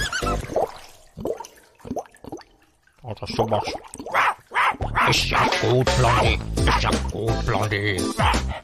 Oh, 3.04 3.14
das 3.20 3.30
ist 3.30 3.36
sowas. 3.38 3.64
Ist 5.10 5.26
ja 5.26 5.40
gut, 5.62 5.88
Blondie. 5.98 6.40
Ist 6.56 6.84
ja 6.84 6.90
gut, 7.12 7.46
Blondie. 7.46 8.02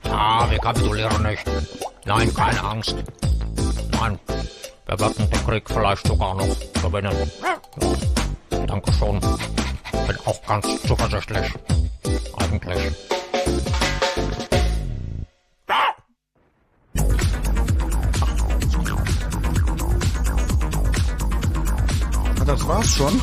Ja, 0.06 0.50
wir 0.50 0.60
kapitulieren 0.60 1.24
nicht. 1.24 1.44
Nein, 2.06 2.34
keine 2.34 2.64
Angst. 2.64 2.95
Nein, 3.92 4.19
wir 4.86 5.00
werden 5.00 5.30
den 5.30 5.45
Krieg 5.45 5.64
vielleicht 5.68 6.08
sogar 6.08 6.36
noch 6.36 6.56
gewinnen. 6.82 7.32
Ja, 7.42 8.66
danke 8.66 8.94
schon. 8.94 9.19
Bin 9.19 10.18
auch 10.26 10.42
ganz 10.48 10.82
zuversichtlich. 10.84 11.53
Eigentlich. 12.38 12.94
Das 22.45 22.66
war's 22.66 22.95
schon. 22.95 23.22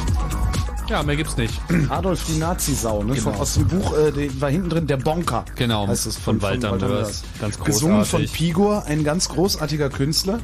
Ja, 0.88 1.02
mehr 1.02 1.16
gibt's 1.16 1.36
nicht. 1.36 1.60
Adolf 1.88 2.24
die 2.26 2.38
Nazi-Sau, 2.38 3.02
ne? 3.02 3.14
Genau. 3.14 3.30
Von, 3.30 3.34
aus 3.34 3.54
dem 3.54 3.66
Buch, 3.66 3.96
äh, 3.96 4.12
die 4.12 4.40
war 4.40 4.50
hinten 4.50 4.68
drin 4.68 4.86
der 4.86 4.98
Bonker. 4.98 5.44
Genau, 5.56 5.88
heißt 5.88 6.06
es 6.06 6.16
von 6.16 6.40
Walter 6.42 6.76
Mörs. 6.76 7.22
Ganz 7.40 7.58
Gesungen 7.58 8.04
von 8.04 8.20
großartig. 8.20 8.32
Pigor, 8.32 8.84
ein 8.86 9.04
ganz 9.04 9.28
großartiger 9.28 9.88
Künstler, 9.88 10.40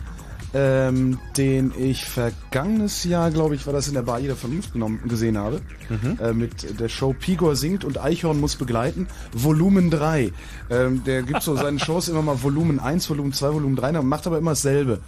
ähm, 0.55 1.19
den 1.37 1.73
ich 1.79 2.05
vergangenes 2.07 3.05
Jahr, 3.05 3.31
glaube 3.31 3.55
ich, 3.55 3.67
war 3.67 3.73
das 3.73 3.89
in 3.89 3.95
der 3.95 4.03
Bar 4.03 4.19
jeder 4.19 4.35
Vernunft 4.35 4.73
genommen, 4.73 5.01
gesehen 5.07 5.37
habe. 5.37 5.61
Mhm. 5.89 6.19
Äh, 6.21 6.33
mit 6.33 6.81
der 6.81 6.89
Show 6.89 7.13
Pigor 7.13 7.55
singt 7.55 7.85
und 7.85 8.03
Eichhorn 8.03 8.41
muss 8.41 8.57
begleiten. 8.57 9.09
Volumen 9.33 9.91
3. 9.91 10.33
Ähm, 10.71 11.05
der 11.05 11.23
gibt 11.23 11.43
so 11.43 11.55
seinen 11.55 11.79
Shows 11.81 12.09
immer 12.09 12.23
mal 12.23 12.43
Volumen 12.43 12.81
1, 12.81 13.09
Volumen 13.11 13.33
2, 13.33 13.55
Volumen 13.55 13.77
3, 13.77 13.99
und 13.99 14.09
macht 14.09 14.27
aber 14.27 14.39
immer 14.39 14.53
dasselbe. 14.53 15.01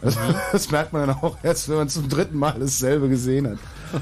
Also, 0.00 0.20
das 0.52 0.70
merkt 0.70 0.92
man 0.92 1.08
dann 1.08 1.16
auch 1.16 1.36
erst, 1.42 1.68
wenn 1.68 1.76
man 1.76 1.88
zum 1.88 2.08
dritten 2.08 2.38
Mal 2.38 2.56
dasselbe 2.58 3.08
gesehen 3.08 3.48
hat. 3.48 3.58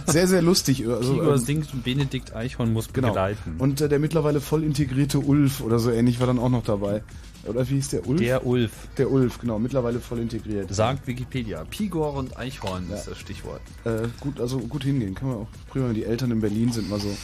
Sehr, 0.06 0.26
sehr 0.26 0.42
lustig. 0.42 0.86
Also, 0.88 1.14
Igor 1.14 1.32
ähm, 1.34 1.38
singt 1.38 1.72
und 1.74 1.84
Benedikt 1.84 2.34
Eichhorn 2.34 2.72
muss 2.72 2.92
Genau. 2.92 3.08
begleiten. 3.08 3.56
Und 3.58 3.80
äh, 3.80 3.88
der 3.88 3.98
mittlerweile 3.98 4.40
voll 4.40 4.62
integrierte 4.64 5.18
Ulf 5.20 5.60
oder 5.60 5.78
so 5.78 5.90
ähnlich 5.90 6.20
war 6.20 6.26
dann 6.26 6.38
auch 6.38 6.48
noch 6.50 6.64
dabei. 6.64 7.02
Oder 7.46 7.68
wie 7.68 7.74
hieß 7.74 7.88
der 7.88 8.06
Ulf? 8.06 8.20
Der 8.20 8.46
Ulf. 8.46 8.72
Der 8.96 9.10
Ulf, 9.10 9.38
genau, 9.38 9.58
mittlerweile 9.58 10.00
voll 10.00 10.18
integriert. 10.20 10.74
Sagt 10.74 11.06
Wikipedia. 11.06 11.64
Pigor 11.68 12.14
und 12.14 12.38
Eichhorn 12.38 12.90
ist 12.90 13.04
das 13.06 13.18
Stichwort. 13.18 13.60
Äh, 13.84 14.08
gut, 14.20 14.40
also 14.40 14.58
gut 14.60 14.82
hingehen. 14.84 15.14
Kann 15.14 15.28
man 15.28 15.36
auch 15.38 15.48
prima, 15.68 15.88
wenn 15.88 15.94
die 15.94 16.04
Eltern 16.04 16.30
in 16.30 16.40
Berlin 16.40 16.72
sind, 16.72 16.88
mal 16.88 16.98
so 17.00 17.14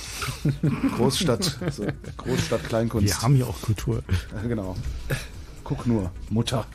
Großstadt, 0.97 1.59
so 1.71 1.87
Großstadt 2.19 2.65
Kleinkunst. 2.65 3.07
Wir 3.07 3.23
haben 3.23 3.37
ja 3.37 3.47
auch 3.47 3.61
Kultur. 3.63 4.03
Ja, 4.35 4.47
genau. 4.47 4.77
Guck 5.65 5.87
nur, 5.87 6.11
Mutter. 6.29 6.67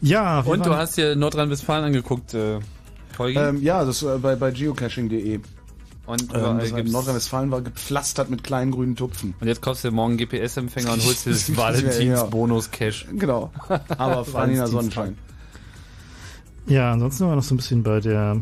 Ja, 0.00 0.40
Und 0.40 0.66
du 0.66 0.74
hast 0.76 0.96
dir 0.96 1.16
Nordrhein-Westfalen 1.16 1.84
angeguckt, 1.84 2.34
äh? 2.34 2.58
Ähm, 3.36 3.62
ja, 3.62 3.84
das 3.84 4.02
äh, 4.02 4.18
bei, 4.18 4.36
bei 4.36 4.50
geocaching.de. 4.50 5.40
und 6.06 6.22
Ähm, 6.34 6.58
das 6.58 6.74
gibt's- 6.74 6.92
Nordrhein-Westfalen 6.92 7.50
war 7.50 7.62
gepflastert 7.62 8.30
mit 8.30 8.42
kleinen 8.44 8.70
grünen 8.72 8.96
Tupfen. 8.96 9.34
Und 9.40 9.46
jetzt 9.48 9.62
kaufst 9.62 9.84
du 9.84 9.90
morgen 9.90 10.16
GPS-Empfänger 10.16 10.92
und 10.94 11.04
holst 11.04 11.26
dir 11.26 11.30
das 11.30 11.56
Valentins-Bonus-Cash. 11.56 13.06
Genau. 13.16 13.50
Aber 13.98 14.24
Franina 14.26 14.66
Sonnenschein. 14.66 15.16
Ja, 16.66 16.92
ansonsten 16.92 17.26
war 17.26 17.36
noch 17.36 17.42
so 17.42 17.54
ein 17.54 17.58
bisschen 17.58 17.82
bei 17.82 18.00
der, 18.00 18.40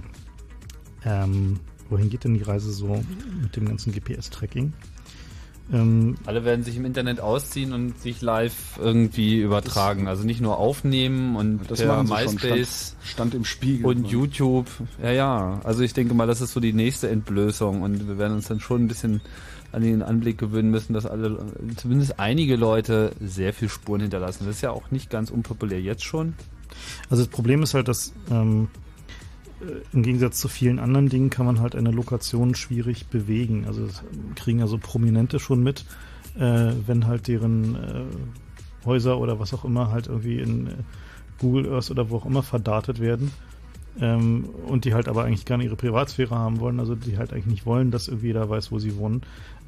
ähm, 1.04 1.58
wohin 1.90 2.08
geht 2.08 2.24
denn 2.24 2.34
die 2.34 2.42
Reise 2.42 2.72
so 2.72 3.02
mit 3.42 3.56
dem 3.56 3.66
ganzen 3.66 3.92
GPS-Tracking? 3.92 4.72
Ähm, 5.72 6.16
Alle 6.26 6.44
werden 6.44 6.64
sich 6.64 6.76
im 6.76 6.84
Internet 6.84 7.20
ausziehen 7.20 7.72
und 7.72 7.98
sich 8.00 8.20
live 8.20 8.78
irgendwie 8.80 9.40
übertragen. 9.40 10.08
Also 10.08 10.24
nicht 10.24 10.40
nur 10.40 10.58
aufnehmen 10.58 11.36
und 11.36 11.60
Das 11.70 11.80
per. 11.80 12.02
MySpace 12.02 12.96
Stand, 13.00 13.08
stand 13.08 13.34
im 13.34 13.44
Spiegel. 13.44 13.86
und 13.86 14.06
YouTube. 14.08 14.66
Ja, 15.02 15.10
ja. 15.12 15.60
Also 15.64 15.82
ich 15.82 15.94
denke 15.94 16.14
mal, 16.14 16.26
das 16.26 16.40
ist 16.40 16.52
so 16.52 16.60
die 16.60 16.72
nächste 16.72 17.08
Entblößung 17.08 17.82
und 17.82 18.08
wir 18.08 18.18
werden 18.18 18.34
uns 18.34 18.48
dann 18.48 18.60
schon 18.60 18.84
ein 18.84 18.88
bisschen 18.88 19.20
an 19.70 19.82
den 19.82 20.02
Anblick 20.02 20.36
gewöhnen 20.38 20.70
müssen, 20.70 20.92
dass 20.92 21.06
alle, 21.06 21.38
zumindest 21.76 22.18
einige 22.18 22.56
Leute 22.56 23.12
sehr 23.20 23.52
viel 23.54 23.68
Spuren 23.68 24.02
hinterlassen. 24.02 24.44
Das 24.46 24.56
ist 24.56 24.62
ja 24.62 24.70
auch 24.70 24.90
nicht 24.90 25.08
ganz 25.10 25.30
unpopulär 25.30 25.80
jetzt 25.80 26.04
schon. 26.04 26.34
Also 27.08 27.24
das 27.24 27.32
Problem 27.32 27.62
ist 27.62 27.74
halt, 27.74 27.88
dass 27.88 28.12
ähm, 28.30 28.68
äh, 28.74 28.81
im 29.92 30.02
Gegensatz 30.02 30.38
zu 30.38 30.48
vielen 30.48 30.78
anderen 30.78 31.08
Dingen 31.08 31.30
kann 31.30 31.46
man 31.46 31.60
halt 31.60 31.74
eine 31.74 31.90
Lokation 31.90 32.54
schwierig 32.54 33.06
bewegen. 33.06 33.64
Also 33.66 33.86
das 33.86 34.02
kriegen 34.34 34.58
ja 34.58 34.66
so 34.66 34.78
Prominente 34.78 35.38
schon 35.38 35.62
mit, 35.62 35.84
äh, 36.36 36.72
wenn 36.86 37.06
halt 37.06 37.28
deren 37.28 37.76
äh, 37.76 38.04
Häuser 38.84 39.18
oder 39.18 39.38
was 39.38 39.54
auch 39.54 39.64
immer 39.64 39.90
halt 39.90 40.06
irgendwie 40.08 40.38
in 40.38 40.66
äh, 40.66 40.70
Google 41.38 41.72
Earth 41.72 41.90
oder 41.90 42.10
wo 42.10 42.16
auch 42.16 42.26
immer 42.26 42.42
verdatet 42.42 43.00
werden. 43.00 43.30
Ähm, 44.00 44.48
und 44.66 44.86
die 44.86 44.94
halt 44.94 45.06
aber 45.06 45.24
eigentlich 45.24 45.46
nicht 45.46 45.64
ihre 45.64 45.76
Privatsphäre 45.76 46.34
haben 46.34 46.60
wollen, 46.60 46.80
also 46.80 46.94
die 46.94 47.18
halt 47.18 47.32
eigentlich 47.32 47.46
nicht 47.46 47.66
wollen, 47.66 47.90
dass 47.90 48.08
irgendwie 48.08 48.28
jeder 48.28 48.48
weiß, 48.48 48.72
wo 48.72 48.78
sie 48.78 48.96
wohnen, 48.96 49.20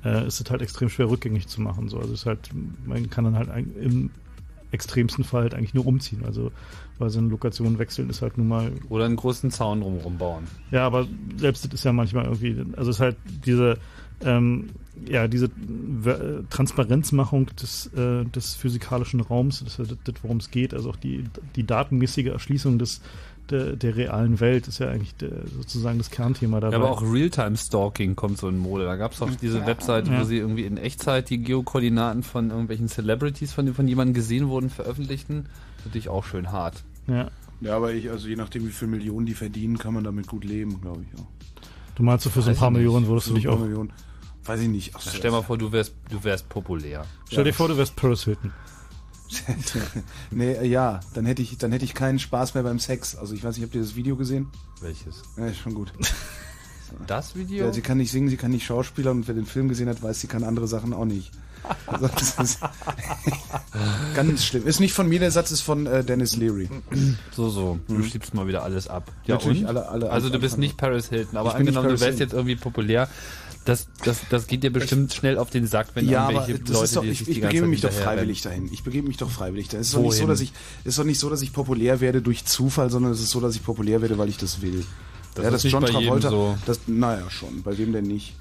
äh, 0.03 0.27
ist 0.27 0.41
es 0.41 0.51
halt 0.51 0.63
extrem 0.63 0.89
schwer 0.89 1.11
rückgängig 1.11 1.47
zu 1.47 1.61
machen. 1.61 1.89
So. 1.89 1.99
Also 1.99 2.15
ist 2.15 2.25
halt, 2.25 2.51
man 2.87 3.11
kann 3.11 3.25
dann 3.25 3.37
halt 3.37 3.51
im 3.77 4.11
extremsten 4.71 5.25
Fall 5.25 5.43
halt 5.43 5.55
eigentlich 5.55 5.75
nur 5.75 5.87
umziehen. 5.87 6.25
Also 6.25 6.53
weil 6.99 7.11
so 7.11 7.19
eine 7.19 7.29
Lokation 7.29 7.79
wechseln 7.79 8.09
ist 8.11 8.23
halt 8.23 8.39
nun 8.39 8.49
mal. 8.49 8.73
Oder 8.89 9.05
einen 9.07 9.17
großen 9.17 9.51
Zaun 9.51 9.81
drumherum 9.81 10.19
bauen. 10.19 10.45
Ja, 10.71 10.87
aber 10.87 11.07
selbst 11.37 11.65
das 11.65 11.73
ist 11.75 11.85
ja 11.85 11.93
manchmal 11.93 12.25
irgendwie, 12.25 12.57
also 12.77 12.91
es 12.91 12.97
ist 12.97 13.01
halt 13.01 13.17
diese, 13.45 13.79
ähm, 14.25 14.71
ja, 15.09 15.27
diese 15.27 15.47
äh, 15.47 16.43
Transparenzmachung 16.51 17.47
des, 17.61 17.87
äh, 17.97 18.25
des 18.27 18.55
physikalischen 18.55 19.21
Raums, 19.21 19.63
das 19.65 19.79
ist 19.79 19.91
ja 19.91 19.97
das, 20.05 20.15
worum 20.23 20.37
es 20.39 20.51
geht, 20.51 20.73
also 20.73 20.91
auch 20.91 20.97
die, 20.97 21.25
die 21.57 21.65
datenmäßige 21.67 22.27
Erschließung 22.27 22.79
des, 22.79 23.01
der, 23.51 23.77
der 23.77 23.97
realen 23.97 24.41
Welt 24.41 24.69
ist 24.69 24.79
ja 24.79 24.89
eigentlich 24.89 25.15
der, 25.17 25.31
sozusagen 25.55 25.99
das 25.99 26.11
Kernthema 26.11 26.61
dabei. 26.61 26.77
Ja, 26.77 26.83
aber 26.83 26.91
auch 26.93 27.03
Realtime-Stalking 27.03 28.17
kommt 28.17 28.39
so 28.39 28.49
in 28.49 28.57
Mode. 28.57 28.85
Da 28.85 28.97
gab 28.97 29.13
es 29.13 29.21
auch 29.21 29.31
diese 29.43 29.59
Ja. 29.59 29.67
Webseite, 29.67 30.11
wo 30.11 30.15
Ja. 30.15 30.25
sie 30.25 30.39
irgendwie 30.39 30.65
in 30.65 30.79
Echtzeit 30.79 31.29
die 31.29 31.39
Geokoordinaten 31.39 32.23
von 32.23 32.51
irgendwelchen 32.51 32.89
Celebrities, 32.89 33.53
von, 33.53 33.75
von 33.75 33.87
jemandem 33.87 34.15
gesehen 34.15 34.49
wurden, 34.49 34.71
veröffentlichten. 34.71 35.47
Natürlich 35.85 36.09
auch 36.09 36.25
schön 36.25 36.51
hart. 36.53 36.83
Ja. 37.07 37.31
Ja, 37.61 37.77
aber 37.77 37.93
ich, 37.93 38.11
also 38.11 38.29
je 38.29 38.37
nachdem, 38.37 38.67
wie 38.67 38.73
viel 38.73 38.89
Millionen 38.89 39.27
die 39.27 39.35
verdienen, 39.35 39.79
kann 39.79 39.95
man 39.95 40.05
damit 40.05 40.27
gut 40.27 40.45
leben, 40.45 40.81
glaube 40.81 41.03
ich. 41.03 41.21
Auch. 41.21 41.27
Du 41.95 42.03
meinst, 42.03 42.25
so 42.25 42.31
für 42.31 42.43
so 42.43 42.51
ein 42.51 42.57
paar 42.57 42.69
ich 42.69 42.73
nicht. 42.75 42.83
Millionen 42.85 43.07
würdest 43.07 43.27
So 43.29 43.33
du 43.33 43.37
ein 43.37 43.41
dich 43.41 43.47
paar 43.47 43.55
auch. 43.55 43.61
Millionen. 43.61 43.93
Weiß 44.45 44.61
ich 44.61 44.69
nicht. 44.69 44.93
Ach, 44.95 45.01
so, 45.01 45.11
Stell 45.11 45.31
mal 45.31 45.43
vor, 45.43 45.57
du 45.57 45.73
wärst, 45.73 45.95
du 46.11 46.23
wärst 46.23 46.49
populär. 46.49 47.07
Stell 47.31 47.45
dir 47.45 47.55
vor, 47.55 47.69
du 47.69 47.77
wärst 47.77 47.97
Paris 47.97 48.25
Hilton. 48.25 48.53
nee, 50.31 50.53
äh, 50.53 50.67
ja, 50.67 51.01
dann 51.15 51.25
hätte 51.25 51.43
ich, 51.43 51.57
dann 51.57 51.73
hätte 51.73 51.85
ich 51.85 51.95
keinen 51.95 52.19
Spaß 52.19 52.55
mehr 52.55 52.63
beim 52.63 52.79
Sex. 52.79 53.17
Also 53.17 53.35
ich 53.35 53.43
weiß 53.43 53.57
nicht, 53.57 53.65
habt 53.65 53.75
ihr 53.75 53.81
das 53.81 53.97
Video 53.97 54.17
gesehen? 54.17 54.49
Welches? 54.81 55.23
Ja, 55.37 55.47
ist 55.47 55.59
schon 55.59 55.75
gut. 55.75 55.93
Das 57.09 57.35
Video? 57.35 57.65
Ja, 57.67 57.73
sie 57.73 57.81
kann 57.81 57.99
nicht 57.99 58.13
singen, 58.13 58.29
sie 58.29 58.37
kann 58.37 58.53
nicht 58.53 58.67
schauspielern 58.67 59.17
und 59.19 59.27
wer 59.27 59.35
den 59.35 59.47
Film 59.47 59.69
gesehen 59.69 59.89
hat, 59.89 60.01
weiß, 60.03 60.21
sie 60.21 60.27
kann 60.29 60.45
andere 60.45 60.69
Sachen 60.69 60.93
auch 60.93 61.07
nicht. 61.07 61.33
Also 61.87 62.09
das 62.09 62.39
ist 62.39 62.59
ganz 64.15 64.45
schlimm. 64.45 64.67
Ist 64.67 64.81
nicht 64.81 64.93
von 64.93 65.09
mir, 65.09 65.19
der 65.21 65.31
Satz 65.31 65.51
ist 65.51 65.61
von 65.63 65.87
äh, 65.87 66.05
Dennis 66.05 66.37
Leary. 66.37 66.69
So, 67.35 67.49
so. 67.49 67.79
Du 67.89 68.03
schiebst 68.03 68.35
mal 68.35 68.47
wieder 68.47 68.63
alles 68.63 68.89
ab. 68.89 69.11
Natürlich 69.27 69.61
und? 69.63 69.67
alle- 69.67 69.89
alle- 69.89 70.11
also 70.11 70.29
du 70.29 70.39
bist 70.39 70.59
nicht 70.59 70.77
Paris 70.77 71.09
Hilton, 71.09 71.37
aber 71.39 71.55
angenommen, 71.55 71.89
du 71.89 71.93
wärst 71.93 72.05
Hilton. 72.05 72.21
jetzt 72.21 72.33
irgendwie 72.33 72.57
populär. 72.57 73.09
Das, 73.65 73.87
das, 74.05 74.19
das 74.29 74.47
geht 74.47 74.63
dir 74.63 74.71
bestimmt 74.71 75.15
schnell 75.15 75.39
auf 75.39 75.49
den 75.49 75.67
Sack, 75.67 75.87
wenn 75.95 76.07
ja, 76.07 76.25
aber 76.29 76.47
irgendwelche 76.47 76.65
das 76.65 76.73
Leute 76.73 76.85
ist 76.85 76.97
doch, 76.97 77.03
die 77.03 77.09
ich, 77.09 77.19
sich 77.21 77.29
ich 77.29 77.35
die 77.37 77.41
ganze 77.41 77.63
begebe 77.63 77.65
Zeit 77.65 77.71
mich 77.71 77.81
doch 77.97 78.05
freiwillig 78.05 78.43
dahin. 78.43 78.69
Ich 78.71 78.83
begebe 78.85 79.09
mich 79.09 79.17
doch 79.17 79.31
freiwillig 79.31 79.69
dahin. 79.69 79.81
Es 79.81 79.87
ist 79.89 79.95
doch 79.97 80.03
nicht 80.03 80.17
so, 80.19 80.27
dass 80.27 80.41
ich, 80.41 80.53
es 80.83 80.89
ist 80.89 80.99
doch 80.99 81.05
nicht 81.05 81.19
so, 81.19 81.31
dass 81.31 81.41
ich 81.41 81.53
populär 81.55 82.01
werde 82.03 82.21
durch 82.21 82.45
Zufall, 82.45 82.91
sondern 82.91 83.13
es 83.13 83.21
ist 83.21 83.31
so, 83.31 83.41
dass 83.41 83.55
ich 83.57 83.65
populär 83.65 84.03
werde, 84.03 84.19
weil 84.19 84.29
ich 84.29 84.37
das 84.37 84.61
will. 84.61 84.85
Das 85.35 85.45
ja, 85.45 85.49
ist 85.49 85.55
das 85.55 85.65
nicht 85.65 85.73
John 85.73 85.83
bei 85.83 85.89
jedem 85.89 86.03
Travolta, 86.05 86.29
so. 86.31 86.59
das, 86.67 86.81
naja, 86.87 87.31
schon. 87.31 87.63
Bei 87.63 87.77
wem 87.79 87.95
denn 87.95 88.05
nicht? 88.05 88.35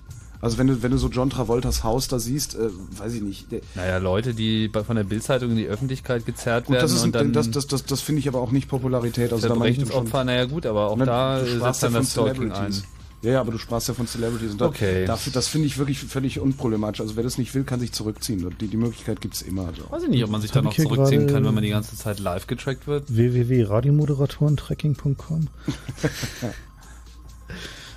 Also 0.44 0.58
wenn 0.58 0.68
du, 0.68 0.84
wenn 0.84 0.92
du 0.92 0.98
so 0.98 1.08
John 1.08 1.30
Travoltas 1.30 1.86
Haus 1.86 2.10
da 2.10 2.20
siehst, 2.20 2.56
äh, 2.56 2.68
weiß 2.98 3.14
ich 3.14 3.22
nicht. 3.22 3.48
Naja, 3.76 3.98
Leute, 4.00 4.34
die 4.34 4.68
bei- 4.68 4.84
von 4.84 4.98
der 4.98 5.06
Bildzeitung 5.06 5.52
in 5.52 5.56
die 5.56 5.68
Öffentlichkeit 5.68 6.26
gezerrt 6.26 6.66
gut, 6.66 6.74
werden 6.76 6.84
das 6.84 6.92
ist, 6.92 7.02
und 7.04 7.16
dann 7.16 7.32
das, 7.32 7.50
das, 7.50 7.66
das, 7.66 7.86
das 7.86 8.02
finde 8.02 8.20
ich 8.20 8.28
aber 8.28 8.42
auch 8.42 8.52
nicht 8.52 8.68
Popularität. 8.68 9.32
Also 9.32 9.48
da 9.48 9.54
Verbrechensopfer, 9.56 10.26
naja 10.26 10.44
gut, 10.44 10.66
aber 10.66 10.90
auch 10.90 10.98
Na, 10.98 11.06
da 11.06 11.40
du 11.40 11.46
setzt 11.46 11.84
dann 11.84 11.94
von 11.94 12.02
das 12.02 12.12
Stalking 12.12 12.52
ein. 12.52 12.74
Ja, 13.22 13.32
ja, 13.32 13.40
aber 13.40 13.54
du 13.54 13.58
sprachst 13.58 13.88
ja 13.88 13.94
von 13.94 14.06
Celebrities. 14.06 14.52
Und 14.52 14.60
da, 14.60 14.66
Okay. 14.66 15.06
Dafür, 15.06 15.32
das 15.32 15.48
finde 15.48 15.68
ich 15.68 15.78
wirklich 15.78 16.00
völlig 16.00 16.42
unproblematisch. 16.42 17.00
Also 17.00 17.16
wer 17.16 17.24
das 17.24 17.38
nicht 17.38 17.56
will, 17.56 17.64
kann 17.64 17.80
sich 17.80 17.94
zurückziehen. 17.94 18.54
Die, 18.60 18.68
die 18.68 18.76
Möglichkeit 18.76 19.22
gibt 19.22 19.36
es 19.36 19.42
immer. 19.44 19.68
Also. 19.68 19.84
Weiß 19.90 20.04
ich 20.04 20.10
nicht, 20.10 20.26
ob 20.26 20.30
man 20.30 20.42
sich 20.42 20.52
dann 20.52 20.66
noch 20.66 20.76
zurückziehen 20.76 21.28
kann, 21.28 21.46
wenn 21.46 21.54
man 21.54 21.64
die 21.64 21.70
ganze 21.70 21.96
Zeit 21.96 22.20
live 22.20 22.48
getrackt 22.48 22.86
wird. 22.86 23.06
www.radiomoderatorentracking.com 23.16 25.48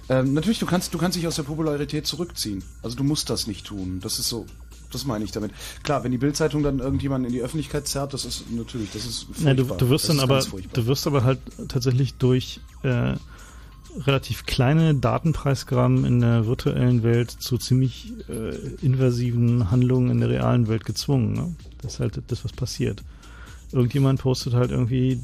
Ähm, 0.09 0.35
natürlich, 0.35 0.59
du 0.59 0.67
kannst, 0.67 0.95
du 0.95 0.99
kannst 0.99 1.17
dich 1.17 1.27
aus 1.27 1.37
der 1.37 1.43
Popularität 1.43 2.07
zurückziehen. 2.07 2.63
Also 2.83 2.97
du 2.97 3.05
musst 3.05 3.31
das 3.31 3.47
nicht 3.47 3.67
tun. 3.67 4.01
Das 4.01 4.19
ist 4.19 4.29
so, 4.29 4.47
das 4.93 5.05
meine 5.05 5.25
ich 5.25 5.33
damit. 5.33 5.53
Klar, 5.83 6.05
wenn 6.05 6.13
die 6.13 6.19
Bildzeitung 6.19 6.63
dann 6.63 6.79
irgendjemanden 6.79 7.29
in 7.31 7.33
die 7.33 7.43
Öffentlichkeit 7.43 7.89
zerrt, 7.89 8.15
das 8.15 8.25
ist 8.25 8.51
natürlich, 8.51 8.91
das 8.93 9.05
ist 9.05 9.25
furchtbar. 9.25 9.49
Ja, 9.49 9.55
du, 9.55 9.65
du 9.65 9.89
wirst 9.89 10.09
das 10.09 10.17
dann 10.17 10.25
aber, 10.25 10.45
du 10.73 10.87
wirst 10.87 11.07
aber 11.07 11.25
halt 11.25 11.41
tatsächlich 11.69 12.15
durch 12.15 12.61
äh, 12.83 13.15
relativ 14.05 14.47
kleine 14.47 14.95
Datenpreisgraben 14.95 16.05
in 16.05 16.21
der 16.21 16.47
virtuellen 16.47 17.03
Welt 17.03 17.31
zu 17.31 17.59
ziemlich 17.59 18.13
äh, 18.29 18.55
invasiven 18.85 19.71
Handlungen 19.71 20.11
in 20.11 20.21
der 20.21 20.29
realen 20.29 20.69
Welt 20.69 20.85
gezwungen. 20.85 21.33
Ne? 21.33 21.57
Das 21.83 21.95
ist 21.95 22.01
halt 22.01 22.23
das, 22.29 22.45
was 22.45 22.53
passiert. 22.53 23.03
Irgendjemand 23.73 24.21
postet 24.21 24.55
halt 24.55 24.71
irgendwie 24.71 25.21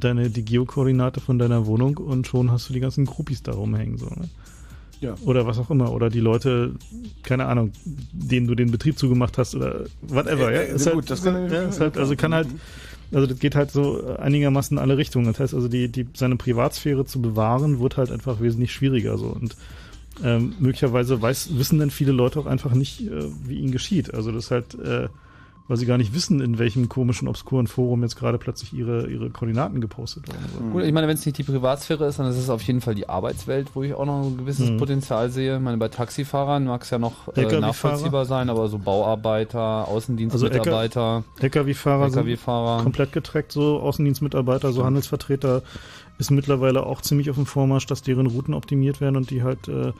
deine 0.00 0.28
die 0.30 0.44
Geokoordinate 0.44 1.20
von 1.20 1.38
deiner 1.38 1.66
Wohnung 1.66 1.96
und 1.98 2.26
schon 2.26 2.50
hast 2.50 2.68
du 2.68 2.72
die 2.72 2.80
ganzen 2.80 3.06
Groupies 3.06 3.42
da 3.42 3.52
rumhängen. 3.52 3.96
So, 3.98 4.06
ne? 4.06 4.28
Ja. 5.00 5.14
Oder 5.24 5.46
was 5.46 5.58
auch 5.58 5.70
immer. 5.70 5.92
Oder 5.92 6.08
die 6.10 6.20
Leute, 6.20 6.72
keine 7.22 7.46
Ahnung, 7.46 7.72
denen 7.84 8.46
du 8.46 8.54
den 8.54 8.70
Betrieb 8.70 8.98
zugemacht 8.98 9.38
hast 9.38 9.54
oder 9.54 9.84
whatever. 10.02 10.52
ja? 10.52 10.60
Äh, 10.62 10.70
äh, 10.72 10.74
Ist 10.74 10.84
gut, 10.86 10.94
halt, 10.94 11.10
das 11.10 11.22
kann- 11.22 11.50
ja, 11.50 11.62
ist 11.62 11.80
halt, 11.80 11.96
also 11.98 12.16
kann 12.16 12.34
halt, 12.34 12.48
also 13.12 13.26
das 13.26 13.38
geht 13.38 13.54
halt 13.54 13.70
so 13.70 14.16
einigermaßen 14.16 14.76
in 14.76 14.82
alle 14.82 14.96
Richtungen. 14.96 15.26
Das 15.26 15.38
heißt 15.38 15.54
also, 15.54 15.68
die, 15.68 15.88
die, 15.88 16.06
seine 16.14 16.36
Privatsphäre 16.36 17.04
zu 17.04 17.22
bewahren, 17.22 17.78
wird 17.80 17.96
halt 17.98 18.10
einfach 18.10 18.40
wesentlich 18.40 18.72
schwieriger 18.72 19.16
so. 19.18 19.26
Und 19.26 19.54
ähm, 20.24 20.54
möglicherweise 20.58 21.20
weiß, 21.20 21.50
wissen 21.58 21.78
dann 21.78 21.90
viele 21.90 22.12
Leute 22.12 22.40
auch 22.40 22.46
einfach 22.46 22.72
nicht, 22.74 23.02
äh, 23.02 23.26
wie 23.44 23.58
ihnen 23.60 23.70
geschieht. 23.72 24.12
Also 24.14 24.32
das 24.32 24.46
ist 24.46 24.50
halt, 24.50 24.74
äh, 24.74 25.08
weil 25.68 25.76
sie 25.76 25.86
gar 25.86 25.98
nicht 25.98 26.14
wissen, 26.14 26.40
in 26.40 26.58
welchem 26.58 26.88
komischen, 26.88 27.26
obskuren 27.28 27.66
Forum 27.66 28.02
jetzt 28.02 28.16
gerade 28.16 28.38
plötzlich 28.38 28.72
ihre, 28.72 29.08
ihre 29.08 29.30
Koordinaten 29.30 29.80
gepostet 29.80 30.28
wurden. 30.28 30.38
So. 30.54 30.64
Gut, 30.72 30.84
ich 30.84 30.92
meine, 30.92 31.08
wenn 31.08 31.16
es 31.16 31.26
nicht 31.26 31.38
die 31.38 31.42
Privatsphäre 31.42 32.06
ist, 32.06 32.18
dann 32.18 32.26
ist 32.30 32.36
es 32.36 32.48
auf 32.50 32.62
jeden 32.62 32.80
Fall 32.80 32.94
die 32.94 33.08
Arbeitswelt, 33.08 33.70
wo 33.74 33.82
ich 33.82 33.92
auch 33.94 34.06
noch 34.06 34.24
ein 34.26 34.36
gewisses 34.36 34.70
Mhm. 34.70 34.76
Potenzial 34.76 35.30
sehe. 35.30 35.56
Ich 35.56 35.62
meine, 35.62 35.76
bei 35.76 35.88
Taxifahrern 35.88 36.64
mag 36.64 36.82
es 36.82 36.90
ja 36.90 36.98
noch 36.98 37.34
äh, 37.36 37.60
nachvollziehbar 37.60 38.24
sein, 38.26 38.48
aber 38.48 38.68
so 38.68 38.78
Bauarbeiter, 38.78 39.58
Also 39.60 39.92
Außendienstmitarbeiter, 39.96 41.24
LKW-Fahrer 41.40 42.10
sind 42.10 42.18
LKW-Fahrer. 42.20 42.82
komplett 42.82 43.12
getrackt, 43.12 43.52
so 43.52 43.80
Außendienstmitarbeiter, 43.80 44.72
so 44.72 44.84
Handelsvertreter 44.84 45.62
ist 46.18 46.30
mittlerweile 46.30 46.86
auch 46.86 47.02
ziemlich 47.02 47.28
auf 47.30 47.36
dem 47.36 47.46
Vormarsch, 47.46 47.86
dass 47.86 48.02
deren 48.02 48.26
Routen 48.26 48.54
optimiert 48.54 49.00
werden 49.00 49.16
und 49.16 49.30
die 49.30 49.42
halt 49.42 49.68
äh, 49.68 49.92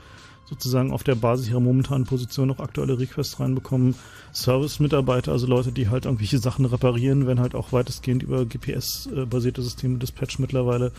sozusagen 0.49 0.91
auf 0.91 1.03
der 1.03 1.15
Basis 1.15 1.49
ihrer 1.49 1.59
momentanen 1.59 2.05
Position 2.05 2.47
noch 2.47 2.59
aktuelle 2.59 2.99
Requests 2.99 3.39
reinbekommen. 3.39 3.95
Service-Mitarbeiter, 4.33 5.31
also 5.31 5.47
Leute, 5.47 5.71
die 5.71 5.89
halt 5.89 6.05
irgendwelche 6.05 6.37
Sachen 6.37 6.65
reparieren, 6.65 7.27
werden 7.27 7.39
halt 7.39 7.55
auch 7.55 7.73
weitestgehend 7.73 8.23
über 8.23 8.45
GPS-basierte 8.45 9.61
Systeme 9.61 9.97
dispatch 9.97 10.39
mittlerweile. 10.39 10.91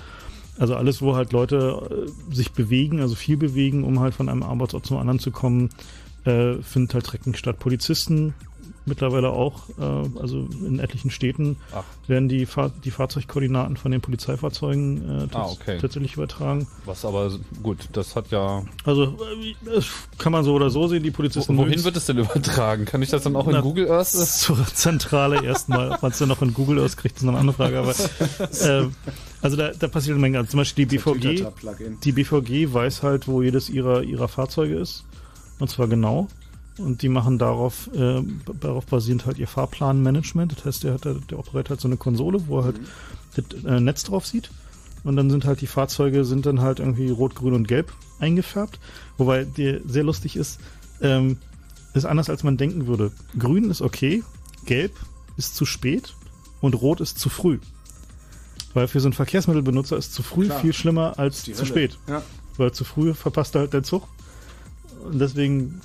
Also 0.58 0.74
alles, 0.74 1.00
wo 1.00 1.14
halt 1.14 1.32
Leute 1.32 2.06
äh, 2.30 2.34
sich 2.34 2.52
bewegen, 2.52 3.00
also 3.00 3.14
viel 3.14 3.36
bewegen, 3.36 3.84
um 3.84 4.00
halt 4.00 4.14
von 4.14 4.28
einem 4.28 4.42
Arbeitsort 4.42 4.84
zum 4.84 4.98
anderen 4.98 5.20
zu 5.20 5.30
kommen, 5.30 5.70
äh, 6.24 6.54
findet 6.62 6.94
halt 6.94 7.06
Tracking 7.06 7.34
statt. 7.34 7.58
Polizisten 7.58 8.34
mittlerweile 8.88 9.30
auch, 9.30 9.68
äh, 9.78 10.18
also 10.20 10.48
in 10.66 10.78
etlichen 10.80 11.10
Städten 11.10 11.56
Ach. 11.74 11.84
werden 12.08 12.28
die, 12.28 12.46
Fahr 12.46 12.70
die 12.84 12.90
Fahrzeugkoordinaten 12.90 13.76
von 13.76 13.90
den 13.92 14.00
Polizeifahrzeugen 14.00 15.28
äh, 15.30 15.34
Ah, 15.36 15.46
okay. 15.46 15.78
tatsächlich 15.80 16.14
übertragen. 16.14 16.66
Was 16.84 17.04
aber 17.04 17.30
gut, 17.62 17.88
das 17.92 18.16
hat 18.16 18.30
ja. 18.30 18.64
Also 18.84 19.04
äh, 19.04 19.54
das 19.74 19.86
kann 20.18 20.32
man 20.32 20.44
so 20.44 20.54
oder 20.54 20.70
so 20.70 20.88
sehen, 20.88 21.02
die 21.02 21.10
Polizisten. 21.10 21.54
Wo, 21.54 21.58
wohin 21.58 21.70
mögen's- 21.70 21.84
wird 21.84 21.96
es 21.96 22.06
denn 22.06 22.18
übertragen? 22.18 22.84
Kann 22.84 23.02
ich 23.02 23.10
das 23.10 23.22
dann 23.22 23.36
auch 23.36 23.46
in 23.46 23.52
Na, 23.52 23.60
Google 23.60 23.90
Earth? 23.90 24.08
Zur 24.08 24.66
Zentrale 24.74 25.44
erstmal. 25.44 25.92
Ob 25.92 26.02
man 26.02 26.10
es 26.12 26.18
dann 26.18 26.28
noch 26.28 26.42
in 26.42 26.54
Google 26.54 26.80
Earth 26.80 26.96
kriegt, 26.96 27.16
ist 27.18 27.22
noch 27.22 27.32
eine 27.32 27.40
andere 27.40 27.56
Frage. 27.56 27.78
Aber 27.78 27.90
äh, 27.92 28.88
also 29.42 29.56
da, 29.56 29.70
da 29.78 29.88
passiert 29.88 30.14
eine 30.14 30.20
Menge. 30.22 30.38
Also 30.38 30.50
zum 30.52 30.58
Beispiel 30.58 30.86
die 30.86 30.96
BVG, 30.96 31.44
die 32.04 32.12
BVG 32.12 32.72
weiß 32.72 33.02
halt, 33.02 33.28
wo 33.28 33.42
jedes 33.42 33.68
ihrer, 33.70 34.02
ihrer 34.02 34.28
Fahrzeuge 34.28 34.74
ist. 34.76 35.04
Und 35.60 35.68
zwar 35.70 35.88
genau. 35.88 36.28
Und 36.78 37.02
die 37.02 37.08
machen 37.08 37.38
darauf, 37.38 37.90
äh, 37.94 38.22
darauf 38.60 38.86
basierend 38.86 39.26
halt 39.26 39.38
ihr 39.38 39.48
Fahrplanmanagement. 39.48 40.56
Das 40.56 40.64
heißt, 40.64 40.84
der, 40.84 40.94
hat, 40.94 41.04
der 41.04 41.38
Operator 41.38 41.76
hat 41.76 41.80
so 41.80 41.88
eine 41.88 41.96
Konsole, 41.96 42.46
wo 42.46 42.60
er 42.60 42.64
halt 42.64 42.80
das 43.34 43.64
äh, 43.64 43.80
Netz 43.80 44.04
drauf 44.04 44.26
sieht. 44.26 44.50
Und 45.04 45.16
dann 45.16 45.30
sind 45.30 45.44
halt 45.44 45.60
die 45.60 45.66
Fahrzeuge 45.66 46.24
sind 46.24 46.46
dann 46.46 46.60
halt 46.60 46.80
irgendwie 46.80 47.10
rot, 47.10 47.34
grün 47.34 47.54
und 47.54 47.68
gelb 47.68 47.92
eingefärbt. 48.18 48.78
Wobei 49.16 49.44
dir 49.44 49.80
sehr 49.86 50.04
lustig 50.04 50.36
ist, 50.36 50.60
ähm, 51.00 51.38
ist 51.94 52.04
anders 52.04 52.30
als 52.30 52.42
man 52.42 52.56
denken 52.56 52.86
würde. 52.86 53.12
Grün 53.38 53.70
ist 53.70 53.80
okay, 53.82 54.22
gelb 54.66 54.92
ist 55.36 55.56
zu 55.56 55.64
spät 55.64 56.14
und 56.60 56.74
rot 56.74 57.00
ist 57.00 57.18
zu 57.18 57.28
früh. 57.28 57.58
Weil 58.74 58.88
für 58.88 59.00
so 59.00 59.06
einen 59.06 59.14
Verkehrsmittelbenutzer 59.14 59.96
ist 59.96 60.12
zu 60.12 60.22
früh 60.22 60.46
Klar. 60.46 60.60
viel 60.60 60.72
schlimmer 60.72 61.18
als 61.18 61.42
Die 61.42 61.52
zu 61.52 61.60
Hölle. 61.62 61.68
spät. 61.68 61.98
Ja. 62.06 62.22
Weil 62.56 62.72
zu 62.72 62.84
früh 62.84 63.14
verpasst 63.14 63.54
er 63.54 63.62
halt 63.62 63.72
den 63.72 63.84
Zug. 63.84 64.06
Und 65.04 65.20
deswegen 65.20 65.80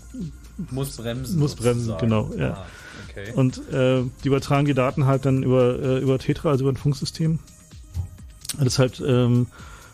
Muss 0.71 0.97
bremsen. 0.97 1.39
muss 1.39 1.55
bremsen, 1.55 1.85
sozusagen. 1.85 2.09
genau. 2.09 2.31
Ja. 2.37 2.53
Ah, 2.53 2.65
okay. 3.09 3.31
Und 3.33 3.57
äh, 3.71 4.03
die 4.23 4.27
übertragen 4.27 4.65
die 4.65 4.73
Daten 4.73 5.05
halt 5.05 5.25
dann 5.25 5.43
über, 5.43 5.79
äh, 5.79 5.99
über 5.99 6.19
Tetra, 6.19 6.49
also 6.49 6.63
über 6.63 6.71
ein 6.71 6.77
Funksystem. 6.77 7.39
Das 8.57 8.67
ist 8.67 8.79
halt 8.79 9.01
ähm, 9.05 9.47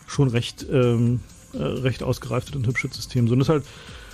schon 0.06 0.28
recht, 0.28 0.66
ähm, 0.70 1.20
äh, 1.54 1.62
recht 1.62 2.02
ausgereiftes 2.02 2.54
und 2.56 2.66
hübsches 2.66 2.94
System. 2.94 3.26
So, 3.26 3.32
und 3.32 3.38
das 3.38 3.48
ist 3.48 3.52
halt, 3.52 3.64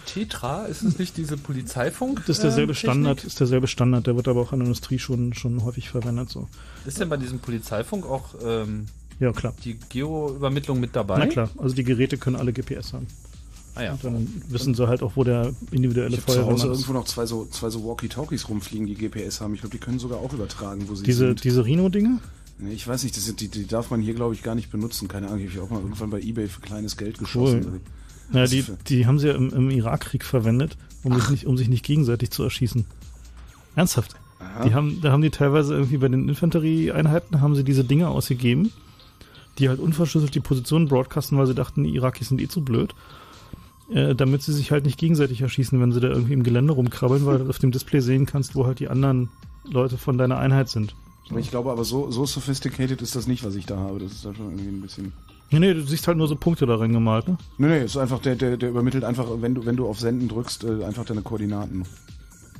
Tetra, 0.07 0.66
ist 0.66 0.83
es 0.83 0.99
nicht 1.00 1.16
diese 1.16 1.36
Polizeifunk? 1.36 2.20
das 2.26 2.36
ist 2.36 2.44
derselbe 2.44 2.73
ähm, 2.73 2.76
Standard, 2.76 3.16
Technik? 3.16 3.33
ist 3.33 3.41
derselbe 3.41 3.66
Standard, 3.66 4.07
der 4.07 4.15
wird 4.15 4.28
aber 4.28 4.41
auch 4.41 4.52
in 4.52 4.60
der 4.60 4.66
Industrie 4.66 5.00
schon, 5.00 5.34
schon 5.34 5.65
häufig 5.65 5.89
verwendet. 5.89 6.31
So. 6.31 6.49
Ist 6.84 7.00
denn 7.00 7.08
bei 7.08 7.16
diesem 7.16 7.41
Polizeifunk 7.41 8.07
auch 8.07 8.36
ähm, 8.44 8.86
Ja, 9.18 9.33
klar. 9.33 9.52
die 9.65 9.75
Geo-Übermittlung 9.89 10.78
mit 10.78 10.94
dabei? 10.94 11.18
Na 11.18 11.26
klar, 11.26 11.50
also 11.58 11.75
die 11.75 11.83
Geräte 11.83 12.18
können 12.18 12.36
alle 12.36 12.52
GPS 12.52 12.92
haben. 12.92 13.08
Ah 13.77 13.83
ja. 13.83 13.93
Und 13.93 14.05
dann 14.05 14.43
wissen 14.49 14.75
sie 14.75 14.89
halt 14.89 15.03
auch, 15.03 15.13
wo 15.17 15.25
der 15.25 15.53
individuelle 15.71 16.17
Ich 16.17 16.23
habe 16.23 16.33
zu 16.33 16.47
Hause 16.47 16.67
ist. 16.69 16.73
irgendwo 16.73 16.93
noch 16.95 17.05
zwei 17.05 17.27
so, 17.27 17.47
zwei 17.51 17.71
so 17.71 17.85
Walkie-Talkies 17.85 18.49
rumfliegen, 18.49 18.87
die 18.87 18.95
GPS 18.95 19.41
haben. 19.41 19.55
Ich 19.55 19.61
glaube, 19.61 19.77
die 19.77 19.81
können 19.81 19.99
sogar 19.99 20.19
auch 20.19 20.33
übertragen, 20.33 20.89
wo 20.89 20.95
sie 20.95 21.05
Diese, 21.05 21.27
sind. 21.29 21.45
diese 21.45 21.65
Rhino-Dinge? 21.65 22.19
Nee, 22.59 22.73
ich 22.73 22.89
weiß 22.89 23.03
nicht, 23.05 23.17
das 23.17 23.27
sind, 23.27 23.41
die, 23.41 23.49
die 23.49 23.67
darf 23.67 23.91
man 23.91 24.01
hier, 24.01 24.15
glaube 24.15 24.35
ich, 24.35 24.43
gar 24.43 24.55
nicht 24.55 24.71
benutzen. 24.71 25.09
Keine 25.09 25.27
Ahnung, 25.27 25.41
die 25.41 25.45
habe 25.45 25.55
ich 25.55 25.61
auch 25.61 25.71
mal 25.71 25.81
irgendwann 25.81 26.09
bei 26.11 26.21
Ebay 26.21 26.49
für 26.49 26.61
kleines 26.63 26.97
Geld 26.97 27.19
geschossen. 27.19 27.67
Cool. 27.67 27.81
Ja, 28.33 28.47
die, 28.47 28.65
die 28.89 29.07
haben 29.07 29.19
sie 29.19 29.29
ja 29.29 29.35
im, 29.35 29.51
im 29.51 29.71
Irakkrieg 29.71 30.25
verwendet, 30.25 30.77
um 31.05 31.15
sich, 31.15 31.29
nicht, 31.31 31.47
um 31.47 31.57
sich 31.59 31.69
nicht 31.69 31.85
gegenseitig 31.85 32.31
zu 32.31 32.43
erschießen. 32.43 32.87
Ernsthaft. 33.77 34.17
Aha. 34.39 34.65
Die 34.65 34.75
haben, 34.75 35.01
da 35.03 35.13
haben 35.13 35.23
die 35.23 35.31
teilweise 35.31 35.75
irgendwie 35.75 35.99
bei 35.99 36.09
den 36.09 36.29
Infanterieeinheiten 36.29 37.41
haben 37.41 37.55
sie 37.55 37.63
diese 37.63 37.85
Dinge 37.85 38.09
ausgegeben, 38.09 38.73
die 39.59 39.69
halt 39.69 39.79
unverschlüsselt 39.79 40.35
die 40.35 40.41
Positionen 40.41 40.89
broadcasten, 40.89 41.39
weil 41.39 41.47
sie 41.47 41.55
dachten, 41.55 41.85
die 41.85 41.95
Irakis 41.95 42.29
sind 42.29 42.41
eh 42.41 42.49
zu 42.49 42.63
blöd. 42.63 42.95
Äh, 43.89 44.17
damit 44.17 44.43
sie 44.43 44.53
sich 44.53 44.73
halt 44.73 44.85
nicht 44.85 44.99
gegenseitig 44.99 45.43
erschießen, 45.43 45.81
wenn 45.81 45.93
sie 45.93 46.01
da 46.01 46.09
irgendwie 46.09 46.33
im 46.33 46.43
Gelände 46.43 46.73
rumkrabbeln, 46.73 47.25
weil 47.25 47.39
du 47.39 47.49
auf 47.49 47.61
dem 47.61 47.71
Display 47.71 48.01
sehen 48.01 48.27
kannst, 48.27 48.57
wo 48.57 48.67
halt 48.67 48.81
die 48.81 48.89
anderen 48.89 49.31
Leute 49.65 49.97
von 49.97 50.19
deiner 50.19 50.39
Einheit 50.39 50.69
sind. 50.69 50.97
Aber 51.31 51.39
ich 51.39 51.51
glaube 51.51 51.71
aber, 51.71 51.85
so, 51.85 52.11
so 52.11 52.27
sophisticated 52.27 53.01
ist 53.01 53.15
das 53.15 53.27
nicht, 53.27 53.45
was 53.45 53.55
ich 53.55 53.67
da 53.67 53.77
habe. 53.77 54.01
Das 54.01 54.13
ist 54.13 54.25
da 54.25 54.35
schon 54.35 54.47
irgendwie 54.47 54.69
ein 54.69 54.81
bisschen. 54.81 55.13
Nee, 55.51 55.61
nee, 55.61 55.75
du 55.75 55.83
siehst 55.83 56.09
halt 56.09 56.19
nur 56.19 56.27
so 56.27 56.35
Punkte 56.35 56.67
da 56.67 56.75
reingemalt, 56.75 57.29
ne? 57.29 57.39
Nee, 57.59 57.69
nee, 57.69 57.85
ist 57.85 57.97
einfach, 57.97 58.21
der, 58.21 58.35
der, 58.35 58.57
der 58.57 58.71
übermittelt 58.71 59.05
einfach, 59.05 59.27
wenn 59.41 59.55
du, 59.55 59.65
wenn 59.65 59.77
du 59.77 59.87
auf 59.87 60.01
Senden 60.01 60.29
drückst, 60.29 60.65
äh, 60.65 60.85
einfach 60.85 61.05
deine 61.05 61.23
Koordinaten. 61.23 61.85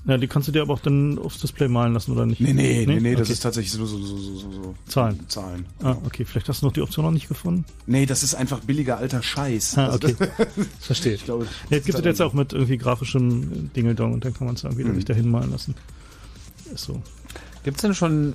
Ja, 0.07 0.17
die 0.18 0.28
kannst 0.28 0.47
du 0.47 0.52
dir 0.52 0.62
aber 0.62 0.75
auch 0.75 0.78
dann 0.81 1.18
aufs 1.18 1.39
Display 1.41 1.67
malen 1.67 1.93
lassen, 1.93 2.12
oder 2.12 2.26
nicht? 2.26 2.41
Nee, 2.41 2.52
nee, 2.52 2.85
nee, 2.86 3.01
nee, 3.01 3.12
das 3.12 3.23
Okay. 3.23 3.33
ist 3.33 3.41
tatsächlich 3.41 3.73
so, 3.73 3.85
so, 3.86 3.99
so, 3.99 4.17
so, 4.17 4.36
so, 4.36 4.51
so. 4.52 4.75
Zahlen. 4.86 5.18
Zahlen. 5.28 5.67
Ah, 5.83 5.97
okay. 6.07 6.25
Vielleicht 6.25 6.49
hast 6.49 6.62
du 6.62 6.67
noch 6.67 6.73
die 6.73 6.81
Option 6.83 7.05
noch 7.05 7.10
nicht 7.12 7.26
gefunden. 7.28 7.65
Nee, 7.86 8.07
das 8.07 8.23
ist 8.23 8.35
einfach 8.36 8.60
billiger 8.60 8.99
alter 8.99 9.20
Scheiß. 9.23 9.76
Ah, 9.78 9.86
Also 9.89 10.07
okay. 10.09 10.15
das- 10.39 10.47
Verstehe. 10.81 11.15
Ich 11.15 11.25
glaube, 11.25 11.47
Ja, 11.70 11.76
jetzt 11.78 11.86
gibt 11.86 11.99
es 11.99 12.05
jetzt 12.05 12.23
auch 12.23 12.35
mit 12.35 12.52
irgendwie 12.52 12.78
grafischem 12.78 13.70
Dingeldong 13.75 14.12
und 14.15 14.25
dann 14.25 14.33
kann 14.33 14.47
man 14.47 14.55
es 14.55 14.62
dann 14.62 14.76
wieder 14.78 14.91
Mhm. 14.91 14.94
sich 14.97 15.05
dahin 15.07 15.28
malen 15.28 15.51
lassen. 15.51 15.75
Ist 16.73 16.85
so. 16.85 17.02
Gibt 17.65 17.78
es 17.78 17.83
denn 17.83 17.94
schon, 17.94 18.35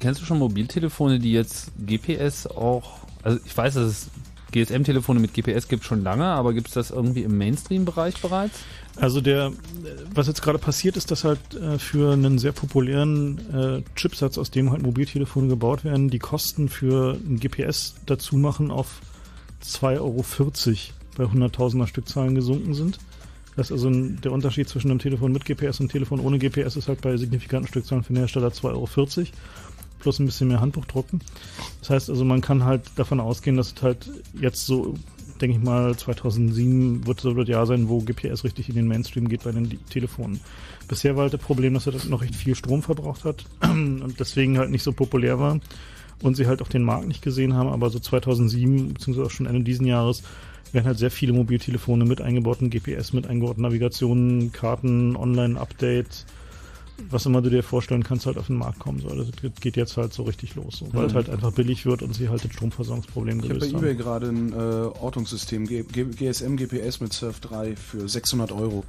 kennst 0.00 0.20
du 0.20 0.26
schon 0.26 0.38
Mobiltelefone, 0.38 1.18
die 1.18 1.32
jetzt 1.32 1.72
GPS 1.78 2.46
auch, 2.46 2.98
also 3.22 3.38
ich 3.44 3.56
weiß, 3.56 3.72
dass 3.74 3.84
es 3.84 4.06
GSM-Telefone 4.52 5.18
mit 5.20 5.32
GPS 5.34 5.66
gibt 5.68 5.84
schon 5.84 6.02
lange, 6.02 6.24
aber 6.26 6.52
gibt 6.52 6.68
es 6.68 6.74
das 6.74 6.90
irgendwie 6.90 7.22
im 7.22 7.36
Mainstream-Bereich 7.38 8.20
bereits? 8.20 8.58
Also 8.96 9.20
der, 9.20 9.52
was 10.14 10.26
jetzt 10.26 10.40
gerade 10.42 10.58
passiert, 10.58 10.96
ist, 10.96 11.10
dass 11.10 11.24
halt 11.24 11.54
äh, 11.54 11.78
für 11.78 12.12
einen 12.14 12.38
sehr 12.38 12.52
populären 12.52 13.38
äh, 13.52 13.82
Chipsatz, 13.94 14.38
aus 14.38 14.50
dem 14.50 14.70
halt 14.70 14.82
Mobiltelefone 14.82 15.48
gebaut 15.48 15.84
werden, 15.84 16.08
die 16.08 16.18
Kosten 16.18 16.68
für 16.68 17.14
ein 17.14 17.38
GPS 17.38 17.96
dazu 18.06 18.36
machen 18.36 18.70
auf 18.70 19.00
2,40 19.62 20.00
Euro 20.00 20.24
bei 21.16 21.24
100.000er 21.24 21.86
Stückzahlen 21.86 22.34
gesunken 22.34 22.74
sind. 22.74 22.98
Das 23.56 23.68
ist 23.68 23.72
also 23.72 23.88
ein, 23.88 24.20
der 24.20 24.32
Unterschied 24.32 24.68
zwischen 24.68 24.90
einem 24.90 25.00
Telefon 25.00 25.32
mit 25.32 25.44
GPS 25.44 25.80
und 25.80 25.84
einem 25.84 25.88
Telefon 25.90 26.20
ohne 26.20 26.38
GPS 26.38 26.76
ist 26.76 26.88
halt 26.88 27.00
bei 27.00 27.16
signifikanten 27.16 27.68
Stückzahlen 27.68 28.04
für 28.04 28.12
den 28.12 28.18
Hersteller 28.18 28.48
2,40 28.48 28.64
Euro 28.72 28.88
plus 29.98 30.18
ein 30.18 30.26
bisschen 30.26 30.48
mehr 30.48 30.60
Handbuchdrucken. 30.60 31.20
Das 31.80 31.90
heißt 31.90 32.10
also, 32.10 32.24
man 32.24 32.40
kann 32.40 32.64
halt 32.64 32.82
davon 32.96 33.18
ausgehen, 33.18 33.56
dass 33.56 33.72
es 33.74 33.82
halt 33.82 34.10
jetzt 34.40 34.66
so, 34.66 34.94
denke 35.40 35.56
ich 35.56 35.62
mal, 35.62 35.96
2007 35.96 37.06
wird 37.06 37.20
so 37.20 37.32
das 37.34 37.48
Jahr 37.48 37.66
sein, 37.66 37.88
wo 37.88 38.00
GPS 38.00 38.44
richtig 38.44 38.68
in 38.68 38.74
den 38.74 38.88
Mainstream 38.88 39.28
geht 39.28 39.44
bei 39.44 39.52
den 39.52 39.68
Telefonen. 39.90 40.40
Bisher 40.88 41.16
war 41.16 41.22
halt 41.22 41.34
das 41.34 41.40
Problem, 41.40 41.74
dass 41.74 41.86
er 41.86 41.92
das 41.92 42.08
noch 42.08 42.22
recht 42.22 42.34
viel 42.34 42.54
Strom 42.54 42.82
verbraucht 42.82 43.24
hat 43.24 43.44
und 43.62 44.14
deswegen 44.18 44.58
halt 44.58 44.70
nicht 44.70 44.82
so 44.82 44.92
populär 44.92 45.38
war 45.38 45.60
und 46.22 46.36
sie 46.36 46.46
halt 46.46 46.62
auch 46.62 46.68
den 46.68 46.82
Markt 46.82 47.08
nicht 47.08 47.22
gesehen 47.22 47.54
haben, 47.54 47.68
aber 47.68 47.90
so 47.90 47.98
2007 47.98 48.94
beziehungsweise 48.94 49.26
auch 49.26 49.30
schon 49.30 49.46
Ende 49.46 49.62
diesen 49.62 49.86
Jahres 49.86 50.22
werden 50.72 50.86
halt 50.86 50.98
sehr 50.98 51.10
viele 51.10 51.32
Mobiltelefone 51.32 52.04
mit 52.04 52.20
eingebauten 52.20 52.70
GPS, 52.70 53.12
mit 53.12 53.26
eingebauten 53.26 53.62
Navigationen, 53.62 54.52
Karten, 54.52 55.16
Online-Update, 55.16 56.26
was 57.10 57.26
immer 57.26 57.42
du 57.42 57.50
dir 57.50 57.62
vorstellen 57.62 58.02
kannst, 58.02 58.26
halt 58.26 58.38
auf 58.38 58.46
den 58.46 58.56
Markt 58.56 58.78
kommen 58.78 59.00
soll. 59.00 59.18
Also 59.18 59.30
das 59.30 59.52
geht 59.60 59.76
jetzt 59.76 59.96
halt 59.96 60.12
so 60.12 60.22
richtig 60.24 60.54
los, 60.54 60.78
so, 60.78 60.88
weil 60.92 61.02
Mhm. 61.04 61.08
es 61.10 61.14
halt 61.14 61.28
einfach 61.30 61.52
billig 61.52 61.84
wird 61.86 62.02
und 62.02 62.14
sie 62.14 62.28
halt 62.28 62.44
das 62.44 62.52
Stromversorgungsproblem 62.52 63.38
Ich 63.38 63.44
habe 63.50 63.54
bei 63.54 63.66
gelöst 63.66 63.76
eBay 63.76 63.90
haben. 63.90 63.98
gerade 63.98 64.28
ein 64.28 64.52
äh, 64.52 64.56
Ortungssystem, 65.00 65.66
G 65.66 65.82
G 65.84 66.04
GSM 66.04 66.56
GPS 66.56 67.00
mit 67.00 67.12
Surf 67.12 67.40
3 67.40 67.76
für 67.76 68.08
600 68.08 68.50
Euro. 68.52 68.84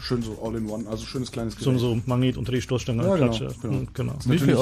Schön 0.00 0.22
so 0.22 0.38
all-in-one, 0.42 0.88
also 0.88 1.04
schönes 1.04 1.30
kleines 1.30 1.56
So, 1.58 1.76
so 1.78 2.00
Magnet 2.06 2.36
unter 2.36 2.52
die 2.52 2.62
Stoßstange 2.62 3.02
Ja, 3.04 3.10
und 3.12 3.18
genau, 3.20 3.36
Klatsche. 3.36 3.54
genau. 3.60 3.74
Hm, 3.74 3.88
genau. 3.92 4.14
Ist 4.18 4.26
natürlich, 4.26 4.58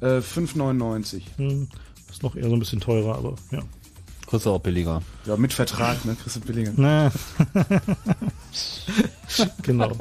Äh, 0.00 0.20
5,99. 0.20 1.22
Hm, 1.36 1.68
ist 2.10 2.22
noch 2.22 2.34
eher 2.34 2.48
so 2.48 2.54
ein 2.54 2.58
bisschen 2.58 2.80
teurer, 2.80 3.16
aber 3.16 3.36
ja. 3.52 3.62
Kriegst 4.32 4.46
du 4.46 4.50
auch 4.50 4.60
billiger. 4.60 5.02
Ja, 5.26 5.36
mit 5.36 5.52
Vertrag, 5.52 6.06
ne? 6.06 6.16
Kriegst 6.16 6.36
du 6.36 6.40
billiger. 6.40 6.72
Na. 6.74 7.12
genau. 9.62 9.92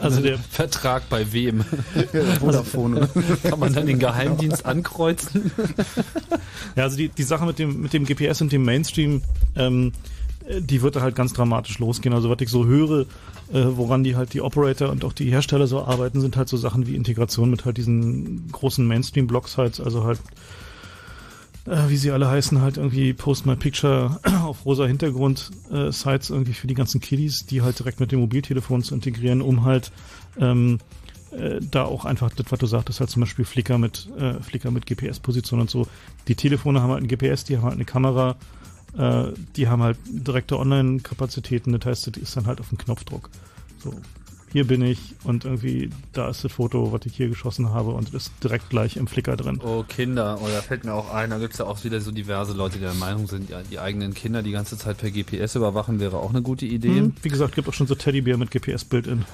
Also 0.00 0.22
der 0.22 0.38
Vertrag 0.38 1.06
bei 1.10 1.30
wem? 1.34 1.66
Ja, 2.14 2.22
Vodafone. 2.40 3.10
Kann 3.42 3.58
man 3.58 3.74
dann 3.74 3.84
den 3.84 3.98
Geheimdienst 3.98 4.64
ankreuzen? 4.64 5.50
Ja, 6.74 6.84
also 6.84 6.96
die, 6.96 7.10
die 7.10 7.22
Sache 7.24 7.44
mit 7.44 7.58
dem, 7.58 7.82
mit 7.82 7.92
dem 7.92 8.06
GPS 8.06 8.40
und 8.40 8.52
dem 8.52 8.64
Mainstream, 8.64 9.20
ähm, 9.54 9.92
äh, 10.46 10.62
die 10.62 10.80
wird 10.80 10.96
da 10.96 11.02
halt 11.02 11.14
ganz 11.14 11.34
dramatisch 11.34 11.78
losgehen. 11.78 12.14
Also 12.14 12.30
was 12.30 12.40
ich 12.40 12.48
so 12.48 12.64
höre, 12.64 13.00
äh, 13.52 13.52
woran 13.52 14.02
die 14.02 14.16
halt 14.16 14.32
die 14.32 14.40
Operator 14.40 14.88
und 14.88 15.04
auch 15.04 15.12
die 15.12 15.30
Hersteller 15.30 15.66
so 15.66 15.84
arbeiten, 15.84 16.22
sind 16.22 16.38
halt 16.38 16.48
so 16.48 16.56
Sachen 16.56 16.86
wie 16.86 16.96
Integration 16.96 17.50
mit 17.50 17.66
halt 17.66 17.76
diesen 17.76 18.50
großen 18.50 18.86
Mainstream-Blog-Sites, 18.86 19.78
also 19.78 20.04
halt 20.04 20.20
äh, 21.66 21.88
wie 21.88 21.96
sie 21.96 22.10
alle 22.10 22.28
heißen, 22.28 22.60
halt 22.60 22.76
irgendwie 22.76 23.12
Post 23.12 23.46
My 23.46 23.56
Picture 23.56 24.20
auf 24.44 24.64
rosa 24.64 24.86
Hintergrund 24.86 25.50
äh, 25.70 25.90
Sites 25.92 26.30
irgendwie 26.30 26.54
für 26.54 26.66
die 26.66 26.74
ganzen 26.74 27.00
Kiddies, 27.00 27.46
die 27.46 27.62
halt 27.62 27.78
direkt 27.78 28.00
mit 28.00 28.12
dem 28.12 28.20
Mobiltelefon 28.20 28.82
zu 28.82 28.94
integrieren, 28.94 29.42
um 29.42 29.64
halt 29.64 29.92
ähm, 30.38 30.78
äh, 31.30 31.60
da 31.60 31.84
auch 31.84 32.04
einfach 32.04 32.30
das, 32.30 32.46
was 32.50 32.58
du 32.58 32.66
sagtest, 32.66 33.00
halt 33.00 33.10
zum 33.10 33.20
Beispiel 33.20 33.44
Flickr 33.44 33.78
mit 33.78 34.08
äh, 34.18 34.34
Flickr 34.40 34.70
mit 34.70 34.86
GPS-Position 34.86 35.60
und 35.60 35.70
so. 35.70 35.86
Die 36.28 36.34
Telefone 36.34 36.82
haben 36.82 36.90
halt 36.90 37.02
ein 37.02 37.08
GPS, 37.08 37.44
die 37.44 37.56
haben 37.56 37.64
halt 37.64 37.74
eine 37.74 37.84
Kamera 37.84 38.36
Äh, 38.96 39.32
die 39.56 39.68
haben 39.68 39.82
halt 39.82 39.96
direkte 40.06 40.58
Online-Kapazitäten, 40.58 41.72
das 41.72 41.86
heißt, 41.86 42.06
das 42.08 42.22
ist 42.22 42.36
dann 42.36 42.46
halt 42.46 42.60
auf 42.60 42.68
dem 42.68 42.76
Knopfdruck. 42.76 43.30
So, 43.78 43.94
hier 44.52 44.66
bin 44.66 44.82
ich 44.82 45.14
und 45.24 45.44
irgendwie, 45.44 45.90
da 46.12 46.28
ist 46.28 46.44
das 46.44 46.52
Foto, 46.52 46.92
was 46.92 47.06
ich 47.06 47.16
hier 47.16 47.28
geschossen 47.28 47.70
habe 47.70 47.90
und 47.92 48.12
ist 48.12 48.32
direkt 48.42 48.68
gleich 48.68 48.96
im 48.96 49.06
Flickr 49.06 49.36
drin. 49.36 49.60
Oh, 49.64 49.82
Kinder. 49.82 50.38
Oh, 50.42 50.46
da 50.46 50.60
fällt 50.60 50.84
mir 50.84 50.92
auch 50.92 51.12
ein, 51.12 51.30
da 51.30 51.38
gibt's 51.38 51.58
ja 51.58 51.64
auch 51.64 51.82
wieder 51.84 52.00
so 52.00 52.10
diverse 52.10 52.52
Leute, 52.52 52.74
die 52.74 52.84
der 52.84 52.94
Meinung 52.94 53.26
sind, 53.26 53.48
ja, 53.48 53.62
die 53.62 53.78
eigenen 53.78 54.12
Kinder 54.12 54.42
die 54.42 54.52
ganze 54.52 54.76
Zeit 54.76 54.98
per 54.98 55.10
GPS 55.10 55.54
überwachen, 55.54 56.00
wäre 56.00 56.18
auch 56.18 56.30
eine 56.30 56.42
gute 56.42 56.66
Idee. 56.66 56.98
Hm, 56.98 57.14
Wie 57.22 57.28
gesagt, 57.30 57.54
gibt 57.54 57.68
auch 57.68 57.74
schon 57.74 57.86
so 57.86 57.94
Teddybär 57.94 58.36
mit 58.36 58.50
GPS-Bild-In. 58.50 59.24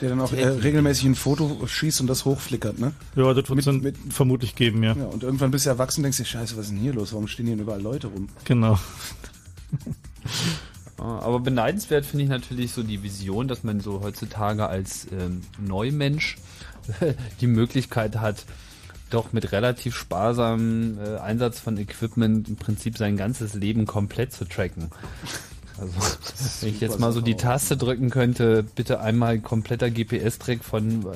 Der 0.00 0.08
dann 0.08 0.20
auch 0.20 0.32
äh, 0.32 0.44
regelmäßig 0.44 1.04
ein 1.04 1.14
Foto 1.14 1.64
schießt 1.66 2.00
und 2.00 2.08
das 2.08 2.24
hochflickert, 2.24 2.80
ne? 2.80 2.92
Ja, 3.14 3.32
das 3.32 3.48
wird 3.48 3.60
es 3.60 3.64
dann 3.64 3.92
vermutlich 4.10 4.56
geben, 4.56 4.82
ja. 4.82 4.94
Ja, 4.96 5.04
und 5.04 5.22
irgendwann 5.22 5.52
bist 5.52 5.66
du 5.66 5.70
erwachsen 5.70 6.00
und 6.00 6.04
denkst 6.04 6.18
dir, 6.18 6.24
scheiße, 6.24 6.56
was 6.56 6.64
ist 6.64 6.72
denn 6.72 6.80
hier 6.80 6.92
los? 6.94 7.12
Warum 7.12 7.28
stehen 7.28 7.46
hier 7.46 7.56
überall 7.56 7.80
Leute 7.80 8.08
rum? 8.08 8.28
Genau. 8.44 8.76
Ah, 10.98 11.18
Aber 11.20 11.40
beneidenswert 11.40 12.06
finde 12.06 12.24
ich 12.24 12.30
natürlich 12.30 12.72
so 12.72 12.82
die 12.82 13.02
Vision, 13.02 13.48
dass 13.48 13.64
man 13.64 13.80
so 13.80 14.02
heutzutage 14.02 14.68
als 14.68 15.06
ähm, 15.12 15.42
Neumensch 15.58 16.36
die 17.40 17.46
Möglichkeit 17.46 18.16
hat, 18.16 18.44
doch 19.10 19.32
mit 19.32 19.52
relativ 19.52 19.96
sparsamem 19.96 20.98
äh, 20.98 21.18
Einsatz 21.18 21.60
von 21.60 21.76
Equipment 21.78 22.48
im 22.48 22.56
Prinzip 22.56 22.98
sein 22.98 23.16
ganzes 23.16 23.54
Leben 23.54 23.86
komplett 23.86 24.32
zu 24.32 24.44
tracken. 24.44 24.90
Also, 25.80 25.92
wenn 26.60 26.68
ich 26.68 26.80
jetzt 26.80 27.00
mal 27.00 27.12
so 27.12 27.20
die 27.20 27.34
Taste 27.34 27.76
drücken 27.76 28.10
könnte, 28.10 28.62
bitte 28.62 29.00
einmal 29.00 29.40
kompletter 29.40 29.90
GPS-Track 29.90 30.62
von 30.62 31.02
äh, 31.02 31.06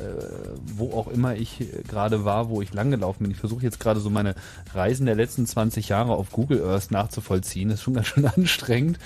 wo 0.77 0.93
auch 0.93 1.07
immer 1.07 1.37
ich 1.37 1.65
gerade 1.87 2.25
war, 2.25 2.49
wo 2.49 2.61
ich 2.61 2.73
langgelaufen 2.73 3.25
bin. 3.25 3.31
Ich 3.31 3.39
versuche 3.39 3.63
jetzt 3.63 3.79
gerade 3.79 4.01
so 4.01 4.11
meine 4.11 4.35
Reisen 4.75 5.07
der 5.07 5.15
letzten 5.15 5.47
20 5.47 5.89
Jahre 5.89 6.15
auf 6.15 6.31
Google 6.31 6.65
Earth 6.65 6.91
nachzuvollziehen. 6.91 7.69
Das 7.69 7.79
ist 7.79 7.85
schon 7.85 7.95
ganz 7.95 8.09
schön 8.09 8.27
anstrengend. 8.37 8.99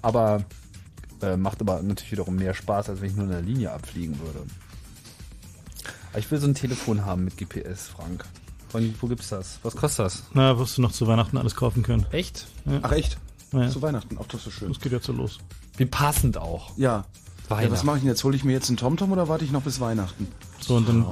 Aber 0.00 0.44
äh, 1.20 1.36
macht 1.36 1.60
aber 1.60 1.82
natürlich 1.82 2.12
wiederum 2.12 2.36
mehr 2.36 2.54
Spaß, 2.54 2.88
als 2.88 3.00
wenn 3.00 3.10
ich 3.10 3.16
nur 3.16 3.26
in 3.26 3.32
der 3.32 3.42
Linie 3.42 3.72
abfliegen 3.72 4.18
würde. 4.20 4.40
Aber 6.10 6.18
ich 6.18 6.30
will 6.30 6.40
so 6.40 6.46
ein 6.46 6.54
Telefon 6.54 7.04
haben 7.04 7.24
mit 7.24 7.36
GPS, 7.36 7.88
Frank. 7.88 8.24
Von, 8.68 8.94
wo 9.00 9.08
gibt's 9.08 9.28
das? 9.28 9.58
Was 9.62 9.76
kostet 9.76 10.06
das? 10.06 10.22
Na, 10.32 10.58
wirst 10.58 10.78
du 10.78 10.82
noch 10.82 10.92
zu 10.92 11.06
Weihnachten 11.06 11.36
alles 11.36 11.56
kaufen 11.56 11.82
können. 11.82 12.06
Echt? 12.12 12.46
Ja. 12.64 12.78
Ach 12.82 12.92
echt? 12.92 13.18
Ja. 13.52 13.68
Zu 13.68 13.82
Weihnachten, 13.82 14.18
auch 14.18 14.26
das 14.26 14.40
ist 14.40 14.44
so 14.44 14.50
schön. 14.50 14.68
Das 14.68 14.80
geht 14.80 14.92
jetzt 14.92 15.06
so 15.06 15.12
los. 15.12 15.38
Wie 15.76 15.86
passend 15.86 16.38
auch. 16.38 16.76
Ja. 16.76 17.04
ja 17.50 17.70
was 17.70 17.84
mache 17.84 17.96
ich 17.96 18.02
denn 18.02 18.10
jetzt? 18.10 18.22
Hole 18.22 18.36
ich 18.36 18.44
mir 18.44 18.52
jetzt 18.52 18.68
einen 18.68 18.76
TomTom 18.76 19.10
oder 19.12 19.28
warte 19.28 19.44
ich 19.44 19.50
noch 19.50 19.62
bis 19.62 19.80
Weihnachten? 19.80 20.28
So, 20.60 20.76
und 20.76 20.88
dann 20.88 21.06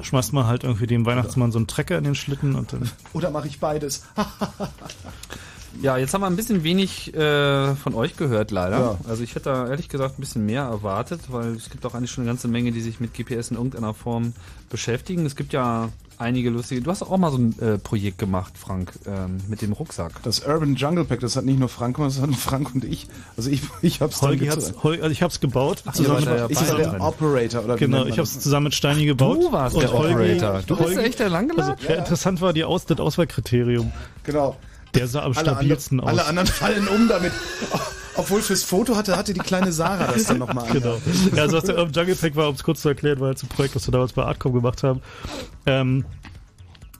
schmeißt 0.00 0.32
man 0.32 0.46
halt 0.46 0.64
irgendwie 0.64 0.86
dem 0.86 1.04
Weihnachtsmann 1.04 1.52
so 1.52 1.58
einen 1.58 1.66
Trecker 1.66 1.98
in 1.98 2.04
den 2.04 2.14
Schlitten 2.14 2.54
und 2.54 2.72
dann. 2.72 2.90
Oder 3.12 3.30
mache 3.30 3.48
ich 3.48 3.60
beides? 3.60 4.04
Ja, 5.82 5.96
jetzt 5.96 6.14
haben 6.14 6.20
wir 6.22 6.26
ein 6.26 6.36
bisschen 6.36 6.64
wenig 6.64 7.14
äh, 7.14 7.74
von 7.74 7.94
euch 7.94 8.16
gehört, 8.16 8.50
leider. 8.50 8.78
Ja. 8.78 8.98
Also 9.08 9.22
ich 9.22 9.34
hätte 9.34 9.50
da 9.50 9.68
ehrlich 9.68 9.88
gesagt 9.88 10.18
ein 10.18 10.20
bisschen 10.20 10.46
mehr 10.46 10.62
erwartet, 10.62 11.20
weil 11.28 11.54
es 11.54 11.70
gibt 11.70 11.84
auch 11.86 11.94
eigentlich 11.94 12.10
schon 12.10 12.22
eine 12.22 12.30
ganze 12.30 12.48
Menge, 12.48 12.72
die 12.72 12.80
sich 12.80 13.00
mit 13.00 13.14
GPS 13.14 13.50
in 13.50 13.56
irgendeiner 13.56 13.94
Form 13.94 14.32
beschäftigen. 14.70 15.26
Es 15.26 15.36
gibt 15.36 15.52
ja 15.52 15.90
einige 16.18 16.50
lustige. 16.50 16.80
Du 16.80 16.90
hast 16.90 17.02
auch 17.02 17.16
mal 17.16 17.30
so 17.30 17.38
ein 17.38 17.58
äh, 17.60 17.78
Projekt 17.78 18.18
gemacht, 18.18 18.54
Frank, 18.56 18.92
ähm, 19.06 19.38
mit 19.48 19.62
dem 19.62 19.72
Rucksack. 19.72 20.22
Das 20.22 20.40
Urban 20.46 20.74
Jungle 20.76 21.04
Pack, 21.04 21.20
das 21.20 21.36
hat 21.36 21.44
nicht 21.44 21.58
nur 21.58 21.68
Frank 21.68 21.96
gemacht, 21.96 22.12
das 22.14 22.22
hatten 22.22 22.34
Frank 22.34 22.74
und 22.74 22.84
ich. 22.84 23.08
Also 23.36 23.50
ich, 23.50 23.62
ich 23.82 24.00
hab's 24.00 24.22
Holgi 24.22 24.46
hat's, 24.46 24.72
Hol, 24.82 24.96
also 24.96 25.10
ich 25.10 25.22
hab's 25.22 25.40
gebaut. 25.40 25.82
Ach, 25.86 25.94
da 25.94 26.02
ja 26.02 26.46
Ich 26.48 26.68
war 26.68 26.76
der. 26.76 27.00
Operator, 27.00 27.64
oder 27.64 27.74
wie 27.74 27.80
Genau, 27.80 27.98
nennt 27.98 28.08
man 28.08 28.12
ich 28.14 28.18
hab's 28.18 28.38
zusammen 28.38 28.64
mit 28.64 28.74
Steini 28.74 29.06
gebaut. 29.06 29.38
Du 29.42 29.52
warst 29.52 29.76
der 29.76 29.92
Operator. 29.94 30.62
Du 30.66 30.76
bist 30.76 30.96
echt 30.98 31.18
der 31.18 31.28
Langelatscher? 31.28 31.76
Also, 31.76 31.92
ja, 31.92 31.98
interessant 31.98 32.40
war 32.40 32.52
die 32.52 32.64
Aus, 32.64 32.86
das 32.86 32.98
Auswahlkriterium. 32.98 33.92
Genau. 34.22 34.56
Der 34.94 35.06
sah 35.08 35.22
am 35.22 35.32
Alle, 35.32 35.40
stabilsten 35.40 36.00
andere, 36.00 36.14
aus. 36.14 36.18
alle 36.18 36.28
anderen 36.28 36.48
fallen 36.48 36.88
um 36.88 37.08
damit. 37.08 37.32
Obwohl 38.16 38.42
fürs 38.42 38.62
Foto 38.62 38.96
hatte, 38.96 39.16
hatte 39.16 39.34
die 39.34 39.40
kleine 39.40 39.72
Sarah 39.72 40.12
das 40.12 40.24
dann 40.24 40.38
nochmal. 40.38 40.70
Genau. 40.72 41.00
Ja, 41.34 41.42
also 41.42 41.56
was 41.56 41.64
der 41.64 41.76
Urban 41.78 41.92
Jungle 41.92 42.14
Pack 42.14 42.36
war, 42.36 42.48
um 42.48 42.54
es 42.54 42.62
kurz 42.62 42.80
zu 42.82 42.88
erklären, 42.88 43.18
war 43.20 43.30
jetzt 43.30 43.42
ein 43.42 43.48
Projekt, 43.48 43.74
was 43.74 43.88
wir 43.88 43.92
damals 43.92 44.12
bei 44.12 44.24
Artcom 44.24 44.52
gemacht 44.52 44.82
haben. 44.84 45.00
Ähm, 45.66 46.04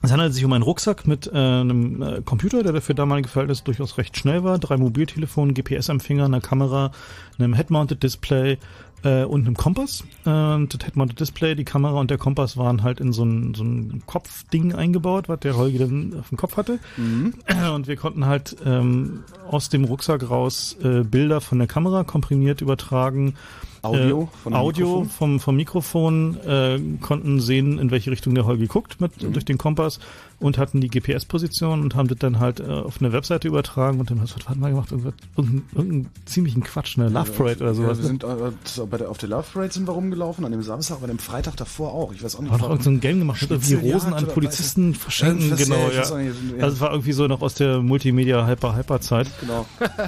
es 0.01 0.11
handelt 0.11 0.33
sich 0.33 0.45
um 0.45 0.53
einen 0.53 0.63
Rucksack 0.63 1.07
mit 1.07 1.27
äh, 1.27 1.31
einem 1.35 2.01
äh, 2.01 2.21
Computer, 2.21 2.61
der 2.61 2.79
für 2.81 2.93
damalige 2.93 3.27
Verhältnisse 3.27 3.63
durchaus 3.63 3.97
recht 3.97 4.17
schnell 4.17 4.43
war. 4.43 4.59
Drei 4.59 4.77
Mobiltelefonen, 4.77 5.55
GPS-Empfänger, 5.55 6.25
einer 6.25 6.41
Kamera, 6.41 6.91
einem 7.39 7.55
Head-Mounted 7.55 8.03
Display 8.03 8.59
äh, 9.03 9.23
und 9.23 9.45
einem 9.45 9.55
Kompass. 9.55 10.03
Äh, 10.25 10.29
und 10.29 10.73
das 10.73 10.83
Head-Mounted 10.85 11.19
Display, 11.19 11.55
die 11.55 11.65
Kamera 11.65 11.99
und 11.99 12.09
der 12.09 12.17
Kompass 12.17 12.57
waren 12.57 12.83
halt 12.83 12.99
in 12.99 13.13
so 13.13 13.23
ein, 13.23 13.53
so 13.53 13.63
ein 13.63 14.03
Kopfding 14.05 14.73
eingebaut, 14.73 15.29
was 15.29 15.39
der 15.39 15.57
Holgi 15.57 15.77
dann 15.77 16.15
auf 16.19 16.29
dem 16.29 16.37
Kopf 16.37 16.57
hatte. 16.57 16.79
Und 17.75 17.87
wir 17.87 17.95
konnten 17.95 18.25
halt 18.25 18.55
ähm, 18.65 19.23
aus 19.49 19.69
dem 19.69 19.83
Rucksack 19.85 20.29
raus 20.29 20.75
äh, 20.83 21.03
Bilder 21.03 21.41
von 21.41 21.57
der 21.59 21.67
Kamera 21.67 22.03
komprimiert 22.03 22.61
übertragen. 22.61 23.35
Audio 23.81 24.29
äh, 24.45 24.53
Audio 24.53 24.85
Mikrofon? 24.87 25.09
vom, 25.09 25.39
vom 25.39 25.55
Mikrofon, 25.55 26.37
äh, 26.45 26.79
konnten 27.01 27.39
sehen, 27.39 27.77
in 27.77 27.91
welche 27.91 28.09
Richtung 28.11 28.33
der 28.33 28.45
Holgi 28.45 28.65
guckt 28.67 28.99
mit, 28.99 29.21
Mhm. 29.21 29.33
durch 29.33 29.45
den 29.45 29.57
Kompass 29.57 29.99
und 30.45 30.57
hatten 30.57 30.79
die 30.81 30.87
GPS-Position 30.89 31.81
und 31.81 31.95
haben 31.95 32.07
das 32.07 32.17
dann 32.19 32.39
halt 32.39 32.59
äh, 32.59 32.63
auf 32.63 33.01
eine 33.01 33.11
Webseite 33.13 33.47
übertragen 33.47 33.99
und 33.99 34.09
dann 34.09 34.21
was, 34.21 34.35
was 34.35 34.47
hatten 34.47 34.59
wir 34.61 34.69
gemacht? 34.69 34.91
Irgendwas, 34.91 35.13
irgendeinen, 35.35 35.63
irgendeinen 35.75 36.09
ziemlichen 36.25 36.63
Quatsch, 36.63 36.97
eine 36.97 37.09
Love 37.09 37.31
Parade 37.31 37.57
oder 37.57 37.67
Ja, 37.67 37.73
sowas. 37.73 37.97
wir 37.99 38.05
sind 38.05 38.23
äh, 38.23 38.27
so 38.63 38.85
bei 38.87 38.97
der, 38.97 39.09
auf 39.09 39.17
der 39.17 39.29
Love 39.29 39.45
Parade 39.53 39.73
sind 39.73 39.87
wir 39.87 39.91
rumgelaufen, 39.93 40.45
an 40.45 40.51
dem 40.51 40.61
Samstag, 40.63 40.97
aber 40.97 41.07
dem 41.07 41.19
Freitag 41.19 41.57
davor 41.57 41.93
auch. 41.93 42.13
Ich 42.13 42.23
weiß 42.23 42.35
auch 42.35 42.41
nicht. 42.41 42.51
War 42.51 42.57
doch 42.57 42.63
warum. 42.65 42.73
irgend 42.75 42.83
so 42.83 42.89
ein 42.91 42.99
Game 43.01 43.19
gemacht, 43.19 43.41
irgendwie 43.49 43.73
Rosen 43.91 44.13
an 44.13 44.27
Polizisten 44.27 44.89
weiß 44.89 44.95
ich- 44.97 45.01
verschenken, 45.03 45.49
Ja, 45.49 45.55
das- 45.55 45.63
genau, 45.63 45.75
ja. 45.89 45.97
weiß 45.99 46.11
auch 46.11 46.19
ja. 46.19 46.31
Also 46.63 46.75
es 46.75 46.81
war 46.81 46.91
irgendwie 46.91 47.13
so 47.13 47.27
noch 47.27 47.41
aus 47.41 47.55
der 47.55 47.81
Multimedia-Hyper-Hyper-Zeit. 47.81 49.27
Genau. 49.41 49.65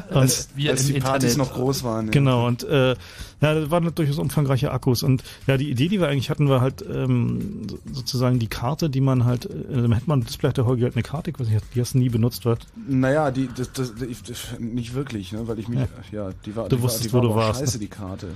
Und 0.09 0.15
Als, 0.15 0.49
als 0.67 0.85
die 0.87 0.99
Partys 0.99 1.37
noch 1.37 1.53
groß 1.53 1.83
waren. 1.83 2.05
Ja. 2.07 2.11
Genau, 2.11 2.47
und 2.47 2.63
äh, 2.63 2.95
ja, 3.41 3.53
das 3.53 3.69
waren 3.71 3.93
durchaus 3.93 4.17
umfangreiche 4.17 4.71
Akkus. 4.71 5.03
Und 5.03 5.23
ja, 5.45 5.57
die 5.57 5.69
Idee, 5.69 5.87
die 5.87 5.99
wir 5.99 6.07
eigentlich 6.07 6.29
hatten, 6.29 6.49
war 6.49 6.61
halt 6.61 6.83
ähm, 6.91 7.67
so- 7.69 7.79
sozusagen 7.93 8.39
die 8.39 8.47
Karte, 8.47 8.89
die 8.89 9.01
man 9.01 9.25
halt, 9.25 9.45
äh, 9.45 9.49
dann 9.69 9.91
hätte 9.93 10.07
man 10.07 10.21
Display 10.21 10.51
der 10.53 10.65
Holger 10.65 10.83
halt 10.85 10.95
eine 10.95 11.03
Karte, 11.03 11.29
ich 11.31 11.39
weiß 11.39 11.47
nicht, 11.47 11.63
die 11.75 11.81
hast 11.81 11.93
du 11.93 11.99
nie 11.99 12.09
benutzt, 12.09 12.45
was? 12.45 12.59
Naja, 12.87 13.31
die, 13.31 13.49
das, 13.55 13.71
das, 13.73 13.93
ich, 14.01 14.23
das, 14.23 14.59
nicht 14.59 14.93
wirklich, 14.93 15.31
ne, 15.31 15.47
weil 15.47 15.59
ich 15.59 15.67
mich, 15.67 15.79
ja, 16.11 16.29
die 16.45 16.55
war, 16.55 16.69
Du 16.69 16.77
die 16.77 16.81
wusstest, 16.83 17.13
war, 17.13 17.21
wo 17.21 17.25
die 17.25 17.27
du 17.29 17.35
war 17.35 17.43
aber 17.43 17.47
warst, 17.49 17.59
scheiße, 17.61 17.79
die 17.79 17.87
Karte. 17.87 18.27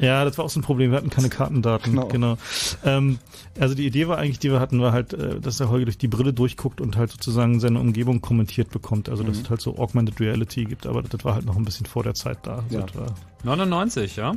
Ja, 0.00 0.24
das 0.24 0.38
war 0.38 0.44
auch 0.46 0.50
so 0.50 0.58
ein 0.58 0.62
Problem. 0.62 0.90
Wir 0.90 0.96
hatten 0.98 1.10
keine 1.10 1.28
Kartendaten. 1.28 1.92
Genau. 1.92 2.08
Genau. 2.08 2.38
Ähm, 2.84 3.18
also 3.60 3.74
die 3.74 3.86
Idee 3.86 4.08
war 4.08 4.18
eigentlich, 4.18 4.38
die 4.38 4.50
wir 4.50 4.58
hatten, 4.60 4.80
war 4.80 4.92
halt, 4.92 5.12
äh, 5.12 5.38
dass 5.38 5.58
der 5.58 5.68
Holger 5.68 5.84
durch 5.84 5.98
die 5.98 6.08
Brille 6.08 6.32
durchguckt 6.32 6.80
und 6.80 6.96
halt 6.96 7.10
sozusagen 7.12 7.60
seine 7.60 7.78
Umgebung 7.78 8.20
kommentiert 8.22 8.70
bekommt. 8.70 9.08
Also 9.10 9.22
dass 9.22 9.36
Mhm. 9.36 9.42
es 9.44 9.50
halt 9.50 9.60
so 9.60 9.76
Augmented 9.78 10.18
Reality 10.20 10.64
gibt, 10.64 10.86
aber 10.86 11.02
das 11.02 11.24
war 11.24 11.34
halt 11.34 11.44
noch 11.44 11.56
ein 11.56 11.64
bisschen 11.64 11.86
vor 11.86 12.02
der 12.02 12.14
Zeit 12.14 12.38
da. 12.44 12.64
Ja. 12.70 12.80
Das 12.82 12.96
war, 12.96 13.14
99, 13.44 14.16
ja? 14.16 14.34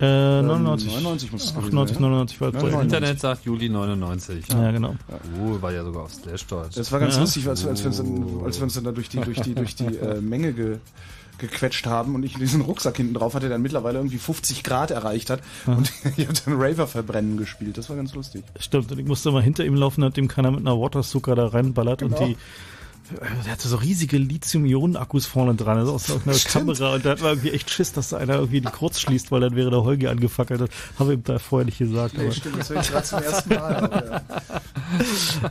äh, 0.00 0.42
99. 0.42 0.88
99 0.92 1.32
muss 1.32 1.44
es 1.44 1.50
gewesen 1.54 1.66
98, 1.78 1.94
sein, 1.96 2.02
ja? 2.02 2.08
99 2.10 2.40
war 2.40 2.52
das 2.52 2.62
Das 2.62 2.70
Projekt. 2.70 2.92
Internet 2.92 3.20
sagt 3.20 3.44
Juli 3.44 3.68
99. 3.68 4.44
Ja, 4.48 4.70
genau. 4.70 4.94
Uh, 5.42 5.60
war 5.62 5.72
ja 5.72 5.84
sogar 5.84 6.04
auf 6.04 6.12
Slashdot. 6.14 6.76
Das 6.76 6.90
war 6.92 7.00
ganz 7.00 7.14
Ja. 7.14 7.20
lustig, 7.20 7.48
als, 7.48 7.66
als 7.66 7.80
wir 7.80 7.86
uns 7.88 7.96
dann, 7.98 8.44
als 8.44 8.56
wir 8.58 8.64
uns 8.64 8.74
dann 8.74 8.84
da 8.84 8.92
durch 8.92 9.08
die, 9.08 9.20
durch 9.20 9.40
die, 9.40 9.54
durch 9.54 9.74
die 9.74 9.86
äh, 9.96 10.20
Menge 10.20 10.52
ge, 10.52 10.78
gequetscht 11.38 11.86
haben 11.86 12.14
und 12.14 12.22
ich 12.24 12.34
diesen 12.34 12.60
Rucksack 12.62 12.96
hinten 12.96 13.14
drauf 13.14 13.34
hatte, 13.34 13.46
der 13.46 13.54
dann 13.56 13.62
mittlerweile 13.62 13.98
irgendwie 13.98 14.18
50 14.18 14.62
Grad 14.62 14.90
erreicht 14.90 15.30
hat 15.30 15.40
und 15.66 15.92
ich 16.16 16.26
habe 16.26 16.38
dann 16.44 16.54
Raver 16.60 16.86
verbrennen 16.86 17.36
gespielt. 17.36 17.78
Das 17.78 17.88
war 17.88 17.96
ganz 17.96 18.14
lustig. 18.14 18.44
Stimmt, 18.58 18.92
und 18.92 18.98
ich 18.98 19.06
musste 19.06 19.30
mal 19.30 19.42
hinter 19.42 19.64
ihm 19.64 19.74
laufen, 19.74 20.00
nachdem 20.00 20.28
keiner 20.28 20.50
mit 20.50 20.60
einer 20.60 20.78
Waterzucker 20.80 21.34
da 21.34 21.46
reinballert 21.46 22.02
und 22.02 22.14
Genau. 22.14 22.26
die 22.28 22.36
der 23.44 23.52
hatte 23.52 23.68
so 23.68 23.76
riesige 23.76 24.18
Lithium-Ionen-Akkus 24.18 25.26
vorne 25.26 25.54
dran, 25.54 25.78
also 25.78 25.92
aus 25.94 26.10
einer 26.26 26.34
Stimmt. 26.34 26.52
Kamera 26.52 26.94
und 26.94 27.04
da 27.04 27.10
hat 27.10 27.20
man 27.20 27.30
irgendwie 27.30 27.50
echt 27.50 27.70
Schiss, 27.70 27.92
dass 27.92 28.08
da 28.10 28.16
einer 28.16 28.34
irgendwie 28.34 28.60
die 28.60 28.68
kurz 28.68 29.00
schließt, 29.00 29.30
weil 29.30 29.40
dann 29.40 29.54
wäre 29.54 29.70
der 29.70 29.84
Holger 29.84 30.10
angefackelt. 30.10 30.62
Das 30.62 30.70
habe 30.98 31.12
ich 31.12 31.18
ihm 31.18 31.24
da 31.24 31.38
vorher 31.38 31.66
nicht 31.66 31.78
gesagt. 31.78 32.16
Nee, 32.18 32.24
aber, 32.24 32.32
stimmt, 32.32 32.58
das 32.58 32.70
höre 32.70 32.80
ich 32.80 32.88
gerade 32.88 33.06
zum 33.06 33.22
ersten 33.22 33.48
Mal. 33.50 33.76
Aber, 33.76 34.04
ja. 34.04 34.22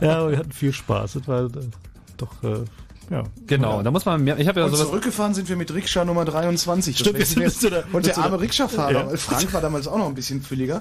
ja, 0.02 0.18
aber 0.18 0.30
wir 0.32 0.38
hatten 0.38 0.52
viel 0.52 0.72
Spaß. 0.72 1.14
Das 1.14 1.28
war 1.28 1.44
äh, 1.44 1.50
doch, 2.18 2.42
äh, 2.42 2.64
ja. 3.10 3.22
Genau, 3.46 3.82
da 3.82 3.90
muss 3.90 4.04
man 4.04 4.22
mehr. 4.24 4.38
Ich 4.38 4.48
habe 4.48 4.60
ja 4.60 4.66
und 4.66 4.72
sowas. 4.72 4.86
zurückgefahren 4.88 5.34
sind 5.34 5.48
wir 5.48 5.56
mit 5.56 5.72
Rikscha 5.72 6.04
Nummer 6.04 6.24
23. 6.24 6.94
Das 6.96 7.00
Stimmt, 7.00 7.18
wir 7.18 7.26
sind 7.26 7.50
zu 7.52 7.70
der- 7.70 7.84
und 7.92 8.06
der 8.06 8.18
arme 8.18 8.40
Rikscha-Fahrer, 8.40 8.92
Ja. 8.92 9.06
weil 9.08 9.16
Frank 9.16 9.52
war 9.52 9.60
damals 9.60 9.86
auch 9.88 9.98
noch 9.98 10.06
ein 10.08 10.14
bisschen 10.14 10.42
fülliger. 10.42 10.80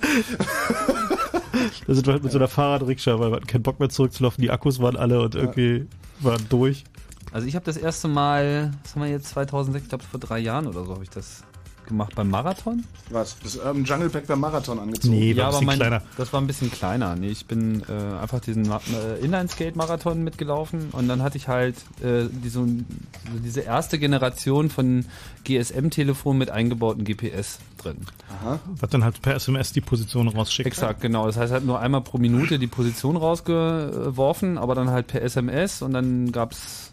Da 1.87 1.93
sind 1.93 2.05
wir 2.07 2.13
halt 2.13 2.23
mit 2.23 2.31
so 2.31 2.37
einer 2.37 2.47
Fahrradrikscha, 2.47 3.19
weil 3.19 3.31
wir 3.31 3.35
hatten 3.37 3.47
keinen 3.47 3.63
Bock 3.63 3.79
mehr 3.79 3.89
zurückzulaufen. 3.89 4.41
Die 4.41 4.51
Akkus 4.51 4.79
waren 4.81 4.95
alle 4.97 5.21
und 5.21 5.35
irgendwie 5.35 5.87
waren 6.19 6.45
durch. 6.49 6.83
Also 7.31 7.47
ich 7.47 7.55
habe 7.55 7.65
das 7.65 7.77
erste 7.77 8.07
Mal, 8.07 8.71
was 8.83 8.95
haben 8.95 9.01
wir 9.03 9.09
jetzt, 9.09 9.29
2006, 9.29 9.83
ich 9.83 9.89
glaube 9.89 10.03
vor 10.09 10.19
drei 10.19 10.39
Jahren 10.39 10.67
oder 10.67 10.85
so 10.85 10.93
habe 10.93 11.03
ich 11.03 11.09
das 11.09 11.43
gemacht 11.85 12.15
beim 12.15 12.29
Marathon. 12.29 12.83
Was? 13.09 13.37
Das 13.43 13.57
Urban 13.57 13.83
Jungle 13.83 14.09
Pack 14.09 14.27
beim 14.27 14.39
Marathon 14.39 14.79
angezogen. 14.79 15.13
Nee, 15.13 15.35
war 15.35 15.37
ja, 15.37 15.43
ein 15.43 15.47
aber 15.47 15.51
bisschen 15.51 15.65
mein, 15.65 15.77
kleiner. 15.77 16.01
das 16.17 16.33
war 16.33 16.41
ein 16.41 16.47
bisschen 16.47 16.71
kleiner. 16.71 17.15
Nee, 17.15 17.29
ich 17.29 17.45
bin 17.45 17.83
äh, 17.87 18.19
einfach 18.19 18.39
diesen 18.39 18.65
äh, 18.65 19.19
Inline-Skate-Marathon 19.21 20.23
mitgelaufen 20.23 20.89
und 20.91 21.07
dann 21.07 21.21
hatte 21.21 21.37
ich 21.37 21.47
halt 21.47 21.75
äh, 22.01 22.25
die, 22.29 22.49
so, 22.49 22.65
so 22.65 23.39
diese 23.43 23.61
erste 23.61 23.99
Generation 23.99 24.69
von 24.69 25.05
GSM-Telefonen 25.43 26.39
mit 26.39 26.49
eingebautem 26.49 27.05
GPS 27.05 27.59
drin. 27.77 27.97
Aha. 28.41 28.59
Was 28.79 28.89
dann 28.89 29.03
halt 29.03 29.21
per 29.21 29.35
SMS 29.35 29.71
die 29.71 29.81
Position 29.81 30.27
rausschickt. 30.27 30.67
Exakt, 30.67 31.01
genau. 31.01 31.27
Das 31.27 31.37
heißt 31.37 31.53
halt 31.53 31.65
nur 31.65 31.79
einmal 31.79 32.01
pro 32.01 32.17
Minute 32.17 32.59
die 32.59 32.67
Position 32.67 33.17
rausgeworfen, 33.17 34.57
aber 34.57 34.75
dann 34.75 34.89
halt 34.89 35.07
per 35.07 35.21
SMS 35.21 35.81
und 35.81 35.93
dann 35.93 36.31
gab's 36.31 36.91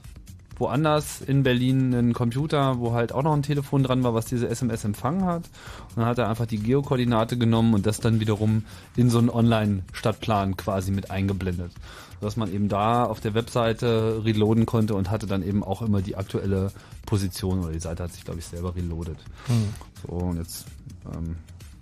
woanders 0.62 1.20
in 1.20 1.42
Berlin 1.42 1.92
einen 1.92 2.12
Computer, 2.12 2.78
wo 2.78 2.92
halt 2.92 3.12
auch 3.12 3.24
noch 3.24 3.34
ein 3.34 3.42
Telefon 3.42 3.82
dran 3.82 4.04
war, 4.04 4.14
was 4.14 4.26
diese 4.26 4.48
SMS 4.48 4.84
empfangen 4.84 5.24
hat. 5.24 5.50
Und 5.90 5.96
dann 5.96 6.06
hat 6.06 6.18
er 6.18 6.28
einfach 6.28 6.46
die 6.46 6.58
Geokoordinate 6.58 7.36
genommen 7.36 7.74
und 7.74 7.84
das 7.84 7.98
dann 7.98 8.20
wiederum 8.20 8.64
in 8.94 9.10
so 9.10 9.18
einen 9.18 9.28
Online-Stadtplan 9.28 10.56
quasi 10.56 10.92
mit 10.92 11.10
eingeblendet. 11.10 11.72
Sodass 12.20 12.36
man 12.36 12.52
eben 12.52 12.68
da 12.68 13.04
auf 13.04 13.18
der 13.18 13.34
Webseite 13.34 14.22
reloaden 14.24 14.64
konnte 14.64 14.94
und 14.94 15.10
hatte 15.10 15.26
dann 15.26 15.42
eben 15.42 15.64
auch 15.64 15.82
immer 15.82 16.00
die 16.00 16.16
aktuelle 16.16 16.70
Position 17.06 17.58
oder 17.58 17.72
die 17.72 17.80
Seite 17.80 18.04
hat 18.04 18.12
sich, 18.12 18.24
glaube 18.24 18.38
ich, 18.38 18.46
selber 18.46 18.76
reloadet. 18.76 19.18
Hm. 19.46 19.68
So, 20.06 20.12
und 20.14 20.36
jetzt, 20.36 20.66
ähm, 21.12 21.34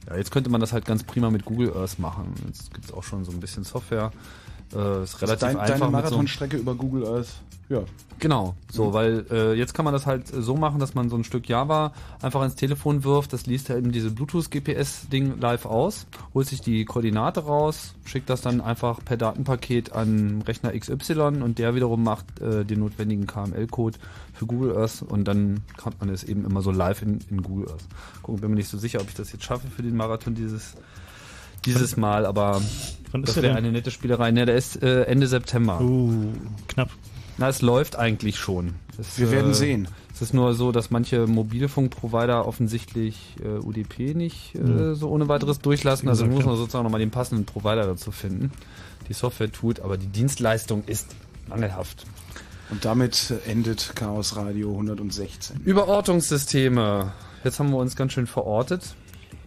ja, 0.09 0.17
jetzt 0.17 0.31
könnte 0.31 0.49
man 0.49 0.62
das 0.62 0.73
halt 0.73 0.86
ganz 0.86 1.05
prima 1.05 1.28
mit 1.28 1.44
Google 1.44 1.76
Earth 1.76 1.99
machen. 1.99 2.33
Jetzt 2.47 2.73
gibt 2.73 2.86
es 2.86 2.94
auch 2.94 3.05
schon 3.05 3.26
so 3.26 3.31
ein 3.31 3.41
bisschen 3.41 3.65
Software. 3.65 4.10
Äh, 4.74 5.02
ist 5.02 5.20
relativ 5.23 5.40
dein, 5.40 5.57
einfach. 5.57 5.66
deine 5.66 5.78
mit 5.81 5.84
so- 5.84 5.90
Marathonstrecke 5.90 6.57
über 6.57 6.74
Google 6.74 7.07
Earth. 7.07 7.28
Ja. 7.68 7.82
Genau, 8.18 8.57
so, 8.70 8.92
weil 8.92 9.24
äh, 9.31 9.55
jetzt 9.55 9.74
kann 9.74 9.84
man 9.84 9.94
das 9.94 10.05
halt 10.05 10.26
so 10.26 10.57
machen, 10.57 10.81
dass 10.81 10.94
man 10.94 11.08
so 11.08 11.16
ein 11.16 11.23
Stück 11.23 11.49
Java 11.49 11.92
einfach 12.20 12.42
ins 12.44 12.57
Telefon 12.57 13.05
wirft, 13.05 13.32
das 13.32 13.47
liest 13.47 13.68
ja 13.68 13.76
eben 13.78 13.92
diese 13.92 14.10
Bluetooth-GPS-Ding 14.10 15.39
live 15.40 15.66
aus, 15.66 16.07
holt 16.34 16.49
sich 16.49 16.60
die 16.60 16.84
Koordinate 16.84 17.44
raus, 17.44 17.94
schickt 18.05 18.28
das 18.28 18.40
dann 18.40 18.60
einfach 18.60 18.99
per 19.05 19.16
Datenpaket 19.16 19.92
an 19.92 20.42
Rechner 20.42 20.76
XY 20.76 21.40
und 21.42 21.58
der 21.58 21.74
wiederum 21.76 22.02
macht 22.02 22.40
äh, 22.40 22.65
den 22.65 22.81
notwendigen 22.81 23.26
KML-Code 23.28 23.99
für 24.34 24.47
Google 24.47 24.76
Earth 24.76 25.02
und 25.02 25.24
dann 25.26 25.60
kann 25.76 25.94
man 26.00 26.08
es 26.08 26.24
eben 26.24 26.44
immer 26.44 26.62
so 26.62 26.73
live 26.73 27.02
in, 27.02 27.20
in 27.31 27.42
Google 27.42 27.70
Earth. 27.70 27.86
Gucken, 28.23 28.40
bin 28.40 28.50
mir 28.50 28.57
nicht 28.57 28.68
so 28.68 28.78
sicher, 28.78 29.00
ob 29.00 29.08
ich 29.08 29.15
das 29.15 29.32
jetzt 29.32 29.44
schaffe 29.44 29.68
für 29.68 29.82
den 29.82 29.97
Marathon 29.97 30.34
dieses 30.34 30.74
dieses 31.64 31.97
Mal, 31.97 32.26
aber 32.26 32.60
Wann 33.12 33.22
ist 33.24 33.36
das 33.36 33.42
wäre 33.42 33.56
eine 33.56 33.72
nette 33.72 33.90
Spielerei. 33.90 34.30
Ne, 34.30 34.47
der 34.47 34.56
ist 34.56 34.82
äh, 34.82 35.02
Ende 35.05 35.26
September. 35.26 35.80
Uh, 35.80 36.32
knapp. 36.68 36.90
Na, 37.39 37.48
es 37.48 37.62
läuft 37.62 37.97
eigentlich 37.97 38.39
schon. 38.39 38.74
Es, 38.98 39.18
Wir 39.18 39.30
werden 39.30 39.55
sehen. 39.55 39.89
Es 40.14 40.20
ist 40.22 40.34
nur 40.34 40.52
so, 40.55 40.72
dass 40.72 40.90
manche 40.90 41.26
Mobilfunkprovider 41.26 42.47
offensichtlich 42.47 43.36
äh, 43.42 43.58
UDP 43.58 44.14
nicht 44.14 44.55
äh, 44.55 44.58
Hm. 44.58 44.94
so 44.94 45.08
ohne 45.08 45.28
weiteres 45.28 45.60
durchlassen. 45.60 46.08
Also 46.08 46.26
muss 46.26 46.44
man 46.44 46.55
ja. 46.55 46.56
sozusagen 46.56 46.84
nochmal 46.84 47.00
den 47.00 47.10
passenden 47.10 47.47
Provider 47.47 47.86
dazu 47.86 48.10
finden. 48.12 48.52
Die 49.08 49.14
Software 49.14 49.50
tut, 49.50 49.80
aber 49.80 49.97
die 49.97 50.08
Dienstleistung 50.08 50.84
ist 50.84 51.16
mangelhaft. 51.48 52.05
Und 52.70 52.84
damit 52.84 53.32
endet 53.47 53.92
Chaos 53.97 54.36
Radio 54.36 54.70
116. 54.72 55.60
Überortungssysteme. 55.64 57.12
Jetzt 57.42 57.58
haben 57.58 57.70
wir 57.70 57.78
uns 57.78 57.97
ganz 57.97 58.12
schön 58.12 58.26
verortet. 58.26 58.94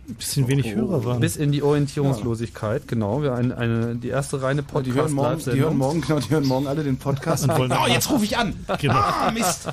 Ein 0.06 0.16
bisschen 0.16 0.48
wenig 0.50 0.76
Hörer 0.76 1.06
waren. 1.06 1.22
Bis 1.22 1.38
in 1.38 1.54
die 1.54 1.64
Orientierungslosigkeit, 1.64 2.90
genau. 2.90 3.22
Wir 3.22 3.34
eine, 3.36 3.56
eine, 3.58 3.96
die 3.96 4.10
erste 4.10 4.42
reine 4.42 4.64
Ja, 4.74 4.82
die, 4.82 4.94
hören 4.94 5.14
morgen, 5.14 5.40
die, 5.40 5.60
hören 5.60 5.78
morgen, 5.78 6.02
genau, 6.02 6.20
die 6.20 6.30
hören 6.30 6.46
morgen 6.46 6.68
alle 6.68 6.84
den 6.84 6.98
Podcast. 6.98 7.44
Und 7.50 7.58
wollen- 7.58 7.72
oh, 7.72 7.88
jetzt 7.88 8.10
rufe 8.10 8.26
ich 8.26 8.38
an! 8.38 8.54
Genau. 8.82 8.96
Ah, 8.96 9.32
Mist! 9.34 9.70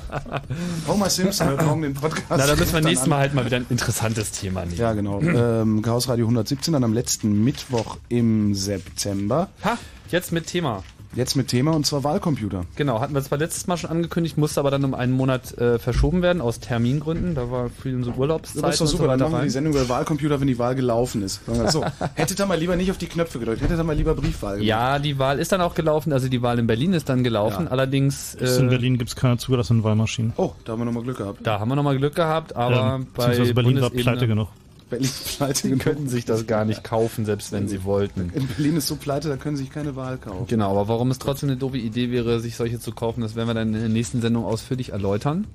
Homer 0.87 1.09
Simpson 1.09 1.47
hört 1.49 1.65
morgen 1.65 1.81
den 1.81 1.93
Podcast. 1.93 2.29
Na, 2.29 2.47
da 2.47 2.55
müssen 2.55 2.73
wir 2.73 2.81
nächstes 2.81 3.03
an. 3.03 3.09
Mal 3.09 3.19
halt 3.19 3.33
mal 3.33 3.45
wieder 3.45 3.57
ein 3.57 3.65
interessantes 3.69 4.31
Thema 4.31 4.63
nehmen. 4.65 4.77
Ja, 4.77 4.93
genau. 4.93 5.21
ähm, 5.21 5.81
Chaos 5.81 6.07
Radio 6.07 6.25
117 6.27 6.71
dann 6.73 6.83
am 6.85 6.93
letzten 6.93 7.43
Mittwoch 7.43 7.97
im 8.07 8.53
September. 8.53 9.49
Ha, 9.65 9.77
jetzt 10.09 10.31
mit 10.31 10.47
Thema. 10.47 10.83
Jetzt 11.13 11.35
mit 11.35 11.49
Thema 11.49 11.71
und 11.71 11.85
zwar 11.85 12.03
Wahlcomputer. 12.03 12.65
Genau, 12.75 13.01
hatten 13.01 13.13
wir 13.13 13.21
zwar 13.21 13.37
letztes 13.37 13.67
Mal 13.67 13.75
schon 13.77 13.89
angekündigt, 13.89 14.37
musste 14.37 14.59
aber 14.61 14.71
dann 14.71 14.83
um 14.85 14.93
einen 14.93 15.11
Monat 15.11 15.57
äh, 15.57 15.77
verschoben 15.77 16.21
werden 16.21 16.41
aus 16.41 16.59
Termingründen. 16.59 17.35
Da 17.35 17.51
war 17.51 17.69
für 17.69 17.93
unsere 17.93 18.15
Urlaubszeit 18.17 18.63
Das 18.63 18.75
ist 18.75 18.81
doch 18.81 18.87
super, 18.87 19.03
so 19.03 19.09
dann 19.09 19.19
machen 19.19 19.33
wir 19.33 19.41
die. 19.43 19.49
Sendung 19.49 19.73
über 19.73 19.89
Wahlcomputer, 19.89 20.39
wenn 20.39 20.47
die 20.47 20.57
Wahl 20.57 20.75
gelaufen 20.75 21.21
ist. 21.21 21.41
So. 21.69 21.83
Hättet 22.15 22.39
ihr 22.39 22.45
mal 22.45 22.57
lieber 22.57 22.75
nicht 22.75 22.91
auf 22.91 22.97
die 22.97 23.07
Knöpfe 23.07 23.39
gedrückt, 23.39 23.61
hättet 23.61 23.77
ihr 23.77 23.83
mal 23.83 23.95
lieber 23.95 24.15
Briefwahl 24.15 24.53
gemacht. 24.53 24.67
Ja, 24.67 24.99
die 24.99 25.19
Wahl 25.19 25.39
ist 25.39 25.51
dann 25.51 25.61
auch 25.61 25.75
gelaufen, 25.75 26.13
also 26.13 26.29
die 26.29 26.41
Wahl 26.41 26.59
in 26.59 26.67
Berlin 26.67 26.93
ist 26.93 27.09
dann 27.09 27.23
gelaufen. 27.23 27.65
Ja. 27.65 27.71
Allerdings 27.71 28.37
Bis 28.39 28.57
in 28.57 28.67
äh, 28.67 28.69
Berlin 28.69 28.97
gibt 28.97 29.09
es 29.09 29.15
keine 29.15 29.37
zugelassenen 29.37 29.83
Wahlmaschinen. 29.83 30.33
Oh, 30.37 30.51
da 30.63 30.73
haben 30.73 30.79
wir 30.79 30.85
nochmal 30.85 31.03
Glück 31.03 31.17
gehabt. 31.17 31.39
da 31.45 31.59
haben 31.59 31.69
wir 31.69 31.75
nochmal 31.75 31.97
Glück 31.97 32.15
gehabt, 32.15 32.55
aber 32.55 32.75
Ja, 32.75 32.99
bei 33.15 33.53
Berlin 33.53 33.81
war 33.81 33.89
pleite 33.89 34.27
genug. 34.27 34.47
Berlin 34.91 35.09
pleite 35.37 35.67
Die 35.67 35.77
könnten 35.77 36.07
sich 36.07 36.25
das 36.25 36.45
gar 36.45 36.65
nicht 36.65 36.83
kaufen, 36.83 37.25
selbst 37.25 37.51
wenn 37.51 37.67
sie 37.67 37.83
wollten. 37.83 38.31
In 38.35 38.47
Berlin 38.47 38.77
ist 38.77 38.87
so 38.87 38.95
pleite, 38.95 39.29
da 39.29 39.37
können 39.37 39.57
sie 39.57 39.63
sich 39.63 39.71
keine 39.71 39.95
Wahl 39.95 40.19
kaufen. 40.19 40.45
Genau, 40.47 40.69
aber 40.69 40.87
warum 40.87 41.09
es 41.09 41.17
trotzdem 41.17 41.49
eine 41.49 41.57
doofe 41.57 41.77
Idee 41.77 42.11
wäre, 42.11 42.39
sich 42.39 42.55
solche 42.55 42.79
zu 42.79 42.91
kaufen, 42.91 43.21
das 43.21 43.35
werden 43.35 43.47
wir 43.47 43.55
dann 43.55 43.73
in 43.73 43.79
der 43.79 43.89
nächsten 43.89 44.21
Sendung 44.21 44.45
ausführlich 44.45 44.91
erläutern. 44.91 45.47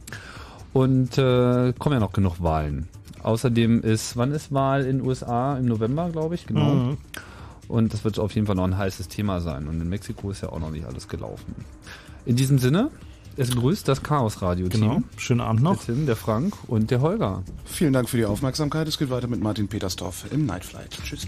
Und 0.73 1.17
äh, 1.17 1.73
kommen 1.79 1.95
ja 1.95 2.01
noch 2.01 2.13
genug 2.13 2.43
Wahlen. 2.43 2.89
Außerdem 3.23 3.83
ist, 3.83 4.17
wann 4.17 4.33
ist 4.33 4.53
Wahl 4.53 4.85
in 4.85 4.99
den 4.99 5.07
USA? 5.07 5.57
Im 5.57 5.67
November, 5.67 6.11
glaube 6.11 6.35
ich, 6.35 6.47
genau. 6.47 6.75
Mhm. 6.75 6.97
Und 7.69 7.93
das 7.93 8.05
wird 8.05 8.19
auf 8.19 8.35
jeden 8.35 8.47
Fall 8.47 8.57
noch 8.57 8.65
ein 8.65 8.77
heißes 8.77 9.09
Thema 9.09 9.41
sein. 9.41 9.69
Und 9.69 9.81
in 9.81 9.89
Mexiko 9.89 10.31
ist 10.31 10.43
ja 10.43 10.51
auch 10.51 10.61
noch 10.61 10.71
nicht 10.71 10.87
alles 10.87 11.09
gelaufen. 11.09 11.55
In 12.25 12.37
diesem 12.37 12.59
Sinne, 12.59 12.91
es 13.37 13.51
grüßt 13.55 13.87
das 13.89 14.03
Chaos-Radio-Team. 14.03 14.81
Genau. 14.81 15.03
Schönen 15.17 15.41
Abend 15.41 15.63
noch. 15.63 15.85
Der 15.85 15.95
Tim, 15.95 16.07
der 16.07 16.17
Frank 16.17 16.55
und 16.69 16.91
der 16.91 17.01
Holger. 17.01 17.43
Vielen 17.65 17.93
Dank 17.93 18.09
für 18.09 18.17
die 18.17 18.25
Aufmerksamkeit. 18.25 18.89
Es 18.89 18.99
geht 18.99 19.11
weiter 19.11 19.29
mit 19.29 19.41
Martin 19.41 19.69
Petersdorf 19.69 20.27
im 20.31 20.47
Night 20.47 20.65
Flight. 20.65 20.99
Tschüss. 21.03 21.27